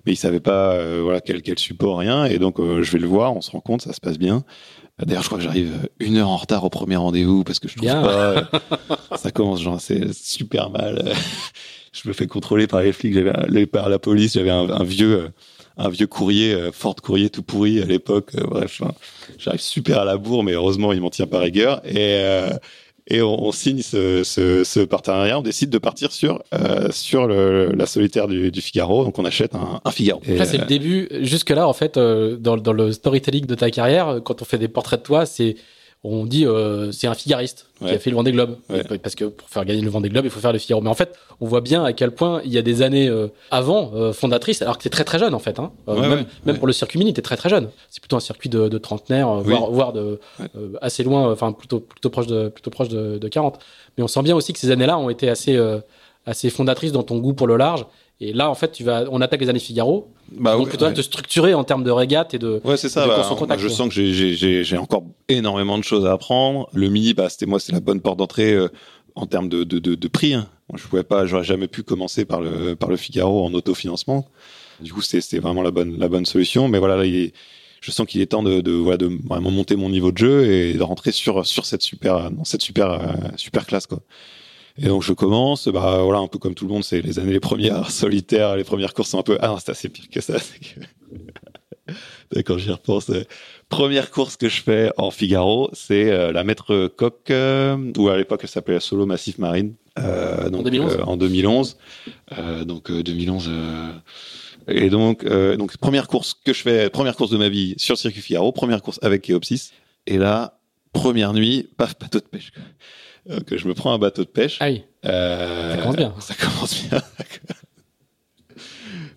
mais 0.05 0.13
il 0.13 0.15
savait 0.15 0.39
pas 0.39 0.73
euh, 0.73 1.01
voilà 1.03 1.21
quel 1.21 1.41
quel 1.41 1.57
support 1.57 1.99
rien. 1.99 2.25
Et 2.25 2.37
donc 2.37 2.57
je 2.59 2.91
vais 2.91 2.99
le 2.99 3.07
voir, 3.07 3.35
on 3.35 3.41
se 3.41 3.51
rend 3.51 3.61
compte, 3.61 3.81
ça 3.81 3.93
se 3.93 3.99
passe 3.99 4.17
bien. 4.19 4.43
D'ailleurs, 5.03 5.23
je 5.23 5.27
crois 5.27 5.39
que 5.39 5.43
j'arrive 5.43 5.73
une 5.99 6.15
heure 6.17 6.29
en 6.29 6.37
retard 6.37 6.63
au 6.63 6.69
premier 6.69 6.95
rendez-vous 6.95 7.43
parce 7.43 7.59
que 7.59 7.67
je 7.67 7.75
trouve 7.75 7.89
Bien. 7.89 8.01
pas. 8.01 9.17
ça 9.17 9.31
commence 9.31 9.61
genre 9.61 9.81
c'est 9.81 10.13
super 10.13 10.69
mal. 10.69 11.11
je 11.91 12.07
me 12.07 12.13
fais 12.13 12.27
contrôler 12.27 12.67
par 12.67 12.81
les 12.81 12.93
flics, 12.93 13.17
par 13.71 13.89
la 13.89 13.99
police, 13.99 14.33
j'avais 14.33 14.51
un, 14.51 14.69
un 14.69 14.83
vieux 14.83 15.23
euh, 15.23 15.29
un 15.77 15.89
vieux 15.89 16.07
courrier, 16.07 16.53
euh, 16.53 16.71
Ford 16.71 16.95
courrier 16.95 17.29
tout 17.29 17.43
pourri 17.43 17.81
à 17.81 17.85
l'époque. 17.85 18.31
euh, 18.35 18.43
bref, 18.47 18.79
enfin, 18.81 18.93
j'arrive 19.37 19.61
super 19.61 19.99
à 19.99 20.05
la 20.05 20.17
bourre, 20.17 20.43
mais 20.43 20.53
heureusement 20.53 20.93
il 20.93 21.01
m'en 21.01 21.09
tient 21.09 21.27
par 21.27 21.41
rigueur 21.41 21.81
et 21.85 21.95
euh, 21.97 22.49
et 23.07 23.21
on, 23.21 23.43
on 23.45 23.51
signe 23.51 23.81
ce, 23.83 24.23
ce, 24.23 24.63
ce 24.63 24.79
partenariat. 24.79 25.37
On 25.37 25.43
décide 25.43 25.69
de 25.69 25.77
partir 25.77 26.11
sur 26.11 26.41
euh, 26.55 26.89
sur 26.91 27.27
le, 27.27 27.71
la 27.73 27.85
solitaire 27.85 28.27
du, 28.27 28.49
du 28.51 28.61
Figaro. 28.61 29.03
Donc 29.05 29.19
on 29.19 29.25
achète 29.25 29.53
un, 29.53 29.79
un 29.85 29.91
Figaro. 29.91 30.21
Et, 30.27 30.37
Là, 30.37 30.45
c'est 30.45 30.57
le 30.57 30.65
début. 30.65 31.07
Jusque-là, 31.21 31.67
en 31.67 31.73
fait, 31.73 31.97
euh, 31.97 32.35
dans, 32.37 32.57
dans 32.57 32.73
le 32.73 32.91
storytelling 32.91 33.45
de 33.45 33.53
ta 33.53 33.69
carrière, 33.69 34.21
quand 34.25 34.41
on 34.41 34.45
fait 34.45 34.57
des 34.57 34.67
portraits 34.69 35.01
de 35.01 35.05
toi, 35.05 35.27
c'est 35.27 35.55
on 36.07 36.25
dit 36.25 36.45
euh, 36.45 36.91
c'est 36.91 37.07
un 37.07 37.13
figariste 37.13 37.67
qui 37.79 37.89
a 37.89 37.99
fait 37.99 38.09
le 38.09 38.15
Vendée 38.15 38.31
Globe. 38.31 38.57
Ouais. 38.69 38.83
Parce 38.99 39.15
que 39.15 39.25
pour 39.25 39.49
faire 39.49 39.65
gagner 39.65 39.81
le 39.81 39.89
Vendée 39.89 40.09
Globe, 40.09 40.25
il 40.25 40.31
faut 40.31 40.39
faire 40.39 40.53
le 40.53 40.59
Figaro. 40.59 40.81
Mais 40.81 40.89
en 40.89 40.93
fait, 40.93 41.13
on 41.41 41.45
voit 41.47 41.61
bien 41.61 41.83
à 41.83 41.93
quel 41.93 42.11
point 42.11 42.41
il 42.45 42.53
y 42.53 42.57
a 42.57 42.61
des 42.61 42.81
années 42.81 43.07
euh, 43.07 43.27
avant 43.51 43.91
euh, 43.95 44.13
fondatrice, 44.13 44.61
alors 44.61 44.77
que 44.77 44.83
t'es 44.83 44.89
très 44.89 45.03
très 45.03 45.19
jeune 45.19 45.33
en 45.33 45.39
fait. 45.39 45.59
Hein. 45.59 45.71
Euh, 45.87 45.95
Ouais, 45.95 46.25
même 46.45 46.57
pour 46.57 46.67
le 46.67 46.73
circuit 46.73 46.99
mini, 46.99 47.13
t'es 47.13 47.21
très 47.21 47.37
très 47.37 47.49
jeune. 47.49 47.69
C'est 47.89 47.99
plutôt 48.01 48.15
un 48.15 48.21
circuit 48.21 48.49
de, 48.49 48.67
de 48.69 48.77
trentenaire, 48.77 49.29
Oui. 49.29 49.43
voire, 49.45 49.71
voire 49.71 49.93
de 49.93 50.19
assez 50.81 51.03
loin, 51.03 51.31
enfin 51.31 51.51
plutôt 51.51 51.79
plutôt 51.79 52.09
proche 52.09 52.27
de 52.27 52.49
plutôt 52.49 52.69
proche 52.71 52.89
de, 52.89 53.17
de 53.17 53.27
40. 53.27 53.59
Mais 53.97 54.03
on 54.03 54.07
sent 54.07 54.21
bien 54.23 54.35
aussi 54.35 54.53
que 54.53 54.59
ces 54.59 54.71
années-là 54.71 54.97
ont 54.97 55.09
été 55.09 55.29
assez 55.29 55.59
assez 56.25 56.49
fondatrices 56.49 56.91
dans 56.91 57.03
ton 57.03 57.17
goût 57.17 57.33
pour 57.33 57.47
le 57.47 57.57
large. 57.57 57.85
Et 58.21 58.31
là, 58.31 58.49
en 58.49 58.55
fait, 58.55 58.71
tu 58.71 58.83
vas, 58.83 59.03
on 59.11 59.19
attaque 59.21 59.41
les 59.41 59.49
années 59.49 59.59
Figaro. 59.59 60.13
bah, 60.31 60.53
donc, 60.55 60.65
ouais, 60.67 60.71
tu 60.71 60.77
dois 60.77 60.87
ouais. 60.89 60.93
te 60.93 61.01
structurer 61.01 61.53
en 61.53 61.63
termes 61.65 61.83
de 61.83 61.91
régate 61.91 62.33
et 62.33 62.39
de. 62.39 62.61
Ouais, 62.63 62.77
c'est 62.77 62.87
ça. 62.89 63.05
bah, 63.05 63.27
contact, 63.37 63.61
je 63.61 63.67
sens 63.67 63.89
que 63.89 63.93
j'ai- 63.93 64.77
encore 64.77 65.03
énormément 65.27 65.77
de 65.77 65.83
choses 65.83 66.05
à 66.05 66.13
apprendre. 66.13 66.69
Le 66.73 66.87
mini, 66.89 67.13
bah, 67.13 67.27
c'était 67.29 67.45
moi, 67.45 67.59
c'est 67.59 67.73
la 67.73 67.81
bonne 67.81 67.99
porte 68.01 68.17
d'entrée 68.17 68.53
euh, 68.53 68.69
en 69.15 69.25
termes 69.25 69.49
de, 69.49 69.63
de, 69.65 69.79
de, 69.79 69.95
de 69.95 70.07
prix. 70.07 70.33
hein. 70.33 70.47
Moi, 70.69 70.79
je 70.81 70.87
pouvais 70.87 71.03
pas, 71.03 71.25
j'aurais 71.25 71.43
jamais 71.43 71.67
pu 71.67 71.83
commencer 71.83 72.23
par 72.25 72.39
le 72.41 72.75
par 72.75 72.89
le 72.89 72.95
Figaro 72.97 73.45
en 73.45 73.53
autofinancement. 73.53 74.25
Du 74.79 74.93
coup, 74.93 75.01
c'était 75.01 75.39
vraiment 75.39 75.61
la 75.61 75.71
bonne 75.71 75.97
la 75.99 76.07
bonne 76.07 76.25
solution. 76.25 76.67
Mais 76.69 76.79
voilà, 76.79 76.95
là, 76.97 77.05
il 77.05 77.15
est- 77.15 77.33
je 77.81 77.91
sens 77.91 78.07
qu'il 78.07 78.19
est 78.21 78.25
temps 78.27 78.41
de, 78.41 78.61
de, 78.61 78.71
voilà, 78.71 78.97
de 78.97 79.11
vraiment 79.29 79.51
monter 79.51 79.75
mon 79.75 79.89
niveau 79.89 80.11
de 80.11 80.17
jeu 80.17 80.45
et 80.51 80.73
de 80.73 80.81
rentrer 80.81 81.11
sur 81.11 81.45
sur 81.45 81.65
cette 81.67 81.83
super 81.83 82.31
dans 82.31 82.43
cette 82.45 82.61
super 82.63 82.91
euh, 82.91 82.97
super 83.35 83.67
classe 83.67 83.85
quoi. 83.87 83.99
Et 84.77 84.87
donc 84.87 85.03
je 85.03 85.13
commence, 85.13 85.67
bah 85.69 86.01
voilà, 86.03 86.19
un 86.19 86.27
peu 86.27 86.37
comme 86.37 86.53
tout 86.53 86.65
le 86.67 86.73
monde, 86.73 86.83
c'est 86.83 87.01
les 87.01 87.17
années 87.19 87.31
les 87.33 87.39
premières 87.39 87.89
solitaires, 88.03 88.55
les 88.55 88.63
premières 88.65 88.93
courses 88.93 89.09
sont 89.09 89.19
un 89.19 89.23
peu 89.23 89.37
ah 89.41 89.47
non, 89.47 89.57
c'est 89.57 89.71
assez 89.71 89.89
pire 89.89 90.09
que 90.11 90.19
ça. 90.21 90.35
que- 90.39 90.81
Quand 92.43 92.57
j'y 92.57 92.71
repense, 92.71 93.09
euh, 93.11 93.23
première 93.69 94.09
course 94.11 94.35
que 94.37 94.49
je 94.49 94.61
fais 94.61 94.91
en 94.97 95.11
Figaro, 95.11 95.69
c'est 95.73 96.11
euh, 96.11 96.31
la 96.31 96.43
Maître 96.43 96.87
Coq, 96.87 97.29
euh, 97.29 97.77
ou 97.97 98.09
à 98.09 98.17
l'époque 98.17 98.39
elle 98.43 98.49
s'appelait 98.49 98.73
la 98.75 98.79
Solo 98.79 99.05
Massif 99.05 99.37
Marine, 99.37 99.75
euh, 99.99 100.49
donc 100.49 100.63
2011. 100.65 100.93
euh, 100.99 101.03
en 101.03 101.15
2011. 101.17 101.77
Euh, 102.37 102.65
donc 102.65 102.89
euh, 102.89 103.03
2011. 103.03 103.45
euh, 103.49 103.91
et 104.67 104.89
donc, 104.89 105.23
euh, 105.25 105.55
donc 105.57 105.77
première 105.77 106.07
course 106.07 106.33
que 106.33 106.51
je 106.51 106.61
fais, 106.63 106.89
première 106.89 107.15
course 107.15 107.29
de 107.29 107.37
ma 107.37 107.49
vie 107.49 107.75
sur 107.77 107.93
le 107.93 107.99
circuit 107.99 108.21
Figaro, 108.21 108.51
première 108.51 108.81
course 108.81 108.99
avec 109.03 109.21
Keopsis. 109.21 109.71
Et 110.07 110.17
là, 110.17 110.57
première 110.91 111.33
nuit, 111.33 111.69
paf, 111.77 111.97
bateau 111.99 112.19
de 112.19 112.25
pêche. 112.25 112.51
Quoi. 113.25 113.35
Donc 113.37 113.55
je 113.55 113.67
me 113.67 113.73
prends 113.73 113.93
un 113.93 113.97
bateau 113.99 114.23
de 114.23 114.29
pêche. 114.29 114.57
Ah 114.59 114.69
oui. 114.69 114.83
Euh, 115.05 115.75
Ça 115.75 115.81
commence 115.81 115.95
bien. 115.95 116.13
Ça 116.19 116.33
commence 116.35 116.83
bien. 116.89 117.01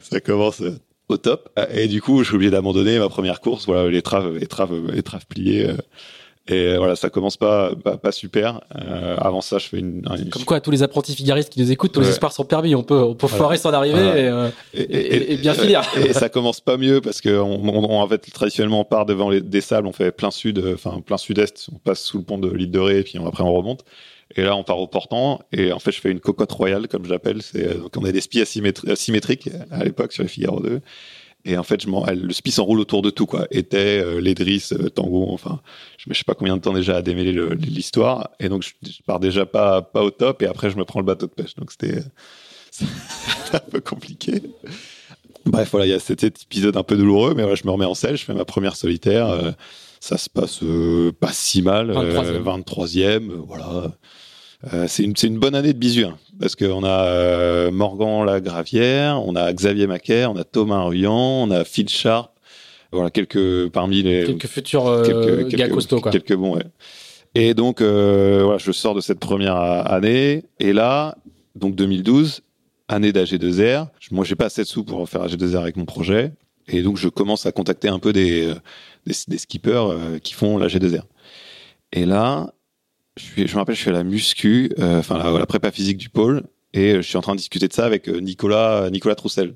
ça 0.01 0.21
commence 0.21 0.61
euh, 0.63 0.79
au 1.09 1.17
top. 1.17 1.49
Et 1.73 1.89
du 1.89 2.03
coup, 2.03 2.23
je 2.23 2.29
suis 2.29 2.35
obligé 2.37 2.51
d'abandonner 2.51 2.99
ma 2.99 3.09
première 3.09 3.41
course. 3.41 3.67
Voilà, 3.67 3.89
l'étrave, 3.89 4.37
étrave, 4.43 4.91
étrave 4.95 5.27
pliée. 5.27 5.69
euh, 5.71 5.77
Et 6.51 6.77
voilà, 6.79 6.97
ça 6.97 7.11
commence 7.11 7.37
pas, 7.37 7.75
pas, 7.77 7.97
pas 7.99 8.11
super. 8.13 8.61
Euh, 8.75 9.17
avant 9.19 9.41
ça, 9.43 9.59
je 9.59 9.69
fais 9.69 9.79
une. 9.79 10.03
une- 10.19 10.31
Comme 10.31 10.45
quoi, 10.45 10.61
tous 10.61 10.71
les 10.71 10.83
apprentis 10.83 11.15
figaristes 11.15 11.51
qui 11.53 11.61
nous 11.61 11.71
écoutent, 11.71 11.93
tous 11.93 12.01
les 12.01 12.09
espoirs 12.09 12.33
sont 12.33 12.45
permis. 12.45 12.75
On 12.75 12.83
peut, 12.83 12.95
on 13.03 13.15
peut 13.15 13.27
Voilà. 13.27 13.37
foirer 13.37 13.57
son 13.59 13.73
arrivée. 13.75 14.01
Voilà. 14.01 14.19
Et, 14.19 14.29
euh, 14.29 14.49
et, 14.75 14.81
et- 14.83 15.33
et 15.35 15.37
bien 15.37 15.53
finir. 15.55 15.83
Et 15.97 16.13
ça 16.15 16.29
commence 16.31 16.61
pas 16.61 16.77
mieux 16.79 17.01
parce 17.03 17.21
que 17.21 17.39
on, 17.39 17.63
on- 17.63 17.85
on- 17.91 18.01
en 18.01 18.09
fait 18.09 18.19
traditionnellement 18.33 18.81
on 18.81 18.85
part 18.85 19.05
devant 19.07 19.29
les, 19.31 19.41
des 19.41 19.61
sables, 19.61 19.87
on 19.87 19.93
fait 19.93 20.11
plein 20.11 20.31
sud, 20.31 20.65
enfin 20.75 21.01
plein 21.05 21.19
sud-est, 21.19 21.69
on 21.75 21.79
passe 21.79 22.01
sous 22.03 22.19
le 22.19 22.25
pont 22.25 22.39
de 22.39 22.51
l'île 22.51 22.71
de 22.71 22.79
Ré 22.79 22.99
et 23.01 23.03
puis 23.03 23.19
on- 23.19 23.27
après 23.27 23.43
on 23.45 23.53
remonte. 23.53 23.85
Et 24.37 24.43
là 24.43 24.57
on 24.57 24.63
part 24.65 24.79
au 24.79 24.87
portant 24.87 25.41
et 25.53 25.73
en 25.73 25.79
fait 25.79 25.91
je 25.93 26.01
fais 26.01 26.11
une 26.11 26.21
cocotte 26.21 26.53
royale 26.53 26.89
comme 26.89 27.05
j'appelle. 27.07 27.43
C'est 27.43 27.79
donc 27.79 27.95
on 27.97 28.05
a 28.05 28.13
des 28.13 28.21
spies 28.21 28.41
asymétri- 28.43 28.91
asymétriques 28.91 29.51
à 29.71 29.85
l'époque 29.85 30.13
sur 30.13 30.23
les 30.23 30.29
Figaro 30.29 30.61
2. 30.61 30.81
Et 31.45 31.57
en 31.57 31.63
fait, 31.63 31.81
je 31.83 31.89
le 31.89 32.33
spi 32.33 32.51
s'enroule 32.51 32.81
autour 32.81 33.01
de 33.01 33.11
tout, 33.11 33.25
quoi. 33.27 33.47
Était, 33.51 34.01
euh, 34.03 34.21
les 34.21 34.35
drisses, 34.35 34.73
euh, 34.73 34.91
tango, 34.91 35.27
enfin, 35.31 35.61
je, 35.97 36.07
je 36.13 36.19
sais 36.19 36.25
pas 36.25 36.35
combien 36.35 36.57
de 36.57 36.61
temps 36.63 36.73
déjà 36.75 36.97
à 36.97 37.03
démêler 37.03 37.33
le- 37.33 37.55
l'histoire. 37.55 38.31
Et 38.41 38.49
donc, 38.49 38.63
je, 38.63 38.71
je 38.91 38.99
pars 39.07 39.21
déjà 39.21 39.47
pas, 39.47 39.81
pas 39.81 40.03
au 40.03 40.11
top, 40.11 40.43
et 40.43 40.47
après, 40.47 40.69
je 40.71 40.77
me 40.77 40.85
prends 40.85 41.01
le 41.01 41.07
bateau 41.07 41.27
de 41.27 41.33
pêche. 41.33 41.55
Donc, 41.55 41.71
c'était 41.71 42.03
c'était 42.71 43.57
un 43.57 43.71
peu 43.71 43.81
compliqué. 43.81 44.43
Bref, 45.47 45.71
voilà, 45.71 45.87
il 45.87 45.91
y 45.91 45.95
a 45.95 46.01
cet 46.01 46.23
épisode 46.25 46.77
un 46.77 46.83
peu 46.83 46.97
douloureux, 46.97 47.33
mais 47.35 47.43
voilà, 47.43 47.55
je 47.55 47.65
me 47.65 47.71
remets 47.71 47.87
en 47.87 47.95
selle, 47.95 48.17
je 48.19 48.25
fais 48.25 48.35
ma 48.35 48.45
première 48.45 48.77
solitaire. 48.77 49.29
euh, 49.29 49.53
ça 50.01 50.17
se 50.19 50.29
passe 50.29 50.63
euh, 50.63 51.13
pas 51.19 51.33
si 51.33 51.63
mal. 51.63 51.91
23e. 51.91 52.43
23e, 52.43 53.31
euh, 53.31 53.37
voilà. 53.47 53.93
Euh, 54.75 54.87
c'est 54.89 55.05
une, 55.05 55.39
bonne 55.39 55.55
année 55.55 55.73
de 55.73 55.79
bisu, 55.79 56.05
hein, 56.05 56.19
parce 56.41 56.57
qu'on 56.57 56.83
a 56.83 57.05
euh, 57.05 57.71
Morgan 57.71 58.25
Lagravière, 58.27 59.23
on 59.25 59.37
a 59.37 59.53
Xavier 59.53 59.87
Macaire, 59.87 60.33
on 60.33 60.37
a 60.37 60.43
Thomas 60.43 60.83
Ruyant, 60.83 61.15
on 61.47 61.51
a 61.53 61.63
Phil 61.65 61.89
Sharp, 61.89 62.33
voilà 62.91 63.11
quelques 63.11 63.69
parmi 63.69 64.03
les 64.03 64.25
quelques 64.25 64.49
futurs 64.49 64.89
euh, 64.89 65.05
quelques, 65.05 65.49
gars 65.51 65.59
quelques- 65.67 65.75
costauds, 65.75 66.01
quoi. 66.01 66.11
quelques 66.11 66.35
bons, 66.35 66.57
ouais. 66.57 66.65
Et 67.37 67.55
donc 67.55 67.81
voilà, 67.81 68.59
je 68.59 68.73
sors 68.73 68.97
de 68.97 69.01
cette 69.01 69.21
première 69.21 69.55
année, 69.57 70.43
et 70.59 70.73
là, 70.73 71.17
donc 71.55 71.77
2012, 71.77 72.41
année 72.89 73.13
d'AG2R. 73.13 73.87
Je- 74.01 74.09
Moi, 74.13 74.25
j'ai 74.25 74.35
pas 74.35 74.47
assez 74.47 74.63
de 74.63 74.67
sous 74.67 74.83
pour 74.83 75.09
faire 75.09 75.23
AG2R 75.25 75.59
avec 75.61 75.77
mon 75.77 75.85
projet, 75.85 76.33
et 76.67 76.83
donc 76.83 76.97
je 76.97 77.09
commence 77.09 77.47
à 77.47 77.53
contacter 77.53 77.87
un 77.89 78.01
peu 78.01 78.13
des 78.13 78.53
des, 79.07 79.15
des 79.29 79.39
skippers 79.39 80.19
qui 80.25 80.35
font 80.35 80.59
la 80.59 80.67
G2R. 80.67 81.03
Et 81.93 82.05
là, 82.07 82.53
je, 83.19 83.43
me 83.43 83.59
rappelle, 83.59 83.75
je 83.75 83.81
suis 83.81 83.91
à 83.91 83.93
la 83.93 84.05
muscu, 84.05 84.71
euh, 84.79 85.01
enfin 85.01 85.19
la, 85.19 85.47
prépa 85.47 85.71
physique 85.71 85.99
du 85.99 86.09
pôle, 86.09 86.45
et 86.73 86.93
euh, 86.95 87.03
je 87.03 87.09
suis 87.09 87.17
en 87.17 87.21
train 87.21 87.33
de 87.33 87.39
discuter 87.39 87.69
de 87.69 87.73
ça 87.73 87.85
avec 87.85 88.09
euh, 88.09 88.21
Nicolas, 88.21 88.89
Nicolas 88.91 89.15
Troussel. 89.15 89.55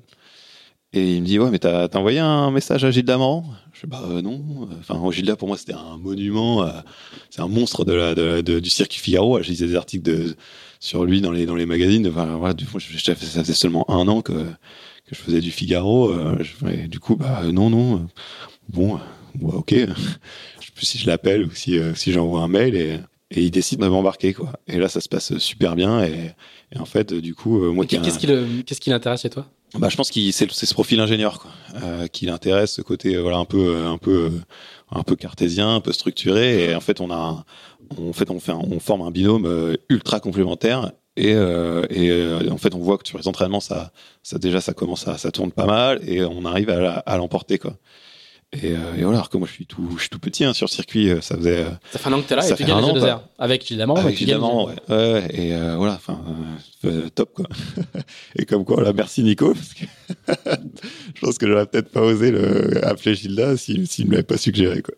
Et 0.95 1.15
il 1.15 1.21
me 1.23 1.25
dit 1.25 1.39
ouais 1.39 1.49
mais 1.49 1.57
t'as 1.57 1.87
envoyé 1.95 2.19
un 2.19 2.51
message 2.51 2.83
à 2.85 2.91
Gilda 2.91 3.17
Morand 3.17 3.45
Je 3.73 3.79
fais 3.79 3.87
bah 3.87 4.03
non. 4.21 4.69
Enfin 4.79 5.01
Gilda 5.09 5.35
pour 5.35 5.47
moi 5.47 5.57
c'était 5.57 5.73
un 5.73 5.97
monument, 5.97 6.69
c'est 7.31 7.41
un 7.41 7.47
monstre 7.47 7.83
de 7.83 7.93
la, 7.93 8.13
de, 8.13 8.41
de- 8.41 8.59
du 8.59 8.69
circuit 8.69 8.99
Figaro. 8.99 9.41
Je 9.41 9.49
lisais 9.49 9.65
des 9.65 9.75
articles 9.75 10.03
de, 10.03 10.35
sur 10.79 11.03
lui 11.03 11.19
dans 11.19 11.31
les 11.31 11.47
dans 11.47 11.55
les 11.55 11.65
magazines. 11.65 12.07
Voilà, 12.09 12.53
du 12.53 12.67
coup, 12.67 12.79
ça 12.79 13.15
faisait 13.15 13.53
seulement 13.55 13.89
un 13.89 14.07
an 14.07 14.21
que 14.21 14.33
que 14.33 15.15
je 15.15 15.15
faisais 15.15 15.41
du 15.41 15.49
Figaro. 15.49 16.13
du 16.87 16.99
coup 16.99 17.15
bah 17.15 17.41
non 17.51 17.71
non. 17.71 18.07
Bon, 18.69 18.93
ouais, 19.41 19.53
ok. 19.55 19.71
Je 20.59 20.65
sais 20.67 20.71
plus 20.75 20.85
si 20.85 20.97
je 20.99 21.07
l'appelle 21.07 21.43
ou 21.45 21.51
si 21.51 21.79
si 21.95 22.11
j'envoie 22.11 22.41
un 22.43 22.47
mail 22.47 22.75
et 22.75 22.99
et 23.35 23.41
il 23.41 23.51
décide 23.51 23.79
de 23.79 23.87
m'embarquer 23.87 24.33
quoi. 24.33 24.51
Et 24.67 24.77
là 24.77 24.87
ça 24.89 25.01
se 25.01 25.09
passe 25.09 25.37
super 25.37 25.75
bien 25.75 26.03
et, 26.03 26.31
et 26.73 26.79
en 26.79 26.85
fait 26.85 27.13
du 27.13 27.33
coup 27.35 27.63
euh, 27.63 27.71
moi 27.71 27.85
Qu'est-ce 27.85 28.19
qui 28.19 28.27
qu'est-ce 28.63 28.79
qui 28.81 28.89
l'intéresse 28.89 29.21
chez 29.21 29.29
toi? 29.29 29.45
Bah, 29.79 29.89
je 29.89 29.95
pense 29.97 30.11
qu'il 30.11 30.31
c'est 30.33 30.47
ce 30.53 30.73
profil 30.73 30.99
ingénieur 30.99 31.39
quoi, 31.39 31.51
euh, 31.83 32.07
qui 32.07 32.25
l'intéresse, 32.27 32.73
ce 32.73 32.81
côté 32.83 33.15
euh, 33.15 33.21
voilà 33.21 33.37
un 33.37 33.45
peu 33.45 33.75
un 33.85 33.97
peu 33.97 34.31
un 34.91 35.01
peu 35.03 35.15
cartésien, 35.15 35.75
un 35.75 35.79
peu 35.81 35.91
structuré. 35.93 36.65
Et 36.69 36.75
en 36.75 36.79
fait, 36.79 37.01
on 37.01 37.09
a 37.09 37.43
en 37.97 38.13
fait 38.13 38.29
on 38.29 38.39
fait 38.39 38.51
un- 38.51 38.61
on 38.71 38.79
forme 38.79 39.01
un 39.01 39.09
binôme 39.11 39.75
ultra 39.89 40.19
complémentaire. 40.19 40.91
Et, 41.15 41.33
euh, 41.35 41.85
et 41.91 42.49
en 42.49 42.57
fait, 42.57 42.73
on 42.73 42.79
voit 42.79 42.97
que 42.97 43.07
sur 43.07 43.19
les 43.19 43.27
entraînements, 43.27 43.59
ça, 43.59 43.91
ça 44.23 44.39
déjà, 44.39 44.61
ça 44.61 44.73
commence 44.73 45.07
à, 45.07 45.19
ça 45.19 45.29
tourne 45.31 45.51
pas 45.51 45.67
mal, 45.67 45.99
et 46.09 46.23
on 46.25 46.43
arrive 46.45 46.71
à, 46.71 46.93
à 46.97 47.17
l'emporter 47.17 47.59
quoi. 47.59 47.75
Et, 48.61 48.71
euh, 48.73 48.95
et 48.97 49.01
voilà, 49.01 49.17
alors 49.17 49.29
que 49.29 49.37
moi, 49.37 49.47
je 49.47 49.53
suis 49.53 49.65
tout, 49.65 49.89
je 49.95 50.01
suis 50.01 50.09
tout 50.09 50.19
petit 50.19 50.43
hein, 50.45 50.53
sur 50.53 50.65
le 50.67 50.71
circuit. 50.71 51.09
euh, 51.09 51.21
Ça 51.21 51.35
faisait, 51.37 51.63
euh, 51.63 51.69
Ça 51.91 51.97
fait 51.99 52.09
un 52.09 52.13
an 52.13 52.21
que 52.21 52.27
t'es 52.27 52.35
là 52.35 52.45
et 52.45 52.49
tu 52.51 52.55
fait 52.55 52.63
gagnes 52.65 52.77
un 52.77 52.81
les 52.81 52.85
an, 52.89 52.93
G2R. 52.95 52.99
quoi. 53.01 53.23
Avec 53.39 53.63
évidemment. 53.71 53.95
avec 53.95 54.15
tu 54.15 54.23
évidemment, 54.23 54.65
ouais. 54.65 54.75
Ouais, 54.89 55.27
et 55.33 55.53
euh, 55.55 55.75
voilà, 55.77 55.93
enfin, 55.93 56.21
euh, 56.85 57.09
top 57.15 57.33
quoi. 57.33 57.45
et 58.35 58.45
comme 58.45 58.63
quoi, 58.63 58.83
là, 58.83 58.93
merci 58.93 59.23
Nico, 59.23 59.53
parce 59.53 59.73
que 59.73 59.85
je 61.15 61.21
pense 61.21 61.37
que 61.37 61.47
j'aurais 61.47 61.65
peut-être 61.65 61.89
pas 61.89 62.01
osé 62.01 62.31
le 62.31 62.85
appeler 62.85 63.15
Gilda 63.15 63.57
s'il 63.57 63.87
s'il 63.87 64.05
me 64.05 64.11
l'avait 64.11 64.23
pas 64.23 64.37
suggéré 64.37 64.81
quoi. 64.81 64.93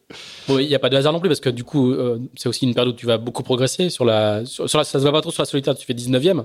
Bon, 0.48 0.60
il 0.60 0.68
n'y 0.68 0.76
a 0.76 0.80
pas 0.80 0.90
de 0.90 0.98
hasard 0.98 1.14
non 1.14 1.20
plus 1.20 1.30
parce 1.30 1.40
que 1.40 1.50
du 1.50 1.64
coup, 1.64 1.96
c'est 2.36 2.50
aussi 2.50 2.66
une 2.66 2.74
période 2.74 2.94
où 2.94 2.98
tu 2.98 3.06
vas 3.06 3.18
beaucoup 3.18 3.44
progresser. 3.44 3.90
Sur 3.90 4.06
la, 4.06 4.46
sur, 4.46 4.70
sur 4.70 4.78
la, 4.78 4.84
ça 4.84 5.00
se 5.00 5.04
voit 5.04 5.12
pas 5.14 5.22
trop 5.22 5.32
sur 5.32 5.42
la 5.42 5.46
solitaire, 5.48 5.76
tu 5.76 5.86
fais 5.86 5.94
19e. 5.94 6.44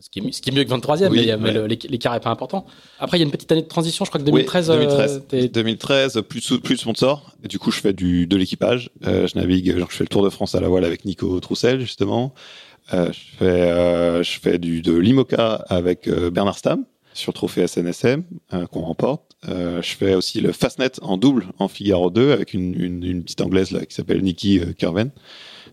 Ce 0.00 0.08
qui, 0.10 0.20
est, 0.20 0.32
ce 0.32 0.40
qui 0.42 0.50
est 0.50 0.52
mieux 0.52 0.64
que 0.64 0.70
23e, 0.70 1.08
Oui, 1.10 1.26
mais, 1.26 1.36
mais 1.36 1.44
ouais. 1.48 1.52
le- 1.52 1.66
l'éc- 1.66 1.86
l'écart 1.90 2.14
est 2.14 2.20
pas 2.20 2.30
important. 2.30 2.66
Après, 3.00 3.16
il 3.16 3.20
y 3.20 3.22
a 3.22 3.26
une 3.26 3.30
petite 3.32 3.50
année 3.52 3.62
de 3.62 3.66
transition, 3.68 4.04
je 4.04 4.10
crois 4.10 4.20
que 4.20 4.24
Oui, 4.26 4.32
2013. 4.32 4.70
euh, 4.70 4.74
2013. 4.76 5.22
t'es- 5.28 5.48
2013, 5.48 6.22
plus, 6.28 6.58
plus 6.62 6.74
de 6.76 6.80
sponsor. 6.80 7.32
Et 7.44 7.48
du 7.48 7.58
coup, 7.58 7.70
je 7.70 7.80
fais 7.80 7.92
du, 7.92 8.26
de 8.26 8.36
l'équipage. 8.36 8.90
Euh, 9.06 9.26
je 9.26 9.36
navigue, 9.38 9.76
genre, 9.78 9.90
je 9.90 9.96
fais 9.96 10.04
le 10.04 10.08
Tour 10.08 10.22
de 10.22 10.30
France 10.30 10.54
à 10.54 10.60
la 10.60 10.68
voile 10.68 10.84
avec 10.84 11.04
Nico 11.04 11.38
Troussel, 11.40 11.80
justement. 11.80 12.34
Euh, 12.94 13.10
je 13.12 13.36
fais, 13.38 13.44
euh, 13.44 14.22
je 14.22 14.38
fais 14.40 14.58
du, 14.58 14.80
de 14.82 14.92
l'IMOCA 14.94 15.64
avec 15.68 16.08
euh, 16.08 16.30
Bernard 16.30 16.56
Stam 16.58 16.84
sur 17.12 17.32
le 17.32 17.34
trophée 17.34 17.66
SNSM 17.66 18.22
euh, 18.54 18.66
qu'on 18.66 18.80
remporte. 18.82 19.22
je 19.46 19.80
fais 19.98 20.14
aussi 20.14 20.40
le 20.40 20.52
Fastnet 20.52 20.92
en 21.02 21.16
double 21.16 21.46
en 21.58 21.68
Figaro 21.68 22.10
2 22.10 22.32
avec 22.32 22.54
une, 22.54 22.74
une, 22.80 23.02
une 23.04 23.22
petite 23.24 23.40
anglaise 23.40 23.72
là 23.72 23.84
qui 23.84 23.94
s'appelle 23.94 24.22
Nikki 24.22 24.60
Kerven. 24.78 25.10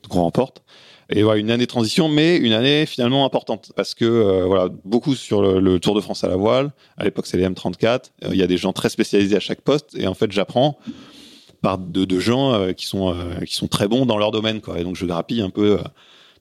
Donc 0.04 0.16
on 0.16 0.24
remporte. 0.24 0.62
Et 1.10 1.23
voilà, 1.23 1.40
une 1.40 1.52
année 1.52 1.65
de 1.65 1.69
transition, 1.69 2.10
mais 2.10 2.38
une 2.38 2.53
année 2.53 2.86
finalement 2.86 3.26
importante 3.26 3.72
parce 3.76 3.94
que 3.94 4.06
euh, 4.06 4.45
voilà, 4.45 4.69
beaucoup 4.86 5.14
sur 5.14 5.41
le, 5.41 5.80
Tour 5.80 5.94
de 5.94 6.02
France 6.02 6.23
à 6.23 6.27
la 6.27 6.36
voile. 6.36 6.72
À 6.98 7.03
l'époque, 7.03 7.27
c'est 7.27 7.38
les 7.38 7.48
M34. 7.48 8.11
Euh, 8.23 8.30
il 8.32 8.38
y 8.38 8.44
a 8.44 8.48
des 8.48 8.57
gens 8.57 8.73
très 8.73 8.90
spécialisés 8.90 9.36
à 9.36 9.40
chaque 9.40 9.61
poste, 9.61 9.95
et 9.95 10.07
en 10.07 10.15
fait, 10.15 10.32
j'apprends 10.32 10.80
par 11.61 11.77
de, 11.77 12.19
gens 12.19 12.53
euh, 12.53 12.73
qui 12.73 12.86
sont 12.86 13.15
qui 13.45 13.56
sont 13.56 13.68
très 13.68 13.88
bons 13.88 14.06
dans 14.06 14.18
leur 14.18 14.32
domaine. 14.32 14.61
Et 14.77 14.84
donc, 14.84 14.95
je 14.95 15.06
grappille 15.06 15.41
un 15.41 15.49
peu 15.52 15.77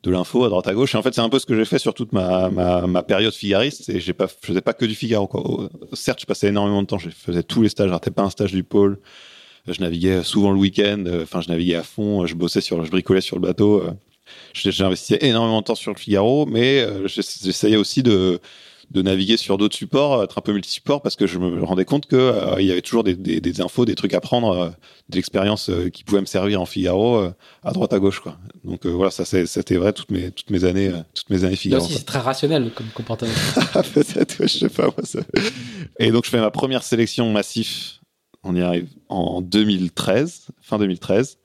de 0.03 0.11
l'info 0.11 0.45
à 0.45 0.49
droite 0.49 0.67
à 0.67 0.75
gauche. 0.75 0.95
Et 0.95 0.99
en 0.99 1.03
fait, 1.03 1.15
c'est 1.15 1.21
un 1.21 1.29
peu 1.29 1.39
ce 1.39 1.47
que 1.47 1.57
j'ai 1.57 1.65
fait 1.67 1.79
sur 1.79 1.93
toute 1.93 2.13
ma, 2.13 2.49
ma, 2.49 3.03
période 3.03 3.35
figariste. 3.35 3.91
Et 3.91 4.01
j'ai 4.01 4.13
pas, 4.15 4.27
je 4.27 4.47
faisais 4.47 4.61
pas 4.63 4.73
que 4.73 4.87
du 4.87 4.95
Figaro. 4.95 5.69
Certes, 5.93 6.21
je 6.21 6.27
passais 6.27 6.49
énormément 6.49 6.83
de 6.83 6.87
temps. 6.87 6.99
Je 6.99 7.11
faisais 7.11 7.43
tous 7.43 7.63
les 7.63 7.69
stages. 7.69 7.89
J'arrêtais 7.89 8.11
pas 8.11 8.23
un 8.23 8.31
stage 8.31 8.53
du 8.53 8.65
pôle. 8.65 8.99
Je 9.67 9.81
naviguais 9.81 10.23
souvent 10.23 10.53
le 10.53 10.59
week-end. 10.59 11.05
Enfin, 11.23 11.41
je 11.43 11.49
naviguais 11.49 11.77
à 11.77 11.83
fond. 11.83 12.27
Je 12.27 12.35
bossais 12.35 12.61
sur, 12.63 12.83
je 12.85 12.91
bricolais 12.91 13.23
sur 13.23 13.37
le 13.37 13.43
bateau 13.43 13.83
j'investissais 14.53 15.19
énormément 15.23 15.61
de 15.61 15.67
temps 15.67 15.75
sur 15.75 15.93
le 15.93 15.99
Figaro, 15.99 16.47
mais 16.47 16.81
euh, 16.81 17.07
j'essayais 17.07 17.77
aussi 17.77 18.03
de 18.03 18.41
de 18.91 19.01
naviguer 19.01 19.39
sur 19.39 19.57
d'autres 19.57 19.75
supports, 19.75 20.23
être 20.23 20.37
un 20.37 20.43
peu 20.43 20.53
multi-support, 20.53 21.01
parce 21.01 21.17
que 21.17 21.27
je 21.27 21.39
me 21.39 21.65
rendais 21.65 21.87
compte 21.87 22.05
que 22.05 22.17
euh, 22.17 22.61
il 22.61 22.67
y 22.67 22.71
avait 22.71 22.83
toujours 22.83 23.03
des, 23.03 23.17
des, 23.17 23.41
des, 23.41 23.61
infos, 23.63 23.87
des 23.87 23.95
trucs 23.95 24.13
à 24.13 24.21
prendre, 24.21 24.51
euh, 24.51 24.69
de 25.09 25.17
l'expérience 25.17 25.71
qui 25.91 26.05
pouvaient 26.05 26.21
me 26.21 26.27
servir 26.27 26.61
en 26.61 26.67
Figaro 26.67 27.31
à 27.63 27.73
droite 27.73 27.95
à 27.95 27.99
gauche, 27.99 28.21
quoi. 28.21 28.37
Donc 28.63 28.85
voilà, 28.85 29.11
ça 29.11 29.25
c'était 29.25 29.77
vrai 29.77 29.95
toutes 29.95 30.11
mes 30.11 30.31
toutes 30.31 30.51
mes 30.51 30.65
années, 30.65 30.93
toutes 31.15 31.31
mes 31.31 31.45
années 31.45 31.57
Figaro. 31.57 31.87
c'est 31.89 32.05
très 32.05 32.19
rationnel 32.19 32.71
comme 32.75 32.89
comportement. 32.89 33.33
Peut-être, 33.95 34.37
je 34.43 34.47
sais 34.47 34.69
pas. 34.69 34.85
Moi, 34.85 34.95
ça... 35.05 35.21
Et 35.99 36.11
donc 36.11 36.27
je 36.27 36.31
fais 36.31 36.41
ma 36.41 36.51
première 36.51 36.83
sélection 36.83 37.33
massif. 37.33 38.01
On 38.45 38.55
y 38.55 38.61
arrive 38.61 38.89
en 39.09 39.41
2013, 39.41 40.49
fin 40.61 40.79
2013, 40.79 41.39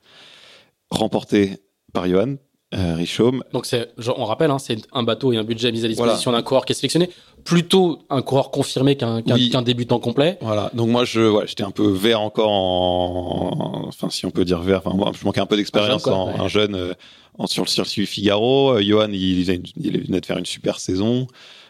remporté 0.90 1.56
par 1.92 2.06
Johan, 2.06 2.36
euh, 2.74 2.94
Richaume. 2.94 3.42
Donc 3.52 3.66
c'est, 3.66 3.90
on 4.16 4.24
rappelle, 4.24 4.50
hein, 4.50 4.58
c'est 4.58 4.78
un 4.92 5.02
bateau 5.02 5.32
et 5.32 5.36
un 5.36 5.44
budget 5.44 5.72
mis 5.72 5.84
à 5.84 5.88
disposition 5.88 6.32
d'un 6.32 6.42
coureur 6.42 6.64
qui 6.64 6.72
est 6.72 6.76
sélectionné. 6.76 7.10
Plutôt 7.44 8.02
un 8.10 8.22
coureur 8.22 8.50
confirmé 8.50 8.96
qu'un, 8.96 9.22
débutant 9.62 9.98
complet. 9.98 10.38
Voilà. 10.40 10.70
Donc 10.74 10.88
moi 10.88 11.04
je, 11.04 11.20
ouais, 11.20 11.46
j'étais 11.46 11.64
un 11.64 11.70
peu 11.70 11.88
vert 11.88 12.20
encore 12.20 12.50
en, 12.50 13.86
enfin 13.88 14.08
si 14.10 14.26
on 14.26 14.30
peut 14.30 14.44
dire 14.44 14.60
vert. 14.60 14.82
Enfin 14.84 14.96
moi 14.96 15.10
je 15.18 15.24
manquais 15.24 15.40
un 15.40 15.46
peu 15.46 15.56
d'expérience 15.56 16.06
en, 16.06 16.28
un 16.28 16.48
jeune 16.48 16.74
euh, 16.74 16.92
en, 17.38 17.46
sur 17.46 17.64
le 17.64 17.68
circuit 17.68 18.06
Figaro. 18.06 18.76
Euh, 18.76 18.82
Johan 18.82 19.08
il, 19.10 19.48
il, 19.48 19.62
il, 19.76 20.06
venait 20.06 20.20
de 20.20 20.26
faire 20.26 20.38
une 20.38 20.46
super 20.46 20.78
saison. 20.78 21.26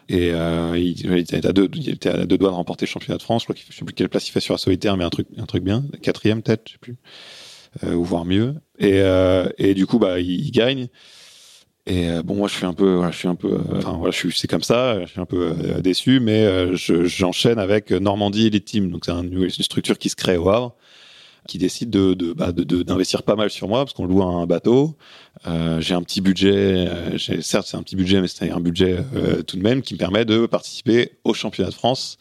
Et 0.09 0.31
euh, 0.33 0.77
il, 0.77 0.99
il, 0.99 1.13
était 1.13 1.45
à 1.45 1.53
deux, 1.53 1.69
il 1.73 1.89
était 1.89 2.09
à 2.09 2.25
deux 2.25 2.37
doigts 2.37 2.49
de 2.49 2.55
remporter 2.55 2.85
le 2.85 2.91
championnat 2.91 3.17
de 3.17 3.23
France. 3.23 3.43
Je 3.43 3.45
crois 3.45 3.55
qu'il, 3.55 3.65
je 3.71 3.77
sais 3.77 3.85
plus 3.85 3.93
quelle 3.93 4.09
place 4.09 4.27
il 4.27 4.31
fait 4.31 4.39
sur 4.39 4.53
la 4.53 4.57
solitaire, 4.57 4.97
mais 4.97 5.05
un 5.05 5.09
truc, 5.09 5.27
un 5.37 5.45
truc 5.45 5.63
bien, 5.63 5.85
quatrième 6.01 6.41
peut-être, 6.41 6.67
je 6.67 6.73
sais 6.73 6.79
plus. 6.79 6.97
Euh, 7.85 7.93
ou 7.93 8.03
voire 8.03 8.25
mieux. 8.25 8.55
Et, 8.81 8.99
euh, 9.01 9.47
et 9.59 9.75
du 9.75 9.85
coup, 9.85 9.99
bah, 9.99 10.19
il, 10.19 10.51
gagne. 10.51 10.87
Et 11.85 12.09
euh, 12.09 12.23
bon, 12.23 12.35
moi, 12.35 12.47
je 12.47 12.55
suis 12.55 12.65
un 12.65 12.73
peu, 12.73 12.99
je 13.11 13.15
suis 13.15 13.27
un 13.27 13.35
peu, 13.35 13.59
enfin 13.77 13.93
voilà, 13.93 14.11
je 14.11 14.17
suis, 14.17 14.31
c'est 14.35 14.47
comme 14.47 14.63
ça, 14.63 14.99
je 15.01 15.11
suis 15.11 15.19
un 15.19 15.25
peu 15.25 15.53
déçu, 15.81 16.19
mais 16.19 16.75
j'enchaîne 16.75 17.59
avec 17.59 17.91
Normandie 17.91 18.47
Elite 18.47 18.65
Team. 18.65 18.91
Donc 18.91 19.05
c'est 19.05 19.11
une 19.11 19.49
structure 19.49 19.99
qui 19.99 20.09
se 20.09 20.15
crée 20.15 20.35
au 20.35 20.49
Havre, 20.49 20.75
qui 21.47 21.59
décide 21.59 21.91
de, 21.91 22.15
de, 22.15 22.33
bah, 22.33 22.51
d'investir 22.51 23.21
pas 23.21 23.35
mal 23.35 23.51
sur 23.51 23.67
moi 23.67 23.85
parce 23.85 23.93
qu'on 23.93 24.07
loue 24.07 24.23
un 24.23 24.47
bateau. 24.47 24.97
Euh, 25.45 25.79
j'ai 25.79 25.93
un 25.93 26.01
petit 26.01 26.21
budget, 26.21 26.87
certes 27.41 27.67
c'est 27.67 27.77
un 27.77 27.83
petit 27.83 27.95
budget, 27.95 28.19
mais 28.19 28.27
c'est 28.27 28.49
un 28.49 28.59
budget 28.59 28.97
tout 29.45 29.57
de 29.57 29.61
même 29.63 29.83
qui 29.83 29.93
me 29.93 29.99
permet 29.99 30.25
de 30.25 30.47
participer 30.47 31.19
au 31.23 31.35
championnat 31.35 31.69
de 31.69 31.75
France, 31.75 32.17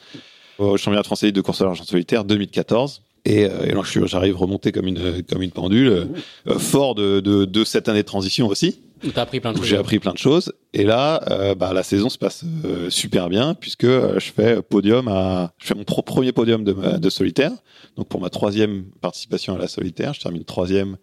au 0.59 0.77
championnat 0.77 1.03
de 1.03 1.07
Elite 1.23 1.37
de 1.37 1.41
course 1.41 1.62
à 1.62 1.65
l'argent 1.65 1.85
solitaire 1.85 2.24
2014. 2.24 3.03
Et, 3.25 3.45
euh, 3.45 3.67
et 3.67 3.71
alors 3.71 3.85
j'arrive 3.85 4.37
remonter 4.37 4.73
comme 4.73 4.87
une 4.87 5.23
comme 5.29 5.43
une 5.43 5.51
pendule, 5.51 6.09
euh, 6.47 6.59
fort 6.59 6.95
de, 6.95 7.21
de, 7.21 7.45
de 7.45 7.65
cette 7.65 7.89
année 7.89 8.03
de 8.03 8.07
transition 8.07 8.47
aussi. 8.49 8.81
T'as 9.15 9.23
appris 9.23 9.41
plein 9.41 9.53
de 9.53 9.57
choses. 9.57 9.67
J'ai 9.67 9.77
appris 9.77 9.99
plein 9.99 10.13
de 10.13 10.19
choses. 10.19 10.53
Et 10.75 10.85
là, 10.85 11.23
euh, 11.31 11.55
bah, 11.55 11.73
la 11.73 11.83
saison 11.83 12.11
se 12.11 12.19
passe 12.19 12.45
euh, 12.65 12.91
super 12.91 13.31
bien 13.31 13.55
puisque 13.55 13.87
je 13.87 14.33
fais 14.35 14.61
podium 14.61 15.09
à, 15.09 15.53
je 15.59 15.67
fais 15.69 15.75
mon 15.75 15.85
premier 15.85 16.33
podium 16.33 16.65
de, 16.65 16.99
de 16.99 17.11
solitaire. 17.11 17.53
Donc 17.97 18.09
pour 18.09 18.21
ma 18.21 18.31
troisième 18.31 18.85
participation 19.01 19.55
à 19.55 19.59
la 19.59 19.69
solitaire, 19.69 20.13
je 20.15 20.21
termine 20.21 20.45
troisième 20.45 20.97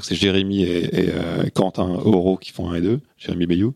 c'est 0.00 0.14
Jérémy 0.14 0.62
et, 0.62 0.88
euh, 0.94 1.44
Quentin 1.52 1.88
Oro 2.04 2.36
qui 2.36 2.52
font 2.52 2.70
un 2.70 2.76
et 2.76 2.80
deux, 2.80 3.00
Jérémy 3.18 3.46
Bayou. 3.46 3.74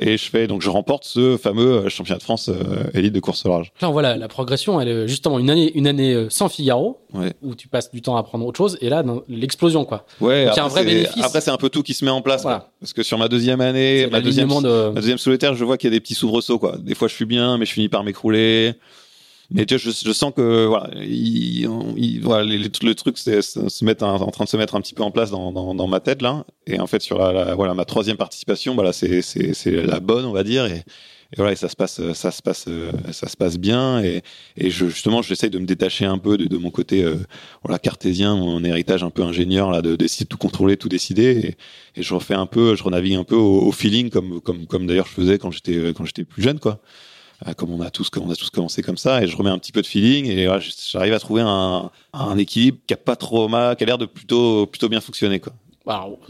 Et 0.00 0.18
je 0.18 0.30
fais 0.30 0.46
donc 0.46 0.60
je 0.60 0.68
remporte 0.68 1.04
ce 1.04 1.36
fameux 1.36 1.86
euh, 1.86 1.88
championnat 1.88 2.18
de 2.18 2.22
France 2.22 2.50
euh, 2.50 2.84
élite 2.92 3.12
de 3.14 3.20
course 3.20 3.46
au 3.46 3.48
large. 3.48 3.72
Là, 3.80 3.88
voilà, 3.88 4.16
la 4.16 4.28
progression, 4.28 4.80
elle 4.80 4.88
est 4.88 5.08
justement 5.08 5.38
une 5.38 5.48
année, 5.48 5.72
une 5.74 5.86
année 5.86 6.26
sans 6.28 6.48
Figaro, 6.48 7.00
où 7.42 7.54
tu 7.54 7.68
passes 7.68 7.90
du 7.90 8.02
temps 8.02 8.16
à 8.16 8.20
apprendre 8.20 8.44
autre 8.46 8.58
chose, 8.58 8.76
et 8.80 8.88
là, 8.88 9.02
l'explosion, 9.28 9.84
quoi. 9.84 10.04
Ouais. 10.20 10.46
après, 10.46 10.60
un 10.60 10.68
vrai 10.68 10.84
bénéfice. 10.84 11.22
Après, 11.22 11.40
c'est 11.40 11.50
un 11.50 11.56
peu 11.56 11.70
tout 11.70 11.82
qui 11.82 11.94
se 11.94 12.04
met 12.04 12.10
en 12.10 12.22
place, 12.22 12.42
Parce 12.42 12.92
que 12.92 13.02
sur 13.02 13.18
ma 13.18 13.28
deuxième 13.28 13.60
année, 13.60 14.06
ma 14.10 14.20
deuxième, 14.20 14.48
ma 14.48 15.00
deuxième 15.00 15.18
solitaire, 15.18 15.54
je 15.54 15.64
vois 15.64 15.78
qu'il 15.78 15.88
y 15.88 15.92
a 15.92 15.96
des 15.96 16.00
petits 16.00 16.14
soubresauts, 16.14 16.58
quoi. 16.58 16.76
Des 16.78 16.94
fois, 16.94 17.08
je 17.08 17.14
suis 17.14 17.26
bien, 17.26 17.56
mais 17.58 17.64
je 17.64 17.72
finis 17.72 17.88
par 17.88 18.04
m'écrouler. 18.04 18.74
Mais 19.50 19.66
tu 19.66 19.76
vois, 19.76 19.92
je, 19.92 20.12
sens 20.12 20.32
que 20.34 20.66
voilà, 22.22 22.44
le 22.44 22.92
truc 22.94 23.18
c'est 23.18 23.42
se 23.42 23.84
mettre 23.84 24.04
en, 24.04 24.30
train 24.30 24.44
de 24.44 24.48
se 24.48 24.56
mettre 24.56 24.74
un 24.74 24.80
petit 24.80 24.94
peu 24.94 25.02
en 25.02 25.10
place 25.10 25.30
dans, 25.30 25.86
ma 25.86 26.00
tête 26.00 26.22
là. 26.22 26.44
Et 26.66 26.80
en 26.80 26.86
fait 26.86 27.02
sur 27.02 27.18
la, 27.18 27.54
voilà 27.54 27.74
ma 27.74 27.84
troisième 27.84 28.16
participation, 28.16 28.74
voilà 28.74 28.92
c'est 28.92 29.22
c'est 29.22 29.70
la 29.70 30.00
bonne 30.00 30.24
on 30.24 30.32
va 30.32 30.44
dire. 30.44 30.66
Et, 30.66 30.82
voilà 31.36 31.56
ça 31.56 31.68
se 31.68 31.74
passe 31.74 32.00
ça 32.12 32.30
se 32.30 32.42
passe 32.42 32.68
ça 33.12 33.28
se 33.28 33.36
passe 33.36 33.58
bien. 33.58 34.02
Et 34.02 34.22
et 34.56 34.70
je, 34.70 34.86
justement 34.86 35.20
j'essaye 35.20 35.50
de 35.50 35.58
me 35.58 35.66
détacher 35.66 36.04
un 36.04 36.18
peu 36.18 36.38
de, 36.38 36.56
mon 36.56 36.70
côté 36.70 37.02
euh, 37.02 37.16
voilà 37.62 37.78
cartésien 37.78 38.36
mon 38.36 38.62
héritage 38.62 39.02
un 39.02 39.10
peu 39.10 39.22
ingénieur 39.22 39.70
là 39.70 39.82
de 39.82 39.96
d'essayer 39.96 40.24
de 40.24 40.28
tout 40.28 40.38
contrôler 40.38 40.76
tout 40.76 40.88
décider. 40.88 41.56
Et, 41.96 42.02
je 42.02 42.14
refais 42.14 42.34
un 42.34 42.46
peu 42.46 42.76
je 42.76 42.82
renavigue 42.82 43.16
un 43.16 43.24
peu 43.24 43.36
au, 43.36 43.62
au 43.62 43.72
feeling 43.72 44.10
comme 44.10 44.40
comme 44.40 44.66
comme 44.66 44.86
d'ailleurs 44.86 45.06
je 45.06 45.12
faisais 45.12 45.38
quand 45.38 45.50
j'étais 45.50 45.92
quand 45.92 46.04
j'étais 46.04 46.24
plus 46.24 46.42
jeune 46.42 46.60
quoi 46.60 46.80
comme 47.56 47.70
on 47.70 47.80
a 47.80 47.90
tous 47.90 48.10
on 48.20 48.30
a 48.30 48.36
tous 48.36 48.50
commencé 48.50 48.82
comme 48.82 48.96
ça 48.96 49.22
et 49.22 49.26
je 49.26 49.36
remets 49.36 49.50
un 49.50 49.58
petit 49.58 49.72
peu 49.72 49.82
de 49.82 49.86
feeling 49.86 50.26
et 50.26 50.48
j'arrive 50.90 51.12
à 51.12 51.18
trouver 51.18 51.42
un, 51.42 51.90
un 52.12 52.38
équilibre 52.38 52.78
qui 52.86 52.94
a 52.94 52.96
pas 52.96 53.16
trop 53.16 53.48
mal 53.48 53.76
qui 53.76 53.84
a 53.84 53.86
l'air 53.86 53.98
de 53.98 54.06
plutôt 54.06 54.66
plutôt 54.66 54.88
bien 54.88 55.00
fonctionner 55.00 55.40
quoi 55.40 55.52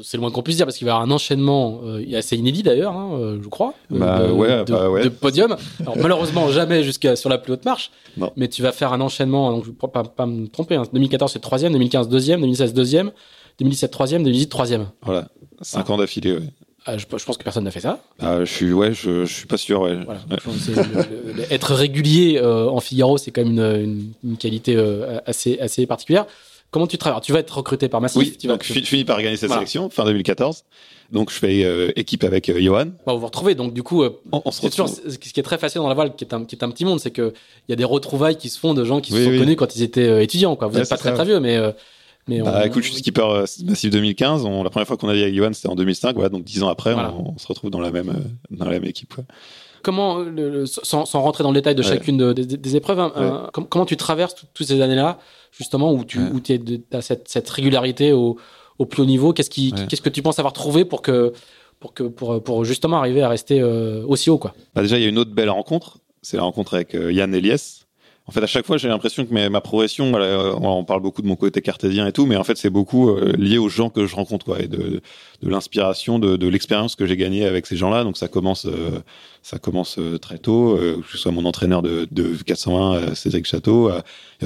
c'est 0.02 0.16
le 0.16 0.20
moins 0.20 0.30
qu'on 0.32 0.42
puisse 0.42 0.56
dire 0.56 0.66
parce 0.66 0.76
qu'il 0.76 0.84
va 0.84 0.92
y 0.92 0.94
avoir 0.94 1.06
un 1.06 1.10
enchaînement 1.12 1.80
euh, 1.84 2.18
assez 2.18 2.36
inédit 2.36 2.64
d'ailleurs, 2.64 2.96
hein, 2.96 3.10
euh, 3.14 3.38
je 3.40 3.48
crois, 3.48 3.74
bah, 3.88 4.26
de, 4.26 4.32
ouais, 4.32 4.64
de, 4.64 4.72
bah, 4.72 4.90
ouais. 4.90 5.04
de, 5.04 5.08
podium. 5.08 5.56
Alors, 5.80 5.96
malheureusement 5.96 6.48
jamais 6.48 6.82
jusqu'à 6.82 7.14
sur 7.14 7.30
la 7.30 7.38
plus 7.38 7.52
haute 7.52 7.64
marche, 7.64 7.92
non. 8.16 8.32
mais 8.36 8.48
tu 8.48 8.62
vas 8.62 8.72
faire 8.72 8.92
un 8.92 9.00
enchaînement. 9.00 9.52
Donc 9.52 9.64
je 9.64 9.70
ne 9.70 9.74
pas, 9.74 10.02
pas 10.02 10.26
me 10.26 10.48
tromper. 10.48 10.74
Hein, 10.74 10.82
2014 10.92 11.32
c'est 11.32 11.38
troisième, 11.38 11.72
2015 11.72 12.08
deuxième, 12.08 12.40
2016 12.40 12.74
deuxième, 12.74 13.12
2017 13.60 13.90
troisième, 13.92 14.24
2018 14.24 14.48
troisième. 14.48 14.86
Voilà, 15.02 15.28
cinq 15.60 15.86
ah. 15.88 15.92
ans 15.92 15.98
d'affilée. 15.98 16.32
Ouais. 16.32 16.52
Ah, 16.86 16.98
je, 16.98 17.06
je, 17.10 17.24
pense 17.24 17.38
que 17.38 17.44
personne 17.44 17.64
n'a 17.64 17.70
fait 17.70 17.80
ça. 17.80 18.00
Ah, 18.20 18.40
je 18.40 18.52
suis, 18.52 18.72
ouais, 18.72 18.92
je, 18.92 19.24
je 19.24 19.32
suis 19.32 19.46
pas 19.46 19.56
sûr, 19.56 19.80
ouais. 19.80 19.96
Voilà. 20.04 20.20
ouais. 20.30 21.46
être 21.50 21.72
régulier 21.74 22.38
euh, 22.42 22.68
en 22.68 22.80
Figaro, 22.80 23.16
c'est 23.16 23.30
quand 23.30 23.42
même 23.42 23.52
une, 23.52 23.82
une, 23.82 24.12
une 24.32 24.36
qualité 24.36 24.76
euh, 24.76 25.18
assez, 25.24 25.58
assez 25.60 25.86
particulière. 25.86 26.26
Comment 26.70 26.86
tu 26.86 26.98
travailles? 26.98 27.22
Tu 27.22 27.32
vas 27.32 27.38
être 27.38 27.56
recruté 27.56 27.88
par 27.88 28.02
Massif. 28.02 28.18
Oui, 28.18 28.36
tu 28.36 28.48
donc 28.48 28.64
je 28.64 28.72
finis 28.80 29.04
par 29.04 29.22
gagner 29.22 29.36
cette 29.36 29.46
voilà. 29.46 29.60
sélection 29.60 29.88
fin 29.88 30.04
2014. 30.04 30.64
Donc 31.12 31.30
je 31.30 31.36
fais 31.36 31.64
euh, 31.64 31.92
équipe 31.96 32.24
avec 32.24 32.50
Johan. 32.60 32.86
Bah, 33.06 33.12
vous 33.14 33.20
vous 33.20 33.26
retrouvez. 33.26 33.54
Donc 33.54 33.72
du 33.72 33.82
coup, 33.82 34.04
on, 34.04 34.42
on 34.44 34.50
se 34.50 34.60
retrouve. 34.60 34.86
Toujours, 34.86 34.88
ce 35.08 35.16
qui 35.16 35.40
est 35.40 35.42
très 35.44 35.58
facile 35.58 35.80
dans 35.80 35.88
la 35.88 35.94
voile, 35.94 36.14
qui 36.16 36.24
est 36.24 36.34
un, 36.34 36.44
qui 36.44 36.56
est 36.56 36.64
un 36.64 36.70
petit 36.70 36.84
monde, 36.84 37.00
c'est 37.00 37.12
que 37.12 37.32
il 37.68 37.72
y 37.72 37.74
a 37.74 37.76
des 37.76 37.84
retrouvailles 37.84 38.36
qui 38.36 38.50
se 38.50 38.58
font 38.58 38.74
de 38.74 38.84
gens 38.84 39.00
qui 39.00 39.12
oui, 39.12 39.20
se 39.20 39.24
sont 39.24 39.30
oui. 39.30 39.38
connus 39.38 39.56
quand 39.56 39.74
ils 39.76 39.82
étaient 39.82 40.22
étudiants. 40.22 40.56
Quoi. 40.56 40.68
Vous 40.68 40.76
n'êtes 40.78 40.88
pas 40.88 40.96
très, 40.98 41.14
très 41.14 41.24
vieux, 41.24 41.40
mais 41.40 41.58
mais 42.28 42.40
bah, 42.40 42.60
on... 42.62 42.66
écoute, 42.66 42.82
je 42.82 42.88
suis 42.88 42.98
skipper 42.98 43.22
euh, 43.22 43.46
Massif 43.64 43.90
2015. 43.90 44.44
On, 44.44 44.62
la 44.62 44.70
première 44.70 44.86
fois 44.86 44.96
qu'on 44.96 45.08
a 45.08 45.14
dit 45.14 45.22
avec 45.22 45.34
Johan, 45.34 45.52
c'était 45.52 45.68
en 45.68 45.74
2005. 45.74 46.14
Voilà, 46.14 46.28
donc 46.28 46.44
dix 46.44 46.62
ans 46.62 46.68
après, 46.68 46.94
voilà. 46.94 47.12
on, 47.12 47.34
on, 47.34 47.38
se 47.38 47.46
retrouve 47.46 47.70
dans 47.70 47.80
la 47.80 47.90
même, 47.90 48.08
euh, 48.10 48.56
dans 48.56 48.64
la 48.64 48.72
même 48.72 48.84
équipe. 48.84 49.14
Comment, 49.82 50.20
le, 50.20 50.48
le, 50.48 50.66
sans, 50.66 51.04
sans, 51.04 51.20
rentrer 51.20 51.44
dans 51.44 51.50
le 51.50 51.56
détail 51.56 51.74
de 51.74 51.82
chacune 51.82 52.16
de, 52.16 52.32
des, 52.32 52.46
des, 52.46 52.76
épreuves, 52.76 52.98
hein, 52.98 53.12
ouais. 53.14 53.22
euh, 53.22 53.50
com 53.52 53.66
comment 53.68 53.84
tu 53.84 53.98
traverses 53.98 54.34
toutes 54.54 54.66
ces 54.66 54.80
années-là, 54.80 55.18
justement, 55.52 55.92
où 55.92 56.04
tu 56.04 56.18
où 56.18 56.40
as 56.92 57.02
cette, 57.02 57.28
cette 57.28 57.50
régularité 57.50 58.12
au, 58.12 58.38
au 58.78 58.86
plus 58.86 59.02
haut 59.02 59.06
niveau? 59.06 59.34
Qu'est-ce 59.34 59.50
que 59.50 60.08
tu 60.08 60.22
penses 60.22 60.38
avoir 60.38 60.54
trouvé 60.54 60.86
pour 60.86 61.02
que 61.02 61.34
pour 61.80 61.92
que 61.92 62.04
pour, 62.04 62.42
pour 62.42 62.64
justement 62.64 62.96
arriver 62.96 63.20
à 63.22 63.28
rester 63.28 63.60
euh, 63.60 64.02
aussi 64.06 64.30
haut, 64.30 64.38
quoi? 64.38 64.54
Bah 64.74 64.80
Déjà, 64.80 64.96
il 64.96 65.02
y 65.02 65.06
a 65.06 65.08
une 65.08 65.18
autre 65.18 65.32
belle 65.32 65.50
rencontre. 65.50 65.98
C'est 66.22 66.38
la 66.38 66.44
rencontre 66.44 66.72
avec 66.72 66.94
euh, 66.94 67.12
Yann 67.12 67.34
Eliès, 67.34 67.83
en 68.26 68.32
fait, 68.32 68.42
à 68.42 68.46
chaque 68.46 68.64
fois, 68.64 68.78
j'ai 68.78 68.88
l'impression 68.88 69.26
que 69.26 69.48
ma, 69.48 69.60
progression, 69.60 70.08
voilà, 70.10 70.54
on 70.56 70.82
parle 70.84 71.02
beaucoup 71.02 71.20
de 71.20 71.26
mon 71.26 71.36
côté 71.36 71.60
cartésien 71.60 72.06
et 72.06 72.12
tout, 72.12 72.24
mais 72.24 72.36
en 72.36 72.44
fait, 72.44 72.56
c'est 72.56 72.70
beaucoup 72.70 73.10
euh, 73.10 73.34
lié 73.36 73.58
aux 73.58 73.68
gens 73.68 73.90
que 73.90 74.06
je 74.06 74.16
rencontre, 74.16 74.46
quoi, 74.46 74.60
et 74.62 74.66
de, 74.66 75.02
de 75.42 75.48
l'inspiration, 75.50 76.18
de, 76.18 76.36
de 76.36 76.48
l'expérience 76.48 76.96
que 76.96 77.04
j'ai 77.04 77.18
gagnée 77.18 77.44
avec 77.44 77.66
ces 77.66 77.76
gens-là. 77.76 78.02
Donc, 78.02 78.16
ça 78.16 78.28
commence, 78.28 78.64
euh, 78.64 79.02
ça 79.42 79.58
commence 79.58 79.98
euh, 79.98 80.16
très 80.16 80.38
tôt, 80.38 80.74
euh, 80.74 81.02
que 81.02 81.12
ce 81.12 81.18
soit 81.18 81.32
mon 81.32 81.44
entraîneur 81.44 81.82
de, 81.82 82.08
de 82.12 82.34
401, 82.46 82.94
euh, 82.94 83.14
Cédric 83.14 83.44
Château, 83.44 83.90
euh, 83.90 84.00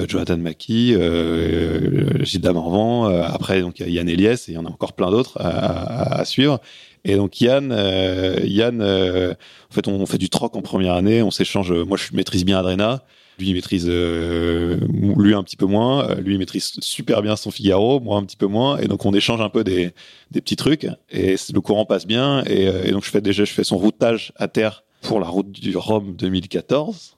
Jonathan 0.09 0.35
Maki, 0.35 0.93
euh, 0.95 2.21
Gilles 2.25 2.51
Morvan. 2.51 3.05
après, 3.05 3.61
donc, 3.61 3.79
il 3.79 3.85
y 3.85 3.89
a 3.89 3.91
Yann 3.91 4.09
Eliès 4.09 4.49
et 4.49 4.51
il 4.51 4.55
y 4.55 4.57
en 4.57 4.65
a 4.65 4.69
encore 4.69 4.91
plein 4.91 5.09
d'autres 5.09 5.37
à, 5.39 6.19
à, 6.19 6.25
suivre. 6.25 6.59
Et 7.05 7.15
donc 7.15 7.39
Yann, 7.41 7.71
euh, 7.71 8.39
Yann, 8.43 8.81
euh, 8.81 9.33
en 9.69 9.73
fait, 9.73 9.87
on 9.87 10.05
fait 10.05 10.17
du 10.17 10.29
troc 10.29 10.55
en 10.55 10.61
première 10.61 10.93
année, 10.93 11.21
on 11.21 11.31
s'échange. 11.31 11.71
Moi, 11.71 11.97
je 11.97 12.15
maîtrise 12.15 12.45
bien 12.45 12.59
Adrena, 12.59 13.03
Lui, 13.39 13.49
il 13.49 13.53
maîtrise, 13.53 13.87
euh, 13.87 14.77
lui 15.17 15.33
un 15.33 15.43
petit 15.43 15.55
peu 15.55 15.65
moins. 15.65 16.15
Lui, 16.15 16.35
il 16.35 16.37
maîtrise 16.37 16.73
super 16.81 17.21
bien 17.21 17.35
son 17.35 17.51
Figaro, 17.51 17.99
moi 17.99 18.17
un 18.17 18.23
petit 18.23 18.37
peu 18.37 18.47
moins. 18.47 18.77
Et 18.77 18.87
donc, 18.87 19.05
on 19.05 19.13
échange 19.13 19.41
un 19.41 19.49
peu 19.49 19.63
des, 19.63 19.93
des 20.31 20.41
petits 20.41 20.57
trucs. 20.57 20.87
Et 21.09 21.35
le 21.53 21.61
courant 21.61 21.85
passe 21.85 22.05
bien. 22.05 22.43
Et, 22.45 22.65
et, 22.65 22.91
donc, 22.91 23.03
je 23.03 23.09
fais 23.09 23.21
déjà, 23.21 23.45
je 23.45 23.53
fais 23.53 23.63
son 23.63 23.77
routage 23.77 24.33
à 24.35 24.47
terre 24.47 24.83
pour 25.01 25.19
la 25.19 25.27
route 25.27 25.51
du 25.51 25.75
Rhum 25.77 26.15
2014. 26.15 27.15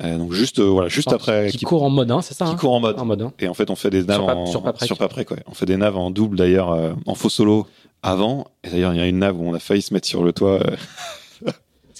Euh, 0.00 0.16
donc 0.16 0.32
juste 0.32 0.58
euh, 0.58 0.64
voilà 0.64 0.88
juste 0.88 1.12
après 1.12 1.50
qui, 1.50 1.66
court 1.66 1.82
en 1.82 1.90
mode 1.90 2.10
hein, 2.10 2.22
c'est 2.22 2.32
ça 2.32 2.46
qui 2.46 2.52
hein 2.52 2.56
court 2.56 2.72
en 2.72 2.80
mode, 2.80 2.98
en 2.98 3.04
mode 3.04 3.28
et 3.38 3.46
en 3.46 3.52
fait 3.52 3.68
on 3.68 3.76
fait 3.76 3.90
des 3.90 4.02
naves 4.04 4.22
sur, 4.22 4.28
en, 4.28 4.46
sur 4.46 4.62
pas 4.62 4.72
près, 4.72 4.86
sur 4.86 4.96
pas 4.96 5.08
près 5.08 5.26
quoi 5.26 5.36
on 5.46 5.52
fait 5.52 5.66
des 5.66 5.76
naves 5.76 5.98
en 5.98 6.10
double 6.10 6.38
d'ailleurs 6.38 6.72
euh, 6.72 6.94
en 7.04 7.14
faux 7.14 7.28
solo 7.28 7.66
avant 8.02 8.46
et 8.64 8.70
d'ailleurs 8.70 8.94
il 8.94 9.00
y 9.00 9.02
a 9.02 9.06
une 9.06 9.18
nave 9.18 9.38
où 9.38 9.44
on 9.44 9.52
a 9.52 9.58
failli 9.58 9.82
se 9.82 9.92
mettre 9.92 10.08
sur 10.08 10.24
le 10.24 10.32
toit 10.32 10.62
euh. 10.62 10.76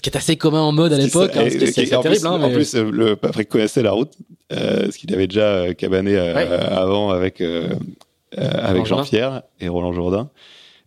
Qui 0.03 0.09
est 0.11 0.15
assez 0.17 0.37
commun 0.37 0.61
en 0.61 0.71
mode 0.71 0.93
à 0.93 0.97
l'époque 0.99 1.31
hein, 1.35 1.47
c'est 1.49 1.71
terrible 1.87 2.27
hein, 2.27 2.41
en 2.43 2.51
plus 2.51 2.75
le 2.75 3.15
Patrick 3.15 3.49
connaissait 3.49 3.81
la 3.81 3.91
route 3.93 4.11
parce 4.49 4.97
qu'il 4.97 5.11
avait 5.13 5.25
déjà 5.27 5.73
cabané 5.73 6.11
Ouais. 6.13 6.47
avant 6.47 7.09
avec 7.09 7.41
avec 7.41 8.83
Roland 8.83 8.85
Jean-Pierre 8.85 9.41
et 9.59 9.67
Roland 9.67 9.93
Jourdain 9.93 10.29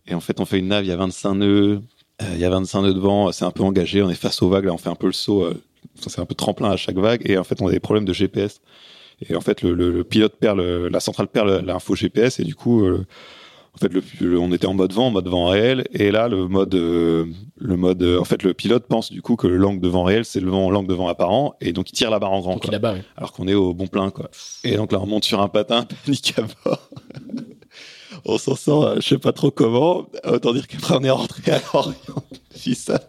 et 0.07 0.13
en 0.13 0.19
fait 0.21 0.39
on 0.39 0.45
fait 0.45 0.59
une 0.59 0.67
nave 0.69 0.85
il 0.85 0.89
y 0.89 0.91
a 0.91 0.97
25 0.97 1.33
nœuds 1.35 1.81
euh, 2.21 2.25
il 2.33 2.39
y 2.39 2.45
a 2.45 2.49
25 2.49 2.81
nœuds 2.81 2.93
de 2.95 2.99
vent, 2.99 3.31
c'est 3.31 3.45
un 3.45 3.51
peu 3.51 3.61
engagé, 3.63 4.01
on 4.01 4.09
est 4.09 4.15
face 4.15 4.41
aux 4.41 4.49
vagues, 4.49 4.65
là 4.65 4.73
on 4.73 4.79
fait 4.79 4.89
un 4.89 4.95
peu 4.95 5.05
le 5.05 5.13
saut, 5.13 5.43
euh, 5.43 5.61
c'est 6.07 6.17
un 6.19 6.25
peu 6.25 6.33
tremplin 6.33 6.71
à 6.71 6.75
chaque 6.75 6.97
vague, 6.97 7.21
et 7.25 7.37
en 7.37 7.43
fait 7.43 7.61
on 7.61 7.67
a 7.67 7.71
des 7.71 7.79
problèmes 7.79 8.05
de 8.05 8.13
GPS. 8.13 8.59
Et 9.29 9.35
en 9.35 9.41
fait 9.41 9.61
le, 9.61 9.75
le, 9.75 9.91
le 9.91 10.03
pilote 10.03 10.33
perd, 10.39 10.57
le, 10.57 10.87
la 10.87 10.99
centrale 10.99 11.27
perd 11.27 11.63
l'info 11.63 11.93
GPS, 11.93 12.39
et 12.39 12.43
du 12.43 12.55
coup, 12.55 12.83
euh, 12.87 13.05
en 13.77 13.79
fait 13.79 13.93
le, 13.93 14.01
le- 14.21 14.39
on 14.39 14.51
était 14.51 14.65
en 14.65 14.73
mode 14.73 14.91
vent, 14.91 15.07
en 15.07 15.11
mode 15.11 15.27
vent 15.27 15.47
réel, 15.49 15.85
et 15.93 16.09
là 16.11 16.27
le 16.27 16.47
mode, 16.47 16.73
euh, 16.75 17.25
le 17.57 17.77
mode, 17.77 18.01
euh, 18.01 18.19
en 18.19 18.23
fait 18.25 18.41
le 18.43 18.53
pilote 18.53 18.87
pense 18.87 19.11
du 19.11 19.21
coup 19.21 19.35
que 19.35 19.45
le 19.47 19.55
langue 19.57 19.79
de 19.79 19.87
vent 19.87 20.03
réel 20.03 20.25
c'est 20.25 20.39
le 20.39 20.49
vent, 20.49 20.69
langue 20.71 20.87
de 20.87 20.93
vent 20.93 21.07
apparent, 21.07 21.53
et 21.61 21.73
donc 21.73 21.89
il 21.89 21.93
tire 21.93 22.09
la 22.09 22.19
barre 22.19 22.31
en 22.33 22.39
grand. 22.41 22.53
quoi 22.59 22.71
alors 23.15 23.31
qu'on 23.33 23.47
est 23.47 23.53
au 23.53 23.73
bon 23.73 23.87
plein 23.87 24.09
quoi. 24.09 24.29
Et 24.63 24.75
donc 24.75 24.91
là 24.91 24.99
on 25.01 25.05
monte 25.05 25.23
sur 25.25 25.41
un 25.41 25.47
patin, 25.47 25.85
panique 26.05 26.33
à 26.37 26.41
bord. 26.65 26.89
on 28.25 28.37
s'en 28.37 28.55
sort, 28.55 28.83
euh, 28.85 28.95
je 28.97 29.01
sais 29.07 29.17
pas 29.17 29.31
trop 29.33 29.51
comment. 29.51 30.07
Autant 30.25 30.53
dire 30.53 30.67
qu'après 30.67 30.95
on 30.97 31.03
est 31.03 31.09
rentré 31.09 31.51
à 31.51 31.59
Lorient. 31.73 31.93
depuis 32.53 32.75
ça. 32.75 32.99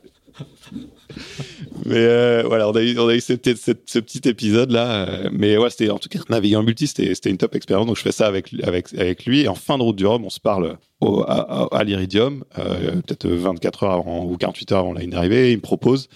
Mais 1.87 1.97
euh, 1.97 2.43
voilà, 2.47 2.69
on 2.69 2.73
a 2.73 2.83
eu, 2.83 2.99
on 2.99 3.09
a 3.09 3.15
eu 3.15 3.21
ce, 3.21 3.33
petit- 3.35 3.57
ce- 3.57 3.73
ce 3.87 3.99
petit 3.99 4.29
épisode 4.29 4.71
là. 4.71 5.09
euh, 5.09 5.29
mais 5.33 5.57
ouais, 5.57 5.71
c'était 5.71 5.91
en 5.91 5.99
tout 5.99 6.09
cas 6.09 6.19
naviguer 6.29 6.57
en 6.57 6.63
multi, 6.63 6.87
c'était 6.87 7.31
une 7.31 7.37
top 7.39 7.55
expérience. 7.55 7.87
Donc 7.87 7.97
je 7.97 8.03
fais 8.03 8.13
ça 8.13 8.27
avec 8.27 8.53
avec 8.63 8.93
avec 8.95 9.25
lui. 9.27 9.41
Et 9.43 9.49
en 9.49 9.55
fin 9.55 9.79
de 9.79 9.83
route 9.83 9.97
du 9.97 10.07
Rhum, 10.07 10.25
on 10.25 10.31
se 10.31 10.41
parle 10.41 10.77
au, 11.01 11.23
à, 11.27 11.85
l'Iridium, 11.85 12.45
euh, 12.59 12.93
peut-être 13.07 13.29
24 13.29 13.85
heures 13.85 13.93
avant 13.93 14.25
ou 14.25 14.37
48 14.37 14.73
heures 14.73 14.79
avant 14.81 14.93
la 14.93 15.01
ligne 15.03 15.11
d'arrivée. 15.11 15.53
Il 15.53 15.57
me 15.59 15.63
propose 15.63 16.09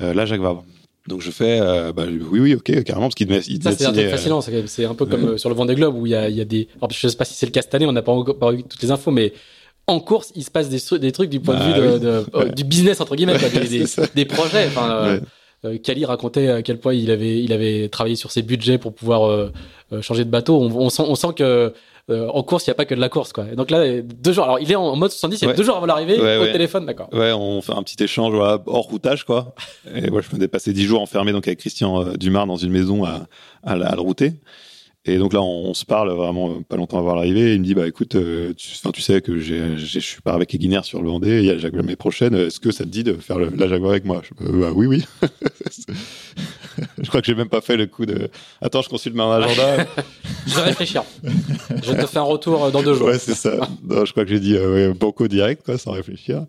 euh, 0.00 0.14
la 0.14 0.24
Jacques 0.26 0.40
Vabre. 0.40 0.64
Donc 1.06 1.22
je 1.22 1.30
fais, 1.30 1.58
euh, 1.60 1.92
bah, 1.92 2.04
oui, 2.06 2.38
oui, 2.40 2.54
ok, 2.54 2.84
carrément, 2.84 3.06
parce 3.06 3.14
qu'il 3.14 3.30
il 3.30 3.62
ça 3.62 3.72
c'est 3.72 3.86
un 3.86 3.92
truc 3.92 4.08
fascinant 4.10 4.40
c'est 4.42 4.84
un 4.84 4.94
peu 4.94 5.06
comme 5.06 5.24
euh, 5.24 5.38
sur 5.38 5.48
le 5.48 5.54
Vendée 5.54 5.74
Globe 5.74 5.94
où 5.96 6.04
il 6.04 6.10
y 6.12 6.14
a, 6.14 6.28
y 6.28 6.40
a 6.42 6.44
des 6.44 6.68
alors 6.82 6.90
je 6.90 7.08
sais 7.08 7.16
pas 7.16 7.24
si 7.24 7.32
c'est 7.32 7.46
le 7.46 7.52
cas 7.52 7.62
cette 7.62 7.74
année 7.74 7.86
on 7.86 7.92
n'a 7.92 8.02
pas 8.02 8.12
encore 8.12 8.52
eu 8.52 8.62
toutes 8.62 8.82
les 8.82 8.90
infos 8.90 9.10
mais 9.10 9.32
en 9.88 10.00
course, 10.00 10.32
il 10.36 10.44
se 10.44 10.50
passe 10.50 10.68
des, 10.68 11.12
trucs 11.12 11.30
du 11.30 11.40
point 11.40 11.56
Bah 11.56 11.66
de 11.66 11.72
vue 11.72 11.80
de, 11.80 11.94
oui. 11.94 12.00
de- 12.00 12.24
euh, 12.36 12.44
du 12.50 12.64
business 12.64 13.00
entre 13.00 13.16
guillemets, 13.16 13.38
quoi, 13.38 13.48
des, 14.14 14.24
projets. 14.24 14.66
Enfin, 14.68 14.90
euh, 14.90 15.18
Ouais. 15.18 15.20
euh, 15.64 15.78
Kali 15.78 16.04
racontait 16.04 16.48
à 16.48 16.62
quel 16.62 16.78
point 16.78 16.94
il 16.94 17.10
avait, 17.10 17.42
il 17.42 17.52
avait 17.52 17.88
travaillé 17.88 18.14
sur 18.16 18.30
ses 18.30 18.42
budgets 18.42 18.78
pour 18.78 18.94
pouvoir 18.94 19.26
euh, 19.28 19.50
changer 20.02 20.24
de 20.24 20.30
bateau. 20.30 20.60
On, 20.60 20.70
on 20.76 20.90
sent, 20.90 21.02
on 21.06 21.14
sent 21.16 21.28
que 21.36 21.72
euh, 22.10 22.26
en 22.32 22.42
course, 22.42 22.66
il 22.66 22.70
n'y 22.70 22.72
a 22.72 22.74
pas 22.74 22.86
que 22.86 22.94
de 22.94 23.00
la 23.00 23.10
course, 23.10 23.34
quoi. 23.34 23.44
Et 23.52 23.54
donc 23.56 23.70
là, 23.70 24.00
deux 24.00 24.32
jours. 24.32 24.44
Alors, 24.44 24.58
il 24.60 24.72
est 24.72 24.76
en 24.76 24.96
mode 24.96 25.10
70. 25.10 25.42
Il 25.42 25.48
y 25.48 25.50
a 25.50 25.52
deux 25.54 25.62
jours 25.62 25.76
avant 25.76 25.84
l'arrivée 25.84 26.18
Ouais, 26.18 26.38
au 26.38 26.42
ouais. 26.42 26.52
téléphone, 26.52 26.86
d'accord. 26.86 27.08
Ouais, 27.12 27.32
on 27.32 27.60
fait 27.60 27.74
un 27.74 27.82
petit 27.82 28.02
échange 28.02 28.32
voilà, 28.34 28.62
hors 28.66 28.84
routage, 28.86 29.24
quoi. 29.24 29.54
Et 29.94 30.08
moi, 30.10 30.22
je 30.22 30.28
venais 30.28 30.46
de 30.46 30.50
passer 30.50 30.72
dix 30.72 30.84
jours 30.84 31.02
enfermé 31.02 31.32
donc 31.32 31.46
avec 31.46 31.58
Christian 31.58 32.02
euh, 32.02 32.14
Dumas 32.16 32.46
dans 32.46 32.56
une 32.56 32.70
maison 32.72 33.04
à, 33.04 33.26
à, 33.62 33.76
la- 33.76 33.88
à 33.88 33.94
le 33.94 34.00
router. 34.00 34.32
Et 35.04 35.16
donc 35.16 35.32
là, 35.32 35.40
on, 35.40 35.70
on 35.70 35.74
se 35.74 35.84
parle 35.84 36.10
vraiment 36.10 36.50
euh, 36.50 36.54
pas 36.68 36.76
longtemps 36.76 36.98
avant 36.98 37.14
l'arrivée. 37.14 37.54
Il 37.54 37.60
me 37.60 37.64
dit, 37.64 37.74
bah 37.74 37.86
écoute, 37.86 38.14
euh, 38.16 38.52
tu, 38.54 39.00
sais 39.00 39.22
que 39.22 39.38
je 39.38 39.98
suis 40.00 40.20
pas 40.20 40.32
avec 40.34 40.54
Eguiner 40.54 40.80
sur 40.82 41.00
le 41.02 41.08
Vendée. 41.08 41.38
Il 41.38 41.44
y 41.46 41.50
a 41.50 41.54
la 41.54 41.58
Jaguar 41.58 41.82
l'année 41.82 41.96
prochaine. 41.96 42.34
Est-ce 42.34 42.60
que 42.60 42.70
ça 42.70 42.84
te 42.84 42.90
dit 42.90 43.04
de 43.04 43.14
faire 43.14 43.38
le- 43.38 43.50
la 43.56 43.68
Jaguar 43.68 43.92
avec 43.92 44.04
moi? 44.04 44.22
Je, 44.22 44.44
euh, 44.46 44.60
bah, 44.60 44.72
Oui, 44.74 44.86
oui. 44.86 45.04
je 46.98 47.08
crois 47.08 47.20
que 47.20 47.26
j'ai 47.26 47.34
même 47.34 47.48
pas 47.48 47.60
fait 47.60 47.76
le 47.76 47.86
coup 47.86 48.06
de. 48.06 48.28
Attends, 48.60 48.82
je 48.82 48.88
consulte 48.88 49.14
mon 49.16 49.30
agenda. 49.30 49.86
Je 50.46 50.54
vais 50.54 50.62
réfléchir. 50.62 51.04
je 51.22 51.92
te 51.92 52.06
fais 52.06 52.18
un 52.18 52.22
retour 52.22 52.64
euh, 52.64 52.70
dans 52.70 52.82
deux 52.82 52.94
jours. 52.94 53.08
Ouais, 53.08 53.18
c'est 53.18 53.34
ça. 53.34 53.68
Non, 53.86 54.06
je 54.06 54.12
crois 54.12 54.24
que 54.24 54.30
j'ai 54.30 54.40
dit 54.40 54.56
euh, 54.56 54.88
ouais, 54.88 54.94
banco 54.94 55.28
direct, 55.28 55.62
quoi, 55.62 55.76
sans 55.76 55.90
réfléchir. 55.92 56.44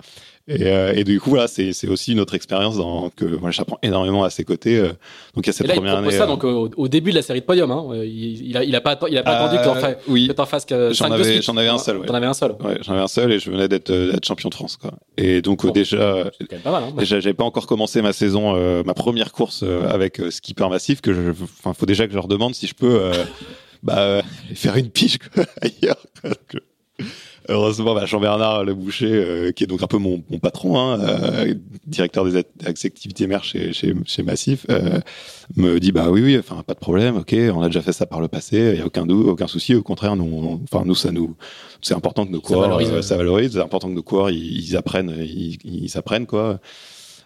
Et, 0.49 0.65
euh, 0.65 0.93
et 0.95 1.03
du 1.03 1.19
coup, 1.21 1.29
voilà, 1.29 1.47
c'est 1.47 1.87
aussi 1.87 2.11
une 2.13 2.19
autre 2.19 2.33
expérience 2.33 2.75
dans 2.77 3.11
que 3.15 3.23
moi 3.23 3.51
j'apprends 3.51 3.77
énormément 3.83 4.23
à 4.23 4.29
ses 4.31 4.43
côtés. 4.43 4.77
euh. 4.77 4.87
donc 5.35 5.45
il 5.45 5.47
y 5.47 5.49
a 5.51 5.53
cette 5.53 5.65
Et 5.65 5.67
là, 5.69 5.75
il 5.75 5.77
première 5.77 5.93
propose 5.97 6.09
année. 6.09 6.17
ça 6.17 6.23
euh, 6.23 6.27
donc 6.27 6.43
au, 6.43 6.69
au 6.75 6.87
début 6.87 7.11
de 7.11 7.15
la 7.17 7.21
série 7.21 7.41
de 7.41 7.45
podium. 7.45 7.69
Hein. 7.71 7.85
Euh, 7.91 8.05
Il, 8.05 8.47
il 8.47 8.57
a, 8.57 8.63
il 8.63 8.75
a 8.75 8.81
pas, 8.81 8.97
il 9.09 9.17
a 9.17 9.21
pas 9.23 9.31
attendu 9.37 9.57
que 9.57 9.79
fa- 9.79 9.95
oui, 10.07 10.29
t'en 10.35 10.45
fasses 10.47 10.65
que 10.65 10.91
J'en 10.93 11.11
avais- 11.11 11.39
avais 11.57 11.67
un 11.67 11.77
seul, 11.77 11.97
ouais. 11.97 12.05
T'en 12.07 12.15
avais 12.15 12.25
un 12.25 12.33
seul. 12.33 12.51
ouais, 12.63 12.79
j'en 12.81 12.93
avais 12.93 13.01
un 13.03 13.07
seul 13.07 13.31
et 13.31 13.37
je 13.39 13.51
venais 13.51 13.67
d'être 13.67 13.93
champion 14.25 14.49
de 14.49 14.55
France, 14.55 14.75
quoi. 14.77 14.91
Et 15.17 15.41
donc 15.43 15.65
Bon. 15.65 15.71
déjà, 15.71 16.25
pas 16.63 16.71
mal. 16.71 16.83
Hein. 16.83 16.93
déjà 16.97 17.19
j'avais 17.19 17.33
pas 17.35 17.43
encore 17.43 17.67
commencé 17.67 18.01
ma 18.01 18.11
saison, 18.13 18.55
euh, 18.55 18.81
ma 18.83 18.93
première 18.95 19.31
course 19.31 19.61
euh, 19.63 19.87
avec 19.87 20.19
skipper 20.31 20.67
massif. 20.69 21.01
Que 21.01 21.13
je, 21.13 21.31
faut 21.73 21.85
déjà 21.85 22.05
que 22.05 22.11
je 22.11 22.15
leur 22.17 22.27
demande 22.27 22.55
si 22.55 22.65
je 22.65 22.73
peux, 22.73 22.99
euh, 23.01 23.13
bah, 23.83 23.99
euh, 23.99 24.21
faire 24.55 24.75
une 24.77 24.89
pige 24.89 25.19
quoi, 25.19 25.43
ailleurs. 25.61 25.97
Heureusement, 27.49 27.95
bah, 27.95 28.05
Jean-Bernard 28.05 28.63
Le 28.63 28.73
Boucher, 28.75 29.11
euh, 29.11 29.51
qui 29.51 29.63
est 29.63 29.67
donc 29.67 29.81
un 29.83 29.87
peu 29.87 29.97
mon, 29.97 30.23
mon 30.29 30.37
patron, 30.39 30.77
hein, 30.79 30.99
euh, 31.01 31.53
directeur 31.87 32.23
des, 32.23 32.37
act- 32.37 32.51
des 32.63 32.85
activités 32.85 33.25
mères 33.27 33.43
chez, 33.43 33.73
chez, 33.73 33.93
chez 34.05 34.23
Massif, 34.23 34.65
euh, 34.69 34.99
me 35.57 35.79
dit 35.79 35.91
bah 35.91 36.09
oui, 36.09 36.21
oui, 36.21 36.37
enfin 36.37 36.63
pas 36.65 36.75
de 36.75 36.79
problème, 36.79 37.17
ok, 37.17 37.35
on 37.53 37.61
a 37.61 37.67
déjà 37.67 37.81
fait 37.81 37.91
ça 37.91 38.05
par 38.05 38.21
le 38.21 38.27
passé, 38.27 38.71
il 38.75 38.79
y 38.79 38.81
a 38.81 38.85
aucun 38.85 39.05
dou- 39.05 39.27
aucun 39.29 39.47
souci, 39.47 39.73
au 39.73 39.81
contraire, 39.81 40.15
nous, 40.15 40.61
enfin 40.71 40.83
nous, 40.85 40.95
ça 40.95 41.11
nous, 41.11 41.35
c'est 41.81 41.95
important 41.95 42.25
que 42.25 42.31
nos 42.31 42.39
coureurs, 42.41 42.69
valorise. 42.69 42.91
euh, 42.91 43.01
ça 43.01 43.17
valorise, 43.17 43.53
c'est 43.53 43.59
important 43.61 43.89
que 43.89 43.95
nos 43.95 44.03
coureurs, 44.03 44.29
ils, 44.29 44.59
ils 44.69 44.77
apprennent, 44.77 45.15
ils, 45.19 45.57
ils 45.65 45.97
apprennent 45.97 46.27
quoi. 46.27 46.59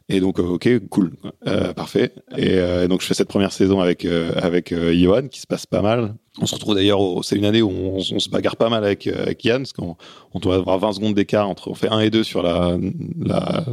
Et 0.09 0.19
donc, 0.19 0.39
euh, 0.39 0.43
ok, 0.43 0.69
cool, 0.89 1.13
euh, 1.47 1.73
parfait. 1.73 2.11
Et 2.37 2.57
euh, 2.57 2.87
donc, 2.87 3.01
je 3.01 3.07
fais 3.07 3.13
cette 3.13 3.29
première 3.29 3.53
saison 3.53 3.79
avec 3.79 4.03
euh, 4.05 4.31
avec 4.35 4.73
Johan, 4.73 5.27
qui 5.29 5.39
se 5.39 5.47
passe 5.47 5.65
pas 5.65 5.81
mal. 5.81 6.15
On 6.41 6.45
se 6.45 6.55
retrouve 6.55 6.75
d'ailleurs, 6.75 6.99
c'est 7.23 7.35
une 7.35 7.45
année 7.45 7.61
où 7.61 7.69
on, 7.69 7.97
on 7.97 8.19
se 8.19 8.29
bagarre 8.29 8.57
pas 8.57 8.69
mal 8.69 8.83
avec 8.83 9.07
avec 9.07 9.43
Yann, 9.45 9.61
parce 9.61 9.73
qu'on 9.73 9.95
on 10.33 10.39
doit 10.39 10.55
avoir 10.55 10.77
20 10.79 10.93
secondes 10.93 11.13
d'écart 11.13 11.47
entre, 11.47 11.69
on 11.69 11.73
fait 11.75 11.89
1 11.89 11.99
et 11.99 12.09
2 12.09 12.23
sur 12.23 12.43
la 12.43 12.77
la 13.19 13.65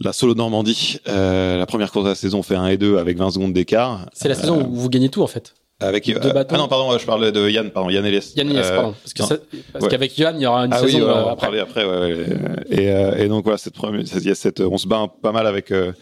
la 0.00 0.12
solo 0.12 0.34
Normandie. 0.34 0.98
La 1.06 1.66
première 1.66 1.90
course 1.92 2.04
de 2.04 2.10
la 2.10 2.14
saison, 2.14 2.38
on 2.38 2.42
fait 2.42 2.56
1 2.56 2.68
et 2.68 2.76
2 2.76 2.96
avec 2.98 3.18
20 3.18 3.32
secondes 3.32 3.52
d'écart. 3.52 4.08
C'est 4.12 4.28
la 4.28 4.34
saison 4.34 4.64
où 4.64 4.74
vous 4.74 4.88
gagnez 4.88 5.08
tout 5.08 5.22
en 5.22 5.26
fait. 5.26 5.54
Avec 5.80 6.06
deux 6.06 6.16
euh, 6.28 6.32
bâtons. 6.32 6.56
ah 6.56 6.58
non, 6.58 6.66
pardon, 6.68 6.98
je 6.98 7.06
parle 7.06 7.30
de 7.30 7.48
Yann, 7.50 7.70
pardon, 7.70 7.88
Yann 7.88 8.04
Elias. 8.04 8.32
Yann 8.36 8.48
Nies, 8.48 8.56
Euh, 8.58 8.74
pardon. 8.76 8.94
Parce 9.00 9.12
que 9.14 9.22
non. 9.22 9.28
ça- 9.28 9.36
parce 9.72 9.84
Ouais. 9.84 9.90
qu'avec 9.92 10.18
Yann, 10.18 10.34
il 10.36 10.42
y 10.42 10.46
aura 10.46 10.66
une 10.66 10.72
ah 10.72 10.80
oui, 10.82 10.90
saison 10.90 11.04
ouais, 11.06 11.10
euh, 11.12 11.20
on 11.20 11.24
va 11.26 11.30
après. 11.32 11.46
parler 11.46 11.60
après. 11.60 11.84
Ouais. 11.84 12.26
Et, 12.70 12.90
euh, 12.90 13.14
et 13.16 13.28
donc 13.28 13.44
voilà, 13.44 13.58
cette 13.58 13.74
première, 13.74 14.02
cette, 14.06 14.60
on 14.60 14.76
se 14.76 14.88
bat 14.88 14.96
un- 14.96 15.06
pas 15.08 15.30
mal 15.30 15.46
avec 15.46 15.70
euh, 15.70 15.92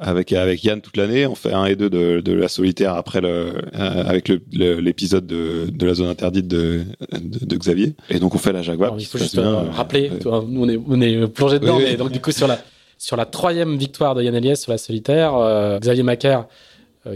avec 0.00 0.32
avec 0.32 0.64
Yann 0.64 0.80
toute 0.80 0.96
l'année. 0.96 1.26
On 1.28 1.36
fait 1.36 1.52
un 1.52 1.66
et 1.66 1.76
deux 1.76 1.88
de, 1.90 2.20
de 2.20 2.32
la 2.32 2.48
solitaire 2.48 2.94
après 2.94 3.20
le 3.20 3.52
avec 3.72 4.26
le- 4.28 4.40
le- 4.52 4.80
l'épisode 4.80 5.28
de, 5.28 5.66
de 5.70 5.86
la 5.86 5.94
zone 5.94 6.08
interdite 6.08 6.48
de, 6.48 6.80
de, 7.20 7.56
Xavier. 7.56 7.94
Et 8.08 8.18
donc 8.18 8.34
on 8.34 8.38
fait 8.38 8.52
la 8.52 8.62
Jaguar. 8.62 8.88
Alors, 8.88 9.00
il 9.00 9.04
faut 9.06 9.18
juste 9.18 9.38
bien. 9.38 9.66
rappeler, 9.70 10.10
nous 10.24 10.64
on 10.64 10.68
est, 10.68 10.80
on 10.88 11.00
est 11.00 11.26
plongé 11.28 11.60
dedans, 11.60 11.76
Oui, 11.76 11.84
mais 11.84 11.90
oui. 11.92 11.96
donc 11.96 12.10
du 12.10 12.20
coup 12.20 12.32
sur 12.32 12.48
la 12.48 12.58
sur 12.98 13.16
la 13.16 13.26
troisième 13.26 13.76
victoire 13.78 14.16
de 14.16 14.22
Yann 14.24 14.34
Eliès 14.34 14.60
sur 14.60 14.72
la 14.72 14.78
solitaire, 14.78 15.32
Xavier 15.80 16.02
Macaire 16.02 16.46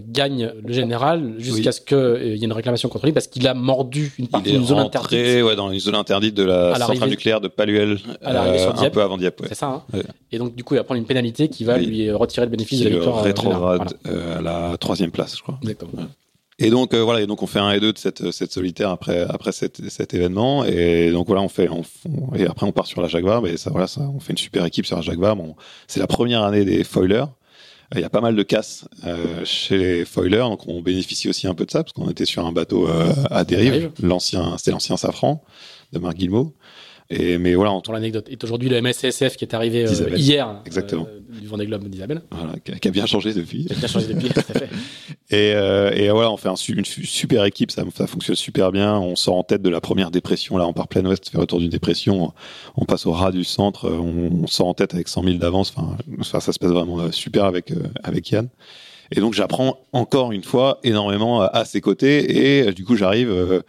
gagne 0.08 0.50
le 0.66 0.72
général 0.72 1.34
jusqu'à 1.38 1.70
Oui. 1.70 1.74
ce 1.74 1.80
qu'il 1.80 2.32
y 2.36 2.42
ait 2.42 2.44
une 2.46 2.52
réclamation 2.52 2.88
contre 2.88 3.04
lui 3.04 3.12
parce 3.12 3.26
qu'il 3.26 3.46
a 3.46 3.52
mordu 3.54 4.12
une 4.18 4.28
partie 4.28 4.52
d'une 4.52 4.64
zone 4.64 4.78
interdite. 4.78 5.12
rentré 5.18 5.42
ouais, 5.42 5.56
dans 5.56 5.70
une 5.70 5.78
zone 5.80 5.94
interdite 5.94 6.34
de 6.34 6.42
la 6.42 6.74
centrale 6.76 7.10
nucléaire 7.10 7.40
de 7.40 7.48
Paluel, 7.48 7.98
à 8.22 8.56
sur 8.58 8.82
un 8.82 8.90
peu 8.90 9.02
avant 9.02 9.18
Dieppe. 9.18 9.40
Ouais. 9.42 9.48
C'est 9.48 9.54
ça. 9.56 9.66
Hein 9.68 9.82
Ouais. 9.92 10.02
Et 10.32 10.38
donc 10.38 10.54
du 10.54 10.64
coup 10.64 10.74
il 10.74 10.78
va 10.78 10.84
prendre 10.84 10.98
une 11.00 11.06
pénalité 11.06 11.48
qui 11.48 11.64
va 11.64 11.76
Oui. 11.76 11.86
lui 11.86 12.08
euh, 12.08 12.16
retirer 12.16 12.46
le 12.46 12.50
bénéfice 12.50 12.80
de 12.80 12.88
la 12.88 12.90
victoire. 12.96 13.18
euh, 13.18 13.22
rétrograde 13.22 13.94
euh, 14.06 14.38
à 14.38 14.40
la 14.42 14.76
troisième 14.78 15.10
place, 15.10 15.36
je 15.36 15.42
crois. 15.42 15.58
Exactement. 15.62 15.90
Et 16.60 16.70
donc 16.70 16.94
euh, 16.94 17.02
voilà, 17.02 17.20
et 17.20 17.26
donc 17.26 17.42
on 17.42 17.46
fait 17.48 17.58
un 17.58 17.72
et 17.72 17.80
deux 17.80 17.92
de 17.92 17.98
cette 17.98 18.30
cette 18.30 18.52
solitaire 18.52 18.88
après 18.90 19.26
après 19.28 19.50
cet, 19.50 19.90
cet 19.90 20.14
événement 20.14 20.64
et 20.64 21.10
donc 21.10 21.26
voilà 21.26 21.42
on 21.42 21.48
fait 21.48 21.68
on, 21.68 21.82
on- 22.08 22.34
et 22.36 22.46
après 22.46 22.64
on 22.64 22.70
part 22.70 22.86
sur 22.86 23.02
la 23.02 23.08
Jaguar 23.08 23.42
mais 23.42 23.56
ça 23.56 23.70
voilà 23.70 23.88
ça 23.88 24.02
on 24.14 24.20
fait 24.20 24.32
une 24.32 24.38
super 24.38 24.64
équipe 24.64 24.86
sur 24.86 24.94
la 24.94 25.02
Jaguar 25.02 25.34
bon 25.34 25.56
c'est 25.88 25.98
la 25.98 26.06
première 26.06 26.44
année 26.44 26.64
des 26.64 26.84
foilers 26.84 27.24
il 27.94 28.00
y 28.00 28.04
a 28.04 28.10
pas 28.10 28.20
mal 28.20 28.36
de 28.36 28.42
casse 28.42 28.86
euh, 29.04 29.44
chez 29.44 29.78
les 29.78 30.04
foilers 30.04 30.48
donc 30.48 30.66
on 30.66 30.80
bénéficie 30.82 31.28
aussi 31.28 31.46
un 31.46 31.54
peu 31.54 31.64
de 31.64 31.70
ça 31.70 31.82
parce 31.82 31.92
qu'on 31.92 32.10
était 32.10 32.24
sur 32.24 32.44
un 32.46 32.52
bateau 32.52 32.88
euh, 32.88 33.12
à 33.30 33.44
dérive 33.44 33.72
dérive. 33.72 33.90
l'ancien 34.02 34.56
c'était 34.58 34.72
l'ancien 34.72 34.96
Safran 34.96 35.42
de 35.92 35.98
Marc 35.98 36.16
Guillemot 36.16 36.52
et 37.10 37.38
mais 37.38 37.54
voilà 37.54 37.72
on 37.72 37.80
Pour 37.80 37.92
l'anecdote. 37.94 38.26
Et 38.30 38.38
aujourd'hui 38.42 38.68
le 38.68 38.80
MSCSF 38.80 39.36
qui 39.36 39.44
est 39.44 39.54
arrivé 39.54 39.86
euh, 39.86 40.16
hier 40.16 40.60
Exactement. 40.64 41.06
euh, 41.08 41.20
du 41.40 41.46
Vendée 41.46 41.66
Globe 41.66 41.86
d'Isabelle, 41.88 42.22
voilà, 42.30 42.54
qui 42.60 42.88
a- 42.88 42.90
bien 42.90 43.06
changé 43.06 43.34
depuis 43.34 43.66
qui 43.66 43.72
a 43.72 43.76
bien 43.76 43.88
changé 43.88 44.06
depuis. 44.14 44.28
tout 44.28 44.40
à 44.40 44.58
fait. 44.58 44.68
Et, 45.30 45.52
euh, 45.54 45.90
et 45.92 46.10
voilà, 46.10 46.30
on 46.30 46.36
fait 46.36 46.48
un, 46.50 46.54
une 46.54 46.84
su- 46.84 47.06
super 47.06 47.44
équipe, 47.44 47.70
ça, 47.70 47.82
ça 47.96 48.06
fonctionne 48.06 48.36
super 48.36 48.70
bien. 48.70 48.98
On 48.98 49.16
sort 49.16 49.36
en 49.36 49.42
tête 49.42 49.62
de 49.62 49.70
la 49.70 49.80
première 49.80 50.10
dépression. 50.10 50.58
Là, 50.58 50.66
on 50.68 50.72
part 50.74 50.86
plein 50.86 51.04
ouest, 51.06 51.28
fait 51.28 51.38
retour 51.38 51.58
d'une 51.58 51.70
dépression. 51.70 52.32
On 52.76 52.84
passe 52.84 53.06
au 53.06 53.12
ras 53.12 53.32
du 53.32 53.42
centre. 53.42 53.90
On, 53.90 54.42
on 54.44 54.46
sort 54.46 54.68
en 54.68 54.74
tête 54.74 54.94
avec 54.94 55.08
100 55.08 55.24
000 55.24 55.36
d'avance. 55.38 55.72
Enfin, 55.74 55.96
ça 56.22 56.40
se 56.52 56.58
passe 56.58 56.70
vraiment 56.70 57.10
super 57.10 57.44
avec 57.46 57.72
avec 58.04 58.30
Yann. 58.30 58.48
Et 59.12 59.20
donc 59.20 59.32
j'apprends 59.34 59.78
encore 59.92 60.30
une 60.32 60.44
fois 60.44 60.78
énormément 60.84 61.40
à, 61.42 61.64
ses 61.64 61.80
côtés 61.80 62.60
et 62.66 62.72
du 62.72 62.84
coup 62.84 62.96
j'arrive 62.96 63.62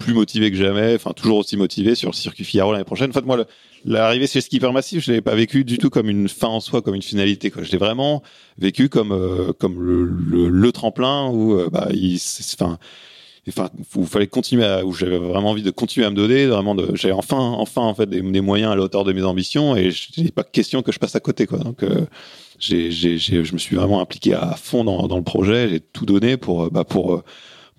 plus 0.00 0.14
motivé 0.14 0.50
que 0.50 0.56
jamais, 0.56 0.94
enfin 0.96 1.12
toujours 1.12 1.38
aussi 1.38 1.56
motivé 1.56 1.94
sur 1.94 2.10
le 2.10 2.16
circuit 2.16 2.44
Figaro 2.44 2.72
l'année 2.72 2.84
prochaine. 2.84 3.10
En 3.10 3.12
fait, 3.12 3.24
moi, 3.24 3.44
l'arrivée 3.84 4.26
chez 4.26 4.40
Skipper 4.40 4.72
Massif, 4.72 5.04
je 5.04 5.12
l'ai 5.12 5.20
pas 5.20 5.36
vécu 5.36 5.62
du 5.62 5.78
tout 5.78 5.90
comme 5.90 6.08
une 6.08 6.28
fin 6.28 6.48
en 6.48 6.58
soi, 6.58 6.82
comme 6.82 6.96
une 6.96 7.02
finalité. 7.02 7.52
Je 7.56 7.70
l'ai 7.70 7.78
vraiment 7.78 8.22
vécu 8.58 8.88
comme 8.88 9.12
euh, 9.12 9.52
comme 9.52 9.80
le, 9.80 10.72
tremplin 10.72 11.28
où 11.28 11.54
euh, 11.54 11.68
bah, 11.70 11.88
enfin, 11.90 12.78
enfin, 13.48 13.70
il 13.96 14.06
fallait 14.06 14.26
continuer 14.26 14.82
où 14.82 14.92
j'avais 14.92 15.18
vraiment 15.18 15.50
envie 15.50 15.62
de 15.62 15.70
continuer 15.70 16.06
à 16.06 16.10
me 16.10 16.16
donner, 16.16 16.46
vraiment 16.46 16.74
j'avais 16.94 17.14
enfin, 17.14 17.38
enfin 17.38 17.82
en 17.82 17.94
fait 17.94 18.08
des, 18.08 18.40
moyens 18.40 18.72
à 18.72 18.76
la 18.76 18.82
hauteur 18.82 19.04
de 19.04 19.12
mes 19.12 19.22
ambitions 19.22 19.76
et 19.76 19.90
j'ai 19.90 20.30
pas 20.30 20.44
question 20.44 20.82
que 20.82 20.92
je 20.92 20.98
passe 20.98 21.14
à 21.14 21.20
côté. 21.20 21.46
Donc 21.46 21.82
euh, 21.82 22.06
j'ai, 22.58 22.90
je 22.90 23.52
me 23.52 23.58
suis 23.58 23.76
vraiment 23.76 24.00
impliqué 24.00 24.32
à 24.32 24.54
fond 24.56 24.82
dans, 24.82 25.08
dans 25.08 25.18
le 25.18 25.24
projet, 25.24 25.68
j'ai 25.68 25.80
tout 25.80 26.06
donné 26.06 26.38
pour, 26.38 26.70
bah, 26.70 26.84
pour 26.84 27.22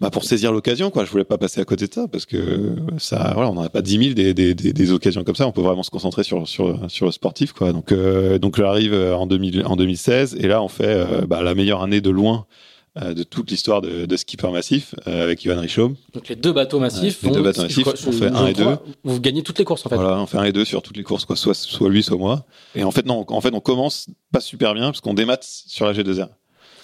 bah 0.02 0.10
pour 0.10 0.26
saisir 0.26 0.52
l'occasion 0.52 0.90
quoi 0.90 1.06
je 1.06 1.12
voulais 1.12 1.24
pas 1.24 1.38
passer 1.38 1.62
à 1.62 1.66
côté 1.66 1.88
de 1.88 1.94
ça 1.94 2.08
parce 2.08 2.26
que 2.26 2.76
ça 2.98 3.32
voilà 3.34 3.50
on 3.50 3.54
n'en 3.54 3.62
a 3.62 3.70
pas 3.70 3.82
10 3.82 3.98
000 3.98 4.14
des, 4.14 4.34
des, 4.34 4.54
des, 4.54 4.74
des, 4.74 4.92
occasions 4.92 5.24
comme 5.24 5.36
ça 5.36 5.48
on 5.48 5.52
peut 5.52 5.62
vraiment 5.62 5.84
se 5.84 5.92
concentrer 5.92 6.24
sur 6.24 6.48
sur 6.48 6.92
sur 6.92 7.06
le 7.06 7.12
sportif 7.12 7.54
quoi 7.54 7.72
donc 7.72 7.92
euh, 7.92 8.40
donc 8.40 8.58
j'arrive 8.58 8.94
en 8.94 9.28
2000 9.28 9.64
en 9.66 9.76
2016 9.76 10.36
et 10.40 10.48
là 10.48 10.62
on 10.62 10.68
fait 10.68 10.86
euh, 10.86 11.22
bah, 11.28 11.42
la 11.42 11.56
meilleure 11.56 11.82
année 11.84 12.02
de 12.02 12.10
loin 12.10 12.48
euh, 13.02 13.14
de 13.14 13.24
toute 13.24 13.50
l'histoire 13.50 13.82
de, 13.82 14.06
de 14.06 14.18
skipper 14.18 14.52
massif 14.52 14.96
euh, 15.08 15.24
avec 15.24 15.46
Ivan 15.46 15.62
Richaud. 15.62 15.94
Donc 16.14 16.28
les 16.28 16.36
deux 16.36 16.52
bateaux 16.52 16.78
massifs. 16.78 17.24
les 17.24 17.32
deux 17.32 17.42
bateaux 17.42 17.62
massifs, 17.62 17.88
on 17.88 18.12
fait 18.12 18.26
un 18.26 18.48
et 18.48 18.54
deux. 18.54 18.76
Vous 19.06 19.22
gagnez 19.22 19.44
toutes 19.44 19.60
les 19.60 19.64
courses 19.64 19.86
en 19.86 19.90
fait. 19.90 19.96
Voilà, 19.96 20.20
on 20.20 20.26
fait 20.26 20.38
un 20.38 20.44
et 20.44 20.52
deux 20.52 20.66
sur 20.66 20.82
toutes 20.82 20.98
les 20.98 21.04
courses, 21.04 21.24
quoi, 21.24 21.38
soit 21.38 21.54
soit 21.54 21.90
lui, 21.90 22.04
soit 22.04 22.18
moi. 22.18 22.46
Et 22.76 22.84
en 22.84 22.92
fait 22.92 23.06
non, 23.06 23.24
en 23.26 23.40
fait 23.40 23.54
on 23.54 23.62
commence 23.62 24.08
pas 24.34 24.42
super 24.42 24.74
bien 24.74 24.88
parce 24.88 25.00
qu'on 25.00 25.14
démat 25.14 25.38
sur 25.42 25.86
la 25.86 25.94
G2R. 25.94 26.28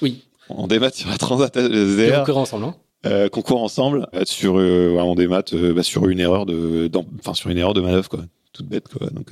Oui. 0.01 0.23
On 0.47 0.67
démat 0.67 0.91
sur 0.91 1.09
la 1.09 1.17
Transat 1.17 1.53
G2R. 1.57 2.25
Et 2.25 2.31
on 2.31 2.37
ensemble, 2.37 2.63
hein 2.63 2.75
euh, 3.05 3.29
concours 3.29 3.61
ensemble 3.61 4.07
euh, 4.15 4.23
sur 4.25 4.57
euh, 4.57 5.15
des 5.15 5.27
maths 5.27 5.53
euh, 5.53 5.73
bah, 5.73 5.83
sur 5.83 6.09
une 6.09 6.19
erreur 6.19 6.45
de 6.45 6.89
enfin 7.19 7.35
sur 7.35 7.49
une 7.49 7.57
erreur 7.57 7.75
de 7.75 7.81
manœuvre 7.81 8.09
quoi 8.09 8.21
toute 8.53 8.67
bête 8.67 8.87
quoi 8.87 9.07
donc 9.11 9.29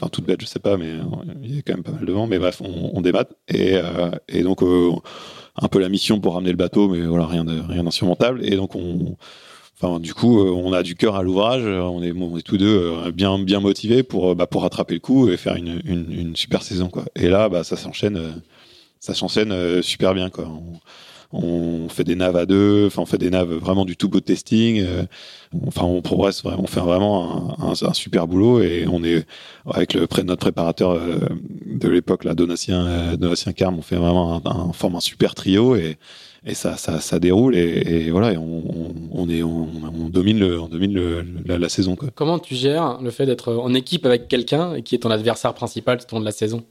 enfin 0.00 0.08
toute 0.10 0.24
bête 0.24 0.40
je 0.40 0.46
sais 0.46 0.58
pas 0.58 0.76
mais 0.76 0.94
il 1.44 1.54
y 1.54 1.58
a 1.60 1.62
quand 1.62 1.74
même 1.74 1.84
pas 1.84 1.92
mal 1.92 2.04
de 2.04 2.12
vent 2.12 2.26
mais 2.26 2.38
bref 2.40 2.60
on, 2.60 2.90
on 2.92 3.02
et 3.48 3.80
et 4.28 4.42
donc 4.42 4.62
un 4.62 5.68
peu 5.68 5.78
la 5.78 5.88
mission 5.88 6.18
pour 6.18 6.34
ramener 6.34 6.50
le 6.50 6.56
bateau 6.56 6.88
mais 6.88 7.06
voilà 7.06 7.26
rien 7.26 7.46
rien 7.68 7.84
d'insurmontable 7.84 8.44
et 8.44 8.56
donc 8.56 8.74
on 8.74 9.16
Enfin, 9.80 10.00
du 10.00 10.12
coup, 10.12 10.40
on 10.40 10.72
a 10.72 10.82
du 10.82 10.96
cœur 10.96 11.14
à 11.14 11.22
l'ouvrage. 11.22 11.62
On 11.62 12.02
est, 12.02 12.10
on 12.10 12.36
tous 12.40 12.58
deux 12.58 13.12
bien, 13.12 13.38
bien 13.38 13.60
motivés 13.60 14.02
pour, 14.02 14.34
bah, 14.34 14.48
pour 14.48 14.62
rattraper 14.62 14.94
le 14.94 14.98
coup 14.98 15.30
et 15.30 15.36
faire 15.36 15.54
une, 15.54 15.80
une, 15.84 16.34
super 16.34 16.64
saison, 16.64 16.88
quoi. 16.88 17.04
Et 17.14 17.28
là, 17.28 17.48
bah, 17.48 17.62
ça 17.62 17.76
s'enchaîne, 17.76 18.42
ça 18.98 19.14
s'enchaîne 19.14 19.80
super 19.80 20.14
bien, 20.14 20.30
quoi. 20.30 20.48
On, 20.48 20.80
on 21.32 21.88
fait 21.90 22.04
des 22.04 22.14
naves 22.14 22.36
à 22.36 22.46
deux, 22.46 22.86
enfin 22.86 23.02
on 23.02 23.06
fait 23.06 23.18
des 23.18 23.28
naves 23.28 23.52
vraiment 23.52 23.84
du 23.84 23.96
tout 23.96 24.08
beau 24.08 24.20
testing. 24.20 24.80
Euh, 24.80 25.02
enfin 25.66 25.84
on 25.84 26.00
progresse 26.00 26.42
on 26.44 26.66
fait 26.66 26.80
vraiment 26.80 27.56
un, 27.60 27.74
super 27.92 28.26
boulot 28.26 28.62
et 28.62 28.86
on 28.90 29.04
est 29.04 29.26
avec 29.66 29.94
le 29.94 30.06
notre 30.22 30.40
préparateur 30.40 30.92
euh, 30.92 31.18
de 31.66 31.88
l'époque, 31.88 32.24
là, 32.24 32.34
Donatien, 32.34 32.86
euh, 32.86 33.16
Donatien 33.16 33.52
Carme, 33.52 33.78
on 33.78 33.82
fait 33.82 33.96
vraiment 33.96 34.40
un, 34.44 34.72
forme 34.72 34.96
un 34.96 35.00
super 35.00 35.34
trio 35.34 35.76
et 35.76 35.98
ça, 36.54 36.76
ça, 36.76 37.18
déroule 37.18 37.56
et, 37.56 38.10
voilà, 38.10 38.32
et 38.32 38.36
on, 38.38 39.28
est, 39.28 39.42
domine, 40.10 40.38
le, 40.38 40.58
on 40.58 40.68
domine 40.68 40.98
la, 41.44 41.68
saison. 41.68 41.94
Comment 42.14 42.38
tu 42.38 42.54
gères 42.54 43.02
le 43.02 43.10
fait 43.10 43.26
d'être 43.26 43.52
en 43.52 43.74
équipe 43.74 44.06
avec 44.06 44.28
quelqu'un 44.28 44.80
qui 44.80 44.94
est 44.94 44.98
ton 44.98 45.10
adversaire 45.10 45.52
principal 45.52 45.98
tout 45.98 46.06
au 46.12 46.16
long 46.16 46.20
de 46.20 46.24
la 46.24 46.32
saison? 46.32 46.64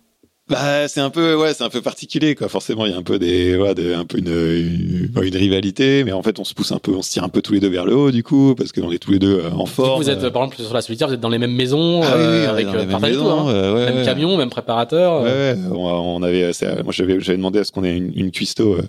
Bah, 0.49 0.87
c'est 0.87 1.01
un 1.01 1.09
peu, 1.09 1.35
ouais, 1.35 1.53
c'est 1.53 1.63
un 1.63 1.69
peu 1.69 1.81
particulier, 1.81 2.33
quoi. 2.33 2.47
Forcément, 2.47 2.85
il 2.85 2.93
y 2.93 2.95
a 2.95 2.97
un 2.97 3.03
peu 3.03 3.19
des, 3.19 3.57
ouais, 3.57 3.73
un 3.93 4.05
peu 4.05 4.17
une, 4.17 4.27
une, 4.27 5.09
une, 5.21 5.35
rivalité, 5.35 6.05
mais 6.05 6.13
en 6.13 6.23
fait, 6.23 6.39
on 6.39 6.45
se 6.45 6.53
pousse 6.53 6.71
un 6.71 6.79
peu, 6.79 6.93
on 6.93 7.01
se 7.01 7.11
tire 7.11 7.25
un 7.25 7.29
peu 7.29 7.41
tous 7.41 7.51
les 7.51 7.59
deux 7.59 7.67
vers 7.67 7.85
le 7.85 7.93
haut, 7.93 8.11
du 8.11 8.23
coup, 8.23 8.55
parce 8.55 8.71
qu'on 8.71 8.91
est 8.93 8.97
tous 8.97 9.11
les 9.11 9.19
deux 9.19 9.41
euh, 9.41 9.51
en 9.51 9.65
forme. 9.65 10.01
Vous 10.01 10.09
êtes, 10.09 10.29
par 10.29 10.43
exemple, 10.43 10.61
sur 10.63 10.73
la 10.73 10.81
solitaire, 10.81 11.09
vous 11.09 11.15
êtes 11.15 11.19
dans 11.19 11.27
les 11.27 11.37
mêmes 11.37 11.55
maisons, 11.55 12.01
ah, 12.01 12.13
euh, 12.13 12.41
oui, 12.41 12.47
avec 12.47 12.67
euh, 12.67 12.85
tout, 13.13 13.25
hein. 13.27 13.49
euh, 13.49 13.73
ouais, 13.75 13.85
même 13.87 13.97
ouais. 13.97 14.05
camion, 14.05 14.37
même 14.37 14.49
préparateur. 14.49 15.23
Ouais, 15.23 15.55
on, 15.69 15.85
on, 15.85 16.23
avait, 16.23 16.51
moi, 16.83 16.93
j'avais, 16.93 17.19
j'avais 17.19 17.37
demandé 17.37 17.59
à 17.59 17.65
ce 17.65 17.73
qu'on 17.73 17.83
ait 17.83 17.97
une, 17.97 18.13
une 18.15 18.31
cuistot. 18.31 18.75
Euh, 18.75 18.81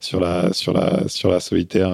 sur 0.00 0.20
la 0.20 0.52
sur 0.52 0.72
la 0.72 1.08
sur 1.08 1.28
la 1.28 1.40
solitaire 1.40 1.90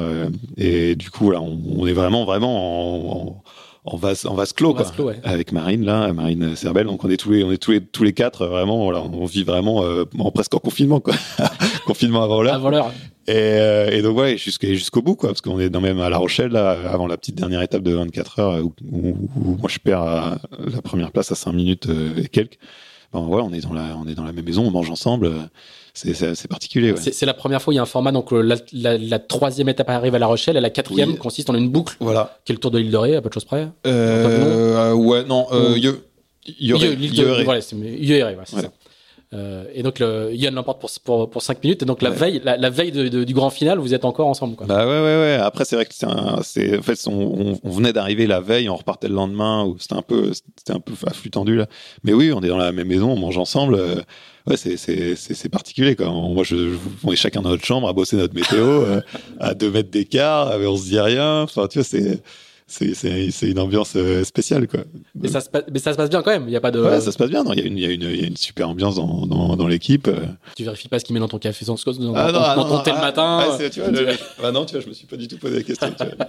et 0.58 0.94
du 0.94 1.10
coup 1.10 1.30
là 1.30 1.40
on, 1.40 1.58
on 1.74 1.86
est 1.86 1.94
vraiment 1.94 2.26
vraiment 2.26 2.58
en, 2.58 3.28
en 3.28 3.43
en 3.84 3.96
vase 3.96 4.24
en 4.26 4.34
vase 4.34 4.52
clos 4.52 4.74
quoi. 4.74 4.84
clos, 4.84 5.08
ouais. 5.08 5.20
avec 5.24 5.52
Marine 5.52 5.84
là 5.84 6.12
Marine 6.12 6.56
Cerbel 6.56 6.86
donc 6.86 7.04
on 7.04 7.10
est 7.10 7.18
tous 7.18 7.30
les 7.30 7.44
on 7.44 7.52
est 7.52 7.58
tous 7.58 7.72
les 7.72 7.80
tous 7.82 8.02
les 8.02 8.14
quatre 8.14 8.46
vraiment 8.46 8.84
voilà 8.84 9.02
on 9.02 9.26
vit 9.26 9.44
vraiment 9.44 9.84
euh, 9.84 10.04
en 10.18 10.30
presque 10.30 10.54
en 10.54 10.58
confinement 10.58 11.00
quoi. 11.00 11.14
Confinement 11.86 12.22
avant 12.22 12.40
l'heure. 12.40 12.54
Avant 12.54 12.70
l'heure. 12.70 12.92
Et, 13.26 13.32
euh, 13.34 13.90
et 13.90 14.00
donc 14.00 14.16
ouais 14.16 14.38
jusqu'au 14.38 14.68
jusqu'au 14.68 15.02
bout 15.02 15.16
quoi 15.16 15.30
parce 15.30 15.42
qu'on 15.42 15.60
est 15.60 15.68
dans 15.68 15.82
même 15.82 16.00
à 16.00 16.08
La 16.08 16.16
Rochelle 16.16 16.52
là 16.52 16.78
avant 16.90 17.06
la 17.06 17.18
petite 17.18 17.34
dernière 17.34 17.60
étape 17.60 17.82
de 17.82 17.92
24 17.92 18.38
heures 18.38 18.64
où, 18.64 18.72
où, 18.90 19.28
où 19.36 19.56
moi 19.56 19.68
je 19.68 19.78
perds 19.78 20.00
à, 20.00 20.38
la 20.66 20.80
première 20.80 21.12
place 21.12 21.30
à 21.30 21.34
5 21.34 21.52
minutes 21.52 21.86
euh, 21.88 22.16
et 22.16 22.28
quelques. 22.28 22.58
Bon 23.12 23.26
ouais 23.26 23.42
on 23.44 23.52
est 23.52 23.60
dans 23.60 23.74
la 23.74 23.96
on 23.98 24.06
est 24.08 24.14
dans 24.14 24.24
la 24.24 24.32
même 24.32 24.46
maison 24.46 24.66
on 24.66 24.70
mange 24.70 24.90
ensemble 24.90 25.30
c'est 25.94 26.48
particulier. 26.48 26.92
Ouais. 26.92 27.00
C'est 27.00 27.26
la 27.26 27.34
première 27.34 27.62
fois 27.62 27.70
où 27.70 27.72
il 27.72 27.76
y 27.76 27.78
a 27.78 27.82
un 27.82 27.86
format. 27.86 28.12
Donc 28.12 28.32
la, 28.32 28.56
la, 28.72 28.98
la, 28.98 29.18
troisième 29.20 29.68
étape 29.68 29.88
arrive 29.90 30.14
à 30.14 30.18
La 30.18 30.26
Rochelle, 30.26 30.56
et 30.56 30.60
la 30.60 30.70
quatrième 30.70 31.10
oui. 31.10 31.16
consiste 31.16 31.50
en 31.50 31.54
une 31.54 31.70
boucle. 31.70 31.96
Voilà. 32.00 32.38
Qui 32.44 32.52
est 32.52 32.56
le 32.56 32.60
tour 32.60 32.70
de 32.70 32.78
l'île 32.78 32.90
de 32.90 32.96
Ré, 32.96 33.16
à 33.16 33.22
peu 33.22 33.28
de 33.28 33.34
choses 33.34 33.44
près. 33.44 33.68
Euh, 33.86 34.90
euh, 34.90 34.92
ouais, 34.92 35.24
non. 35.24 35.46
Euh. 35.52 35.76
L'île 35.76 37.14
de 37.14 37.24
Ré. 37.24 37.44
Voilà, 37.44 37.60
c'est 37.60 37.76
ouais, 37.76 38.36
c'est 38.44 38.60
ça. 38.60 38.72
Euh, 39.34 39.64
et 39.74 39.82
donc 39.82 39.98
le, 39.98 40.30
Yann 40.32 40.54
l'emporte 40.54 40.80
pour, 40.80 40.90
pour, 41.04 41.30
pour 41.30 41.42
5 41.42 41.62
minutes 41.64 41.82
et 41.82 41.86
donc 41.86 42.02
la 42.02 42.10
ouais. 42.10 42.16
veille 42.16 42.40
la, 42.44 42.56
la 42.56 42.70
veille 42.70 42.92
de, 42.92 43.08
de, 43.08 43.24
du 43.24 43.34
grand 43.34 43.50
final 43.50 43.78
vous 43.78 43.92
êtes 43.92 44.04
encore 44.04 44.28
ensemble 44.28 44.54
quoi. 44.54 44.66
bah 44.66 44.86
ouais 44.86 44.92
ouais 45.00 45.16
ouais 45.16 45.38
après 45.42 45.64
c'est 45.64 45.76
vrai 45.76 45.86
que 45.86 45.94
c'est 45.94 46.06
c'est 46.42 46.78
en 46.78 46.82
fait 46.82 46.98
on, 47.08 47.58
on 47.62 47.70
venait 47.70 47.92
d'arriver 47.92 48.26
la 48.26 48.40
veille 48.40 48.68
on 48.68 48.76
repartait 48.76 49.08
le 49.08 49.14
lendemain 49.14 49.64
ou 49.64 49.76
c'était 49.78 49.94
un 49.94 50.02
peu 50.02 50.32
c'était 50.32 50.72
un 50.72 50.80
peu 50.80 50.92
à 51.06 51.12
flux 51.12 51.30
tendu 51.30 51.56
là 51.56 51.66
mais 52.04 52.12
oui 52.12 52.32
on 52.32 52.42
est 52.42 52.48
dans 52.48 52.58
la 52.58 52.70
même 52.70 52.88
maison 52.88 53.10
on 53.10 53.18
mange 53.18 53.38
ensemble 53.38 53.74
euh, 53.74 53.96
ouais, 54.46 54.56
c'est, 54.56 54.76
c'est, 54.76 55.16
c'est, 55.16 55.34
c'est 55.34 55.48
particulier, 55.48 55.96
quoi. 55.96 56.10
Moi, 56.10 56.44
je, 56.44 56.56
je, 56.72 56.76
on 57.02 57.12
est 57.12 57.16
chacun 57.16 57.42
dans 57.42 57.50
notre 57.50 57.64
chambre 57.64 57.88
à 57.88 57.92
bosser 57.92 58.16
notre 58.16 58.34
météo, 58.34 58.82
euh, 58.82 59.00
à 59.40 59.54
deux 59.54 59.70
mètres 59.70 59.90
d'écart, 59.90 60.58
mais 60.58 60.66
on 60.66 60.76
se 60.76 60.84
dit 60.84 61.00
rien. 61.00 61.42
Enfin, 61.42 61.66
tu 61.66 61.78
vois, 61.78 61.84
c'est, 61.84 62.22
c'est, 62.66 63.42
une 63.42 63.58
ambiance 63.58 63.92
euh, 63.94 64.24
spéciale, 64.24 64.66
quoi. 64.66 64.80
Mais 65.14 65.28
ça, 65.28 65.40
se 65.40 65.50
passe, 65.50 65.64
mais 65.70 65.78
ça 65.78 65.92
se 65.92 65.96
passe 65.98 66.08
bien 66.08 66.22
quand 66.22 66.30
même. 66.30 66.44
Il 66.48 66.52
y 66.52 66.56
a 66.56 66.60
pas 66.60 66.70
de. 66.70 66.80
Ouais, 66.80 67.00
ça 67.00 67.12
se 67.12 67.18
passe 67.18 67.28
bien. 67.28 67.44
Il 67.52 67.58
y 67.58 67.62
a 67.62 67.66
une, 67.66 67.78
il 67.78 67.84
y 67.84 68.20
y 68.20 68.24
a 68.24 68.26
une 68.26 68.36
super 68.36 68.70
ambiance 68.70 68.96
dans, 68.96 69.26
dans, 69.26 69.56
dans 69.56 69.66
l'équipe. 69.68 70.08
euh. 70.08 70.26
Tu 70.56 70.64
vérifies 70.64 70.88
pas 70.88 70.98
ce 70.98 71.04
qu'il 71.04 71.12
met 71.12 71.20
dans 71.20 71.28
ton 71.28 71.38
café 71.38 71.66
sans 71.66 71.82
cause 71.82 71.98
dans, 71.98 72.14
ah, 72.14 72.26
non, 72.26 72.32
dans, 72.32 72.42
ah, 72.42 72.54
ton 72.54 72.68
non, 72.68 72.82
thé 72.82 72.90
ah, 72.92 72.96
le 72.96 73.00
matin. 73.02 73.38
Ah, 73.42 73.68
tu 73.68 73.80
vois, 73.80 73.90
le, 73.90 74.08
ah 74.42 74.50
non, 74.50 74.64
tu 74.64 74.72
vois, 74.72 74.80
je 74.80 74.88
me 74.88 74.94
suis 74.94 75.06
pas 75.06 75.16
du 75.16 75.28
tout 75.28 75.36
posé 75.36 75.56
la 75.56 75.62
question. 75.62 75.90
Tu 75.90 76.04
vois. 76.04 76.26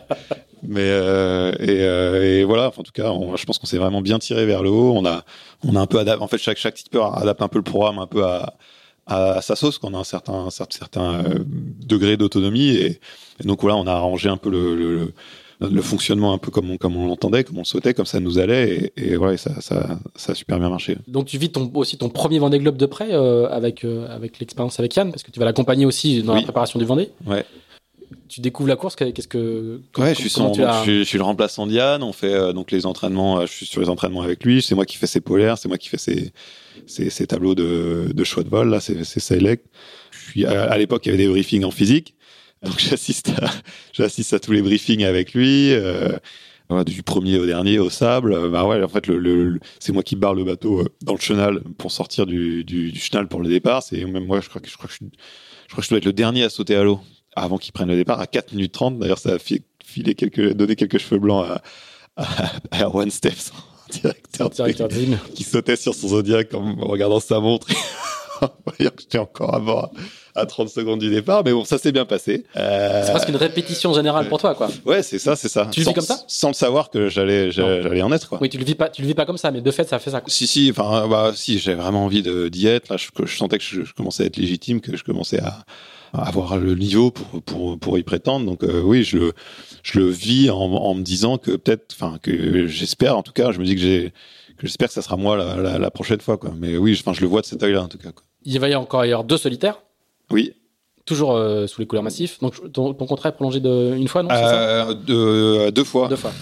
Mais 0.67 0.81
euh, 0.81 1.53
et, 1.59 1.81
euh, 1.83 2.39
et, 2.39 2.43
voilà. 2.43 2.67
Enfin, 2.67 2.81
en 2.81 2.83
tout 2.83 2.91
cas, 2.91 3.11
on, 3.11 3.37
je 3.37 3.45
pense 3.45 3.57
qu'on 3.57 3.67
s'est 3.67 3.77
vraiment 3.77 4.01
bien 4.01 4.19
tiré 4.19 4.45
vers 4.45 4.61
le 4.61 4.69
haut. 4.69 4.93
On 4.93 5.05
a, 5.05 5.23
on 5.65 5.75
a 5.75 5.79
un 5.79 5.87
peu 5.87 5.99
adapté. 5.99 6.21
En 6.21 6.27
fait, 6.27 6.37
chaque 6.37 6.57
chaque 6.57 6.75
tipeur 6.75 7.17
adapte 7.17 7.41
un 7.41 7.47
peu 7.47 7.59
le 7.59 7.63
programme, 7.63 7.97
un 7.99 8.07
peu 8.07 8.25
à 8.25 8.55
à 9.07 9.41
sa 9.41 9.55
sauce, 9.55 9.77
qu'on 9.77 9.93
a 9.93 9.97
un 9.97 10.03
certain, 10.03 10.49
certain 10.49 11.23
euh, 11.23 11.43
degré 11.85 12.17
d'autonomie. 12.17 12.69
Et, 12.69 12.99
et, 13.39 13.43
donc 13.43 13.61
voilà, 13.61 13.77
on 13.77 13.87
a 13.87 13.91
arrangé 13.91 14.29
un 14.29 14.37
peu 14.37 14.49
le, 14.49 14.75
le, 14.75 15.13
le 15.61 15.81
fonctionnement 15.81 16.33
un 16.33 16.37
peu 16.37 16.51
comme 16.51 16.69
on, 16.71 16.77
comme 16.77 16.97
on 16.97 17.07
l'entendait, 17.07 17.43
comme 17.43 17.57
on 17.57 17.61
le 17.61 17.65
souhaitait, 17.65 17.93
comme 17.93 18.05
ça 18.05 18.19
nous 18.19 18.39
allait. 18.39 18.91
Et, 18.97 19.11
et 19.11 19.15
voilà, 19.15 19.37
ça, 19.37 19.61
ça, 19.61 19.99
ça 20.15 20.31
a 20.33 20.35
super 20.35 20.59
bien 20.59 20.69
marché. 20.69 20.97
Donc 21.07 21.25
tu 21.25 21.37
vis 21.37 21.51
ton, 21.51 21.71
aussi 21.75 21.97
ton 21.97 22.09
premier 22.09 22.39
Vendée 22.39 22.59
Globe 22.59 22.77
de 22.77 22.85
près 22.85 23.13
euh, 23.13 23.47
avec, 23.49 23.83
euh, 23.83 24.07
avec 24.13 24.39
l'expérience 24.39 24.79
avec 24.79 24.95
Yann, 24.95 25.11
parce 25.11 25.23
que 25.23 25.31
tu 25.31 25.39
vas 25.39 25.45
l'accompagner 25.45 25.85
aussi 25.85 26.23
dans 26.23 26.33
oui. 26.33 26.39
la 26.39 26.43
préparation 26.43 26.79
du 26.79 26.85
Vendée. 26.85 27.11
Ouais 27.25 27.45
tu 28.27 28.41
découvres 28.41 28.69
la 28.69 28.75
course 28.75 28.95
qu'est-ce 28.95 29.27
que 29.27 29.81
ouais 29.97 30.13
je 30.13 30.19
suis, 30.19 30.29
son, 30.29 30.53
je, 30.53 30.81
suis, 30.83 30.99
je 30.99 31.03
suis 31.03 31.17
le 31.17 31.23
remplaçant 31.23 31.67
d'Yann 31.67 32.03
on 32.03 32.13
fait 32.13 32.33
euh, 32.33 32.53
donc 32.53 32.71
les 32.71 32.85
entraînements 32.85 33.45
je 33.45 33.51
suis 33.51 33.65
sur 33.65 33.81
les 33.81 33.89
entraînements 33.89 34.21
avec 34.21 34.43
lui 34.43 34.61
c'est 34.61 34.75
moi 34.75 34.85
qui 34.85 34.97
fais 34.97 35.07
ses 35.07 35.21
polaires 35.21 35.57
c'est 35.57 35.67
moi 35.67 35.77
qui 35.77 35.89
fais 35.89 35.97
ses, 35.97 36.31
ses, 36.85 37.09
ses 37.09 37.27
tableaux 37.27 37.55
de, 37.55 38.11
de 38.13 38.23
choix 38.23 38.43
de 38.43 38.49
vol 38.49 38.69
là 38.69 38.79
c'est 38.79 39.03
select 39.03 39.65
je 40.11 40.31
suis 40.31 40.45
à, 40.45 40.63
à 40.63 40.77
l'époque 40.77 41.05
il 41.05 41.09
y 41.09 41.13
avait 41.13 41.23
des 41.23 41.29
briefings 41.29 41.63
en 41.63 41.71
physique 41.71 42.14
donc 42.65 42.79
j'assiste 42.89 43.29
à 43.41 43.49
j'assiste 43.93 44.33
à 44.33 44.39
tous 44.39 44.51
les 44.51 44.61
briefings 44.61 45.03
avec 45.03 45.33
lui 45.33 45.71
euh, 45.71 46.17
voilà, 46.67 46.83
du 46.83 47.03
premier 47.03 47.37
au 47.37 47.45
dernier 47.45 47.77
au 47.79 47.89
sable. 47.89 48.49
Bah 48.49 48.65
ouais 48.65 48.83
en 48.83 48.87
fait 48.87 49.07
le, 49.07 49.19
le, 49.19 49.49
le 49.51 49.59
c'est 49.79 49.93
moi 49.93 50.03
qui 50.03 50.15
barre 50.15 50.33
le 50.33 50.43
bateau 50.43 50.81
euh, 50.81 50.89
dans 51.01 51.13
le 51.13 51.19
chenal 51.19 51.61
pour 51.77 51.91
sortir 51.91 52.25
du, 52.25 52.63
du, 52.63 52.91
du 52.91 52.99
chenal 52.99 53.27
pour 53.27 53.41
le 53.41 53.47
départ. 53.47 53.83
C'est 53.83 54.03
même 54.05 54.25
moi 54.25 54.41
je 54.41 54.49
crois 54.49 54.61
que 54.61 54.69
je 54.69 54.75
crois 54.75 54.89
que 54.89 54.93
je, 54.93 55.05
je 55.05 55.71
crois 55.71 55.81
que 55.81 55.85
je 55.85 55.89
dois 55.89 55.99
être 55.99 56.05
le 56.05 56.13
dernier 56.13 56.43
à 56.43 56.49
sauter 56.49 56.75
à 56.75 56.83
l'eau 56.83 56.99
avant 57.35 57.57
qu'ils 57.57 57.73
prennent 57.73 57.89
le 57.89 57.95
départ 57.95 58.19
à 58.19 58.27
4 58.27 58.53
minutes 58.53 58.71
30. 58.71 58.99
D'ailleurs, 58.99 59.19
ça 59.19 59.33
a 59.33 59.37
filé 59.39 60.15
quelques, 60.15 60.53
donné 60.53 60.75
quelques 60.75 60.97
cheveux 60.97 61.19
blancs 61.19 61.45
à, 61.45 61.61
à, 62.15 62.51
à 62.71 62.83
Erwan 62.83 63.11
Steps, 63.11 63.51
directeur, 63.91 64.49
directeur 64.49 64.87
qui 65.33 65.43
sautait 65.43 65.75
sur 65.75 65.93
son 65.93 66.09
Zodiac 66.09 66.53
en 66.53 66.75
regardant 66.75 67.19
sa 67.19 67.39
montre, 67.39 67.67
que 68.77 68.85
j'étais 68.99 69.17
encore 69.17 69.53
à 69.53 69.59
bord 69.59 69.91
à 70.35 70.45
30 70.45 70.69
secondes 70.69 70.99
du 70.99 71.09
départ. 71.09 71.43
Mais 71.45 71.51
bon, 71.53 71.63
ça 71.65 71.77
s'est 71.77 71.91
bien 71.91 72.05
passé. 72.05 72.45
Euh, 72.57 73.03
C'est 73.05 73.11
presque 73.11 73.29
une 73.29 73.35
répétition 73.37 73.93
générale 73.93 74.27
pour 74.29 74.39
toi, 74.39 74.53
quoi. 74.55 74.69
Ouais, 74.85 75.01
c'est 75.03 75.19
ça, 75.19 75.35
c'est 75.35 75.49
ça. 75.49 75.67
Tu 75.71 75.79
le 75.81 75.85
vis 75.87 75.93
comme 75.93 76.03
ça 76.03 76.19
Sans 76.27 76.49
le 76.49 76.53
savoir 76.53 76.89
que 76.89 77.09
j'allais, 77.09 77.51
j'allais 77.51 78.01
en 78.01 78.11
être, 78.11 78.29
quoi. 78.29 78.39
Oui, 78.41 78.49
tu 78.49 78.57
le 78.57 78.65
vis 78.65 78.75
pas, 78.75 78.89
tu 78.89 79.01
le 79.01 79.07
vis 79.07 79.13
pas 79.15 79.25
comme 79.25 79.37
ça, 79.37 79.51
mais 79.51 79.61
de 79.61 79.71
fait, 79.71 79.87
ça 79.87 79.99
fait 79.99 80.11
ça. 80.11 80.21
quoi. 80.21 80.29
Si, 80.29 80.45
si, 80.47 80.71
enfin, 80.71 81.07
bah, 81.07 81.31
si, 81.35 81.57
j'avais 81.59 81.81
vraiment 81.81 82.05
envie 82.05 82.21
d'y 82.49 82.67
être. 82.67 82.89
Là, 82.89 82.97
je, 82.97 83.09
que 83.11 83.25
je 83.25 83.37
sentais 83.37 83.57
que 83.57 83.63
je, 83.63 83.83
je 83.83 83.93
commençais 83.93 84.23
à 84.23 84.25
être 84.27 84.37
légitime, 84.37 84.81
que 84.81 84.95
je 84.97 85.03
commençais 85.03 85.39
à, 85.39 85.65
avoir 86.13 86.57
le 86.57 86.75
niveau 86.75 87.11
pour, 87.11 87.41
pour, 87.41 87.77
pour 87.79 87.97
y 87.97 88.03
prétendre. 88.03 88.45
Donc, 88.45 88.63
euh, 88.63 88.81
oui, 88.81 89.03
je, 89.03 89.17
le- 89.17 89.33
je 89.83 89.99
le 89.99 90.07
vis 90.09 90.49
en, 90.49 90.55
en 90.59 90.93
me 90.95 91.01
disant 91.01 91.37
que 91.37 91.51
peut-être, 91.57 91.93
enfin, 91.93 92.17
que 92.21 92.67
j'espère, 92.67 93.17
en 93.17 93.23
tout 93.23 93.33
cas, 93.33 93.51
je 93.51 93.59
me 93.59 93.65
dis 93.65 93.75
que 93.75 93.81
j'ai, 93.81 94.13
que 94.57 94.65
j'espère 94.65 94.87
que 94.87 94.93
ça 94.93 95.01
sera 95.01 95.17
moi 95.17 95.35
la, 95.35 95.57
la, 95.57 95.77
la 95.77 95.91
prochaine 95.91 96.21
fois, 96.21 96.37
quoi. 96.37 96.51
Mais 96.57 96.77
oui, 96.77 96.97
enfin, 96.97 97.11
je 97.13 97.19
le 97.21 97.27
vois 97.27 97.41
de 97.41 97.45
cet 97.45 97.61
œil-là, 97.63 97.83
en 97.83 97.87
tout 97.89 97.97
cas, 97.97 98.11
quoi. 98.13 98.23
Il 98.45 98.57
va 98.59 98.67
y 98.69 98.71
avoir 98.73 98.83
encore 98.83 99.01
avoir 99.01 99.23
deux 99.25 99.37
solitaires, 99.37 99.81
Oui. 100.31 100.53
toujours 101.05 101.35
euh, 101.35 101.67
sous 101.67 101.81
les 101.81 101.87
couleurs 101.87 102.03
massifs. 102.03 102.39
Donc 102.39 102.71
ton, 102.71 102.93
ton 102.93 103.05
contrat 103.05 103.29
est 103.29 103.33
prolongé 103.33 103.59
de 103.59 103.93
une 103.95 104.07
fois, 104.07 104.23
non 104.23 104.29
ça? 104.29 104.87
Euh, 104.89 104.93
deux, 104.93 105.71
deux 105.71 105.83
fois. 105.83 106.07
Deux 106.07 106.15
fois. 106.15 106.33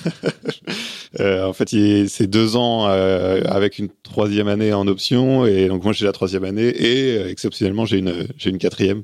Euh, 1.19 1.45
en 1.45 1.53
fait, 1.53 1.69
c'est 2.07 2.25
deux 2.25 2.55
ans 2.55 2.85
avec 2.85 3.77
une 3.77 3.89
troisième 4.01 4.47
année 4.47 4.73
en 4.73 4.87
option, 4.87 5.45
et 5.45 5.67
donc 5.67 5.83
moi 5.83 5.93
j'ai 5.93 6.05
la 6.05 6.11
troisième 6.11 6.43
année, 6.43 6.69
et 6.69 7.21
exceptionnellement 7.27 7.85
j'ai 7.85 7.99
une 7.99 8.57
quatrième, 8.57 9.03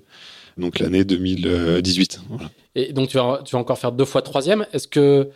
donc 0.58 0.80
l'année 0.80 1.04
2018. 1.04 2.22
Voilà. 2.30 2.50
Et 2.74 2.94
donc 2.94 3.10
tu 3.10 3.18
vas, 3.18 3.42
tu 3.46 3.52
vas 3.52 3.60
encore 3.60 3.78
faire 3.78 3.92
deux 3.92 4.06
fois 4.06 4.24
troisième. 4.24 4.66
Est-ce 4.74 4.88
que 4.88 5.30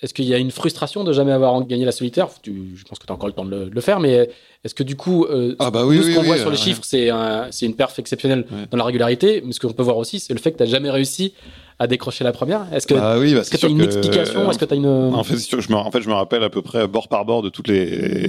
est-ce 0.00 0.14
qu'il 0.14 0.26
y 0.26 0.34
a 0.34 0.38
une 0.38 0.50
frustration 0.50 1.02
de 1.04 1.12
jamais 1.12 1.32
avoir 1.32 1.64
gagné 1.66 1.84
la 1.84 1.92
solitaire? 1.92 2.28
Tu, 2.42 2.72
Je 2.76 2.84
pense 2.84 2.98
que 2.98 3.06
tu 3.06 3.12
as 3.12 3.14
encore 3.14 3.26
le 3.28 3.32
temps 3.34 3.44
de 3.44 3.50
le, 3.50 3.64
de 3.70 3.74
le 3.74 3.80
faire, 3.80 3.98
mais 4.00 4.30
est-ce 4.64 4.74
que 4.74 4.82
du 4.84 4.94
coup, 4.96 5.24
euh, 5.24 5.56
Ah 5.58 5.70
bah 5.70 5.84
oui, 5.86 5.96
ce 6.02 6.14
qu'on 6.14 6.20
oui, 6.20 6.26
voit 6.26 6.36
euh, 6.36 6.38
sur 6.38 6.50
les 6.50 6.56
ouais. 6.56 6.62
chiffres, 6.62 6.82
c'est 6.84 7.10
un- 7.10 7.48
c'est 7.50 7.66
une 7.66 7.74
perf 7.74 7.98
exceptionnelle 7.98 8.44
dans 8.70 8.76
la 8.76 8.84
régularité, 8.84 9.42
mais 9.44 9.52
ce 9.52 9.60
qu'on 9.60 9.72
peut 9.72 9.82
voir 9.82 9.96
aussi, 9.96 10.20
c'est 10.20 10.32
le 10.34 10.38
fait 10.40 10.52
que 10.52 10.58
tu 10.58 10.62
n'as 10.62 10.68
jamais 10.68 10.90
réussi 10.90 11.34
à 11.80 11.86
décrocher 11.86 12.24
la 12.24 12.32
première. 12.32 12.66
Est-ce 12.72 12.86
que 12.86 12.94
Ah 12.94 13.18
oui, 13.18 13.34
bah, 13.34 13.42
c'est 13.44 13.56
tu 13.58 13.66
as 13.66 13.68
une 13.68 13.78
que- 13.78 13.84
explication? 13.84 14.50
Est-ce 14.50 14.58
que 14.58 14.64
tu 14.64 14.72
as 14.74 14.76
une 14.76 14.86
En 14.86 15.22
fait, 15.24 15.36
sûr 15.38 15.60
je 15.60 15.70
me, 15.70 15.76
en 15.76 15.90
fait, 15.90 16.02
je 16.02 16.08
me 16.08 16.14
rappelle 16.14 16.42
à 16.42 16.50
peu 16.50 16.62
près 16.62 16.86
bord 16.88 17.08
par 17.08 17.24
bord 17.24 17.42
de 17.42 17.48
toutes 17.48 17.68
les, 17.68 17.86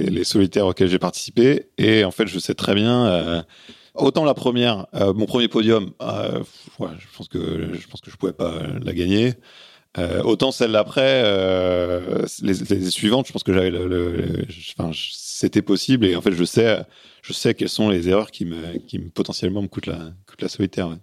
les 0.08 0.24
solitaires 0.24 0.66
auxquels 0.66 0.88
j'ai 0.88 0.98
participé. 1.00 1.66
Et 1.78 2.04
en 2.04 2.10
fait, 2.10 2.26
je 2.28 2.38
sais 2.38 2.54
très 2.54 2.74
bien. 2.74 3.06
euh, 3.06 3.42
autant 3.94 4.24
la 4.24 4.34
première, 4.34 4.86
euh, 4.94 5.12
mon 5.12 5.26
premier 5.26 5.48
podium, 5.48 5.90
euh, 6.00 6.38
ouais, 6.78 6.88
je 6.98 7.06
pense 7.16 7.28
que 7.28 7.38
je 7.74 7.86
pense 7.88 8.00
que 8.00 8.10
je 8.10 8.16
pouvais 8.16 8.32
pas 8.32 8.54
la 8.84 8.92
gagner. 8.92 9.34
Euh, 9.98 10.22
autant 10.22 10.52
celle 10.52 10.72
d'après, 10.72 11.22
euh, 11.24 12.24
les, 12.42 12.52
les 12.54 12.90
suivantes, 12.90 13.26
je 13.26 13.32
pense 13.32 13.42
que 13.42 13.52
j'avais 13.52 13.70
le, 13.70 13.88
le- 13.88 14.12
le- 14.12 14.46
enfin, 14.78 14.92
c'était 14.94 15.62
possible. 15.62 16.06
Et 16.06 16.14
en 16.14 16.22
fait, 16.22 16.32
je 16.32 16.44
sais, 16.44 16.78
je 17.22 17.32
sais 17.32 17.54
quelles 17.54 17.68
sont 17.68 17.88
les 17.88 18.08
erreurs 18.08 18.30
qui 18.30 18.44
me, 18.44 18.78
qui 18.86 18.98
me 19.00 19.08
potentiellement 19.10 19.62
me 19.62 19.66
coûtent 19.68 19.86
la, 19.88 20.12
coûtent 20.28 20.42
la 20.42 20.48
solitaire. 20.48 20.88
ouais. 20.88 20.96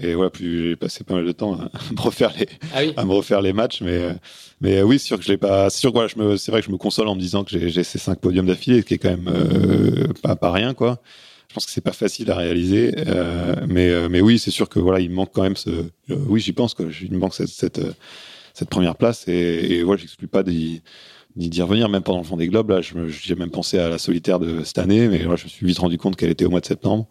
Et 0.00 0.14
voilà, 0.14 0.30
puis 0.30 0.68
j'ai 0.68 0.76
passé 0.76 1.02
pas 1.02 1.14
mal 1.14 1.24
de 1.26 1.32
temps 1.32 1.54
à 1.60 1.70
me 1.92 2.00
refaire 2.00 2.32
les, 2.38 2.46
Ah 2.72 2.78
oui. 2.82 2.92
à 2.96 3.04
me 3.04 3.12
refaire 3.12 3.42
les 3.42 3.52
matchs, 3.52 3.80
mais 3.82 3.98
euh, 3.98 4.12
mais 4.60 4.78
euh, 4.78 4.82
oui, 4.84 5.00
c'est 5.00 5.06
sûr 5.06 5.18
que 5.18 5.24
je 5.24 5.28
l'ai 5.32 5.36
pas. 5.36 5.68
C'est 5.68 5.80
sûr 5.80 5.90
voilà, 5.92 6.06
je 6.06 6.16
me, 6.22 6.36
c'est 6.36 6.52
vrai 6.52 6.60
que 6.60 6.66
je 6.68 6.72
me 6.72 6.78
console 6.78 7.08
en 7.08 7.16
me 7.16 7.20
disant 7.20 7.42
que 7.42 7.50
j'ai, 7.50 7.68
j'ai 7.68 7.82
ces 7.82 7.98
cinq 7.98 8.20
podiums 8.20 8.46
d'affilée, 8.46 8.82
ce 8.82 8.86
qui 8.86 8.94
est 8.94 8.98
quand 8.98 9.10
même 9.10 9.26
euh, 9.28 10.06
pas 10.22 10.36
pas 10.36 10.52
rien 10.52 10.72
quoi. 10.72 11.02
Je 11.50 11.54
pense 11.54 11.66
que 11.66 11.72
c'est 11.72 11.80
pas 11.80 11.90
facile 11.92 12.30
à 12.30 12.36
réaliser, 12.36 12.94
euh, 13.08 13.56
mais 13.68 13.88
euh, 13.90 14.08
mais 14.08 14.20
oui, 14.20 14.38
c'est 14.38 14.52
sûr 14.52 14.68
que 14.68 14.78
voilà, 14.78 15.00
il 15.00 15.10
manque 15.10 15.30
quand 15.34 15.42
même 15.42 15.56
ce. 15.56 15.68
euh, 15.70 15.84
oui, 16.28 16.40
j'y 16.40 16.52
pense 16.52 16.74
quoi. 16.74 16.86
Il 17.02 17.18
manque 17.18 17.34
cette 17.34 17.48
cette, 17.48 17.80
première 18.70 18.94
place 18.94 19.26
et, 19.26 19.32
et 19.78 19.82
voilà, 19.82 20.00
j'exclus 20.00 20.28
pas 20.28 20.44
d'y 20.44 20.82
revenir 21.62 21.88
même 21.88 22.02
pendant 22.02 22.20
le 22.20 22.24
Vendée 22.26 22.46
Globe 22.46 22.70
là 22.70 22.80
je 22.82 22.94
me- 22.94 23.08
j'ai 23.08 23.34
même 23.34 23.50
pensé 23.50 23.78
à 23.78 23.88
la 23.88 23.98
solitaire 23.98 24.38
de 24.38 24.62
cette 24.64 24.78
année 24.78 25.08
mais 25.08 25.20
je 25.22 25.28
me 25.28 25.36
suis 25.36 25.66
vite 25.66 25.78
rendu 25.78 25.98
compte 25.98 26.14
qu'elle 26.16 26.30
était 26.30 26.44
au 26.44 26.50
mois 26.50 26.60
de 26.60 26.66
septembre 26.66 27.08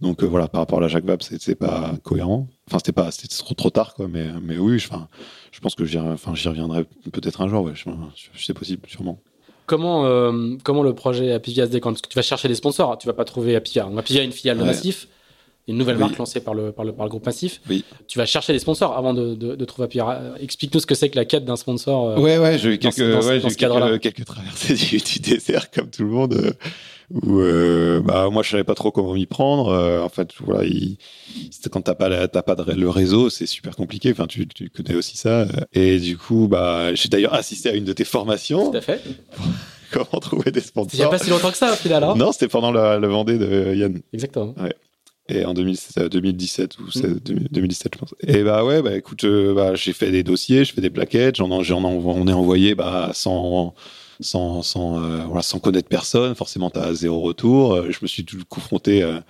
donc 0.00 0.22
voilà 0.22 0.46
par 0.48 0.60
rapport 0.60 0.78
à 0.78 0.82
la 0.82 0.88
Jacques 0.88 1.04
Vabre 1.06 1.24
c'est 1.28 1.54
pas 1.56 1.94
cohérent 2.04 2.46
enfin 2.68 2.78
c'était 2.78 2.92
pas 2.92 3.10
c'était 3.10 3.28
trop 3.54 3.70
tard 3.70 3.94
quoi 3.94 4.06
mais 4.08 4.26
mais 4.42 4.56
oui 4.58 4.78
je- 4.78 4.88
je 5.52 5.60
pense 5.60 5.74
que 5.74 5.84
j'y 5.84 5.98
j'y 6.34 6.48
reviendrai 6.48 6.84
peut-être 7.12 7.40
un 7.40 7.48
jour 7.48 7.64
ouais 7.64 7.72
c'est 8.36 8.54
possible 8.54 8.82
sûrement 8.88 9.18
Comment, 9.66 10.04
euh, 10.06 10.56
comment 10.62 10.82
le 10.82 10.94
projet 10.94 11.32
Apivia 11.32 11.66
se 11.66 11.70
décompte 11.70 11.94
Parce 11.96 12.02
que 12.02 12.08
tu 12.08 12.16
vas 12.16 12.22
chercher 12.22 12.48
des 12.48 12.54
sponsors, 12.54 12.92
hein, 12.92 12.96
tu 13.00 13.06
vas 13.06 13.12
pas 13.14 13.24
trouver 13.24 13.56
Apivia. 13.56 13.84
Donc, 13.84 13.98
Apivia 13.98 14.22
est 14.22 14.26
une 14.26 14.32
filiale 14.32 14.56
de 14.58 14.62
Ouais. 14.62 14.68
Massif, 14.68 15.08
une 15.68 15.78
nouvelle 15.78 15.96
Oui. 15.96 16.00
marque 16.02 16.18
lancée 16.18 16.40
par 16.40 16.52
le, 16.52 16.70
par 16.72 16.84
le, 16.84 16.92
par 16.92 17.06
le 17.06 17.10
groupe 17.10 17.24
Massif. 17.24 17.62
Oui. 17.70 17.82
Tu 18.06 18.18
vas 18.18 18.26
chercher 18.26 18.52
des 18.52 18.58
sponsors 18.58 18.96
avant 18.96 19.14
de, 19.14 19.34
de, 19.34 19.54
de 19.54 19.64
trouver 19.64 19.86
Apivia. 19.86 20.10
Euh, 20.10 20.34
Explique-nous 20.40 20.80
ce 20.80 20.86
que 20.86 20.94
c'est 20.94 21.08
que 21.08 21.16
la 21.16 21.24
quête 21.24 21.44
d'un 21.46 21.56
sponsor. 21.56 22.10
euh, 22.10 22.18
Ouais, 22.18 22.36
ouais, 22.36 22.58
j'ai 22.58 22.74
eu 22.74 22.78
quelques, 22.78 22.98
dans 22.98 23.26
ouais, 23.26 23.40
dans 23.40 23.48
eu 23.48 23.54
quelques, 23.54 24.00
quelques 24.00 24.24
traversées 24.26 24.74
du, 24.74 24.98
du 24.98 25.18
désert 25.20 25.70
comme 25.70 25.88
tout 25.90 26.02
le 26.02 26.10
monde. 26.10 26.54
Où 27.10 27.40
euh, 27.40 28.00
bah 28.00 28.28
moi 28.30 28.42
je 28.42 28.50
savais 28.50 28.64
pas 28.64 28.74
trop 28.74 28.90
comment 28.90 29.14
m'y 29.14 29.26
prendre. 29.26 29.68
euh, 29.68 30.02
en 30.02 30.08
fait, 30.08 30.28
voilà, 30.44 30.64
il, 30.64 30.96
quand 31.70 31.82
t'as 31.82 31.94
pas 31.94 32.08
la- 32.08 32.28
t'as 32.28 32.42
pas 32.42 32.54
de, 32.54 32.72
le 32.72 32.88
réseau, 32.90 33.30
c'est 33.30 33.46
super 33.46 33.76
compliqué. 33.76 34.10
Enfin, 34.12 34.26
tu, 34.26 34.46
tu 34.48 34.70
connais 34.70 34.94
aussi 34.94 35.16
ça. 35.16 35.46
Et 35.72 35.98
du 35.98 36.16
coup, 36.16 36.48
bah 36.48 36.94
j'ai 36.94 37.08
d'ailleurs 37.08 37.34
assisté 37.34 37.68
à 37.70 37.74
une 37.74 37.84
de 37.84 37.92
tes 37.92 38.04
formations. 38.04 38.70
Tout 38.70 38.76
à 38.76 38.80
fait. 38.80 39.00
Comment 39.92 40.20
trouver 40.20 40.50
des 40.50 40.58
Il 40.60 40.62
n'y 40.62 40.64
a 40.64 40.66
sponsors 40.66 41.10
pas 41.10 41.18
si 41.18 41.30
longtemps 41.30 41.50
que 41.52 41.56
ça, 41.56 41.72
au 41.72 41.76
final. 41.76 42.02
hein 42.02 42.14
Non, 42.16 42.32
c'était 42.32 42.48
pendant 42.48 42.72
le, 42.72 42.98
le 42.98 43.06
Vendée 43.06 43.38
de 43.38 43.74
Yann. 43.74 44.00
Exactement. 44.12 44.54
Et 45.28 45.44
en 45.46 45.54
2017, 45.54 45.98
euh, 46.04 46.08
2017 46.10 46.78
ou 46.80 46.90
c'est 46.90 47.22
2017, 47.24 47.92
je 47.94 47.98
pense. 47.98 48.14
Et 48.26 48.42
bah 48.42 48.64
ouais, 48.64 48.82
bah 48.82 48.94
écoute, 48.96 49.24
euh, 49.24 49.54
bah, 49.54 49.74
j'ai 49.74 49.92
fait 49.94 50.10
des 50.10 50.22
dossiers, 50.22 50.64
je 50.64 50.72
fais 50.74 50.80
des 50.82 50.90
plaquettes, 50.90 51.36
j'en, 51.36 51.62
j'en 51.62 51.82
on 51.84 52.26
est 52.28 52.32
envoyé 52.32 52.74
bah, 52.74 53.10
sans, 53.14 53.72
euh, 54.20 55.40
sans 55.42 55.58
connaître 55.58 55.88
personne. 55.88 56.34
Forcément, 56.34 56.70
t'as 56.70 56.92
zéro 56.94 57.20
retour. 57.20 57.74
Euh, 57.74 57.90
Je 57.90 57.98
me 58.02 58.06
suis 58.06 58.24
tout 58.24 58.38
confronté, 58.48 59.02
euh, 59.02 59.20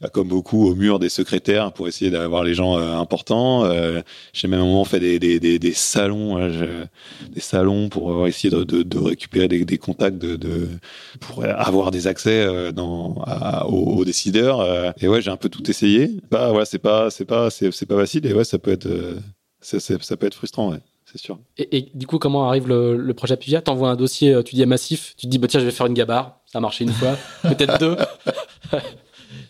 bah, 0.00 0.08
comme 0.08 0.28
beaucoup, 0.28 0.66
au 0.68 0.74
mur 0.74 0.98
des 0.98 1.08
secrétaires 1.08 1.72
pour 1.72 1.88
essayer 1.88 2.10
d'avoir 2.10 2.44
les 2.44 2.54
gens 2.54 2.76
importants. 2.76 3.64
J'ai 4.32 4.48
même 4.48 4.60
un 4.60 4.64
moment 4.64 4.84
fait 4.84 5.00
des, 5.00 5.72
salons, 5.74 6.50
je- 6.50 6.84
des 7.32 7.40
salons 7.40 7.88
pour 7.88 8.26
essayer 8.26 8.50
de, 8.50 8.98
récupérer 8.98 9.48
des, 9.48 9.78
contacts, 9.78 10.18
de, 10.18 10.68
pour 11.20 11.44
avoir 11.44 11.90
des 11.92 12.06
accès 12.08 12.46
aux, 13.66 14.04
décideurs. 14.04 14.94
et 15.00 15.06
ouais, 15.08 15.22
j'ai 15.22 15.30
un 15.30 15.36
peu 15.36 15.48
tout 15.48 15.68
essayé. 15.70 16.10
Bah, 16.30 16.50
voilà, 16.50 16.64
c'est 16.64 16.78
pas, 16.80 17.08
pas, 17.28 17.48
pas 17.50 17.96
facile. 17.96 18.26
Et 18.26 18.32
ouais, 18.34 18.44
ça 18.44 18.58
peut 18.58 18.72
être, 18.72 18.88
ça 19.60 20.16
peut 20.16 20.26
être 20.26 20.34
frustrant, 20.34 20.74
c'est 21.12 21.20
sûr. 21.20 21.38
Et, 21.58 21.76
et 21.76 21.90
du 21.94 22.06
coup, 22.06 22.18
comment 22.18 22.48
arrive 22.48 22.66
le, 22.66 22.96
le 22.96 23.14
projet 23.14 23.34
Apivia 23.34 23.60
T'envoies 23.60 23.90
un 23.90 23.96
dossier, 23.96 24.32
euh, 24.32 24.42
tu 24.42 24.54
dis 24.54 24.62
à 24.62 24.66
Massif, 24.66 25.14
tu 25.18 25.26
te 25.26 25.30
dis, 25.30 25.38
bah, 25.38 25.46
tiens, 25.46 25.60
je 25.60 25.66
vais 25.66 25.70
faire 25.70 25.86
une 25.86 25.94
gabarre. 25.94 26.40
Ça 26.46 26.58
a 26.58 26.60
marché 26.60 26.84
une 26.84 26.92
fois, 26.92 27.16
peut-être 27.42 27.78
deux. 27.78 27.96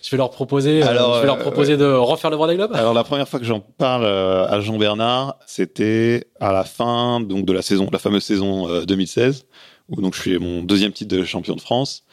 je 0.03 0.11
vais 0.11 0.17
leur 0.17 0.31
proposer, 0.31 0.83
euh, 0.83 0.89
Alors, 0.89 1.15
je 1.17 1.21
vais 1.21 1.27
leur 1.27 1.37
euh, 1.37 1.41
proposer 1.41 1.77
de 1.77 1.85
refaire 1.85 2.31
le 2.31 2.37
Vendée 2.37 2.57
Globe? 2.57 2.73
Alors 2.75 2.95
la 2.95 3.05
première 3.05 3.29
fois 3.29 3.39
que 3.39 3.47
j'en 3.47 3.61
parle 3.61 4.07
à 4.07 4.61
Jean 4.61 4.77
Bernard, 4.77 5.39
c'était 5.47 6.27
à 6.41 6.53
la 6.53 6.65
fin 6.65 7.21
donc 7.21 7.47
de 7.47 7.53
la 7.53 7.63
saison, 7.63 7.89
la 7.93 7.99
fameuse 7.99 8.25
saison 8.25 8.69
euh, 8.69 8.85
2016, 8.85 9.47
où 9.89 10.01
donc 10.01 10.15
je 10.15 10.21
suis 10.21 10.39
mon 10.39 10.63
deuxième 10.63 10.93
titre 10.93 11.17
de 11.17 11.25
champion 11.25 11.55
de 11.55 11.61
France. 11.61 12.05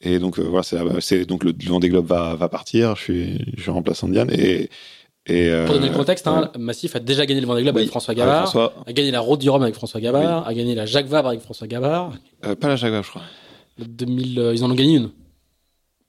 Et 0.00 0.18
donc 0.18 0.38
euh, 0.38 0.42
voilà, 0.42 0.62
c'est, 1.00 1.24
donc 1.24 1.44
le, 1.44 1.52
le 1.52 1.68
Vendée 1.68 1.88
Globe 1.88 2.06
va, 2.06 2.34
va 2.34 2.48
partir. 2.48 2.96
Je 2.96 3.02
suis, 3.02 3.52
je 3.56 3.62
suis 3.62 3.70
remplaçant 3.70 4.08
Diane 4.08 4.30
et 4.30 4.70
et 5.28 5.50
euh, 5.50 5.66
Pour 5.66 5.74
donner 5.74 5.88
le 5.88 5.94
contexte, 5.94 6.26
hein, 6.28 6.50
ouais. 6.54 6.60
Massif 6.60 6.94
a 6.94 7.00
déjà 7.00 7.26
gagné 7.26 7.40
le 7.40 7.46
Vendée 7.46 7.62
Globe 7.62 7.74
Oui, 7.74 7.80
avec 7.82 7.90
François 7.90 8.12
avec 8.12 8.18
Gabard, 8.18 8.42
François, 8.42 8.74
a 8.86 8.92
gagné 8.92 9.10
la 9.10 9.20
Route 9.20 9.40
du 9.40 9.50
Rhum 9.50 9.62
avec 9.62 9.74
François 9.74 10.00
Gabard, 10.00 10.46
a 10.46 10.54
gagné 10.54 10.74
la 10.74 10.86
Jacques 10.86 11.06
Vabre 11.06 11.28
avec 11.28 11.40
François 11.40 11.66
Gabard. 11.66 12.12
euh, 12.44 12.54
pas 12.54 12.68
la 12.68 12.76
Jaguar, 12.76 13.02
je 13.02 13.10
crois. 13.10 13.22
Le 13.78 13.84
2000, 13.86 14.38
euh, 14.38 14.54
ils 14.54 14.64
en 14.64 14.70
ont 14.70 14.74
gagné 14.74 14.96
une. 14.96 15.10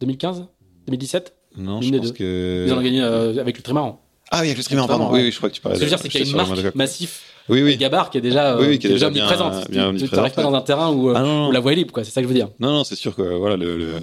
2015 0.02 0.46
2017 0.86 1.34
Non, 1.58 1.82
je 1.82 1.92
pense 1.96 2.12
que 2.12 2.66
Ils 2.68 2.72
en 2.74 2.78
ont 2.78 2.82
gagné 2.82 3.02
avec 3.02 3.58
le 3.58 3.64
trimaran. 3.64 4.00
Ah 4.32 4.40
oui, 4.42 4.48
avec 4.48 4.58
le 4.58 4.64
streamer, 4.64 4.86
pardon. 4.88 5.06
ouais. 5.12 5.20
Oui, 5.20 5.24
oui, 5.26 5.32
je 5.32 5.38
crois 5.38 5.50
que 5.50 5.56
tu 5.56 5.62
parlais. 5.62 5.78
Ce 5.78 5.82
que 5.82 5.88
je 5.88 5.92
veux 5.92 5.96
dire, 5.98 6.04
c'est 6.04 6.10
qu'il 6.10 6.22
y 6.22 6.24
a 6.28 6.30
une 6.30 6.36
marque. 6.36 6.76
Massif 6.76 7.24
Oui, 7.50 7.62
oui. 7.64 7.78
Gabard 7.78 8.10
qui 8.10 8.18
est 8.18 8.22
déjà, 8.22 8.56
euh, 8.56 8.60
Oui, 8.62 8.68
oui, 8.72 8.80
qui 8.80 8.88
est 8.88 8.90
déjà 8.90 9.10
bien- 9.10 9.24
omniprésente. 9.24 9.72
bien 9.72 9.94
Tu- 9.96 10.14
n'arrives 10.14 10.34
pas 10.34 10.44
dans 10.44 10.54
un 10.54 10.60
terrain 10.62 10.92
où, 10.92 11.10
euh, 11.10 11.14
Ah 11.16 11.22
non, 11.22 11.28
non. 11.44 11.48
où 11.48 11.52
la 11.54 11.62
voie 11.62 11.72
est 11.72 11.76
libre, 11.76 11.94
quoi. 11.94 12.04
C'est 12.04 12.12
ça 12.12 12.20
que 12.22 12.28
je 12.28 12.34
veux 12.34 12.38
dire. 12.38 12.50
Non, 12.60 12.74
non, 12.74 12.84
c'est 12.84 12.96
sûr 12.98 13.16
que 13.16 13.22
voilà, 13.22 13.56
le, 13.56 13.78
le- 13.78 13.94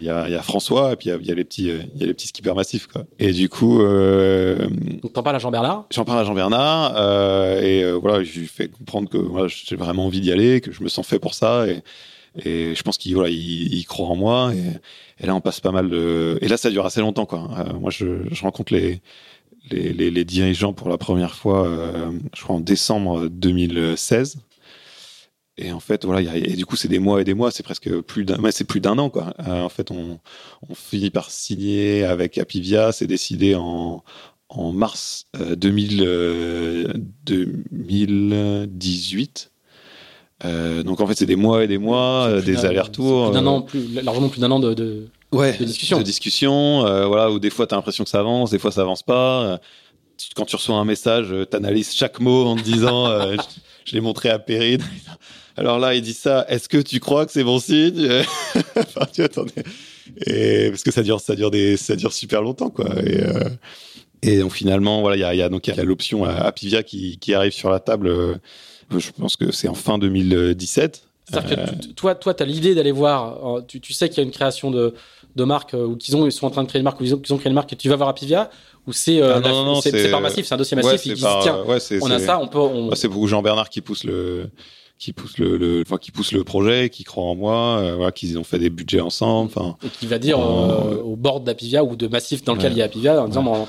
il 0.00 0.06
y 0.06 0.10
a, 0.10 0.26
il 0.26 0.32
y 0.32 0.36
a 0.36 0.40
François 0.42 0.92
et 0.92 0.96
puis 0.96 1.08
il 1.08 1.12
y 1.12 1.14
a, 1.14 1.18
il 1.20 1.26
y 1.26 1.30
a 1.30 1.34
les 1.34 1.44
petits, 1.44 1.68
euh, 1.70 1.80
il 1.94 2.00
y 2.00 2.04
a 2.04 2.06
les 2.06 2.14
petits 2.14 2.28
skippers 2.28 2.54
massifs 2.54 2.86
quoi. 2.86 3.04
Et 3.18 3.32
du 3.32 3.50
coup, 3.50 3.82
euh, 3.82 4.56
Donc 5.02 5.12
t'en 5.12 5.22
parles 5.22 5.36
à 5.36 5.38
Jean 5.38 5.50
Bernard? 5.50 5.84
j'en 5.90 6.06
parle 6.06 6.20
à 6.20 6.24
Jean 6.24 6.32
Bernard 6.34 6.94
euh, 6.96 7.60
et 7.60 7.84
euh, 7.84 7.92
voilà, 7.92 8.24
je 8.24 8.38
lui 8.40 8.46
fais 8.46 8.68
comprendre 8.68 9.10
que 9.10 9.18
voilà, 9.18 9.48
j'ai 9.48 9.76
vraiment 9.76 10.06
envie 10.06 10.22
d'y 10.22 10.32
aller, 10.32 10.62
que 10.62 10.72
je 10.72 10.82
me 10.82 10.88
sens 10.88 11.06
fait 11.06 11.18
pour 11.18 11.34
ça 11.34 11.66
et, 11.68 11.82
et 12.42 12.74
je 12.74 12.82
pense 12.82 12.96
qu'il 12.96 13.14
voilà, 13.14 13.28
il, 13.28 13.74
il 13.74 13.84
croit 13.84 14.06
en 14.08 14.16
moi 14.16 14.52
et, 14.54 15.22
et 15.22 15.26
là 15.26 15.34
on 15.34 15.40
passe 15.42 15.60
pas 15.60 15.70
mal 15.72 15.90
de 15.90 16.38
et 16.40 16.48
là 16.48 16.56
ça 16.56 16.70
dure 16.70 16.86
assez 16.86 17.00
longtemps 17.00 17.26
quoi. 17.26 17.48
Euh, 17.58 17.78
moi 17.78 17.90
je, 17.90 18.06
je 18.32 18.42
rencontre 18.42 18.72
les 18.72 19.00
les, 19.70 19.92
les, 19.92 20.10
les 20.10 20.24
dirigeants 20.24 20.72
pour 20.72 20.88
la 20.88 20.98
première 20.98 21.34
fois, 21.34 21.66
euh, 21.66 22.10
je 22.36 22.42
crois 22.42 22.56
en 22.56 22.60
décembre 22.60 23.28
2016. 23.28 24.36
Et 25.56 25.70
en 25.70 25.78
fait, 25.80 26.04
voilà, 26.04 26.20
il 26.20 26.26
y 26.26 26.30
a- 26.30 26.36
et 26.36 26.56
du 26.56 26.66
coup, 26.66 26.74
c'est 26.76 26.88
des 26.88 26.98
mois 26.98 27.20
et 27.20 27.24
des 27.24 27.34
mois, 27.34 27.50
c'est 27.52 27.62
presque 27.62 27.88
plus 28.00 28.24
d'un, 28.24 28.36
c'est 28.50 28.64
plus 28.64 28.80
d'un 28.80 28.98
an, 28.98 29.08
quoi. 29.08 29.34
Euh, 29.46 29.62
en 29.62 29.68
fait, 29.68 29.90
on, 29.92 30.18
on 30.68 30.74
finit 30.74 31.10
par 31.10 31.30
signer 31.30 32.02
avec 32.04 32.38
Apivia, 32.38 32.90
c'est 32.90 33.06
décidé 33.06 33.54
en, 33.54 34.02
en 34.48 34.72
mars 34.72 35.26
euh, 35.40 35.54
2000, 35.54 36.02
euh, 36.04 36.92
2018. 37.24 39.50
Euh, 40.44 40.82
donc 40.82 41.00
en 41.00 41.06
fait, 41.06 41.14
c'est 41.14 41.26
des 41.26 41.36
mois 41.36 41.64
et 41.64 41.68
des 41.68 41.78
mois, 41.78 42.40
des 42.44 42.64
allers-retours. 42.64 43.30
Plus 43.30 43.34
d'un 43.34 43.46
an, 43.46 43.62
plus, 43.62 43.94
largement 44.02 44.28
plus 44.28 44.40
d'un 44.40 44.50
an 44.50 44.60
de, 44.60 44.74
de, 44.74 45.06
ouais, 45.34 45.56
de 45.58 45.64
discussion. 45.64 45.98
De 45.98 46.02
discussion, 46.02 46.86
euh, 46.86 47.06
voilà, 47.06 47.30
où 47.30 47.38
des 47.38 47.50
fois 47.50 47.66
t'as 47.66 47.76
l'impression 47.76 48.04
que 48.04 48.10
ça 48.10 48.20
avance, 48.20 48.50
des 48.50 48.58
fois 48.58 48.72
ça 48.72 48.80
avance 48.82 49.02
pas. 49.02 49.42
Euh, 49.44 49.58
quand 50.36 50.44
tu 50.44 50.56
reçois 50.56 50.76
un 50.76 50.84
message, 50.84 51.32
euh, 51.32 51.44
t'analyses 51.44 51.92
chaque 51.94 52.20
mot 52.20 52.46
en 52.46 52.56
te 52.56 52.62
disant, 52.62 53.08
euh, 53.08 53.36
je, 53.84 53.90
je 53.90 53.94
l'ai 53.94 54.00
montré 54.00 54.28
à 54.30 54.38
Perrine. 54.38 54.82
Alors 55.56 55.78
là, 55.78 55.94
il 55.94 56.02
dit 56.02 56.14
ça. 56.14 56.44
Est-ce 56.48 56.68
que 56.68 56.78
tu 56.78 56.98
crois 57.00 57.26
que 57.26 57.32
c'est 57.32 57.44
bon 57.44 57.58
signe? 57.60 58.08
Enfin, 58.76 59.06
tu 59.12 59.22
attendais. 59.22 59.52
Et 60.26 60.70
parce 60.70 60.82
que 60.82 60.90
ça 60.90 61.02
dure, 61.02 61.20
ça 61.20 61.34
dure 61.36 61.50
des, 61.50 61.76
ça 61.76 61.94
dure 61.96 62.12
super 62.12 62.42
longtemps, 62.42 62.70
quoi. 62.70 62.86
Et, 63.04 63.22
euh, 63.22 63.48
et 64.22 64.38
donc 64.38 64.52
finalement, 64.52 65.00
voilà, 65.00 65.16
il 65.16 65.20
y 65.20 65.24
a, 65.24 65.34
y 65.34 65.42
a 65.42 65.48
donc 65.48 65.66
il 65.68 65.74
y 65.76 65.78
a 65.78 65.84
l'option 65.84 66.24
Apivia 66.24 66.82
qui, 66.82 67.18
qui 67.18 67.34
arrive 67.34 67.52
sur 67.52 67.70
la 67.70 67.78
table. 67.80 68.08
euh, 68.08 68.34
je 68.96 69.10
pense 69.12 69.36
que 69.36 69.50
c'est 69.52 69.68
en 69.68 69.74
fin 69.74 69.98
2017. 69.98 71.02
C'est-à-dire 71.28 71.64
que 71.66 71.82
tu- 71.82 71.94
toi, 71.94 72.14
toi, 72.14 72.34
tu 72.34 72.42
as 72.42 72.46
l'idée 72.46 72.74
d'aller 72.74 72.92
voir, 72.92 73.62
tu, 73.66 73.80
tu 73.80 73.92
sais 73.92 74.08
qu'il 74.08 74.18
y 74.18 74.20
a 74.20 74.24
une 74.24 74.30
création 74.32 74.70
de, 74.70 74.94
de 75.36 75.44
marque, 75.44 75.74
euh, 75.74 75.84
ou 75.86 75.96
qu'ils 75.96 76.16
ont, 76.16 76.26
ils 76.26 76.32
sont 76.32 76.46
en 76.46 76.50
train 76.50 76.62
de 76.62 76.68
créer 76.68 76.80
une 76.80 76.84
marque, 76.84 77.00
ou 77.00 77.04
ils 77.04 77.14
ont, 77.14 77.18
qu'ils 77.18 77.34
ont 77.34 77.38
créé 77.38 77.48
une 77.50 77.54
marque, 77.54 77.72
et 77.72 77.76
tu 77.76 77.88
vas 77.88 77.96
voir 77.96 78.08
Apivia, 78.08 78.50
ou 78.86 78.92
c'est 78.92 79.20
euh, 79.22 79.34
Ah, 79.36 79.40
non, 79.40 79.46
la- 79.48 79.52
non, 79.54 79.64
non, 79.64 79.80
c'est 79.80 79.90
c'est- 79.90 80.10
par 80.10 80.20
massif, 80.20 80.46
c'est 80.46 80.54
un 80.54 80.58
dossier 80.58 80.76
massif, 80.76 80.90
Ouais, 80.92 80.96
ils 80.96 81.08
c'est 81.08 81.14
disent, 81.14 81.22
par- 81.24 81.42
tiens, 81.42 81.62
ouais, 81.66 81.78
on 82.02 82.10
a 82.10 82.18
ça, 82.18 82.38
on 82.40 82.46
peut. 82.48 82.58
On... 82.58 82.94
C'est 82.94 83.08
pour 83.08 83.26
Jean 83.26 83.42
Bernard 83.42 83.68
qui 83.68 83.80
pousse 83.80 84.04
le 84.04 84.50
qui 84.96 85.12
pousse 85.12 85.38
le, 85.38 85.56
le 85.56 85.82
enfin, 85.84 85.96
qui 85.96 86.12
pousse 86.12 86.30
le 86.30 86.44
projet, 86.44 86.88
qui 86.88 87.02
croit 87.02 87.24
en 87.24 87.34
moi, 87.34 87.78
euh, 87.80 87.96
voilà, 87.96 88.12
qu'ils 88.12 88.38
ont 88.38 88.44
fait 88.44 88.60
des 88.60 88.70
budgets 88.70 89.00
ensemble. 89.00 89.50
Enfin, 89.54 89.76
et 89.84 89.88
qui 89.88 90.06
va 90.06 90.18
dire 90.18 90.38
euh, 90.38 91.02
au 91.02 91.16
board 91.16 91.42
d'Apivia 91.42 91.82
ou 91.82 91.96
de 91.96 92.06
Massif 92.06 92.44
dans 92.44 92.54
lequel 92.54 92.72
il 92.72 92.78
y 92.78 92.82
a 92.82 92.84
Apivia 92.84 93.20
en 93.20 93.26
disant 93.26 93.66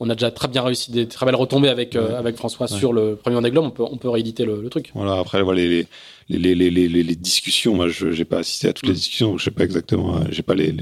on 0.00 0.10
a 0.10 0.14
déjà 0.14 0.30
très 0.30 0.48
bien 0.48 0.62
réussi 0.62 0.90
des 0.90 1.06
très 1.08 1.24
belles 1.26 1.34
retombées 1.36 1.68
avec, 1.70 1.96
euh, 1.96 2.18
avec 2.18 2.36
François 2.36 2.70
Ouais. 2.70 2.78
sur 2.78 2.92
le 2.92 3.16
premier 3.16 3.34
Vendée 3.36 3.50
Globe, 3.50 3.64
on 3.64 3.70
peut, 3.70 3.84
on 3.90 3.96
peut 3.96 4.08
rééditer 4.10 4.44
le, 4.44 4.60
le 4.60 4.68
truc. 4.68 4.90
voilà. 4.94 5.18
Après, 5.18 5.42
voilà, 5.42 5.60
les 5.60 5.86
les 6.28 6.54
les 6.54 6.70
les 6.70 7.16
discussions. 7.16 7.74
Moi, 7.74 7.88
je 7.88 8.10
j'ai 8.10 8.24
pas 8.24 8.38
assisté 8.38 8.68
à 8.68 8.72
toutes 8.72 8.86
les 8.86 8.92
Mm. 8.92 8.96
discussions, 8.96 9.28
donc 9.30 9.38
je 9.38 9.44
sais 9.44 9.50
pas 9.50 9.64
exactement, 9.64 10.16
euh, 10.16 10.20
j'ai 10.30 10.42
pas 10.42 10.54
les, 10.54 10.74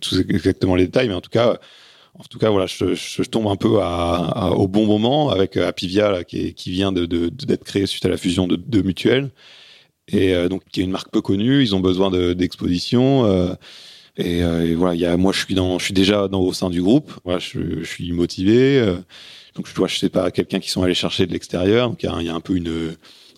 tous 0.00 0.20
exactement 0.28 0.74
les 0.76 0.84
détails, 0.86 1.08
mais 1.08 1.14
en 1.14 1.20
tout 1.20 1.30
cas. 1.30 1.58
En 2.20 2.24
tout 2.24 2.38
cas, 2.40 2.50
voilà, 2.50 2.66
je, 2.66 2.94
je 2.96 3.22
tombe 3.22 3.46
un 3.46 3.54
peu 3.54 3.78
à, 3.80 4.16
à- 4.16 4.50
au 4.50 4.66
bon 4.66 4.86
moment 4.86 5.30
avec 5.30 5.56
euh, 5.56 5.68
Apivia 5.68 6.10
là, 6.10 6.24
qui, 6.24 6.38
est- 6.48 6.52
qui 6.52 6.72
vient 6.72 6.90
de 6.90 7.06
de- 7.06 7.28
d'être 7.28 7.62
créé 7.62 7.86
suite 7.86 8.04
à 8.06 8.08
la 8.08 8.16
fusion 8.16 8.48
de 8.48 8.56
deux 8.56 8.82
mutuelles 8.82 9.30
et 10.08 10.34
euh, 10.34 10.48
donc 10.48 10.62
qui 10.72 10.80
est 10.80 10.84
une 10.84 10.90
marque 10.90 11.12
peu 11.12 11.20
connue. 11.20 11.62
Ils 11.62 11.76
ont 11.76 11.80
besoin 11.80 12.10
de- 12.10 12.32
d'exposition. 12.32 13.24
Et, 14.18 14.42
euh, 14.42 14.66
et 14.66 14.74
voilà, 14.74 15.16
moi 15.16 15.32
je 15.32 15.44
suis 15.78 15.94
déjà 15.94 16.26
dans, 16.26 16.40
au 16.40 16.52
sein 16.52 16.70
du 16.70 16.82
groupe. 16.82 17.12
Voilà, 17.24 17.38
je, 17.38 17.84
suis 17.84 18.10
motivé. 18.12 18.78
euh, 18.78 18.96
donc 19.54 19.68
je 19.68 19.74
dois, 19.74 19.86
je 19.86 19.96
sais 19.98 20.08
pas, 20.08 20.30
quelqu'un 20.32 20.58
qui 20.58 20.70
sont 20.70 20.82
allés 20.82 20.94
chercher 20.94 21.26
de 21.26 21.32
l'extérieur. 21.32 21.88
Donc 21.88 22.02
il 22.02 22.06
y, 22.06 22.28
a, 22.28 22.34
un 22.34 22.40
peu 22.40 22.60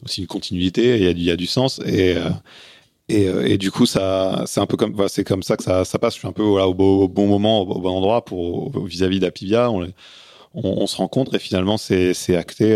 aussi 0.02 0.23
une 0.23 0.27
continuité. 0.27 0.97
Il 0.97 1.23
y 1.23 1.31
a, 1.31 1.36
du- 1.36 1.47
sens. 1.47 1.81
Et 1.85 2.16
euh, 2.16 3.44
et, 3.44 3.59
du 3.59 3.70
coup 3.70 3.86
c'est 3.86 4.01
un 4.01 4.66
peu 4.66 4.77
comme, 4.77 4.94
comme 4.94 5.43
ça 5.43 5.57
que 5.57 5.62
ça, 5.62 5.85
passe. 5.98 6.15
Je 6.15 6.19
suis 6.20 6.28
un 6.28 6.32
peu 6.32 6.43
au, 6.43 6.74
bon 7.09 7.27
moment, 7.27 7.61
au, 7.62 7.81
bon 7.81 7.90
endroit 7.90 8.24
vis-à-vis 8.86 9.20
d'Apivia. 9.20 9.70
On, 10.55 10.86
se 10.86 10.97
rencontre 10.97 11.35
et 11.35 11.39
finalement 11.39 11.77
c'est 11.77 12.36
acté, 12.36 12.74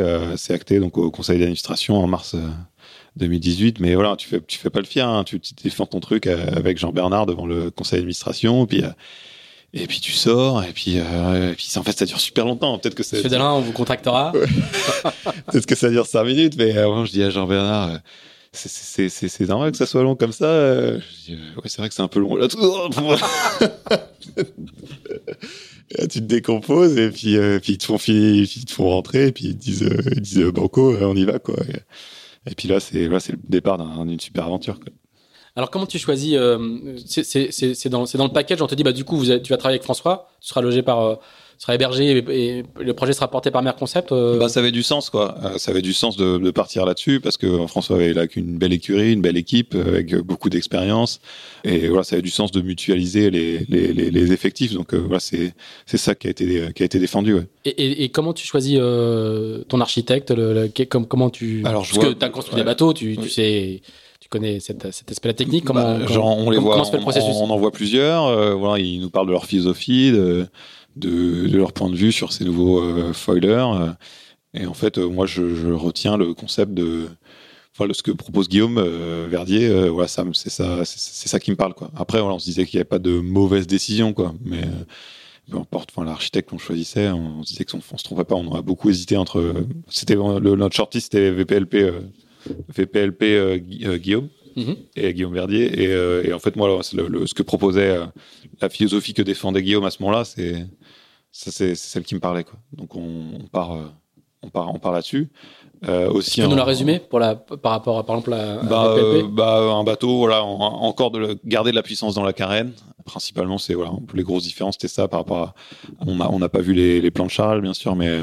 acté 0.50 0.78
donc 0.78 0.98
au 0.98 1.10
conseil 1.10 1.38
d'administration 1.38 1.96
en 1.96 2.06
mars. 2.06 2.36
2018, 3.16 3.80
mais 3.80 3.94
voilà, 3.94 4.16
tu 4.16 4.26
fais, 4.28 4.40
tu 4.46 4.58
fais 4.58 4.70
pas 4.70 4.80
le 4.80 4.86
fier, 4.86 5.08
hein, 5.08 5.22
tu, 5.24 5.38
tu 5.40 5.54
défends 5.62 5.86
ton 5.86 6.00
truc 6.00 6.26
euh, 6.26 6.46
avec 6.56 6.78
Jean 6.78 6.92
Bernard 6.92 7.26
devant 7.26 7.46
le 7.46 7.70
conseil 7.70 7.98
d'administration, 8.00 8.66
puis 8.66 8.82
euh, 8.82 8.88
et 9.72 9.86
puis 9.86 10.00
tu 10.00 10.12
sors, 10.12 10.62
et 10.64 10.72
puis, 10.72 10.94
euh, 10.98 11.52
et 11.52 11.54
puis 11.54 11.68
en 11.76 11.82
fait 11.82 11.96
ça 11.98 12.06
dure 12.06 12.20
super 12.20 12.44
longtemps. 12.44 12.78
Peut-être 12.78 12.94
que 12.94 13.02
c'est 13.02 13.16
Monsieur 13.16 13.28
Dalin, 13.30 13.52
on 13.52 13.60
vous 13.60 13.72
contactera. 13.72 14.32
peut-être 15.52 15.66
que 15.66 15.74
ça 15.74 15.90
dure 15.90 16.06
cinq 16.06 16.24
minutes, 16.24 16.54
mais 16.56 16.76
euh, 16.76 17.04
je 17.04 17.10
dis 17.12 17.22
à 17.22 17.30
Jean 17.30 17.46
Bernard, 17.46 17.90
euh, 17.90 17.96
c'est- 18.52 18.68
c'est 18.68 19.08
c'est 19.08 19.26
c'est 19.28 19.46
normal 19.48 19.72
que 19.72 19.76
ça 19.76 19.86
soit 19.86 20.02
long 20.04 20.14
comme 20.14 20.30
ça. 20.32 20.46
Je 20.96 21.00
dis, 21.26 21.32
ouais, 21.56 21.62
c'est 21.66 21.78
vrai 21.78 21.88
que 21.88 21.94
c'est 21.94 22.02
un 22.02 22.08
peu 22.08 22.20
long 22.20 22.36
là. 22.36 22.46
là, 25.98 26.06
tu 26.06 26.20
te 26.20 26.24
décomposes 26.24 26.96
et 26.98 27.10
puis, 27.10 27.36
puis 27.62 27.72
ils 27.74 27.78
te 27.78 27.84
font 27.84 27.98
fi- 27.98 28.42
ils 28.42 28.64
te 28.64 28.72
font 28.72 28.88
rentrer 28.90 29.28
et 29.28 29.32
puis 29.32 29.46
ils 29.46 29.56
te 29.56 29.62
disent, 29.62 29.88
ils 30.12 30.20
disent 30.20 30.44
banco, 30.46 30.96
on 31.00 31.16
y 31.16 31.24
va 31.24 31.38
quoi. 31.38 31.56
Et, 31.68 31.78
et 32.46 32.54
puis 32.54 32.68
là 32.68 32.80
c'est 32.80 33.08
là 33.08 33.20
c'est 33.20 33.32
le 33.32 33.38
départ 33.48 33.78
d'un- 33.78 34.04
d'une 34.06 34.20
super 34.20 34.44
aventure. 34.46 34.78
Alors 35.56 35.70
comment 35.70 35.86
tu 35.86 35.98
choisis 35.98 36.34
euh, 36.36 36.96
c'est- 37.06 37.88
dans, 37.88 38.04
dans 38.04 38.24
le 38.26 38.32
package, 38.32 38.60
on 38.62 38.66
te 38.66 38.74
dit 38.74 38.82
bah 38.82 38.92
du 38.92 39.04
coup 39.04 39.16
vous, 39.16 39.24
tu 39.38 39.50
vas 39.50 39.56
travailler 39.56 39.76
avec 39.76 39.84
François, 39.84 40.28
tu 40.40 40.48
seras 40.48 40.60
logé 40.60 40.82
par, 40.82 41.20
seras 41.58 41.74
hébergé 41.74 42.18
et, 42.18 42.58
et 42.58 42.64
le 42.80 42.94
projet 42.94 43.12
sera 43.12 43.28
porté 43.30 43.50
par 43.50 43.62
Mer 43.62 43.76
Concept. 43.76 44.12
euh, 44.12 44.38
Bah, 44.38 44.48
ça 44.48 44.60
avait 44.60 44.70
du 44.70 44.82
sens, 44.82 45.10
quoi. 45.10 45.36
Euh, 45.44 45.58
ça 45.58 45.70
avait 45.70 45.82
du 45.82 45.92
sens 45.92 46.16
de, 46.16 46.38
de 46.38 46.50
partir 46.50 46.84
là-dessus 46.84 47.20
parce 47.20 47.36
que 47.36 47.46
euh, 47.46 47.66
François 47.66 47.96
avait 47.96 48.12
là 48.12 48.26
une 48.36 48.58
belle 48.58 48.72
écurie, 48.72 49.12
une 49.12 49.20
belle 49.22 49.36
équipe 49.36 49.74
avec 49.74 50.14
beaucoup 50.16 50.50
d'expérience. 50.50 51.20
Et 51.64 51.88
voilà, 51.88 52.04
ça 52.04 52.16
avait 52.16 52.22
du 52.22 52.30
sens 52.30 52.50
de 52.52 52.60
mutualiser 52.60 53.30
les, 53.30 53.60
les, 53.68 53.92
les, 53.92 54.10
les 54.10 54.32
effectifs. 54.32 54.74
Donc 54.74 54.92
euh, 54.94 54.98
voilà, 54.98 55.20
c'est 55.20 55.54
c'est 55.86 55.96
ça 55.98 56.14
qui 56.14 56.26
a 56.26 56.30
été 56.30 56.68
qui 56.74 56.82
a 56.82 56.86
été 56.86 56.98
défendu. 56.98 57.34
Ouais. 57.34 57.46
et, 57.64 57.70
et- 57.70 58.04
et 58.04 58.08
comment 58.10 58.32
tu 58.34 58.46
choisis 58.46 58.76
euh, 58.80 59.62
ton 59.68 59.80
architecte 59.80 60.30
le, 60.30 60.52
le- 60.54 60.68
que- 60.68 60.82
comme, 60.82 61.06
Comment 61.06 61.30
tu 61.30 61.62
Alors, 61.64 61.82
parce 61.82 61.94
vois- 61.94 62.04
que 62.12 62.18
tu 62.18 62.24
as 62.24 62.28
construit 62.28 62.54
ouais. 62.56 62.60
des 62.62 62.64
bateaux, 62.66 62.92
tu, 62.92 63.16
sais, 63.28 63.80
tu 64.20 64.28
connais 64.28 64.58
cette, 64.60 64.90
cet 64.92 65.10
aspect 65.10 65.32
technique. 65.34 65.64
Comment, 65.64 65.82
Bah, 65.82 65.94
comment- 66.06 66.08
genre, 66.14 66.38
on 66.38 66.50
les 66.50 66.58
voit, 66.58 66.82
fait 66.84 66.92
le 66.92 66.98
on- 66.98 67.02
processus 67.02 67.34
on, 67.36 67.50
en 67.50 67.56
voit 67.58 67.70
plusieurs. 67.70 68.24
euh, 68.26 68.54
voilà, 68.54 68.82
ils 68.82 69.00
nous 69.00 69.10
parlent 69.10 69.26
de 69.26 69.32
leur 69.32 69.46
philosophie, 69.46 70.10
de, 70.12 70.46
de, 70.96 71.46
de 71.48 71.56
leur 71.56 71.72
point 71.72 71.90
de 71.90 71.96
vue 71.96 72.12
sur 72.12 72.32
ces 72.32 72.44
nouveaux 72.44 72.80
euh, 72.82 73.12
foilers. 73.12 73.48
euh, 73.74 73.90
et 74.54 74.66
en 74.66 74.74
fait, 74.74 74.98
euh, 74.98 75.08
moi, 75.08 75.26
je, 75.26 75.54
je 75.54 75.68
retiens 75.68 76.16
le 76.16 76.32
concept 76.34 76.72
de, 76.74 77.08
enfin, 77.76 77.92
ce 77.92 78.02
que 78.02 78.12
propose 78.12 78.48
Guillaume 78.48 78.80
Verdier. 79.28 79.88
voilà, 79.88 80.06
ça, 80.08 80.24
c'est 80.32 80.50
ça, 80.50 80.84
c'est 80.84 81.28
ça 81.28 81.40
qui 81.40 81.50
me 81.50 81.56
parle, 81.56 81.74
quoi. 81.74 81.90
Après, 81.96 82.20
voilà, 82.20 82.36
on 82.36 82.38
se 82.38 82.44
disait 82.44 82.64
qu'il 82.66 82.76
n'y 82.78 82.80
avait 82.82 82.88
pas 82.88 83.00
de 83.00 83.18
mauvaise 83.18 83.66
décision, 83.66 84.12
quoi. 84.12 84.32
Mais 84.44 84.62
peu 85.50 85.58
importe, 85.58 85.90
enfin, 85.94 86.04
l'architecte 86.06 86.48
qu'on 86.50 86.58
choisissait, 86.58 87.08
on, 87.08 87.42
se 87.42 87.48
disait 87.48 87.64
qu'on 87.64 87.80
on 87.92 87.96
se 87.98 88.04
trompait 88.04 88.24
pas. 88.24 88.36
On 88.36 88.54
a 88.54 88.62
beaucoup 88.62 88.90
hésité 88.90 89.16
entre. 89.16 89.54
C'était 89.90 90.14
le, 90.14 90.54
notre 90.54 90.74
shortlist, 90.76 91.12
c'était 91.12 91.30
VPLP, 91.32 91.74
euh, 91.74 92.00
VPLP 92.76 93.22
euh, 93.24 93.56
Gui- 93.58 93.86
euh, 93.86 93.96
Guillaume 93.98 94.28
Mhm. 94.56 94.76
et 94.94 95.12
Guillaume 95.12 95.34
Verdier. 95.34 95.64
Et, 95.82 96.28
et 96.28 96.32
en 96.32 96.38
fait, 96.38 96.54
moi, 96.54 96.78
c'est 96.84 96.96
le, 96.96 97.08
le- 97.08 97.26
ce 97.26 97.34
que 97.34 97.42
proposait 97.42 97.98
la 98.60 98.68
philosophie 98.68 99.12
que 99.12 99.22
défendait 99.22 99.62
Guillaume 99.64 99.84
à 99.84 99.90
ce 99.90 100.00
moment-là, 100.02 100.24
c'est 100.24 100.64
c'est 101.36 101.50
c'est 101.50 101.74
celle 101.74 102.04
qui 102.04 102.14
me 102.14 102.20
parlait. 102.20 102.44
Quoi. 102.44 102.58
Donc 102.72 102.94
on, 102.96 103.02
on 103.42 103.46
part, 103.48 103.72
euh, 103.72 103.84
on 104.42 104.48
part, 104.50 104.72
on 104.74 104.78
part 104.78 104.92
là-dessus. 104.92 105.30
Euh, 105.88 106.08
aussi 106.10 106.30
Tu 106.30 106.40
peux 106.42 106.46
nous 106.46 106.56
la 106.56 106.64
résumer 106.64 106.98
pour 106.98 107.18
la, 107.18 107.34
par 107.34 107.72
rapport 107.72 107.98
à, 107.98 108.06
par 108.06 108.16
exemple, 108.16 108.32
à, 108.32 108.62
bah, 108.62 108.94
euh, 108.96 109.24
bah, 109.28 109.58
un 109.60 109.84
bateau, 109.84 110.16
voilà, 110.18 110.42
en- 110.44 110.60
encore 110.60 111.10
de 111.10 111.18
le- 111.18 111.38
garder 111.44 111.72
de 111.72 111.76
la 111.76 111.82
puissance 111.82 112.14
dans 112.14 112.22
la 112.22 112.32
carène. 112.32 112.72
Principalement, 113.04 113.58
c'est 113.58 113.74
voilà, 113.74 113.92
les 114.14 114.22
grosses 114.22 114.44
différences, 114.44 114.76
c'était 114.76 114.88
ça 114.88 115.08
par 115.08 115.20
rapport 115.20 115.38
à. 115.38 115.54
On 116.06 116.20
a, 116.20 116.28
on 116.28 116.38
n'a 116.38 116.48
pas 116.48 116.60
vu 116.60 116.72
les, 116.72 117.02
les 117.02 117.10
plans 117.10 117.26
de 117.26 117.30
Charles, 117.30 117.60
bien 117.60 117.74
sûr, 117.74 117.96
mais 117.96 118.20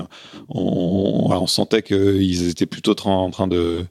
on, 0.49 1.45
sentait 1.47 1.83
qu'ils 1.83 2.49
étaient 2.49 2.65
plutôt 2.65 2.95
en 3.05 3.29
train 3.29 3.47
de 3.47 3.85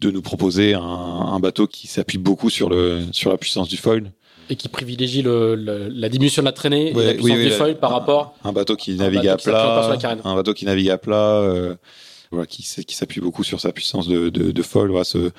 de 0.00 0.10
nous 0.10 0.22
proposer 0.22 0.74
un, 0.74 0.80
un 0.80 1.38
bateau 1.38 1.66
qui 1.66 1.86
s'appuie 1.86 2.18
beaucoup 2.18 2.48
sur 2.50 2.68
le 2.70 3.02
sur 3.12 3.30
la 3.30 3.36
puissance 3.36 3.68
du 3.68 3.76
foil. 3.76 4.10
Et 4.52 4.56
qui 4.56 4.68
privilégie 4.68 5.22
le, 5.22 5.54
le- 5.54 5.88
la 5.88 6.08
diminution 6.08 6.42
de 6.42 6.46
la 6.46 6.52
traînée 6.52 6.90
et 6.90 6.94
Ouais, 6.94 7.04
la 7.06 7.12
puissance 7.14 7.30
oui, 7.30 7.36
oui, 7.38 7.44
du 7.44 7.50
la- 7.50 7.56
foil 7.56 7.78
par 7.78 7.90
rapport. 7.90 8.34
Un 8.44 8.52
bateau 8.52 8.76
qui 8.76 8.94
navigue 8.96 9.26
à 9.28 9.36
plat, 9.36 9.96
un 10.24 10.34
bateau 10.34 10.52
qui 10.54 10.64
navigue 10.66 10.90
à 10.90 10.98
plat, 10.98 11.40
euh, 11.40 11.74
voilà, 12.30 12.46
qui, 12.46 12.62
s'appuie 12.62 13.20
beaucoup 13.20 13.44
sur 13.44 13.60
sa 13.60 13.72
puissance 13.72 14.06
de, 14.08 14.28
de, 14.30 14.52
de 14.52 14.62
foil. 14.62 14.88
Voilà, 14.90 15.04
ce, 15.04 15.30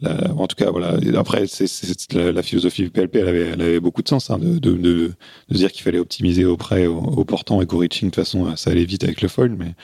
la- 0.00 0.32
en 0.36 0.46
tout 0.46 0.56
cas, 0.56 0.70
voilà. 0.70 0.96
Et 1.02 1.14
Après, 1.16 1.46
c'est, 1.46 1.66
la, 2.14 2.32
la 2.32 2.42
philosophie 2.42 2.82
du 2.82 2.90
PLP, 2.90 3.16
elle 3.16 3.28
avait, 3.28 3.48
elle 3.54 3.60
avait 3.62 3.80
beaucoup 3.80 4.02
de 4.02 4.08
sens, 4.08 4.30
hein, 4.30 4.38
de, 4.38 4.58
de, 4.58 4.72
de, 4.72 4.78
de 4.78 5.12
se 5.52 5.58
dire 5.58 5.70
qu'il 5.72 5.82
fallait 5.82 5.98
optimiser 5.98 6.44
au 6.44 6.56
prêt, 6.56 6.86
au, 6.86 6.98
au 6.98 7.24
portant 7.24 7.60
et 7.62 7.66
qu'au 7.66 7.78
reaching, 7.78 8.08
de 8.10 8.14
toute 8.14 8.24
façon, 8.24 8.56
ça 8.56 8.70
allait 8.70 8.84
vite 8.84 9.04
avec 9.04 9.22
le 9.22 9.28
foil. 9.28 9.54
Mais, 9.58 9.74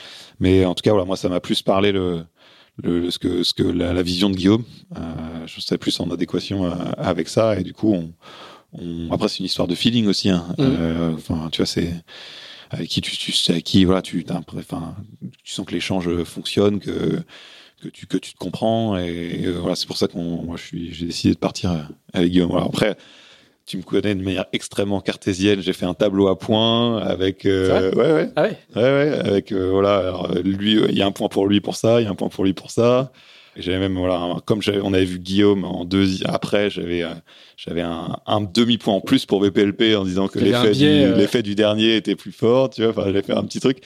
mais 0.41 0.65
en 0.65 0.75
tout 0.75 0.83
cas, 0.83 0.91
voilà, 0.91 1.05
moi, 1.05 1.17
ça 1.17 1.29
m'a 1.29 1.41
plus 1.41 1.63
parlé 1.63 1.93
le, 1.93 2.25
ce 2.85 3.19
que, 3.19 3.43
ce 3.43 3.53
que 3.55 3.63
la, 3.65 3.93
la 3.93 4.03
vision 4.03 4.29
de 4.31 4.37
Guillaume. 4.37 4.65
Euh, 4.97 5.01
je 5.47 5.61
serais 5.61 5.79
plus 5.79 5.99
en 6.01 6.11
adéquation 6.11 6.67
euh, 6.67 6.71
avec 6.97 7.29
ça. 7.29 7.59
Et 7.59 7.63
du 7.65 7.73
coup, 7.73 7.93
on, 7.95 8.13
on, 8.73 9.11
après, 9.11 9.29
c'est 9.29 9.39
une 9.39 9.47
histoire 9.47 9.69
de 9.69 9.75
feeling 9.75 10.07
aussi. 10.07 10.29
Hein. 10.31 10.47
Mhm. 10.59 10.77
Euh, 10.79 11.13
Enfin, 11.15 11.49
tu 11.51 11.59
vois, 11.59 11.67
c'est 11.67 11.93
avec 12.71 12.89
qui 12.89 13.01
tu, 13.01 13.17
tu 13.17 13.33
avec 13.51 13.65
qui 13.65 13.85
voilà, 13.85 14.03
tu, 14.03 14.25
enfin, 14.31 14.95
tu 15.43 15.53
sens 15.53 15.67
que 15.67 15.73
l'échange 15.73 16.23
fonctionne, 16.25 16.81
que 16.81 17.23
que 17.83 17.89
tu 17.89 18.07
que 18.07 18.19
tu 18.19 18.33
te 18.35 18.39
comprends. 18.39 18.97
Et, 18.99 19.47
voilà, 19.59 19.75
c'est 19.77 19.87
pour 19.87 19.97
ça 19.97 20.09
qu'on, 20.09 20.43
moi, 20.43 20.57
je 20.57 20.65
suis, 20.65 20.93
j'ai 20.93 21.07
décidé 21.07 21.35
de 21.35 21.39
partir 21.39 21.73
euh, 21.73 21.83
avec 22.13 22.31
Guillaume. 22.31 22.51
Voilà, 22.51 22.67
après. 22.67 22.97
Tu 23.65 23.77
me 23.77 23.83
connais 23.83 24.15
de 24.15 24.23
manière 24.23 24.47
extrêmement 24.55 25.03
cartésienne. 25.03 25.61
J'ai 25.61 25.75
fait 25.75 25.85
un 25.85 25.93
tableau 25.93 26.29
à 26.29 26.39
points 26.39 27.03
avec, 27.03 27.45
euh, 27.45 27.93
ouais, 27.93 28.13
ouais, 28.13 28.31
Ah 28.35 28.45
ouais? 28.45 28.59
Ouais, 28.75 28.83
ouais, 28.83 29.19
avec 29.19 29.53
euh, 29.53 29.69
voilà, 29.71 29.99
alors, 29.99 30.33
lui, 30.43 30.81
il 30.89 30.97
y 30.97 31.03
a 31.03 31.07
un 31.07 31.13
point 31.13 31.29
pour 31.29 31.47
lui 31.47 31.61
pour 31.61 31.77
ça, 31.77 32.01
il 32.01 32.05
y 32.05 32.07
a 32.07 32.11
un 32.11 32.15
point 32.15 32.31
pour 32.31 32.45
lui 32.45 32.55
pour 32.55 32.71
ça. 32.71 33.13
J'avais 33.59 33.79
même 33.79 33.97
voilà, 33.99 34.17
un- 34.21 34.39
comme 34.41 34.61
on 34.83 34.93
avait 34.95 35.05
vu 35.05 35.19
Guillaume 35.19 35.65
en 35.65 35.85
deux 35.85 36.25
après, 36.27 36.71
j'avais 36.71 37.03
euh, 37.03 37.09
j'avais 37.57 37.81
un, 37.83 38.17
un 38.27 38.41
demi 38.41 38.79
point 38.79 38.95
en 38.95 39.01
plus 39.01 39.27
pour 39.27 39.41
VPLP 39.43 39.97
en 39.97 40.05
disant 40.05 40.29
que 40.29 40.39
l'effet 40.39 40.73
du 40.73 40.87
euh. 40.87 41.17
l'effet 41.17 41.43
du 41.43 41.55
dernier 41.55 41.97
était 41.97 42.17
plus 42.17 42.33
fort, 42.33 42.71
tu 42.71 42.83
vois. 42.83 42.91
Enfin, 42.91 43.03
j'avais 43.07 43.23
fait 43.23 43.33
un 43.35 43.45
petit 43.45 43.61
truc. 43.61 43.79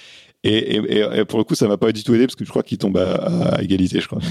Et, 0.45 0.57
et, 0.77 0.99
et- 0.99 1.19
et 1.21 1.25
pour 1.25 1.39
le 1.39 1.45
coup, 1.45 1.55
ça 1.55 1.69
m'a 1.69 1.77
pas 1.79 1.93
du 1.93 2.03
tout 2.05 2.15
aidé 2.15 2.27
parce 2.27 2.35
que 2.37 2.45
je 2.45 2.51
crois 2.51 2.63
qu'il 2.65 2.77
tombe 2.79 2.99
à, 2.99 3.55
à 3.57 3.63
égalité, 3.63 4.01
je 4.01 4.09
crois. 4.09 4.19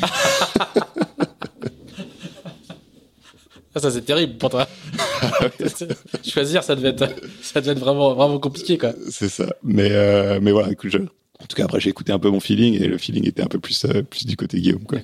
Ah, 3.74 3.80
ça 3.80 3.90
c'est 3.90 4.02
terrible 4.02 4.38
pour 4.38 4.50
toi. 4.50 4.68
Choisir, 6.26 6.62
ça 6.62 6.76
devait 6.76 6.90
être, 6.90 7.08
ça 7.42 7.62
devait 7.62 7.72
être 7.72 7.80
vraiment, 7.80 8.14
vraiment 8.14 8.38
compliqué, 8.38 8.78
quoi. 8.78 8.92
C'est 9.10 9.30
ça. 9.30 9.46
Mais, 9.64 9.88
euh, 9.92 10.40
mais 10.42 10.52
voilà, 10.52 10.72
écoute, 10.74 10.92
je... 10.92 10.98
en 11.42 11.46
tout 11.48 11.56
cas, 11.56 11.66
après, 11.66 11.80
j'ai 11.80 11.90
écouté 11.90 12.12
un 12.12 12.20
peu 12.20 12.30
mon 12.30 12.40
feeling 12.40 12.76
et 12.82 12.88
le 12.88 12.98
feeling 12.98 13.28
était 13.28 13.42
un 13.42 13.48
peu 13.48 13.60
plus, 13.60 13.86
euh, 13.86 14.04
du 14.26 14.38
côté 14.38 14.60
Guillaume, 14.60 14.84
quoi. 14.84 15.00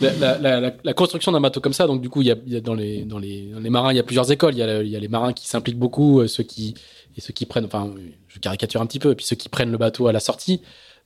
La, 0.00 0.94
construction 0.94 1.32
d'un 1.32 1.40
bateau 1.40 1.60
comme 1.60 1.72
ça, 1.72 1.86
donc 1.86 2.00
du 2.00 2.08
coup, 2.08 2.22
y 2.22 2.30
a, 2.30 2.36
dans, 2.60 2.74
les, 2.74 3.02
dans, 3.04 3.18
les, 3.18 3.70
marins, 3.70 3.92
il 3.92 3.96
y 3.96 4.00
a 4.00 4.02
plusieurs 4.02 4.30
écoles. 4.30 4.54
Il 4.54 4.58
y 4.58 4.62
a, 4.96 5.00
les 5.00 5.08
marins 5.08 5.32
qui 5.32 5.48
s'impliquent 5.48 5.78
beaucoup, 5.78 6.20
euh, 6.20 6.28
ceux 6.28 6.44
qui, 6.44 6.74
et 7.16 7.20
ceux 7.20 7.32
qui 7.32 7.46
prennent, 7.46 7.64
enfin, 7.64 7.92
je 8.28 8.38
caricature 8.38 8.80
un 8.80 8.86
petit 8.86 8.98
peu, 8.98 9.12
et 9.12 9.14
puis 9.14 9.26
ceux 9.26 9.36
qui 9.36 9.48
prennent 9.48 9.72
le 9.72 9.78
bateau 9.78 10.06
à 10.06 10.12
la 10.12 10.20
sortie. 10.20 10.60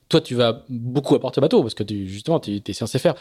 Toi, 0.08 0.20
tu 0.20 0.34
vas 0.34 0.64
beaucoup 0.68 1.14
apporter 1.16 1.40
au 1.40 1.42
bateau 1.42 1.62
parce 1.62 1.74
que 1.74 1.82
tu, 1.82 2.06
justement, 2.08 2.38
tu 2.38 2.60
es 2.64 2.72
censé 2.72 2.98
faire. 2.98 3.14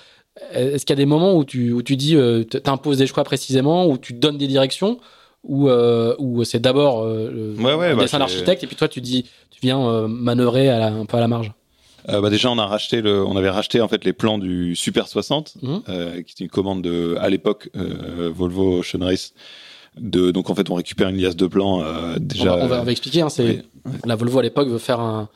Est-ce 0.52 0.86
qu'il 0.86 0.94
y 0.94 0.98
a 1.00 1.04
des 1.04 1.08
moments 1.08 1.36
où 1.36 1.44
tu, 1.44 1.72
où 1.72 1.82
tu 1.82 1.96
dis, 1.96 2.16
euh, 2.16 2.44
t'imposes 2.44 2.98
des 2.98 3.08
choix 3.08 3.24
précisément, 3.24 3.88
où 3.88 3.98
tu 3.98 4.14
donnes 4.14 4.38
des 4.38 4.48
directions, 4.48 5.00
ou 5.46 5.70
euh, 5.70 6.16
où 6.20 6.44
c'est 6.44 6.60
d'abord 6.60 7.04
euh, 7.04 7.56
Ouais, 7.58 7.74
ouais, 7.74 7.90
le 7.92 7.96
bah, 7.96 8.02
dessin 8.04 8.18
j'ai- 8.18 8.20
d'architecte, 8.20 8.64
et 8.64 8.68
puis 8.68 8.76
toi, 8.76 8.88
tu 8.88 9.00
dis, 9.02 9.24
tu 9.52 9.60
viens 9.62 9.80
euh, 9.88 10.08
manœuvrer 10.08 10.70
à 10.70 10.80
la- 10.80 10.88
un 10.94 11.06
peu 11.06 11.18
à 11.18 11.20
la 11.22 11.28
marge. 11.28 11.52
Euh, 12.10 12.22
bah 12.22 12.30
déjà, 12.30 12.52
on 12.52 12.58
a 12.60 12.66
racheté 12.68 13.02
le, 13.02 13.26
on 13.26 13.36
avait 13.36 13.50
racheté 13.50 13.82
en 13.82 13.88
fait 13.88 14.06
les 14.06 14.14
plans 14.14 14.38
du 14.38 14.76
Super 14.76 15.08
60, 15.08 15.56
Mhm. 15.64 15.82
qui 16.24 16.34
était 16.34 16.44
une 16.44 16.50
commande 16.50 16.82
de, 16.84 17.16
à 17.20 17.30
l'époque, 17.30 17.70
Volvo 17.74 18.80
Ocean 18.80 19.00
Race. 19.04 19.34
De, 20.00 20.32
donc 20.32 20.50
en 20.50 20.56
fait, 20.56 20.70
on 20.70 20.76
récupère 20.76 21.08
une 21.08 21.16
liasse 21.18 21.38
de 21.38 21.48
plans 21.48 21.80
On 21.80 22.20
déjà. 22.20 22.58
va, 22.58 22.64
on 22.66 22.68
va- 22.68 22.82
on 22.82 22.84
va 22.84 22.92
expliquer. 22.92 23.22
Hein, 23.22 23.30
c'est 23.30 23.64
oui, 23.86 23.92
la 24.06 24.16
Volvo 24.18 24.40
à 24.40 24.44
l'époque 24.44 24.68
veut 24.68 24.78
faire 24.78 25.00
un, 25.00 25.30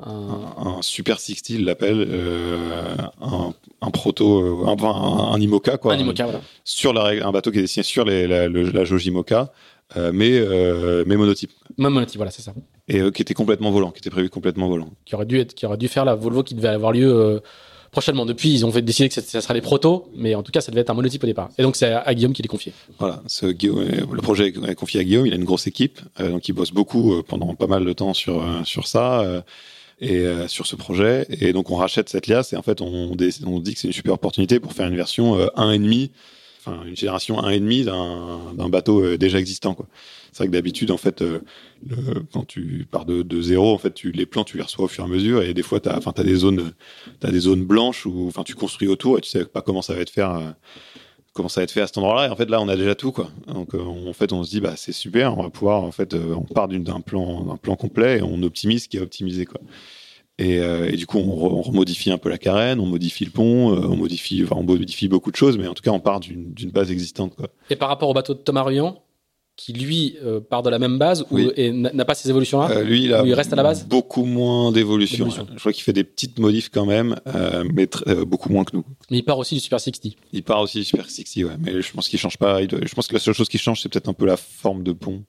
un- 0.00 0.82
Super 0.82 1.18
60, 1.20 1.50
il 1.50 1.64
l'appelle, 1.64 2.06
euh, 2.08 2.96
un, 3.20 3.54
un 3.80 3.90
proto, 3.90 4.64
euh, 4.64 4.66
un, 4.66 5.32
un, 5.34 5.40
IMOCA 5.40 5.78
quoi, 5.78 5.94
un 5.94 5.98
IMOCA, 5.98 6.24
voilà. 6.24 6.40
sur 6.64 6.92
la, 6.92 7.26
un 7.26 7.32
bateau 7.32 7.50
qui 7.50 7.58
est 7.58 7.62
dessiné 7.62 7.82
sur 7.82 8.04
les, 8.04 8.26
la, 8.26 8.48
le- 8.48 8.70
la 8.70 8.84
jauge 8.84 9.06
IMOCA, 9.06 9.52
euh, 9.96 10.10
mais 10.12 10.32
euh, 10.32 11.04
mais 11.06 11.16
monotype 11.16 11.50
Même 11.78 11.92
monotype, 11.92 12.16
voilà, 12.16 12.30
c'est 12.32 12.42
ça. 12.42 12.52
et 12.88 13.00
qui 13.12 13.22
était 13.22 13.34
complètement 13.34 13.70
volant, 13.70 13.90
qui 13.90 13.98
était 13.98 14.10
prévu 14.10 14.28
complètement 14.30 14.68
volant. 14.68 14.90
Qui 15.04 15.14
aurait 15.14 15.26
dû 15.26 15.38
être, 15.38 15.54
qui 15.54 15.64
aurait 15.66 15.76
dû 15.78 15.88
faire 15.88 16.04
la 16.04 16.14
Volvo 16.14 16.42
qui 16.42 16.54
devait 16.54 16.68
avoir 16.68 16.92
lieu 16.92 17.40
prochainement. 17.94 18.26
Depuis, 18.26 18.52
ils 18.52 18.66
ont 18.66 18.72
fait 18.72 18.82
décider 18.82 19.08
que 19.08 19.14
ça, 19.14 19.40
sera 19.40 19.54
les 19.54 19.60
protos, 19.62 20.10
mais 20.16 20.34
en 20.34 20.42
tout 20.42 20.52
cas, 20.52 20.60
ça 20.60 20.70
devait 20.70 20.80
être 20.82 20.90
un 20.90 20.94
monotype 20.94 21.22
au 21.22 21.26
départ. 21.26 21.48
Et 21.56 21.62
donc, 21.62 21.76
c'est 21.76 21.92
à, 21.92 22.12
Guillaume 22.14 22.32
qui 22.32 22.42
l'est 22.42 22.48
confié. 22.48 22.72
Voilà, 22.98 23.22
ce 23.28 23.46
le 23.46 24.20
projet 24.20 24.48
est 24.48 24.74
confié 24.74 25.00
à 25.00 25.04
Guillaume. 25.04 25.26
Il 25.26 25.32
a 25.32 25.36
une 25.36 25.44
grosse 25.44 25.66
équipe, 25.66 26.00
euh, 26.20 26.30
donc 26.30 26.46
il 26.48 26.52
bosse 26.52 26.72
beaucoup 26.72 27.14
euh, 27.14 27.22
pendant 27.26 27.54
pas 27.54 27.68
mal 27.68 27.84
de 27.84 27.92
temps 27.92 28.12
sur 28.12 28.42
euh, 28.42 28.64
sur 28.64 28.86
ça 28.86 29.42
et 30.00 30.18
euh, 30.20 30.48
sur 30.48 30.66
ce 30.66 30.76
projet. 30.76 31.26
Et 31.40 31.52
donc 31.52 31.70
on 31.70 31.76
rachète 31.76 32.08
cette 32.08 32.26
liasse 32.26 32.52
et 32.52 32.56
en 32.56 32.62
fait 32.62 32.80
on, 32.80 33.12
on 33.12 33.60
dit 33.60 33.74
que 33.74 33.80
c'est 33.80 33.86
une 33.88 33.92
super 33.92 34.14
opportunité 34.14 34.60
pour 34.60 34.72
faire 34.72 34.86
une 34.88 34.96
version 34.96 35.38
euh, 35.38 35.46
1,5, 35.56 36.10
enfin 36.60 36.82
une 36.86 36.96
génération 36.96 37.36
1,5 37.40 37.84
d'un 37.84 38.54
d'un 38.54 38.68
bateau 38.68 39.02
euh, 39.04 39.18
déjà 39.18 39.38
existant. 39.38 39.74
quoi. 39.74 39.86
C'est 40.32 40.38
vrai 40.38 40.46
que 40.48 40.52
d'habitude 40.52 40.90
en 40.90 40.96
fait, 40.96 41.22
euh, 41.22 41.40
le- 41.86 42.24
quand 42.32 42.44
tu 42.44 42.86
pars 42.90 43.04
de, 43.04 43.40
zéro, 43.40 43.72
en 43.72 43.78
fait, 43.78 43.94
tu, 43.94 44.10
les 44.10 44.26
plans 44.26 44.42
tu 44.44 44.56
les 44.56 44.64
reçois 44.64 44.86
au 44.86 44.88
fur 44.88 45.04
et 45.04 45.06
à 45.06 45.10
mesure 45.10 45.42
et 45.42 45.54
des 45.54 45.62
fois 45.62 45.78
t'as, 45.80 45.96
enfin 45.96 46.12
t'as 46.12 46.24
des 46.24 46.34
zones, 46.34 46.72
t'as 47.20 47.30
des 47.30 47.38
zones 47.40 47.64
blanches 47.64 48.04
où, 48.06 48.26
enfin 48.26 48.42
tu 48.42 48.54
construis 48.56 48.88
autour 48.88 49.18
et 49.18 49.20
tu 49.20 49.30
sais 49.30 49.44
pas 49.44 49.62
comment 49.62 49.80
ça 49.82 49.94
va 49.94 50.00
être 50.00 50.10
faire. 50.10 50.54
Ça 51.48 51.60
va 51.60 51.64
être 51.64 51.70
fait 51.72 51.80
à 51.80 51.86
cet 51.86 51.98
endroit-là. 51.98 52.26
Et 52.28 52.30
en 52.30 52.36
fait, 52.36 52.48
là, 52.48 52.60
on 52.60 52.68
a 52.68 52.76
déjà 52.76 52.94
tout, 52.94 53.12
quoi. 53.12 53.28
Donc, 53.46 53.74
euh, 53.74 53.80
en 53.82 54.12
fait, 54.12 54.32
on 54.32 54.42
se 54.44 54.50
dit, 54.50 54.60
bah, 54.60 54.74
c'est 54.76 54.92
super. 54.92 55.36
On 55.38 55.42
va 55.42 55.50
pouvoir, 55.50 55.82
en 55.82 55.90
fait, 55.92 56.14
euh, 56.14 56.34
on 56.36 56.42
part 56.52 56.68
d'un 56.68 57.00
plan, 57.00 57.56
plan 57.56 57.76
complet 57.76 58.18
et 58.18 58.22
on 58.22 58.42
optimise 58.42 58.84
ce 58.84 58.88
qui 58.88 58.96
est 58.96 59.00
optimisé, 59.00 59.44
quoi. 59.44 59.60
Et, 60.38 60.58
euh, 60.58 60.88
et 60.90 60.96
du 60.96 61.06
coup, 61.06 61.18
on, 61.18 61.36
re- 61.36 61.52
on 61.52 61.62
remodifie 61.62 62.10
un 62.10 62.18
peu 62.18 62.28
la 62.28 62.38
carène, 62.38 62.80
on 62.80 62.86
modifie 62.86 63.24
le 63.24 63.30
pont, 63.30 63.72
on 63.72 63.96
modifie, 63.96 64.44
on 64.50 64.62
modifie 64.64 65.06
beaucoup 65.08 65.30
de 65.30 65.36
choses, 65.36 65.58
mais 65.58 65.68
en 65.68 65.74
tout 65.74 65.82
cas, 65.82 65.92
on 65.92 66.00
part 66.00 66.18
d'une 66.20 66.52
d'une 66.52 66.70
base 66.70 66.90
existante, 66.90 67.36
quoi. 67.36 67.46
Et 67.70 67.76
par 67.76 67.88
rapport 67.88 68.08
au 68.08 68.14
bateau 68.14 68.34
de 68.34 68.40
Thomas 68.40 68.62
Ruyant, 68.64 69.00
qui 69.56 69.72
lui 69.72 70.16
euh, 70.24 70.40
part 70.40 70.62
de 70.64 70.70
la 70.70 70.78
même 70.80 70.98
base 70.98 71.22
ou, 71.30 71.36
Oui. 71.36 71.50
et 71.56 71.70
n'a 71.70 72.04
pas 72.04 72.14
ces 72.14 72.28
évolutions-là 72.28 72.70
Euh, 72.72 72.82
lui, 72.82 73.04
il 73.04 73.14
a 73.14 73.22
Ou 73.22 73.26
il 73.26 73.34
reste 73.34 73.52
à 73.52 73.56
la 73.56 73.62
base 73.62 73.86
beaucoup 73.86 74.24
moins 74.24 74.72
d'évolution. 74.72 75.26
D'évolution. 75.26 75.46
Je 75.54 75.60
crois 75.60 75.72
qu'il 75.72 75.84
fait 75.84 75.92
des 75.92 76.02
petites 76.04 76.38
modifs 76.40 76.70
quand 76.72 76.86
même, 76.86 77.14
euh, 77.34 77.62
mais 77.72 77.88
beaucoup 78.26 78.50
moins 78.50 78.64
que 78.64 78.76
nous. 78.76 78.84
Mais 79.10 79.18
il 79.18 79.22
part 79.22 79.38
aussi 79.38 79.54
du 79.54 79.60
Super 79.60 79.78
60. 79.78 80.12
Il 80.32 80.42
part 80.42 80.60
aussi 80.60 80.78
du 80.78 80.84
Super 80.84 81.08
60, 81.08 81.44
ouais. 81.44 81.56
Mais 81.60 81.82
je 81.82 81.92
pense 81.92 82.08
qu'il 82.08 82.18
change 82.18 82.36
pas. 82.36 82.64
doit- 82.66 82.80
je 82.84 82.94
pense 82.94 83.06
que 83.06 83.14
la 83.14 83.20
seule 83.20 83.34
chose 83.34 83.48
qui 83.48 83.58
change, 83.58 83.80
c'est 83.80 83.88
peut-être 83.88 84.08
un 84.08 84.12
peu 84.12 84.26
la 84.26 84.36
forme 84.36 84.82
de 84.82 84.92
pont. 84.92 85.22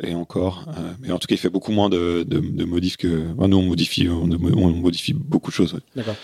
Et 0.00 0.14
encore. 0.14 0.64
mais 1.00 1.10
en 1.10 1.18
tout 1.18 1.26
cas, 1.26 1.34
il 1.34 1.38
fait 1.38 1.50
beaucoup 1.50 1.72
moins 1.72 1.88
de, 1.88 2.22
de, 2.24 2.38
de 2.38 2.64
modifs 2.64 2.96
que. 2.96 3.32
enfin, 3.36 3.48
nous, 3.48 3.56
on 3.56 3.62
modifie, 3.62 4.08
on, 4.08 4.30
on 4.30 4.70
modifie 4.70 5.12
beaucoup 5.12 5.50
de 5.50 5.56
choses. 5.56 5.74
ouais. 5.74 5.80
D'accord. 5.96 6.14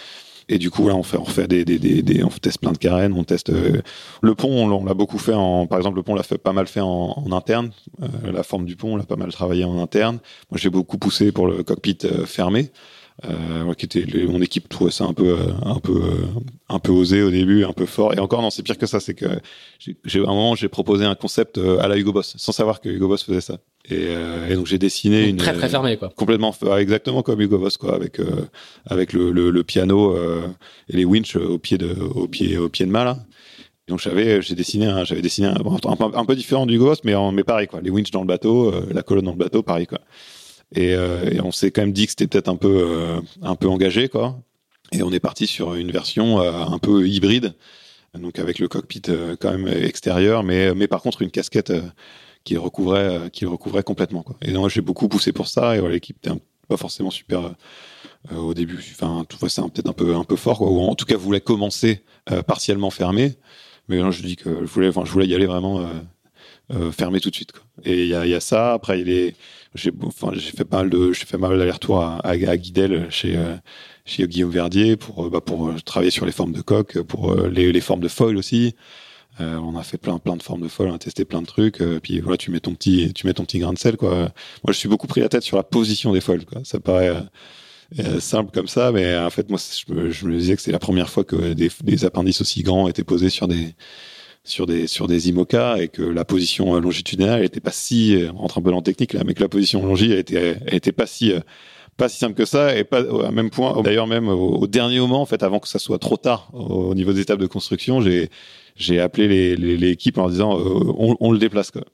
Et 0.48 0.58
du 0.58 0.70
coup, 0.70 0.88
là, 0.88 0.94
on 0.94 1.02
fait, 1.02 1.16
on 1.16 1.24
fait 1.24 1.46
des, 1.48 1.64
des, 1.64 1.78
des, 1.78 2.02
des- 2.02 2.22
on 2.22 2.28
teste 2.28 2.58
plein 2.60 2.72
de 2.72 2.78
carènes, 2.78 3.14
on 3.14 3.24
teste 3.24 3.50
euh, 3.50 3.80
le 4.22 4.34
pont. 4.34 4.48
On, 4.70 4.84
l'a- 4.84 4.94
beaucoup 4.94 5.18
fait 5.18 5.32
en, 5.34 5.66
par 5.66 5.78
exemple, 5.78 5.96
le 5.96 6.02
pont, 6.02 6.12
on 6.12 6.16
l'a 6.16 6.22
fait 6.22 6.38
pas 6.38 6.52
mal 6.52 6.66
fait 6.66 6.80
en, 6.80 7.14
en 7.16 7.32
interne. 7.32 7.70
Euh, 8.02 8.32
la 8.32 8.42
forme 8.42 8.66
du 8.66 8.76
pont, 8.76 8.92
on 8.94 8.96
l'a 8.96 9.04
pas 9.04 9.16
mal 9.16 9.32
travaillé 9.32 9.64
en 9.64 9.80
interne. 9.80 10.18
Moi, 10.50 10.58
j'ai 10.58 10.70
beaucoup 10.70 10.98
poussé 10.98 11.32
pour 11.32 11.46
le 11.46 11.62
cockpit 11.62 11.98
euh, 12.04 12.26
fermé. 12.26 12.70
Euh, 13.24 13.72
qui 13.74 13.86
était 13.86 14.04
mon 14.26 14.42
équipe 14.42 14.68
trouvait 14.68 14.90
ça 14.90 15.04
un 15.04 15.12
peu 15.12 15.28
euh, 15.38 15.52
un 15.64 15.78
peu 15.78 15.92
euh, 16.02 16.26
un 16.68 16.80
peu 16.80 16.90
osé 16.90 17.22
au 17.22 17.30
début 17.30 17.62
un 17.64 17.72
peu 17.72 17.86
fort. 17.86 18.12
Et 18.12 18.18
encore 18.18 18.42
non 18.42 18.50
c'est 18.50 18.64
pire 18.64 18.76
que 18.76 18.86
ça 18.86 18.98
c'est 18.98 19.14
que 19.14 19.26
j'ai 20.04 20.18
un 20.18 20.24
moment 20.26 20.56
j'ai 20.56 20.68
proposé 20.68 21.04
un 21.04 21.14
concept 21.14 21.58
à 21.58 21.86
la 21.86 21.96
Hugo 21.96 22.12
Boss 22.12 22.34
sans 22.36 22.50
savoir 22.50 22.80
que 22.80 22.88
Hugo 22.88 23.06
Boss 23.06 23.22
faisait 23.22 23.40
ça. 23.40 23.58
Et, 23.88 24.06
euh, 24.08 24.48
et 24.48 24.56
donc 24.56 24.66
j'ai 24.66 24.78
dessiné 24.78 25.20
Donc, 25.22 25.30
une 25.30 25.36
très 25.36 25.52
très 25.54 25.68
fermé, 25.68 25.96
quoi. 25.96 26.10
complètement 26.16 26.52
exactement 26.76 27.22
comme 27.22 27.40
Hugo 27.40 27.56
Boss 27.58 27.76
quoi 27.76 27.94
avec 27.94 28.18
euh, 28.18 28.48
avec 28.86 29.12
le, 29.12 29.30
le, 29.30 29.50
le 29.52 29.62
piano 29.62 30.16
et 30.88 30.96
les 30.96 31.04
winches 31.04 31.36
au 31.36 31.58
pied 31.58 31.78
de 31.78 31.94
au 31.94 32.26
pied 32.26 32.58
au 32.58 32.68
pied 32.68 32.84
de 32.84 32.90
mât 32.90 33.04
là. 33.04 33.18
Donc 33.86 34.00
j'avais 34.00 34.42
j'ai 34.42 34.56
dessiné 34.56 34.86
un- 34.86 35.04
j'avais 35.04 35.22
dessiné 35.22 35.46
un, 35.46 35.54
un, 35.54 35.96
peu- 35.96 36.16
un 36.18 36.24
peu 36.24 36.34
différent 36.34 36.66
du 36.66 36.74
Hugo 36.74 36.86
Boss 36.86 37.04
mais 37.04 37.14
en, 37.14 37.30
mais 37.30 37.44
pareil 37.44 37.68
quoi. 37.68 37.80
Les 37.80 37.90
winches 37.90 38.10
dans 38.10 38.22
le 38.22 38.26
bateau 38.26 38.74
la 38.92 39.04
colonne 39.04 39.26
dans 39.26 39.30
le 39.30 39.36
bateau 39.38 39.62
pareil 39.62 39.86
quoi 39.86 40.00
et, 40.74 40.94
euh, 40.94 41.30
et 41.30 41.40
on 41.40 41.52
s'est 41.52 41.70
quand 41.70 41.82
même 41.82 41.92
dit 41.92 42.06
que 42.06 42.10
c'était 42.12 42.26
peut-être 42.26 42.48
un 42.48 42.56
peu 42.56 42.68
euh, 42.86 43.20
un 43.42 43.54
peu 43.56 43.68
engagé 43.68 44.08
quoi. 44.08 44.38
Et 44.92 45.02
on 45.02 45.12
est 45.12 45.20
parti 45.20 45.46
sur 45.46 45.74
une 45.74 45.90
version 45.90 46.40
euh, 46.40 46.52
un 46.52 46.78
peu 46.78 47.08
hybride. 47.08 47.54
Donc 48.18 48.38
avec 48.38 48.58
le 48.60 48.68
cockpit 48.68 49.02
quand 49.40 49.50
même 49.50 49.66
extérieur 49.66 50.44
mais 50.44 50.72
mais 50.74 50.86
par 50.86 51.02
contre 51.02 51.22
une 51.22 51.32
casquette 51.32 51.72
qui 52.44 52.56
recouvrait 52.56 53.28
qui 53.32 53.44
recouvrait 53.44 53.82
complètement 53.82 54.22
quoi. 54.22 54.36
Et 54.42 54.52
moi 54.52 54.68
j'ai 54.68 54.82
beaucoup 54.82 55.08
poussé 55.08 55.32
pour 55.32 55.48
ça 55.48 55.76
et 55.76 55.88
l'équipe 55.88 56.16
était 56.18 56.30
un- 56.30 56.38
pas 56.68 56.76
forcément 56.76 57.10
super 57.10 57.54
au 58.34 58.54
début. 58.54 58.78
Enfin 58.92 59.24
tout 59.28 59.36
ça 59.48 59.62
peut-être 59.62 59.88
un 59.88 59.92
peu 59.92 60.14
un 60.14 60.24
peu 60.24 60.36
fort 60.36 60.62
ou 60.62 60.80
en 60.82 60.94
tout 60.94 61.06
cas 61.06 61.16
voulait 61.16 61.40
commencer 61.40 62.04
euh, 62.30 62.42
partiellement 62.42 62.90
fermé. 62.90 63.34
Mais 63.88 63.98
non, 63.98 64.10
je 64.10 64.22
dis 64.22 64.36
que 64.36 64.60
je 64.64 64.70
voulais 64.72 64.88
enfin 64.88 65.04
je 65.04 65.10
voulais 65.12 65.26
y 65.26 65.34
aller 65.34 65.46
vraiment 65.46 65.80
euh, 66.72 66.90
fermé 66.92 67.20
tout 67.20 67.30
de 67.30 67.34
suite 67.34 67.52
quoi. 67.52 67.62
et 67.84 68.04
il 68.04 68.08
y 68.08 68.14
a, 68.14 68.40
ça. 68.40 68.72
Après 68.72 69.04
j'ai 69.74 69.92
fait 70.56 70.64
pas 70.64 70.78
mal 70.78 70.90
de 70.90 71.12
j'ai 71.12 71.26
fait 71.26 71.36
mal 71.36 71.58
d'aller-retour 71.58 72.02
à, 72.02 72.36
Guidel 72.56 73.06
chez 73.10 73.36
euh, 73.36 73.56
chez 74.06 74.26
Guillaume 74.26 74.50
Verdier 74.50 74.96
pour 74.96 75.26
euh, 75.26 75.30
bah, 75.30 75.40
pour 75.40 75.68
euh, 75.68 75.74
travailler 75.84 76.10
sur 76.10 76.26
les 76.26 76.32
formes 76.32 76.52
de 76.52 76.62
coque 76.62 77.00
pour 77.02 77.34
les, 77.34 77.80
formes 77.80 78.00
de 78.00 78.08
foil 78.08 78.36
aussi. 78.36 78.74
On 79.40 79.76
a 79.76 79.82
fait 79.82 79.98
plein 79.98 80.18
plein 80.18 80.36
de 80.36 80.42
formes 80.42 80.62
de 80.62 80.68
foil 80.68 80.90
on 80.90 80.94
a 80.94 80.98
testé 80.98 81.24
plein 81.24 81.42
de 81.42 81.46
trucs 81.46 81.82
puis 82.02 82.20
voilà 82.20 82.36
tu 82.36 82.52
mets 82.52 82.60
ton 82.60 82.74
petit 82.74 83.12
tu 83.14 83.26
mets 83.26 83.34
ton 83.34 83.44
petit 83.44 83.58
grain 83.58 83.72
de 83.72 83.78
sel 83.78 83.96
quoi. 83.96 84.14
Moi 84.14 84.68
je 84.68 84.74
suis 84.74 84.88
beaucoup 84.88 85.08
pris 85.08 85.20
la 85.20 85.28
tête 85.28 85.42
sur 85.42 85.56
la 85.56 85.64
position 85.64 86.12
des 86.12 86.20
foils 86.20 86.44
quoi. 86.44 86.60
Ça 86.64 86.78
paraît 86.78 87.14
simple 88.20 88.52
comme 88.52 88.68
ça 88.68 88.92
mais 88.92 89.18
en 89.18 89.30
fait 89.30 89.50
moi 89.50 89.58
je 89.58 89.92
me, 90.26 90.38
disais 90.38 90.54
que 90.54 90.62
c'est 90.62 90.70
la 90.70 90.78
première 90.78 91.10
fois 91.10 91.24
que 91.24 91.52
des 91.52 92.04
appendices 92.04 92.40
aussi 92.40 92.62
grands 92.62 92.86
étaient 92.86 93.02
posés 93.02 93.28
sur 93.28 93.48
des 93.48 93.74
sur 94.44 94.66
des 94.66 94.86
sur 94.86 95.06
des 95.08 95.30
IMOCA 95.30 95.82
et 95.82 95.88
que 95.88 96.02
la 96.02 96.24
position 96.24 96.76
euh, 96.76 96.80
longitudinale 96.80 97.42
était 97.44 97.60
pas 97.60 97.72
si 97.72 98.14
euh, 98.14 98.30
on 98.34 98.42
rentre 98.42 98.58
un 98.58 98.62
peu 98.62 98.70
dans 98.70 98.76
le 98.76 98.82
technique 98.82 99.14
là 99.14 99.22
mais 99.26 99.32
que 99.32 99.42
la 99.42 99.48
position 99.48 99.84
longi 99.84 100.12
était 100.12 100.58
était 100.66 100.92
pas 100.92 101.06
si 101.06 101.32
euh, 101.32 101.40
pas 101.96 102.10
si 102.10 102.18
simple 102.18 102.34
que 102.34 102.44
ça 102.44 102.76
et 102.76 102.84
pas 102.84 103.02
au 103.02 103.30
même 103.30 103.48
point 103.48 103.80
d'ailleurs 103.82 104.06
même 104.06 104.28
au, 104.28 104.66
dernier 104.66 105.00
moment 105.00 105.22
en 105.22 105.26
fait 105.26 105.42
avant 105.42 105.60
que 105.60 105.68
ça 105.68 105.78
soit 105.78 105.98
trop 105.98 106.18
tard 106.18 106.50
au, 106.52 106.90
au 106.90 106.94
niveau 106.94 107.14
des 107.14 107.20
étapes 107.20 107.40
de 107.40 107.46
construction 107.46 108.02
j'ai 108.02 108.28
j'ai 108.76 109.00
appelé 109.00 109.56
les, 109.56 109.76
les, 109.76 109.90
équipes 109.90 110.18
en 110.18 110.28
disant 110.28 110.58
on, 110.58 111.16
on 111.20 111.32
le 111.32 111.38
déplace 111.38 111.70
quoi. 111.70 111.84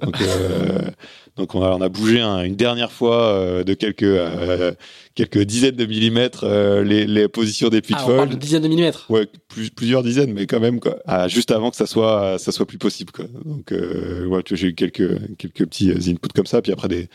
Donc 0.00 0.20
euh, 0.20 0.90
donc 1.38 1.54
on 1.54 1.62
a, 1.62 1.70
on 1.70 1.80
a 1.80 1.88
bougé 1.88 2.20
un- 2.20 2.42
une 2.42 2.56
dernière 2.56 2.92
fois 2.92 3.22
euh, 3.32 3.64
de 3.64 3.74
quelques 3.74 4.02
euh, 4.02 4.72
quelques 5.14 5.38
dizaines 5.42 5.76
de 5.76 5.86
millimètres 5.86 6.44
euh, 6.44 6.82
les, 6.84 7.06
les 7.06 7.28
positions 7.28 7.68
des 7.68 7.80
puits 7.80 7.94
de 7.94 7.98
Ah, 8.00 8.04
on 8.04 8.08
parle 8.08 8.18
foil 8.18 8.28
de 8.30 8.36
dizaines 8.36 8.62
de 8.62 8.68
millimètres. 8.68 9.06
Ouais, 9.10 9.26
plus, 9.48 9.70
plusieurs 9.70 10.02
dizaines, 10.02 10.32
mais 10.32 10.46
quand 10.46 10.60
même 10.60 10.80
quoi. 10.80 10.98
Ah, 11.06 11.28
juste 11.28 11.50
avant 11.50 11.70
que 11.70 11.76
ça 11.76 11.86
soit 11.86 12.38
ça 12.38 12.52
soit 12.52 12.66
plus 12.66 12.78
possible 12.78 13.12
quoi. 13.12 13.24
Donc 13.44 13.70
ouais, 13.72 14.42
j'ai 14.52 14.68
eu 14.68 14.74
quelques 14.74 15.08
quelques 15.38 15.66
petits 15.66 15.90
inputs 15.90 16.28
comme 16.34 16.46
ça, 16.46 16.60
puis 16.60 16.72
après 16.72 16.88
des 16.88 17.08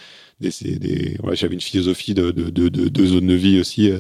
des, 0.52 0.76
des 0.78 1.18
ouais, 1.24 1.36
j'avais 1.36 1.54
une 1.54 1.62
philosophie 1.62 2.14
de 2.14 2.32
de 2.32 2.50
de, 2.50 2.70
de, 2.70 3.06
zone 3.06 3.28
de 3.28 3.34
vie 3.34 3.60
aussi, 3.60 3.90
euh, 3.90 4.00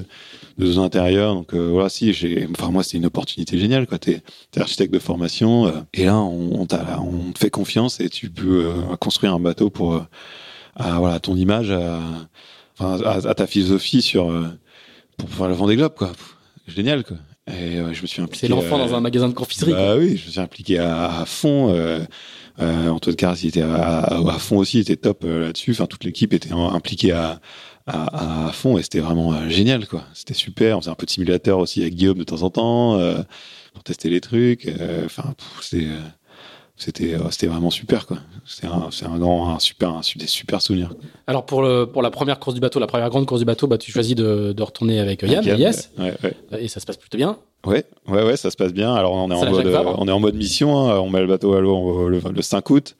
de 0.57 0.65
zone 0.71 0.83
intérieure. 0.83 1.33
Donc 1.33 1.53
euh, 1.53 1.69
voilà, 1.71 1.89
si 1.89 2.13
j'ai, 2.13 2.47
enfin 2.51 2.69
moi 2.71 2.83
c'est 2.83 2.97
une 2.97 3.05
opportunité 3.05 3.57
géniale 3.57 3.87
quoi. 3.87 3.97
T'es 3.97 4.21
t'es 4.51 4.61
architecte 4.61 4.93
de 4.93 4.99
formation 4.99 5.67
euh, 5.67 5.71
et 5.93 6.05
là 6.05 6.17
on 6.17 6.61
on, 6.61 6.65
t'a- 6.65 6.99
on 7.01 7.31
te 7.31 7.39
fait 7.39 7.49
confiance 7.49 7.99
et 7.99 8.09
tu 8.09 8.29
peux 8.29 8.65
euh, 8.65 8.95
construire 8.99 9.33
un 9.33 9.39
bateau 9.39 9.69
pour 9.69 10.05
à 10.75 10.99
voilà 10.99 11.19
ton 11.19 11.35
image, 11.35 11.71
à, 11.71 11.99
enfin 12.77 12.99
à, 13.03 13.29
à 13.29 13.33
ta 13.33 13.47
philosophie 13.47 14.01
sur 14.01 14.31
pour 15.17 15.29
faire 15.29 15.47
le 15.47 15.53
Vendée 15.53 15.75
Globe 15.75 15.93
quoi. 15.95 16.09
Pff, 16.09 16.35
Génial 16.67 17.03
quoi. 17.03 17.17
Et 17.51 17.75
je 17.91 18.01
me 18.01 18.07
suis 18.07 18.21
impliqué. 18.21 18.47
C'est 18.47 18.53
l'enfant 18.53 18.77
dans 18.77 18.95
un 18.95 19.01
magasin 19.01 19.27
de 19.27 19.33
confiserie. 19.33 19.73
Bah 19.73 19.97
oui, 19.97 20.15
je 20.15 20.27
me 20.27 20.31
suis 20.31 20.39
impliqué 20.39 20.79
à, 20.79 21.23
fond. 21.25 21.75
Euh, 22.59 22.89
Antoine 22.89 23.15
Carras, 23.15 23.39
il 23.43 23.49
était 23.49 23.61
à, 23.61 24.37
fond 24.39 24.57
aussi, 24.57 24.77
il 24.77 24.81
était 24.81 24.95
top 24.95 25.23
là-dessus. 25.23 25.71
Enfin, 25.71 25.85
toute 25.85 26.03
l'équipe 26.03 26.33
était 26.33 26.51
impliquée 26.53 27.11
à, 27.11 27.39
à, 27.87 28.51
fond 28.53 28.77
et 28.77 28.83
c'était 28.83 28.99
vraiment 28.99 29.49
génial, 29.49 29.87
quoi. 29.87 30.03
C'était 30.13 30.33
super. 30.33 30.77
On 30.77 30.81
faisait 30.81 30.91
un 30.91 30.95
peu 30.95 31.05
de 31.05 31.11
simulateur 31.11 31.59
aussi 31.59 31.81
avec 31.81 31.95
Guillaume 31.95 32.17
de 32.17 32.23
temps 32.23 32.43
en 32.43 32.49
temps 32.49 32.99
pour 33.73 33.83
tester 33.83 34.09
les 34.09 34.21
trucs. 34.21 34.71
Enfin, 35.05 35.33
c'était 35.61 37.13
euh, 37.13 37.29
c'était 37.29 37.47
vraiment 37.47 37.69
super 37.69 38.07
quoi 38.07 38.17
c'est 38.45 38.65
un 38.65 39.17
grand 39.19 39.55
un 39.55 39.59
super 39.59 39.89
un, 39.89 40.01
des 40.15 40.27
super 40.27 40.61
souvenirs 40.61 40.93
alors 41.27 41.45
pour 41.45 41.61
le 41.61 41.85
pour 41.85 42.01
la 42.01 42.09
première 42.09 42.39
course 42.39 42.55
du 42.55 42.61
bateau 42.61 42.79
la 42.79 42.87
première 42.87 43.09
grande 43.09 43.27
course 43.27 43.39
du 43.39 43.45
bateau 43.45 43.67
bah 43.67 43.77
tu 43.77 43.91
choisis 43.91 44.15
de, 44.15 44.53
de 44.53 44.63
retourner 44.63 44.99
avec 44.99 45.21
Yann, 45.21 45.45
yes 45.45 45.91
ouais, 45.99 46.13
ouais. 46.23 46.63
et 46.63 46.67
ça 46.67 46.79
se 46.79 46.85
passe 46.85 46.97
plutôt 46.97 47.17
bien 47.17 47.37
ouais 47.65 47.85
ouais 48.07 48.23
ouais 48.23 48.37
ça 48.37 48.51
se 48.51 48.57
passe 48.57 48.73
bien 48.73 48.93
alors 48.93 49.13
on 49.13 49.31
est, 49.31 49.35
en 49.35 49.49
mode 49.49 49.67
on 49.67 50.07
est 50.07 50.11
en 50.11 50.19
mode 50.19 50.35
mission 50.35 50.77
hein. 50.77 50.99
on 50.99 51.09
met 51.09 51.21
le 51.21 51.27
bateau 51.27 51.53
à 51.53 51.61
l'eau 51.61 52.09
le, 52.09 52.19
le, 52.19 52.41
5 52.41 52.69
août 52.69 52.95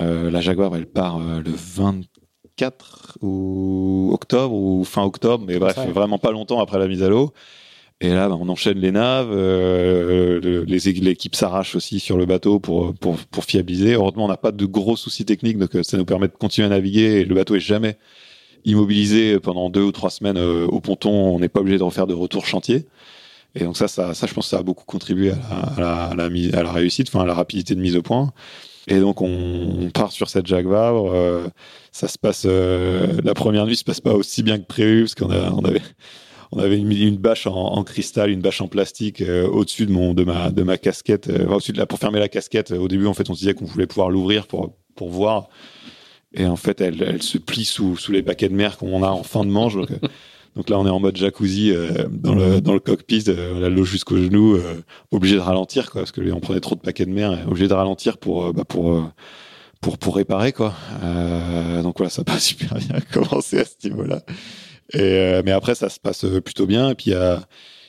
euh, 0.00 0.30
la 0.30 0.40
Jaguar 0.40 0.74
elle 0.74 0.86
part 0.86 1.18
euh, 1.18 1.40
le 1.40 1.52
24 1.52 3.18
ou 3.22 4.10
octobre 4.12 4.54
ou 4.54 4.84
fin 4.84 5.02
octobre 5.02 5.44
mais 5.46 5.58
bref 5.58 5.78
vraiment 5.92 6.18
pas 6.18 6.32
longtemps 6.32 6.60
après 6.60 6.78
la 6.78 6.88
mise 6.88 7.02
à 7.02 7.08
l'eau 7.08 7.32
et 8.02 8.08
là, 8.08 8.30
bah, 8.30 8.38
on 8.40 8.48
enchaîne 8.48 8.78
les 8.78 8.92
naves, 8.92 9.30
euh, 9.30 10.64
les 10.66 10.92
l'équipe 10.92 11.34
s'arrache 11.34 11.74
aussi 11.74 12.00
sur 12.00 12.16
le 12.16 12.24
bateau 12.24 12.58
pour, 12.58 12.94
pour, 12.94 13.16
pour 13.16 13.44
fiabiliser. 13.44 13.92
Heureusement, 13.92 14.24
on 14.24 14.28
n'a 14.28 14.38
pas 14.38 14.52
de 14.52 14.64
gros 14.64 14.96
soucis 14.96 15.26
techniques, 15.26 15.58
donc 15.58 15.76
euh, 15.76 15.82
ça 15.82 15.98
nous 15.98 16.06
permet 16.06 16.28
de 16.28 16.32
continuer 16.32 16.66
à 16.66 16.70
naviguer. 16.70 17.20
Et 17.20 17.24
le 17.26 17.34
bateau 17.34 17.56
est 17.56 17.60
jamais 17.60 17.98
immobilisé 18.64 19.38
pendant 19.38 19.68
deux 19.68 19.82
ou 19.82 19.92
trois 19.92 20.08
semaines 20.08 20.38
euh, 20.38 20.66
au 20.66 20.80
ponton. 20.80 21.10
On 21.10 21.40
n'est 21.40 21.50
pas 21.50 21.60
obligé 21.60 21.76
de 21.76 21.82
refaire 21.82 22.06
de 22.06 22.14
retour 22.14 22.46
chantier. 22.46 22.86
Et 23.54 23.64
donc 23.64 23.76
ça, 23.76 23.88
ça, 23.88 24.14
ça, 24.14 24.26
je 24.26 24.34
pense, 24.34 24.46
que 24.46 24.50
ça 24.50 24.58
a 24.58 24.62
beaucoup 24.62 24.84
contribué 24.84 25.32
à 25.32 26.14
la, 26.16 26.72
réussite, 26.72 27.08
enfin 27.08 27.22
à 27.22 27.26
la 27.26 27.34
rapidité 27.34 27.74
de 27.74 27.80
mise 27.80 27.96
au 27.96 28.02
point. 28.02 28.32
Et 28.86 28.98
donc 29.00 29.20
on, 29.22 29.90
part 29.92 30.12
sur 30.12 30.28
cette 30.28 30.46
Jacques. 30.46 30.66
Euh, 30.66 31.48
ça 31.92 32.08
se 32.08 32.18
passe, 32.18 32.44
la 32.44 33.34
première 33.34 33.66
nuit 33.66 33.76
se 33.76 33.84
passe 33.84 34.00
pas 34.00 34.14
aussi 34.14 34.42
bien 34.42 34.58
que 34.58 34.66
prévu 34.66 35.02
parce 35.02 35.14
qu'on 35.14 35.64
avait 35.64 35.82
on 36.52 36.58
avait 36.58 36.78
une, 36.78 37.16
bâche 37.16 37.46
en, 37.46 37.82
cristal, 37.84 38.30
une 38.30 38.40
bâche 38.40 38.60
en 38.60 38.66
plastique 38.66 39.20
euh, 39.20 39.46
au-dessus 39.46 39.86
de 39.86 39.92
mon 39.92 40.14
de 40.14 40.24
ma 40.24 40.50
de 40.50 40.62
ma 40.62 40.78
casquette, 40.78 41.28
euh, 41.28 41.46
au-dessus 41.46 41.72
de 41.72 41.78
la 41.78 41.86
pour 41.86 41.98
fermer 41.98 42.18
la 42.18 42.28
casquette. 42.28 42.72
Au 42.72 42.88
début, 42.88 43.06
en 43.06 43.14
fait, 43.14 43.30
on 43.30 43.34
se 43.34 43.40
disait 43.40 43.54
qu'on 43.54 43.66
voulait 43.66 43.86
pouvoir 43.86 44.10
l'ouvrir 44.10 44.46
pour 44.46 44.76
pour 44.96 45.10
voir. 45.10 45.48
Et 46.32 46.46
en 46.46 46.56
fait, 46.56 46.80
elle, 46.80 47.22
se 47.22 47.38
plie 47.38 47.64
sous 47.64 47.96
sous 47.96 48.12
les 48.12 48.22
paquets 48.22 48.48
de 48.48 48.54
mer 48.54 48.78
qu'on 48.78 49.02
a 49.02 49.08
en 49.08 49.22
fin 49.22 49.44
de 49.44 49.50
manche. 49.50 49.74
Donc 50.56 50.68
là, 50.68 50.78
on 50.78 50.86
est 50.86 50.90
en 50.90 51.00
mode 51.00 51.16
jacuzzi 51.16 51.70
euh, 51.70 52.06
dans 52.10 52.34
le 52.34 52.60
dans 52.60 52.72
le 52.72 52.80
cockpit, 52.80 53.24
euh, 53.28 53.68
l'eau 53.68 53.84
jusqu'au 53.84 54.16
genou, 54.16 54.58
obligé 55.10 55.36
de 55.36 55.40
ralentir 55.40 55.90
quoi, 55.90 56.02
parce 56.02 56.12
que 56.12 56.20
on 56.32 56.40
prenait 56.40 56.60
trop 56.60 56.74
de 56.74 56.80
paquets 56.80 57.06
de 57.06 57.12
mer, 57.12 57.46
obligé 57.46 57.68
de 57.68 57.74
ralentir 57.74 58.18
pour 58.18 58.52
bah, 58.52 58.64
pour 58.64 59.10
pour 59.80 59.98
pour 59.98 60.16
réparer 60.16 60.52
quoi. 60.52 60.74
donc 61.82 61.98
voilà, 61.98 62.10
ça 62.10 62.22
n'a 62.22 62.32
pas 62.32 62.38
super 62.38 62.74
bien 62.74 63.00
commencé 63.12 63.60
à 63.60 63.64
ce 63.64 63.88
niveau-là. 63.88 64.22
Et, 64.92 64.98
euh, 65.00 65.42
mais 65.44 65.52
après, 65.52 65.74
ça 65.74 65.88
se 65.88 66.00
passe 66.00 66.24
plutôt 66.44 66.66
bien. 66.66 66.90
Et 66.90 66.94
puis, 66.94 67.10
il 67.10 67.12
y 67.12 67.16
a, 67.16 67.40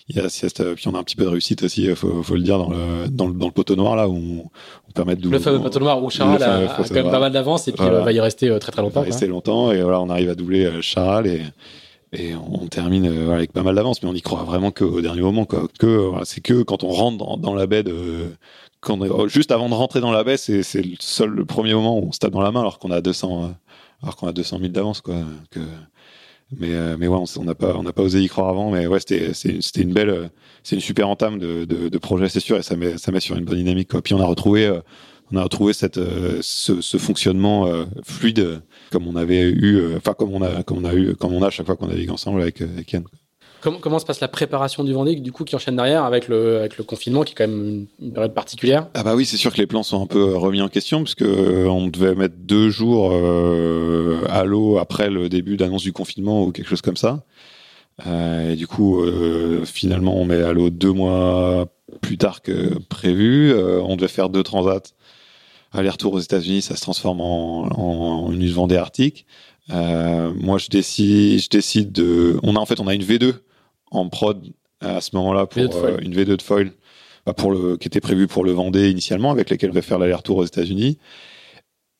il 0.08 0.16
y 0.16 0.20
a, 0.20 0.74
puis 0.76 0.88
on 0.88 0.96
a 0.96 1.00
un 1.00 1.04
petit 1.04 1.16
peu 1.16 1.24
de 1.24 1.30
réussite 1.30 1.64
aussi, 1.64 1.88
faut, 1.96 2.22
faut 2.22 2.36
le 2.36 2.44
dire, 2.44 2.58
dans 2.58 2.70
le, 2.70 3.08
dans 3.08 3.28
le, 3.28 3.34
dans 3.34 3.48
le 3.48 3.52
poteau 3.52 3.76
noir, 3.76 3.96
là, 3.96 4.08
où 4.08 4.16
on, 4.16 4.50
on 4.88 4.92
permet 4.92 5.16
de... 5.16 5.30
Le 5.30 5.40
fameux 5.40 5.62
poteau 5.62 5.80
noir 5.80 6.04
où 6.04 6.10
Charal 6.10 6.44
a, 6.44 6.58
a, 6.58 6.68
quand 6.68 6.92
même 6.92 7.10
pas 7.10 7.20
mal 7.20 7.32
d'avance 7.32 7.68
et 7.68 7.72
puis 7.72 7.86
il 7.86 7.92
va 7.92 8.12
y 8.12 8.20
rester 8.20 8.50
euh, 8.50 8.60
très 8.60 8.72
très 8.72 8.82
longtemps. 8.82 9.02
Il 9.02 9.06
va 9.06 9.12
rester 9.12 9.28
longtemps 9.28 9.72
et 9.72 9.82
voilà, 9.82 10.02
on 10.02 10.10
arrive 10.10 10.30
à 10.30 10.36
doubler 10.36 10.66
euh, 10.66 10.82
Charal 10.82 11.28
et, 11.28 11.42
et 12.14 12.36
on 12.36 12.68
termine 12.68 13.10
voilà, 13.10 13.38
avec 13.38 13.54
pas 13.54 13.64
mal 13.64 13.76
d'avance, 13.76 14.04
mais 14.04 14.10
on 14.10 14.14
y 14.14 14.22
croit 14.22 14.44
vraiment 14.44 14.72
qu'au 14.72 15.02
dernier 15.02 15.22
moment, 15.22 15.46
quoi. 15.46 15.68
Que, 15.80 15.86
voilà, 15.86 16.26
c'est 16.26 16.42
que 16.42 16.64
quand 16.64 16.84
on 16.84 16.90
rentre 16.90 17.38
dans, 17.38 17.56
la 17.56 17.68
baie 17.68 17.84
de, 17.84 18.32
on, 18.88 19.28
juste 19.28 19.52
avant 19.52 19.70
de 19.70 19.74
rentrer 19.74 20.02
dans 20.02 20.12
la 20.12 20.24
baie, 20.24 20.38
c'est, 20.38 20.64
c'est 20.64 20.82
le 20.82 20.96
seul, 21.00 21.30
le 21.30 21.46
premier 21.46 21.74
moment 21.74 21.98
où 21.98 22.08
on 22.08 22.12
se 22.12 22.20
tape 22.20 22.34
dans 22.34 22.42
la 22.42 22.52
main 22.52 22.62
alors 22.62 22.80
qu'on 22.80 22.92
a 22.92 23.02
200, 23.02 23.54
alors 24.04 24.18
qu'on 24.18 24.28
a 24.28 24.34
200 24.34 24.60
000 24.60 24.70
d'avance, 24.70 25.02
quoi. 25.02 25.16
Mais 26.58 26.74
euh, 26.74 26.98
mais 27.00 27.08
ouais, 27.08 27.18
on 27.38 27.44
n'a 27.44 27.56
pas 27.56 27.76
on 27.78 27.84
n'a 27.84 27.94
pas 27.94 28.02
osé 28.02 28.22
y 28.22 28.28
croire 28.28 28.50
avant. 28.50 28.72
Mais 28.72 28.86
ouais, 28.88 29.00
c'était 29.00 29.34
c'était 29.34 29.82
une 29.82 29.94
belle, 29.94 30.30
c'est 30.64 30.76
une 30.76 30.82
super 30.82 31.08
entame 31.08 31.40
de, 31.40 31.64
de, 31.66 31.98
projet, 31.98 32.28
c'est 32.28 32.42
sûr, 32.42 32.58
et 32.58 32.64
ça 32.64 32.76
met 32.76 32.98
ça 32.98 33.12
met 33.12 33.22
sur 33.22 33.38
une 33.38 33.46
bonne 33.46 33.58
dynamique. 33.58 33.90
Quoi. 33.90 34.02
Puis 34.02 34.14
on 34.14 34.20
a 34.20 34.26
retrouvé 34.26 34.66
euh, 34.66 34.82
on 35.32 35.38
a 35.38 35.44
retrouvé 35.44 35.74
cette 35.74 35.98
euh, 35.98 36.40
ce, 36.42 36.82
ce 36.82 36.98
fonctionnement 36.98 37.68
fluide 38.04 38.62
comme 38.92 39.08
on 39.08 39.16
avait 39.16 39.42
eu, 39.42 39.96
enfin 39.96 40.14
comme 40.14 40.34
on 40.34 40.42
a 40.42 40.64
comme 40.64 40.80
on 40.80 40.86
a 40.86 40.94
eu 40.94 41.16
comme 41.16 41.34
on 41.34 41.44
a 41.44 41.50
chaque 41.50 41.66
fois 41.66 41.76
qu'on 41.76 41.88
navigue 41.88 42.12
ensemble 42.12 42.42
avec, 42.42 42.62
avec 42.62 42.92
Yann. 42.92 43.04
Comment, 43.62 43.78
comment, 43.78 44.00
se 44.00 44.06
passe 44.06 44.22
la 44.22 44.28
préparation 44.28 44.84
du 44.84 44.92
Vendée, 44.92 45.16
du 45.16 45.32
coup, 45.32 45.44
qui 45.44 45.56
enchaîne 45.56 45.76
derrière 45.76 46.04
avec 46.04 46.28
le, 46.28 46.58
avec 46.58 46.80
le 46.80 46.84
confinement, 46.84 47.22
qui 47.22 47.34
est 47.34 47.36
quand 47.36 47.48
même 47.48 47.86
une, 48.00 48.12
période 48.12 48.34
particulière? 48.34 48.88
Ah 48.96 49.04
bah 49.04 49.14
oui, 49.14 49.24
c'est 49.24 49.38
sûr 49.38 49.54
que 49.54 49.60
les 49.60 49.68
plans 49.68 49.84
sont 49.84 50.02
un 50.02 50.08
peu 50.08 50.36
remis 50.36 50.64
en 50.64 50.68
question, 50.68 51.04
parce 51.04 51.14
que 51.14 51.26
euh, 51.26 51.70
on 51.70 51.88
devait 51.88 52.16
mettre 52.16 52.34
deux 52.40 52.72
jours 52.72 53.12
euh, 53.14 54.24
à 54.30 54.46
l'eau 54.46 54.80
après 54.80 55.12
le 55.12 55.30
début 55.30 55.58
d'annonce 55.58 55.84
du 55.84 55.94
confinement 55.94 56.44
ou 56.44 56.52
quelque 56.52 56.70
chose 56.70 56.82
comme 56.82 56.98
ça. 56.98 57.24
Euh, 58.08 58.54
et 58.54 58.56
du 58.56 58.68
coup, 58.68 59.02
euh, 59.02 59.64
finalement, 59.66 60.16
on 60.16 60.26
met 60.26 60.42
à 60.42 60.54
l'eau 60.54 60.70
deux 60.70 60.92
mois 60.92 61.68
plus 62.02 62.18
tard 62.18 62.42
que 62.42 62.80
prévu. 62.90 63.52
Euh, 63.52 63.82
on 63.82 63.96
devait 63.96 64.08
faire 64.08 64.30
deux 64.30 64.44
transats 64.44 64.94
aller-retour 65.72 66.14
aux 66.14 66.20
États-Unis, 66.20 66.62
ça 66.62 66.76
se 66.76 66.82
transforme 66.82 67.22
en, 67.22 67.64
en, 67.66 68.26
en 68.28 68.32
une 68.32 68.50
Vendée 68.50 68.78
Arctique. 68.78 69.26
moi, 69.70 70.58
je 70.58 70.68
décide, 70.70 71.42
je 71.42 71.50
décide 71.50 71.92
de. 71.92 72.40
On 72.44 72.56
a 72.56 72.60
en 72.60 72.66
fait, 72.66 72.80
on 72.80 72.88
a 72.88 72.94
une 72.94 73.04
V2 73.04 73.36
en 73.92 74.08
prod 74.10 74.42
à 74.82 75.02
ce 75.02 75.16
moment-là 75.16 75.46
pour 75.46 75.62
euh, 75.62 75.98
une 76.02 76.14
V2 76.14 76.38
de 76.38 76.42
foil 76.42 76.72
bah, 77.26 77.34
pour 77.34 77.52
le, 77.52 77.78
qui 77.78 77.88
était 77.88 78.02
prévue 78.02 78.28
pour 78.28 78.44
le 78.44 78.52
Vendée 78.52 78.90
initialement, 78.90 79.32
avec 79.32 79.50
laquelle 79.50 79.70
je 79.70 79.76
vais 79.76 79.82
faire 79.82 80.00
l'aller-retour 80.00 80.38
aux 80.38 80.46
États-Unis. 80.46 80.98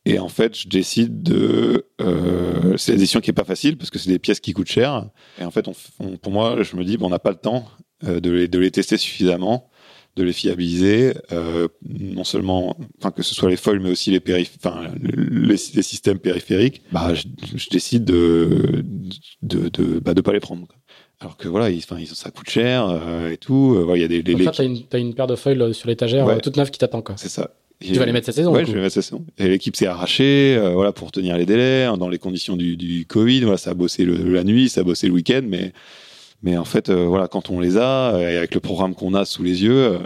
Et 0.06 0.18
en 0.18 0.30
fait, 0.30 0.58
je 0.58 0.68
décide 0.68 1.22
de. 1.22 1.86
Euh, 2.02 2.76
c'est 2.78 2.94
une 2.94 2.98
décision 2.98 3.22
qui 3.22 3.30
est 3.30 3.34
pas 3.34 3.44
facile 3.44 3.78
parce 3.78 3.92
que 3.92 4.00
c'est 4.00 4.10
des 4.10 4.18
pièces 4.18 4.40
qui 4.40 4.52
coûtent 4.54 4.68
cher. 4.72 5.06
Et 5.40 5.44
en 5.44 5.52
fait, 5.52 5.68
on, 5.68 6.18
pour 6.18 6.32
moi, 6.32 6.64
je 6.64 6.76
me 6.76 6.84
dis, 6.84 6.98
bon, 6.98 7.06
on 7.06 7.10
n'a 7.10 7.20
pas 7.20 7.30
le 7.30 7.36
temps 7.36 7.66
euh, 8.06 8.20
de, 8.20 8.32
les, 8.32 8.48
de 8.48 8.58
les 8.58 8.72
tester 8.72 8.98
suffisamment, 8.98 9.70
de 10.16 10.24
les 10.24 10.34
fiabiliser, 10.34 11.14
euh, 11.32 11.68
non 11.84 12.24
seulement, 12.24 12.76
enfin 13.00 13.12
que 13.12 13.24
ce 13.24 13.34
soit 13.34 13.50
les 13.50 13.56
foils, 13.56 13.80
mais 13.80 13.92
aussi 13.92 14.12
les 14.12 14.20
périph 14.20 14.52
enfin 14.58 14.88
les, 15.02 15.56
les, 15.74 15.82
systèmes 15.84 16.20
périphériques. 16.20 16.82
Bah, 16.92 17.14
je, 17.14 17.24
je 17.56 17.70
décide 17.70 18.04
de 18.04 18.84
de 19.42 19.70
de, 19.70 20.00
bah, 20.00 20.14
de 20.14 20.22
pas 20.22 20.34
les 20.34 20.42
prendre. 20.42 20.68
Quoi. 20.68 20.76
Alors 21.22 21.38
que 21.38 21.48
voilà, 21.48 21.70
ils, 21.70 21.82
ça 21.82 22.32
coûte 22.32 22.50
cher 22.50 22.90
euh, 22.90 23.30
et 23.30 23.38
tout. 23.38 23.76
Euh, 23.78 23.96
il 23.96 24.02
y 24.02 24.04
a 24.04 24.08
des. 24.08 24.24
Donc 24.24 24.42
là, 24.42 24.52
t'as 24.52 24.66
une, 24.66 24.82
as 24.92 24.98
une 24.98 25.14
paire 25.14 25.28
de 25.28 25.36
foils 25.36 25.74
sur 25.74 25.88
l'étagère 25.88 26.26
ouais. 26.26 26.40
toute 26.40 26.58
neuve 26.58 26.72
qui 26.72 26.80
t'attend 26.80 27.02
quoi. 27.02 27.16
C'est 27.18 27.30
ça. 27.30 27.52
Tu 27.80 27.94
vas 27.94 28.06
les 28.06 28.12
mettre 28.12 28.28
cette 28.28 28.36
saison 28.36 28.54
Ouais, 28.54 28.66
je 28.66 28.72
vais 28.72 28.82
mettre 28.82 28.94
cette 28.94 29.04
saison. 29.04 29.26
Et 29.38 29.48
l'équipe 29.48 29.76
s'est 29.76 29.88
arrachée, 29.88 30.56
euh, 30.56 30.72
voilà, 30.72 30.92
pour 30.92 31.12
tenir 31.12 31.38
les 31.38 31.46
délais, 31.46 31.86
hein, 31.86 31.98
dans 31.98 32.10
les 32.10 32.20
conditions 32.20 32.56
du, 32.56 32.78
du 32.78 33.06
Covid. 33.06 33.42
Voilà, 33.42 33.58
ça 33.58 33.72
a 33.72 33.74
bossé 33.74 34.06
le, 34.06 34.32
la 34.32 34.44
nuit, 34.44 34.70
ça 34.70 34.82
a 34.82 34.84
bossé 34.84 35.08
le 35.08 35.14
week-end, 35.14 35.42
mais, 35.44 35.74
mais 36.44 36.58
en 36.58 36.66
fait, 36.66 36.90
euh, 36.90 37.06
voilà, 37.06 37.28
quand 37.28 37.50
on 37.50 37.60
les 37.60 37.78
a, 37.78 38.18
et 38.20 38.38
avec 38.38 38.54
le 38.56 38.62
programme 38.62 38.96
qu'on 38.96 39.14
a 39.14 39.26
sous 39.26 39.44
les 39.44 39.64
yeux, 39.64 40.00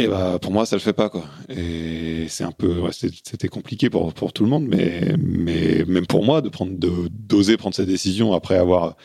et 0.00 0.06
bah, 0.06 0.38
pour 0.40 0.52
moi, 0.52 0.64
ça 0.64 0.76
le 0.76 0.80
fait 0.80 0.92
pas, 0.92 1.10
quoi. 1.10 1.24
Et 1.48 2.26
c'est 2.28 2.44
un 2.44 2.52
peu, 2.52 2.82
c'était 2.92 3.48
compliqué 3.48 3.90
pour, 3.90 4.12
pour 4.14 4.32
tout 4.32 4.44
le 4.44 4.50
monde, 4.50 4.66
mais, 4.68 5.14
mais 5.18 5.84
même 5.86 6.06
pour 6.06 6.24
moi, 6.24 6.40
de 6.40 6.48
prendre, 6.48 6.72
d'oser 6.78 7.56
prendre 7.56 7.74
cette 7.74 7.88
décision 7.88 8.32
après 8.32 8.56
avoir 8.56 8.96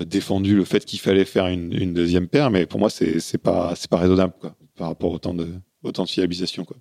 défendu 0.00 0.56
le 0.56 0.64
fait 0.64 0.84
qu'il 0.84 0.98
fallait 0.98 1.24
faire 1.24 1.46
une, 1.46 1.72
une, 1.72 1.94
deuxième 1.94 2.26
paire, 2.26 2.50
mais 2.50 2.66
pour 2.66 2.80
moi, 2.80 2.90
c'est 2.90 3.20
c'est 3.20 3.38
pas 3.38 3.74
pas 3.90 3.96
raisonnable 3.98 4.32
quoi, 4.40 4.54
par 4.76 4.88
rapport 4.88 5.12
au 5.12 5.18
de 5.34 5.48
autant 5.82 6.04
de 6.04 6.08
fiabilisation 6.08 6.64
quoi. 6.64 6.76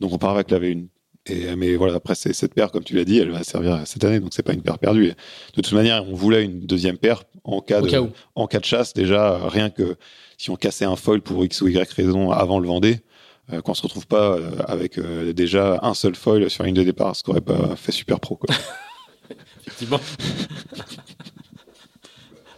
Donc 0.00 0.12
on 0.12 0.18
part 0.18 0.30
avec 0.30 0.50
la 0.50 0.60
V1. 0.60 0.86
Et 1.26 1.54
mais 1.56 1.76
voilà, 1.76 1.94
après 1.94 2.14
cette 2.14 2.54
paire, 2.54 2.70
comme 2.70 2.84
tu 2.84 2.94
l'as 2.94 3.04
dit, 3.04 3.18
elle 3.18 3.30
va 3.30 3.44
servir 3.44 3.82
cette 3.86 4.04
année, 4.04 4.20
donc 4.20 4.30
c'est 4.32 4.42
pas 4.42 4.52
une 4.54 4.62
paire 4.62 4.78
perdue. 4.78 5.08
De 5.08 5.14
toute 5.62 5.72
manière, 5.72 6.04
on 6.08 6.14
voulait 6.14 6.44
une 6.44 6.60
deuxième 6.60 6.98
paire 6.98 7.24
en 7.44 7.60
cas 7.60 7.80
de 7.80 7.88
cas 7.88 8.00
en 8.34 8.46
cas 8.46 8.58
de 8.60 8.64
chasse 8.64 8.94
déjà, 8.94 9.48
rien 9.48 9.70
que 9.70 9.96
si 10.38 10.50
on 10.50 10.56
cassait 10.56 10.84
un 10.84 10.96
foil 10.96 11.20
pour 11.20 11.44
x 11.44 11.60
ou 11.62 11.68
y 11.68 11.78
raison 11.94 12.30
avant 12.30 12.58
le 12.58 12.66
Vendée, 12.66 13.00
euh, 13.52 13.60
qu'on 13.60 13.74
se 13.74 13.82
retrouve 13.82 14.06
pas 14.06 14.32
euh, 14.32 14.50
avec 14.66 14.98
euh, 14.98 15.32
déjà 15.32 15.80
un 15.82 15.94
seul 15.94 16.14
foil 16.14 16.48
sur 16.50 16.64
une 16.64 16.74
de 16.74 16.82
départ, 16.82 17.16
ce 17.16 17.22
qu'aurait 17.22 17.40
pas 17.40 17.76
fait 17.76 17.92
super 17.92 18.20
pro 18.20 18.36
quoi. 18.36 18.54
Effectivement. 19.66 20.00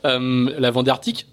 Euh, 0.06 0.55
la 0.59 0.70
Vendée 0.70 0.90
Arctique? 0.90 1.27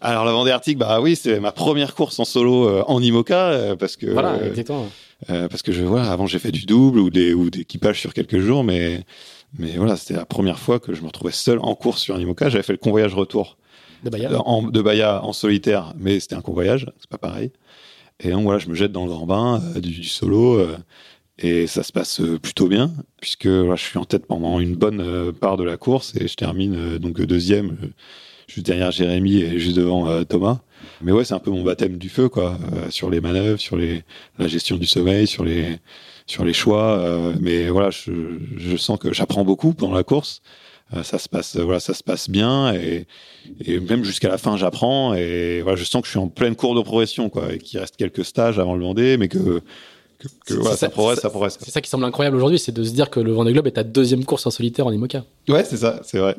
Alors 0.00 0.24
la 0.24 0.32
Vendée 0.32 0.50
Arctique, 0.50 0.78
bah 0.78 1.00
oui, 1.00 1.14
c'est 1.14 1.40
ma 1.40 1.52
première 1.52 1.94
course 1.94 2.18
en 2.18 2.24
solo 2.24 2.68
euh, 2.68 2.82
en 2.86 3.02
IMOCA 3.02 3.50
euh, 3.50 3.76
parce 3.76 3.96
que 3.96 4.06
voilà. 4.06 4.38
Euh, 5.28 5.48
parce 5.48 5.60
que 5.60 5.72
je 5.72 5.84
vois, 5.84 6.04
avant 6.04 6.26
j'ai 6.26 6.38
fait 6.38 6.52
du 6.52 6.64
double 6.64 6.98
ou 6.98 7.10
des 7.10 7.34
ou 7.34 7.50
d'équipage 7.50 8.00
sur 8.00 8.14
quelques 8.14 8.38
jours, 8.38 8.64
mais 8.64 9.04
mais 9.58 9.76
voilà, 9.76 9.96
c'était 9.96 10.14
la 10.14 10.24
première 10.24 10.58
fois 10.58 10.78
que 10.78 10.94
je 10.94 11.02
me 11.02 11.06
retrouvais 11.06 11.32
seul 11.32 11.58
en 11.60 11.74
course 11.74 12.00
sur 12.00 12.14
un 12.14 12.20
IMOCA. 12.20 12.48
J'avais 12.48 12.62
fait 12.62 12.72
le 12.72 12.78
convoyage 12.78 13.14
retour 13.14 13.56
de 14.04 14.10
Bahia, 14.10 14.40
en, 14.46 14.62
de 14.62 14.82
Bahia 14.82 15.22
en 15.24 15.32
solitaire, 15.32 15.92
mais 15.98 16.20
c'était 16.20 16.36
un 16.36 16.40
convoyage, 16.40 16.86
c'est 16.98 17.10
pas 17.10 17.18
pareil. 17.18 17.50
Et 18.20 18.30
donc 18.30 18.44
voilà, 18.44 18.58
je 18.58 18.68
me 18.68 18.74
jette 18.74 18.92
dans 18.92 19.04
le 19.04 19.10
grand 19.10 19.26
bain 19.26 19.62
du, 19.76 19.90
du, 19.90 20.04
solo 20.04 20.60
et 21.38 21.66
ça 21.66 21.82
se 21.82 21.90
passe 21.90 22.20
plutôt 22.42 22.68
bien 22.68 22.92
puisque 23.20 23.46
voilà, 23.46 23.76
je 23.76 23.82
suis 23.82 23.98
en 23.98 24.04
tête 24.04 24.26
pendant 24.26 24.60
une 24.60 24.74
bonne 24.74 25.32
part 25.32 25.56
de 25.56 25.64
la 25.64 25.78
course 25.78 26.14
et 26.16 26.28
je 26.28 26.34
termine 26.34 26.98
donc 26.98 27.18
deuxième 27.22 27.78
juste 28.46 28.66
derrière 28.66 28.90
Jérémy 28.90 29.38
et 29.38 29.58
juste 29.58 29.76
devant 29.76 30.22
Thomas. 30.24 30.60
Mais 31.00 31.12
ouais, 31.12 31.24
c'est 31.24 31.34
un 31.34 31.38
peu 31.38 31.50
mon 31.50 31.62
baptême 31.62 31.96
du 31.96 32.10
feu, 32.10 32.28
quoi, 32.28 32.58
sur 32.90 33.08
les 33.08 33.22
manœuvres, 33.22 33.58
sur 33.58 33.76
les, 33.76 34.02
la 34.38 34.48
gestion 34.48 34.76
du 34.76 34.86
sommeil, 34.86 35.26
sur 35.26 35.44
les, 35.44 35.78
sur 36.30 36.44
les 36.44 36.52
choix. 36.52 37.02
mais 37.40 37.68
voilà, 37.68 37.90
je, 37.90 38.12
je 38.56 38.76
sens 38.76 38.98
que 38.98 39.12
j'apprends 39.12 39.44
beaucoup 39.44 39.74
pendant 39.74 39.94
la 39.94 40.04
course. 40.04 40.42
ça 41.02 41.18
se 41.18 41.28
passe, 41.28 41.56
voilà, 41.56 41.80
ça 41.80 41.94
se 41.94 42.02
passe 42.02 42.30
bien 42.30 42.72
et, 42.74 43.06
et 43.64 43.80
même 43.80 44.04
jusqu'à 44.04 44.28
la 44.28 44.38
fin, 44.38 44.56
j'apprends 44.56 45.14
et 45.14 45.60
voilà, 45.62 45.76
je 45.76 45.84
sens 45.84 46.02
que 46.02 46.06
je 46.06 46.10
suis 46.10 46.18
en 46.18 46.28
pleine 46.28 46.56
cours 46.56 46.74
de 46.74 46.82
progression, 46.82 47.28
quoi, 47.28 47.52
et 47.52 47.58
qu'il 47.58 47.78
reste 47.80 47.96
quelques 47.96 48.24
stages 48.24 48.58
avant 48.58 48.74
le 48.74 48.82
Vendée, 48.82 49.16
mais 49.16 49.28
que 49.28 49.62
ça, 50.76 50.88
progresse, 50.88 51.20
ça 51.20 51.30
progresse. 51.30 51.58
C'est 51.60 51.70
ça 51.70 51.80
qui 51.80 51.88
semble 51.88 52.04
incroyable 52.04 52.36
aujourd'hui, 52.36 52.58
c'est 52.58 52.72
de 52.72 52.84
se 52.84 52.92
dire 52.92 53.10
que 53.10 53.20
le 53.20 53.32
Vendée 53.32 53.52
Globe 53.52 53.66
est 53.66 53.72
ta 53.72 53.84
deuxième 53.84 54.24
course 54.24 54.46
en 54.46 54.50
solitaire 54.50 54.86
en 54.86 54.92
IMOCA. 54.92 55.24
Ouais, 55.48 55.64
c'est 55.64 55.78
ça, 55.78 56.00
c'est 56.04 56.18
vrai. 56.18 56.36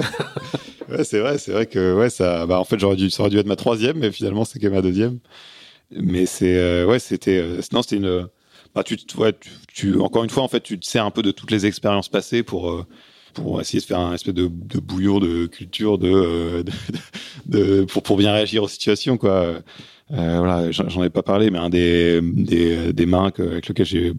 ouais, 0.88 1.04
c'est 1.04 1.18
vrai, 1.18 1.38
c'est 1.38 1.52
vrai 1.52 1.66
que 1.66 1.94
ouais, 1.94 2.10
ça, 2.10 2.46
bah, 2.46 2.60
en 2.60 2.64
fait, 2.64 2.78
j'aurais 2.78 2.96
dû, 2.96 3.10
ça 3.10 3.22
aurait 3.22 3.30
dû 3.30 3.38
être 3.38 3.46
ma 3.46 3.56
troisième, 3.56 3.98
mais 3.98 4.12
finalement, 4.12 4.44
c'est 4.44 4.58
que 4.58 4.68
ma 4.68 4.82
deuxième. 4.82 5.18
Mais 5.90 6.26
c'est, 6.26 6.56
euh, 6.56 6.86
ouais, 6.86 6.98
c'était, 6.98 7.38
euh, 7.38 7.60
non, 7.72 7.82
c'était 7.82 7.96
une, 7.96 8.28
bah, 8.74 8.84
encore 10.00 10.24
une 10.24 10.30
fois, 10.30 10.42
en 10.42 10.48
fait, 10.48 10.62
tu 10.62 10.78
te 10.78 10.86
sers 10.86 11.04
un 11.04 11.10
peu 11.10 11.22
de 11.22 11.30
toutes 11.30 11.50
les 11.50 11.66
expériences 11.66 12.08
passées 12.08 12.42
pour, 12.42 12.70
euh, 12.70 12.86
pour 13.34 13.60
essayer 13.60 13.80
de 13.80 13.84
faire 13.84 13.98
un 13.98 14.14
espèce 14.14 14.34
de, 14.34 14.48
de 14.48 14.80
de 15.20 15.46
culture 15.46 15.98
de, 15.98 16.64
de, 17.46 17.84
pour, 17.84 18.02
pour 18.02 18.16
bien 18.16 18.32
réagir 18.32 18.62
aux 18.62 18.68
situations, 18.68 19.16
quoi. 19.16 19.62
Euh, 20.12 20.38
voilà, 20.38 20.70
j'en 20.72 21.04
ai 21.04 21.10
pas 21.10 21.22
parlé, 21.22 21.50
mais 21.50 21.58
un 21.58 21.70
des 21.70 22.20
des, 22.20 22.92
des 22.92 23.06
marins 23.06 23.30
avec 23.38 23.68
lequel 23.68 23.86
j'ai 23.86 24.12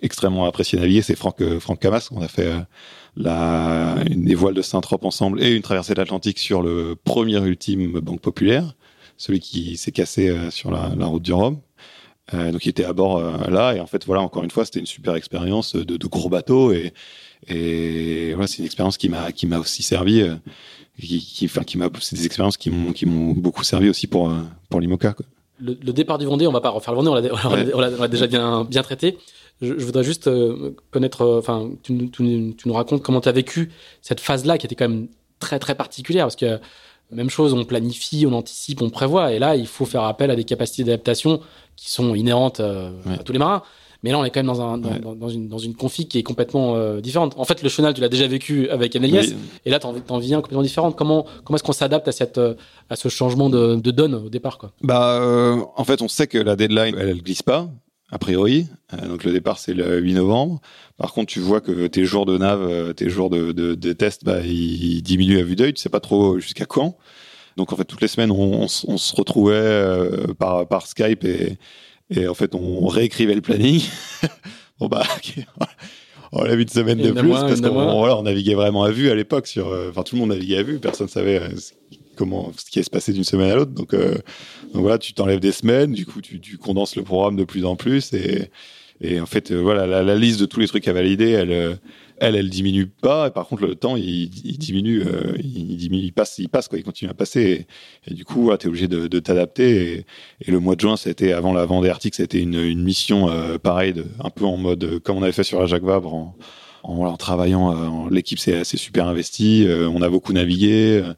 extrêmement 0.00 0.44
apprécié 0.44 0.78
naviguer, 0.78 1.02
c'est 1.02 1.16
Franck 1.16 1.40
euh, 1.40 1.58
Franck 1.58 1.80
Camas. 1.80 2.08
On 2.12 2.22
a 2.22 2.28
fait 2.28 2.46
euh, 2.46 2.60
la 3.16 3.96
des 4.08 4.36
voiles 4.36 4.54
de 4.54 4.62
Saint-Trope 4.62 5.04
ensemble 5.04 5.42
et 5.42 5.54
une 5.54 5.62
traversée 5.62 5.94
de 5.94 5.98
l'Atlantique 5.98 6.38
sur 6.38 6.62
le 6.62 6.94
premier 6.94 7.38
ultime 7.44 7.98
Banque 7.98 8.20
Populaire, 8.20 8.76
celui 9.16 9.40
qui 9.40 9.76
s'est 9.76 9.90
cassé 9.90 10.32
sur 10.50 10.70
la, 10.70 10.92
la, 10.96 11.06
route 11.06 11.22
du 11.22 11.32
Rhum. 11.32 11.58
Euh, 12.34 12.52
donc 12.52 12.64
il 12.64 12.68
était 12.68 12.84
à 12.84 12.92
bord 12.92 13.20
là 13.50 13.74
et 13.74 13.80
en 13.80 13.86
fait 13.86 14.06
voilà 14.06 14.22
encore 14.22 14.44
une 14.44 14.50
fois 14.50 14.64
c'était 14.64 14.78
une 14.78 14.86
super 14.86 15.16
expérience 15.16 15.74
de, 15.74 15.96
de 15.96 16.06
gros 16.06 16.28
bateaux 16.28 16.72
et 16.72 16.92
et 17.48 18.32
voilà 18.34 18.46
c'est 18.46 18.58
une 18.58 18.64
expérience 18.64 18.96
qui 18.96 19.08
m'a 19.08 19.32
qui 19.32 19.46
m'a 19.48 19.58
aussi 19.58 19.82
servi 19.82 20.24
qui, 21.00 21.18
qui, 21.20 21.44
enfin, 21.46 21.62
qui 21.62 21.78
m'a, 21.78 21.88
c'est 22.00 22.16
des 22.16 22.26
expériences 22.26 22.56
qui 22.56 22.70
m'ont, 22.70 22.92
qui 22.92 23.06
m'ont 23.06 23.32
beaucoup 23.32 23.64
servi 23.64 23.88
aussi 23.88 24.06
pour, 24.06 24.30
euh, 24.30 24.40
pour 24.68 24.80
l'IMOCA. 24.80 25.14
Le, 25.58 25.76
le, 25.80 25.92
départ 25.92 26.18
du 26.18 26.26
Vendée, 26.26 26.46
on 26.46 26.52
va 26.52 26.60
pas 26.60 26.70
refaire 26.70 26.94
le 26.94 27.02
Vendée, 27.02 27.30
on 27.32 27.78
l'a, 27.78 27.90
on 27.98 28.08
déjà 28.08 28.26
bien, 28.26 28.64
bien 28.64 28.82
traité. 28.82 29.18
Je, 29.60 29.78
je 29.78 29.84
voudrais 29.84 30.04
juste 30.04 30.26
euh, 30.26 30.74
connaître, 30.90 31.22
euh, 31.22 31.38
enfin, 31.38 31.70
tu, 31.82 32.10
tu, 32.10 32.54
tu, 32.56 32.68
nous 32.68 32.74
racontes 32.74 33.02
comment 33.02 33.20
tu 33.20 33.28
as 33.28 33.32
vécu 33.32 33.70
cette 34.00 34.20
phase-là 34.20 34.58
qui 34.58 34.66
était 34.66 34.74
quand 34.74 34.88
même 34.88 35.08
très, 35.38 35.58
très 35.58 35.74
particulière 35.74 36.26
parce 36.26 36.36
que 36.36 36.58
même 37.16 37.30
chose, 37.30 37.52
on 37.52 37.64
planifie, 37.64 38.26
on 38.26 38.32
anticipe, 38.32 38.82
on 38.82 38.90
prévoit, 38.90 39.32
et 39.32 39.38
là, 39.38 39.56
il 39.56 39.66
faut 39.66 39.84
faire 39.84 40.04
appel 40.04 40.30
à 40.30 40.36
des 40.36 40.44
capacités 40.44 40.84
d'adaptation 40.84 41.40
qui 41.76 41.90
sont 41.90 42.14
inhérentes 42.14 42.60
à 42.60 42.90
tous 43.24 43.32
les 43.32 43.38
marins. 43.38 43.62
Mais 44.02 44.10
là, 44.10 44.18
on 44.18 44.24
est 44.24 44.30
quand 44.30 44.40
même 44.40 44.46
dans, 44.46 44.60
un, 44.60 44.78
dans, 44.78 45.14
dans, 45.14 45.28
une, 45.28 45.48
dans 45.48 45.58
une 45.58 45.74
config 45.74 46.08
qui 46.08 46.18
est 46.18 46.24
complètement 46.24 46.74
euh, 46.74 47.00
différente. 47.00 47.34
En 47.36 47.44
fait, 47.44 47.62
le 47.62 47.68
chenal, 47.68 47.94
tu 47.94 48.00
l'as 48.00 48.08
déjà 48.08 48.26
vécu 48.26 48.68
avec 48.68 48.96
Anelias, 48.96 49.32
et 49.64 49.70
là, 49.70 49.78
tu 49.78 49.86
en 49.86 50.18
vis 50.18 50.34
un 50.34 50.40
complètement 50.40 50.62
différent. 50.62 50.90
Comment, 50.90 51.24
comment 51.44 51.54
est-ce 51.56 51.62
qu'on 51.62 51.72
s'adapte 51.72 52.08
à, 52.08 52.12
cette, 52.12 52.38
euh, 52.38 52.54
à 52.90 52.96
ce 52.96 53.08
changement 53.08 53.48
de, 53.48 53.76
de 53.76 53.90
donne 53.92 54.14
au 54.14 54.28
départ 54.28 54.58
quoi? 54.58 54.72
Bah, 54.82 55.20
euh, 55.20 55.60
En 55.76 55.84
fait, 55.84 56.02
on 56.02 56.08
sait 56.08 56.26
que 56.26 56.38
la 56.38 56.56
deadline, 56.56 56.96
elle, 56.98 57.10
elle 57.10 57.22
glisse 57.22 57.42
pas, 57.42 57.68
a 58.12 58.18
priori. 58.18 58.68
donc, 59.08 59.24
le 59.24 59.32
départ, 59.32 59.58
c'est 59.58 59.74
le 59.74 59.98
8 59.98 60.14
novembre. 60.14 60.60
Par 60.96 61.12
contre, 61.12 61.32
tu 61.32 61.40
vois 61.40 61.60
que 61.60 61.88
tes 61.88 62.04
jours 62.04 62.26
de 62.26 62.38
nav, 62.38 62.94
tes 62.94 63.08
jours 63.08 63.30
de, 63.30 63.50
de, 63.50 63.74
de 63.74 63.92
test, 63.92 64.24
bah, 64.24 64.40
ils 64.44 65.02
diminuent 65.02 65.40
à 65.40 65.42
vue 65.42 65.56
d'œil. 65.56 65.74
Tu 65.74 65.82
sais 65.82 65.88
pas 65.88 66.00
trop 66.00 66.38
jusqu'à 66.38 66.66
quand. 66.66 66.96
Donc, 67.56 67.72
en 67.72 67.76
fait, 67.76 67.84
toutes 67.84 68.02
les 68.02 68.08
semaines, 68.08 68.30
on, 68.30 68.62
on, 68.62 68.66
on 68.86 68.98
se 68.98 69.16
retrouvait 69.16 70.06
par, 70.38 70.68
par 70.68 70.86
Skype 70.86 71.24
et 71.24 71.58
et 72.14 72.28
en 72.28 72.34
fait, 72.34 72.54
on 72.54 72.86
réécrivait 72.86 73.34
le 73.34 73.40
planning. 73.40 73.82
bon 74.78 74.88
bah, 74.88 75.06
on 76.32 76.44
l'a 76.44 76.54
vu 76.56 76.62
une 76.62 76.68
semaine 76.68 76.98
de 76.98 77.12
plus 77.12 77.30
parce 77.30 77.60
qu'on 77.60 77.98
voilà, 77.98 78.16
on 78.16 78.22
naviguait 78.22 78.54
vraiment 78.54 78.84
à 78.84 78.90
vue 78.90 79.10
à 79.10 79.14
l'époque. 79.14 79.46
Sur, 79.46 79.68
euh, 79.68 79.90
enfin, 79.90 80.02
tout 80.02 80.16
le 80.16 80.20
monde 80.20 80.30
naviguait 80.30 80.58
à 80.58 80.62
vue. 80.62 80.78
Personne 80.78 81.08
savait 81.08 81.40
euh, 81.40 81.48
ce 82.56 82.70
qui 82.70 82.78
allait 82.78 82.84
se 82.84 82.90
passer 82.90 83.12
d'une 83.12 83.24
semaine 83.24 83.50
à 83.50 83.56
l'autre. 83.56 83.72
Donc, 83.72 83.94
euh, 83.94 84.14
donc 84.72 84.82
voilà, 84.82 84.98
tu 84.98 85.12
t'enlèves 85.14 85.40
des 85.40 85.52
semaines. 85.52 85.92
Du 85.92 86.06
coup, 86.06 86.20
tu, 86.20 86.58
condenses 86.58 86.96
le 86.96 87.02
programme 87.02 87.36
de 87.36 87.44
plus 87.44 87.64
en 87.64 87.76
plus 87.76 88.12
et 89.04 89.20
en 89.20 89.26
fait, 89.26 89.52
voilà, 89.52 90.02
la, 90.02 90.14
liste 90.14 90.38
de 90.38 90.46
tous 90.46 90.60
les 90.60 90.68
trucs 90.68 90.86
à 90.86 90.92
valider, 90.92 91.30
elle, 91.30 91.76
elle, 92.22 92.36
elle 92.36 92.48
diminue 92.48 92.86
pas. 92.86 93.28
Et 93.28 93.30
par 93.30 93.46
contre, 93.48 93.66
le 93.66 93.74
temps, 93.74 93.96
il, 93.96 94.28
diminue, 94.30 95.02
euh, 95.02 95.36
il 95.38 95.76
diminue, 95.76 96.04
il 96.04 96.12
passe, 96.12 96.38
il 96.38 96.48
passe 96.48 96.68
quoi, 96.68 96.78
il 96.78 96.84
continue 96.84 97.10
à 97.10 97.14
passer. 97.14 97.66
Et, 98.06 98.14
du 98.14 98.24
coup, 98.24 98.50
tu 98.58 98.66
es 98.66 98.68
obligé 98.68 98.86
de, 98.86 99.18
t'adapter. 99.18 100.04
Et, 100.40 100.50
le 100.50 100.60
mois 100.60 100.76
de 100.76 100.80
juin, 100.80 100.96
c'était 100.96 101.32
avant 101.32 101.52
la 101.52 101.66
Vendée 101.66 101.88
Arctique, 101.88 102.14
c'était 102.14 102.40
une, 102.40 102.80
mission 102.82 103.28
euh, 103.28 103.58
pareille, 103.58 103.94
un 104.22 104.30
peu 104.30 104.44
en 104.44 104.56
mode 104.56 105.00
comme 105.00 105.16
on 105.16 105.22
avait 105.22 105.32
fait 105.32 105.42
sur 105.42 105.60
la 105.60 105.66
Jacques 105.66 105.82
Vabre, 105.82 106.14
en, 106.14 106.36
en, 106.84 107.16
travaillant. 107.16 108.06
Euh, 108.06 108.10
l'équipe 108.10 108.38
s'est 108.38 108.62
super 108.64 109.08
investie. 109.08 109.66
on 109.68 110.00
a 110.00 110.08
beaucoup 110.08 110.32
navigué. 110.32 111.02
Euh, 111.02 111.14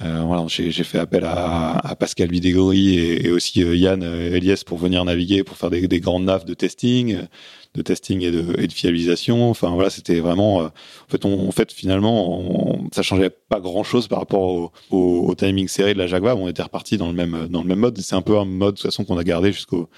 voilà, 0.00 0.44
j'ai 0.48 0.72
fait 0.84 0.98
appel 0.98 1.24
à, 1.24 1.96
Pascal 1.98 2.30
Vidégory 2.30 2.98
et, 2.98 3.30
aussi 3.30 3.60
Yann 3.60 4.02
Eliès 4.02 4.64
pour 4.64 4.78
venir 4.78 5.04
naviguer, 5.04 5.44
pour 5.44 5.56
faire 5.56 5.70
des, 5.70 5.86
des 5.86 6.00
grandes 6.00 6.24
naves 6.24 6.44
de 6.44 6.54
testing 6.54 7.18
de 7.74 7.82
testing 7.82 8.22
et 8.22 8.30
de, 8.30 8.60
et 8.60 8.66
de 8.66 8.72
fiabilisation. 8.72 9.48
Enfin 9.50 9.70
voilà, 9.70 9.90
c'était 9.90 10.20
vraiment. 10.20 10.62
Euh, 10.62 10.66
en 10.66 11.10
fait, 11.10 11.24
en 11.24 11.50
fait 11.52 11.72
finalement, 11.72 12.40
on, 12.40 12.88
ça 12.92 13.02
changeait 13.02 13.30
pas 13.30 13.60
grand 13.60 13.84
chose 13.84 14.08
par 14.08 14.18
rapport 14.18 14.42
au, 14.42 14.72
au, 14.90 15.28
au 15.28 15.34
timing 15.34 15.68
serré 15.68 15.94
de 15.94 15.98
la 15.98 16.06
Jaguar. 16.06 16.38
On 16.38 16.48
était 16.48 16.62
reparti 16.62 16.98
dans 16.98 17.08
le 17.08 17.14
même 17.14 17.48
dans 17.48 17.62
le 17.62 17.68
même 17.68 17.78
mode. 17.78 17.98
C'est 17.98 18.14
un 18.14 18.22
peu 18.22 18.38
un 18.38 18.44
mode 18.44 18.74
de 18.74 18.80
toute 18.80 18.86
façon 18.86 19.04
qu'on 19.04 19.18
a 19.18 19.24
gardé 19.24 19.52
jusqu'au 19.52 19.88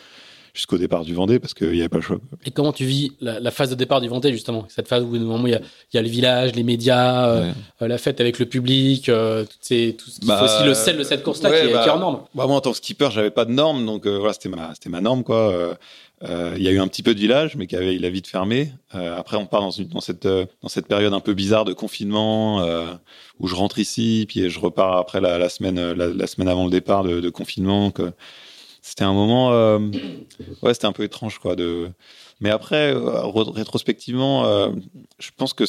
jusqu'au 0.54 0.78
départ 0.78 1.04
du 1.04 1.14
Vendée 1.14 1.38
parce 1.38 1.52
qu'il 1.52 1.72
n'y 1.72 1.80
avait 1.80 1.88
pas 1.88 1.98
le 1.98 2.02
choix. 2.02 2.18
Et 2.46 2.50
comment 2.50 2.72
tu 2.72 2.84
vis 2.84 3.12
la, 3.20 3.40
la, 3.40 3.50
phase 3.50 3.70
de 3.70 3.74
départ 3.74 4.00
du 4.00 4.08
Vendée 4.08 4.32
justement? 4.32 4.66
Cette 4.68 4.88
phase 4.88 5.02
où 5.02 5.08
moment 5.08 5.46
il 5.46 5.52
y 5.52 5.54
a, 5.54 5.60
il 5.92 5.96
y 5.96 5.98
a 5.98 6.02
le 6.02 6.08
village, 6.08 6.54
les 6.54 6.62
médias, 6.62 7.28
euh, 7.28 7.52
euh, 7.82 7.88
la 7.88 7.98
fête 7.98 8.20
avec 8.20 8.38
le 8.38 8.46
public, 8.46 9.08
euh, 9.08 9.44
tout, 9.44 9.56
ces, 9.60 9.96
tout 9.98 10.08
ce 10.08 10.20
qui 10.20 10.26
bah, 10.26 10.42
aussi 10.42 10.64
le 10.64 10.74
sel 10.74 10.96
de 10.96 11.02
cette 11.02 11.22
course-là 11.22 11.50
ouais, 11.50 11.66
qui, 11.66 11.72
bah, 11.72 11.82
qui, 11.82 11.88
est 11.88 11.92
hors 11.92 11.98
norme. 11.98 12.20
Bah, 12.34 12.46
moi 12.46 12.56
en 12.56 12.60
tant 12.60 12.70
que 12.70 12.76
skipper, 12.76 13.08
j'avais 13.10 13.30
pas 13.30 13.44
de 13.44 13.52
normes, 13.52 13.84
donc 13.84 14.06
voilà, 14.06 14.32
c'était 14.32 14.48
ma, 14.48 14.72
c'était 14.74 14.90
ma 14.90 15.00
norme 15.00 15.24
quoi. 15.24 15.76
Euh, 16.22 16.54
il 16.56 16.62
y 16.62 16.68
a 16.68 16.70
eu 16.70 16.78
un 16.78 16.88
petit 16.88 17.02
peu 17.02 17.14
de 17.14 17.20
village, 17.20 17.56
mais 17.56 17.66
qui 17.66 17.76
avait, 17.76 17.94
il 17.94 18.04
a 18.04 18.10
vite 18.10 18.26
fermé. 18.26 18.72
Euh, 18.94 19.16
après, 19.18 19.36
on 19.36 19.46
part 19.46 19.60
dans, 19.60 19.70
une, 19.70 19.88
dans, 19.88 20.00
cette, 20.00 20.26
euh, 20.26 20.46
dans 20.62 20.68
cette 20.68 20.86
période 20.86 21.12
un 21.12 21.20
peu 21.20 21.34
bizarre 21.34 21.64
de 21.64 21.72
confinement, 21.72 22.62
euh, 22.62 22.86
où 23.40 23.46
je 23.46 23.54
rentre 23.54 23.78
ici, 23.78 24.24
puis 24.28 24.48
je 24.48 24.60
repars 24.60 24.96
après 24.96 25.20
la, 25.20 25.38
la 25.38 25.48
semaine, 25.48 25.92
la, 25.92 26.08
la, 26.08 26.26
semaine 26.26 26.48
avant 26.48 26.64
le 26.64 26.70
départ 26.70 27.04
de, 27.04 27.20
de 27.20 27.30
confinement. 27.30 27.90
Que 27.90 28.12
c'était 28.86 29.04
un 29.04 29.14
moment, 29.14 29.50
euh, 29.52 29.78
ouais, 30.60 30.74
c'était 30.74 30.84
un 30.84 30.92
peu 30.92 31.04
étrange, 31.04 31.38
quoi. 31.38 31.56
De, 31.56 31.90
mais 32.40 32.50
après, 32.50 32.92
rétrospectivement, 32.94 34.44
je 35.18 35.30
pense 35.34 35.54
que 35.54 35.64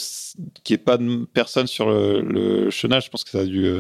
qu'il 0.63 0.75
n'y 0.75 0.81
ait 0.81 0.83
pas 0.83 0.97
de 0.97 1.25
personne 1.33 1.65
sur 1.65 1.89
le, 1.89 2.19
le 2.19 2.69
je 2.69 3.09
pense 3.09 3.23
que 3.23 3.29
ça 3.29 3.39
a 3.39 3.45
dû, 3.45 3.77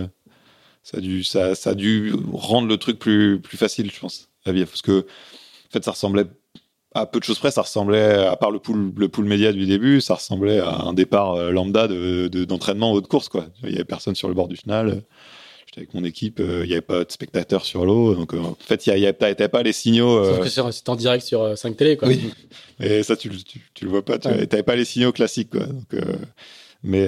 ça 0.83 0.99
a 0.99 1.01
dû, 1.01 1.25
ça, 1.25 1.51
a 1.65 1.73
dû 1.73 2.13
rendre 2.31 2.69
le 2.69 2.77
truc 2.77 2.97
plus, 2.97 3.41
plus 3.41 3.57
facile, 3.57 3.91
je 3.91 3.99
pense, 3.99 4.29
à 4.45 4.53
vivre, 4.53 4.69
parce 4.69 4.81
que 4.81 5.01
en 5.01 5.71
fait, 5.73 5.83
ça 5.83 5.91
ressemblait 5.91 6.27
à 6.95 7.05
peu 7.05 7.19
de 7.19 7.25
choses 7.25 7.39
près, 7.39 7.51
ça 7.51 7.61
ressemblait, 7.61 8.25
à 8.25 8.37
part 8.37 8.51
le 8.51 8.59
pool, 8.59 8.93
le 8.95 9.09
pool 9.09 9.25
média 9.25 9.51
du 9.51 9.65
début, 9.65 9.99
ça 9.99 10.15
ressemblait 10.15 10.59
à 10.59 10.77
un 10.83 10.93
départ 10.93 11.33
euh, 11.33 11.51
lambda 11.51 11.89
de, 11.89 12.29
d'entraînement 12.45 12.93
de, 12.93 12.97
haute 12.97 13.07
course, 13.07 13.27
quoi. 13.27 13.47
Il 13.63 13.71
y 13.71 13.75
avait 13.75 13.83
personne 13.83 14.15
sur 14.15 14.29
le 14.29 14.33
bord 14.33 14.47
du 14.47 14.55
final. 14.55 15.03
J'étais 15.75 15.87
avec 15.89 15.93
mon 15.93 16.05
équipe, 16.05 16.39
euh, 16.39 16.61
il 16.63 16.67
n'y 16.67 16.73
avait 16.73 16.81
pas 16.81 17.03
de 17.03 17.11
spectateurs 17.11 17.65
sur 17.65 17.85
l'eau. 17.85 18.15
Donc, 18.15 18.33
euh, 18.33 18.39
en 18.39 18.55
fait, 18.59 18.87
il 18.87 18.93
n'y 18.95 19.05
avait, 19.05 19.13
pas 19.49 19.61
les 19.61 19.73
signaux. 19.73 20.23
Sauf 20.23 20.39
que 20.39 20.71
c'est 20.71 20.89
en 20.89 20.95
direct 20.95 21.25
sur 21.25 21.57
5 21.57 21.75
télé, 21.75 21.97
quoi. 21.97 22.07
Oui. 22.07 22.31
Et 22.79 23.03
ça, 23.03 23.17
tu, 23.17 23.29
tu, 23.43 23.59
tu 23.73 23.83
le 23.83 23.91
vois 23.91 24.05
pas. 24.05 24.17
Tu 24.17 24.29
n'avais 24.29 24.63
pas 24.63 24.77
les 24.77 24.85
signaux 24.85 25.11
classiques, 25.11 25.49
quoi. 25.49 25.65
Donc, 25.65 26.01
mais 26.81 27.07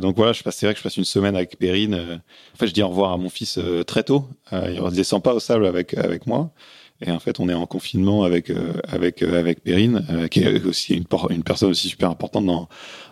donc 0.00 0.16
voilà, 0.16 0.32
je 0.32 0.42
passe, 0.42 0.56
c'est 0.56 0.66
vrai 0.66 0.74
que 0.74 0.78
je 0.78 0.84
passe 0.84 0.96
une 0.96 1.04
semaine 1.04 1.34
avec 1.34 1.58
Perrine. 1.58 1.94
en 1.94 2.56
fait, 2.56 2.66
je 2.66 2.74
dis 2.74 2.82
au 2.82 2.88
revoir 2.88 3.12
à 3.12 3.16
mon 3.16 3.30
fils 3.30 3.58
très 3.86 4.04
tôt. 4.04 4.28
il 4.52 4.80
ne 4.80 4.90
descend 4.90 5.22
pas 5.22 5.34
au 5.34 5.40
sable 5.40 5.66
avec, 5.66 5.94
avec 5.94 6.26
moi. 6.26 6.52
Et 7.00 7.12
en 7.12 7.20
fait, 7.20 7.38
on 7.38 7.48
est 7.48 7.54
en 7.54 7.66
confinement 7.66 8.24
avec 8.24 8.50
euh, 8.50 8.72
avec 8.88 9.22
euh, 9.22 9.38
avec 9.38 9.62
Perrine, 9.62 10.04
euh, 10.10 10.26
qui 10.26 10.40
est 10.40 10.64
aussi 10.64 10.94
une, 10.94 11.04
une 11.30 11.44
personne 11.44 11.70
aussi 11.70 11.88
super 11.88 12.10
importante 12.10 12.44
dans 12.44 12.68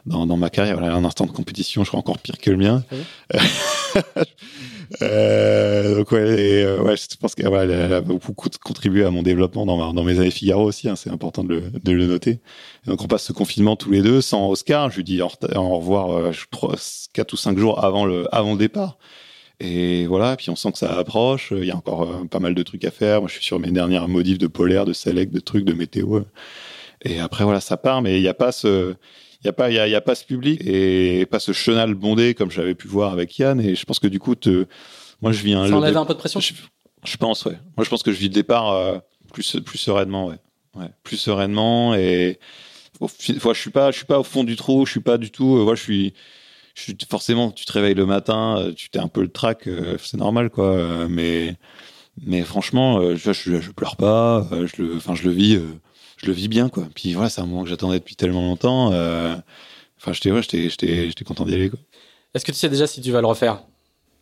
dans, 0.07 0.27
dans 0.27 0.37
ma 0.37 0.51
carrière. 0.51 0.77
Voilà, 0.79 0.95
un 0.95 1.05
instant 1.05 1.25
de 1.25 1.31
compétition, 1.31 1.85
je 1.85 1.91
crois 1.91 2.01
encore 2.01 2.19
pire 2.19 2.39
que 2.39 2.51
le 2.51 2.57
mien. 2.57 2.85
euh, 5.03 5.99
donc 5.99 6.11
ouais, 6.11 6.43
et, 6.43 6.67
ouais, 6.81 6.97
je 6.97 7.17
pense 7.17 7.37
qu'elle 7.37 7.47
ouais, 7.47 7.93
a 7.93 8.01
beaucoup 8.01 8.33
contribué 8.33 9.05
à 9.05 9.11
mon 9.11 9.23
développement 9.23 9.67
dans, 9.67 9.93
dans 9.93 10.03
mes 10.03 10.19
années 10.19 10.33
Figaro 10.33 10.65
aussi. 10.65 10.89
Hein, 10.89 10.97
c'est 10.97 11.11
important 11.11 11.45
de 11.45 11.55
le, 11.55 11.71
de 11.71 11.93
le 11.93 12.07
noter. 12.07 12.41
Et 12.87 12.91
donc 12.91 13.03
on 13.03 13.07
passe 13.07 13.23
ce 13.23 13.33
confinement 13.33 13.77
tous 13.77 13.93
les 13.93 14.03
deux 14.03 14.21
sans 14.21 14.49
Oscar. 14.49 14.91
Je 14.91 14.97
lui 14.97 15.05
dis 15.05 15.23
au, 15.23 15.29
revoir 15.29 16.33
je 16.33 16.45
crois, 16.51 16.75
quatre 17.13 17.35
ou 17.35 17.37
cinq 17.37 17.57
jours 17.57 17.85
avant 17.85 18.05
le 18.05 18.27
avant 18.35 18.53
le 18.53 18.59
départ. 18.59 18.99
Et 19.59 20.07
voilà, 20.07 20.37
puis 20.37 20.51
on 20.51 20.57
sent 20.57 20.73
que 20.73 20.79
ça 20.79 20.99
approche. 20.99 21.53
Il 21.57 21.65
y 21.65 21.71
a 21.71 21.77
encore 21.77 22.03
euh, 22.03 22.25
pas 22.25 22.41
mal 22.41 22.55
de 22.55 22.63
trucs 22.63 22.85
à 22.85 22.91
faire. 22.91 23.21
Moi, 23.21 23.29
je 23.29 23.35
suis 23.35 23.45
sur 23.45 23.59
mes 23.59 23.71
dernières 23.71 24.07
modifs 24.09 24.39
de 24.39 24.47
polaire, 24.47 24.85
de 24.85 24.93
select, 24.93 25.33
de 25.33 25.41
trucs, 25.41 25.65
de 25.65 25.73
météo. 25.73 26.23
Et 27.03 27.21
après, 27.21 27.45
voilà, 27.45 27.61
ça 27.61 27.77
part, 27.77 28.03
mais 28.03 28.19
il 28.19 28.23
n'y 28.23 28.29
a 28.29 28.35
pas 28.35 28.53
ce, 28.53 28.95
il 29.43 29.47
y 29.47 29.49
a 29.49 29.53
pas, 29.53 29.71
y 29.71 29.79
a, 29.79 29.89
y 29.89 29.95
a 29.95 30.01
pas 30.01 30.15
ce 30.15 30.25
public 30.25 30.61
et 30.65 31.27
pas 31.27 31.39
ce 31.39 31.53
chenal 31.53 31.95
bondé 31.95 32.35
comme 32.35 32.51
j'avais 32.51 32.75
pu 32.75 32.89
voir 32.89 33.13
avec 33.13 33.39
Yann. 33.39 33.61
Et 33.61 33.75
je 33.75 33.85
pense 33.85 33.99
que 33.99 34.09
du 34.09 34.19
coup, 34.19 34.35
te, 34.35 34.67
moi, 35.23 35.33
je 35.33 35.43
viens. 35.43 35.67
Ça 35.67 35.77
enlève 35.77 35.97
un 35.97 36.05
peu 36.05 36.15
de 36.15 36.19
pression? 36.19 36.41
Je, 36.41 36.53
je, 37.05 37.17
pense, 37.17 37.45
ouais. 37.47 37.59
Moi, 37.77 37.85
je 37.85 37.89
pense 37.89 38.03
que 38.03 38.13
je 38.13 38.19
vis 38.19 38.29
le 38.29 38.35
départ 38.35 38.73
euh, 38.73 38.99
plus, 39.33 39.57
plus 39.65 39.79
sereinement, 39.79 40.27
ouais. 40.27 40.39
ouais. 40.75 40.91
Plus 41.03 41.17
sereinement 41.17 41.95
et 41.95 42.39
au, 43.01 43.09
je 43.09 43.53
suis 43.55 43.71
pas, 43.71 43.91
je 43.91 43.97
suis 43.97 44.07
pas 44.07 44.19
au 44.19 44.25
fond 44.25 44.45
du 44.45 44.57
trou. 44.57 44.87
Je 44.87 44.91
suis 44.91 45.01
pas 45.01 45.19
du 45.19 45.31
tout. 45.31 45.57
Euh, 45.57 45.65
moi, 45.65 45.75
je 45.75 45.83
suis. 45.83 46.15
Forcément, 47.09 47.51
tu 47.51 47.65
te 47.65 47.73
réveilles 47.73 47.95
le 47.95 48.07
matin, 48.07 48.59
euh, 48.59 48.73
tu 48.73 48.91
t'es 48.91 48.99
un 48.99 49.09
peu 49.09 49.23
le 49.23 49.29
trac, 49.29 49.67
euh, 49.67 49.97
c'est 50.03 50.19
normal, 50.19 50.51
quoi. 50.51 51.09
mais, 51.09 51.57
mais 52.25 52.43
franchement, 52.43 53.15
je, 53.17 53.33
je, 53.33 53.61
je 53.61 53.71
pleure 53.71 53.97
pas. 53.97 54.47
je 54.51 54.83
le, 54.83 54.97
enfin, 54.97 55.15
je 55.15 55.25
le 55.25 55.31
vis 55.31 55.59
je 56.17 56.27
le 56.27 56.33
vis 56.33 56.49
bien, 56.49 56.69
quoi. 56.69 56.89
Puis 56.95 57.13
voilà, 57.13 57.29
c'est 57.29 57.41
un 57.41 57.47
moment 57.47 57.63
que 57.63 57.69
j'attendais 57.69 57.99
depuis 57.99 58.17
tellement 58.17 58.43
longtemps. 58.43 58.93
Euh... 58.93 59.35
Enfin, 59.99 60.13
j'étais, 60.13 60.31
ouais, 60.31 60.43
j'étais, 60.43 61.25
content 61.25 61.45
d'y 61.45 61.55
aller, 61.55 61.71
quoi. 61.71 61.79
Est-ce 62.35 62.45
que 62.45 62.53
tu 62.53 62.59
sais 62.59 62.69
déjà 62.69 62.87
si 62.87 63.01
tu 63.01 63.11
vas 63.13 63.21
le 63.21 63.27
refaire? 63.27 63.63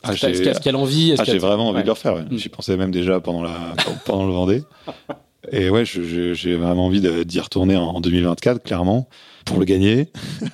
Ah, 0.03 0.13
Est-ce 0.13 0.69
a 0.69 0.73
l'envie 0.73 1.15
ah, 1.19 1.25
J'ai 1.25 1.39
vraiment 1.39 1.69
envie 1.69 1.77
ouais. 1.77 1.83
de 1.83 1.87
le 1.87 1.93
refaire. 1.93 2.15
Ouais. 2.15 2.25
J'y 2.33 2.49
pensais 2.49 2.77
même 2.77 2.91
déjà 2.91 3.21
pendant 3.21 3.43
la, 3.43 3.75
pendant 4.05 4.27
le 4.27 4.33
Vendée. 4.33 4.63
Et 5.53 5.71
ouais, 5.71 5.85
j'ai 5.85 6.57
vraiment 6.57 6.87
envie 6.87 7.01
d'y 7.01 7.41
retourner 7.41 7.77
en 7.77 8.01
2024, 8.01 8.63
clairement, 8.63 9.09
pour 9.45 9.59
le 9.59 9.65
gagner. 9.65 10.09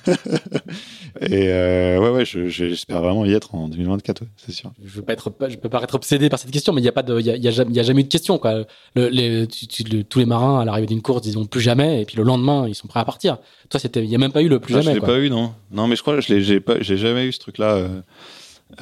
Et 1.19 1.49
euh, 1.49 1.99
ouais, 1.99 2.09
ouais, 2.09 2.25
j'espère 2.25 2.97
je, 2.97 3.03
vraiment 3.03 3.25
y 3.25 3.33
être 3.33 3.53
en 3.53 3.67
2024, 3.67 4.21
ouais, 4.21 4.27
c'est 4.37 4.53
sûr. 4.53 4.71
Je 4.83 4.95
veux 4.95 5.01
pas 5.01 5.13
être, 5.13 5.31
je 5.49 5.57
peux 5.57 5.67
pas 5.67 5.81
être 5.83 5.95
obsédé 5.95 6.29
par 6.29 6.39
cette 6.39 6.51
question, 6.51 6.71
mais 6.71 6.81
il 6.81 6.85
y 6.85 6.87
a 6.87 6.93
pas 6.93 7.03
de, 7.03 7.19
il 7.19 7.25
y 7.25 7.29
a, 7.29 7.35
y, 7.35 7.47
a 7.47 7.51
jamais, 7.51 7.73
y 7.73 7.79
a 7.79 7.83
jamais 7.83 8.01
eu 8.01 8.03
de 8.05 8.09
question, 8.09 8.37
quoi. 8.37 8.63
Le, 8.95 9.09
les, 9.09 9.45
tu, 9.47 9.67
tu, 9.67 9.83
le, 9.83 10.03
tous 10.03 10.19
les 10.19 10.25
marins 10.25 10.61
à 10.61 10.65
l'arrivée 10.65 10.87
d'une 10.87 11.01
course, 11.01 11.27
ils 11.27 11.37
ont 11.37 11.45
plus 11.45 11.59
jamais, 11.59 12.01
et 12.01 12.05
puis 12.05 12.15
le 12.15 12.23
lendemain, 12.23 12.65
ils 12.67 12.75
sont 12.75 12.87
prêts 12.87 13.01
à 13.01 13.05
partir. 13.05 13.39
Toi, 13.69 13.79
c'était, 13.79 14.03
il 14.03 14.09
y 14.09 14.15
a 14.15 14.17
même 14.17 14.31
pas 14.31 14.41
eu 14.41 14.47
le 14.47 14.59
plus 14.59 14.75
ah, 14.75 14.81
jamais. 14.81 14.95
Je 14.95 15.01
l'ai 15.01 15.05
pas 15.05 15.19
eu, 15.19 15.29
non. 15.29 15.53
Non, 15.71 15.87
mais 15.87 15.95
je 15.95 16.01
crois 16.01 16.15
que 16.15 16.21
je 16.21 16.33
l'ai, 16.33 16.41
j'ai 16.41 16.61
pas, 16.61 16.79
j'ai 16.79 16.97
jamais 16.97 17.25
eu 17.25 17.33
ce 17.33 17.39
truc-là. 17.39 17.75
Euh, 17.75 18.01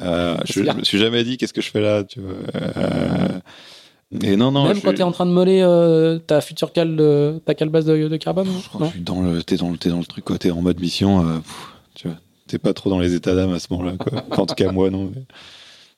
euh, 0.00 0.36
je, 0.44 0.62
je 0.64 0.70
me 0.70 0.84
suis 0.84 0.98
jamais 0.98 1.24
dit 1.24 1.36
qu'est-ce 1.36 1.52
que 1.52 1.62
je 1.62 1.70
fais 1.70 1.80
là, 1.80 2.04
tu 2.04 2.20
vois. 2.20 2.36
Euh, 4.12 4.18
et 4.22 4.36
non, 4.36 4.50
non. 4.50 4.64
Même 4.64 4.76
je... 4.76 4.82
quand 4.82 4.94
t'es 4.94 5.02
en 5.02 5.12
train 5.12 5.26
de 5.26 5.30
moller 5.30 5.60
euh, 5.62 6.18
ta 6.18 6.40
future 6.40 6.72
cale, 6.72 6.96
de, 6.96 7.40
ta 7.44 7.54
cale 7.54 7.68
base 7.68 7.86
de, 7.86 8.08
de 8.08 8.16
carbone. 8.16 8.48
Je 8.80 8.86
suis 8.86 9.00
dans 9.00 9.22
le, 9.22 9.42
t'es 9.42 9.56
dans 9.56 9.70
le, 9.70 9.78
t'es 9.78 9.90
dans 9.90 9.98
le 9.98 10.06
truc, 10.06 10.24
quoi. 10.24 10.38
T'es 10.38 10.50
en 10.50 10.62
mode 10.62 10.80
mission. 10.80 11.20
Euh, 11.20 11.38
pff, 11.38 11.72
tu 11.94 12.08
vois 12.08 12.16
t'es 12.50 12.58
pas 12.58 12.74
trop 12.74 12.90
dans 12.90 12.98
les 12.98 13.14
états 13.14 13.34
d'âme 13.34 13.52
à 13.52 13.58
ce 13.58 13.68
moment-là, 13.70 13.96
quoi. 13.96 14.24
en 14.38 14.46
tout 14.46 14.54
cas, 14.54 14.72
moi, 14.72 14.90
non. 14.90 15.10
Mais, 15.14 15.22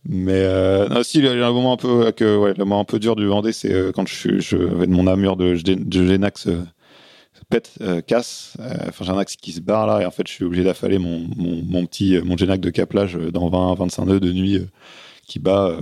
mais 0.04 0.32
euh, 0.34 0.88
non, 0.88 1.02
si, 1.02 1.18
il 1.18 1.24
y 1.24 1.28
a 1.28 1.46
un 1.46 1.52
moment 1.52 1.72
un 1.72 1.76
peu, 1.76 2.12
que, 2.12 2.36
ouais, 2.36 2.54
le 2.56 2.64
moment 2.64 2.80
un 2.80 2.84
peu 2.84 2.98
dur 2.98 3.16
du 3.16 3.26
Vendée, 3.26 3.52
c'est 3.52 3.72
euh, 3.72 3.92
quand 3.92 4.06
je, 4.06 4.38
je, 4.38 4.56
avec 4.56 4.90
mon 4.90 5.06
armure 5.06 5.36
de, 5.36 5.54
de 5.54 6.06
Genax 6.06 6.48
euh, 6.48 6.62
pète, 7.48 7.72
euh, 7.80 8.00
casse. 8.02 8.56
Enfin, 8.88 9.04
j'ai 9.04 9.10
un 9.10 9.18
axe 9.18 9.36
qui 9.36 9.52
se 9.52 9.60
barre 9.60 9.86
là, 9.86 10.02
et 10.02 10.06
en 10.06 10.10
fait, 10.10 10.26
je 10.28 10.32
suis 10.32 10.44
obligé 10.44 10.64
d'affaler 10.64 10.98
mon, 10.98 11.26
mon, 11.36 11.62
mon, 11.62 11.86
petit, 11.86 12.18
mon 12.22 12.36
Genax 12.36 12.60
de 12.60 12.70
caplage 12.70 13.14
dans 13.14 13.48
20, 13.48 13.74
25 13.74 14.04
nœuds 14.04 14.20
de 14.20 14.32
nuit 14.32 14.60
qui 15.26 15.38
bat. 15.38 15.76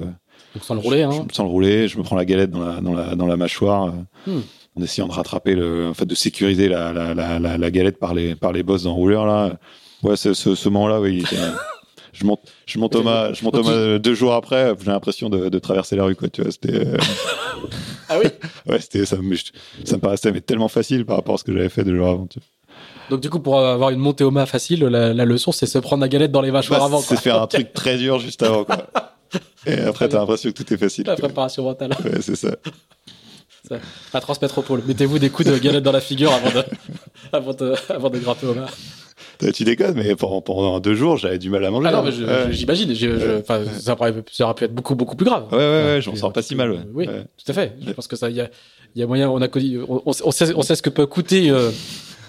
Donc 0.55 0.65
sans 0.65 0.75
le 0.75 0.81
rouler, 0.81 1.03
hein. 1.03 1.27
Sans 1.33 1.45
le 1.45 1.51
rouler, 1.51 1.89
je 1.89 1.99
me 1.99 2.03
prends 2.03 2.17
la 2.17 2.25
galette 2.25 2.51
dans 2.51 2.65
la, 2.65 2.81
dans 2.81 2.95
la, 2.95 3.15
dans 3.15 3.27
la 3.27 3.37
mâchoire. 3.37 3.93
Hmm. 4.27 4.41
En 4.77 4.83
essayant 4.83 5.09
de 5.09 5.13
rattraper 5.13 5.55
le, 5.55 5.89
en 5.89 5.95
fait, 5.95 6.07
de 6.07 6.15
sécuriser 6.15 6.69
la, 6.69 6.93
la, 6.93 7.39
la, 7.39 7.71
galette 7.71 7.99
par 7.99 8.15
les, 8.15 8.37
par 8.37 8.53
les 8.53 8.63
bosses 8.63 8.85
d'enrouleur, 8.85 9.27
là. 9.27 9.59
Ouais, 10.03 10.17
ce, 10.17 10.33
ce, 10.33 10.55
ce 10.55 10.69
moment-là, 10.69 11.01
oui. 11.01 11.25
je 12.13 12.25
monte, 12.25 12.41
je 12.67 12.79
monte 12.79 12.93
Thomas, 12.93 13.33
je 13.33 13.45
monte 13.45 13.55
Thomas 13.55 13.99
deux 13.99 14.15
jours 14.15 14.33
après. 14.33 14.75
J'ai 14.79 14.91
l'impression 14.91 15.29
de, 15.29 15.49
de, 15.49 15.59
traverser 15.59 15.97
la 15.97 16.05
rue, 16.05 16.15
quoi. 16.15 16.29
Tu 16.29 16.43
vois, 16.43 16.53
c'était. 16.53 16.87
Euh... 16.87 16.97
ah 18.09 18.19
oui? 18.23 18.31
ouais, 18.69 18.81
c'était 18.81 19.05
ça. 19.05 19.17
Me, 19.17 19.35
ça 19.85 19.97
me 19.97 20.01
paraissait 20.01 20.31
mais 20.31 20.41
tellement 20.41 20.69
facile 20.69 21.05
par 21.05 21.17
rapport 21.17 21.35
à 21.35 21.39
ce 21.39 21.45
que 21.45 21.53
j'avais 21.53 21.69
fait 21.69 21.85
deux 21.85 21.97
jours 21.97 22.09
avant. 22.09 22.27
Tu 22.27 22.39
vois. 22.39 22.47
Donc 23.11 23.21
du 23.21 23.29
coup, 23.29 23.41
pour 23.41 23.59
avoir 23.59 23.91
une 23.91 23.99
montée 23.99 24.23
au 24.23 24.31
mât 24.31 24.47
facile, 24.47 24.85
la, 24.85 25.13
la 25.13 25.25
leçon, 25.25 25.51
c'est 25.51 25.67
se 25.67 25.79
prendre 25.79 26.01
la 26.01 26.09
galette 26.09 26.31
dans 26.31 26.43
les 26.43 26.53
mâchoires 26.53 26.81
bah, 26.81 26.87
avant. 26.87 27.01
C'est 27.01 27.19
faire 27.19 27.43
un 27.43 27.47
truc 27.49 27.73
très 27.73 27.99
dur 27.99 28.21
juste 28.21 28.43
avant, 28.43 28.65
quoi. 28.65 28.87
Et 29.67 29.79
après, 29.81 30.09
t'as 30.09 30.19
l'impression 30.19 30.51
que 30.51 30.63
tout 30.63 30.73
est 30.73 30.77
facile. 30.77 31.05
La 31.07 31.17
préparation 31.17 31.65
mentale. 31.65 31.91
Ouais, 32.05 32.21
c'est 32.21 32.37
ça. 32.37 32.57
ça. 33.69 33.79
À 34.13 34.21
transmettre 34.21 34.59
au 34.59 34.63
pôle. 34.63 34.83
Mettez-vous 34.87 35.19
des 35.19 35.31
coups 35.31 35.49
de 35.49 35.59
galette 35.59 35.85
dans 35.85 35.93
la 35.93 36.01
figure 36.01 36.33
avant 36.33 36.51
de, 36.51 36.65
avant 37.33 37.55
de, 37.55 37.75
avant 37.89 38.11
de 38.11 38.19
grimper 38.19 38.47
au 38.47 38.55
mât. 38.55 38.67
Tu 39.55 39.65
déconnes, 39.65 39.95
mais 39.95 40.15
pendant, 40.17 40.43
pendant 40.43 40.81
deux 40.81 40.95
jours, 40.95 41.17
j'avais 41.17 41.39
du 41.39 41.49
mal 41.49 41.65
à 41.65 41.71
manger. 41.71 41.89
Ah 41.89 41.93
non, 41.93 42.03
mais 42.03 42.53
j'imagine. 42.53 42.95
Ça, 43.47 43.65
ça, 43.65 43.95
ça 44.31 44.45
aurait 44.45 44.55
pu 44.55 44.65
être 44.65 44.75
beaucoup, 44.75 44.95
beaucoup 44.95 45.17
plus 45.17 45.25
grave. 45.25 45.47
Ouais, 45.51 45.59
ouais, 45.59 45.85
ouais, 45.85 46.01
j'en 46.03 46.15
sors 46.15 46.33
pas 46.33 46.43
si 46.43 46.55
mal. 46.55 46.73
Ouais. 46.73 46.79
Oui, 46.93 47.07
ouais. 47.07 47.25
tout 47.43 47.51
à 47.51 47.55
fait. 47.55 47.75
Je 47.87 47.93
pense 47.93 48.07
que 48.07 48.17
ça, 48.17 48.29
il 48.29 48.37
y 48.37 48.41
a, 48.41 48.51
y 48.97 49.03
a 49.03 49.07
moyen, 49.07 49.31
on 49.31 49.41
a, 49.41 49.49
on, 49.89 50.03
on, 50.05 50.31
sait, 50.31 50.55
on 50.55 50.63
sait 50.63 50.75
ce 50.77 50.83
que 50.83 50.91
peut 50.91 51.07
coûter, 51.07 51.51
euh, 51.51 51.71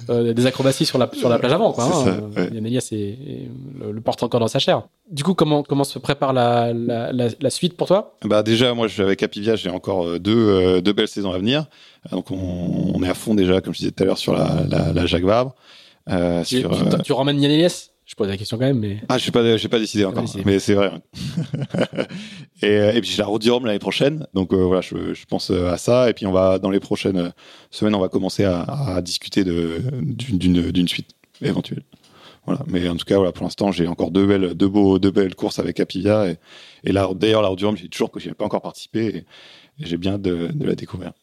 euh, 0.09 0.33
des 0.33 0.45
acrobaties 0.45 0.85
sur 0.85 0.97
la, 0.97 1.09
sur 1.13 1.29
la 1.29 1.39
plage 1.39 1.53
avant, 1.53 1.71
quoi. 1.71 1.85
Hein. 1.85 2.05
Ça, 2.05 2.41
ouais. 2.41 2.49
Yann 2.53 2.65
Elias 2.65 2.87
le, 2.91 3.91
le, 3.91 4.01
porte 4.01 4.23
encore 4.23 4.39
dans 4.39 4.47
sa 4.47 4.59
chair. 4.59 4.83
Du 5.09 5.23
coup, 5.23 5.33
comment, 5.33 5.63
comment 5.63 5.83
se 5.83 5.99
prépare 5.99 6.33
la, 6.33 6.73
la, 6.73 7.11
la, 7.11 7.27
la 7.39 7.49
suite 7.49 7.77
pour 7.77 7.87
toi? 7.87 8.15
Bah, 8.23 8.43
déjà, 8.43 8.73
moi, 8.73 8.87
avec 8.99 9.23
Apivia, 9.23 9.55
j'ai 9.55 9.69
encore 9.69 10.19
deux, 10.19 10.35
euh, 10.35 10.81
deux 10.81 10.93
belles 10.93 11.07
saisons 11.07 11.31
à 11.31 11.37
venir. 11.37 11.65
Donc, 12.11 12.31
on, 12.31 12.93
on 12.95 13.03
est 13.03 13.09
à 13.09 13.13
fond 13.13 13.35
déjà, 13.35 13.61
comme 13.61 13.73
je 13.73 13.79
disais 13.79 13.91
tout 13.91 14.03
à 14.03 14.05
l'heure, 14.05 14.17
sur 14.17 14.33
la, 14.33 14.63
la, 14.67 14.93
la 14.93 15.05
Jacques 15.05 15.23
Vabre. 15.23 15.55
Euh, 16.09 16.43
tu, 16.43 16.61
sur, 16.61 16.71
tu, 16.71 17.03
tu, 17.03 17.13
ramènes 17.13 17.39
Yann 17.39 17.51
Elias? 17.51 17.90
Je 18.11 18.15
pose 18.17 18.27
la 18.27 18.35
question 18.35 18.57
quand 18.57 18.65
même, 18.65 18.79
mais. 18.79 18.97
Ah, 19.07 19.17
je 19.17 19.25
n'ai 19.25 19.31
pas, 19.31 19.55
j'ai 19.55 19.69
pas 19.69 19.79
décidé 19.79 20.03
encore, 20.03 20.23
décidé. 20.23 20.43
mais 20.45 20.59
c'est 20.59 20.73
vrai. 20.73 20.91
et, 22.61 22.97
et 22.97 22.99
puis 22.99 23.09
j'ai 23.09 23.19
la 23.19 23.25
Route 23.25 23.41
du 23.41 23.49
Rhum 23.49 23.65
l'année 23.65 23.79
prochaine, 23.79 24.27
donc 24.33 24.51
euh, 24.51 24.57
voilà, 24.57 24.81
je, 24.81 25.13
je, 25.13 25.25
pense 25.25 25.49
à 25.49 25.77
ça. 25.77 26.09
Et 26.09 26.13
puis 26.13 26.25
on 26.25 26.33
va 26.33 26.59
dans 26.59 26.69
les 26.69 26.81
prochaines 26.81 27.31
semaines, 27.69 27.95
on 27.95 28.01
va 28.01 28.09
commencer 28.09 28.43
à, 28.43 28.63
à 28.63 29.01
discuter 29.01 29.45
de 29.45 29.81
d'une 30.01 30.71
d'une 30.73 30.87
suite 30.89 31.11
éventuelle. 31.41 31.83
Voilà. 32.45 32.63
Mais 32.67 32.89
en 32.89 32.97
tout 32.97 33.05
cas, 33.05 33.15
voilà, 33.15 33.31
pour 33.31 33.45
l'instant, 33.45 33.71
j'ai 33.71 33.87
encore 33.87 34.11
deux 34.11 34.27
belles, 34.27 34.55
deux 34.55 34.67
beaux, 34.67 34.99
deux 34.99 35.11
belles 35.11 35.35
courses 35.35 35.59
avec 35.59 35.79
Apivia. 35.79 36.27
Et, 36.27 36.37
et 36.83 36.91
là, 36.91 37.07
d'ailleurs, 37.15 37.41
la 37.41 37.47
Route 37.47 37.59
du 37.59 37.65
Rhum, 37.65 37.77
j'ai 37.77 37.87
toujours, 37.87 38.11
j'ai 38.17 38.33
pas 38.33 38.43
encore 38.43 38.61
participé 38.61 39.05
et, 39.05 39.17
et 39.79 39.85
j'ai 39.85 39.97
bien 39.97 40.17
de, 40.17 40.49
de 40.53 40.65
la 40.65 40.75
découvrir. 40.75 41.13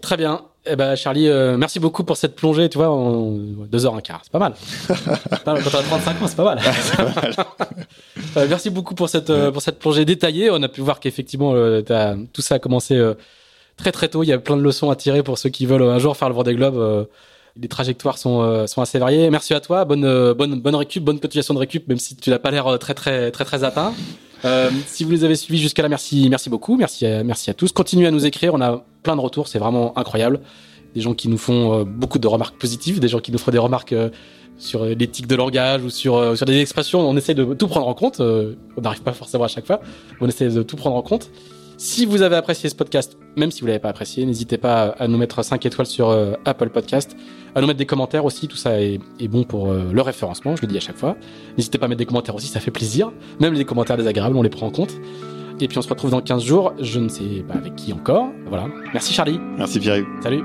Très 0.00 0.16
bien. 0.16 0.46
Eh 0.66 0.76
ben 0.76 0.94
Charlie, 0.94 1.26
euh, 1.26 1.56
merci 1.56 1.80
beaucoup 1.80 2.04
pour 2.04 2.18
cette 2.18 2.36
plongée, 2.36 2.68
tu 2.68 2.76
vois, 2.76 2.90
en 2.90 3.30
deux 3.30 3.86
heures 3.86 3.94
un 3.94 4.02
quart, 4.02 4.20
c'est 4.22 4.32
pas 4.32 4.38
mal. 4.38 4.52
Quand 4.88 5.54
t'as 5.54 5.82
35 5.82 6.22
ans, 6.22 6.26
c'est 6.26 6.36
pas 6.36 6.54
mal. 6.54 6.58
pas 6.96 7.20
mal. 7.22 7.34
euh, 8.36 8.46
merci 8.48 8.68
beaucoup 8.68 8.94
pour 8.94 9.08
cette 9.08 9.30
euh, 9.30 9.50
pour 9.50 9.62
cette 9.62 9.78
plongée 9.78 10.04
détaillée. 10.04 10.50
On 10.50 10.62
a 10.62 10.68
pu 10.68 10.82
voir 10.82 11.00
qu'effectivement, 11.00 11.54
tout 12.32 12.42
ça 12.42 12.56
a 12.56 12.58
commencé 12.58 13.00
très 13.76 13.90
très 13.90 14.08
tôt. 14.08 14.22
Il 14.22 14.26
y 14.26 14.34
a 14.34 14.38
plein 14.38 14.58
de 14.58 14.62
leçons 14.62 14.90
à 14.90 14.96
tirer 14.96 15.22
pour 15.22 15.38
ceux 15.38 15.48
qui 15.48 15.64
veulent 15.64 15.82
un 15.82 15.98
jour 15.98 16.14
faire 16.14 16.28
le 16.28 16.34
Vendée 16.34 16.54
Globe. 16.54 17.08
les 17.56 17.68
trajectoires 17.68 18.18
sont 18.18 18.66
sont 18.66 18.82
assez 18.82 18.98
variées. 18.98 19.30
Merci 19.30 19.54
à 19.54 19.60
toi. 19.60 19.86
Bonne 19.86 20.34
bonne 20.34 20.60
bonne 20.60 20.74
récup, 20.74 21.02
bonne 21.02 21.20
continuation 21.20 21.54
de 21.54 21.60
récup, 21.60 21.88
même 21.88 21.98
si 21.98 22.16
tu 22.16 22.28
n'as 22.28 22.38
pas 22.38 22.50
l'air 22.50 22.78
très 22.78 22.92
très 22.92 23.30
très 23.30 23.46
très 23.46 23.64
atteint. 23.64 23.94
Euh, 24.44 24.70
si 24.86 25.04
vous 25.04 25.10
les 25.10 25.24
avez 25.24 25.36
suivis 25.36 25.60
jusqu'à 25.60 25.82
là, 25.82 25.88
merci, 25.88 26.28
merci 26.30 26.50
beaucoup, 26.50 26.76
merci, 26.76 27.06
à, 27.06 27.22
merci 27.22 27.50
à 27.50 27.54
tous. 27.54 27.72
Continuez 27.72 28.06
à 28.06 28.10
nous 28.10 28.26
écrire, 28.26 28.54
on 28.54 28.60
a 28.60 28.84
plein 29.02 29.16
de 29.16 29.20
retours, 29.20 29.48
c'est 29.48 29.58
vraiment 29.58 29.96
incroyable. 29.98 30.40
Des 30.94 31.00
gens 31.00 31.14
qui 31.14 31.28
nous 31.28 31.38
font 31.38 31.80
euh, 31.80 31.84
beaucoup 31.84 32.18
de 32.18 32.26
remarques 32.26 32.58
positives, 32.58 33.00
des 33.00 33.08
gens 33.08 33.20
qui 33.20 33.32
nous 33.32 33.38
font 33.38 33.50
des 33.50 33.58
remarques 33.58 33.92
euh, 33.92 34.10
sur 34.58 34.84
l'éthique 34.84 35.26
de 35.26 35.36
langage 35.36 35.82
ou 35.82 35.88
sur 35.88 36.36
sur 36.36 36.44
des 36.44 36.60
expressions. 36.60 37.00
On 37.00 37.16
essaie 37.16 37.32
de 37.32 37.54
tout 37.54 37.66
prendre 37.66 37.88
en 37.88 37.94
compte. 37.94 38.20
On 38.20 38.80
n'arrive 38.82 39.00
pas 39.00 39.14
forcément 39.14 39.44
à 39.44 39.48
chaque 39.48 39.66
fois. 39.66 39.80
On 40.20 40.28
essaie 40.28 40.50
de 40.50 40.62
tout 40.62 40.76
prendre 40.76 40.96
en 40.96 41.02
compte. 41.02 41.30
Si 41.82 42.04
vous 42.04 42.20
avez 42.20 42.36
apprécié 42.36 42.68
ce 42.68 42.74
podcast, 42.74 43.16
même 43.36 43.50
si 43.50 43.62
vous 43.62 43.66
l'avez 43.66 43.78
pas 43.78 43.88
apprécié, 43.88 44.26
n'hésitez 44.26 44.58
pas 44.58 44.88
à 44.98 45.08
nous 45.08 45.16
mettre 45.16 45.42
5 45.42 45.64
étoiles 45.64 45.86
sur 45.86 46.10
euh, 46.10 46.34
Apple 46.44 46.68
Podcast, 46.68 47.16
à 47.54 47.62
nous 47.62 47.66
mettre 47.66 47.78
des 47.78 47.86
commentaires 47.86 48.26
aussi, 48.26 48.48
tout 48.48 48.58
ça 48.58 48.78
est, 48.82 49.00
est 49.18 49.28
bon 49.28 49.44
pour 49.44 49.70
euh, 49.70 49.90
le 49.90 50.02
référencement, 50.02 50.56
je 50.56 50.60
le 50.60 50.68
dis 50.68 50.76
à 50.76 50.80
chaque 50.80 50.98
fois. 50.98 51.16
N'hésitez 51.56 51.78
pas 51.78 51.86
à 51.86 51.88
mettre 51.88 52.00
des 52.00 52.04
commentaires 52.04 52.34
aussi, 52.34 52.48
ça 52.48 52.60
fait 52.60 52.70
plaisir. 52.70 53.10
Même 53.40 53.54
les 53.54 53.64
commentaires 53.64 53.96
désagréables, 53.96 54.36
on 54.36 54.42
les 54.42 54.50
prend 54.50 54.66
en 54.66 54.70
compte. 54.70 54.92
Et 55.58 55.68
puis 55.68 55.78
on 55.78 55.82
se 55.82 55.88
retrouve 55.88 56.10
dans 56.10 56.20
15 56.20 56.44
jours, 56.44 56.74
je 56.80 56.98
ne 56.98 57.08
sais 57.08 57.44
pas 57.48 57.54
avec 57.54 57.76
qui 57.76 57.94
encore. 57.94 58.28
Voilà. 58.44 58.66
Merci 58.92 59.14
Charlie. 59.14 59.40
Merci 59.56 59.80
Pierre. 59.80 60.04
Salut. 60.22 60.44